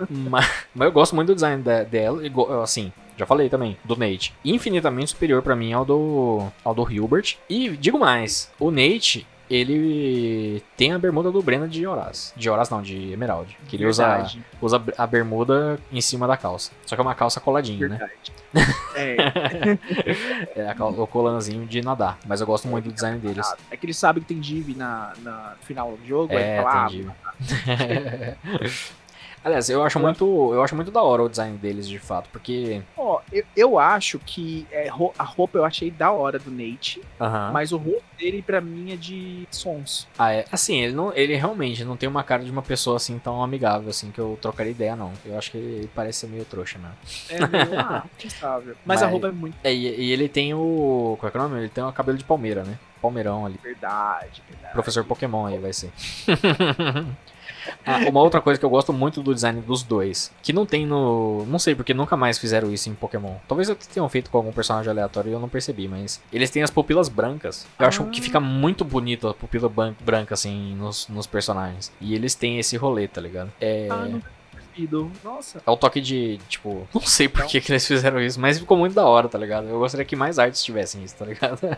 mas, 0.10 0.50
mas 0.74 0.86
eu 0.88 0.92
gosto 0.92 1.16
muito 1.16 1.28
do 1.28 1.36
design 1.36 1.62
da- 1.62 1.84
dela. 1.84 2.22
Assim, 2.64 2.92
já 3.18 3.26
falei 3.26 3.50
também, 3.50 3.78
do 3.84 3.96
Nate. 3.96 4.34
Infinitamente 4.44 5.12
superior 5.12 5.42
pra 5.42 5.56
mim 5.56 5.74
ao 5.74 5.86
do, 5.86 6.48
ao 6.64 6.74
do 6.74 6.90
Hilbert. 6.92 7.36
E 7.50 7.70
digo 7.70 8.00
mais, 8.00 8.52
o 8.60 8.72
Nate, 8.72 9.28
ele 9.54 10.64
tem 10.78 10.94
a 10.94 10.98
bermuda 11.00 11.32
do 11.32 11.42
Brenda 11.42 11.68
de 11.68 11.86
Horaz. 11.86 12.34
De 12.38 12.50
Horaz 12.50 12.70
não, 12.70 12.82
de 12.82 13.12
Emerald. 13.12 13.58
Que 13.68 13.76
ele 13.76 13.86
usa, 13.86 14.08
Verdade, 14.08 14.46
usa 14.62 14.82
a 14.98 15.06
bermuda 15.08 15.80
em 15.92 16.00
cima 16.02 16.26
da 16.28 16.38
calça. 16.38 16.72
Só 16.86 16.96
que 16.96 17.02
é 17.02 17.04
uma 17.04 17.14
calça 17.16 17.40
coladinha, 17.40 17.88
né? 17.88 17.98
verdade. 17.98 18.32
É, 18.96 19.16
É 20.70 20.74
cal- 20.74 20.92
o 20.92 21.08
colanzinho 21.08 21.66
de 21.66 21.82
nadar. 21.82 22.18
Mas 22.26 22.42
eu 22.42 22.48
gosto 22.48 22.68
muito 22.68 22.86
do 22.86 22.94
design 22.94 23.20
deles. 23.20 23.48
é 23.70 23.78
que 23.78 23.86
ele 23.86 23.94
sabe 23.94 24.20
que 24.22 24.26
tem 24.28 24.40
div 24.40 24.76
na, 24.76 25.14
na 25.22 25.54
no 25.60 25.66
final 25.66 25.92
do 25.96 26.06
jogo, 26.06 26.34
É, 26.34 26.58
fala, 26.62 26.84
ah, 26.84 26.88
entendi. 26.88 27.08
Aliás, 29.44 29.70
eu 29.70 29.82
acho 29.84 30.00
muito, 30.00 30.54
eu 30.54 30.62
acho 30.64 30.76
muito 30.76 30.92
da 30.92 31.02
hora 31.02 31.24
o 31.24 31.30
design 31.30 31.58
deles, 31.58 31.88
de 31.88 31.98
fato, 31.98 32.30
porque 32.32 32.82
Ó, 32.96 33.20
eu, 33.32 33.44
eu 33.56 33.80
acho 33.80 34.20
que 34.20 34.68
é, 34.72 34.88
a 35.18 35.24
roupa 35.24 35.58
eu 35.58 35.66
achei 35.66 35.90
da 35.90 36.12
hora 36.12 36.38
do 36.38 36.52
Nate, 36.52 37.02
Aham. 37.20 37.52
mas 37.52 37.72
o 37.72 37.78
rosto 37.78 38.04
dele 38.20 38.44
pra 38.44 38.62
mim 38.62 38.92
é 38.92 38.96
de 38.96 39.48
sons. 39.50 40.08
Ah, 40.18 40.32
é. 40.32 40.46
Assim, 40.52 40.82
ele, 40.82 40.94
não, 40.94 41.12
ele 41.16 41.36
realmente 41.36 41.84
não 41.84 41.98
tem 41.98 42.08
uma 42.08 42.24
cara 42.24 42.44
de 42.44 42.52
uma 42.52 42.62
pessoa 42.62 42.98
assim 42.98 43.18
tão 43.18 43.42
amigável 43.44 43.90
assim 43.90 44.12
que 44.12 44.20
eu 44.20 44.38
trocaria 44.40 44.72
ideia, 44.72 44.96
não. 44.96 45.12
Eu 45.26 45.36
acho 45.38 45.50
que 45.50 45.58
ele 45.58 45.90
parece 45.96 46.20
ser 46.20 46.28
meio 46.28 46.46
trouxa, 46.46 46.78
né? 46.78 46.92
É 47.30 47.48
meio, 47.48 47.80
ah, 47.80 48.06
pensável. 48.22 48.76
Mas, 48.86 49.02
a 49.02 49.06
Mas- 49.06 49.12
roupa 49.12 49.28
é 49.30 49.32
muito 49.32 49.58
É, 49.64 49.74
e, 49.74 50.02
e 50.02 50.12
ele 50.12 50.30
tem 50.30 50.54
o. 50.54 51.18
Qual 51.20 51.28
é 51.28 51.32
que 51.32 51.38
é 51.38 51.40
o 51.40 51.44
nome? 51.44 51.60
Ele 51.62 51.70
tem 51.70 51.84
o 51.84 51.92
cabelo 51.92 52.18
de 52.18 52.24
palmeira, 52.24 52.64
né? 52.64 52.78
Palmeirão 53.02 53.44
ali. 53.46 53.60
verdade, 53.64 54.44
verdade. 54.48 54.74
Professor 54.74 55.04
Pokémon 55.04 55.48
aí 55.48 55.58
vai 55.58 55.74
ser. 55.74 55.92
Ah, 57.86 57.98
uma 58.10 58.22
outra 58.22 58.42
coisa 58.42 58.60
que 58.60 58.66
eu 58.66 58.70
gosto 58.70 58.92
muito 58.92 59.22
do 59.22 59.34
design 59.34 59.62
dos 59.62 59.84
dois, 59.84 60.32
que 60.42 60.52
não 60.54 60.66
tem 60.66 60.86
no. 60.86 61.46
Não 61.48 61.60
sei 61.60 61.76
porque 61.76 61.94
nunca 61.94 62.18
mais 62.18 62.38
fizeram 62.38 62.72
isso 62.74 62.90
em 62.90 62.94
Pokémon. 62.96 63.36
Talvez 63.48 63.70
eu 63.70 63.76
tenham 63.76 64.08
feito 64.10 64.30
com 64.30 64.38
algum 64.38 64.52
personagem 64.52 64.90
aleatório 64.90 65.30
e 65.30 65.34
eu 65.34 65.40
não 65.40 65.50
percebi, 65.50 65.88
mas 65.88 66.22
eles 66.32 66.50
têm 66.50 66.64
as 66.64 66.72
pupilas 66.72 67.10
brancas. 67.10 67.68
Eu 67.80 67.88
acho 67.88 68.04
Ah. 68.04 68.06
que 68.08 68.22
fica 68.22 68.40
muito 68.40 68.84
bonito 68.84 69.28
a 69.28 69.34
pupila 69.34 69.72
branca, 70.00 70.34
assim, 70.34 70.76
nos, 70.76 71.08
nos 71.08 71.28
personagens. 71.28 71.92
E 72.02 72.16
eles 72.16 72.34
têm 72.36 72.58
esse 72.60 72.76
rolê, 72.78 73.08
tá 73.08 73.22
ligado? 73.22 73.52
É. 73.60 73.88
Ah, 73.90 74.06
não. 74.08 74.22
Nossa. 75.24 75.62
É 75.68 75.70
o 75.70 75.78
toque 75.78 76.02
de, 76.02 76.40
tipo, 76.50 76.88
não 76.94 77.02
sei 77.02 77.28
por 77.28 77.46
que, 77.46 77.62
que 77.62 77.72
eles 77.72 77.86
fizeram 77.86 78.20
isso, 78.20 78.40
mas 78.40 78.58
ficou 78.58 78.76
muito 78.78 78.94
da 78.96 79.06
hora, 79.06 79.28
tá 79.30 79.38
ligado? 79.38 79.68
Eu 79.68 79.78
gostaria 79.78 80.06
que 80.06 80.16
mais 80.16 80.40
artes 80.40 80.64
tivessem 80.64 81.04
isso, 81.04 81.16
tá 81.18 81.26
ligado? 81.26 81.60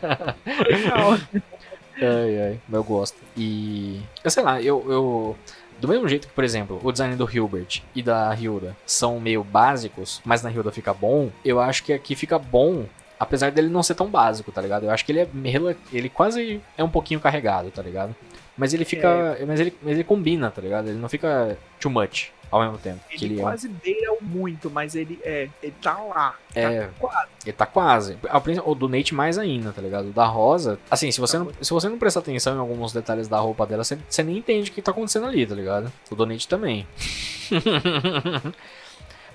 Ai, 1.96 2.40
ai, 2.42 2.60
eu 2.72 2.84
gosto. 2.84 3.18
E, 3.38 4.02
eu 4.24 4.32
sei 4.32 4.44
lá, 4.44 4.62
eu, 4.62 4.84
eu 4.90 5.38
do 5.84 5.88
mesmo 5.90 6.08
jeito 6.08 6.30
que, 6.30 6.34
por 6.34 6.46
exemplo, 6.46 6.80
o 6.82 6.94
design 6.94 7.14
do 7.18 7.30
Hilbert 7.30 7.82
e 7.94 8.02
da 8.02 8.34
Hilda 8.34 8.74
são 8.86 9.20
meio 9.20 9.44
básicos, 9.44 10.22
mas 10.24 10.42
na 10.42 10.50
Hilda 10.50 10.72
fica 10.72 10.94
bom, 10.94 11.30
eu 11.44 11.60
acho 11.60 11.84
que 11.84 11.92
aqui 11.92 12.16
fica 12.16 12.40
bom 12.40 12.86
apesar 13.20 13.52
dele 13.52 13.68
não 13.68 13.84
ser 13.84 13.96
tão 13.96 14.08
básico, 14.08 14.50
tá 14.50 14.62
ligado? 14.62 14.86
Eu 14.86 14.92
acho 14.92 15.04
que 15.04 15.12
ele 15.12 15.20
é 15.20 15.28
ele 15.92 16.08
quase 16.08 16.62
é 16.78 16.84
um 16.84 16.90
pouquinho 16.90 17.20
carregado, 17.20 17.70
tá 17.70 17.82
ligado? 17.82 18.16
Mas 18.58 18.74
ele 18.74 18.86
fica, 18.86 19.38
é. 19.40 19.46
mas 19.46 19.60
ele, 19.60 19.76
mas 19.82 19.94
ele 19.94 20.04
combina, 20.06 20.50
tá 20.50 20.62
ligado? 20.62 20.88
Ele 20.88 21.00
não 21.00 21.10
fica 21.10 21.58
too 21.82 21.92
much 21.92 22.30
ao 22.54 22.62
mesmo 22.62 22.78
tempo. 22.78 23.00
Ele, 23.10 23.26
ele 23.26 23.42
quase 23.42 23.66
é 23.66 23.70
beira 23.70 24.16
muito, 24.22 24.70
mas 24.70 24.94
ele 24.94 25.20
é, 25.24 25.50
ele 25.62 25.74
tá 25.82 25.98
lá. 25.98 26.38
Tá 26.54 26.60
é, 26.60 26.90
quase. 27.00 27.28
Ele 27.44 27.54
tá 27.54 27.66
quase. 27.66 28.18
O 28.64 28.76
do 28.76 28.88
Nate 28.88 29.16
mais 29.16 29.40
ainda, 29.40 29.72
tá 29.72 29.82
ligado? 29.82 30.10
O 30.10 30.14
da 30.14 30.26
Rosa, 30.26 30.78
assim, 30.90 31.12
se 31.12 31.20
você, 31.20 31.40
tá 31.40 31.44
não, 31.44 31.52
se 31.60 31.74
você 31.74 31.90
não 31.90 31.98
prestar 31.98 32.20
atenção 32.20 32.56
em 32.56 32.60
alguns 32.60 32.94
detalhes 32.94 33.28
da 33.28 33.40
roupa 33.40 33.66
dela, 33.66 33.84
você, 33.84 33.98
você 34.08 34.22
nem 34.22 34.38
entende 34.38 34.70
o 34.70 34.74
que 34.74 34.84
tá 34.84 34.92
acontecendo 34.92 35.26
ali, 35.26 35.48
tá 35.48 35.56
ligado? 35.56 35.92
O 36.12 36.16
do 36.16 36.28
Nate 36.28 36.48
também. 36.48 36.88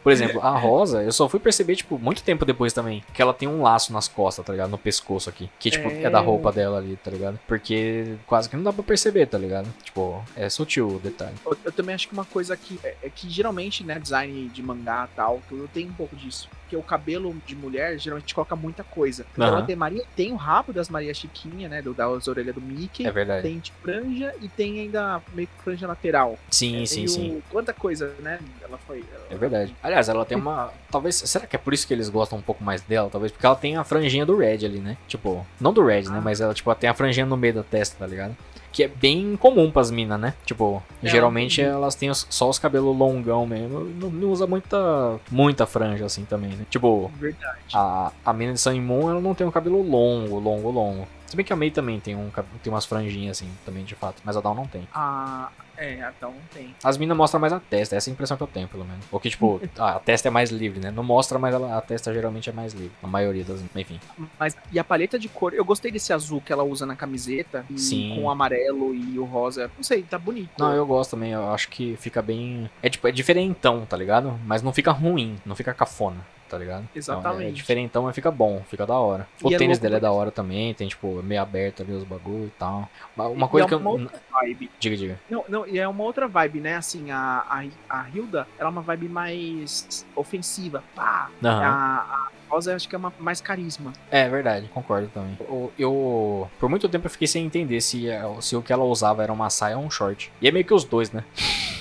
Por 0.09 0.13
exemplo, 0.13 0.41
a 0.41 0.59
Rosa, 0.59 1.03
eu 1.03 1.13
só 1.13 1.29
fui 1.29 1.39
perceber, 1.39 1.77
tipo, 1.77 1.99
muito 1.99 2.23
tempo 2.23 2.47
depois 2.47 2.73
também, 2.73 3.05
que 3.13 3.21
ela 3.21 3.35
tem 3.35 3.47
um 3.47 3.61
laço 3.61 3.93
nas 3.93 4.09
costas, 4.09 4.43
tá 4.43 4.53
ligado? 4.53 4.71
No 4.71 4.79
pescoço 4.79 5.29
aqui. 5.29 5.51
Que, 5.59 5.71
tipo, 5.71 5.87
é, 5.87 6.05
é 6.05 6.09
da 6.11 6.19
roupa 6.19 6.51
dela 6.51 6.79
ali, 6.79 6.97
tá 6.97 7.11
ligado? 7.11 7.39
Porque 7.47 8.17
quase 8.27 8.49
que 8.49 8.57
não 8.57 8.63
dá 8.63 8.73
pra 8.73 8.83
perceber, 8.83 9.27
tá 9.27 9.37
ligado? 9.37 9.69
Tipo, 9.85 10.25
é 10.35 10.49
sutil 10.49 10.89
o 10.89 10.99
detalhe. 10.99 11.35
Eu, 11.45 11.59
eu 11.63 11.73
também 11.73 11.95
acho 11.95 12.09
que 12.09 12.15
uma 12.15 12.25
coisa 12.25 12.57
que 12.57 12.81
é, 12.83 12.97
é 13.03 13.11
que 13.11 13.29
geralmente, 13.29 13.85
né, 13.85 13.99
design 13.99 14.49
de 14.49 14.63
mangá 14.63 15.07
e 15.13 15.15
tal, 15.15 15.43
tudo 15.47 15.69
tem 15.69 15.87
um 15.87 15.93
pouco 15.93 16.17
disso 16.17 16.49
porque 16.69 16.77
o 16.77 16.83
cabelo 16.83 17.35
de 17.47 17.57
mulher 17.57 17.99
geralmente 17.99 18.35
coloca 18.35 18.55
muita 18.55 18.85
coisa. 18.85 19.25
Uhum. 19.39 19.65
Tem 19.65 19.75
Maria, 19.75 20.05
tem 20.15 20.33
o 20.33 20.37
rabo 20.37 20.71
das 20.71 20.91
Maria 20.91 21.15
Chiquinha, 21.15 21.67
né? 21.67 21.81
Do, 21.81 21.95
das 21.95 22.29
orelhas 22.29 22.55
do 22.55 22.61
Mickey. 22.61 23.07
É 23.07 23.11
verdade. 23.11 23.43
Tem 23.43 23.59
de 23.59 23.73
franja 23.83 24.35
e 24.43 24.49
tem 24.49 24.81
ainda 24.81 25.23
meio 25.33 25.49
que 25.49 25.65
franja 25.65 25.87
lateral. 25.87 26.39
Sim, 26.51 26.83
é, 26.83 26.87
sim, 26.87 27.07
sim. 27.07 27.43
Quanta 27.51 27.73
coisa, 27.73 28.15
né? 28.21 28.39
Ela 28.61 28.77
foi. 28.87 29.03
Ela... 29.11 29.27
É 29.31 29.37
verdade. 29.37 29.75
Aliás, 29.83 30.11
ela 30.11 30.27
tem 30.27 30.37
uma. 30.37 30.71
Talvez. 30.91 31.17
Será 31.17 31.47
que 31.47 31.57
é 31.57 31.59
por 31.59 31.73
isso 31.73 31.87
que 31.87 31.95
eles 31.95 32.11
gostam 32.11 32.39
um 32.39 32.43
pouco 32.43 32.63
mais 32.63 32.83
dela? 32.83 33.09
Talvez 33.09 33.33
porque 33.33 33.47
ela 33.47 33.57
tem 33.57 33.77
a 33.79 33.85
franjinha 33.85 34.27
do 34.27 34.37
Red 34.37 34.67
ali, 34.67 34.79
né? 34.79 34.99
Tipo, 35.07 35.47
não 35.59 35.73
do 35.73 35.83
Red, 35.83 36.03
né, 36.03 36.09
ah. 36.09 36.13
né? 36.13 36.21
Mas 36.23 36.43
ela, 36.43 36.53
tipo, 36.53 36.69
ela 36.69 36.79
tem 36.79 36.91
a 36.91 36.95
franjinha 36.95 37.25
no 37.25 37.37
meio 37.37 37.55
da 37.55 37.63
testa, 37.63 37.97
tá 37.99 38.07
ligado? 38.07 38.37
Que 38.73 38.85
é 38.85 38.89
bem 38.89 39.37
comum 39.37 39.71
pras 39.71 39.91
minas, 39.91 40.21
né? 40.21 40.35
Tipo, 40.45 40.83
é, 41.03 41.09
geralmente 41.09 41.61
elas 41.61 41.95
têm 41.95 42.13
só 42.13 42.49
os 42.49 42.59
cabelos 42.59 42.97
longão 42.97 43.47
mesmo. 43.47 43.85
Não, 43.85 44.11
não, 44.11 44.31
usa 44.31 44.47
muita, 44.47 45.19
muita 45.31 45.67
franja 45.67 46.05
assim 46.05 46.25
também, 46.25 46.51
né? 46.51 46.67
Tipo, 46.71 47.11
Verdade. 47.17 47.59
A, 47.75 48.13
a 48.25 48.33
mina 48.33 48.53
de 48.53 48.61
Sun 48.61 48.81
Moon, 48.81 49.11
ela 49.11 49.21
não 49.21 49.35
tem 49.35 49.47
um 49.47 49.51
cabelo 49.51 49.83
longo, 49.83 50.39
longo, 50.39 50.71
longo. 50.71 51.09
Se 51.27 51.37
bem 51.37 51.45
que 51.45 51.53
a 51.53 51.57
Mei 51.57 51.71
também 51.71 52.01
tem, 52.01 52.17
um, 52.17 52.31
tem 52.63 52.73
umas 52.73 52.87
franjinhas 52.87 53.39
assim, 53.39 53.51
também 53.65 53.85
de 53.85 53.95
fato. 53.95 54.23
Mas 54.25 54.37
a 54.37 54.41
Dawn 54.41 54.55
não 54.55 54.67
tem. 54.67 54.89
Ah, 54.95 55.51
é, 55.79 56.03
a 56.03 56.13
Dawn 56.21 56.33
não 56.33 56.41
tem. 56.53 56.75
As 56.83 56.99
minas 56.99 57.17
mostram 57.17 57.41
mais 57.41 57.53
a 57.53 57.61
testa, 57.61 57.95
essa 57.97 58.11
é 58.11 58.11
a 58.11 58.15
impressão 58.15 58.37
que 58.37 58.43
eu 58.43 58.47
tenho, 58.49 58.67
pelo 58.67 58.85
menos. 58.85 59.05
Ou 59.13 59.21
que, 59.21 59.31
tipo, 59.31 59.61
a 59.79 59.99
testa 60.01 60.29
é 60.29 60.31
mais 60.31 60.51
livre, 60.51 60.81
né? 60.81 60.91
Não 60.91 61.05
mostra, 61.05 61.39
mas 61.39 61.55
ela, 61.55 61.79
a 61.79 61.81
testa 61.81 62.13
geralmente 62.13 62.51
é 62.51 62.53
mais 62.53 62.73
livre. 62.73 62.93
A 63.03 63.07
maioria 63.07 63.45
das. 63.45 63.63
Enfim. 63.75 64.01
Mas, 64.39 64.57
e 64.73 64.79
a 64.79 64.85
paleta 64.85 65.19
de 65.19 65.29
cor, 65.29 65.55
eu 65.55 65.65
gostei 65.65 65.93
desse 65.93 66.13
azul 66.13 66.41
que 66.41 66.53
ela 66.53 66.65
usa 66.65 66.85
na 66.85 66.97
camiseta. 66.97 67.65
Sim. 67.77 68.17
Com 68.17 68.25
o 68.25 68.31
amarelo 68.31 68.95
e 68.95 69.19
o 69.19 69.25
rosa. 69.25 69.71
Não 69.77 69.85
sei, 69.85 70.03
tá 70.03 70.19
bonito. 70.19 70.51
Não, 70.59 70.75
eu 70.75 70.85
gosto 70.85 71.13
também. 71.13 71.33
Eu 71.33 71.53
acho 71.53 71.69
que 71.69 71.97
fica 71.97 72.21
bem. 72.21 72.69
É 72.83 72.89
tipo, 72.89 73.07
é 73.07 73.13
diferentão, 73.13 73.87
tá 73.87 73.97
ligado? 73.97 74.39
Mas 74.45 74.63
não 74.63 74.73
fica 74.73 74.91
ruim, 74.91 75.37
não 75.47 75.55
fica 75.55 75.73
cafona 75.73 76.38
tá 76.49 76.59
ligado? 76.59 76.89
Exatamente. 76.95 77.37
Então, 77.37 77.49
é 77.49 77.53
diferentão, 77.53 78.03
mas 78.05 78.15
fica 78.15 78.31
bom, 78.31 78.63
fica 78.69 78.87
da 78.87 78.95
hora. 78.95 79.27
O 79.43 79.51
e 79.51 79.55
é 79.55 79.59
tênis 79.59 79.79
é 79.79 79.81
dele 79.81 79.97
é 79.97 80.01
da 80.01 80.11
hora 80.11 80.31
também, 80.31 80.75
tem 80.75 80.89
tipo 80.89 81.23
meio 81.23 81.41
aberto 81.41 81.83
ali 81.83 81.93
os 81.93 82.05
bagulho 82.05 82.47
e 82.47 82.53
tal. 82.59 82.89
Uma 83.17 83.49
coisa 83.49 83.67
é 83.67 83.69
que 83.69 83.75
eu. 83.75 83.87
Outra 83.87 84.21
vibe. 84.31 84.71
Diga, 84.79 84.97
diga. 84.97 85.21
Não, 85.29 85.45
não, 85.49 85.67
e 85.67 85.79
é 85.79 85.87
uma 85.87 86.05
outra 86.05 86.27
vibe, 86.27 86.61
né? 86.61 86.77
Assim, 86.77 87.11
a, 87.11 87.45
a, 87.49 87.65
a 87.89 88.09
Hilda, 88.09 88.47
ela 88.59 88.69
é 88.69 88.73
uma 88.73 88.83
vibe 88.83 89.09
mais 89.09 90.07
ofensiva. 90.15 90.83
Pá! 90.95 91.31
Uhum. 91.43 91.51
A, 91.51 91.61
a 91.61 92.29
Rosa 92.49 92.75
acho 92.75 92.89
que 92.89 92.95
é 92.95 92.99
uma, 92.99 93.13
mais 93.19 93.41
carisma. 93.41 93.93
É 94.11 94.29
verdade, 94.29 94.69
concordo 94.69 95.09
também. 95.09 95.37
Eu, 95.41 95.73
eu, 95.79 96.51
por 96.59 96.69
muito 96.69 96.89
tempo 96.89 97.07
eu 97.07 97.11
fiquei 97.11 97.29
sem 97.29 97.45
entender 97.45 97.81
se, 97.81 98.07
se 98.41 98.57
o 98.57 98.63
que 98.63 98.73
ela 98.73 98.85
usava 98.85 99.23
era 99.23 99.33
uma 99.33 99.51
saia 99.51 99.77
ou 99.77 99.85
um 99.85 99.91
short. 99.91 100.33
E 100.41 100.49
é 100.49 100.51
meio 100.51 100.65
que 100.65 100.75
os 100.75 100.85
dois, 100.85 101.13
né? 101.13 101.25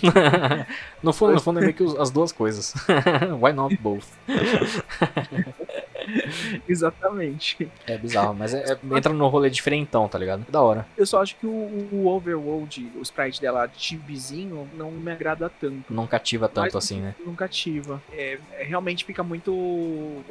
no, 1.01 1.13
fundo, 1.13 1.33
no 1.33 1.41
fundo 1.41 1.59
é 1.59 1.61
meio 1.61 1.73
que 1.73 1.83
as 1.99 2.09
duas 2.09 2.31
coisas. 2.31 2.73
Why 3.41 3.53
not 3.53 3.75
both? 3.77 4.05
Exatamente. 6.67 7.69
É 7.85 7.97
bizarro, 7.97 8.33
mas 8.33 8.53
é, 8.53 8.73
é, 8.73 8.97
entra 8.97 9.13
no 9.13 9.27
rolê 9.27 9.49
diferentão, 9.49 10.07
tá 10.07 10.17
ligado? 10.17 10.45
É 10.47 10.51
da 10.51 10.61
hora. 10.61 10.85
Eu 10.97 11.05
só 11.05 11.21
acho 11.21 11.35
que 11.35 11.45
o, 11.45 11.87
o 11.91 12.07
Overworld, 12.07 12.91
o 12.95 13.01
sprite 13.01 13.41
dela 13.41 13.65
de 13.65 13.81
chibizinho, 13.81 14.67
não 14.75 14.91
me 14.91 15.11
agrada 15.11 15.49
tanto. 15.49 15.93
Não 15.93 16.07
cativa 16.07 16.47
tanto 16.47 16.73
mas, 16.73 16.75
assim, 16.75 17.01
né? 17.01 17.15
Não 17.25 17.35
cativa. 17.35 18.01
É, 18.11 18.39
é, 18.53 18.63
realmente 18.63 19.05
fica 19.05 19.23
muito 19.23 19.51
uh, 19.51 20.23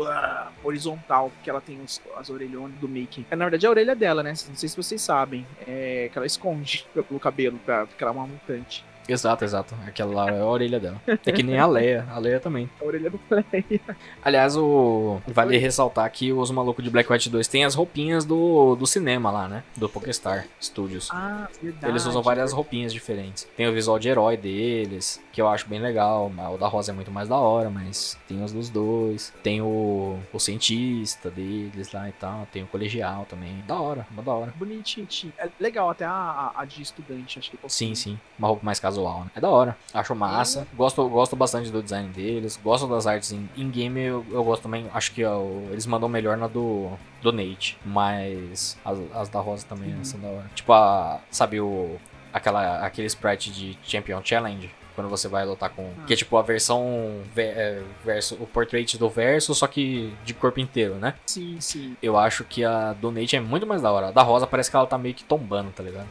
horizontal, 0.64 1.30
porque 1.30 1.50
ela 1.50 1.60
tem 1.60 1.80
os, 1.82 2.00
as 2.16 2.30
orelhonas 2.30 2.76
do 2.78 2.88
Mickey. 2.88 3.26
É, 3.30 3.36
na 3.36 3.44
verdade, 3.44 3.66
é 3.66 3.68
a 3.68 3.70
orelha 3.70 3.94
dela, 3.94 4.22
né? 4.22 4.32
Não 4.48 4.56
sei 4.56 4.68
se 4.68 4.76
vocês 4.76 5.00
sabem. 5.00 5.46
É 5.66 6.08
que 6.10 6.18
ela 6.18 6.26
esconde 6.26 6.86
pelo 6.94 7.20
cabelo, 7.20 7.58
pra, 7.64 7.86
porque 7.86 8.02
ela 8.02 8.12
é 8.12 8.16
uma 8.16 8.26
mutante. 8.26 8.84
Exato, 9.08 9.44
exato. 9.44 9.74
Aquela 9.86 10.14
lá 10.14 10.30
é 10.30 10.40
a 10.40 10.46
orelha 10.46 10.80
dela. 10.80 11.00
É 11.06 11.32
que 11.32 11.42
nem 11.42 11.58
a 11.58 11.66
Leia. 11.66 12.06
A 12.10 12.18
Leia 12.18 12.40
também. 12.40 12.68
A 12.80 12.84
orelha 12.84 13.10
do 13.10 13.20
Leia. 13.30 13.80
Aliás, 14.22 14.56
o... 14.56 15.20
vale 15.26 15.56
ressaltar 15.58 16.10
que 16.10 16.32
os 16.32 16.50
malucos 16.50 16.84
de 16.84 16.90
Black 16.90 17.10
White 17.10 17.30
2 17.30 17.48
têm 17.48 17.64
as 17.64 17.74
roupinhas 17.74 18.24
do, 18.24 18.76
do 18.76 18.86
cinema 18.86 19.30
lá, 19.30 19.48
né? 19.48 19.62
Do 19.76 19.88
Pokestar 19.88 20.46
Studios. 20.60 21.08
Ah, 21.12 21.48
verdade. 21.62 21.92
Eles 21.92 22.06
usam 22.06 22.22
várias 22.22 22.52
roupinhas 22.52 22.92
diferentes. 22.92 23.46
Tem 23.56 23.68
o 23.68 23.72
visual 23.72 23.98
de 23.98 24.08
herói 24.08 24.36
deles, 24.36 25.20
que 25.32 25.40
eu 25.40 25.48
acho 25.48 25.68
bem 25.68 25.80
legal. 25.80 26.32
O 26.52 26.58
da 26.58 26.66
Rosa 26.66 26.92
é 26.92 26.94
muito 26.94 27.10
mais 27.10 27.28
da 27.28 27.36
hora, 27.36 27.70
mas 27.70 28.18
tem 28.28 28.42
os 28.42 28.52
dos 28.52 28.68
dois. 28.68 29.32
Tem 29.42 29.60
o, 29.60 30.18
o 30.32 30.38
cientista 30.38 31.30
deles 31.30 31.92
lá 31.92 32.08
e 32.08 32.12
tal. 32.12 32.46
Tem 32.52 32.62
o 32.62 32.66
colegial 32.66 33.26
também. 33.28 33.62
Da 33.66 33.78
hora, 33.78 34.06
uma 34.10 34.22
da 34.22 34.32
hora. 34.32 34.54
Bonitinho. 34.56 35.06
É 35.38 35.48
legal 35.60 35.90
até 35.90 36.04
a, 36.04 36.52
a 36.54 36.64
de 36.64 36.82
estudante, 36.82 37.38
acho 37.38 37.50
que. 37.50 37.58
Sim, 37.68 37.94
sim. 37.94 38.18
Uma 38.38 38.48
roupa 38.48 38.64
mais 38.64 38.80
casual 38.80 38.95
casual, 38.96 39.24
né? 39.24 39.30
É 39.34 39.40
da 39.40 39.48
hora. 39.48 39.76
Acho 39.92 40.14
massa. 40.14 40.66
Gosto, 40.74 41.06
gosto 41.08 41.36
bastante 41.36 41.70
do 41.70 41.82
design 41.82 42.08
deles. 42.08 42.58
Gosto 42.62 42.86
das 42.86 43.06
artes 43.06 43.32
em, 43.32 43.48
em 43.56 43.70
game. 43.70 44.00
Eu, 44.00 44.24
eu, 44.30 44.42
gosto 44.42 44.62
também. 44.62 44.86
Acho 44.92 45.12
que 45.12 45.22
eles 45.70 45.86
mandam 45.86 46.08
melhor 46.08 46.36
na 46.36 46.46
do, 46.46 46.90
do 47.22 47.32
Nate. 47.32 47.78
Mas 47.84 48.76
as, 48.84 48.98
as 49.14 49.28
da 49.28 49.40
Rosa 49.40 49.66
também 49.66 49.94
uhum. 49.94 50.04
são 50.04 50.18
da 50.18 50.28
hora. 50.28 50.50
Tipo, 50.54 50.72
a, 50.72 51.20
sabe 51.30 51.60
o. 51.60 51.96
Aquela, 52.32 52.84
aquele 52.84 53.06
sprite 53.06 53.50
de 53.50 53.78
Champion 53.82 54.20
Challenge 54.22 54.70
quando 54.96 55.08
você 55.08 55.28
vai 55.28 55.44
lutar 55.44 55.70
com. 55.70 55.92
Ah. 55.98 56.06
Que 56.06 56.14
é 56.14 56.16
tipo 56.16 56.36
a 56.36 56.42
versão 56.42 57.20
é, 57.36 57.82
verso, 58.04 58.34
o 58.40 58.46
portrait 58.46 58.98
do 58.98 59.08
verso, 59.08 59.54
só 59.54 59.66
que 59.66 60.12
de 60.24 60.34
corpo 60.34 60.58
inteiro, 60.58 60.94
né? 60.94 61.14
Sim, 61.26 61.60
sim. 61.60 61.96
Eu 62.02 62.18
acho 62.18 62.42
que 62.42 62.64
a 62.64 62.94
do 62.94 63.12
Nate 63.12 63.36
é 63.36 63.40
muito 63.40 63.66
mais 63.66 63.82
da 63.82 63.92
hora. 63.92 64.08
A 64.08 64.10
da 64.10 64.22
Rosa 64.22 64.46
parece 64.46 64.70
que 64.70 64.76
ela 64.76 64.86
tá 64.86 64.98
meio 64.98 65.14
que 65.14 65.22
tombando, 65.22 65.70
tá 65.70 65.82
ligado? 65.82 66.08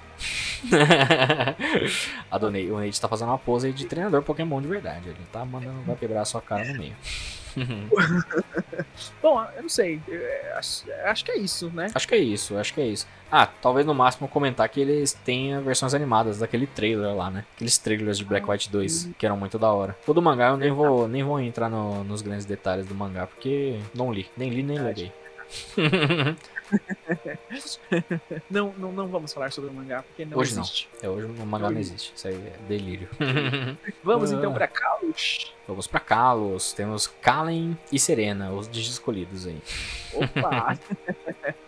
a 2.32 2.38
do 2.38 2.52
Nate, 2.52 2.72
o 2.72 2.80
Nate 2.80 3.02
tá 3.02 3.10
fazendo 3.10 3.30
uma 3.30 3.38
pose 3.38 3.74
de 3.74 3.86
treinador 3.86 4.22
Pokémon 4.22 4.62
de 4.62 4.68
verdade. 4.68 5.10
Ele 5.10 5.18
tá 5.32 5.44
mandando, 5.44 5.82
vai 5.86 5.96
quebrar 5.96 6.22
a 6.22 6.26
sua 6.26 6.42
cara 6.42 6.64
no 6.64 6.78
meio. 6.78 6.96
Bom, 9.22 9.46
eu 9.56 9.62
não 9.64 9.70
sei. 9.70 10.02
Eu 10.08 10.58
acho, 10.58 10.84
acho, 11.06 11.26
que 11.26 11.32
é 11.32 11.38
isso, 11.38 11.70
né? 11.74 11.88
Acho 11.94 12.08
que 12.08 12.16
é 12.16 12.18
isso, 12.18 12.58
acho 12.58 12.74
que 12.74 12.82
é 12.82 12.88
isso. 12.88 13.08
Ah, 13.32 13.48
talvez 13.48 13.86
no 13.86 13.94
máximo 13.94 14.28
comentar 14.28 14.68
que 14.70 14.80
eles 14.80 15.14
tenham 15.14 15.62
versões 15.62 15.94
animadas 15.94 16.40
daquele 16.40 16.68
trailer 16.68 17.16
lá, 17.16 17.30
né? 17.30 17.46
Aqueles 17.56 17.78
trailers 17.78 18.18
de 18.18 18.26
Black 18.26 18.50
White 18.50 18.70
2, 18.70 19.10
que 19.18 19.26
eram 19.26 19.38
muito 19.38 19.58
da 19.58 19.72
hora. 19.72 19.96
O 20.06 20.14
do 20.14 20.22
mangá 20.22 20.50
eu 20.50 20.58
nem 20.58 20.72
vou, 20.72 21.08
nem 21.08 21.24
vou 21.24 21.40
entrar 21.40 21.70
no, 21.70 22.04
nos 22.04 22.22
grandes 22.22 22.46
detalhes 22.46 22.86
do 22.86 22.96
mangá, 22.96 23.28
porque 23.28 23.80
não 23.94 24.14
li. 24.14 24.28
Nem 24.38 24.50
li, 24.50 24.64
nem 24.64 24.80
leguei. 24.80 25.12
não, 28.50 28.74
não, 28.78 28.92
não 28.92 29.08
vamos 29.08 29.34
falar 29.34 29.52
sobre 29.52 29.70
o 29.70 29.74
mangá, 29.74 30.04
porque 30.04 30.26
não 30.26 30.38
hoje 30.38 30.52
existe. 30.52 30.90
Não. 31.02 31.10
É, 31.10 31.14
hoje 31.14 31.26
o 31.28 31.46
mangá 31.46 31.70
não 31.70 31.80
existe. 31.80 32.14
Isso 32.16 32.28
aí 32.28 32.36
é 32.36 32.58
delírio. 32.68 33.10
vamos 34.04 34.32
então 34.32 34.54
para 34.54 34.68
Kalos. 34.68 35.54
Vamos 35.68 35.88
para 35.88 36.00
Kalos. 36.00 36.74
Temos 36.74 37.08
Kalen 37.08 37.78
e 37.92 38.00
Serena, 38.00 38.52
os 38.52 38.68
escolhidos 38.76 39.48
aí. 39.48 39.62
Opa! 40.14 40.78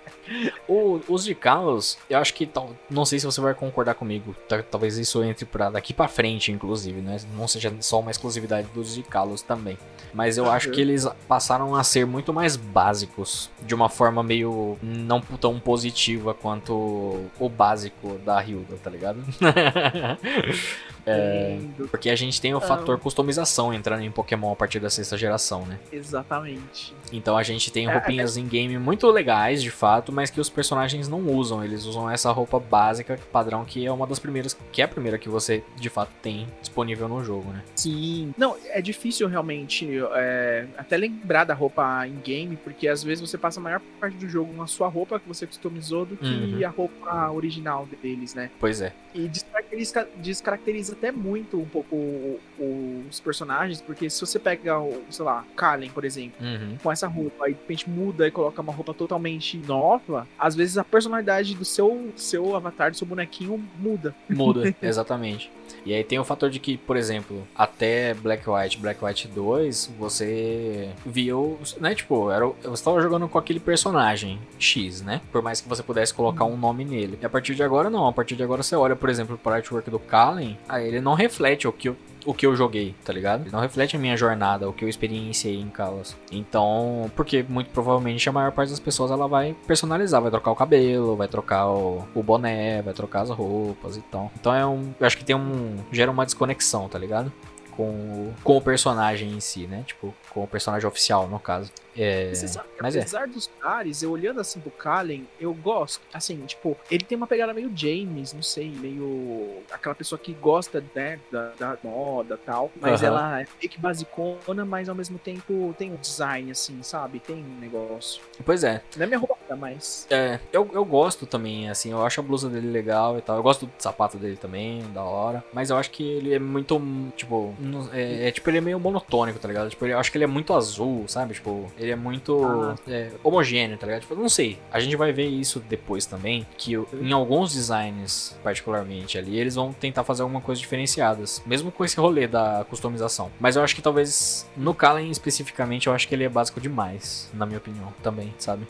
O, 0.68 1.00
os 1.08 1.24
de 1.24 1.34
Kalos, 1.34 1.98
eu 2.10 2.20
acho 2.20 2.34
que 2.34 2.46
tal, 2.46 2.72
não 2.90 3.06
sei 3.06 3.20
se 3.20 3.26
você 3.26 3.40
vai 3.40 3.54
concordar 3.54 3.96
comigo. 3.96 4.36
Talvez 4.70 4.98
isso 4.98 5.24
entre 5.24 5.46
para 5.46 5.70
daqui 5.70 5.94
para 5.94 6.08
frente, 6.08 6.52
inclusive, 6.52 7.02
né? 7.02 7.18
Não 7.36 7.48
seja 7.48 7.74
só 7.80 8.00
uma 8.00 8.12
exclusividade 8.12 8.68
dos 8.74 8.94
de 8.94 9.04
Kalos 9.04 9.42
também. 9.42 9.78
Mas 10.14 10.38
eu 10.38 10.46
uhum. 10.46 10.52
acho 10.52 10.72
que 10.72 10.82
eles 10.82 11.08
passaram 11.28 11.76
a 11.76 11.84
ser 11.84 12.06
muito 12.06 12.34
mais 12.34 12.56
básicos, 12.56 13.50
de 13.62 13.76
uma 13.76 13.90
forma 13.90 14.24
meio 14.24 14.78
não 14.82 15.22
tão 15.22 15.60
positiva 15.60 16.34
quanto 16.34 17.30
o 17.40 17.50
básico 17.50 18.18
da 18.26 18.44
Hilda, 18.44 18.78
tá 18.84 18.90
ligado? 18.90 19.24
É, 21.10 21.60
porque 21.90 22.10
a 22.10 22.16
gente 22.16 22.40
tem 22.42 22.54
o 22.54 22.58
Ah. 22.58 22.62
fator 22.62 23.00
customização 23.00 23.74
entrando 23.74 24.02
em 24.04 24.12
Pokémon 24.12 24.52
a 24.52 24.56
partir 24.56 24.80
da 24.80 24.90
sexta 24.90 25.18
geração, 25.18 25.66
né? 25.66 25.80
Exatamente. 25.92 26.94
Então 27.12 27.38
a 27.38 27.44
gente 27.44 27.72
tem 27.72 27.88
É, 27.88 27.92
roupinhas 27.94 28.36
em 28.38 28.46
game 28.48 28.78
muito 28.78 29.10
legais, 29.10 29.62
de 29.64 29.72
fato, 29.72 30.12
mas 30.12 30.30
que 30.30 30.40
os 30.42 30.50
personagens 30.50 31.08
não 31.08 31.22
usam. 31.28 31.64
Eles 31.64 31.86
usam 31.86 32.10
essa 32.10 32.32
roupa 32.32 32.60
básica, 32.60 33.20
padrão, 33.32 33.64
que 33.64 33.86
é 33.86 33.92
uma 33.92 34.06
das 34.06 34.20
primeiras, 34.20 34.58
que 34.72 34.82
é 34.82 34.86
a 34.86 34.88
primeira 34.88 35.18
que 35.18 35.30
você 35.30 35.64
de 35.78 35.90
fato 35.90 36.12
tem 36.22 36.48
disponível 36.60 37.08
no 37.08 37.24
jogo, 37.24 37.50
né? 37.52 37.64
Sim. 37.76 38.34
Não, 38.38 38.58
é 38.66 38.82
difícil 38.82 39.28
realmente 39.28 39.88
é, 40.14 40.66
até 40.78 40.98
lembrar 40.98 41.44
da 41.46 41.54
roupa 41.54 42.06
em 42.08 42.16
game, 42.20 42.58
porque 42.58 42.88
às 42.88 43.04
vezes 43.04 43.28
você 43.30 43.38
passa 43.38 43.60
a 43.60 43.64
maior 43.64 43.82
parte 44.00 44.18
do 44.18 44.28
jogo 44.28 44.54
com 44.54 44.62
a 44.62 44.68
sua 44.68 44.88
roupa 44.88 45.20
que 45.20 45.28
você 45.28 45.46
customizou 45.48 46.06
do 46.06 46.18
que 46.18 46.28
Uhum. 46.28 46.66
a 46.66 46.70
roupa 46.70 47.32
original 47.32 47.88
deles, 48.02 48.34
né? 48.34 48.52
Pois 48.60 48.82
é. 48.82 48.92
E 49.14 49.28
descaracteriza, 49.28 50.08
descaracteriza 50.18 50.96
até 50.98 51.12
muito 51.12 51.60
um 51.60 51.66
pouco 51.66 51.96
o- 51.96 52.40
o- 52.60 53.04
os 53.10 53.20
personagens, 53.20 53.80
porque 53.82 54.10
se 54.10 54.20
você 54.20 54.40
pega, 54.40 54.80
o, 54.80 55.02
sei 55.10 55.24
lá, 55.24 55.46
Kalen, 55.56 55.90
por 55.90 56.04
exemplo, 56.04 56.44
Uhum. 56.46 56.78
com 56.82 56.92
essa 56.92 57.08
roupa, 57.08 57.46
aí 57.46 57.54
de 57.54 57.60
repente 57.60 57.90
muda 57.90 58.28
e 58.28 58.32
coloca 58.32 58.62
uma 58.62 58.74
roupa 58.74 58.94
totalmente 58.94 59.58
nova, 59.58 60.28
às 60.38 60.56
vezes 60.56 60.78
a 60.78 60.84
personalidade 60.84 61.56
do 61.56 61.64
seu, 61.66 62.12
seu 62.16 62.56
avatar, 62.56 62.92
do 62.92 62.98
seu 62.98 63.08
bonequinho 63.08 63.64
muda. 63.80 64.16
Muda, 64.30 64.62
exatamente. 64.82 65.52
E 65.88 65.94
aí 65.94 66.04
tem 66.04 66.20
o 66.20 66.24
fator 66.26 66.50
de 66.50 66.60
que, 66.60 66.78
por 66.78 66.98
exemplo, 66.98 67.48
até 67.56 68.14
Black 68.14 68.48
White, 68.50 68.78
Black 68.78 69.04
White 69.04 69.28
2, 69.30 69.92
você 69.98 70.90
viu, 71.06 71.58
né, 71.80 71.96
tipo, 71.96 72.30
era, 72.30 72.46
o- 72.48 72.56
você 72.64 72.84
tava 72.84 73.02
jogando 73.02 73.28
com 73.28 73.38
aquele 73.38 73.60
personagem 73.60 74.40
X, 74.60 75.02
né? 75.02 75.22
Por 75.32 75.42
mais 75.42 75.62
que 75.62 75.70
você 75.70 75.82
pudesse 75.82 76.14
colocar 76.14 76.44
um 76.46 76.58
nome 76.58 76.84
nele. 76.84 77.18
E 77.22 77.26
a 77.26 77.30
partir 77.30 77.56
de 77.56 77.64
agora 77.64 77.90
não, 77.90 78.08
a 78.08 78.14
partir 78.14 78.36
de 78.36 78.44
agora 78.44 78.62
você 78.64 78.76
olha, 78.76 78.96
por 78.96 79.10
exemplo, 79.10 79.38
pro 79.38 79.54
artwork 79.54 79.90
do 79.90 80.00
Kallen, 80.00 80.58
aí 80.68 80.88
ele 80.88 81.00
não 81.02 81.14
reflete 81.14 81.68
o 81.68 81.72
que 81.72 81.90
eu 81.90 81.96
o 82.28 82.34
que 82.34 82.46
eu 82.46 82.56
joguei, 82.56 82.94
tá 83.06 83.14
ligado? 83.14 83.50
Não 83.52 83.60
reflete 83.62 83.96
a 83.96 84.00
minha 84.00 84.18
jornada, 84.18 84.68
o 84.70 84.74
que 84.74 84.84
eu 84.86 84.90
experienciei 84.90 85.56
em 85.60 85.70
Kalos. 85.70 86.16
Então, 86.32 87.10
porque 87.16 87.44
muito 87.48 87.70
provavelmente 87.72 88.28
a 88.28 88.32
maior 88.32 88.52
parte 88.52 88.70
das 88.70 88.80
pessoas 88.80 89.10
ela 89.12 89.28
vai 89.28 89.56
personalizar, 89.66 90.22
vai 90.22 90.30
trocar 90.30 90.52
o 90.52 90.56
cabelo, 90.56 91.16
vai 91.16 91.28
trocar 91.28 91.68
o, 91.68 92.06
o 92.14 92.22
boné, 92.22 92.82
vai 92.82 92.94
trocar 92.94 93.22
as 93.22 93.30
roupas 93.30 93.98
e 93.98 94.02
tal. 94.02 94.32
Então 94.40 94.54
é 94.54 94.66
um, 94.66 94.94
eu 95.00 95.08
acho 95.08 95.18
que 95.18 95.24
tem 95.26 95.36
um 95.36 95.78
gera 95.92 96.12
uma 96.12 96.26
desconexão, 96.26 96.88
tá 96.90 97.00
ligado? 97.00 97.32
Com, 97.72 97.84
o- 97.90 98.34
com 98.44 98.58
o 98.58 98.62
personagem 98.62 99.30
em 99.32 99.40
si, 99.40 99.68
né? 99.68 99.84
Tipo, 99.86 100.14
com 100.32 100.44
o 100.44 100.48
personagem 100.48 100.88
oficial, 100.88 101.28
no 101.28 101.40
caso. 101.40 101.72
É, 101.98 102.34
Você 102.34 102.48
sabe 102.48 102.68
que 102.70 102.86
é. 102.86 103.00
apesar 103.00 103.28
dos 103.28 103.50
caras, 103.60 104.02
eu 104.04 104.12
olhando 104.12 104.40
assim 104.40 104.60
pro 104.60 104.72
Kallen, 104.72 105.28
eu 105.40 105.54
gosto. 105.54 106.02
Assim, 106.14 106.46
tipo, 106.46 106.78
ele 106.90 107.04
tem 107.04 107.18
uma 107.18 107.28
pegada 107.28 107.54
meio 107.54 107.72
James, 107.76 108.34
não 108.34 108.44
sei, 108.44 108.70
meio. 108.70 109.62
aquela 109.72 109.96
pessoa 109.96 110.20
que 110.20 110.34
gosta, 110.34 110.84
né, 110.94 111.20
da, 111.32 111.52
da 111.58 111.78
moda 111.84 112.36
e 112.36 112.46
tal. 112.46 112.72
Mas 112.80 113.02
ela 113.04 113.42
é 113.42 113.48
meio 113.60 113.70
que 113.70 113.80
basicona, 113.80 114.66
mas 114.66 114.90
ao 114.90 114.96
mesmo 114.96 115.18
tempo 115.18 115.74
tem 115.78 115.92
um 115.92 115.96
design, 115.96 116.52
assim, 116.52 116.82
sabe? 116.84 117.20
Tem 117.20 117.36
um 117.36 117.60
negócio. 117.60 118.22
Pois 118.46 118.64
é. 118.64 118.82
Não 118.96 119.04
é 119.04 119.08
minha 119.08 119.20
roupa, 119.20 119.56
mas. 119.56 120.08
É, 120.10 120.40
eu, 120.52 120.70
eu 120.74 120.86
gosto 120.86 121.26
também, 121.26 121.70
assim, 121.70 121.92
eu 121.92 122.06
acho 122.06 122.20
a 122.20 122.24
blusa 122.24 122.50
dele 122.50 122.70
legal 122.70 123.18
e 123.18 123.22
tal. 123.22 123.38
Eu 123.38 123.44
gosto 123.44 123.66
do 123.66 123.72
sapato 123.80 124.18
dele 124.18 124.38
também, 124.38 124.84
da 124.94 125.04
hora. 125.04 125.44
Mas 125.54 125.70
eu 125.70 125.78
acho 125.78 125.92
que 125.92 126.04
ele 126.04 126.34
é 126.34 126.40
muito, 126.40 126.80
tipo, 127.16 127.56
é, 127.94 128.28
é, 128.28 128.32
tipo, 128.32 128.50
ele 128.50 128.58
é 128.60 128.62
meio 128.62 128.80
monotônico, 128.80 129.40
tá 129.40 129.48
ligado? 129.48 129.70
Tipo, 129.70 129.86
eu 129.86 129.98
acho 129.98 130.12
que 130.12 130.18
ele 130.18 130.26
é 130.26 130.28
muito 130.28 130.54
azul, 130.54 131.06
sabe? 131.08 131.34
Tipo, 131.34 131.72
ele 131.78 131.87
é 131.92 131.96
muito 131.96 132.44
Ah. 132.44 132.76
é, 132.88 133.12
homogêneo, 133.24 133.78
tá 133.78 133.86
ligado? 133.86 134.02
Tipo, 134.02 134.16
não 134.16 134.30
sei. 134.30 134.60
A 134.72 134.80
gente 134.80 134.96
vai 134.96 135.12
ver 135.12 135.28
isso 135.28 135.60
depois 135.60 136.06
também, 136.06 136.46
que 136.58 136.74
em 136.74 137.12
alguns 137.12 137.54
designs, 137.54 138.38
particularmente 138.44 139.18
ali, 139.18 139.38
eles 139.38 139.56
vão 139.56 139.72
tentar 139.74 140.04
fazer 140.04 140.22
alguma 140.24 140.42
coisa 140.42 140.60
diferenciadas. 140.60 141.42
Mesmo 141.46 141.72
com 141.72 141.84
esse 141.86 142.00
rolê 142.00 142.28
da 142.28 142.66
customização. 142.70 143.32
Mas 143.40 143.56
eu 143.56 143.64
acho 143.64 143.76
que 143.76 143.82
talvez, 143.82 144.48
no 144.56 144.74
Kallen 144.74 145.10
especificamente, 145.12 145.88
eu 145.88 145.94
acho 145.94 146.08
que 146.08 146.16
ele 146.16 146.24
é 146.24 146.30
básico 146.30 146.60
demais, 146.60 147.30
na 147.34 147.46
minha 147.46 147.58
opinião, 147.58 147.94
também, 148.04 148.34
sabe? 148.38 148.68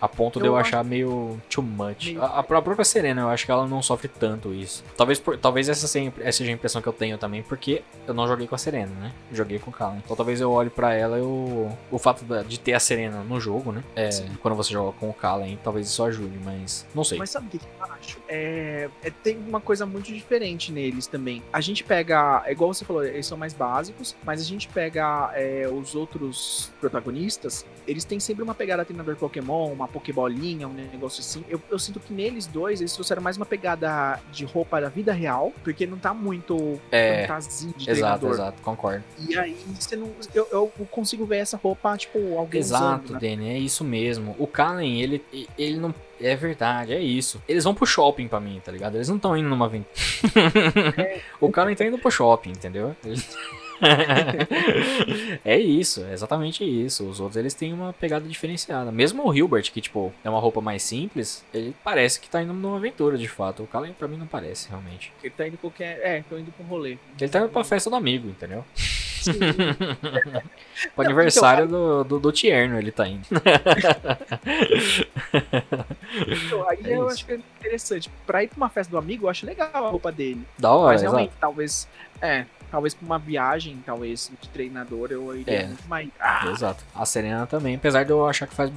A 0.00 0.08
ponto 0.08 0.38
de 0.40 0.46
Eu 0.46 0.52
eu 0.52 0.56
acho- 0.56 0.68
achar 0.70 0.84
meio 0.84 1.40
too 1.50 1.62
much. 1.62 2.06
Meio- 2.06 2.22
A, 2.22 2.38
a 2.38 2.42
própria 2.42 2.84
Serena, 2.84 3.22
eu 3.22 3.28
acho 3.28 3.44
que 3.44 3.50
ela 3.52 3.66
não 3.66 3.82
sofre 3.82 4.08
tanto 4.08 4.54
isso. 4.54 4.82
Talvez, 4.96 5.18
por- 5.20 5.36
talvez 5.36 5.68
essa, 5.68 5.86
seja, 5.86 6.12
essa 6.20 6.38
seja 6.38 6.50
a 6.50 6.54
impressão 6.54 6.80
que 6.80 6.88
eu 6.88 6.92
tenho 6.92 7.18
também, 7.18 7.42
porque 7.42 7.82
eu 8.06 8.14
não 8.14 8.26
joguei 8.26 8.46
com 8.46 8.54
a 8.54 8.58
Serena, 8.58 8.92
né? 9.00 9.12
Joguei 9.32 9.58
com 9.58 9.70
o 9.70 9.72
Kallen. 9.72 10.00
Então 10.04 10.16
talvez 10.16 10.40
eu 10.40 10.50
olhe 10.50 10.70
pra 10.70 10.94
ela 10.94 11.16
e 11.18 11.20
eu, 11.20 11.76
o 11.90 11.98
fato 11.98 12.24
de 12.44 12.58
ter 12.58 12.72
a 12.72 12.80
Serena 12.80 13.20
no 13.22 13.40
jogo, 13.40 13.72
né? 13.72 13.82
É, 13.94 14.08
quando 14.42 14.54
você 14.54 14.72
joga 14.72 14.92
com 14.98 15.10
o 15.10 15.14
Kallen, 15.14 15.58
talvez 15.62 15.86
isso 15.86 16.02
ajude, 16.02 16.38
mas 16.44 16.86
não 16.94 17.04
sei. 17.04 17.18
Mas 17.18 17.30
sabe 17.30 17.46
o 17.46 17.50
que 17.50 17.58
que 17.58 17.64
eu 17.66 17.86
acho? 18.00 18.18
É, 18.28 18.88
é- 19.02 19.10
tem 19.10 19.36
uma 19.38 19.60
coisa 19.60 19.86
muito 19.86 20.12
diferente 20.12 20.72
neles 20.72 21.06
também. 21.06 21.42
A 21.52 21.60
gente 21.60 21.84
pega, 21.84 22.42
é 22.46 22.52
igual 22.52 22.72
você 22.72 22.84
falou, 22.84 23.04
eles 23.04 23.26
são 23.26 23.36
mais 23.38 23.52
básicos, 23.52 24.14
mas 24.24 24.40
a 24.40 24.44
gente 24.44 24.68
pega 24.68 25.30
é, 25.34 25.68
os 25.68 25.94
outros 25.94 26.70
protagonistas, 26.80 27.64
eles 27.86 28.04
têm 28.04 28.18
sempre 28.20 28.42
uma 28.42 28.54
pegada 28.54 28.84
treinador 28.84 29.16
Pokémon, 29.16 29.72
uma 29.72 29.88
Pokébolinha, 29.88 30.66
um 30.68 30.72
negócio 30.72 31.20
assim. 31.20 31.44
Eu, 31.48 31.60
eu 31.70 31.78
sinto 31.78 32.00
que 32.00 32.12
neles 32.12 32.46
dois, 32.46 32.80
eles 32.80 32.92
trouxeram 32.92 33.22
mais 33.22 33.36
uma 33.36 33.46
pegada 33.46 34.18
de 34.32 34.44
roupa 34.44 34.80
da 34.80 34.88
vida 34.88 35.12
real, 35.12 35.52
porque 35.62 35.86
não 35.86 35.98
tá 35.98 36.14
muito 36.14 36.80
É, 36.90 37.22
fantasia 37.26 37.72
de 37.76 37.90
Exato, 37.90 37.92
treinador. 38.20 38.30
exato, 38.32 38.62
concordo. 38.62 39.04
E 39.28 39.36
aí 39.36 39.56
você 39.78 39.96
não. 39.96 40.10
Eu, 40.34 40.48
eu 40.50 40.72
consigo 40.90 41.24
ver 41.26 41.38
essa 41.38 41.56
roupa, 41.56 41.96
tipo, 41.96 42.38
alguém 42.38 42.60
Exato, 42.60 43.04
usando, 43.04 43.12
né? 43.14 43.18
Danny, 43.30 43.48
é 43.50 43.58
isso 43.58 43.84
mesmo. 43.84 44.34
O 44.38 44.46
Kallen, 44.46 45.00
ele, 45.00 45.24
ele 45.58 45.78
não. 45.78 45.94
É 46.20 46.36
verdade, 46.36 46.92
é 46.92 47.00
isso. 47.00 47.42
Eles 47.48 47.64
vão 47.64 47.74
pro 47.74 47.86
shopping 47.86 48.28
pra 48.28 48.40
mim, 48.40 48.60
tá 48.64 48.70
ligado? 48.70 48.94
Eles 48.94 49.08
não 49.08 49.16
estão 49.16 49.36
indo 49.36 49.48
numa 49.48 49.66
aventura. 49.66 49.90
o 51.40 51.50
Kallen 51.50 51.74
tá 51.74 51.84
indo 51.84 51.98
pro 51.98 52.10
shopping, 52.10 52.50
entendeu? 52.50 52.94
É 55.42 55.58
isso, 55.58 56.04
é 56.04 56.12
exatamente 56.12 56.62
isso. 56.62 57.08
Os 57.08 57.18
outros 57.18 57.38
eles 57.38 57.54
têm 57.54 57.72
uma 57.72 57.94
pegada 57.94 58.28
diferenciada. 58.28 58.92
Mesmo 58.92 59.26
o 59.26 59.34
Hilbert, 59.34 59.72
que 59.72 59.80
tipo, 59.80 60.12
é 60.22 60.28
uma 60.28 60.38
roupa 60.38 60.60
mais 60.60 60.82
simples, 60.82 61.42
ele 61.52 61.74
parece 61.82 62.20
que 62.20 62.28
tá 62.28 62.42
indo 62.42 62.52
numa 62.52 62.76
aventura 62.76 63.16
de 63.16 63.26
fato. 63.26 63.62
O 63.62 63.66
Kallen 63.66 63.94
pra 63.94 64.06
mim 64.06 64.18
não 64.18 64.26
parece, 64.26 64.68
realmente. 64.68 65.12
Ele 65.22 65.32
tá 65.34 65.48
indo 65.48 65.56
qualquer. 65.56 65.98
É, 66.02 66.22
tô 66.28 66.36
indo 66.36 66.52
pra 66.52 66.62
um 66.62 66.68
rolê. 66.68 66.98
Ele 67.18 67.30
tá 67.30 67.40
indo 67.40 67.48
pra 67.48 67.64
festa 67.64 67.88
do 67.88 67.96
amigo, 67.96 68.28
entendeu? 68.28 68.64
Pro 70.94 71.04
aniversário 71.04 71.66
do, 71.68 72.04
do, 72.04 72.18
do 72.18 72.32
Tierno 72.32 72.78
ele 72.78 72.90
tá 72.90 73.06
indo. 73.06 73.26
Então, 76.46 76.68
aí 76.68 76.78
É 76.84 76.96
eu 76.96 77.04
isso. 77.06 77.14
acho 77.14 77.26
que 77.26 77.32
é 77.32 77.36
interessante. 77.36 78.10
Pra 78.26 78.42
ir 78.42 78.48
pra 78.48 78.56
uma 78.56 78.68
festa 78.68 78.90
do 78.90 78.98
amigo, 78.98 79.26
eu 79.26 79.30
acho 79.30 79.44
legal 79.46 79.68
a 79.72 79.90
roupa 79.90 80.10
dele. 80.10 80.44
Da 80.58 80.72
hora, 80.72 80.92
Mas 80.92 81.02
exato. 81.02 81.16
realmente, 81.16 81.34
talvez. 81.40 81.88
É, 82.20 82.44
talvez 82.70 82.94
pra 82.94 83.04
uma 83.06 83.18
viagem, 83.18 83.82
talvez, 83.84 84.30
de 84.40 84.48
treinador, 84.48 85.08
eu 85.10 85.34
iria 85.36 85.62
É. 85.62 85.66
muito 85.66 85.88
mais. 85.88 86.08
Ah, 86.20 86.46
Exato. 86.50 86.84
A 86.94 87.04
Serena 87.06 87.46
também, 87.46 87.74
apesar 87.76 88.04
de 88.04 88.10
eu 88.10 88.26
achar 88.26 88.46
que 88.46 88.54
faz. 88.54 88.70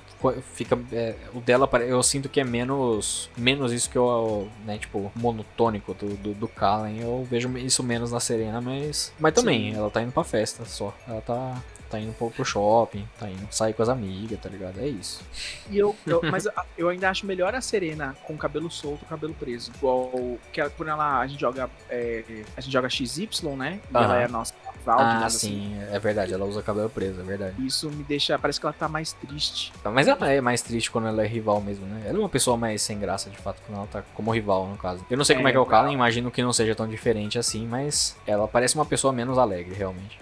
Fica. 0.53 0.77
é, 0.91 1.15
o 1.33 1.39
dela, 1.41 1.69
eu 1.81 2.01
sinto 2.01 2.29
que 2.29 2.39
é 2.39 2.43
menos. 2.43 3.29
Menos 3.37 3.71
isso 3.71 3.89
que 3.89 3.97
eu. 3.97 4.49
Né, 4.65 4.77
tipo, 4.77 5.11
monotônico 5.15 5.93
do, 5.93 6.15
do, 6.15 6.33
do 6.33 6.47
Kallen. 6.47 6.99
Eu 7.01 7.27
vejo 7.29 7.55
isso 7.57 7.83
menos 7.83 8.11
na 8.11 8.19
Serena, 8.19 8.61
mas. 8.61 9.13
Mas 9.19 9.33
também, 9.33 9.71
Sim. 9.73 9.77
ela 9.77 9.89
tá 9.89 10.01
indo 10.01 10.11
pra 10.11 10.23
festa 10.23 10.65
só. 10.65 10.95
Ela 11.07 11.21
tá. 11.21 11.61
Tá 11.93 11.99
indo 11.99 12.11
pro, 12.13 12.31
pro 12.31 12.43
shopping, 12.43 13.07
tá 13.19 13.29
indo 13.29 13.47
sair 13.51 13.71
com 13.73 13.83
as 13.83 13.89
amigas, 13.89 14.39
tá 14.41 14.49
ligado? 14.49 14.79
É 14.79 14.87
isso. 14.87 15.21
e 15.69 15.77
eu, 15.77 15.95
eu- 16.07 16.21
mas 16.31 16.47
eu 16.75 16.89
ainda 16.89 17.07
acho 17.07 17.23
melhor 17.23 17.53
a 17.53 17.61
Serena 17.61 18.15
com 18.23 18.33
o 18.33 18.37
cabelo 18.37 18.71
solto, 18.71 19.03
o 19.03 19.05
cabelo 19.05 19.31
preso. 19.35 19.71
Igual 19.77 20.11
que 20.51 20.59
ela- 20.59 20.71
quando 20.71 20.89
ela, 20.89 21.19
a 21.19 21.27
gente 21.27 21.39
joga. 21.39 21.69
é, 21.91 22.23
a 22.57 22.61
gente 22.61 22.73
joga 22.73 22.89
XY, 22.89 23.27
né? 23.55 23.79
E 23.91 23.95
ela 23.95 24.05
Aham. 24.05 24.15
é 24.15 24.25
a 24.25 24.27
nossa 24.27 24.55
ah, 24.87 25.29
sim, 25.29 25.75
é 25.91 25.99
verdade. 25.99 26.33
Ela 26.33 26.45
usa 26.45 26.61
cabelo 26.61 26.89
preso, 26.89 27.19
é 27.21 27.23
verdade. 27.23 27.53
assim. 27.57 27.65
Isso 27.65 27.89
me 27.89 28.03
deixa. 28.03 28.37
Parece 28.37 28.59
que 28.59 28.65
ela 28.65 28.73
tá 28.73 28.87
mais 28.87 29.13
triste. 29.13 29.71
Mas 29.85 30.07
ela 30.07 30.31
é 30.31 30.41
mais 30.41 30.61
triste 30.61 30.89
quando 30.91 31.07
ela 31.07 31.23
é 31.23 31.27
rival 31.27 31.61
mesmo, 31.61 31.85
né? 31.85 32.01
Ela 32.05 32.17
é 32.17 32.19
uma 32.19 32.29
pessoa 32.29 32.57
mais 32.57 32.81
sem 32.81 32.99
graça, 32.99 33.29
de 33.29 33.37
fato, 33.37 33.61
quando 33.65 33.77
ela 33.77 33.87
tá 33.87 34.03
como 34.13 34.31
rival, 34.31 34.67
no 34.67 34.77
caso. 34.77 35.05
Eu 35.09 35.17
não 35.17 35.23
sei 35.25 35.35
como 35.35 35.47
é 35.47 35.51
que 35.51 35.57
é 35.57 35.59
o 35.59 35.63
É, 35.63 35.67
Kallen, 35.67 35.93
imagino 35.93 36.29
que 36.31 36.41
não 36.41 36.51
seja 36.53 36.75
tão 36.75 36.87
diferente 36.87 37.37
assim, 37.39 37.67
mas 37.67 38.15
ela 38.27 38.47
parece 38.47 38.75
uma 38.75 38.85
pessoa 38.85 39.13
menos 39.13 39.37
alegre, 39.37 39.73
realmente. 39.75 40.19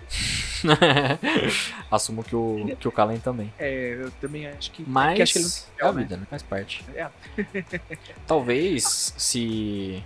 Assumo 1.89 2.23
que 2.23 2.35
o, 2.35 2.75
que 2.79 2.87
o 2.87 2.91
Kallen 2.91 3.19
também. 3.19 3.51
É, 3.57 3.97
eu 3.99 4.11
também 4.21 4.47
acho 4.47 4.71
que. 4.71 4.83
Mas 4.87 5.15
que 5.15 5.21
acho 5.23 5.33
que 5.33 5.39
ele 5.39 5.47
não 5.81 5.87
é 5.87 5.89
a 5.89 5.91
vida, 5.91 6.17
né? 6.17 6.23
Faz 6.29 6.43
parte. 6.43 6.85
É. 6.95 7.07
Talvez 8.27 9.13
se. 9.17 10.03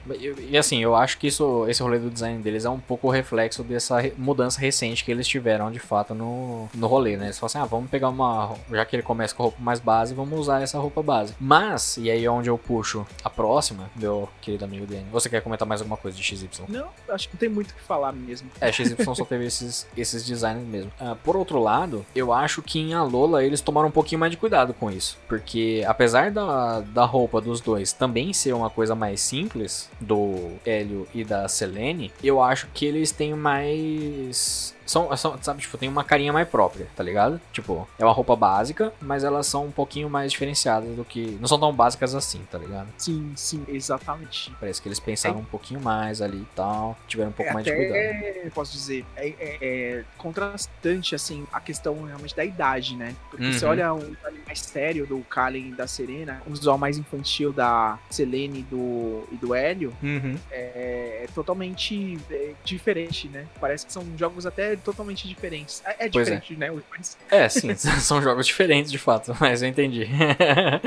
E 0.50 0.58
assim, 0.58 0.82
eu 0.82 0.96
acho 0.96 1.18
que 1.18 1.28
isso, 1.28 1.66
esse 1.68 1.82
rolê 1.82 2.00
do 2.00 2.10
design 2.10 2.42
deles 2.42 2.66
é 2.66 2.70
um 2.70 2.80
pouco 2.80 3.08
o 3.08 3.12
reflexo 3.12 3.64
dessa 3.64 4.00
re- 4.00 4.14
mudança 4.46 4.60
recente 4.60 5.04
que 5.04 5.12
eles 5.12 5.28
tiveram 5.28 5.72
de 5.72 5.80
fato 5.80 6.14
no, 6.14 6.70
no 6.74 6.88
rolê, 6.88 7.18
né? 7.18 7.26
Eles 7.26 7.40
falam 7.40 7.48
assim: 7.48 7.58
ah, 7.60 7.66
vamos 7.66 7.90
pegar 7.90 8.10
uma. 8.10 8.54
Já 8.72 8.86
que 8.86 8.96
ele 8.96 9.04
começa 9.04 9.34
com 9.36 9.44
roupa 9.44 9.58
mais 9.62 9.80
base, 9.80 10.14
vamos 10.14 10.40
usar 10.40 10.62
essa 10.62 10.80
roupa 10.80 11.02
base. 11.02 11.34
Mas, 11.40 11.98
e 11.98 12.10
aí 12.10 12.24
é 12.24 12.30
onde 12.30 12.50
eu 12.50 12.58
puxo 12.58 13.06
a 13.24 13.30
próxima, 13.30 13.90
meu 13.96 14.30
querido 14.42 14.66
amigo 14.66 14.86
Danny. 14.86 15.06
Você 15.12 15.30
quer 15.30 15.42
comentar 15.42 15.68
mais 15.68 15.82
alguma 15.82 15.98
coisa 15.98 16.16
de 16.16 16.24
XY? 16.24 16.50
Não, 16.70 16.88
acho 17.10 17.28
que 17.28 17.36
não 17.36 17.40
tem 17.40 17.50
muito 17.50 17.72
o 17.72 17.74
que 17.74 17.82
falar 17.82 18.12
mesmo. 18.12 18.50
É, 18.62 18.72
XY 18.72 18.96
só 19.16 19.26
teve 19.26 19.46
esses, 19.46 19.88
esses 19.98 20.24
designs 20.26 20.46
design 20.46 20.62
mesmo. 20.66 20.92
Uh, 21.00 21.16
por 21.24 21.36
outro 21.36 21.60
lado, 21.60 22.06
eu 22.16 22.32
acho 22.32 22.62
que 22.62 22.80
em 22.80 22.94
Alola 22.94 23.44
eles 23.44 23.62
tomaram 23.62 23.88
um 23.88 23.92
pouquinho 23.92 24.20
mais 24.20 24.32
de 24.32 24.38
cuidado 24.38 24.74
com 24.74 24.92
isso. 24.92 25.18
Porque 25.28 25.84
apesar 25.88 26.30
da, 26.30 26.82
da 26.82 27.06
roupa 27.06 27.42
dos 27.42 27.62
dois 27.62 27.92
também 27.92 28.34
ser 28.34 28.54
uma 28.54 28.70
coisa 28.70 28.94
mais 28.94 29.22
simples, 29.22 29.90
do 30.00 30.52
Hélio 30.66 31.08
e 31.14 31.24
da 31.24 31.48
Selene, 31.48 32.12
eu 32.24 32.42
acho 32.42 32.68
que 32.74 32.86
eles 32.86 33.12
têm 33.12 33.34
mais 33.34 34.35
Yes. 34.36 34.75
São, 34.86 35.16
são, 35.18 35.38
sabe, 35.42 35.62
tipo, 35.62 35.78
tem 35.78 35.90
uma 35.90 36.04
carinha 36.04 36.32
mais 36.32 36.48
própria, 36.48 36.88
tá 36.96 37.04
ligado? 37.04 37.40
Tipo, 37.52 37.88
é 37.98 38.06
uma 38.06 38.14
roupa 38.14 38.36
básica, 38.36 38.94
mas 39.02 39.24
elas 39.24 39.48
são 39.48 39.66
um 39.66 39.72
pouquinho 39.72 40.10
mais 40.10 40.32
diferenciadas 40.32 40.96
do 40.96 41.04
que. 41.04 41.38
Não 41.40 41.48
são 41.48 41.60
tão 41.60 41.74
básicas 41.74 42.14
assim, 42.14 42.42
tá 42.50 42.58
ligado? 42.58 42.88
Sim, 42.98 43.34
sim, 43.36 43.64
exatamente. 43.68 44.54
Parece 44.60 44.82
que 44.82 44.88
eles 44.88 45.00
pensaram 45.00 45.38
é. 45.38 45.40
um 45.40 45.46
pouquinho 45.46 45.82
mais 45.82 46.22
ali 46.22 46.38
e 46.38 46.48
tal, 46.56 46.98
tiveram 47.08 47.30
um 47.30 47.34
pouco 47.34 47.50
é 47.50 47.54
mais 47.54 47.66
de 47.66 47.74
cuidado. 47.74 47.96
É, 47.96 48.50
posso 48.54 48.74
dizer, 48.74 49.06
é, 49.16 49.28
é, 49.28 49.58
é, 49.62 50.04
contrastante, 50.18 51.16
assim, 51.16 51.46
a 51.52 51.60
questão 51.60 52.04
realmente 52.04 52.36
da 52.36 52.46
idade, 52.46 52.96
né? 52.96 53.16
Porque 53.30 53.46
uhum. 53.46 53.54
você 53.54 53.66
olha 53.66 53.94
um 53.94 54.16
mais 54.46 54.60
sério 54.60 55.08
do 55.08 55.20
Kalen 55.22 55.70
e 55.70 55.72
da 55.74 55.88
Serena, 55.88 56.42
um 56.48 56.52
visual 56.52 56.78
mais 56.78 56.98
infantil 56.98 57.52
da 57.52 57.98
Selene 58.10 58.60
e 58.60 58.64
do, 58.64 59.28
e 59.32 59.36
do 59.36 59.56
Hélio, 59.56 59.94
uhum. 60.02 60.38
é, 60.52 61.24
é 61.24 61.28
totalmente 61.34 62.20
diferente, 62.64 63.28
né? 63.28 63.46
Parece 63.60 63.86
que 63.86 63.92
são 63.92 64.06
jogos 64.18 64.46
até 64.46 64.75
totalmente 64.82 65.28
diferentes. 65.28 65.82
É, 65.86 66.06
é 66.06 66.10
diferente, 66.10 66.54
é. 66.54 66.58
né? 66.58 66.82
É, 67.30 67.50
sim, 67.50 67.74
são 67.76 68.22
jogos 68.22 68.48
diferentes 68.48 68.92
de 68.92 68.98
fato, 68.98 69.36
mas 69.40 69.62
eu 69.62 69.70
entendi. 69.70 70.08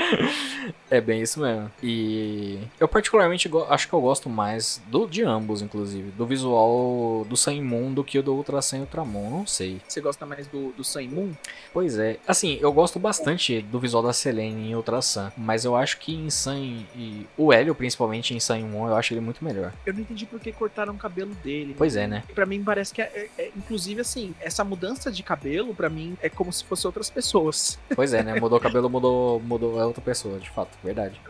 é 0.90 1.00
bem 1.00 1.22
isso 1.22 1.40
mesmo. 1.40 1.70
E 1.82 2.58
eu 2.78 2.88
particularmente 2.88 3.50
acho 3.68 3.88
que 3.88 3.92
eu 3.92 4.00
gosto 4.00 4.28
mais 4.28 4.80
do 4.86 5.06
de 5.06 5.22
ambos, 5.22 5.62
inclusive. 5.62 6.10
Do 6.12 6.26
visual 6.26 7.24
do 7.28 7.36
Sun 7.36 7.62
Moon 7.62 7.92
do 7.92 8.04
que 8.04 8.18
o 8.18 8.22
do 8.22 8.34
Ultra 8.34 8.62
Sun 8.62 8.76
e 8.76 8.80
Ultramon, 8.80 9.30
não 9.30 9.46
sei. 9.46 9.80
Você 9.86 10.00
gosta 10.00 10.24
mais 10.26 10.46
do, 10.46 10.72
do 10.72 10.84
Sun 10.84 11.08
Moon? 11.08 11.32
Pois 11.72 11.98
é. 11.98 12.18
Assim, 12.26 12.58
eu 12.60 12.72
gosto 12.72 12.98
bastante 12.98 13.60
do 13.62 13.78
visual 13.78 14.02
da 14.02 14.12
Selene 14.12 14.70
em 14.70 14.74
Ultra 14.74 15.00
Sun, 15.02 15.30
mas 15.36 15.64
eu 15.64 15.76
acho 15.76 15.98
que 15.98 16.14
em 16.14 16.30
Sun 16.30 16.84
e 16.96 17.26
o 17.36 17.52
Hélio, 17.52 17.74
principalmente 17.74 18.34
em 18.34 18.40
Sun 18.40 18.60
Moon, 18.60 18.88
eu 18.88 18.96
acho 18.96 19.12
ele 19.12 19.20
muito 19.20 19.44
melhor. 19.44 19.72
Eu 19.84 19.94
não 19.94 20.00
entendi 20.00 20.26
porque 20.26 20.52
cortaram 20.52 20.94
o 20.94 20.98
cabelo 20.98 21.34
dele. 21.36 21.74
Pois 21.76 21.96
é, 21.96 22.06
né? 22.06 22.24
Pra 22.34 22.46
mim 22.46 22.62
parece 22.62 22.92
que 22.92 23.02
é, 23.02 23.28
é, 23.38 23.42
é 23.42 23.50
Inclusive, 23.56 23.77
assim, 24.00 24.34
essa 24.40 24.64
mudança 24.64 25.10
de 25.10 25.22
cabelo, 25.22 25.74
para 25.74 25.88
mim, 25.88 26.16
é 26.20 26.28
como 26.28 26.52
se 26.52 26.64
fosse 26.64 26.86
outras 26.86 27.10
pessoas. 27.10 27.78
Pois 27.98 28.12
é, 28.14 28.22
né? 28.22 28.38
Mudou 28.38 28.58
o 28.58 28.60
cabelo, 28.60 28.88
mudou, 28.88 29.40
mudou 29.40 29.80
é 29.80 29.84
outra 29.84 30.00
pessoa, 30.00 30.38
de 30.38 30.48
fato, 30.50 30.78
verdade. 30.84 31.20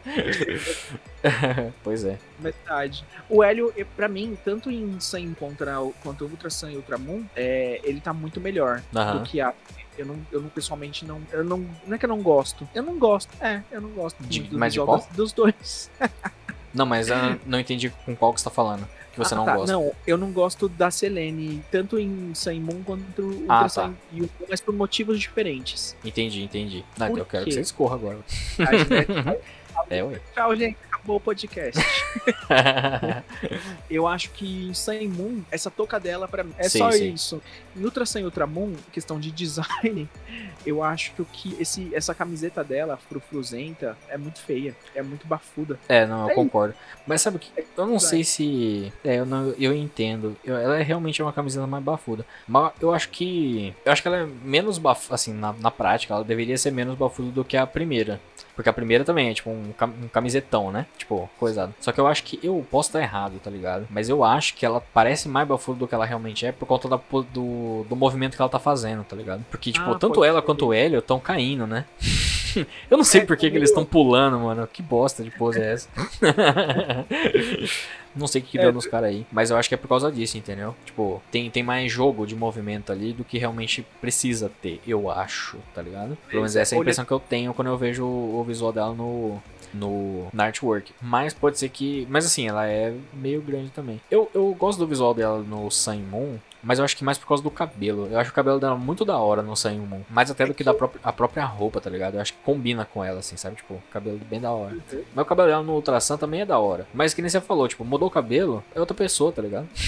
pois 1.84 2.04
é. 2.04 2.18
Verdade. 2.38 3.04
O 3.28 3.44
Hélio, 3.44 3.74
para 3.94 4.08
mim, 4.08 4.38
tanto 4.42 4.70
em 4.70 4.98
Sun 4.98 5.34
contra, 5.34 5.74
quanto 6.02 6.24
Ultra 6.24 6.48
Sun 6.48 6.70
e 6.70 6.76
Ultra 6.76 6.96
Moon, 6.96 7.24
é, 7.36 7.78
ele 7.84 8.00
tá 8.00 8.14
muito 8.14 8.40
melhor 8.40 8.82
uhum. 8.94 9.18
do 9.18 9.24
que 9.24 9.38
a 9.40 9.52
eu 9.96 10.06
não, 10.06 10.16
eu 10.32 10.40
não 10.40 10.48
pessoalmente 10.48 11.04
não. 11.04 11.20
Eu 11.30 11.44
não. 11.44 11.64
Não 11.86 11.94
é 11.94 11.98
que 11.98 12.04
eu 12.04 12.08
não 12.08 12.20
gosto. 12.20 12.68
Eu 12.74 12.82
não 12.82 12.98
gosto. 12.98 13.30
É, 13.40 13.62
eu 13.70 13.80
não 13.80 13.90
gosto 13.90 14.22
de, 14.24 14.42
do, 14.42 14.58
mas 14.58 14.72
de 14.72 14.80
qual? 14.80 15.06
dos 15.14 15.32
dois. 15.32 15.90
não, 16.74 16.84
mas 16.84 17.08
eu 17.08 17.16
não 17.46 17.60
entendi 17.60 17.90
com 18.04 18.16
qual 18.16 18.32
que 18.32 18.40
você 18.40 18.44
tá 18.44 18.50
falando 18.50 18.88
que 19.14 19.18
você 19.18 19.34
ah, 19.34 19.38
não 19.38 19.44
tá. 19.44 19.56
gosta. 19.56 19.72
Não, 19.72 19.92
eu 20.06 20.18
não 20.18 20.32
gosto 20.32 20.68
da 20.68 20.90
Selene, 20.90 21.62
tanto 21.70 21.98
em 21.98 22.34
Saimon 22.34 22.82
quanto 22.84 23.22
em 23.22 23.46
ah, 23.48 23.68
tá. 23.68 23.92
Mas 24.48 24.60
por 24.60 24.74
motivos 24.74 25.18
diferentes. 25.18 25.96
Entendi, 26.04 26.42
entendi. 26.42 26.84
Não, 26.98 27.16
eu 27.16 27.24
quero 27.24 27.44
que 27.44 27.52
você 27.52 27.60
escorra 27.60 27.94
agora. 27.96 28.18
é, 29.90 30.02
ué. 30.02 30.20
Tchau, 30.34 30.56
gente 30.56 30.76
acabou 31.04 31.16
o 31.16 31.20
podcast. 31.20 31.80
eu 33.90 34.06
acho 34.06 34.30
que 34.30 34.68
em 34.68 34.74
Sun 34.74 35.08
Moon, 35.08 35.42
essa 35.50 35.70
toca 35.70 36.00
dela 36.00 36.26
para 36.26 36.42
mim 36.42 36.54
é 36.56 36.68
sim, 36.68 36.78
só 36.78 36.90
sim. 36.90 37.12
isso. 37.12 37.42
Em 37.76 37.84
Ultra 37.84 38.06
Sun 38.06 38.20
e 38.20 38.24
Ultra 38.24 38.46
Moon, 38.46 38.72
questão 38.90 39.20
de 39.20 39.30
design, 39.30 40.08
eu 40.64 40.82
acho 40.82 41.12
que 41.32 41.54
esse, 41.60 41.94
essa 41.94 42.14
camiseta 42.14 42.64
dela, 42.64 42.96
frufruzenta, 42.96 43.96
é 44.08 44.16
muito 44.16 44.40
feia, 44.40 44.74
é 44.94 45.02
muito 45.02 45.26
bafuda. 45.26 45.78
É, 45.88 46.06
não, 46.06 46.24
eu 46.24 46.30
é 46.30 46.34
concordo. 46.34 46.74
Mas 47.06 47.20
sabe 47.20 47.36
o 47.36 47.40
que? 47.40 47.50
Eu 47.76 47.86
não 47.86 47.98
sei 47.98 48.24
se. 48.24 48.92
É, 49.04 49.16
eu, 49.16 49.26
não, 49.26 49.50
eu 49.58 49.74
entendo. 49.74 50.36
Eu, 50.42 50.56
ela 50.56 50.78
é 50.78 50.82
realmente 50.82 51.22
uma 51.22 51.32
camiseta 51.32 51.66
mais 51.66 51.84
bafuda. 51.84 52.24
Mas 52.48 52.72
eu 52.80 52.94
acho 52.94 53.10
que. 53.10 53.74
Eu 53.84 53.92
acho 53.92 54.00
que 54.00 54.08
ela 54.08 54.18
é 54.18 54.26
menos 54.42 54.78
bafuda. 54.78 55.14
Assim, 55.14 55.34
na, 55.34 55.52
na 55.52 55.70
prática, 55.70 56.14
ela 56.14 56.24
deveria 56.24 56.56
ser 56.56 56.70
menos 56.70 56.96
bafuda 56.96 57.30
do 57.30 57.44
que 57.44 57.56
a 57.56 57.66
primeira. 57.66 58.20
Porque 58.54 58.68
a 58.68 58.72
primeira 58.72 59.04
também 59.04 59.30
é 59.30 59.34
tipo 59.34 59.50
um, 59.50 59.72
um 60.02 60.08
camisetão, 60.08 60.70
né? 60.70 60.86
Tipo, 60.96 61.28
coisado. 61.38 61.74
Só 61.80 61.92
que 61.92 62.00
eu 62.00 62.06
acho 62.06 62.22
que 62.22 62.38
eu 62.42 62.64
posso 62.70 62.88
estar 62.88 63.00
errado, 63.00 63.40
tá 63.42 63.50
ligado? 63.50 63.86
Mas 63.90 64.08
eu 64.08 64.22
acho 64.22 64.54
que 64.54 64.64
ela 64.64 64.80
parece 64.92 65.28
mais 65.28 65.46
bafuda 65.46 65.80
do 65.80 65.88
que 65.88 65.94
ela 65.94 66.04
realmente 66.04 66.46
é 66.46 66.52
por 66.52 66.66
conta 66.66 66.88
da, 66.88 67.00
do, 67.32 67.84
do 67.88 67.96
movimento 67.96 68.36
que 68.36 68.42
ela 68.42 68.48
tá 68.48 68.58
fazendo, 68.58 69.02
tá 69.04 69.16
ligado? 69.16 69.44
Porque, 69.50 69.72
tipo, 69.72 69.90
ah, 69.90 69.98
tanto 69.98 70.24
ela 70.24 70.40
ser. 70.40 70.46
quanto 70.46 70.66
o 70.66 70.72
Hélio 70.72 71.00
estão 71.00 71.18
caindo, 71.18 71.66
né? 71.66 71.84
eu 72.90 72.96
não 72.96 73.04
sei 73.04 73.22
é, 73.22 73.24
por 73.24 73.36
que, 73.36 73.50
que 73.50 73.56
eles 73.56 73.70
estão 73.70 73.84
pulando, 73.84 74.38
mano. 74.38 74.66
Que 74.66 74.82
bosta 74.82 75.22
de 75.22 75.30
pose 75.30 75.60
é 75.60 75.72
essa? 75.72 75.88
Não 78.16 78.28
sei 78.28 78.40
o 78.40 78.44
que, 78.44 78.56
deu 78.56 78.68
é, 78.68 78.72
nos 78.72 78.86
caras 78.86 79.10
aí, 79.10 79.26
mas 79.32 79.50
eu 79.50 79.56
acho 79.56 79.68
que 79.68 79.74
é 79.74 79.78
por 79.78 79.88
causa 79.88 80.10
disso, 80.10 80.38
entendeu? 80.38 80.74
Tipo, 80.84 81.20
tem, 81.32 81.50
tem 81.50 81.64
mais 81.64 81.90
jogo 81.90 82.26
de 82.26 82.36
movimento 82.36 82.92
ali 82.92 83.12
do 83.12 83.24
que 83.24 83.38
realmente 83.38 83.84
precisa 84.00 84.50
ter, 84.62 84.80
eu 84.86 85.10
acho, 85.10 85.58
tá 85.74 85.82
ligado? 85.82 86.16
Pelo 86.28 86.42
menos 86.42 86.54
essa 86.54 86.74
é 86.74 86.78
a 86.78 86.80
impressão 86.80 87.04
que 87.04 87.12
eu 87.12 87.18
tenho 87.18 87.52
quando 87.52 87.68
eu 87.68 87.76
vejo 87.76 88.04
o 88.04 88.44
visual 88.46 88.72
dela 88.72 88.94
no, 88.94 89.42
no 89.72 90.28
na 90.32 90.44
artwork. 90.44 90.92
Mas 91.02 91.34
pode 91.34 91.58
ser 91.58 91.68
que. 91.68 92.06
Mas 92.08 92.24
assim, 92.24 92.46
ela 92.46 92.66
é 92.66 92.94
meio 93.12 93.42
grande 93.42 93.70
também. 93.70 94.00
Eu, 94.10 94.30
eu 94.32 94.54
gosto 94.54 94.78
do 94.78 94.86
visual 94.86 95.12
dela 95.12 95.40
no 95.40 95.68
Sun 95.70 95.98
Moon, 96.10 96.38
mas 96.64 96.78
eu 96.78 96.84
acho 96.84 96.96
que 96.96 97.04
mais 97.04 97.18
por 97.18 97.26
causa 97.26 97.42
do 97.42 97.50
cabelo. 97.50 98.08
Eu 98.10 98.18
acho 98.18 98.30
o 98.30 98.34
cabelo 98.34 98.58
dela 98.58 98.76
muito 98.76 99.04
da 99.04 99.18
hora 99.18 99.42
no 99.42 99.54
Sun 99.54 99.78
Moon. 99.78 100.00
Mais 100.10 100.30
até 100.30 100.46
do 100.46 100.54
que 100.54 100.64
da 100.64 100.72
própria, 100.72 101.00
a 101.04 101.12
própria 101.12 101.44
roupa, 101.44 101.80
tá 101.80 101.90
ligado? 101.90 102.14
Eu 102.14 102.20
acho 102.20 102.32
que 102.32 102.38
combina 102.42 102.84
com 102.84 103.04
ela, 103.04 103.20
assim, 103.20 103.36
sabe? 103.36 103.56
Tipo, 103.56 103.80
cabelo 103.92 104.18
bem 104.28 104.40
da 104.40 104.50
hora. 104.50 104.74
Uhum. 104.74 105.04
Mas 105.14 105.24
o 105.24 105.28
cabelo 105.28 105.48
dela 105.48 105.62
no 105.62 105.74
Ultra 105.74 106.00
Sun 106.00 106.16
também 106.16 106.40
é 106.40 106.46
da 106.46 106.58
hora. 106.58 106.86
Mas 106.94 107.12
que 107.12 107.22
nem 107.22 107.28
você 107.28 107.40
falou, 107.40 107.68
tipo, 107.68 107.84
mudou 107.84 108.08
o 108.08 108.10
cabelo, 108.10 108.64
é 108.74 108.80
outra 108.80 108.96
pessoa, 108.96 109.30
tá 109.30 109.42
ligado? 109.42 109.68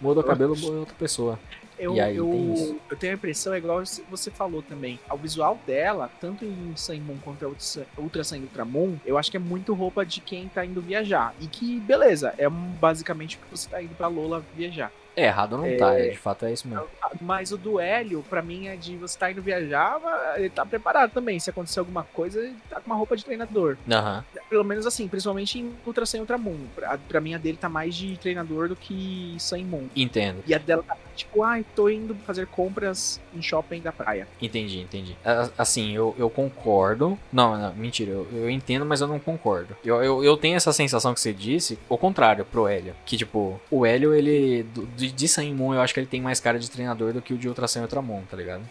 mudou 0.00 0.22
o 0.22 0.26
cabelo, 0.26 0.54
é 0.54 0.78
outra 0.78 0.94
pessoa. 0.98 1.38
Eu, 1.84 1.96
eu, 1.96 2.80
eu, 2.90 2.96
tenho 2.96 3.12
a 3.12 3.16
impressão, 3.16 3.52
é 3.52 3.58
igual 3.58 3.82
você 4.10 4.30
falou 4.30 4.62
também, 4.62 4.98
o 5.10 5.16
visual 5.16 5.58
dela, 5.66 6.10
tanto 6.20 6.44
em 6.44 6.72
Sun 6.76 7.00
Moon 7.00 7.18
quanto 7.22 7.44
em 7.44 8.02
Ultra 8.02 8.24
Sun 8.24 8.38
Ultramon, 8.38 8.96
eu 9.04 9.18
acho 9.18 9.30
que 9.30 9.36
é 9.36 9.40
muito 9.40 9.74
roupa 9.74 10.04
de 10.04 10.20
quem 10.20 10.48
tá 10.48 10.64
indo 10.64 10.80
viajar. 10.80 11.34
E 11.40 11.46
que, 11.46 11.78
beleza, 11.80 12.34
é 12.38 12.48
basicamente 12.48 13.36
o 13.36 13.40
que 13.40 13.50
você 13.50 13.68
tá 13.68 13.82
indo 13.82 13.94
pra 13.94 14.08
Lola 14.08 14.42
viajar. 14.56 14.90
É, 15.16 15.26
errado 15.26 15.56
não 15.56 15.64
é, 15.64 15.76
tá, 15.76 15.96
de 15.96 16.16
fato 16.16 16.44
é 16.44 16.52
isso 16.52 16.66
mesmo. 16.66 16.86
Mas 17.20 17.52
o 17.52 17.56
do 17.56 17.78
Hélio, 17.78 18.24
pra 18.28 18.42
mim, 18.42 18.66
é 18.66 18.76
de 18.76 18.96
você 18.96 19.16
tá 19.16 19.30
indo 19.30 19.40
viajar, 19.40 20.00
ele 20.36 20.50
tá 20.50 20.66
preparado 20.66 21.12
também. 21.12 21.38
Se 21.38 21.50
acontecer 21.50 21.78
alguma 21.78 22.02
coisa, 22.02 22.40
ele 22.40 22.56
tá 22.68 22.80
com 22.80 22.86
uma 22.86 22.96
roupa 22.96 23.16
de 23.16 23.24
treinador. 23.24 23.76
Uhum. 23.86 24.22
Pelo 24.50 24.64
menos 24.64 24.86
assim, 24.86 25.06
principalmente 25.06 25.58
em 25.58 25.72
Ultra 25.86 26.04
Sun 26.04 26.20
Ultramon. 26.20 26.56
Pra, 26.74 26.98
pra 26.98 27.20
mim, 27.20 27.34
a 27.34 27.38
dele 27.38 27.56
tá 27.56 27.68
mais 27.68 27.94
de 27.94 28.16
treinador 28.18 28.68
do 28.68 28.76
que 28.76 29.36
Sun 29.38 29.64
Moon. 29.64 29.88
Entendo. 29.94 30.42
E 30.46 30.54
a 30.54 30.58
dela 30.58 30.82
tá 30.82 30.96
tipo, 31.14 31.42
ai, 31.42 31.60
ah, 31.60 31.72
tô 31.74 31.88
indo 31.88 32.14
fazer 32.26 32.46
compras 32.46 33.20
em 33.34 33.42
shopping 33.42 33.80
da 33.80 33.92
praia. 33.92 34.26
Entendi, 34.40 34.80
entendi. 34.80 35.16
Assim, 35.56 35.92
eu, 35.92 36.14
eu 36.18 36.28
concordo. 36.28 37.18
Não, 37.32 37.56
não, 37.56 37.74
mentira, 37.74 38.10
eu, 38.10 38.28
eu 38.32 38.50
entendo, 38.50 38.84
mas 38.84 39.00
eu 39.00 39.06
não 39.06 39.18
concordo. 39.18 39.76
Eu, 39.84 40.02
eu, 40.02 40.24
eu 40.24 40.36
tenho 40.36 40.56
essa 40.56 40.72
sensação 40.72 41.14
que 41.14 41.20
você 41.20 41.32
disse, 41.32 41.78
o 41.88 41.96
contrário, 41.96 42.44
pro 42.44 42.66
Hélio. 42.66 42.94
Que, 43.04 43.16
tipo, 43.16 43.60
o 43.70 43.86
Hélio, 43.86 44.14
ele. 44.14 44.66
De, 44.96 45.10
de 45.10 45.28
Sun 45.28 45.54
Moon, 45.54 45.74
eu 45.74 45.80
acho 45.80 45.94
que 45.94 46.00
ele 46.00 46.06
tem 46.06 46.20
mais 46.20 46.40
cara 46.40 46.58
de 46.58 46.70
treinador 46.70 47.12
do 47.12 47.22
que 47.22 47.34
o 47.34 47.38
de 47.38 47.48
Ultra 47.48 47.68
Sun 47.68 47.80
e 47.80 47.82
Ultramon, 47.82 48.22
tá 48.30 48.36
ligado? 48.36 48.62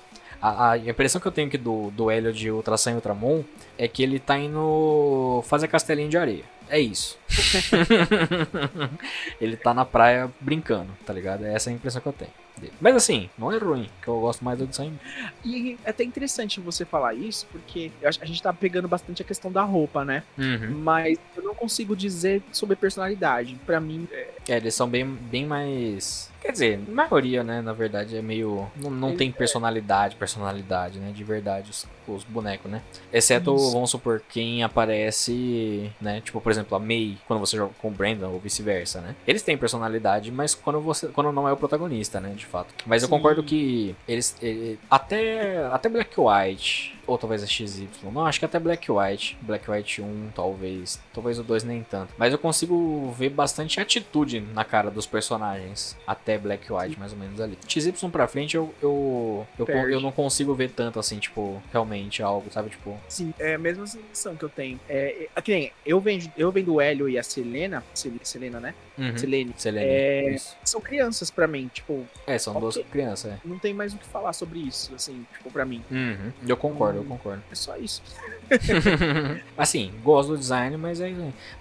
A, 0.41 0.71
a, 0.71 0.77
impressão 0.77 1.21
que 1.21 1.27
eu 1.27 1.31
tenho 1.31 1.47
aqui 1.47 1.57
do, 1.57 1.89
do 1.91 2.11
Hélio 2.11 2.33
de 2.33 2.51
Ultra 2.51 2.75
Sun 2.75 2.91
e 2.91 2.95
Ultramon 2.95 3.43
é 3.77 3.87
que 3.87 4.03
ele 4.03 4.19
tá 4.19 4.37
indo 4.37 5.41
fazer 5.47 5.69
castelinho 5.69 6.09
de 6.09 6.17
areia. 6.17 6.43
É 6.73 6.79
isso. 6.79 7.19
ele 9.39 9.55
tá 9.55 9.75
na 9.75 9.85
praia 9.85 10.31
brincando, 10.41 10.89
tá 11.05 11.13
ligado? 11.13 11.45
É 11.45 11.53
essa 11.53 11.69
a 11.69 11.73
impressão 11.73 12.01
que 12.01 12.07
eu 12.07 12.13
tenho. 12.13 12.31
Dele. 12.57 12.73
Mas 12.81 12.95
assim, 12.95 13.29
não 13.37 13.51
é 13.51 13.59
ruim, 13.59 13.87
que 14.01 14.07
eu 14.07 14.19
gosto 14.19 14.43
mais 14.43 14.57
do 14.57 14.65
design. 14.65 14.97
E 15.45 15.77
é 15.85 15.91
até 15.91 16.03
interessante 16.03 16.59
você 16.59 16.83
falar 16.83 17.13
isso, 17.13 17.45
porque 17.51 17.91
a 18.03 18.25
gente 18.25 18.41
tá 18.41 18.51
pegando 18.51 18.87
bastante 18.87 19.21
a 19.21 19.25
questão 19.25 19.51
da 19.51 19.61
roupa, 19.61 20.03
né? 20.03 20.23
Uhum. 20.35 20.79
Mas 20.79 21.19
eu 21.37 21.43
não 21.43 21.53
consigo 21.53 21.95
dizer 21.95 22.41
sobre 22.51 22.75
personalidade. 22.75 23.55
para 23.67 23.79
mim. 23.79 24.07
É... 24.11 24.27
é, 24.49 24.57
eles 24.57 24.73
são 24.73 24.89
bem, 24.89 25.05
bem 25.05 25.45
mais 25.45 26.33
Quer 26.43 26.51
dizer, 26.51 26.79
a 26.85 26.91
maioria, 26.91 27.41
né, 27.41 27.61
na 27.61 27.71
verdade, 27.71 28.17
é 28.17 28.21
meio. 28.21 28.69
Não, 28.75 28.89
não 28.89 29.15
tem 29.15 29.31
personalidade, 29.31 30.17
personalidade, 30.17 30.99
né? 30.99 31.13
De 31.13 31.23
verdade, 31.23 31.71
os, 31.71 31.87
os 32.11 32.23
bonecos, 32.23 32.69
né? 32.69 32.81
Exceto, 33.11 33.55
Isso. 33.55 33.71
vamos 33.71 33.89
supor, 33.89 34.21
quem 34.29 34.63
aparece, 34.63 35.91
né? 36.01 36.21
Tipo, 36.21 36.41
por 36.41 36.51
exemplo, 36.51 36.75
a 36.75 36.79
May, 36.79 37.17
quando 37.27 37.39
você 37.39 37.57
joga 37.57 37.73
com 37.81 37.87
o 37.87 37.91
Brandon, 37.91 38.29
ou 38.31 38.39
vice-versa, 38.39 39.01
né? 39.01 39.15
Eles 39.27 39.41
têm 39.41 39.57
personalidade, 39.57 40.31
mas 40.31 40.55
quando 40.55 40.79
você. 40.79 41.07
Quando 41.07 41.31
não 41.31 41.47
é 41.47 41.53
o 41.53 41.57
protagonista, 41.57 42.19
né? 42.19 42.33
De 42.35 42.45
fato. 42.45 42.73
Mas 42.85 43.01
Sim. 43.01 43.05
eu 43.05 43.09
concordo 43.09 43.43
que 43.43 43.95
eles. 44.07 44.35
Ele, 44.41 44.79
até. 44.89 45.65
Até 45.71 45.89
Black 45.89 46.15
White 46.19 46.97
Ou 47.05 47.17
talvez 47.17 47.43
a 47.43 47.47
XY. 47.47 47.89
Não, 48.03 48.25
acho 48.25 48.39
que 48.39 48.45
até 48.45 48.59
Black 48.59 48.91
White. 48.91 49.37
Black 49.41 49.69
White 49.69 50.01
1, 50.01 50.29
talvez. 50.33 50.99
Talvez 51.13 51.37
o 51.39 51.43
2 51.43 51.63
nem 51.63 51.83
tanto. 51.83 52.13
Mas 52.17 52.31
eu 52.31 52.39
consigo 52.39 53.11
ver 53.17 53.29
bastante 53.29 53.79
atitude 53.79 54.39
na 54.39 54.63
cara 54.63 54.89
dos 54.89 55.05
personagens. 55.05 55.97
Até 56.07 56.37
Black 56.37 56.71
White, 56.71 56.97
mais 56.97 57.11
ou 57.11 57.17
menos 57.17 57.39
ali. 57.41 57.57
XY 57.67 57.93
pra 58.11 58.27
frente 58.27 58.55
eu, 58.55 58.73
eu, 58.81 59.47
eu, 59.57 59.67
eu, 59.89 60.01
não 60.01 60.11
consigo 60.11 60.53
ver 60.53 60.71
tanto 60.71 60.99
assim, 60.99 61.19
tipo, 61.19 61.61
realmente 61.71 61.92
algo, 62.21 62.51
sabe? 62.51 62.69
Tipo. 62.69 62.97
Sim, 63.07 63.33
é 63.39 63.55
a 63.55 63.59
mesma 63.59 63.85
sensação 63.85 64.35
que 64.35 64.43
eu 64.43 64.49
tenho. 64.49 64.79
É, 64.87 65.27
é, 65.35 65.41
que 65.41 65.51
nem, 65.51 65.71
eu 65.85 65.99
vendo, 65.99 66.31
eu 66.37 66.51
vendo 66.51 66.73
o 66.73 66.81
Hélio 66.81 67.09
e 67.09 67.17
a 67.17 67.23
Selena. 67.23 67.83
Selena, 67.93 68.59
né? 68.59 68.73
Uhum. 68.97 69.17
Selene. 69.17 69.53
Selene. 69.57 69.87
É, 69.87 70.35
são 70.63 70.81
crianças 70.81 71.29
pra 71.31 71.47
mim, 71.47 71.69
tipo. 71.73 72.05
É, 72.27 72.37
são 72.37 72.53
okay, 72.55 72.61
duas 72.61 72.77
crianças, 72.89 73.33
é. 73.33 73.37
Não 73.43 73.59
tem 73.59 73.73
mais 73.73 73.93
o 73.93 73.97
que 73.97 74.05
falar 74.05 74.33
sobre 74.33 74.59
isso, 74.59 74.93
assim, 74.95 75.25
tipo, 75.33 75.51
pra 75.51 75.65
mim. 75.65 75.83
Uhum. 75.91 76.31
Eu 76.47 76.57
concordo, 76.57 76.99
eu 76.99 77.05
concordo. 77.05 77.43
É 77.51 77.55
só 77.55 77.75
isso. 77.77 78.01
assim, 79.57 79.91
gosto 80.03 80.29
do 80.29 80.37
design, 80.37 80.77
mas 80.77 80.99
é 81.01 81.13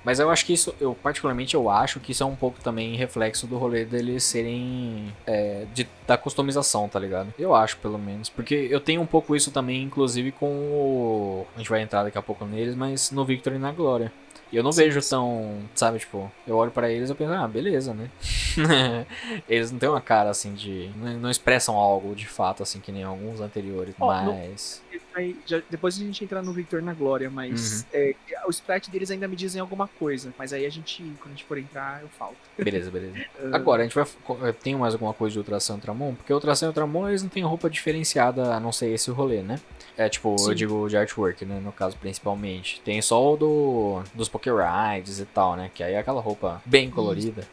Mas 0.05 0.19
eu 0.19 0.31
acho 0.31 0.45
que 0.45 0.53
isso, 0.53 0.75
eu 0.81 0.95
particularmente 0.95 1.55
eu 1.55 1.71
acho 1.71 2.01
que 2.01 2.13
isso 2.13 2.23
é 2.23 2.27
um 2.27 2.37
pouco 2.37 2.61
também 2.61 2.97
reflexo 2.97 3.47
do 3.47 3.57
rolê 3.57 3.85
deles 3.85 4.25
serem 4.25 5.13
é, 5.27 5.65
de, 5.73 5.89
da 6.07 6.17
customização, 6.17 6.89
tá 6.89 6.99
ligado? 6.99 7.33
Eu 7.39 7.55
acho, 7.55 7.77
pelo 7.79 7.99
menos. 7.99 8.29
Porque 8.29 8.69
eu 8.71 8.81
tenho 8.81 9.01
um 9.01 9.07
pouco 9.07 9.35
isso 9.35 9.51
também, 9.51 9.83
inclusive, 9.83 10.22
com 10.31 10.47
o. 10.47 11.47
A 11.55 11.59
gente 11.59 11.71
vai 11.71 11.83
entrar 11.83 12.05
daqui 12.05 12.19
a 12.19 12.23
pouco 12.23 12.45
neles, 12.45 12.77
mas 12.77 13.11
no 13.11 13.25
Victor 13.25 13.55
e 13.55 13.59
na 13.59 13.73
Glória. 13.73 14.13
E 14.53 14.57
eu 14.57 14.63
não 14.63 14.71
sim, 14.71 14.83
vejo 14.83 15.01
tão, 15.09 15.61
sabe, 15.75 15.99
tipo, 15.99 16.31
eu 16.47 16.57
olho 16.57 16.71
para 16.71 16.91
eles 16.91 17.09
e 17.09 17.13
eu 17.13 17.17
penso, 17.17 17.33
ah, 17.33 17.49
beleza, 17.49 17.95
né? 17.95 18.11
eles 19.49 19.73
não 19.73 19.79
têm 19.79 19.89
uma 19.89 20.01
cara 20.01 20.29
assim 20.29 20.53
de. 20.53 20.91
Não, 20.97 21.31
expressam 21.31 21.75
algo 21.75 22.15
de 22.15 22.27
fato, 22.27 22.63
assim, 22.63 22.79
que 22.79 22.93
nem 22.93 23.03
alguns 23.03 23.41
anteriores, 23.41 23.95
oh, 23.99 24.07
mas. 24.07 24.83
No, 24.93 25.01
aí, 25.15 25.37
já, 25.47 25.63
depois 25.71 25.97
a 25.97 25.99
gente 25.99 26.23
entra 26.23 26.43
no 26.43 26.53
Victor 26.53 26.83
na 26.83 26.93
Glória, 26.93 27.31
mas 27.31 27.83
uhum. 27.83 28.01
é, 28.01 28.15
o 28.47 28.51
sprite 28.51 28.91
deles 28.91 29.11
ainda 29.11 29.27
me 29.27 29.37
dizem 29.37 29.61
alguma 29.61 29.89
coisa. 29.89 30.33
Mas 30.39 30.53
aí 30.53 30.67
a 30.67 30.71
gente, 30.71 31.03
quando 31.21 31.29
a 31.29 31.37
gente 31.37 31.45
for 31.45 31.59
entrar, 31.59 32.03
eu 32.03 32.09
falo. 32.09 32.35
Beleza, 32.63 32.91
beleza. 32.91 33.25
Agora, 33.53 33.83
a 33.83 33.85
gente 33.87 33.95
vai. 33.95 34.53
Tem 34.53 34.77
mais 34.77 34.95
alguma 34.95 35.15
coisa 35.15 35.33
de 35.33 35.39
Ultração 35.39 35.77
e 35.77 35.79
Ultramon? 35.79 36.15
Porque 36.15 36.33
Ultração 36.33 36.69
e 36.69 36.71
Ultramon 36.71 37.09
eles 37.09 37.23
não 37.23 37.31
têm 37.31 37.43
roupa 37.43 37.69
diferenciada, 37.71 38.55
a 38.55 38.61
não 38.61 38.71
ser 38.71 38.89
esse 38.89 39.11
rolê, 39.11 39.43
né? 39.43 39.59
É 39.97 40.09
tipo, 40.09 40.37
Sim. 40.39 40.51
eu 40.51 40.55
digo 40.55 40.89
de 40.89 40.97
artwork, 40.97 41.45
né? 41.45 41.61
No 41.61 41.73
caso, 41.73 41.97
principalmente. 41.97 42.81
Tem 42.83 43.01
só 43.03 43.35
o 43.35 43.37
do, 43.37 44.03
dos 44.15 44.29
Pokérides 44.43 45.21
e 45.21 45.25
tal, 45.25 45.57
né? 45.57 45.71
Que 45.73 45.85
aí 45.85 45.95
é 45.95 45.99
aquela 45.99 46.21
roupa 46.21 46.61
bem 46.65 46.91
colorida. 46.91 47.47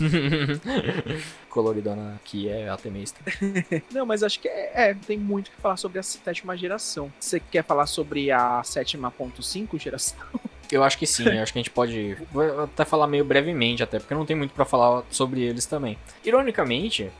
Coloridona 1.48 2.20
que 2.24 2.48
é 2.48 2.68
atemista. 2.68 3.20
Não, 3.92 4.04
mas 4.04 4.22
acho 4.22 4.40
que 4.40 4.48
é, 4.48 4.90
é, 4.90 4.94
tem 4.94 5.18
muito 5.18 5.50
que 5.50 5.56
falar 5.58 5.76
sobre 5.76 5.98
a 5.98 6.02
sétima 6.02 6.56
geração. 6.56 7.12
Você 7.20 7.38
quer 7.38 7.62
falar 7.62 7.86
sobre 7.86 8.30
a 8.32 8.62
sétima 8.64 9.10
ponto 9.10 9.42
cinco 9.42 9.78
geração? 9.78 10.18
Eu 10.72 10.82
acho 10.82 10.98
que 10.98 11.06
sim, 11.06 11.28
eu 11.28 11.42
acho 11.42 11.52
que 11.52 11.58
a 11.58 11.62
gente 11.62 11.70
pode 11.70 12.16
até 12.64 12.84
falar 12.84 13.06
meio 13.06 13.24
brevemente, 13.24 13.82
até 13.82 13.98
porque 13.98 14.14
não 14.14 14.24
tem 14.24 14.34
muito 14.34 14.54
para 14.54 14.64
falar 14.64 15.02
sobre 15.10 15.42
eles 15.42 15.66
também. 15.66 15.98
Ironicamente, 16.24 17.10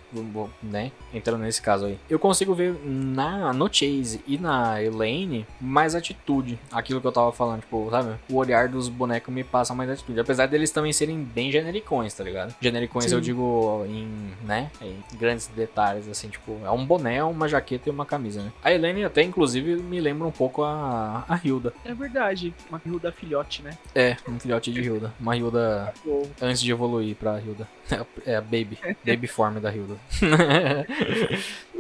né, 0.63 0.91
entrando 1.13 1.43
nesse 1.43 1.61
caso 1.61 1.87
aí, 1.87 1.99
eu 2.09 2.19
consigo 2.19 2.55
ver 2.55 2.75
na 2.85 3.53
no 3.53 3.69
Chase 3.73 4.23
e 4.27 4.39
na 4.39 4.83
Elaine 4.83 5.47
mais 5.61 5.95
atitude, 5.95 6.59
aquilo 6.73 7.01
que 7.01 7.07
eu 7.07 7.13
tava 7.13 7.31
falando, 7.31 7.61
tipo, 7.61 7.89
sabe? 7.91 8.15
O 8.31 8.37
olhar 8.37 8.69
dos 8.69 8.89
bonecos 8.89 9.33
me 9.33 9.45
passa 9.45 9.75
mais 9.75 9.91
atitude, 9.91 10.19
apesar 10.19 10.47
deles 10.47 10.71
também 10.71 10.93
serem 10.93 11.23
bem 11.23 11.53
genericões, 11.53 12.15
tá 12.15 12.25
ligado? 12.25 12.55
Genericões 12.61 13.07
sim. 13.07 13.15
eu 13.15 13.21
digo 13.21 13.85
em, 13.87 14.09
né, 14.45 14.71
em 14.81 14.97
grandes 15.17 15.47
detalhes 15.49 16.09
assim, 16.09 16.29
tipo, 16.29 16.59
é 16.65 16.71
um 16.71 16.87
boné, 16.87 17.23
uma 17.23 17.47
jaqueta 17.47 17.89
e 17.89 17.93
uma 17.93 18.07
camisa, 18.07 18.43
né? 18.43 18.53
A 18.65 18.73
Elaine 18.73 19.05
até 19.05 19.23
inclusive 19.23 19.77
me 19.77 20.01
lembra 20.01 20.27
um 20.27 20.33
pouco 20.33 20.63
a 20.63 21.25
a 21.29 21.41
Hilda. 21.43 21.73
É 21.85 21.95
verdade, 21.95 22.55
uma 22.71 22.81
Hilda 22.85 23.13
filhote 23.13 23.42
filhote, 23.43 23.63
né? 23.63 23.77
É, 23.95 24.17
um 24.29 24.39
filhote 24.39 24.73
de 24.73 24.81
Hilda. 24.81 25.13
Uma 25.19 25.37
Hilda 25.37 25.93
antes 26.41 26.63
de 26.63 26.71
evoluir 26.71 27.17
pra 27.17 27.41
Hilda. 27.41 27.67
É 28.25 28.37
a 28.37 28.41
Baby. 28.41 28.79
Baby 29.05 29.27
form 29.27 29.59
da 29.59 29.71
Hilda. 29.71 29.97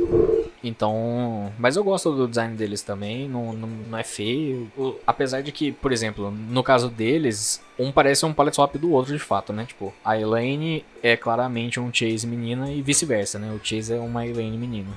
Então, 0.62 1.52
mas 1.58 1.76
eu 1.76 1.82
gosto 1.82 2.12
do 2.14 2.28
design 2.28 2.56
deles 2.56 2.82
também, 2.82 3.28
não, 3.28 3.52
não, 3.52 3.68
não 3.68 3.98
é 3.98 4.04
feio. 4.04 4.70
O, 4.76 4.94
apesar 5.06 5.42
de 5.42 5.50
que, 5.50 5.72
por 5.72 5.92
exemplo, 5.92 6.30
no 6.30 6.62
caso 6.62 6.88
deles, 6.88 7.60
um 7.78 7.90
parece 7.90 8.24
um 8.24 8.32
palette 8.32 8.56
swap 8.56 8.76
do 8.76 8.92
outro 8.92 9.12
de 9.12 9.18
fato, 9.18 9.52
né? 9.52 9.64
Tipo, 9.64 9.92
a 10.04 10.18
Elaine 10.18 10.84
é 11.02 11.16
claramente 11.16 11.80
um 11.80 11.92
Chase 11.92 12.26
menina 12.26 12.70
e 12.70 12.80
vice-versa, 12.80 13.38
né? 13.38 13.52
O 13.52 13.60
Chase 13.64 13.92
é 13.92 13.98
uma 13.98 14.26
Elaine 14.26 14.56
menina. 14.56 14.90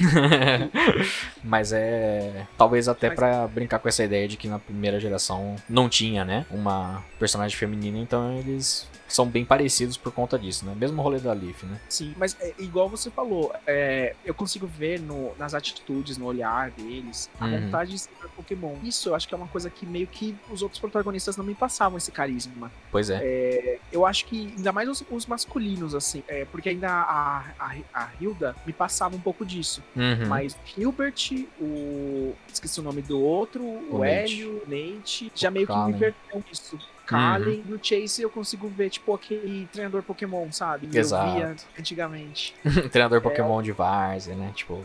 mas 1.44 1.72
é 1.72 2.46
talvez 2.56 2.88
até 2.88 3.10
para 3.10 3.46
brincar 3.46 3.78
com 3.78 3.88
essa 3.88 4.02
ideia 4.04 4.26
de 4.26 4.36
que 4.36 4.48
na 4.48 4.58
primeira 4.58 4.98
geração 4.98 5.56
não 5.68 5.88
tinha, 5.88 6.24
né, 6.24 6.46
uma 6.50 7.02
personagem 7.18 7.56
feminina, 7.56 7.98
então 7.98 8.38
eles 8.38 8.88
são 9.14 9.26
bem 9.26 9.44
parecidos 9.44 9.96
por 9.96 10.12
conta 10.12 10.38
disso, 10.38 10.64
né? 10.64 10.74
Mesmo 10.74 11.02
rolê 11.02 11.18
da 11.18 11.32
Leaf, 11.32 11.64
né? 11.64 11.80
Sim, 11.88 12.14
mas 12.16 12.36
é, 12.40 12.54
igual 12.58 12.88
você 12.88 13.10
falou, 13.10 13.52
é, 13.66 14.14
eu 14.24 14.34
consigo 14.34 14.66
ver 14.66 15.00
no, 15.00 15.32
nas 15.38 15.54
atitudes, 15.54 16.16
no 16.16 16.26
olhar 16.26 16.70
deles, 16.70 17.30
a 17.38 17.46
uhum. 17.46 17.60
vontade 17.60 17.90
de 17.92 17.98
ser 17.98 18.10
Pokémon. 18.36 18.74
Isso 18.82 19.10
eu 19.10 19.14
acho 19.14 19.28
que 19.28 19.34
é 19.34 19.36
uma 19.36 19.46
coisa 19.46 19.70
que 19.70 19.86
meio 19.86 20.06
que 20.06 20.34
os 20.50 20.62
outros 20.62 20.80
protagonistas 20.80 21.36
não 21.36 21.44
me 21.44 21.54
passavam 21.54 21.98
esse 21.98 22.10
carisma. 22.10 22.70
Pois 22.90 23.10
é. 23.10 23.20
é 23.22 23.78
eu 23.90 24.06
acho 24.06 24.24
que, 24.26 24.54
ainda 24.56 24.72
mais 24.72 24.88
os, 24.88 25.04
os 25.10 25.26
masculinos, 25.26 25.94
assim, 25.94 26.22
é, 26.26 26.44
porque 26.46 26.70
ainda 26.70 26.88
a, 26.88 27.44
a, 27.58 27.74
a, 27.94 28.08
Hilda 28.20 28.56
me 28.66 28.72
passava 28.72 29.14
um 29.14 29.20
pouco 29.20 29.44
disso. 29.44 29.82
Uhum. 29.94 30.26
Mas 30.26 30.56
Hilbert, 30.76 31.46
o. 31.60 32.34
Esqueci 32.52 32.80
o 32.80 32.82
nome 32.82 33.02
do 33.02 33.20
outro, 33.20 33.62
o, 33.62 33.98
o 33.98 34.04
Hélio, 34.04 34.62
o 34.66 34.70
Nate, 34.70 35.30
já 35.34 35.50
meio 35.50 35.66
que 35.66 35.76
me 35.76 35.90
inverteram 35.90 36.42
isso. 36.50 36.78
Kallen. 37.12 37.58
Uhum. 37.60 37.64
No 37.68 37.78
Chase 37.82 38.22
eu 38.22 38.30
consigo 38.30 38.68
ver, 38.68 38.90
tipo, 38.90 39.14
aquele 39.14 39.68
treinador 39.72 40.02
Pokémon, 40.02 40.50
sabe? 40.50 40.88
Exato. 40.92 41.28
Eu 41.28 41.34
via 41.34 41.56
antigamente. 41.78 42.54
treinador 42.90 43.18
é, 43.18 43.20
Pokémon 43.20 43.62
de 43.62 43.72
Várzea, 43.72 44.34
né? 44.34 44.52
Tipo. 44.54 44.84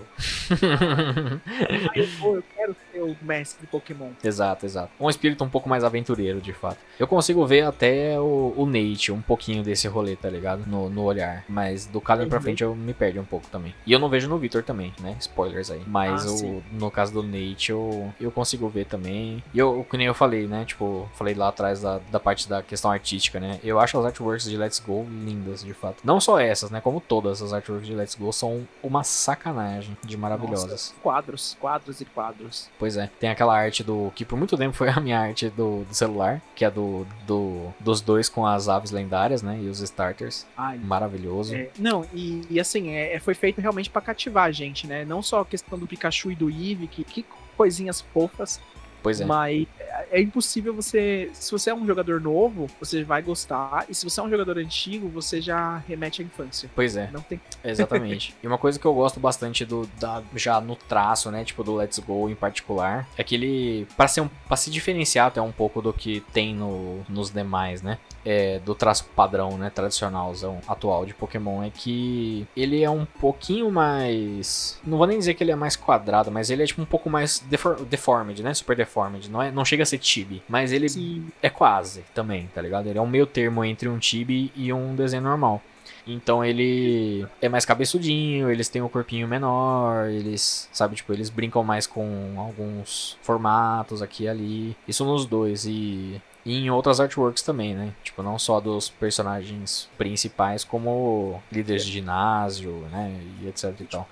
eu, 1.95 2.07
vou, 2.19 2.35
eu 2.35 2.43
quero 2.55 2.75
o 2.99 3.15
mestre 3.21 3.61
de 3.61 3.67
Pokémon. 3.67 4.09
Exato, 4.23 4.65
exato. 4.65 4.91
Um 4.99 5.09
espírito 5.09 5.43
um 5.43 5.49
pouco 5.49 5.69
mais 5.69 5.83
aventureiro, 5.83 6.41
de 6.41 6.53
fato. 6.53 6.77
Eu 6.99 7.07
consigo 7.07 7.45
ver 7.45 7.65
até 7.65 8.19
o, 8.19 8.53
o 8.55 8.65
Nate, 8.65 9.11
um 9.11 9.21
pouquinho 9.21 9.63
desse 9.63 9.87
rolê, 9.87 10.15
tá 10.15 10.29
ligado? 10.29 10.65
No, 10.67 10.89
no 10.89 11.03
olhar. 11.03 11.43
Mas 11.47 11.85
do 11.85 12.01
Kallen 12.01 12.29
pra 12.29 12.41
frente 12.41 12.63
eu 12.63 12.75
me 12.75 12.93
perdi 12.93 13.19
um 13.19 13.25
pouco 13.25 13.47
também. 13.47 13.73
E 13.85 13.91
eu 13.91 13.99
não 13.99 14.09
vejo 14.09 14.27
no 14.27 14.37
Victor 14.37 14.63
também, 14.63 14.93
né? 14.99 15.15
Spoilers 15.19 15.71
aí. 15.71 15.81
Mas 15.85 16.25
ah, 16.25 16.45
o, 16.45 16.63
no 16.71 16.89
caso 16.91 17.13
do 17.13 17.23
Nate 17.23 17.71
eu, 17.71 18.13
eu 18.19 18.31
consigo 18.31 18.67
ver 18.69 18.85
também. 18.85 19.43
E 19.53 19.59
eu, 19.59 19.85
que 19.89 19.97
nem 19.97 20.07
eu 20.07 20.13
falei, 20.13 20.47
né? 20.47 20.65
Tipo, 20.65 21.09
falei 21.13 21.33
lá 21.33 21.49
atrás 21.49 21.81
da, 21.81 21.99
da 22.11 22.19
parte 22.19 22.47
da 22.47 22.61
questão 22.61 22.91
artística, 22.91 23.39
né? 23.39 23.59
Eu 23.63 23.79
acho 23.79 23.97
as 23.99 24.05
artworks 24.05 24.49
de 24.49 24.57
Let's 24.57 24.79
Go 24.79 25.07
lindas, 25.09 25.63
de 25.63 25.73
fato. 25.73 25.97
Não 26.03 26.19
só 26.19 26.39
essas, 26.39 26.69
né? 26.71 26.81
Como 26.81 27.01
todas 27.01 27.41
as 27.41 27.53
artworks 27.53 27.87
de 27.87 27.95
Let's 27.95 28.15
Go 28.15 28.31
são 28.31 28.67
uma 28.81 29.03
sacanagem 29.03 29.97
de 30.03 30.17
maravilhosas. 30.17 30.69
Nossa, 30.69 30.93
quadros, 31.01 31.57
quadros 31.59 32.01
e 32.01 32.05
quadros. 32.05 32.69
Pois 32.77 32.86
é. 32.95 33.09
Tem 33.19 33.29
aquela 33.29 33.57
arte 33.57 33.83
do. 33.83 34.11
que 34.15 34.23
por 34.23 34.37
muito 34.37 34.57
tempo 34.57 34.75
foi 34.75 34.89
a 34.89 34.99
minha 34.99 35.19
arte 35.19 35.49
do, 35.49 35.83
do 35.83 35.93
celular, 35.93 36.41
que 36.55 36.63
é 36.63 36.71
do, 36.71 37.05
do 37.25 37.73
dos 37.79 38.01
dois 38.01 38.29
com 38.29 38.45
as 38.45 38.69
aves 38.69 38.91
lendárias, 38.91 39.41
né? 39.41 39.59
E 39.61 39.67
os 39.67 39.81
starters. 39.81 40.45
Ai, 40.55 40.77
Maravilhoso. 40.77 41.55
É, 41.55 41.69
não, 41.77 42.05
e, 42.13 42.43
e 42.49 42.59
assim, 42.59 42.91
é, 42.91 43.15
é 43.15 43.19
foi 43.19 43.33
feito 43.33 43.59
realmente 43.59 43.89
para 43.89 44.01
cativar 44.01 44.45
a 44.45 44.51
gente, 44.51 44.87
né? 44.87 45.03
Não 45.03 45.21
só 45.21 45.41
a 45.41 45.45
questão 45.45 45.77
do 45.77 45.87
Pikachu 45.87 46.31
e 46.31 46.35
do 46.35 46.49
Eevee, 46.49 46.87
que, 46.87 47.03
que 47.03 47.25
coisinhas 47.57 48.01
fofas. 48.01 48.61
Pois 49.01 49.21
é. 49.21 49.25
Mas 49.25 49.67
é 50.11 50.21
impossível 50.21 50.73
você. 50.73 51.29
Se 51.33 51.51
você 51.51 51.69
é 51.69 51.75
um 51.75 51.85
jogador 51.85 52.21
novo, 52.21 52.67
você 52.79 53.03
vai 53.03 53.21
gostar. 53.21 53.85
E 53.89 53.95
se 53.95 54.03
você 54.03 54.19
é 54.19 54.23
um 54.23 54.29
jogador 54.29 54.57
antigo, 54.57 55.07
você 55.09 55.41
já 55.41 55.77
remete 55.87 56.21
à 56.21 56.25
infância. 56.25 56.69
Pois 56.75 56.95
é. 56.95 57.09
Não 57.11 57.21
tem. 57.21 57.39
Exatamente. 57.63 58.35
e 58.41 58.47
uma 58.47 58.57
coisa 58.57 58.79
que 58.79 58.85
eu 58.85 58.93
gosto 58.93 59.19
bastante 59.19 59.65
do 59.65 59.87
da, 59.99 60.23
já 60.35 60.59
no 60.61 60.75
traço, 60.75 61.31
né? 61.31 61.43
Tipo, 61.43 61.63
do 61.63 61.75
Let's 61.75 61.99
Go 61.99 62.29
em 62.29 62.35
particular, 62.35 63.07
é 63.17 63.23
que 63.23 63.35
ele. 63.35 63.87
Pra, 63.95 64.07
ser 64.07 64.21
um, 64.21 64.29
pra 64.47 64.57
se 64.57 64.69
diferenciar 64.69 65.27
até 65.27 65.41
um 65.41 65.51
pouco 65.51 65.81
do 65.81 65.93
que 65.93 66.21
tem 66.33 66.55
no, 66.55 67.03
nos 67.09 67.31
demais, 67.31 67.81
né? 67.81 67.97
É, 68.25 68.59
do 68.59 68.75
traço 68.75 69.05
padrão, 69.15 69.57
né? 69.57 69.69
Tradicionalzão 69.69 70.59
atual 70.67 71.05
de 71.05 71.13
Pokémon, 71.13 71.63
é 71.63 71.69
que 71.69 72.47
ele 72.55 72.83
é 72.83 72.89
um 72.89 73.05
pouquinho 73.05 73.71
mais. 73.71 74.79
Não 74.85 74.97
vou 74.97 75.07
nem 75.07 75.17
dizer 75.17 75.33
que 75.33 75.43
ele 75.43 75.51
é 75.51 75.55
mais 75.55 75.75
quadrado, 75.75 76.31
mas 76.31 76.49
ele 76.49 76.63
é 76.63 76.65
tipo 76.65 76.81
um 76.81 76.85
pouco 76.85 77.09
mais 77.09 77.39
defor 77.39 77.83
deformed, 77.85 78.43
né? 78.43 78.53
Super 78.53 78.75
deformed. 78.75 79.29
Não, 79.29 79.41
é, 79.41 79.51
não 79.51 79.65
chega 79.65 79.76
a 79.81 79.85
ser 79.85 79.99
chibi, 80.01 80.41
mas 80.47 80.71
ele 80.71 80.89
Sim. 80.89 81.27
é 81.41 81.49
quase 81.49 82.03
também, 82.13 82.49
tá 82.53 82.61
ligado? 82.61 82.87
Ele 82.87 82.97
é 82.97 83.01
um 83.01 83.07
meio 83.07 83.25
termo 83.25 83.63
entre 83.63 83.89
um 83.89 84.01
chibi 84.01 84.51
e 84.55 84.71
um 84.71 84.95
desenho 84.95 85.23
normal. 85.23 85.61
Então 86.07 86.43
ele 86.43 87.27
é 87.41 87.49
mais 87.49 87.65
cabeçudinho, 87.65 88.49
eles 88.49 88.69
têm 88.69 88.81
o 88.81 88.85
um 88.85 88.89
corpinho 88.89 89.27
menor, 89.27 90.07
eles, 90.09 90.69
sabe, 90.71 90.95
tipo, 90.95 91.11
eles 91.11 91.29
brincam 91.29 91.63
mais 91.63 91.85
com 91.85 92.35
alguns 92.37 93.17
formatos 93.21 94.01
aqui 94.01 94.23
e 94.23 94.29
ali. 94.29 94.77
Isso 94.87 95.03
nos 95.03 95.25
dois 95.25 95.65
e, 95.65 96.21
e 96.45 96.55
em 96.55 96.69
outras 96.69 97.01
artworks 97.01 97.43
também, 97.43 97.75
né? 97.75 97.93
Tipo, 98.03 98.23
não 98.23 98.39
só 98.39 98.61
dos 98.61 98.89
personagens 98.89 99.89
principais, 99.97 100.63
como 100.63 101.41
líderes 101.51 101.85
de 101.85 101.91
ginásio, 101.91 102.71
né, 102.91 103.13
e 103.41 103.47
etc 103.49 103.75
e 103.81 103.85
tal. 103.85 104.07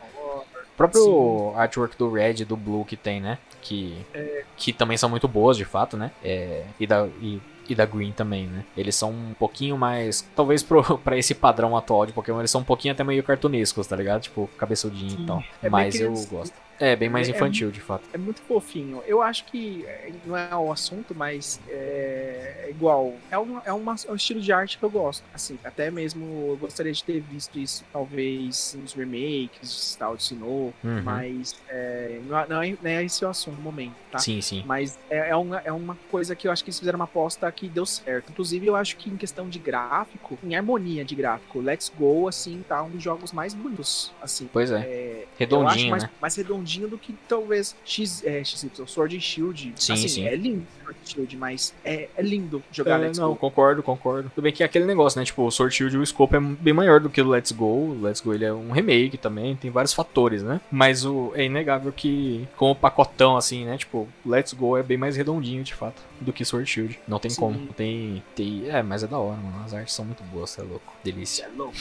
próprio 0.75 1.01
Sim. 1.01 1.57
artwork 1.57 1.97
do 1.97 2.11
Red 2.11 2.41
e 2.41 2.45
do 2.45 2.57
Blue 2.57 2.83
que 2.83 2.97
tem, 2.97 3.21
né? 3.21 3.37
Que, 3.67 3.97
é. 4.13 4.43
que 4.55 4.71
também 4.71 4.95
são 4.95 5.09
muito 5.09 5.27
boas, 5.27 5.57
de 5.57 5.65
fato, 5.65 5.97
né? 5.97 6.11
É, 6.23 6.63
e, 6.79 6.85
da, 6.85 7.07
e 7.19 7.41
e 7.67 7.75
da 7.75 7.85
Green 7.85 8.11
também, 8.11 8.47
né? 8.47 8.63
Eles 8.77 8.95
são 8.95 9.11
um 9.11 9.33
pouquinho 9.37 9.77
mais. 9.77 10.27
Talvez 10.35 10.61
pro, 10.61 10.83
pra 10.99 11.17
esse 11.17 11.33
padrão 11.33 11.75
atual 11.75 12.05
de 12.05 12.13
Pokémon, 12.13 12.39
eles 12.39 12.51
são 12.51 12.61
um 12.61 12.65
pouquinho 12.65 12.93
até 12.93 13.03
meio 13.03 13.23
cartunescos, 13.23 13.87
tá 13.87 13.95
ligado? 13.95 14.21
Tipo, 14.21 14.47
cabeçudinho 14.57 15.11
Sim, 15.11 15.23
e 15.23 15.25
tal. 15.25 15.43
É 15.63 15.69
Mas 15.69 15.99
eu 15.99 16.13
gosto. 16.29 16.53
É, 16.79 16.95
bem 16.95 17.09
mais 17.09 17.27
é, 17.27 17.31
é 17.31 17.35
infantil, 17.35 17.69
é, 17.69 17.71
de 17.71 17.79
fato. 17.79 18.03
É 18.13 18.17
muito 18.17 18.41
fofinho. 18.41 19.01
Eu 19.07 19.21
acho 19.21 19.45
que 19.45 19.85
é, 19.85 20.11
não 20.25 20.35
é 20.35 20.55
o 20.55 20.71
assunto, 20.71 21.15
mas 21.15 21.59
é, 21.69 22.67
igual. 22.69 23.13
É, 23.31 23.37
um, 23.37 23.59
é, 23.65 23.71
uma, 23.71 23.95
é 24.05 24.11
um 24.11 24.15
estilo 24.15 24.41
de 24.41 24.51
arte 24.51 24.77
que 24.77 24.83
eu 24.83 24.89
gosto. 24.89 25.23
Assim, 25.33 25.57
até 25.63 25.89
mesmo 25.89 26.49
eu 26.49 26.57
gostaria 26.57 26.91
de 26.91 27.03
ter 27.03 27.21
visto 27.21 27.57
isso, 27.57 27.83
talvez, 27.91 28.77
nos 28.79 28.93
remakes, 28.93 29.95
tal 29.97 30.17
de 30.17 30.23
Sinnoh, 30.23 30.73
uhum. 30.83 31.01
mas 31.03 31.55
é, 31.69 32.19
não, 32.25 32.47
não, 32.47 32.61
é, 32.61 32.77
não 32.81 32.91
é 32.91 33.03
esse 33.03 33.23
o 33.23 33.29
assunto 33.29 33.55
no 33.55 33.61
momento, 33.61 33.95
tá? 34.11 34.17
Sim, 34.17 34.41
sim. 34.41 34.63
Mas 34.65 34.99
é, 35.09 35.29
é, 35.29 35.35
uma, 35.35 35.59
é 35.59 35.71
uma 35.71 35.97
coisa 36.11 36.35
que 36.35 36.47
eu 36.47 36.51
acho 36.51 36.63
que 36.63 36.69
eles 36.69 36.79
fizeram 36.79 36.97
uma 36.97 37.05
aposta 37.05 37.49
que 37.51 37.69
deu 37.69 37.85
certo. 37.85 38.31
Inclusive, 38.31 38.65
eu 38.65 38.75
acho 38.75 38.97
que 38.97 39.09
em 39.09 39.17
questão 39.17 39.47
de 39.47 39.59
gráfico, 39.59 40.37
em 40.43 40.55
harmonia 40.55 41.05
de 41.05 41.15
gráfico, 41.15 41.59
Let's 41.59 41.91
Go, 41.97 42.27
assim, 42.27 42.63
tá 42.67 42.83
um 42.83 42.89
dos 42.89 43.01
jogos 43.01 43.31
mais 43.31 43.53
bonitos. 43.53 44.11
Assim, 44.21 44.49
pois 44.51 44.71
é. 44.71 44.79
é 44.79 45.27
redondinho, 45.37 45.91
mais, 45.91 46.03
né? 46.03 46.09
mais 46.21 46.35
redondinho 46.35 46.64
redondinho 46.65 46.87
do 46.87 46.97
que 46.97 47.15
talvez 47.27 47.75
X, 47.85 48.23
é, 48.25 48.43
XY, 48.43 48.69
Sword 48.87 49.15
and 49.15 49.19
Shield. 49.19 49.73
Sim, 49.75 49.93
assim, 49.93 50.07
sim. 50.07 50.27
É 50.27 50.35
lindo 50.35 50.65
Sword 50.81 50.99
and 50.99 51.05
Shield, 51.07 51.37
mas 51.37 51.73
é, 51.85 52.09
é 52.17 52.21
lindo 52.21 52.61
jogar 52.71 52.99
é, 52.99 53.05
Let's 53.05 53.19
não, 53.19 53.29
Go. 53.29 53.35
concordo, 53.35 53.83
concordo. 53.83 54.31
Tudo 54.33 54.43
bem 54.43 54.51
que 54.51 54.63
é 54.63 54.65
aquele 54.65 54.85
negócio, 54.85 55.19
né? 55.19 55.25
Tipo, 55.25 55.43
o 55.43 55.51
Sword 55.51 55.73
Shield, 55.73 55.97
o 55.97 56.03
escopo 56.03 56.35
é 56.35 56.39
bem 56.39 56.73
maior 56.73 56.99
do 56.99 57.09
que 57.09 57.21
o 57.21 57.29
Let's 57.29 57.51
Go. 57.51 57.65
O 57.65 58.01
Let's 58.01 58.21
Go 58.21 58.33
ele 58.33 58.45
é 58.45 58.53
um 58.53 58.71
remake 58.71 59.17
também, 59.17 59.55
tem 59.55 59.69
vários 59.69 59.93
fatores, 59.93 60.41
né? 60.43 60.59
Mas 60.71 61.05
o, 61.05 61.31
é 61.35 61.45
inegável 61.45 61.91
que, 61.91 62.47
com 62.57 62.71
o 62.71 62.75
pacotão 62.75 63.37
assim, 63.37 63.65
né? 63.65 63.77
Tipo, 63.77 64.07
Let's 64.25 64.53
Go 64.53 64.75
é 64.75 64.83
bem 64.83 64.97
mais 64.97 65.15
redondinho, 65.15 65.63
de 65.63 65.73
fato, 65.73 66.01
do 66.19 66.33
que 66.33 66.45
Sword 66.45 66.69
Shield. 66.69 66.99
Não 67.07 67.19
tem 67.19 67.31
Sim. 67.31 67.39
como. 67.39 67.59
Não 67.59 67.73
tem, 67.73 68.23
tem. 68.35 68.69
É, 68.69 68.81
mas 68.81 69.03
é 69.03 69.07
da 69.07 69.17
hora, 69.17 69.37
mano. 69.37 69.63
As 69.63 69.73
artes 69.73 69.93
são 69.93 70.05
muito 70.05 70.23
boas, 70.23 70.49
você 70.51 70.61
é 70.61 70.63
louco. 70.63 70.93
Delícia. 71.03 71.45
É 71.45 71.49
louco. 71.49 71.75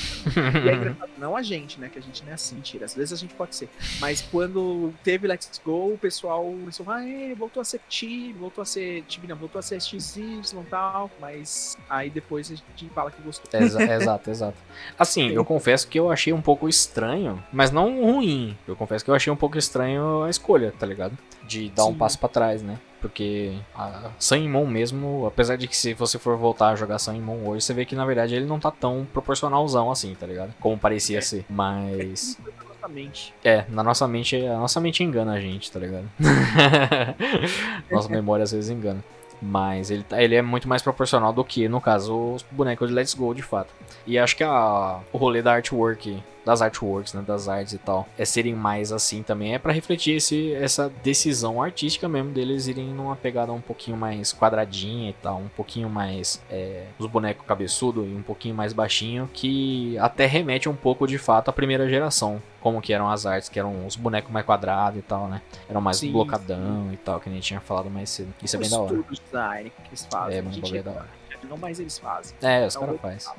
e 0.65 0.69
é 0.69 0.75
engraçado, 0.75 1.11
não 1.19 1.37
a 1.37 1.43
gente, 1.43 1.81
né? 1.81 1.89
Que 1.89 1.99
a 1.99 2.03
gente 2.03 2.23
não 2.25 2.31
é 2.31 2.35
assim, 2.35 2.57
mentira. 2.57 2.85
Às 2.85 2.95
vezes 2.95 3.13
a 3.13 3.17
gente 3.17 3.35
pode 3.35 3.55
ser. 3.57 3.69
Mas 4.01 4.21
quando 4.23 4.93
teve 5.03 5.27
Let's 5.27 5.61
Go, 5.65 5.93
o 5.95 5.99
pessoal 5.99 6.45
começou, 6.45 6.87
ah, 6.91 7.07
é, 7.07 7.35
voltou 7.35 7.61
a 7.61 7.65
ser 7.65 7.81
time, 7.89 8.33
voltou 8.33 8.63
a 8.63 8.65
ser 8.65 9.03
time, 9.03 9.27
não, 9.27 9.37
voltou 9.37 9.59
a 9.59 9.63
ser 9.63 9.81
XY 9.81 10.41
e 10.53 10.65
tal, 10.71 11.11
mas 11.21 11.77
aí 11.89 12.11
depois 12.11 12.51
a 12.51 12.55
gente 12.55 12.93
fala 12.95 13.11
que 13.11 13.21
gostou. 13.23 13.49
Exa 13.61 13.83
exato, 13.95 14.31
exato. 14.31 14.59
Assim, 14.99 15.31
eu 15.31 15.45
confesso 15.45 15.87
que 15.89 15.99
eu 15.99 16.11
achei 16.11 16.33
um 16.33 16.43
pouco 16.43 16.69
estranho, 16.69 17.43
mas 17.53 17.71
não 17.71 18.03
ruim. 18.03 18.57
Eu 18.67 18.77
confesso 18.77 19.05
que 19.05 19.11
eu 19.11 19.15
achei 19.15 19.33
um 19.33 19.37
pouco 19.37 19.59
estranho 19.59 20.23
a 20.23 20.31
escolha, 20.31 20.73
tá 20.79 20.87
ligado? 20.87 21.17
De 21.47 21.71
dar 21.71 21.85
Sim. 21.85 21.91
um 21.91 21.95
passo 21.95 22.19
para 22.19 22.29
trás, 22.29 22.63
né? 22.63 22.79
Porque 23.01 23.53
a 23.75 24.11
Sun 24.19 24.49
mesmo, 24.67 25.27
apesar 25.27 25.57
de 25.57 25.69
que 25.69 25.77
se 25.77 25.93
você 25.93 26.19
for 26.19 26.39
voltar 26.39 26.71
a 26.71 26.77
jogar 26.77 26.99
Sun 26.99 27.21
hoje, 27.45 27.65
você 27.65 27.75
vê 27.75 27.85
que 27.85 27.95
na 27.95 28.07
verdade 28.07 28.35
ele 28.35 28.47
não 28.47 28.59
tá 28.59 28.71
tão 28.71 29.07
proporcionalzão 29.13 29.91
assim, 29.91 30.15
tá 30.15 30.27
ligado? 30.27 30.55
Como 30.59 30.79
parecia 30.79 31.19
é. 31.19 31.21
ser. 31.21 31.45
Mas. 31.49 32.39
É 32.61 32.65
mente. 32.89 33.35
É, 33.43 33.65
na 33.69 33.83
nossa 33.83 34.07
mente, 34.07 34.37
a 34.37 34.59
nossa 34.59 34.81
mente 34.81 35.03
engana 35.03 35.33
a 35.33 35.41
gente, 35.41 35.71
tá 35.71 35.79
ligado? 35.79 36.09
nossa 37.91 38.09
memória 38.09 38.43
às 38.43 38.53
vezes 38.53 38.71
engana. 38.71 39.03
Mas 39.41 39.91
ele, 39.91 40.03
tá, 40.03 40.23
ele 40.23 40.35
é 40.35 40.43
muito 40.43 40.69
mais 40.69 40.81
proporcional 40.81 41.33
do 41.33 41.45
que, 41.45 41.69
no 41.69 41.81
caso, 41.81 42.35
os 42.35 42.43
bonecos 42.51 42.89
de 42.89 42.95
Let's 42.95 43.15
Go, 43.15 43.35
de 43.35 43.43
fato. 43.43 43.75
E 44.07 44.19
acho 44.19 44.37
que 44.37 44.45
a, 44.45 45.01
o 45.13 45.19
rolê 45.19 45.43
da 45.43 45.53
artwork 45.53 46.23
das 46.45 46.61
artworks, 46.61 47.15
né, 47.15 47.23
das 47.27 47.49
artes 47.49 47.73
e 47.73 47.79
tal, 47.79 48.07
é 48.19 48.25
serem 48.25 48.55
mais 48.55 48.93
assim 48.93 49.23
também, 49.23 49.55
é 49.55 49.59
para 49.59 49.73
refletir 49.73 50.17
esse, 50.17 50.53
essa 50.55 50.91
decisão 51.03 51.63
artística 51.63 52.09
mesmo 52.09 52.31
deles 52.31 52.67
irem 52.67 52.89
numa 52.89 53.17
pegada 53.17 53.53
um 53.53 53.61
pouquinho 53.61 53.97
mais 53.97 54.33
quadradinha 54.33 55.11
e 55.11 55.15
tal, 55.15 55.39
um 55.39 55.49
pouquinho 55.49 55.89
mais 55.89 56.43
é, 56.51 56.85
os 56.99 57.07
bonecos 57.07 57.47
cabeçudo 57.47 58.05
e 58.05 58.15
um 58.15 58.23
pouquinho 58.23 58.55
mais 58.55 58.73
baixinho, 58.73 59.29
que 59.33 59.97
até 59.99 60.27
remete 60.27 60.69
um 60.69 60.77
pouco 60.77 61.07
de 61.07 61.19
fato 61.19 61.49
à 61.49 61.53
primeira 61.53 61.89
geração, 61.89 62.43
como 62.61 62.81
que 62.81 62.93
eram 62.93 63.11
as 63.11 63.27
artes, 63.27 63.49
que 63.49 63.59
eram 63.59 63.87
os 63.87 63.97
bonecos 63.97 64.33
mais 64.33 64.45
quadrados 64.45 64.99
e 64.99 65.03
tal, 65.03 65.29
né? 65.29 65.43
Eram 65.69 65.81
mais 65.81 65.99
sim, 65.99 66.11
blocadão 66.11 66.87
sim. 66.89 66.95
e 66.95 66.97
tal, 66.97 67.21
que 67.21 67.29
a 67.29 67.33
gente 67.33 67.43
tinha 67.43 67.61
falado 67.61 67.91
mais 67.91 68.11
cedo. 68.11 68.33
Isso 68.43 68.57
é 68.57 68.59
bem 68.59 68.71
da 68.71 68.81
hora. 68.81 69.05
design 69.11 69.71
que 69.71 69.89
eles 69.89 70.09
fazem. 70.11 70.39
É, 70.39 70.43
muito 70.43 70.61
bagulho 70.61 70.83
da 70.83 70.91
hora. 70.91 71.09
Não 71.49 71.59
mais 71.59 71.79
eles 71.79 71.99
fazem. 71.99 72.35
É, 72.41 72.67
os 72.67 72.75
caras 72.75 72.99
fazem. 73.01 73.35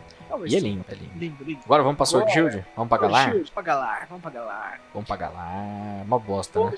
E 0.47 0.55
é 0.55 0.59
lindo, 0.59 0.85
é 0.87 0.93
lindo. 0.95 1.11
Lindo, 1.15 1.43
lindo. 1.43 1.59
Agora 1.65 1.83
vamos 1.83 1.97
pra 1.97 2.05
Sword 2.05 2.31
Shield? 2.31 2.65
Vamos 2.75 2.89
pra 2.89 2.97
Galar? 2.97 3.31
Vamos 3.31 3.49
pra 3.49 3.61
Galar, 3.63 4.07
vamos 4.09 4.21
pra 4.21 4.31
Galar. 4.31 4.79
Vamos 4.93 5.07
pra 5.07 5.15
Galar. 5.17 6.03
Uma 6.05 6.19
bosta, 6.19 6.59
né? 6.63 6.71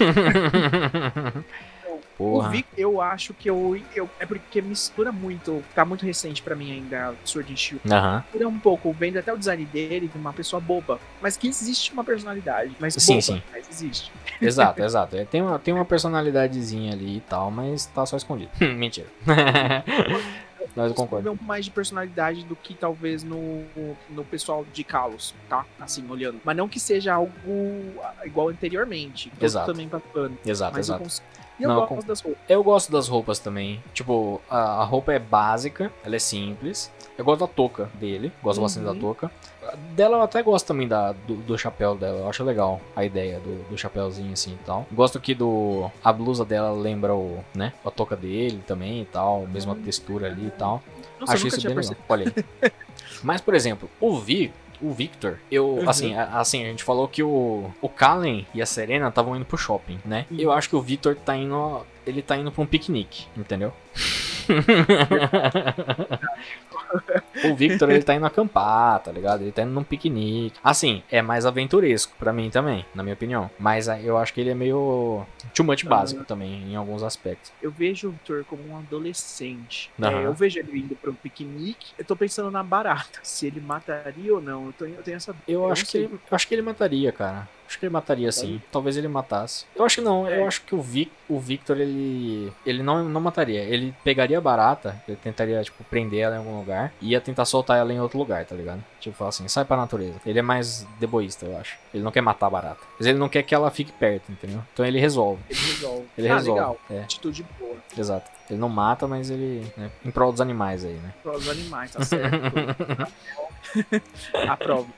Porra. 2.20 2.48
O 2.48 2.50
Vic, 2.50 2.68
eu 2.76 3.00
acho 3.00 3.32
que 3.32 3.48
eu, 3.48 3.80
eu. 3.94 4.06
É 4.18 4.26
porque 4.26 4.60
mistura 4.60 5.10
muito. 5.10 5.64
Tá 5.74 5.86
muito 5.86 6.04
recente 6.04 6.42
pra 6.42 6.54
mim 6.54 6.70
ainda 6.70 7.14
Sword 7.24 7.50
and 7.50 7.56
Shield. 7.56 7.90
Uhum. 7.90 8.16
Mistura 8.16 8.48
um 8.48 8.58
pouco, 8.58 8.92
vendo 8.92 9.18
até 9.18 9.32
o 9.32 9.38
design 9.38 9.64
dele 9.64 10.06
de 10.06 10.18
uma 10.18 10.30
pessoa 10.30 10.60
boba. 10.60 11.00
Mas 11.22 11.38
que 11.38 11.48
existe 11.48 11.94
uma 11.94 12.04
personalidade. 12.04 12.76
Mas 12.78 12.92
sim, 12.92 13.14
boba, 13.14 13.22
sim. 13.22 13.42
mas 13.50 13.70
existe. 13.70 14.12
Exato, 14.38 14.82
exato. 14.82 15.16
É, 15.16 15.24
tem, 15.24 15.42
uma, 15.42 15.58
tem 15.58 15.74
uma 15.74 15.84
personalidadezinha 15.84 16.92
ali 16.92 17.18
e 17.18 17.20
tal, 17.20 17.50
mas 17.50 17.84
tá 17.86 18.06
só 18.06 18.16
escondido. 18.16 18.50
Mentira. 18.60 19.06
Mas 20.76 20.88
eu 20.88 20.94
concordo. 20.94 21.32
um 21.32 21.38
mais 21.42 21.64
de 21.64 21.70
personalidade 21.72 22.44
do 22.44 22.54
que 22.54 22.74
talvez 22.74 23.24
no, 23.24 23.64
no 24.08 24.24
pessoal 24.24 24.64
de 24.72 24.84
Kalos, 24.84 25.34
tá? 25.48 25.66
Assim, 25.80 26.08
olhando. 26.08 26.40
Mas 26.44 26.56
não 26.56 26.68
que 26.68 26.78
seja 26.78 27.14
algo 27.14 27.32
igual 28.24 28.50
anteriormente. 28.50 29.32
Exato. 29.40 29.72
Também 29.72 29.88
bacana. 29.88 30.36
Exato, 30.46 30.76
mas 30.76 30.86
exato. 30.86 31.02
Eu 31.02 31.39
e 31.60 31.64
eu 31.64 31.68
não, 31.68 31.86
gosto 31.86 32.06
das 32.06 32.20
roupas. 32.20 32.42
Eu 32.48 32.64
gosto 32.64 32.92
das 32.92 33.08
roupas 33.08 33.38
também. 33.38 33.82
Tipo, 33.92 34.40
a, 34.48 34.58
a, 34.58 34.84
roupa 34.84 35.12
é 35.12 35.18
básica, 35.18 35.92
ela 36.02 36.16
é 36.16 36.18
simples. 36.18 36.90
Eu 37.18 37.24
gosto 37.24 37.40
da 37.40 37.46
touca 37.46 37.90
dele, 37.94 38.32
gosto 38.42 38.58
uhum. 38.58 38.64
bastante 38.64 38.86
da 38.86 38.94
touca. 38.94 39.30
Dela 39.94 40.16
eu 40.16 40.22
até 40.22 40.42
gosto 40.42 40.66
também 40.66 40.88
da, 40.88 41.12
do, 41.12 41.36
do, 41.36 41.58
chapéu 41.58 41.94
dela, 41.94 42.20
eu 42.20 42.28
acho 42.28 42.42
legal 42.42 42.80
a 42.96 43.04
ideia 43.04 43.38
do, 43.40 43.68
do 43.68 43.76
chapéuzinho 43.76 44.32
assim 44.32 44.54
e 44.54 44.64
tal. 44.64 44.86
Gosto 44.90 45.20
que 45.20 45.34
do. 45.34 45.90
A 46.02 46.12
blusa 46.12 46.46
dela 46.46 46.72
lembra 46.72 47.14
o, 47.14 47.44
né? 47.54 47.74
A 47.84 47.90
touca 47.90 48.16
dele 48.16 48.62
também 48.66 49.02
e 49.02 49.04
tal, 49.04 49.46
mesma 49.46 49.76
textura 49.76 50.28
ali 50.28 50.46
e 50.46 50.50
tal. 50.50 50.82
Nossa, 51.20 51.34
acho 51.34 51.46
isso 51.46 51.60
bem 51.60 51.76
legal. 51.76 51.94
Olha 52.08 52.32
aí. 52.34 52.72
Mas, 53.22 53.42
por 53.42 53.54
exemplo, 53.54 53.90
o 54.00 54.18
Vi, 54.18 54.50
o 54.80 54.92
Victor, 54.92 55.38
eu, 55.50 55.66
uhum. 55.66 55.88
assim, 55.88 56.14
a, 56.14 56.40
assim, 56.40 56.64
a 56.64 56.66
gente 56.66 56.82
falou 56.82 57.06
que 57.06 57.22
o, 57.22 57.70
o 57.80 57.88
Kallen 57.88 58.46
e 58.54 58.62
a 58.62 58.66
Serena 58.66 59.08
estavam 59.08 59.36
indo 59.36 59.44
pro 59.44 59.58
shopping, 59.58 59.98
né? 60.04 60.26
Uhum. 60.30 60.38
Eu 60.38 60.52
acho 60.52 60.68
que 60.68 60.76
o 60.76 60.80
Victor 60.80 61.16
tá 61.16 61.36
indo, 61.36 61.84
ele 62.10 62.22
tá 62.22 62.36
indo 62.36 62.52
pra 62.52 62.62
um 62.62 62.66
piquenique, 62.66 63.26
entendeu? 63.36 63.72
o 67.44 67.54
Victor, 67.54 67.90
ele 67.90 68.02
tá 68.02 68.14
indo 68.14 68.26
acampar, 68.26 69.00
tá 69.00 69.12
ligado? 69.12 69.42
Ele 69.42 69.52
tá 69.52 69.62
indo 69.62 69.72
num 69.72 69.84
piquenique. 69.84 70.58
Assim, 70.62 71.02
é 71.10 71.22
mais 71.22 71.46
aventuresco 71.46 72.14
para 72.18 72.30
mim 72.32 72.50
também, 72.50 72.84
na 72.94 73.02
minha 73.02 73.14
opinião. 73.14 73.50
Mas 73.58 73.88
ah, 73.88 73.98
eu 74.00 74.18
acho 74.18 74.34
que 74.34 74.40
ele 74.40 74.50
é 74.50 74.54
meio 74.54 75.24
too 75.54 75.64
much 75.64 75.84
básico 75.84 76.24
também, 76.24 76.64
em 76.64 76.76
alguns 76.76 77.02
aspectos. 77.02 77.52
Eu 77.62 77.70
vejo 77.70 78.08
o 78.08 78.10
Victor 78.12 78.44
como 78.44 78.68
um 78.68 78.78
adolescente. 78.78 79.90
Uhum. 79.98 80.06
É, 80.06 80.26
eu 80.26 80.34
vejo 80.34 80.58
ele 80.58 80.78
indo 80.78 80.94
pra 80.96 81.10
um 81.10 81.14
piquenique. 81.14 81.92
Eu 81.98 82.04
tô 82.04 82.14
pensando 82.16 82.50
na 82.50 82.62
barata. 82.62 83.20
Se 83.22 83.46
ele 83.46 83.60
mataria 83.60 84.34
ou 84.34 84.40
não. 84.40 84.66
Eu, 84.66 84.72
tô, 84.72 84.84
eu 84.84 85.02
tenho 85.02 85.16
essa. 85.16 85.34
Eu, 85.46 85.64
eu 85.64 85.72
acho, 85.72 85.86
que 85.86 85.98
ele, 85.98 86.14
eu 86.14 86.20
acho 86.30 86.48
que 86.48 86.54
ele 86.54 86.62
mataria, 86.62 87.12
cara. 87.12 87.48
Acho 87.70 87.78
que 87.78 87.86
ele 87.86 87.92
mataria 87.92 88.32
sim. 88.32 88.60
Talvez 88.72 88.96
ele 88.96 89.06
matasse. 89.06 89.64
Eu 89.76 89.84
acho 89.84 89.96
que 89.96 90.00
não. 90.00 90.26
É. 90.26 90.40
Eu 90.40 90.48
acho 90.48 90.60
que 90.62 90.74
o, 90.74 90.82
Vic, 90.82 91.08
o 91.28 91.38
Victor, 91.38 91.80
ele. 91.80 92.52
Ele 92.66 92.82
não, 92.82 93.08
não 93.08 93.20
mataria. 93.20 93.60
Ele 93.60 93.94
pegaria 94.02 94.38
a 94.38 94.40
barata, 94.40 95.00
ele 95.06 95.16
tentaria, 95.16 95.62
tipo, 95.62 95.84
prender 95.84 96.18
ela 96.18 96.34
em 96.34 96.38
algum 96.38 96.58
lugar. 96.58 96.92
E 97.00 97.10
ia 97.10 97.20
tentar 97.20 97.44
soltar 97.44 97.78
ela 97.78 97.92
em 97.92 98.00
outro 98.00 98.18
lugar, 98.18 98.44
tá 98.44 98.56
ligado? 98.56 98.84
Tipo, 98.98 99.16
falar 99.16 99.28
assim, 99.28 99.46
sai 99.46 99.64
pra 99.64 99.76
natureza. 99.76 100.20
Ele 100.26 100.40
é 100.40 100.42
mais 100.42 100.84
deboísta, 100.98 101.46
eu 101.46 101.56
acho. 101.56 101.78
Ele 101.94 102.02
não 102.02 102.10
quer 102.10 102.22
matar 102.22 102.48
a 102.48 102.50
barata. 102.50 102.80
Mas 102.98 103.06
ele 103.06 103.18
não 103.18 103.28
quer 103.28 103.44
que 103.44 103.54
ela 103.54 103.70
fique 103.70 103.92
perto, 103.92 104.32
entendeu? 104.32 104.60
Então 104.72 104.84
ele 104.84 104.98
resolve. 104.98 105.40
Ele 105.48 105.60
resolve. 105.60 106.04
Ele 106.18 106.28
ah, 106.28 106.34
resolve. 106.34 106.60
Legal. 106.60 106.80
É. 106.90 107.02
Atitude 107.02 107.46
boa. 107.56 107.76
Exato. 107.96 108.39
Ele 108.50 108.60
não 108.60 108.68
mata, 108.68 109.06
mas 109.06 109.30
ele. 109.30 109.70
Né, 109.76 109.90
em 110.04 110.10
prol 110.10 110.32
dos 110.32 110.40
animais 110.40 110.84
aí, 110.84 110.94
né? 110.94 111.14
Em 111.18 111.22
prol 111.22 111.38
dos 111.38 111.48
animais, 111.48 111.92
tá 111.92 112.04
certo. 112.04 112.36
Aprova. 114.48 114.88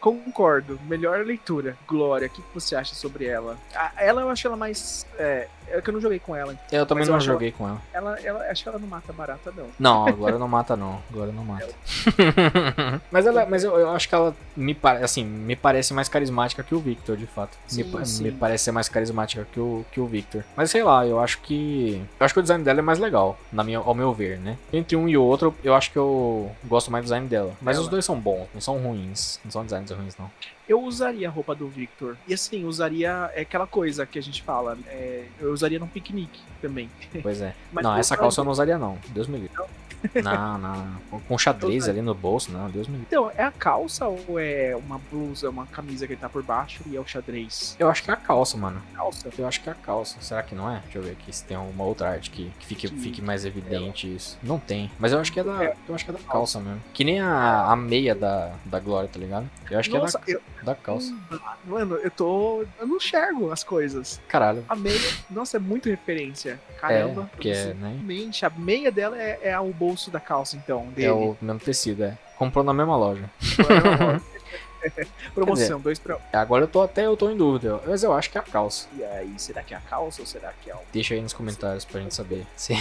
Concordo. 0.00 0.80
Melhor 0.84 1.24
leitura. 1.24 1.76
Glória, 1.86 2.26
o 2.26 2.30
que 2.30 2.42
você 2.54 2.74
acha 2.74 2.94
sobre 2.94 3.26
ela? 3.26 3.56
Ela 3.96 4.22
eu 4.22 4.30
acho 4.30 4.46
ela 4.46 4.56
mais. 4.56 5.06
É, 5.18 5.48
é 5.72 5.80
que 5.80 5.88
eu 5.88 5.94
não 5.94 6.00
joguei 6.00 6.18
com 6.18 6.36
ela. 6.36 6.54
Eu 6.70 6.86
também 6.86 7.06
não 7.06 7.18
joguei 7.20 7.48
ela, 7.48 7.56
com 7.56 7.68
ela. 7.68 7.80
ela. 7.92 8.20
ela. 8.20 8.50
Acho 8.50 8.62
que 8.62 8.68
ela 8.68 8.78
não 8.78 8.86
mata 8.86 9.12
barata, 9.12 9.52
não. 9.56 9.66
Não, 9.78 10.06
agora 10.06 10.38
não 10.38 10.48
mata, 10.48 10.76
não. 10.76 11.02
Agora 11.10 11.32
não 11.32 11.44
mata. 11.44 11.68
mas 13.10 13.26
ela, 13.26 13.46
mas 13.46 13.64
eu, 13.64 13.78
eu, 13.78 13.90
acho 13.90 14.08
que 14.08 14.14
ela 14.14 14.34
me, 14.56 14.76
assim, 15.02 15.24
me 15.24 15.56
parece 15.56 15.94
mais 15.94 16.08
carismática 16.08 16.62
que 16.62 16.74
o 16.74 16.78
Victor, 16.78 17.16
de 17.16 17.26
fato. 17.26 17.56
Sim, 17.66 17.84
me, 17.84 18.06
sim. 18.06 18.24
me 18.24 18.32
parece 18.32 18.64
ser 18.64 18.72
mais 18.72 18.88
carismática 18.88 19.46
que 19.50 19.60
o, 19.60 19.84
que 19.90 20.00
o 20.00 20.06
Victor. 20.06 20.44
Mas 20.56 20.70
sei 20.70 20.82
lá, 20.82 21.06
eu 21.06 21.18
acho 21.18 21.40
que. 21.40 22.02
Eu 22.18 22.24
acho 22.24 22.34
que 22.34 22.40
o 22.40 22.42
design 22.42 22.62
dela 22.62 22.80
é 22.80 22.82
mais 22.82 22.98
legal, 22.98 23.38
na 23.52 23.64
minha, 23.64 23.78
ao 23.78 23.94
meu 23.94 24.12
ver, 24.12 24.38
né? 24.38 24.58
Entre 24.72 24.96
um 24.96 25.08
e 25.08 25.16
o 25.16 25.22
outro, 25.22 25.54
eu 25.64 25.74
acho 25.74 25.90
que 25.90 25.98
eu 25.98 26.50
gosto 26.64 26.90
mais 26.90 27.04
do 27.04 27.06
design 27.06 27.26
dela. 27.28 27.52
Mas 27.60 27.76
ela. 27.76 27.84
os 27.84 27.90
dois 27.90 28.04
são 28.04 28.18
bons, 28.18 28.46
não 28.52 28.60
são 28.60 28.78
ruins. 28.78 29.40
Não 29.44 29.50
são 29.50 29.64
designs 29.64 29.90
ruins, 29.90 30.16
não. 30.18 30.30
Eu 30.72 30.80
usaria 30.80 31.28
a 31.28 31.30
roupa 31.30 31.54
do 31.54 31.68
Victor. 31.68 32.16
E 32.26 32.32
assim, 32.32 32.64
usaria 32.64 33.30
é 33.34 33.42
aquela 33.42 33.66
coisa 33.66 34.06
que 34.06 34.18
a 34.18 34.22
gente 34.22 34.42
fala. 34.42 34.78
é, 34.86 35.26
eu 35.38 35.52
usaria 35.52 35.78
num 35.78 35.86
piquenique 35.86 36.40
também. 36.62 36.88
Pois 37.22 37.42
é. 37.42 37.54
Mas 37.70 37.84
não, 37.84 37.94
essa 37.94 38.16
calça 38.16 38.40
eu 38.40 38.44
não 38.46 38.52
usaria 38.52 38.78
não. 38.78 38.96
Deus 39.08 39.28
me 39.28 39.36
livre. 39.36 39.54
Não, 39.54 39.66
não. 40.22 41.20
Com 41.28 41.38
xadrez 41.38 41.88
ali 41.88 42.00
no 42.02 42.14
bolso, 42.14 42.50
não. 42.52 42.68
Deus 42.70 42.86
me 42.88 42.94
livre. 42.94 43.06
Então, 43.08 43.30
é 43.36 43.42
a 43.44 43.50
calça 43.52 44.06
ou 44.06 44.38
é 44.38 44.74
uma 44.76 44.98
blusa, 45.10 45.48
uma 45.50 45.66
camisa 45.66 46.06
que 46.06 46.12
ele 46.14 46.20
tá 46.20 46.28
por 46.28 46.42
baixo 46.42 46.82
e 46.86 46.96
é 46.96 47.00
o 47.00 47.06
xadrez? 47.06 47.76
Eu 47.78 47.88
acho 47.90 48.02
que 48.02 48.10
é 48.10 48.14
a 48.14 48.16
calça, 48.16 48.56
mano. 48.56 48.82
Calça. 48.94 49.28
Eu 49.36 49.46
acho 49.46 49.60
que 49.62 49.68
é 49.68 49.72
a 49.72 49.74
calça. 49.74 50.16
Será 50.20 50.42
que 50.42 50.54
não 50.54 50.70
é? 50.70 50.80
Deixa 50.84 50.98
eu 50.98 51.02
ver 51.02 51.12
aqui 51.12 51.32
se 51.34 51.44
tem 51.44 51.56
alguma 51.56 51.84
outra 51.84 52.10
arte 52.10 52.30
que, 52.30 52.50
que 52.58 52.66
fique, 52.66 52.88
Que- 52.88 52.96
fique 52.96 53.22
mais 53.22 53.44
evidente 53.44 54.12
isso. 54.12 54.38
Não 54.42 54.58
tem. 54.58 54.90
Mas 54.98 55.12
eu 55.12 55.18
acho 55.20 55.32
que 55.32 55.40
é 55.40 55.44
da. 55.44 55.64
É. 55.64 55.76
Eu 55.88 55.94
acho 55.94 56.04
que 56.04 56.10
é 56.10 56.14
da 56.14 56.20
calça 56.20 56.58
mesmo. 56.60 56.80
Que 56.92 57.04
nem 57.04 57.20
a, 57.20 57.66
a 57.66 57.76
meia 57.76 58.14
da, 58.14 58.52
da 58.64 58.78
Glória, 58.80 59.08
tá 59.12 59.18
ligado? 59.18 59.48
Eu 59.70 59.78
acho 59.78 59.88
que 59.90 59.96
Nossa, 59.98 60.18
é 60.26 60.32
eu, 60.34 60.40
da, 60.58 60.72
da 60.72 60.74
calça. 60.74 61.14
mano, 61.64 61.96
eu 61.96 62.10
tô. 62.10 62.64
Eu 62.78 62.86
não 62.86 62.96
enxergo 62.96 63.50
as 63.50 63.62
coisas. 63.64 64.20
Caralho. 64.28 64.64
A 64.68 64.74
meia, 64.74 64.98
nossa, 65.30 65.56
é 65.56 65.60
muito 65.60 65.88
referência. 65.88 66.60
Caramba. 66.80 67.22
É, 67.22 67.24
porque 67.36 67.48
é, 67.50 67.74
né? 67.74 67.98
A 68.42 68.50
meia 68.58 68.90
dela 68.90 69.16
é, 69.20 69.38
é 69.42 69.60
o 69.60 69.72
bolso 69.72 69.91
da 70.10 70.20
calça, 70.20 70.56
então, 70.56 70.86
dele. 70.88 71.08
É 71.08 71.12
o 71.12 71.36
mesmo 71.40 71.60
tecido, 71.60 72.04
é. 72.04 72.18
Comprou 72.36 72.64
na 72.64 72.72
mesma 72.72 72.96
loja. 72.96 73.30
Promoção, 75.34 75.80
dois 75.80 75.98
pra 75.98 76.16
um. 76.16 76.20
Agora 76.32 76.64
eu 76.64 76.68
tô 76.68 76.82
até 76.82 77.06
eu 77.06 77.16
tô 77.16 77.30
em 77.30 77.36
dúvida. 77.36 77.80
Mas 77.86 78.02
eu 78.02 78.12
acho 78.12 78.30
que 78.30 78.38
é 78.38 78.40
a 78.40 78.44
calça. 78.44 78.88
E 78.96 79.04
aí, 79.04 79.32
será 79.38 79.62
que 79.62 79.74
é 79.74 79.76
a 79.76 79.80
calça 79.80 80.20
ou 80.20 80.26
será 80.26 80.52
que 80.62 80.70
é 80.70 80.74
o. 80.74 80.78
Deixa 80.92 81.14
aí 81.14 81.20
nos 81.20 81.32
comentários 81.32 81.84
pra 81.84 82.00
gente 82.00 82.14
saber 82.14 82.44
se, 82.56 82.74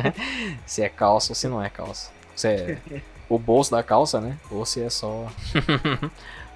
se 0.64 0.82
é 0.82 0.88
calça 0.88 1.32
ou 1.32 1.34
se 1.34 1.46
não 1.48 1.62
é 1.62 1.68
calça. 1.68 2.10
Se 2.34 2.48
é 2.48 2.78
o 3.28 3.38
bolso 3.38 3.70
da 3.70 3.82
calça, 3.82 4.20
né? 4.20 4.38
Ou 4.50 4.64
se 4.64 4.82
é 4.82 4.88
só 4.88 5.30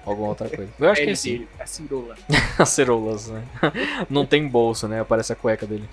alguma 0.05 0.29
outra 0.29 0.49
coisa. 0.49 0.71
Eu 0.79 0.89
acho 0.89 1.01
que 1.01 1.07
é 1.07 1.11
L 1.11 1.15
sim. 1.15 1.31
dele, 1.31 1.49
a 1.59 1.65
cirola. 1.65 2.15
As 2.57 2.69
ceroulas, 2.69 3.27
né? 3.27 3.43
Não 4.09 4.25
tem 4.25 4.47
bolso, 4.47 4.87
né? 4.87 5.01
Aparece 5.01 5.33
a 5.33 5.35
cueca 5.35 5.65
dele. 5.67 5.87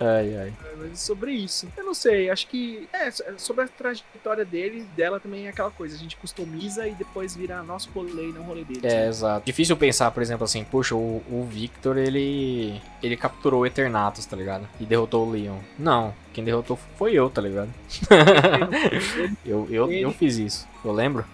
Ai, 0.00 0.34
ai. 0.34 0.52
Mas 0.78 1.00
sobre 1.00 1.32
isso. 1.32 1.68
Eu 1.76 1.84
não 1.84 1.92
sei, 1.92 2.30
acho 2.30 2.46
que. 2.46 2.88
É, 2.90 3.10
sobre 3.36 3.64
a 3.64 3.68
trajetória 3.68 4.46
dele, 4.46 4.86
dela 4.96 5.20
também 5.20 5.46
é 5.46 5.50
aquela 5.50 5.70
coisa. 5.70 5.94
A 5.94 5.98
gente 5.98 6.16
customiza 6.16 6.88
e 6.88 6.92
depois 6.92 7.36
vira 7.36 7.62
nosso 7.62 7.90
rolê 7.90 8.30
e 8.30 8.32
não 8.32 8.42
rolê 8.42 8.64
dele. 8.64 8.80
É, 8.82 9.06
exato. 9.06 9.44
Difícil 9.44 9.76
pensar, 9.76 10.10
por 10.10 10.22
exemplo, 10.22 10.44
assim, 10.44 10.64
puxa, 10.64 10.94
o, 10.94 11.22
o 11.30 11.46
Victor, 11.50 11.98
ele. 11.98 12.80
ele 13.02 13.16
capturou 13.16 13.60
o 13.60 13.66
Eternatus, 13.66 14.24
tá 14.24 14.34
ligado? 14.34 14.66
E 14.80 14.86
derrotou 14.86 15.26
o 15.26 15.30
Leon. 15.30 15.58
Não, 15.78 16.14
quem 16.32 16.42
derrotou 16.42 16.78
foi 16.96 17.12
eu, 17.12 17.28
tá 17.28 17.42
ligado? 17.42 17.68
Eu, 19.44 19.66
eu, 19.70 19.90
eu 19.90 20.12
fiz 20.12 20.36
isso. 20.36 20.68
Eu 20.84 20.92
lembro? 20.92 21.24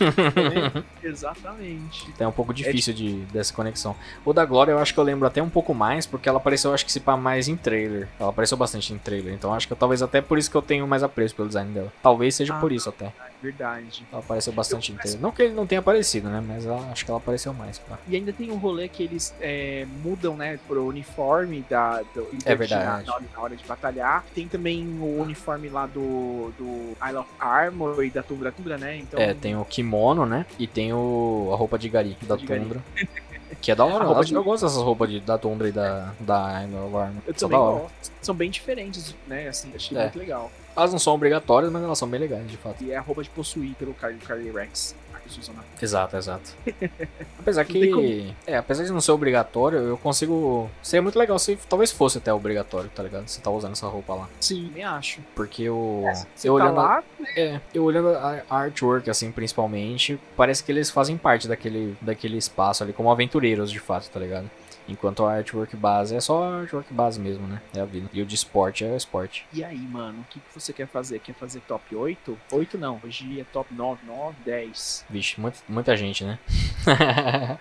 Exatamente. 1.02 2.06
Então 2.08 2.26
é 2.26 2.28
um 2.28 2.32
pouco 2.32 2.52
difícil 2.52 2.92
de, 2.94 3.16
dessa 3.32 3.52
conexão. 3.52 3.94
O 4.24 4.32
da 4.32 4.44
Glória 4.44 4.72
eu 4.72 4.78
acho 4.78 4.92
que 4.92 5.00
eu 5.00 5.04
lembro 5.04 5.26
até 5.26 5.42
um 5.42 5.48
pouco 5.48 5.74
mais, 5.74 6.06
porque 6.06 6.28
ela 6.28 6.38
apareceu, 6.38 6.72
acho 6.72 6.84
que 6.84 6.92
se 6.92 7.00
pá, 7.00 7.16
mais 7.16 7.48
em 7.48 7.56
trailer. 7.56 8.08
Ela 8.18 8.30
apareceu 8.30 8.56
bastante 8.56 8.92
em 8.92 8.98
trailer, 8.98 9.34
então 9.34 9.52
acho 9.52 9.68
que 9.68 9.74
talvez 9.74 10.02
até 10.02 10.20
por 10.20 10.38
isso 10.38 10.50
que 10.50 10.56
eu 10.56 10.62
tenho 10.62 10.86
mais 10.86 11.02
apreço 11.02 11.34
pelo 11.34 11.48
design 11.48 11.72
dela. 11.72 11.92
Talvez 12.02 12.34
seja 12.34 12.54
Ah, 12.54 12.60
por 12.60 12.72
isso 12.72 12.88
até. 12.88 13.12
Verdade. 13.44 14.06
Ela 14.10 14.22
apareceu 14.22 14.52
bastante 14.54 14.90
Eu- 14.92 14.98
trailer. 14.98 15.20
Não 15.20 15.30
que 15.30 15.42
ele 15.42 15.52
não 15.54 15.66
tenha 15.66 15.78
aparecido, 15.80 16.30
né? 16.30 16.42
Mas 16.46 16.64
ela- 16.64 16.90
acho 16.90 17.04
que 17.04 17.10
ela 17.10 17.18
apareceu 17.18 17.52
mais. 17.52 17.78
Pá. 17.78 17.98
E 18.08 18.16
ainda 18.16 18.32
tem 18.32 18.50
um 18.50 18.56
rolê 18.56 18.88
que 18.88 19.02
eles 19.02 19.34
é, 19.40 19.86
mudam, 20.02 20.34
né, 20.36 20.58
pro 20.66 20.86
uniforme 20.86 21.64
da, 21.68 22.00
do 22.14 22.26
É 22.46 22.54
verdade. 22.54 23.06
Na, 23.06 23.14
hora- 23.14 23.24
na 23.34 23.40
hora 23.42 23.56
de 23.56 23.64
batalhar. 23.64 24.24
Tem 24.34 24.48
também 24.48 24.82
o 24.98 25.20
uniforme 25.20 25.68
lá 25.68 25.84
do, 25.86 26.52
do 26.58 26.96
Isle 27.06 27.18
of 27.18 27.28
Armor 27.38 28.02
e 28.02 28.10
da 28.10 28.22
Tundra 28.22 28.50
Tundra, 28.50 28.78
né? 28.78 28.96
Então, 28.96 29.20
É, 29.20 29.34
tem 29.34 29.54
o 29.56 29.64
kimono, 29.64 30.24
né? 30.24 30.46
E 30.58 30.66
tem 30.66 30.92
o, 30.94 31.50
a 31.52 31.56
roupa 31.56 31.78
de 31.78 31.88
Gari, 31.90 32.16
da 32.22 32.36
De 32.36 32.46
Gari. 32.46 32.66
Que 33.60 33.70
é 33.72 33.74
da 33.74 33.84
hora. 33.86 34.04
Eu, 34.04 34.24
de- 34.24 34.34
eu 34.34 34.42
gosto 34.42 34.64
dessas 34.64 34.82
roupas 34.82 35.10
de, 35.10 35.20
da 35.20 35.36
Tundra 35.36 35.68
e 35.68 35.72
da, 35.72 36.12
da 36.18 36.62
Isle 36.64 36.76
of 36.76 36.96
Armor. 36.96 37.22
Eu 37.26 37.34
São 37.36 37.48
também 37.50 37.58
gosto. 37.64 38.12
São 38.22 38.34
bem 38.34 38.50
diferentes, 38.50 39.14
né? 39.26 39.48
Assim, 39.48 39.70
achei 39.74 39.96
É. 39.98 40.02
muito 40.02 40.18
legal. 40.18 40.50
Elas 40.76 40.92
não 40.92 40.98
são 40.98 41.14
obrigatórias, 41.14 41.70
mas 41.72 41.82
elas 41.82 41.98
são 41.98 42.08
bem 42.08 42.20
legais, 42.20 42.50
de 42.50 42.56
fato. 42.56 42.82
E 42.82 42.90
é 42.92 42.96
a 42.96 43.00
roupa 43.00 43.22
de 43.22 43.30
possuir 43.30 43.74
pelo 43.76 43.94
Car 43.94 44.12
Carly 44.26 44.50
Rex. 44.50 44.94
usam 45.38 45.54
na- 45.54 45.62
Exato, 45.80 46.16
exato. 46.16 46.50
apesar 47.38 47.64
que. 47.64 48.34
É, 48.46 48.56
apesar 48.56 48.84
de 48.84 48.92
não 48.92 49.00
ser 49.00 49.12
obrigatório, 49.12 49.78
eu 49.78 49.96
consigo. 49.98 50.70
Seria 50.82 51.00
muito 51.02 51.18
legal 51.18 51.38
se 51.38 51.56
talvez 51.68 51.90
fosse 51.90 52.18
até 52.18 52.32
obrigatório, 52.32 52.90
tá 52.94 53.02
ligado? 53.02 53.26
Você 53.28 53.40
tá 53.40 53.50
usando 53.50 53.72
essa 53.72 53.86
roupa 53.86 54.14
lá. 54.14 54.28
Sim, 54.40 54.70
me 54.74 54.82
acho. 54.82 55.20
Porque 55.34 55.62
eu. 55.62 56.04
Você 56.34 56.48
eu 56.48 56.58
tá 56.58 56.64
olhando. 56.64 56.76
lá, 56.76 57.02
É, 57.36 57.60
eu 57.72 57.84
olhando 57.84 58.08
a 58.08 58.42
a 58.50 58.56
artwork, 58.58 59.08
assim, 59.08 59.30
principalmente, 59.32 60.18
parece 60.36 60.62
que 60.62 60.70
eles 60.72 60.90
fazem 60.90 61.16
parte 61.16 61.48
daquele, 61.48 61.96
daquele 62.00 62.36
espaço 62.36 62.82
ali, 62.82 62.92
como 62.92 63.10
aventureiros, 63.10 63.70
de 63.70 63.78
fato, 63.80 64.10
tá 64.10 64.20
ligado? 64.20 64.50
Enquanto 64.86 65.24
a 65.24 65.32
artwork 65.32 65.74
base 65.76 66.14
é 66.14 66.20
só 66.20 66.42
a 66.44 66.60
artwork 66.60 66.92
base 66.92 67.18
mesmo, 67.18 67.46
né? 67.46 67.60
É 67.74 67.80
a 67.80 67.84
vida. 67.86 68.08
E 68.12 68.20
o 68.20 68.26
de 68.26 68.34
esporte 68.34 68.84
é 68.84 68.90
o 68.90 68.96
esporte. 68.96 69.46
E 69.52 69.64
aí, 69.64 69.78
mano, 69.78 70.20
o 70.20 70.24
que, 70.24 70.38
que 70.40 70.60
você 70.60 70.72
quer 70.74 70.86
fazer? 70.86 71.18
Quer 71.20 71.34
fazer 71.34 71.60
top 71.60 71.96
8? 71.96 72.38
8 72.52 72.76
não, 72.78 73.00
hoje 73.02 73.40
é 73.40 73.44
top 73.44 73.72
9, 73.74 74.00
9, 74.06 74.36
10. 74.44 75.06
Vixe, 75.08 75.40
muito, 75.40 75.58
muita 75.68 75.96
gente, 75.96 76.22
né? 76.24 76.38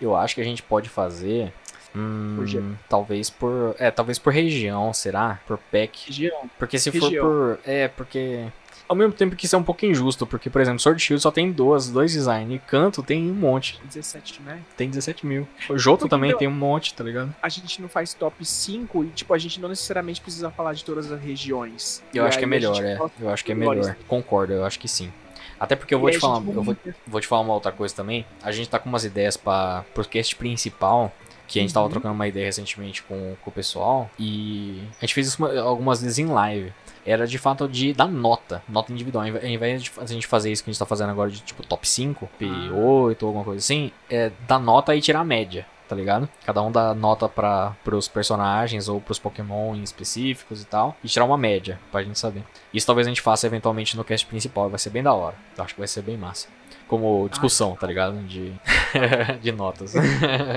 eu 0.00 0.16
acho 0.16 0.34
que 0.34 0.40
a 0.40 0.44
gente 0.44 0.62
pode 0.62 0.88
fazer. 0.88 1.52
hum, 1.94 2.34
Por 2.36 2.76
talvez 2.88 3.30
por. 3.30 3.76
É, 3.78 3.90
talvez 3.90 4.18
por 4.18 4.32
região, 4.32 4.92
será? 4.92 5.40
Por 5.46 5.58
pack. 5.70 6.06
Região. 6.06 6.50
Porque 6.58 6.78
se 6.78 6.90
Região. 6.90 7.22
for 7.24 7.56
por. 7.58 7.60
É, 7.70 7.88
porque. 7.88 8.46
Ao 8.88 8.94
mesmo 8.94 9.12
tempo 9.14 9.34
que 9.34 9.46
isso 9.46 9.56
é 9.56 9.58
um 9.58 9.62
pouco 9.62 9.86
injusto, 9.86 10.26
porque, 10.26 10.50
por 10.50 10.60
exemplo, 10.60 10.78
Sword 10.78 11.00
Shield 11.02 11.22
só 11.22 11.30
tem 11.30 11.50
duas, 11.50 11.88
dois 11.90 12.12
designs, 12.12 12.52
e 12.54 12.58
Canto 12.58 13.02
tem 13.02 13.30
um 13.30 13.34
monte, 13.34 13.80
17, 13.84 14.42
né? 14.42 14.60
tem 14.76 14.88
17 14.90 15.26
mil. 15.26 15.48
O 15.70 15.78
Joto 15.78 16.00
Porque 16.00 16.10
também 16.10 16.30
então- 16.30 16.38
tem 16.40 16.48
um 16.48 16.52
monte, 16.52 16.92
tá 16.94 17.02
ligado? 17.02 17.34
A 17.42 17.48
gente 17.48 17.80
não 17.80 17.88
faz 17.88 18.12
top 18.12 18.44
5 18.44 19.04
e, 19.04 19.08
tipo, 19.08 19.32
a 19.32 19.38
gente 19.38 19.58
não 19.60 19.68
necessariamente 19.70 20.20
precisa 20.20 20.50
falar 20.50 20.74
de 20.74 20.84
todas 20.84 21.10
as 21.10 21.20
regiões. 21.20 22.02
Eu 22.12 22.24
E 22.24 22.28
acho 22.28 22.38
que 22.38 22.44
é 22.44 22.46
melhor, 22.46 22.76
é. 22.84 22.98
Eu 23.20 23.30
acho 23.30 23.44
que 23.44 23.52
é 23.52 23.54
melhores. 23.54 23.86
melhor. 23.86 23.96
Concordo, 24.06 24.52
eu 24.52 24.64
acho 24.64 24.78
que 24.78 24.86
sim. 24.88 25.10
Até 25.58 25.76
porque 25.76 25.94
eu 25.94 25.98
vou 26.00 26.10
E 26.10 26.12
te 26.12 26.18
falar, 26.18 26.36
eu 26.36 26.62
vou, 26.62 26.76
vou 27.06 27.20
te 27.20 27.26
falar 27.26 27.40
uma 27.42 27.54
outra 27.54 27.72
coisa 27.72 27.94
também. 27.94 28.26
A 28.42 28.52
gente 28.52 28.68
tá 28.68 28.78
com 28.78 28.88
umas 28.88 29.04
ideias 29.04 29.36
para 29.36 29.82
pro 29.94 30.04
cast 30.06 30.34
principal, 30.36 31.10
que 31.46 31.58
a 31.58 31.62
gente 31.62 31.72
tava 31.72 31.86
Uhum. 31.86 31.92
trocando 31.92 32.14
uma 32.14 32.26
ideia 32.26 32.46
recentemente 32.46 33.02
com, 33.02 33.36
com 33.40 33.50
o 33.50 33.52
pessoal, 33.52 34.10
e 34.18 34.82
a 34.98 35.00
gente 35.02 35.14
fez 35.14 35.28
isso 35.28 35.38
uma- 35.42 35.58
algumas 35.60 36.02
vezes 36.02 36.18
em 36.18 36.26
live. 36.26 36.72
Era 37.04 37.26
de 37.26 37.38
fato 37.38 37.68
de 37.68 37.92
dar 37.92 38.08
nota, 38.08 38.62
nota 38.68 38.92
individual. 38.92 39.24
Ao 39.24 39.46
invés 39.46 39.82
de 39.82 39.92
a 39.98 40.06
gente 40.06 40.26
fazer 40.26 40.50
isso 40.50 40.64
que 40.64 40.70
a 40.70 40.72
gente 40.72 40.78
tá 40.78 40.86
fazendo 40.86 41.10
agora 41.10 41.30
de 41.30 41.40
tipo 41.40 41.66
top 41.66 41.88
5, 41.88 42.28
P8 42.40 42.72
ou 42.72 43.08
alguma 43.22 43.44
coisa 43.44 43.58
assim, 43.58 43.90
é 44.08 44.30
dar 44.46 44.58
nota 44.58 44.94
e 44.94 45.00
tirar 45.00 45.20
a 45.20 45.24
média. 45.24 45.66
Tá 45.86 45.94
ligado? 45.94 46.26
Cada 46.46 46.62
um 46.62 46.72
dá 46.72 46.94
nota 46.94 47.28
para 47.28 47.76
pros 47.84 48.08
personagens 48.08 48.88
ou 48.88 49.02
pros 49.02 49.18
Pokémon 49.18 49.76
em 49.76 49.82
específicos 49.82 50.62
e 50.62 50.64
tal. 50.66 50.96
E 51.04 51.08
tirar 51.08 51.26
uma 51.26 51.36
média 51.36 51.78
pra 51.92 52.02
gente 52.02 52.18
saber. 52.18 52.42
Isso 52.72 52.86
talvez 52.86 53.06
a 53.06 53.10
gente 53.10 53.20
faça 53.20 53.46
eventualmente 53.46 53.94
no 53.94 54.02
cast 54.02 54.26
principal. 54.26 54.70
Vai 54.70 54.78
ser 54.78 54.88
bem 54.88 55.02
da 55.02 55.12
hora. 55.12 55.36
Eu 55.56 55.62
acho 55.62 55.74
que 55.74 55.80
vai 55.80 55.86
ser 55.86 56.00
bem 56.00 56.16
massa. 56.16 56.48
Como 56.94 57.28
discussão, 57.28 57.74
tá 57.74 57.86
ligado? 57.86 58.16
De, 58.24 58.52
de 59.42 59.50
notas. 59.52 59.94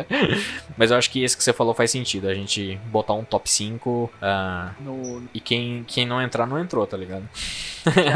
Mas 0.78 0.92
eu 0.92 0.98
acho 0.98 1.10
que 1.10 1.24
esse 1.24 1.36
que 1.36 1.44
você 1.44 1.52
falou 1.52 1.74
faz 1.74 1.90
sentido. 1.90 2.28
A 2.28 2.34
gente 2.34 2.80
botar 2.86 3.14
um 3.14 3.24
top 3.24 3.50
5 3.50 4.12
ah, 4.22 4.72
No... 4.80 5.24
e 5.34 5.40
quem, 5.40 5.84
quem 5.88 6.06
não 6.06 6.22
entrar, 6.22 6.46
não 6.46 6.60
entrou, 6.60 6.86
tá 6.86 6.96
ligado? 6.96 7.28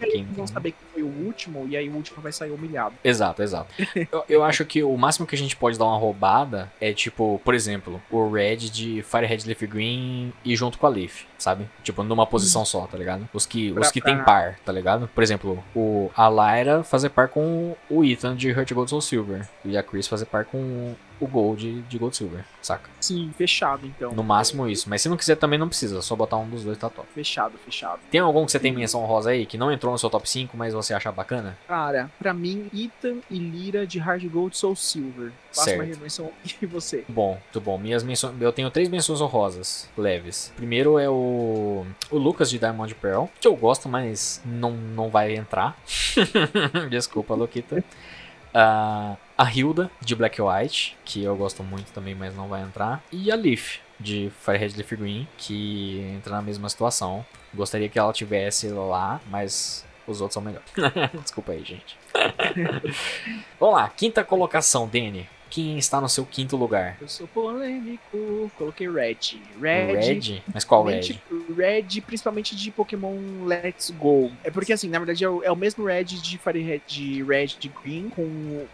Quem- 0.00 0.20
Eles 0.22 0.36
vão 0.36 0.46
saber 0.46 0.72
que 0.72 0.78
foi 0.92 1.02
o 1.02 1.06
último 1.06 1.66
e 1.68 1.76
aí 1.76 1.88
o 1.88 1.94
último 1.94 2.20
vai 2.20 2.30
sair 2.32 2.50
humilhado. 2.50 2.94
Exato, 3.02 3.42
exato. 3.42 3.72
Eu, 4.12 4.24
eu 4.28 4.44
acho 4.44 4.64
que 4.64 4.82
o 4.82 4.96
máximo 4.96 5.26
que 5.26 5.34
a 5.34 5.38
gente 5.38 5.56
pode 5.56 5.78
dar 5.78 5.86
uma 5.86 5.96
roubada 5.96 6.70
é 6.80 6.92
tipo, 6.92 7.40
por 7.44 7.54
exemplo, 7.54 8.00
o 8.10 8.30
Red 8.30 8.56
de 8.56 9.02
Firehead 9.02 9.46
Leaf 9.46 9.62
Green 9.62 10.32
e 10.44 10.54
junto 10.54 10.78
com 10.78 10.86
a 10.86 10.90
Leaf, 10.90 11.24
sabe? 11.38 11.66
Tipo, 11.82 12.02
numa 12.02 12.26
posição 12.26 12.64
só, 12.64 12.86
tá 12.86 12.98
ligado? 12.98 13.28
Os 13.32 13.46
que, 13.46 13.72
os 13.72 13.90
que 13.90 14.00
tem 14.00 14.18
par, 14.24 14.56
tá 14.64 14.72
ligado? 14.72 15.08
Por 15.14 15.22
exemplo, 15.22 15.62
o, 15.74 16.10
a 16.16 16.28
Lyra 16.28 16.82
fazer 17.00 17.10
par 17.10 17.28
com 17.28 17.74
o 17.88 18.04
Ethan 18.04 18.36
de 18.36 18.50
Heart 18.50 18.72
Gold 18.74 18.90
Soul 18.90 19.00
Silver. 19.00 19.48
E 19.64 19.76
a 19.76 19.82
Chris 19.82 20.06
fazer 20.06 20.26
par 20.26 20.44
com 20.44 20.94
o 21.20 21.26
Gold 21.26 21.82
de 21.82 21.98
Gold 21.98 22.16
Silver, 22.16 22.44
saca? 22.62 22.90
Sim, 23.00 23.32
fechado 23.36 23.86
então. 23.86 24.12
No 24.12 24.24
máximo 24.24 24.66
isso. 24.68 24.88
Mas 24.88 25.02
se 25.02 25.08
não 25.08 25.16
quiser 25.16 25.36
também 25.36 25.58
não 25.58 25.68
precisa, 25.68 26.00
só 26.02 26.16
botar 26.16 26.36
um 26.36 26.48
dos 26.48 26.64
dois 26.64 26.78
tá 26.78 26.88
top. 26.88 27.06
Fechado, 27.14 27.58
fechado. 27.64 28.00
Tem 28.10 28.20
algum 28.20 28.44
que 28.46 28.52
você 28.52 28.58
tem 28.58 28.72
menção 28.72 29.04
rosa 29.04 29.30
aí 29.30 29.46
que 29.46 29.58
não 29.58 29.70
entrou 29.70 29.92
no 29.92 29.98
seu 29.98 30.08
top 30.08 30.28
5, 30.28 30.56
mas 30.56 30.72
você 30.72 30.94
acha 30.94 31.12
bacana? 31.12 31.56
Cara, 31.68 32.10
pra 32.18 32.32
mim, 32.32 32.68
Ethan 32.74 33.18
e 33.30 33.38
Lyra 33.38 33.86
de 33.86 33.98
Hard 33.98 34.24
Gold 34.28 34.56
Soul 34.56 34.76
Silver. 34.76 35.32
Faça 35.52 35.74
uma 35.74 35.84
menção 35.84 36.30
e 36.60 36.66
você. 36.66 37.04
Bom, 37.08 37.32
muito 37.32 37.60
bom. 37.60 37.78
Minhas 37.78 38.02
menções, 38.02 38.34
eu 38.40 38.52
tenho 38.52 38.70
três 38.70 38.88
menções 38.88 39.20
honrosas 39.20 39.88
leves. 39.96 40.52
Primeiro 40.56 40.98
é 40.98 41.08
o 41.08 41.86
o 42.10 42.18
Lucas 42.18 42.50
de 42.50 42.58
Diamond 42.58 42.94
Pearl, 42.94 43.26
que 43.40 43.46
eu 43.46 43.56
gosto, 43.56 43.88
mas 43.88 44.40
não, 44.44 44.72
não 44.72 45.08
vai 45.08 45.34
entrar. 45.34 45.76
Desculpa, 46.90 47.34
Luquita. 47.34 47.82
Ah, 48.52 49.16
a 49.40 49.50
Hilda 49.50 49.90
de 50.02 50.14
Black 50.14 50.38
White, 50.42 50.98
que 51.02 51.24
eu 51.24 51.34
gosto 51.34 51.62
muito 51.64 51.90
também, 51.92 52.14
mas 52.14 52.36
não 52.36 52.46
vai 52.46 52.60
entrar. 52.60 53.02
E 53.10 53.32
a 53.32 53.34
Leaf 53.34 53.78
de 53.98 54.30
Firehead 54.44 54.76
Leaf 54.76 54.92
Green, 54.94 55.26
que 55.38 55.98
entra 56.14 56.34
na 56.36 56.42
mesma 56.42 56.68
situação. 56.68 57.24
Gostaria 57.54 57.88
que 57.88 57.98
ela 57.98 58.12
tivesse 58.12 58.68
lá, 58.68 59.18
mas 59.30 59.82
Os 60.06 60.20
outros 60.20 60.34
são 60.34 60.42
melhores. 60.42 60.68
Desculpa 61.22 61.52
aí, 61.52 61.64
gente. 61.64 61.96
Vamos 63.58 63.76
lá, 63.76 63.88
quinta 63.88 64.22
colocação, 64.22 64.86
Danny. 64.86 65.26
Quem 65.50 65.76
está 65.78 66.00
no 66.00 66.08
seu 66.08 66.24
quinto 66.24 66.56
lugar? 66.56 66.96
Eu 67.00 67.08
sou 67.08 67.26
polêmico, 67.26 68.50
coloquei 68.56 68.88
Red. 68.88 69.40
Red. 69.60 69.94
Red? 69.94 70.42
Mas 70.54 70.64
qual 70.64 70.84
Red? 70.84 71.20
Red, 71.56 72.00
principalmente 72.06 72.54
de 72.54 72.70
Pokémon 72.70 73.16
Let's 73.44 73.90
Go. 73.90 74.30
É 74.44 74.50
porque, 74.50 74.72
assim, 74.72 74.88
na 74.88 74.98
verdade 74.98 75.24
é 75.24 75.28
o, 75.28 75.42
é 75.42 75.50
o 75.50 75.56
mesmo 75.56 75.84
Red 75.84 76.04
de 76.04 76.38
Fire 76.38 76.62
Red, 76.62 76.82
de 76.86 77.22
Red 77.24 77.46
de 77.58 77.68
Green, 77.68 78.08
com 78.10 78.22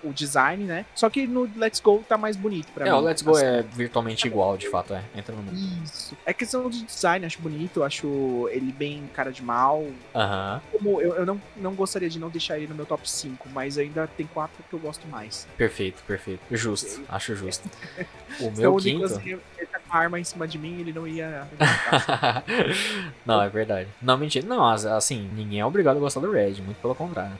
o 0.04 0.12
design, 0.12 0.64
né? 0.64 0.84
Só 0.94 1.08
que 1.08 1.26
no 1.26 1.50
Let's 1.56 1.80
Go 1.80 2.04
tá 2.06 2.18
mais 2.18 2.36
bonito 2.36 2.70
pra 2.72 2.86
é, 2.86 2.90
mim. 2.90 2.96
É, 2.96 3.00
o 3.00 3.02
Let's 3.02 3.22
Go 3.22 3.32
assim. 3.32 3.44
é 3.46 3.62
virtualmente 3.62 4.26
igual, 4.26 4.56
de 4.58 4.68
fato, 4.68 4.92
é. 4.92 5.02
Entra 5.16 5.34
no. 5.34 5.52
Isso. 5.82 6.14
É 6.26 6.34
questão 6.34 6.68
de 6.68 6.84
design, 6.84 7.24
acho 7.24 7.40
bonito, 7.40 7.82
acho 7.82 8.48
ele 8.52 8.70
bem 8.70 9.08
cara 9.14 9.32
de 9.32 9.42
mal. 9.42 9.86
Aham. 10.14 10.60
Como 10.72 11.00
eu, 11.00 11.14
eu 11.14 11.26
não, 11.26 11.40
não 11.56 11.74
gostaria 11.74 12.10
de 12.10 12.18
não 12.18 12.28
deixar 12.28 12.58
ele 12.58 12.66
no 12.66 12.74
meu 12.74 12.84
top 12.84 13.08
5, 13.08 13.48
mas 13.48 13.78
ainda 13.78 14.06
tem 14.06 14.26
quatro 14.26 14.62
que 14.68 14.74
eu 14.74 14.78
gosto 14.78 15.06
mais. 15.08 15.46
Perfeito, 15.56 16.02
perfeito. 16.06 16.40
Justo, 16.66 17.00
acho 17.08 17.36
justo. 17.36 17.68
O 18.38 18.50
meu 18.50 18.76
quinto. 18.76 19.06
O 19.06 19.08
Nicolas, 19.08 19.18
ele 19.24 19.66
tá 19.72 19.78
com 19.78 19.96
a 19.96 19.98
arma 19.98 20.20
em 20.20 20.24
cima 20.24 20.46
de 20.46 20.58
mim, 20.58 20.78
ele 20.78 20.92
não 20.92 21.08
ia. 21.08 21.48
não, 23.24 23.40
é 23.40 23.48
verdade. 23.48 23.88
Não, 24.02 24.18
mentira. 24.18 24.46
Não, 24.46 24.62
assim, 24.62 25.30
ninguém 25.32 25.60
é 25.60 25.64
obrigado 25.64 25.96
a 25.96 26.00
gostar 26.00 26.20
do 26.20 26.30
Red, 26.30 26.56
muito 26.60 26.76
pelo 26.82 26.94
contrário. 26.94 27.32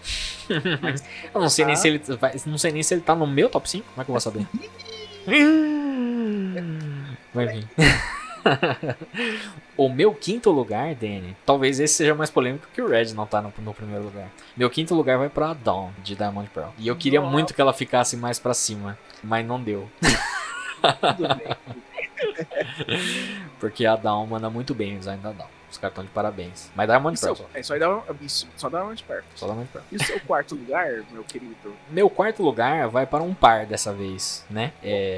Eu 1.34 1.38
não 1.38 1.50
sei 1.50 1.66
nem 1.66 1.76
se 1.76 1.88
ele 1.88 1.98
vai, 2.18 2.34
não 2.46 2.56
sei 2.56 2.72
nem 2.72 2.82
se 2.82 2.94
ele 2.94 3.02
tá 3.02 3.14
no 3.14 3.26
meu 3.26 3.50
top 3.50 3.68
5, 3.68 3.84
como 3.84 4.00
é 4.00 4.04
que 4.04 4.10
eu 4.10 4.14
vou 4.14 4.20
saber? 4.20 4.46
Mas 7.34 7.50
enfim. 7.52 7.68
o 9.76 9.88
meu 9.88 10.14
quinto 10.14 10.50
lugar, 10.50 10.94
Danny, 10.94 11.36
talvez 11.44 11.80
esse 11.80 11.94
seja 11.94 12.14
mais 12.14 12.30
polêmico 12.30 12.66
que 12.72 12.80
o 12.80 12.88
Red 12.88 13.12
não 13.14 13.26
tá 13.26 13.42
no, 13.42 13.52
no 13.58 13.74
primeiro 13.74 14.04
lugar. 14.04 14.28
Meu 14.56 14.70
quinto 14.70 14.94
lugar 14.94 15.18
vai 15.18 15.28
pra 15.28 15.54
Dawn, 15.54 15.90
de 16.02 16.14
Diamond 16.14 16.48
Pearl. 16.50 16.70
E 16.78 16.88
eu 16.88 16.96
queria 16.96 17.20
Nossa. 17.20 17.32
muito 17.32 17.54
que 17.54 17.60
ela 17.60 17.72
ficasse 17.72 18.16
mais 18.16 18.38
pra 18.38 18.54
cima, 18.54 18.98
mas 19.22 19.46
não 19.46 19.60
deu. 19.62 19.88
Porque 23.60 23.84
a 23.84 23.96
Dawn 23.96 24.26
manda 24.26 24.48
muito 24.48 24.74
bem 24.74 24.96
o 24.96 24.98
design 24.98 25.22
da 25.22 25.32
Dawn. 25.32 25.55
Os 25.76 25.80
caras 25.80 25.92
estão 25.92 26.04
de 26.04 26.10
parabéns. 26.10 26.70
Mas 26.74 26.88
Diamond 26.88 27.20
Pearl. 27.20 27.36
É, 27.52 27.62
só 27.62 27.78
dá 27.78 28.02
isso, 28.22 28.48
só 28.56 28.70
Diamond 28.70 29.04
Pearl. 29.04 29.22
Só 29.34 29.46
Diamond 29.46 29.68
Pearl. 29.70 29.84
E 29.92 29.96
o 29.96 30.02
seu 30.02 30.18
quarto 30.20 30.54
lugar, 30.54 31.04
meu 31.10 31.22
querido? 31.22 31.76
Meu 31.90 32.08
quarto 32.08 32.42
lugar 32.42 32.88
vai 32.88 33.06
para 33.06 33.22
um 33.22 33.34
par 33.34 33.66
dessa 33.66 33.92
vez, 33.92 34.44
né? 34.48 34.72
É, 34.82 35.16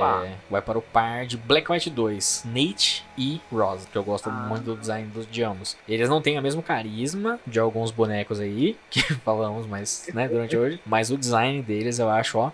vai 0.51 0.61
para 0.61 0.77
o 0.77 0.83
par 0.83 1.27
de 1.27 1.37
Black 1.37 1.71
White 1.71 1.91
2, 1.91 2.43
Nate 2.47 3.07
e 3.17 3.41
Rosa, 3.53 3.87
que 3.91 3.97
eu 3.97 4.03
gosto 4.03 4.29
ah. 4.29 4.33
muito 4.33 4.65
do 4.65 4.77
design 4.77 5.09
dos 5.09 5.31
de 5.31 5.45
ambos. 5.45 5.77
Eles 5.89 6.09
não 6.09 6.21
têm 6.21 6.37
o 6.37 6.43
mesmo 6.43 6.61
carisma 6.61 7.39
de 7.47 7.61
alguns 7.61 7.93
bonecos 7.93 8.41
aí, 8.41 8.77
que 8.91 9.01
falamos 9.15 9.65
mais, 9.65 10.09
né, 10.13 10.27
durante 10.27 10.57
hoje. 10.57 10.81
Mas 10.85 11.11
o 11.11 11.17
design 11.17 11.63
deles 11.63 12.01
eu 12.01 12.11
acho, 12.11 12.37
ó. 12.39 12.51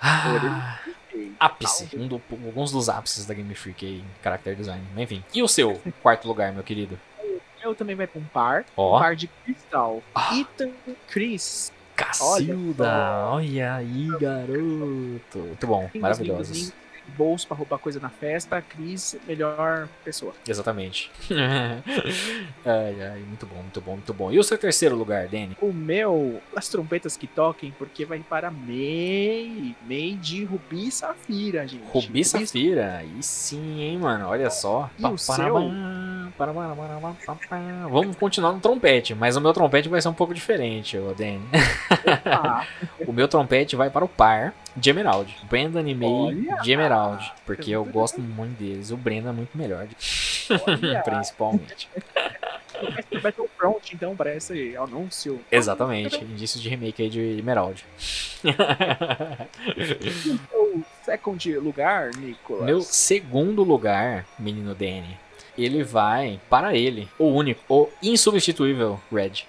Ah, 0.00 0.78
ápice. 1.38 1.88
Um 1.96 2.06
do, 2.06 2.20
alguns 2.30 2.70
dos 2.70 2.88
ápices 2.88 3.26
da 3.26 3.34
Game 3.34 3.54
Freak 3.54 3.86
aí, 3.86 3.98
em 4.00 4.04
character 4.22 4.54
design. 4.54 4.82
Enfim. 4.96 5.24
E 5.32 5.42
o 5.42 5.48
seu 5.48 5.80
quarto 6.02 6.26
lugar, 6.28 6.52
meu 6.52 6.62
querido? 6.62 6.98
Eu 7.62 7.74
também 7.74 7.96
vai 7.96 8.06
pra 8.06 8.20
um 8.20 8.24
par. 8.24 8.64
Oh. 8.76 8.96
Um 8.96 9.00
par 9.00 9.16
de 9.16 9.28
cristal. 9.44 10.02
Ah. 10.14 10.36
Ethan 10.36 10.70
Chris. 11.08 11.72
Cacilda, 11.96 12.84
olha, 12.84 13.32
olha 13.32 13.74
aí, 13.74 14.06
garoto. 14.20 15.38
Muito 15.38 15.66
bom, 15.66 15.90
maravilhosos 15.96 16.72
bolso 17.16 17.46
para 17.46 17.56
roubar 17.56 17.78
coisa 17.78 17.98
na 18.00 18.08
festa, 18.08 18.60
Cris, 18.60 19.16
melhor 19.26 19.88
pessoa. 20.04 20.34
Exatamente. 20.46 21.10
ai, 22.64 23.02
ai, 23.02 23.20
muito 23.20 23.46
bom, 23.46 23.56
muito 23.56 23.80
bom, 23.80 23.92
muito 23.92 24.14
bom. 24.14 24.32
E 24.32 24.38
o 24.38 24.44
seu 24.44 24.58
terceiro 24.58 24.96
lugar, 24.96 25.26
Danny? 25.28 25.56
O 25.60 25.72
meu, 25.72 26.40
as 26.54 26.68
trompetas 26.68 27.16
que 27.16 27.26
toquem, 27.26 27.72
porque 27.78 28.04
vai 28.04 28.20
para 28.20 28.50
Mei, 28.50 29.74
Mei 29.86 30.14
de 30.14 30.44
Rubi 30.44 30.88
e 30.88 30.92
Safira, 30.92 31.66
gente. 31.66 31.84
Rubi, 31.84 32.06
Rubi 32.06 32.24
Safira, 32.24 32.96
aí 32.98 33.22
sim, 33.22 33.80
hein, 33.80 33.98
mano, 33.98 34.26
olha 34.28 34.50
só. 34.50 34.90
E 34.98 35.06
o 35.06 35.16
seu? 35.16 35.56
Vamos 37.90 38.16
continuar 38.16 38.52
no 38.52 38.60
trompete, 38.60 39.14
mas 39.14 39.36
o 39.36 39.40
meu 39.40 39.52
trompete 39.52 39.88
vai 39.88 40.00
ser 40.00 40.08
um 40.08 40.14
pouco 40.14 40.32
diferente, 40.32 40.96
o 40.96 41.12
Danny. 41.12 41.42
o 43.06 43.12
meu 43.12 43.26
trompete 43.26 43.74
vai 43.74 43.90
para 43.90 44.04
o 44.04 44.08
par 44.08 44.54
de 44.76 44.90
Emerald. 44.90 45.36
Brandon 45.50 45.86
e 45.86 45.94
May 45.94 46.60
de 46.62 46.72
Emerald. 46.72 47.32
Porque 47.44 47.72
eu 47.72 47.84
gosto 47.84 48.20
muito 48.20 48.56
deles. 48.58 48.92
O 48.92 48.96
Brandon 48.96 49.30
é 49.30 49.32
muito 49.32 49.58
melhor. 49.58 49.88
Principalmente. 51.04 51.88
Vai 53.20 53.32
ter 53.32 53.42
um 53.42 53.48
front, 53.48 53.92
então, 53.92 54.14
para 54.14 54.34
esse 54.34 54.76
anúncio. 54.76 55.40
Exatamente. 55.50 56.22
Indício 56.22 56.60
de 56.60 56.68
remake 56.68 57.02
aí 57.02 57.10
de 57.10 57.38
Emerald. 57.38 57.84
o 60.54 60.82
second 61.04 61.58
lugar, 61.58 62.10
Nicolas? 62.16 62.64
Meu 62.64 62.80
segundo 62.80 63.64
lugar, 63.64 64.24
menino 64.38 64.74
Danny, 64.74 65.18
ele 65.58 65.82
vai 65.82 66.40
para 66.48 66.76
ele, 66.76 67.08
o 67.18 67.26
único, 67.26 67.60
o 67.68 67.88
insubstituível 68.02 69.00
Red. 69.12 69.44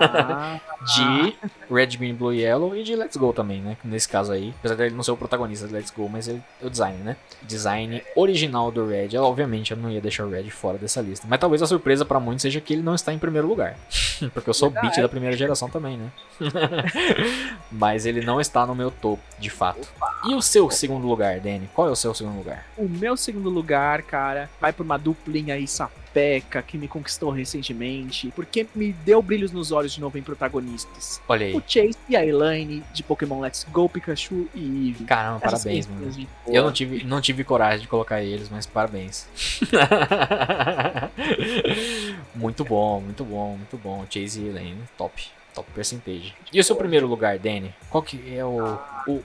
Ah. 0.00 0.60
de 0.96 1.36
Red, 1.70 1.96
Green, 1.96 2.14
Blue 2.14 2.32
e 2.32 2.40
Yellow 2.40 2.76
e 2.76 2.82
de 2.82 2.94
Let's 2.94 3.16
Go 3.16 3.32
também, 3.32 3.60
né? 3.60 3.76
Nesse 3.84 4.08
caso 4.08 4.32
aí, 4.32 4.54
apesar 4.58 4.74
dele 4.74 4.94
não 4.94 5.02
ser 5.02 5.10
o 5.10 5.16
protagonista 5.16 5.66
de 5.66 5.72
Let's 5.72 5.90
Go, 5.90 6.08
mas 6.08 6.28
ele 6.28 6.42
é 6.62 6.66
o 6.66 6.70
design, 6.70 6.98
né? 7.02 7.16
Design 7.42 8.02
original 8.16 8.70
do 8.70 8.86
Red. 8.86 9.16
Obviamente 9.16 9.72
eu 9.72 9.76
não 9.76 9.90
ia 9.90 10.00
deixar 10.00 10.24
o 10.24 10.30
Red 10.30 10.50
fora 10.50 10.78
dessa 10.78 11.00
lista. 11.00 11.26
Mas 11.28 11.40
talvez 11.40 11.62
a 11.62 11.66
surpresa 11.66 12.04
para 12.04 12.20
muitos 12.20 12.42
seja 12.42 12.60
que 12.60 12.72
ele 12.72 12.82
não 12.82 12.94
está 12.94 13.12
em 13.12 13.18
primeiro 13.18 13.48
lugar. 13.48 13.76
Porque 14.32 14.50
eu 14.50 14.54
sou 14.54 14.70
beat 14.70 14.96
da 14.96 15.08
primeira 15.08 15.36
geração 15.36 15.68
também, 15.68 15.96
né? 15.96 16.10
mas 17.70 18.06
ele 18.06 18.24
não 18.24 18.40
está 18.40 18.66
no 18.66 18.74
meu 18.74 18.90
topo, 18.90 19.22
de 19.38 19.50
fato. 19.50 19.88
E 20.24 20.34
o 20.34 20.42
seu 20.42 20.70
segundo 20.70 21.06
lugar, 21.06 21.40
Danny? 21.40 21.68
Qual 21.74 21.88
é 21.88 21.90
o 21.90 21.96
seu 21.96 22.14
segundo 22.14 22.38
lugar? 22.38 22.64
O 22.76 22.88
meu 22.88 23.16
segundo 23.16 23.48
lugar, 23.48 24.02
cara, 24.02 24.48
vai 24.60 24.72
pra 24.72 24.84
uma 24.84 24.98
duplinha 24.98 25.54
aí 25.54 25.66
sapeca 26.08 26.62
que 26.62 26.78
me 26.78 26.88
conquistou 26.88 27.30
recentemente, 27.30 28.32
porque 28.34 28.66
me 28.74 28.92
deu 28.92 29.22
brilhos 29.22 29.52
nos 29.52 29.70
olhos 29.70 29.92
de 29.92 30.00
novo 30.00 30.18
em 30.18 30.22
protagonistas. 30.22 31.20
Olha 31.28 31.46
aí. 31.46 31.54
O 31.54 31.62
Chase 31.66 31.96
e 32.08 32.16
a 32.16 32.24
Elaine 32.24 32.82
de 32.92 33.02
Pokémon 33.02 33.40
Let's 33.40 33.66
Go, 33.70 33.88
Pikachu 33.88 34.48
e 34.54 34.88
Eevee. 34.88 35.06
Caramba, 35.06 35.40
Essas 35.44 35.62
parabéns, 35.62 35.86
mano. 35.86 36.28
Eu 36.46 36.64
não 36.64 36.72
tive, 36.72 37.04
não 37.04 37.20
tive 37.20 37.44
coragem 37.44 37.80
de 37.80 37.88
colocar 37.88 38.22
eles, 38.22 38.48
mas 38.48 38.66
parabéns. 38.66 39.28
muito 42.34 42.64
bom, 42.64 43.00
muito 43.00 43.24
bom, 43.24 43.56
muito 43.56 43.76
bom. 43.76 44.04
Chase 44.08 44.40
e 44.40 44.48
Elaine, 44.48 44.80
top 44.96 45.22
top 45.54 45.68
percentage. 45.72 46.34
E 46.52 46.60
o 46.60 46.64
seu 46.64 46.76
primeiro 46.76 47.08
lugar, 47.08 47.36
Danny? 47.38 47.74
Qual 47.90 48.02
que 48.02 48.32
é 48.32 48.44
o, 48.44 48.78
o, 49.08 49.24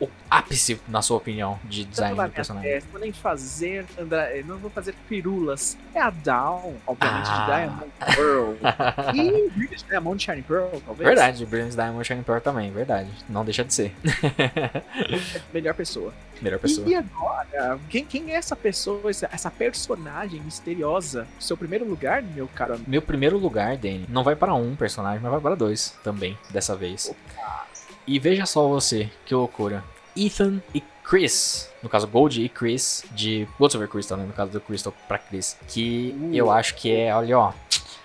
o, 0.00 0.04
o 0.04 0.10
ápice, 0.30 0.78
na 0.86 1.00
sua 1.00 1.16
opinião, 1.16 1.58
de 1.64 1.84
design 1.84 2.14
do 2.14 2.30
personagem? 2.30 2.70
Testa, 2.70 2.90
vou 2.90 3.00
nem 3.00 3.12
fazer, 3.12 3.86
André, 3.98 4.44
não 4.46 4.58
vou 4.58 4.70
fazer 4.70 4.94
pirulas. 5.08 5.76
É 5.94 6.00
a 6.00 6.10
Down, 6.10 6.74
obviamente, 6.86 7.28
ah. 7.30 7.40
de 7.40 7.46
Diamond 7.46 7.92
Pearl. 8.14 8.54
e 9.16 9.50
Brilliant 9.50 9.86
Diamond 9.88 10.22
Shining 10.22 10.42
Pearl, 10.42 10.80
talvez. 10.84 11.08
Verdade, 11.08 11.46
Brilliant 11.46 11.74
Diamond 11.74 12.06
Shining 12.06 12.22
Pearl 12.22 12.40
também, 12.40 12.70
verdade. 12.70 13.08
Não 13.28 13.44
deixa 13.44 13.64
de 13.64 13.72
ser. 13.72 13.94
Melhor 15.52 15.74
pessoa. 15.74 16.12
Melhor 16.42 16.58
pessoa. 16.58 16.86
E 16.86 16.94
agora, 16.94 17.78
quem, 17.88 18.04
quem 18.04 18.32
é 18.32 18.36
essa 18.36 18.54
pessoa, 18.54 19.08
essa, 19.08 19.28
essa 19.32 19.50
personagem 19.50 20.40
misteriosa? 20.40 21.26
Seu 21.40 21.56
primeiro 21.56 21.88
lugar, 21.88 22.22
meu 22.22 22.48
caro 22.48 22.78
Meu 22.86 23.00
primeiro 23.00 23.38
lugar, 23.38 23.76
Danny, 23.76 24.04
não 24.08 24.22
vai 24.22 24.36
para 24.36 24.54
um 24.54 24.76
personagem, 24.76 25.20
mas 25.22 25.32
vai 25.32 25.40
para 25.40 25.54
dois 25.54 25.96
também, 26.04 26.36
dessa 26.50 26.76
vez. 26.76 27.08
Opa. 27.08 27.65
E 28.06 28.18
veja 28.18 28.46
só 28.46 28.68
você, 28.68 29.10
que 29.24 29.34
loucura. 29.34 29.82
Ethan 30.16 30.60
e 30.74 30.82
Chris, 31.02 31.70
no 31.82 31.88
caso 31.88 32.06
Gold 32.06 32.42
e 32.42 32.48
Chris, 32.48 33.04
de 33.12 33.46
Gold 33.58 33.72
Silver 33.72 33.88
Crystal, 33.88 34.18
né? 34.18 34.24
No 34.24 34.32
caso 34.32 34.50
do 34.50 34.60
Crystal 34.60 34.92
pra 35.06 35.18
Chris. 35.18 35.56
Que 35.68 36.14
uh. 36.18 36.34
eu 36.34 36.50
acho 36.50 36.74
que 36.74 36.94
é, 36.94 37.14
olha, 37.14 37.38
ó, 37.38 37.52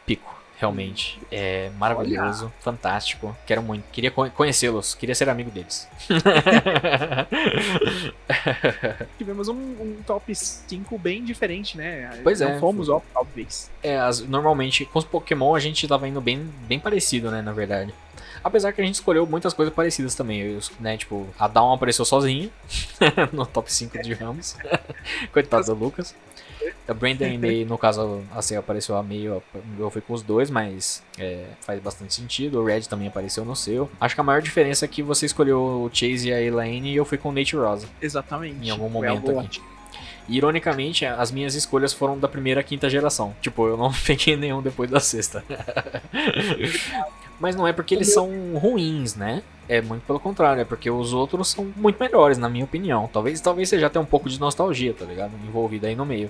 pico. 0.06 0.42
Realmente. 0.62 1.20
É 1.32 1.72
maravilhoso, 1.80 2.46
olha. 2.46 2.54
fantástico. 2.60 3.36
Quero 3.48 3.64
muito. 3.64 3.84
Queria 3.92 4.12
conhecê-los. 4.12 4.94
Queria 4.94 5.16
ser 5.16 5.28
amigo 5.28 5.50
deles. 5.50 5.90
Tivemos 9.18 9.48
um, 9.48 9.56
um, 9.56 9.98
top 10.06 10.36
5 10.36 11.00
bem 11.00 11.24
diferente, 11.24 11.76
né? 11.76 12.12
Pois 12.22 12.42
Não 12.42 12.50
é. 12.50 12.60
fomos, 12.60 12.90
ó, 12.90 13.02
talvez. 13.12 13.72
É, 13.82 13.98
as, 13.98 14.20
normalmente, 14.20 14.86
com 14.86 15.00
os 15.00 15.06
Pokémon 15.06 15.56
a 15.56 15.60
gente 15.60 15.88
tava 15.88 16.08
indo 16.08 16.22
bem, 16.22 16.48
bem 16.68 16.80
parecido, 16.80 17.32
né? 17.32 17.42
Na 17.42 17.54
verdade. 17.54 17.92
Apesar 18.44 18.72
que 18.74 18.82
a 18.82 18.86
gente 18.86 18.96
escolheu 18.96 19.26
muitas 19.26 19.54
coisas 19.54 19.74
parecidas 19.74 20.16
também. 20.16 20.42
Eu, 20.42 20.60
né, 20.80 20.98
tipo, 20.98 21.28
a 21.38 21.48
Dawn 21.48 21.74
apareceu 21.74 22.06
sozinha 22.06 22.50
no 23.32 23.46
top 23.46 23.72
5 23.72 24.02
de 24.02 24.14
Ramos. 24.14 24.58
Coitado 25.32 25.66
do 25.66 25.74
Lucas. 25.74 26.16
A 26.88 26.94
Brandon 26.94 27.26
e 27.26 27.38
May, 27.38 27.66
no 27.66 27.78
caso, 27.78 28.22
assim, 28.36 28.56
apareceu 28.56 28.96
a 28.96 29.02
meio, 29.02 29.42
eu 29.80 29.90
fui 29.90 30.02
com 30.02 30.14
os 30.14 30.22
dois, 30.22 30.50
mas 30.50 31.02
é, 31.18 31.46
faz 31.62 31.80
bastante 31.80 32.14
sentido. 32.14 32.60
O 32.60 32.66
Red 32.66 32.82
também 32.82 33.08
apareceu 33.08 33.46
no 33.46 33.56
seu. 33.56 33.90
Acho 34.00 34.14
que 34.14 34.22
a 34.22 34.24
maior 34.24 34.42
diferença 34.42 34.86
é 34.86 34.88
que 34.88 35.02
você 35.02 35.26
escolheu 35.26 35.60
o 35.60 35.90
Chase 35.92 36.30
e 36.30 36.34
a 36.34 36.42
Elaine 36.42 36.92
e 36.92 36.96
eu 36.96 37.06
fui 37.06 37.18
com 37.18 37.30
o 37.30 37.32
Nate 37.32 37.56
Rosa. 37.56 37.88
Exatamente. 38.02 38.68
Em 38.68 38.70
algum 38.70 38.90
momento 38.90 39.40
aqui. 39.40 39.62
Ironicamente, 40.36 41.06
as 41.06 41.32
minhas 41.32 41.56
escolhas 41.56 41.94
foram 41.94 42.18
da 42.18 42.28
primeira 42.28 42.64
quinta 42.64 42.90
geração. 42.90 43.36
Tipo, 43.42 43.68
eu 43.68 43.78
não 43.78 43.92
peguei 44.06 44.36
nenhum 44.36 44.62
depois 44.62 44.90
da 44.90 45.00
sexta. 45.00 45.44
Mas 47.40 47.56
não 47.56 47.68
é 47.68 47.74
porque 47.74 47.96
eles 47.96 48.14
são 48.14 48.30
ruins, 48.56 49.16
né? 49.16 49.42
É 49.68 49.82
muito 49.82 50.04
pelo 50.06 50.20
contrário, 50.20 50.62
é 50.62 50.66
porque 50.66 50.92
os 50.92 51.12
outros 51.12 51.50
são 51.50 51.72
muito 51.76 52.00
melhores, 52.00 52.38
na 52.38 52.48
minha 52.48 52.66
opinião. 52.66 53.10
Talvez, 53.12 53.42
talvez 53.42 53.68
seja 53.68 53.88
até 53.88 54.00
um 54.00 54.06
pouco 54.06 54.30
de 54.30 54.40
nostalgia, 54.40 54.94
tá 54.94 55.06
ligado? 55.06 55.32
Envolvida 55.48 55.88
aí 55.88 55.96
no 55.96 56.06
meio. 56.06 56.30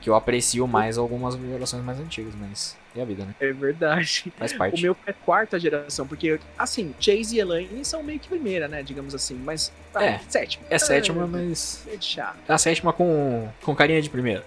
Que 0.00 0.08
eu 0.08 0.14
aprecio 0.14 0.66
mais 0.66 0.98
algumas 0.98 1.34
gerações 1.34 1.84
mais 1.84 1.98
antigas, 1.98 2.34
mas 2.38 2.76
é 2.94 3.02
a 3.02 3.04
vida, 3.04 3.24
né? 3.24 3.34
É 3.40 3.52
verdade. 3.52 4.32
Faz 4.36 4.52
parte. 4.52 4.78
O 4.78 4.82
meu 4.82 4.96
é 5.06 5.12
quarta 5.12 5.58
geração, 5.58 6.06
porque, 6.06 6.38
assim, 6.58 6.94
Chase 7.00 7.36
e 7.36 7.40
Elaine 7.40 7.84
são 7.84 8.02
meio 8.02 8.18
que 8.18 8.28
primeira, 8.28 8.68
né? 8.68 8.82
Digamos 8.82 9.14
assim, 9.14 9.34
mas. 9.34 9.72
Ah, 9.94 10.04
é. 10.04 10.20
Sétima. 10.28 10.64
É 10.68 10.78
sétima, 10.78 11.26
mas. 11.26 11.86
É 11.88 11.96
chato. 12.00 12.38
A 12.46 12.58
sétima 12.58 12.92
com, 12.92 13.48
com 13.62 13.74
carinha 13.74 14.00
de 14.00 14.10
primeira. 14.10 14.44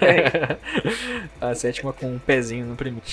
É. 0.00 0.56
a 1.40 1.54
sétima 1.54 1.92
com 1.92 2.14
um 2.14 2.18
pezinho 2.18 2.66
no 2.66 2.76
primeiro. 2.76 3.06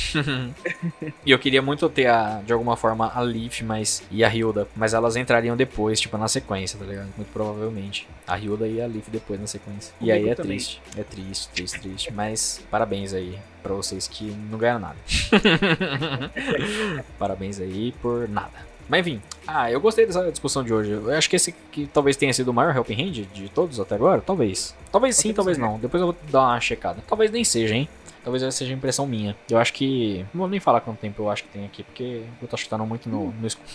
e 1.25 1.31
eu 1.31 1.37
queria 1.37 1.61
muito 1.61 1.87
ter, 1.89 2.07
a, 2.07 2.41
de 2.45 2.51
alguma 2.51 2.75
forma, 2.75 3.11
a 3.13 3.21
Leaf 3.21 3.61
mas, 3.61 4.03
e 4.09 4.23
a 4.23 4.33
Hilda, 4.33 4.67
mas 4.75 4.93
elas 4.93 5.15
entrariam 5.15 5.55
depois, 5.55 5.99
tipo, 5.99 6.17
na 6.17 6.27
sequência, 6.27 6.79
tá 6.79 6.85
ligado? 6.85 7.09
Muito 7.15 7.31
provavelmente. 7.31 8.07
A 8.27 8.39
Hilda 8.39 8.67
e 8.67 8.81
a 8.81 8.87
Leaf 8.87 9.09
depois 9.09 9.39
na 9.39 9.47
sequência. 9.47 9.93
E 10.01 10.11
aí 10.11 10.29
é 10.29 10.35
também. 10.35 10.57
triste. 10.57 10.81
É 10.97 11.03
triste, 11.03 11.49
triste, 11.49 11.79
triste. 11.79 12.13
Mas 12.13 12.63
parabéns 12.71 13.13
aí 13.13 13.37
para 13.63 13.73
vocês 13.73 14.07
que 14.07 14.25
não 14.51 14.59
ganharam 14.59 14.81
nada. 14.81 14.97
Parabéns 17.17 17.59
aí 17.59 17.93
por 18.01 18.27
nada. 18.27 18.73
Mas 18.87 19.07
enfim, 19.07 19.21
ah, 19.47 19.71
eu 19.71 19.79
gostei 19.79 20.05
dessa 20.05 20.29
discussão 20.29 20.63
de 20.63 20.73
hoje. 20.73 20.91
Eu 20.91 21.09
acho 21.11 21.29
que 21.29 21.35
esse 21.35 21.53
que 21.71 21.87
talvez 21.87 22.17
tenha 22.17 22.33
sido 22.33 22.49
o 22.49 22.53
maior 22.53 22.75
Helping 22.75 23.01
Hand 23.01 23.25
de 23.33 23.49
todos 23.49 23.79
até 23.79 23.95
agora. 23.95 24.21
Talvez. 24.21 24.75
Talvez 24.91 25.15
sim, 25.15 25.33
talvez 25.33 25.57
não. 25.57 25.79
Depois 25.79 26.01
eu 26.01 26.07
vou 26.07 26.15
dar 26.29 26.41
uma 26.41 26.59
checada. 26.59 27.01
Talvez 27.07 27.31
nem 27.31 27.43
seja, 27.43 27.73
hein? 27.73 27.87
Talvez 28.23 28.55
seja 28.55 28.73
impressão 28.73 29.05
minha. 29.05 29.35
Eu 29.49 29.57
acho 29.57 29.73
que. 29.73 30.25
Não 30.33 30.41
vou 30.41 30.47
nem 30.47 30.59
falar 30.59 30.79
quanto 30.79 30.99
tempo 30.99 31.23
eu 31.23 31.29
acho 31.29 31.43
que 31.43 31.49
tem 31.49 31.65
aqui, 31.65 31.83
porque 31.83 32.23
eu 32.41 32.47
tô 32.47 32.55
chutando 32.55 32.85
muito 32.85 33.09
no, 33.09 33.31
no 33.31 33.45
escuro. 33.45 33.67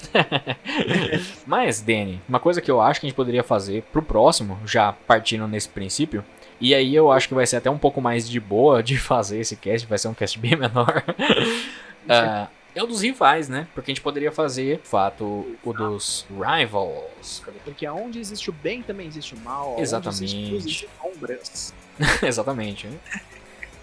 Mas, 1.46 1.82
Danny, 1.82 2.20
uma 2.26 2.40
coisa 2.40 2.62
que 2.62 2.70
eu 2.70 2.80
acho 2.80 3.00
que 3.00 3.06
a 3.06 3.08
gente 3.08 3.16
poderia 3.16 3.42
fazer 3.42 3.82
pro 3.92 4.02
próximo, 4.02 4.58
já 4.64 4.94
partindo 5.06 5.46
nesse 5.46 5.68
princípio, 5.68 6.24
e 6.60 6.74
aí 6.74 6.94
eu 6.94 7.10
acho 7.10 7.28
que 7.28 7.34
vai 7.34 7.46
ser 7.46 7.56
até 7.56 7.70
um 7.70 7.78
pouco 7.78 8.00
mais 8.00 8.28
de 8.28 8.40
boa 8.40 8.82
de 8.82 8.96
fazer 8.98 9.40
esse 9.40 9.56
cast, 9.56 9.86
vai 9.86 9.98
ser 9.98 10.08
um 10.08 10.14
cast 10.14 10.38
bem 10.38 10.54
menor. 10.56 11.04
uh, 11.08 12.48
é 12.74 12.82
o 12.82 12.86
dos 12.86 13.02
rivais, 13.02 13.48
né? 13.48 13.66
Porque 13.74 13.90
a 13.90 13.94
gente 13.94 14.02
poderia 14.02 14.32
fazer, 14.32 14.78
de 14.78 14.88
fato, 14.88 15.56
o 15.62 15.72
dos 15.72 16.26
rivals. 16.30 17.42
Porque 17.64 17.88
onde 17.88 18.18
existe 18.18 18.50
o 18.50 18.52
bem 18.52 18.82
também 18.82 19.06
existe 19.06 19.34
o 19.34 19.38
mal. 19.38 19.76
Exatamente. 19.78 20.36
Onde 20.36 20.56
existe 20.56 20.88
sombras. 21.00 21.74
Exatamente. 22.22 22.86
Né? 22.86 22.98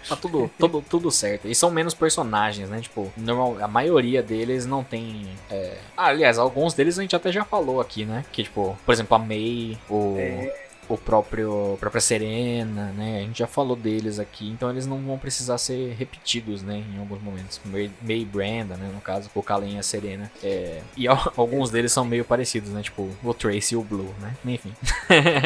Tá 0.08 0.14
tudo, 0.14 0.48
tudo, 0.56 0.84
tudo 0.88 1.10
certo. 1.10 1.48
E 1.48 1.54
são 1.54 1.68
menos 1.68 1.92
personagens, 1.92 2.70
né? 2.70 2.80
Tipo, 2.80 3.12
normal, 3.16 3.56
a 3.60 3.66
maioria 3.66 4.22
deles 4.22 4.64
não 4.64 4.84
tem. 4.84 5.26
É... 5.50 5.78
Ah, 5.96 6.06
aliás, 6.06 6.38
alguns 6.38 6.74
deles 6.74 6.96
a 6.96 7.02
gente 7.02 7.16
até 7.16 7.32
já 7.32 7.44
falou 7.44 7.80
aqui, 7.80 8.04
né? 8.04 8.24
Que, 8.30 8.44
tipo, 8.44 8.78
por 8.86 8.92
exemplo, 8.92 9.16
a 9.16 9.18
May, 9.18 9.76
o. 9.90 10.14
É 10.16 10.65
o 10.88 10.96
próprio 10.96 11.74
a 11.74 11.76
própria 11.76 12.00
Serena, 12.00 12.92
né? 12.92 13.18
A 13.18 13.22
gente 13.22 13.38
já 13.38 13.46
falou 13.46 13.76
deles 13.76 14.18
aqui, 14.18 14.48
então 14.48 14.70
eles 14.70 14.86
não 14.86 14.98
vão 14.98 15.18
precisar 15.18 15.58
ser 15.58 15.94
repetidos, 15.94 16.62
né? 16.62 16.82
Em 16.94 16.98
alguns 16.98 17.22
momentos. 17.22 17.60
May, 17.64 17.90
May 18.02 18.24
Branda, 18.24 18.76
né? 18.76 18.90
No 18.92 19.00
caso, 19.00 19.30
o 19.34 19.42
Kalen 19.42 19.76
e 19.76 19.78
a 19.78 19.82
Serena. 19.82 20.30
É, 20.42 20.82
e 20.96 21.06
alguns 21.36 21.70
deles 21.70 21.92
são 21.92 22.04
meio 22.04 22.24
parecidos, 22.24 22.70
né? 22.70 22.82
Tipo 22.82 23.10
o 23.22 23.34
Trace 23.34 23.74
e 23.74 23.76
o 23.76 23.82
Blue, 23.82 24.14
né? 24.20 24.34
Enfim. 24.44 24.72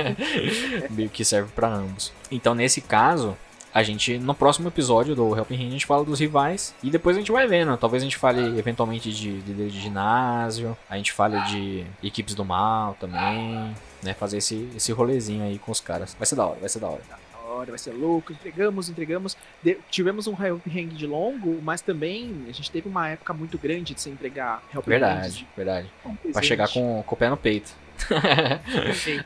meio 0.91 1.09
que 1.09 1.25
serve 1.25 1.51
para 1.52 1.69
ambos. 1.69 2.12
Então 2.31 2.55
nesse 2.55 2.81
caso, 2.81 3.36
a 3.73 3.83
gente, 3.83 4.19
no 4.19 4.35
próximo 4.35 4.69
episódio 4.69 5.15
do 5.15 5.36
Helping 5.36 5.55
Hand, 5.55 5.69
a 5.69 5.70
gente 5.70 5.86
fala 5.86 6.05
dos 6.05 6.19
rivais 6.19 6.75
e 6.83 6.91
depois 6.91 7.17
a 7.17 7.20
gente 7.20 7.31
vai 7.31 7.47
vendo. 7.47 7.77
Talvez 7.77 8.02
a 8.02 8.07
gente 8.07 8.17
fale 8.17 8.59
eventualmente 8.59 9.12
de 9.12 9.31
líder 9.31 9.69
de, 9.69 9.70
de 9.70 9.81
ginásio, 9.81 10.77
a 10.89 10.97
gente 10.97 11.12
fale 11.12 11.41
de 11.43 11.86
equipes 12.02 12.35
do 12.35 12.44
mal 12.44 12.97
também, 12.99 13.73
né? 14.03 14.15
Fazer 14.15 14.39
esse, 14.39 14.69
esse 14.77 14.93
rolezinho 14.93 15.45
aí 15.45 15.59
com 15.59 15.73
os 15.73 15.81
caras. 15.81 16.15
Vai 16.15 16.27
ser 16.27 16.37
da 16.37 16.47
hora, 16.47 16.61
vai 16.61 16.69
ser 16.69 16.79
da 16.79 16.89
hora. 16.89 17.03
Da 17.09 17.41
hora, 17.51 17.70
vai 17.70 17.79
ser 17.79 17.93
louco. 17.93 18.33
Entregamos, 18.33 18.89
entregamos. 18.89 19.37
De, 19.62 19.79
tivemos 19.91 20.27
um 20.27 20.35
Hand 20.35 20.89
de 20.97 21.07
longo, 21.07 21.61
mas 21.62 21.81
também 21.81 22.47
a 22.49 22.53
gente 22.53 22.70
teve 22.70 22.89
uma 22.89 23.09
época 23.09 23.33
muito 23.33 23.59
grande 23.59 23.95
de 23.95 24.01
se 24.01 24.11
entregar 24.11 24.62
Helping 24.75 24.91
Verdade, 24.91 25.47
verdade. 25.57 25.91
Vai 26.33 26.43
chegar 26.43 26.69
com, 26.69 27.03
com 27.05 27.15
o 27.15 27.19
pé 27.19 27.29
no 27.29 27.37
peito. 27.37 27.73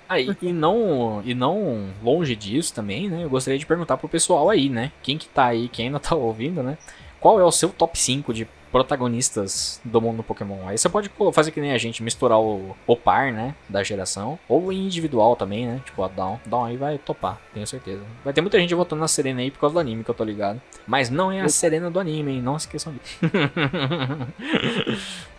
aí, 0.08 0.28
e 0.42 0.52
não 0.52 1.22
e 1.24 1.32
não 1.34 1.90
longe 2.02 2.34
disso 2.34 2.74
também, 2.74 3.08
né? 3.08 3.24
Eu 3.24 3.30
gostaria 3.30 3.58
de 3.58 3.66
perguntar 3.66 3.96
pro 3.96 4.08
pessoal 4.08 4.50
aí, 4.50 4.68
né? 4.68 4.90
Quem 5.02 5.16
que 5.16 5.28
tá 5.28 5.46
aí, 5.46 5.68
quem 5.68 5.86
ainda 5.86 6.00
tá 6.00 6.14
ouvindo, 6.14 6.62
né? 6.62 6.76
Qual 7.20 7.40
é 7.40 7.44
o 7.44 7.52
seu 7.52 7.70
top 7.70 7.98
5 7.98 8.34
de 8.34 8.48
protagonistas 8.74 9.80
do 9.84 10.00
mundo 10.00 10.20
Pokémon. 10.24 10.66
Aí 10.66 10.76
você 10.76 10.88
pode 10.88 11.08
fazer 11.32 11.52
que 11.52 11.60
nem 11.60 11.70
a 11.70 11.78
gente, 11.78 12.02
misturar 12.02 12.40
o, 12.40 12.74
o 12.88 12.96
par, 12.96 13.30
né, 13.30 13.54
da 13.68 13.84
geração, 13.84 14.36
ou 14.48 14.72
individual 14.72 15.36
também, 15.36 15.64
né, 15.64 15.80
tipo 15.84 16.02
a 16.02 16.08
Down. 16.08 16.40
Down 16.44 16.64
aí 16.64 16.76
vai 16.76 16.98
topar, 16.98 17.40
tenho 17.52 17.68
certeza. 17.68 18.02
Vai 18.24 18.32
ter 18.32 18.40
muita 18.40 18.58
gente 18.58 18.74
votando 18.74 19.00
na 19.00 19.06
Serena 19.06 19.42
aí 19.42 19.52
por 19.52 19.60
causa 19.60 19.74
do 19.74 19.78
anime, 19.78 20.02
que 20.02 20.10
eu 20.10 20.14
tô 20.14 20.24
ligado. 20.24 20.60
Mas 20.88 21.08
não 21.08 21.30
é 21.30 21.40
a 21.40 21.48
Serena 21.48 21.88
do 21.88 22.00
anime, 22.00 22.32
hein, 22.32 22.42
não 22.42 22.58
se 22.58 22.66
esqueçam 22.66 22.92
disso. 22.94 23.16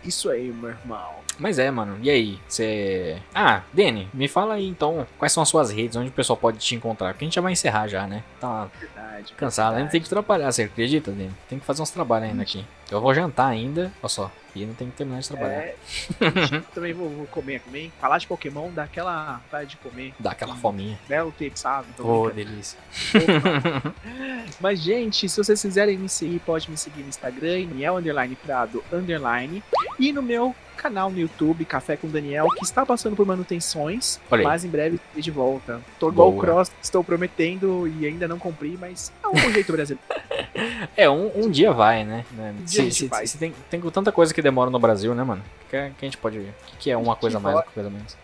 Isso 0.02 0.30
aí, 0.30 0.50
meu 0.50 0.70
irmão. 0.70 1.25
Mas 1.38 1.58
é, 1.58 1.70
mano. 1.70 1.98
E 2.02 2.10
aí? 2.10 2.38
Você. 2.48 3.20
Ah, 3.34 3.62
Dani, 3.72 4.08
me 4.12 4.28
fala 4.28 4.54
aí 4.54 4.66
então 4.66 5.06
quais 5.18 5.32
são 5.32 5.42
as 5.42 5.48
suas 5.48 5.70
redes, 5.70 5.96
onde 5.96 6.08
o 6.08 6.12
pessoal 6.12 6.36
pode 6.36 6.58
te 6.58 6.74
encontrar. 6.74 7.12
Porque 7.12 7.24
a 7.24 7.26
gente 7.26 7.34
já 7.34 7.40
vai 7.40 7.52
encerrar 7.52 7.88
já, 7.88 8.06
né? 8.06 8.22
Tá 8.40 8.68
verdade, 8.78 9.32
cansado. 9.34 9.66
Verdade. 9.66 9.80
Ainda 9.80 9.90
tem 9.90 10.00
que 10.00 10.08
trabalhar, 10.08 10.50
você 10.50 10.64
acredita, 10.64 11.10
Dani? 11.10 11.32
Tem 11.48 11.58
que 11.58 11.64
fazer 11.64 11.82
uns 11.82 11.90
trabalhos 11.90 12.30
ainda 12.30 12.42
aqui. 12.42 12.64
Eu 12.90 13.00
vou 13.00 13.12
jantar 13.12 13.48
ainda, 13.48 13.92
olha 14.02 14.08
só. 14.08 14.30
E 14.54 14.62
ainda 14.62 14.74
tem 14.74 14.88
que 14.88 14.96
terminar 14.96 15.20
de 15.20 15.28
trabalhar. 15.28 15.64
É, 15.64 15.76
também 16.74 16.94
vou, 16.94 17.10
vou, 17.10 17.26
comer 17.26 17.60
também. 17.60 17.92
Falar 18.00 18.16
de 18.16 18.26
Pokémon 18.26 18.70
dá 18.70 18.84
aquela 18.84 19.34
vontade 19.44 19.70
de 19.70 19.76
comer. 19.76 20.14
Dá 20.18 20.30
aquela 20.30 20.56
fominha. 20.56 20.98
Belo 21.06 21.30
tempo, 21.30 21.58
sabe? 21.58 21.88
Oh, 21.98 22.30
delícia. 22.30 22.78
Mas, 24.58 24.80
gente, 24.80 25.28
se 25.28 25.36
vocês 25.44 25.60
quiserem 25.60 25.98
me 25.98 26.08
seguir, 26.08 26.38
pode 26.38 26.70
me 26.70 26.76
seguir 26.78 27.02
no 27.02 27.08
Instagram, 27.08 27.66
Daniel 27.66 27.96
Underline 27.96 28.34
Prado 28.36 28.82
Underline. 28.90 29.62
E 29.98 30.10
no 30.10 30.22
meu 30.22 30.54
canal 30.86 31.10
no 31.10 31.18
YouTube, 31.18 31.64
Café 31.64 31.96
com 31.96 32.08
Daniel, 32.08 32.46
que 32.48 32.64
está 32.64 32.86
passando 32.86 33.16
por 33.16 33.26
manutenções, 33.26 34.20
mas 34.30 34.64
em 34.64 34.68
breve 34.68 34.96
estarei 34.96 35.22
de 35.22 35.30
volta. 35.32 35.80
Tô 35.98 36.10
igual 36.10 36.32
o 36.32 36.38
Cross, 36.38 36.70
estou 36.80 37.02
prometendo 37.02 37.88
e 37.88 38.06
ainda 38.06 38.28
não 38.28 38.38
cumpri, 38.38 38.78
mas 38.80 39.12
é 39.22 39.28
um 39.28 39.52
jeito 39.52 39.72
brasileiro. 39.72 40.06
é, 40.96 41.10
um, 41.10 41.30
um 41.34 41.50
dia 41.50 41.72
vai, 41.72 42.04
né? 42.04 42.24
Um 42.32 42.64
dia 42.64 42.84
se, 42.84 42.92
se, 42.92 43.08
vai. 43.08 43.26
Se 43.26 43.36
tem, 43.36 43.52
tem 43.68 43.80
tanta 43.80 44.12
coisa 44.12 44.32
que 44.32 44.40
demora 44.40 44.70
no 44.70 44.78
Brasil, 44.78 45.12
né, 45.12 45.24
mano? 45.24 45.42
Que, 45.68 45.90
que 45.90 46.02
a 46.02 46.04
gente 46.04 46.18
pode 46.18 46.38
ver. 46.38 46.50
O 46.50 46.66
que, 46.66 46.76
que 46.76 46.88
é 46.90 46.96
uma 46.96 47.16
coisa 47.16 47.40
mais, 47.40 47.56
outra 47.56 47.72
coisa 47.72 47.90
menos? 47.90 48.16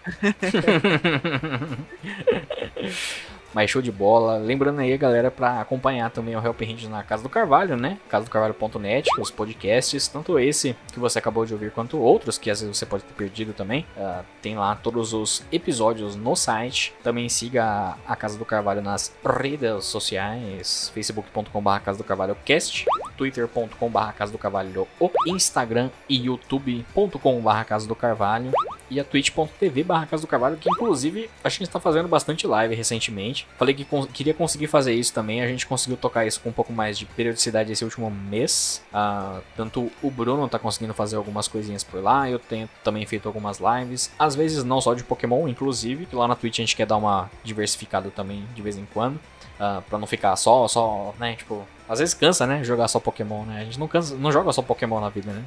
Mas 3.53 3.71
show 3.71 3.83
de 3.83 3.93
bola. 3.93 4.37
Lembrando 4.39 4.81
aí, 4.81 4.97
galera, 4.97 5.31
para 5.31 5.61
acompanhar 5.61 6.11
também 6.11 6.37
o 6.37 6.45
Help 6.45 6.61
Hand 6.63 6.89
na 6.89 7.03
Casa 7.03 7.23
do 7.23 7.29
Carvalho, 7.29 7.77
né? 7.77 7.99
casadocarvalho.net, 8.09 9.09
os 9.19 9.31
podcasts, 9.31 10.09
tanto 10.09 10.39
esse 10.39 10.77
que 10.93 10.99
você 10.99 11.19
acabou 11.19 11.45
de 11.45 11.53
ouvir, 11.53 11.71
quanto 11.71 11.99
outros 11.99 12.39
que 12.39 12.51
às 12.51 12.61
vezes 12.61 12.77
você 12.77 12.87
pode 12.87 13.05
ter 13.05 13.15
perdido 13.15 13.53
também. 13.53 13.87
Uh, 13.97 14.25
tem 14.41 14.57
lá 14.57 14.75
todos 14.75 15.13
os 15.13 15.43
episódios 15.53 16.17
no 16.17 16.35
site. 16.35 16.95
Também 17.03 17.29
siga 17.29 17.97
a 18.07 18.17
Casa 18.17 18.39
do 18.39 18.45
Carvalho 18.45 18.83
nas 18.83 19.15
redes 19.25 19.85
sociais: 19.85 20.91
facebook.com.br 20.95 21.81
Casa 21.85 21.99
do 21.99 22.05
Carvalho 22.05 22.37
Cast, 22.45 22.87
twitter.com.br 23.17 24.13
Casa 24.17 24.33
do 24.33 24.39
Carvalho, 24.39 24.87
o 24.99 25.11
Instagram 25.27 25.91
e 26.09 26.27
youtube.com.br 26.27 27.65
Casa 27.67 27.87
do 27.87 27.95
Carvalho 27.95 28.53
e 28.91 29.01
a 29.01 29.05
twitch.tv 29.05 29.85
Casa 30.11 30.23
do 30.23 30.27
Carvalho, 30.27 30.57
que 30.57 30.69
inclusive 30.69 31.31
a 31.43 31.49
gente 31.49 31.63
está 31.63 31.81
fazendo 31.81 32.09
bastante 32.09 32.47
live 32.47 32.75
recentemente. 32.75 33.47
Falei 33.59 33.75
que 33.75 33.85
cons 33.85 34.07
queria 34.13 34.35
conseguir 34.35 34.67
fazer 34.67 34.93
isso 34.93 35.15
também, 35.15 35.41
a 35.41 35.47
gente 35.47 35.67
conseguiu 35.67 35.97
tocar 35.97 36.27
isso 36.27 36.41
com 36.41 36.51
um 36.51 36.53
pouco 36.53 36.73
mais 36.73 36.99
de 36.99 37.07
periodicidade 37.07 37.73
esse 37.73 37.85
último 37.85 38.11
mês. 38.11 38.83
Uh, 38.93 39.41
tanto 39.57 39.91
o 40.03 40.11
Bruno 40.11 40.47
tá 40.49 40.59
conseguindo 40.59 40.93
fazer 40.93 41.17
algumas 41.17 41.49
coisinhas 41.49 41.83
por 41.83 42.03
lá, 42.03 42.29
eu 42.29 42.39
tenho 42.39 42.69
também 42.85 43.07
feito 43.07 43.27
algumas 43.27 43.59
lives, 43.59 44.11
às 44.19 44.35
vezes 44.35 44.63
não 44.63 44.81
só 44.81 44.93
de 44.95 45.03
Pokémon, 45.03 45.49
inclusive, 45.49 46.07
que 46.07 46.15
lá 46.15 46.29
na 46.29 46.37
Twitch 46.37 46.59
a 46.59 46.63
gente 46.63 46.77
quer 46.77 46.87
dar 46.87 46.97
uma 46.97 47.31
diversificada 47.43 48.11
também 48.11 48.45
de 48.55 48.61
vez 48.61 48.77
em 48.77 48.87
quando. 48.93 49.19
Uh, 49.61 49.81
pra 49.83 49.97
não 49.97 50.09
ficar 50.09 50.35
só, 50.35 50.67
só, 50.67 51.15
né, 51.21 51.37
tipo, 51.37 51.65
às 51.93 51.99
vezes 51.99 52.15
cansa, 52.15 52.47
né? 52.47 52.65
Jogar 52.65 52.89
só 52.89 52.99
Pokémon, 52.99 53.45
né? 53.45 53.61
A 53.61 53.65
gente 53.65 53.79
não, 53.79 53.87
cansa, 53.87 54.17
não 54.17 54.33
joga 54.33 54.51
só 54.51 54.63
Pokémon 54.63 54.99
na 54.99 55.11
vida, 55.11 55.31
né? 55.31 55.45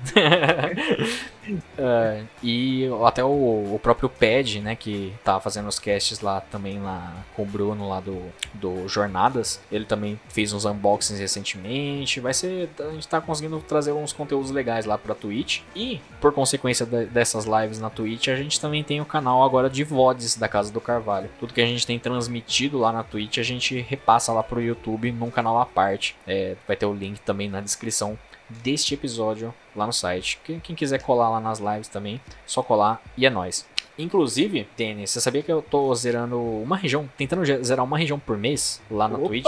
uh, 1.49 2.27
e 2.43 2.87
até 3.03 3.23
o, 3.23 3.73
o, 3.73 3.79
próprio 3.81 4.07
Pad, 4.07 4.61
né? 4.61 4.75
Que 4.75 5.11
tá 5.23 5.39
fazendo 5.39 5.67
os 5.67 5.79
casts 5.79 6.21
lá 6.21 6.39
também 6.39 6.79
lá 6.79 7.15
com 7.35 7.41
o 7.41 7.45
Bruno 7.47 7.89
lá 7.89 7.99
do, 7.99 8.21
do 8.53 8.87
Jornadas. 8.87 9.59
Ele 9.71 9.85
também 9.85 10.19
fez 10.29 10.53
uns 10.53 10.65
unboxings 10.65 11.19
recentemente. 11.19 12.19
Vai 12.19 12.33
ser. 12.33 12.69
A 12.79 12.91
gente 12.91 13.07
tá 13.07 13.19
conseguindo 13.19 13.59
trazer 13.61 13.91
uns 13.91 14.13
conteúdos 14.13 14.51
legais 14.51 14.85
lá 14.85 14.99
pra 14.99 15.15
Twitch. 15.15 15.61
E, 15.75 15.99
por 16.21 16.31
consequência 16.31 16.85
de, 16.85 17.07
dessas 17.07 17.45
lives 17.45 17.79
na 17.79 17.89
Twitch, 17.89 18.27
a 18.27 18.35
gente 18.35 18.61
também 18.61 18.83
tem 18.83 19.01
o 19.01 19.05
canal 19.05 19.43
agora 19.43 19.67
de 19.67 19.83
VODs 19.83 20.37
da 20.37 20.47
Casa 20.47 20.71
do 20.71 20.79
Carvalho. 20.79 21.27
Tudo 21.39 21.55
que 21.55 21.61
a 21.61 21.65
gente 21.65 21.87
tem 21.87 21.97
transmitido 21.97 22.77
lá 22.77 22.91
na 22.91 23.03
Twitch, 23.03 23.39
a 23.39 23.43
gente 23.43 23.79
repassa 23.79 24.31
lá 24.31 24.43
pro 24.43 24.61
YouTube 24.61 25.11
num 25.11 25.31
canal 25.31 25.59
à 25.59 25.65
parte. 25.65 26.15
É, 26.27 26.34
vai 26.67 26.75
ter 26.75 26.85
o 26.85 26.93
link 26.93 27.19
também 27.21 27.49
na 27.49 27.61
descrição 27.61 28.17
deste 28.49 28.93
episódio 28.93 29.53
lá 29.75 29.85
no 29.87 29.93
site. 29.93 30.39
Quem, 30.43 30.59
quem 30.59 30.75
quiser 30.75 31.01
colar 31.01 31.29
lá 31.29 31.39
nas 31.39 31.59
lives 31.59 31.87
também, 31.87 32.21
só 32.45 32.61
colar 32.61 33.01
e 33.17 33.25
é 33.25 33.29
nóis. 33.29 33.65
Inclusive, 33.97 34.67
Denis, 34.75 35.09
você 35.11 35.21
sabia 35.21 35.41
que 35.41 35.49
eu 35.49 35.61
tô 35.61 35.95
zerando 35.95 36.37
uma 36.37 36.75
região, 36.75 37.09
tentando 37.17 37.45
zerar 37.63 37.85
uma 37.85 37.97
região 37.97 38.19
por 38.19 38.37
mês 38.37 38.81
lá 38.91 39.07
na 39.07 39.15
Opa! 39.17 39.27
Twitch? 39.27 39.47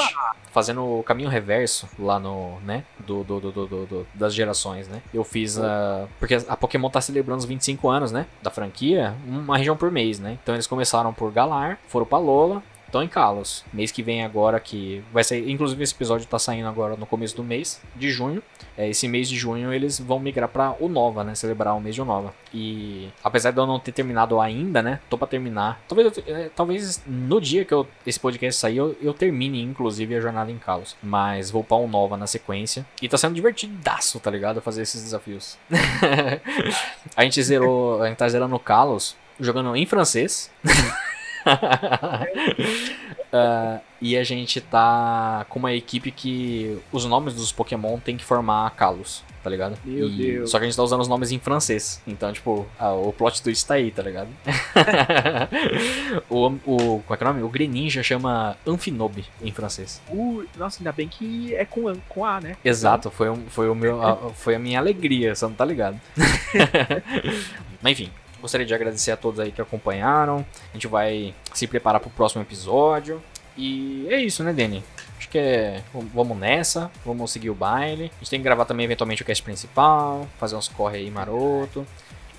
Fazendo 0.53 0.99
o 0.99 1.03
caminho 1.03 1.27
reverso 1.29 1.85
lá 1.99 2.17
no, 2.17 2.57
né, 2.61 2.85
do, 3.05 3.25
do, 3.25 3.39
do, 3.41 3.51
do- 3.51 3.85
do- 3.85 4.07
das 4.13 4.33
gerações, 4.33 4.87
né? 4.87 5.01
Eu 5.13 5.25
fiz 5.25 5.59
a... 5.59 6.07
Porque 6.17 6.35
a 6.47 6.55
Pokémon 6.55 6.89
tá 6.89 7.01
celebrando 7.01 7.39
os 7.39 7.45
25 7.45 7.89
anos, 7.89 8.11
né, 8.13 8.25
da 8.41 8.49
franquia, 8.49 9.13
uma 9.27 9.57
região 9.57 9.75
por 9.75 9.91
mês, 9.91 10.17
né? 10.17 10.37
Então 10.41 10.55
eles 10.55 10.65
começaram 10.65 11.13
por 11.13 11.29
Galar, 11.31 11.77
foram 11.89 12.05
pra 12.05 12.17
Lola, 12.17 12.63
estão 12.87 13.03
em 13.03 13.07
Kalos. 13.07 13.63
Mês 13.71 13.91
que 13.91 14.01
vem 14.01 14.23
agora 14.23 14.59
que 14.59 15.03
vai 15.13 15.23
sair, 15.23 15.49
inclusive 15.51 15.83
esse 15.83 15.93
episódio 15.93 16.25
tá 16.27 16.39
saindo 16.39 16.67
agora 16.67 16.95
no 16.95 17.05
começo 17.05 17.35
do 17.35 17.43
mês 17.43 17.79
de 17.95 18.09
junho. 18.11 18.41
É, 18.77 18.87
esse 18.89 19.07
mês 19.07 19.27
de 19.29 19.35
junho 19.35 19.73
eles 19.73 19.99
vão 19.99 20.19
migrar 20.19 20.47
pra 20.49 20.75
Unova, 20.79 21.23
né? 21.23 21.33
Celebrar 21.35 21.75
o 21.75 21.81
mês 21.81 21.95
de 21.95 22.01
Unova. 22.01 22.33
E 22.53 23.09
apesar 23.23 23.51
de 23.51 23.57
eu 23.59 23.65
não 23.65 23.79
ter 23.79 23.91
terminado 23.91 24.39
ainda, 24.39 24.81
né? 24.81 24.99
Tô 25.09 25.17
pra 25.17 25.27
terminar. 25.27 25.81
Talvez, 25.87 26.17
é, 26.27 26.49
talvez 26.55 27.01
no 27.07 27.41
dia 27.41 27.65
que 27.65 27.73
eu- 27.73 27.87
esse 28.05 28.19
podcast 28.19 28.59
sair 28.59 28.77
eu, 28.77 28.95
eu 29.01 29.13
termine, 29.13 29.61
inclusive, 29.61 30.15
a 30.15 30.21
jornada 30.21 30.51
em 30.51 30.57
Kalos. 30.57 30.95
Mas 31.01 31.49
vou 31.51 31.63
pra 31.63 31.77
Unova 31.77 32.15
na 32.17 32.27
sequência. 32.27 32.85
E 33.01 33.09
tá 33.09 33.17
sendo 33.17 33.33
divertidaço, 33.35 34.19
tá 34.19 34.29
ligado? 34.29 34.61
Fazer 34.61 34.83
esses 34.83 35.01
desafios. 35.03 35.57
a 37.15 37.23
gente 37.23 37.41
zerou. 37.41 38.01
A 38.01 38.07
gente 38.07 38.17
tá 38.17 38.29
zerando 38.29 38.57
Kalos 38.59 39.15
jogando 39.39 39.75
em 39.75 39.85
francês. 39.85 40.51
Ah, 43.31 43.81
e 44.01 44.15
a 44.17 44.23
gente 44.23 44.61
tá 44.61 45.45
com 45.49 45.59
uma 45.59 45.73
equipe 45.73 46.11
que 46.11 46.77
os 46.93 47.03
nomes 47.03 47.33
dos 47.33 47.51
Pokémon 47.51 47.99
tem 47.99 48.15
que 48.15 48.23
formar 48.23 48.69
Kalos, 48.71 49.21
tá 49.43 49.49
ligado? 49.49 49.77
Meu 49.83 50.07
E- 50.07 50.17
Deus. 50.17 50.49
Só 50.49 50.57
que 50.57 50.63
a 50.63 50.67
gente 50.67 50.77
tá 50.77 50.81
usando 50.83 51.01
os 51.01 51.09
nomes 51.09 51.29
em 51.33 51.37
francês. 51.37 52.01
Então, 52.07 52.31
tipo, 52.31 52.65
ah, 52.79 52.93
o 52.93 53.11
plot 53.11 53.41
twist 53.43 53.67
tá 53.67 53.73
aí, 53.73 53.91
tá 53.91 54.01
ligado? 54.01 54.29
o, 56.29 56.47
o. 56.65 57.01
Qual 57.05 57.15
é 57.15 57.17
que 57.17 57.23
é 57.23 57.27
o 57.27 57.33
nome? 57.33 57.43
O 57.43 57.49
Greninja 57.49 58.01
chama 58.01 58.55
Amphinobe 58.65 59.25
em 59.41 59.51
francês. 59.51 60.01
Uh, 60.09 60.45
nossa, 60.57 60.79
ainda 60.79 60.93
bem 60.93 61.09
que 61.09 61.53
é 61.53 61.65
com, 61.65 61.93
com 62.07 62.23
A, 62.23 62.39
né? 62.39 62.55
Exato, 62.63 63.11
foi, 63.11 63.27
foi, 63.49 63.69
o 63.69 63.75
meu, 63.75 64.01
a- 64.01 64.31
foi 64.33 64.55
a 64.55 64.59
minha 64.59 64.79
alegria, 64.79 65.35
você 65.35 65.43
não 65.45 65.53
tá 65.53 65.65
ligado? 65.65 65.99
Mas 67.81 67.91
enfim, 67.91 68.09
gostaria 68.47 68.65
de 68.65 68.73
agradecer 68.73 69.11
a 69.11 69.17
todos 69.17 69.41
aí 69.41 69.51
que 69.51 69.61
acompanharam. 69.61 70.45
A 70.71 70.73
gente 70.73 70.87
vai 70.87 71.35
se 71.53 71.67
preparar 71.67 71.99
pro 71.99 72.09
próximo 72.09 72.41
episódio. 72.41 73.21
E 73.57 74.07
é 74.09 74.21
isso, 74.21 74.43
né, 74.43 74.53
Dani? 74.53 74.83
Acho 75.17 75.27
que 75.27 75.37
é. 75.37 75.83
Vamos 76.13 76.37
nessa, 76.37 76.89
vamos 77.05 77.31
seguir 77.31 77.49
o 77.49 77.55
baile. 77.55 78.09
A 78.15 78.19
gente 78.19 78.29
tem 78.29 78.39
que 78.39 78.43
gravar 78.43 78.65
também 78.65 78.85
eventualmente 78.85 79.21
o 79.21 79.25
cast 79.25 79.43
principal, 79.43 80.25
fazer 80.39 80.55
uns 80.55 80.69
corre 80.69 80.99
aí 80.99 81.11
maroto. 81.11 81.85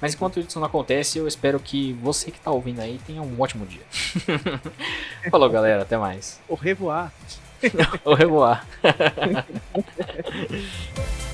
Mas 0.00 0.14
enquanto 0.14 0.40
isso 0.40 0.58
não 0.58 0.66
acontece, 0.66 1.18
eu 1.18 1.26
espero 1.26 1.60
que 1.60 1.92
você 1.94 2.30
que 2.30 2.40
tá 2.40 2.50
ouvindo 2.50 2.80
aí 2.80 2.98
tenha 3.06 3.20
um 3.20 3.40
ótimo 3.40 3.66
dia. 3.66 3.82
Falou, 5.30 5.50
galera, 5.50 5.82
até 5.82 5.98
mais. 5.98 6.40
O 6.48 6.54
revoar. 6.54 7.12
Au 8.04 8.14
revoir. 8.14 8.64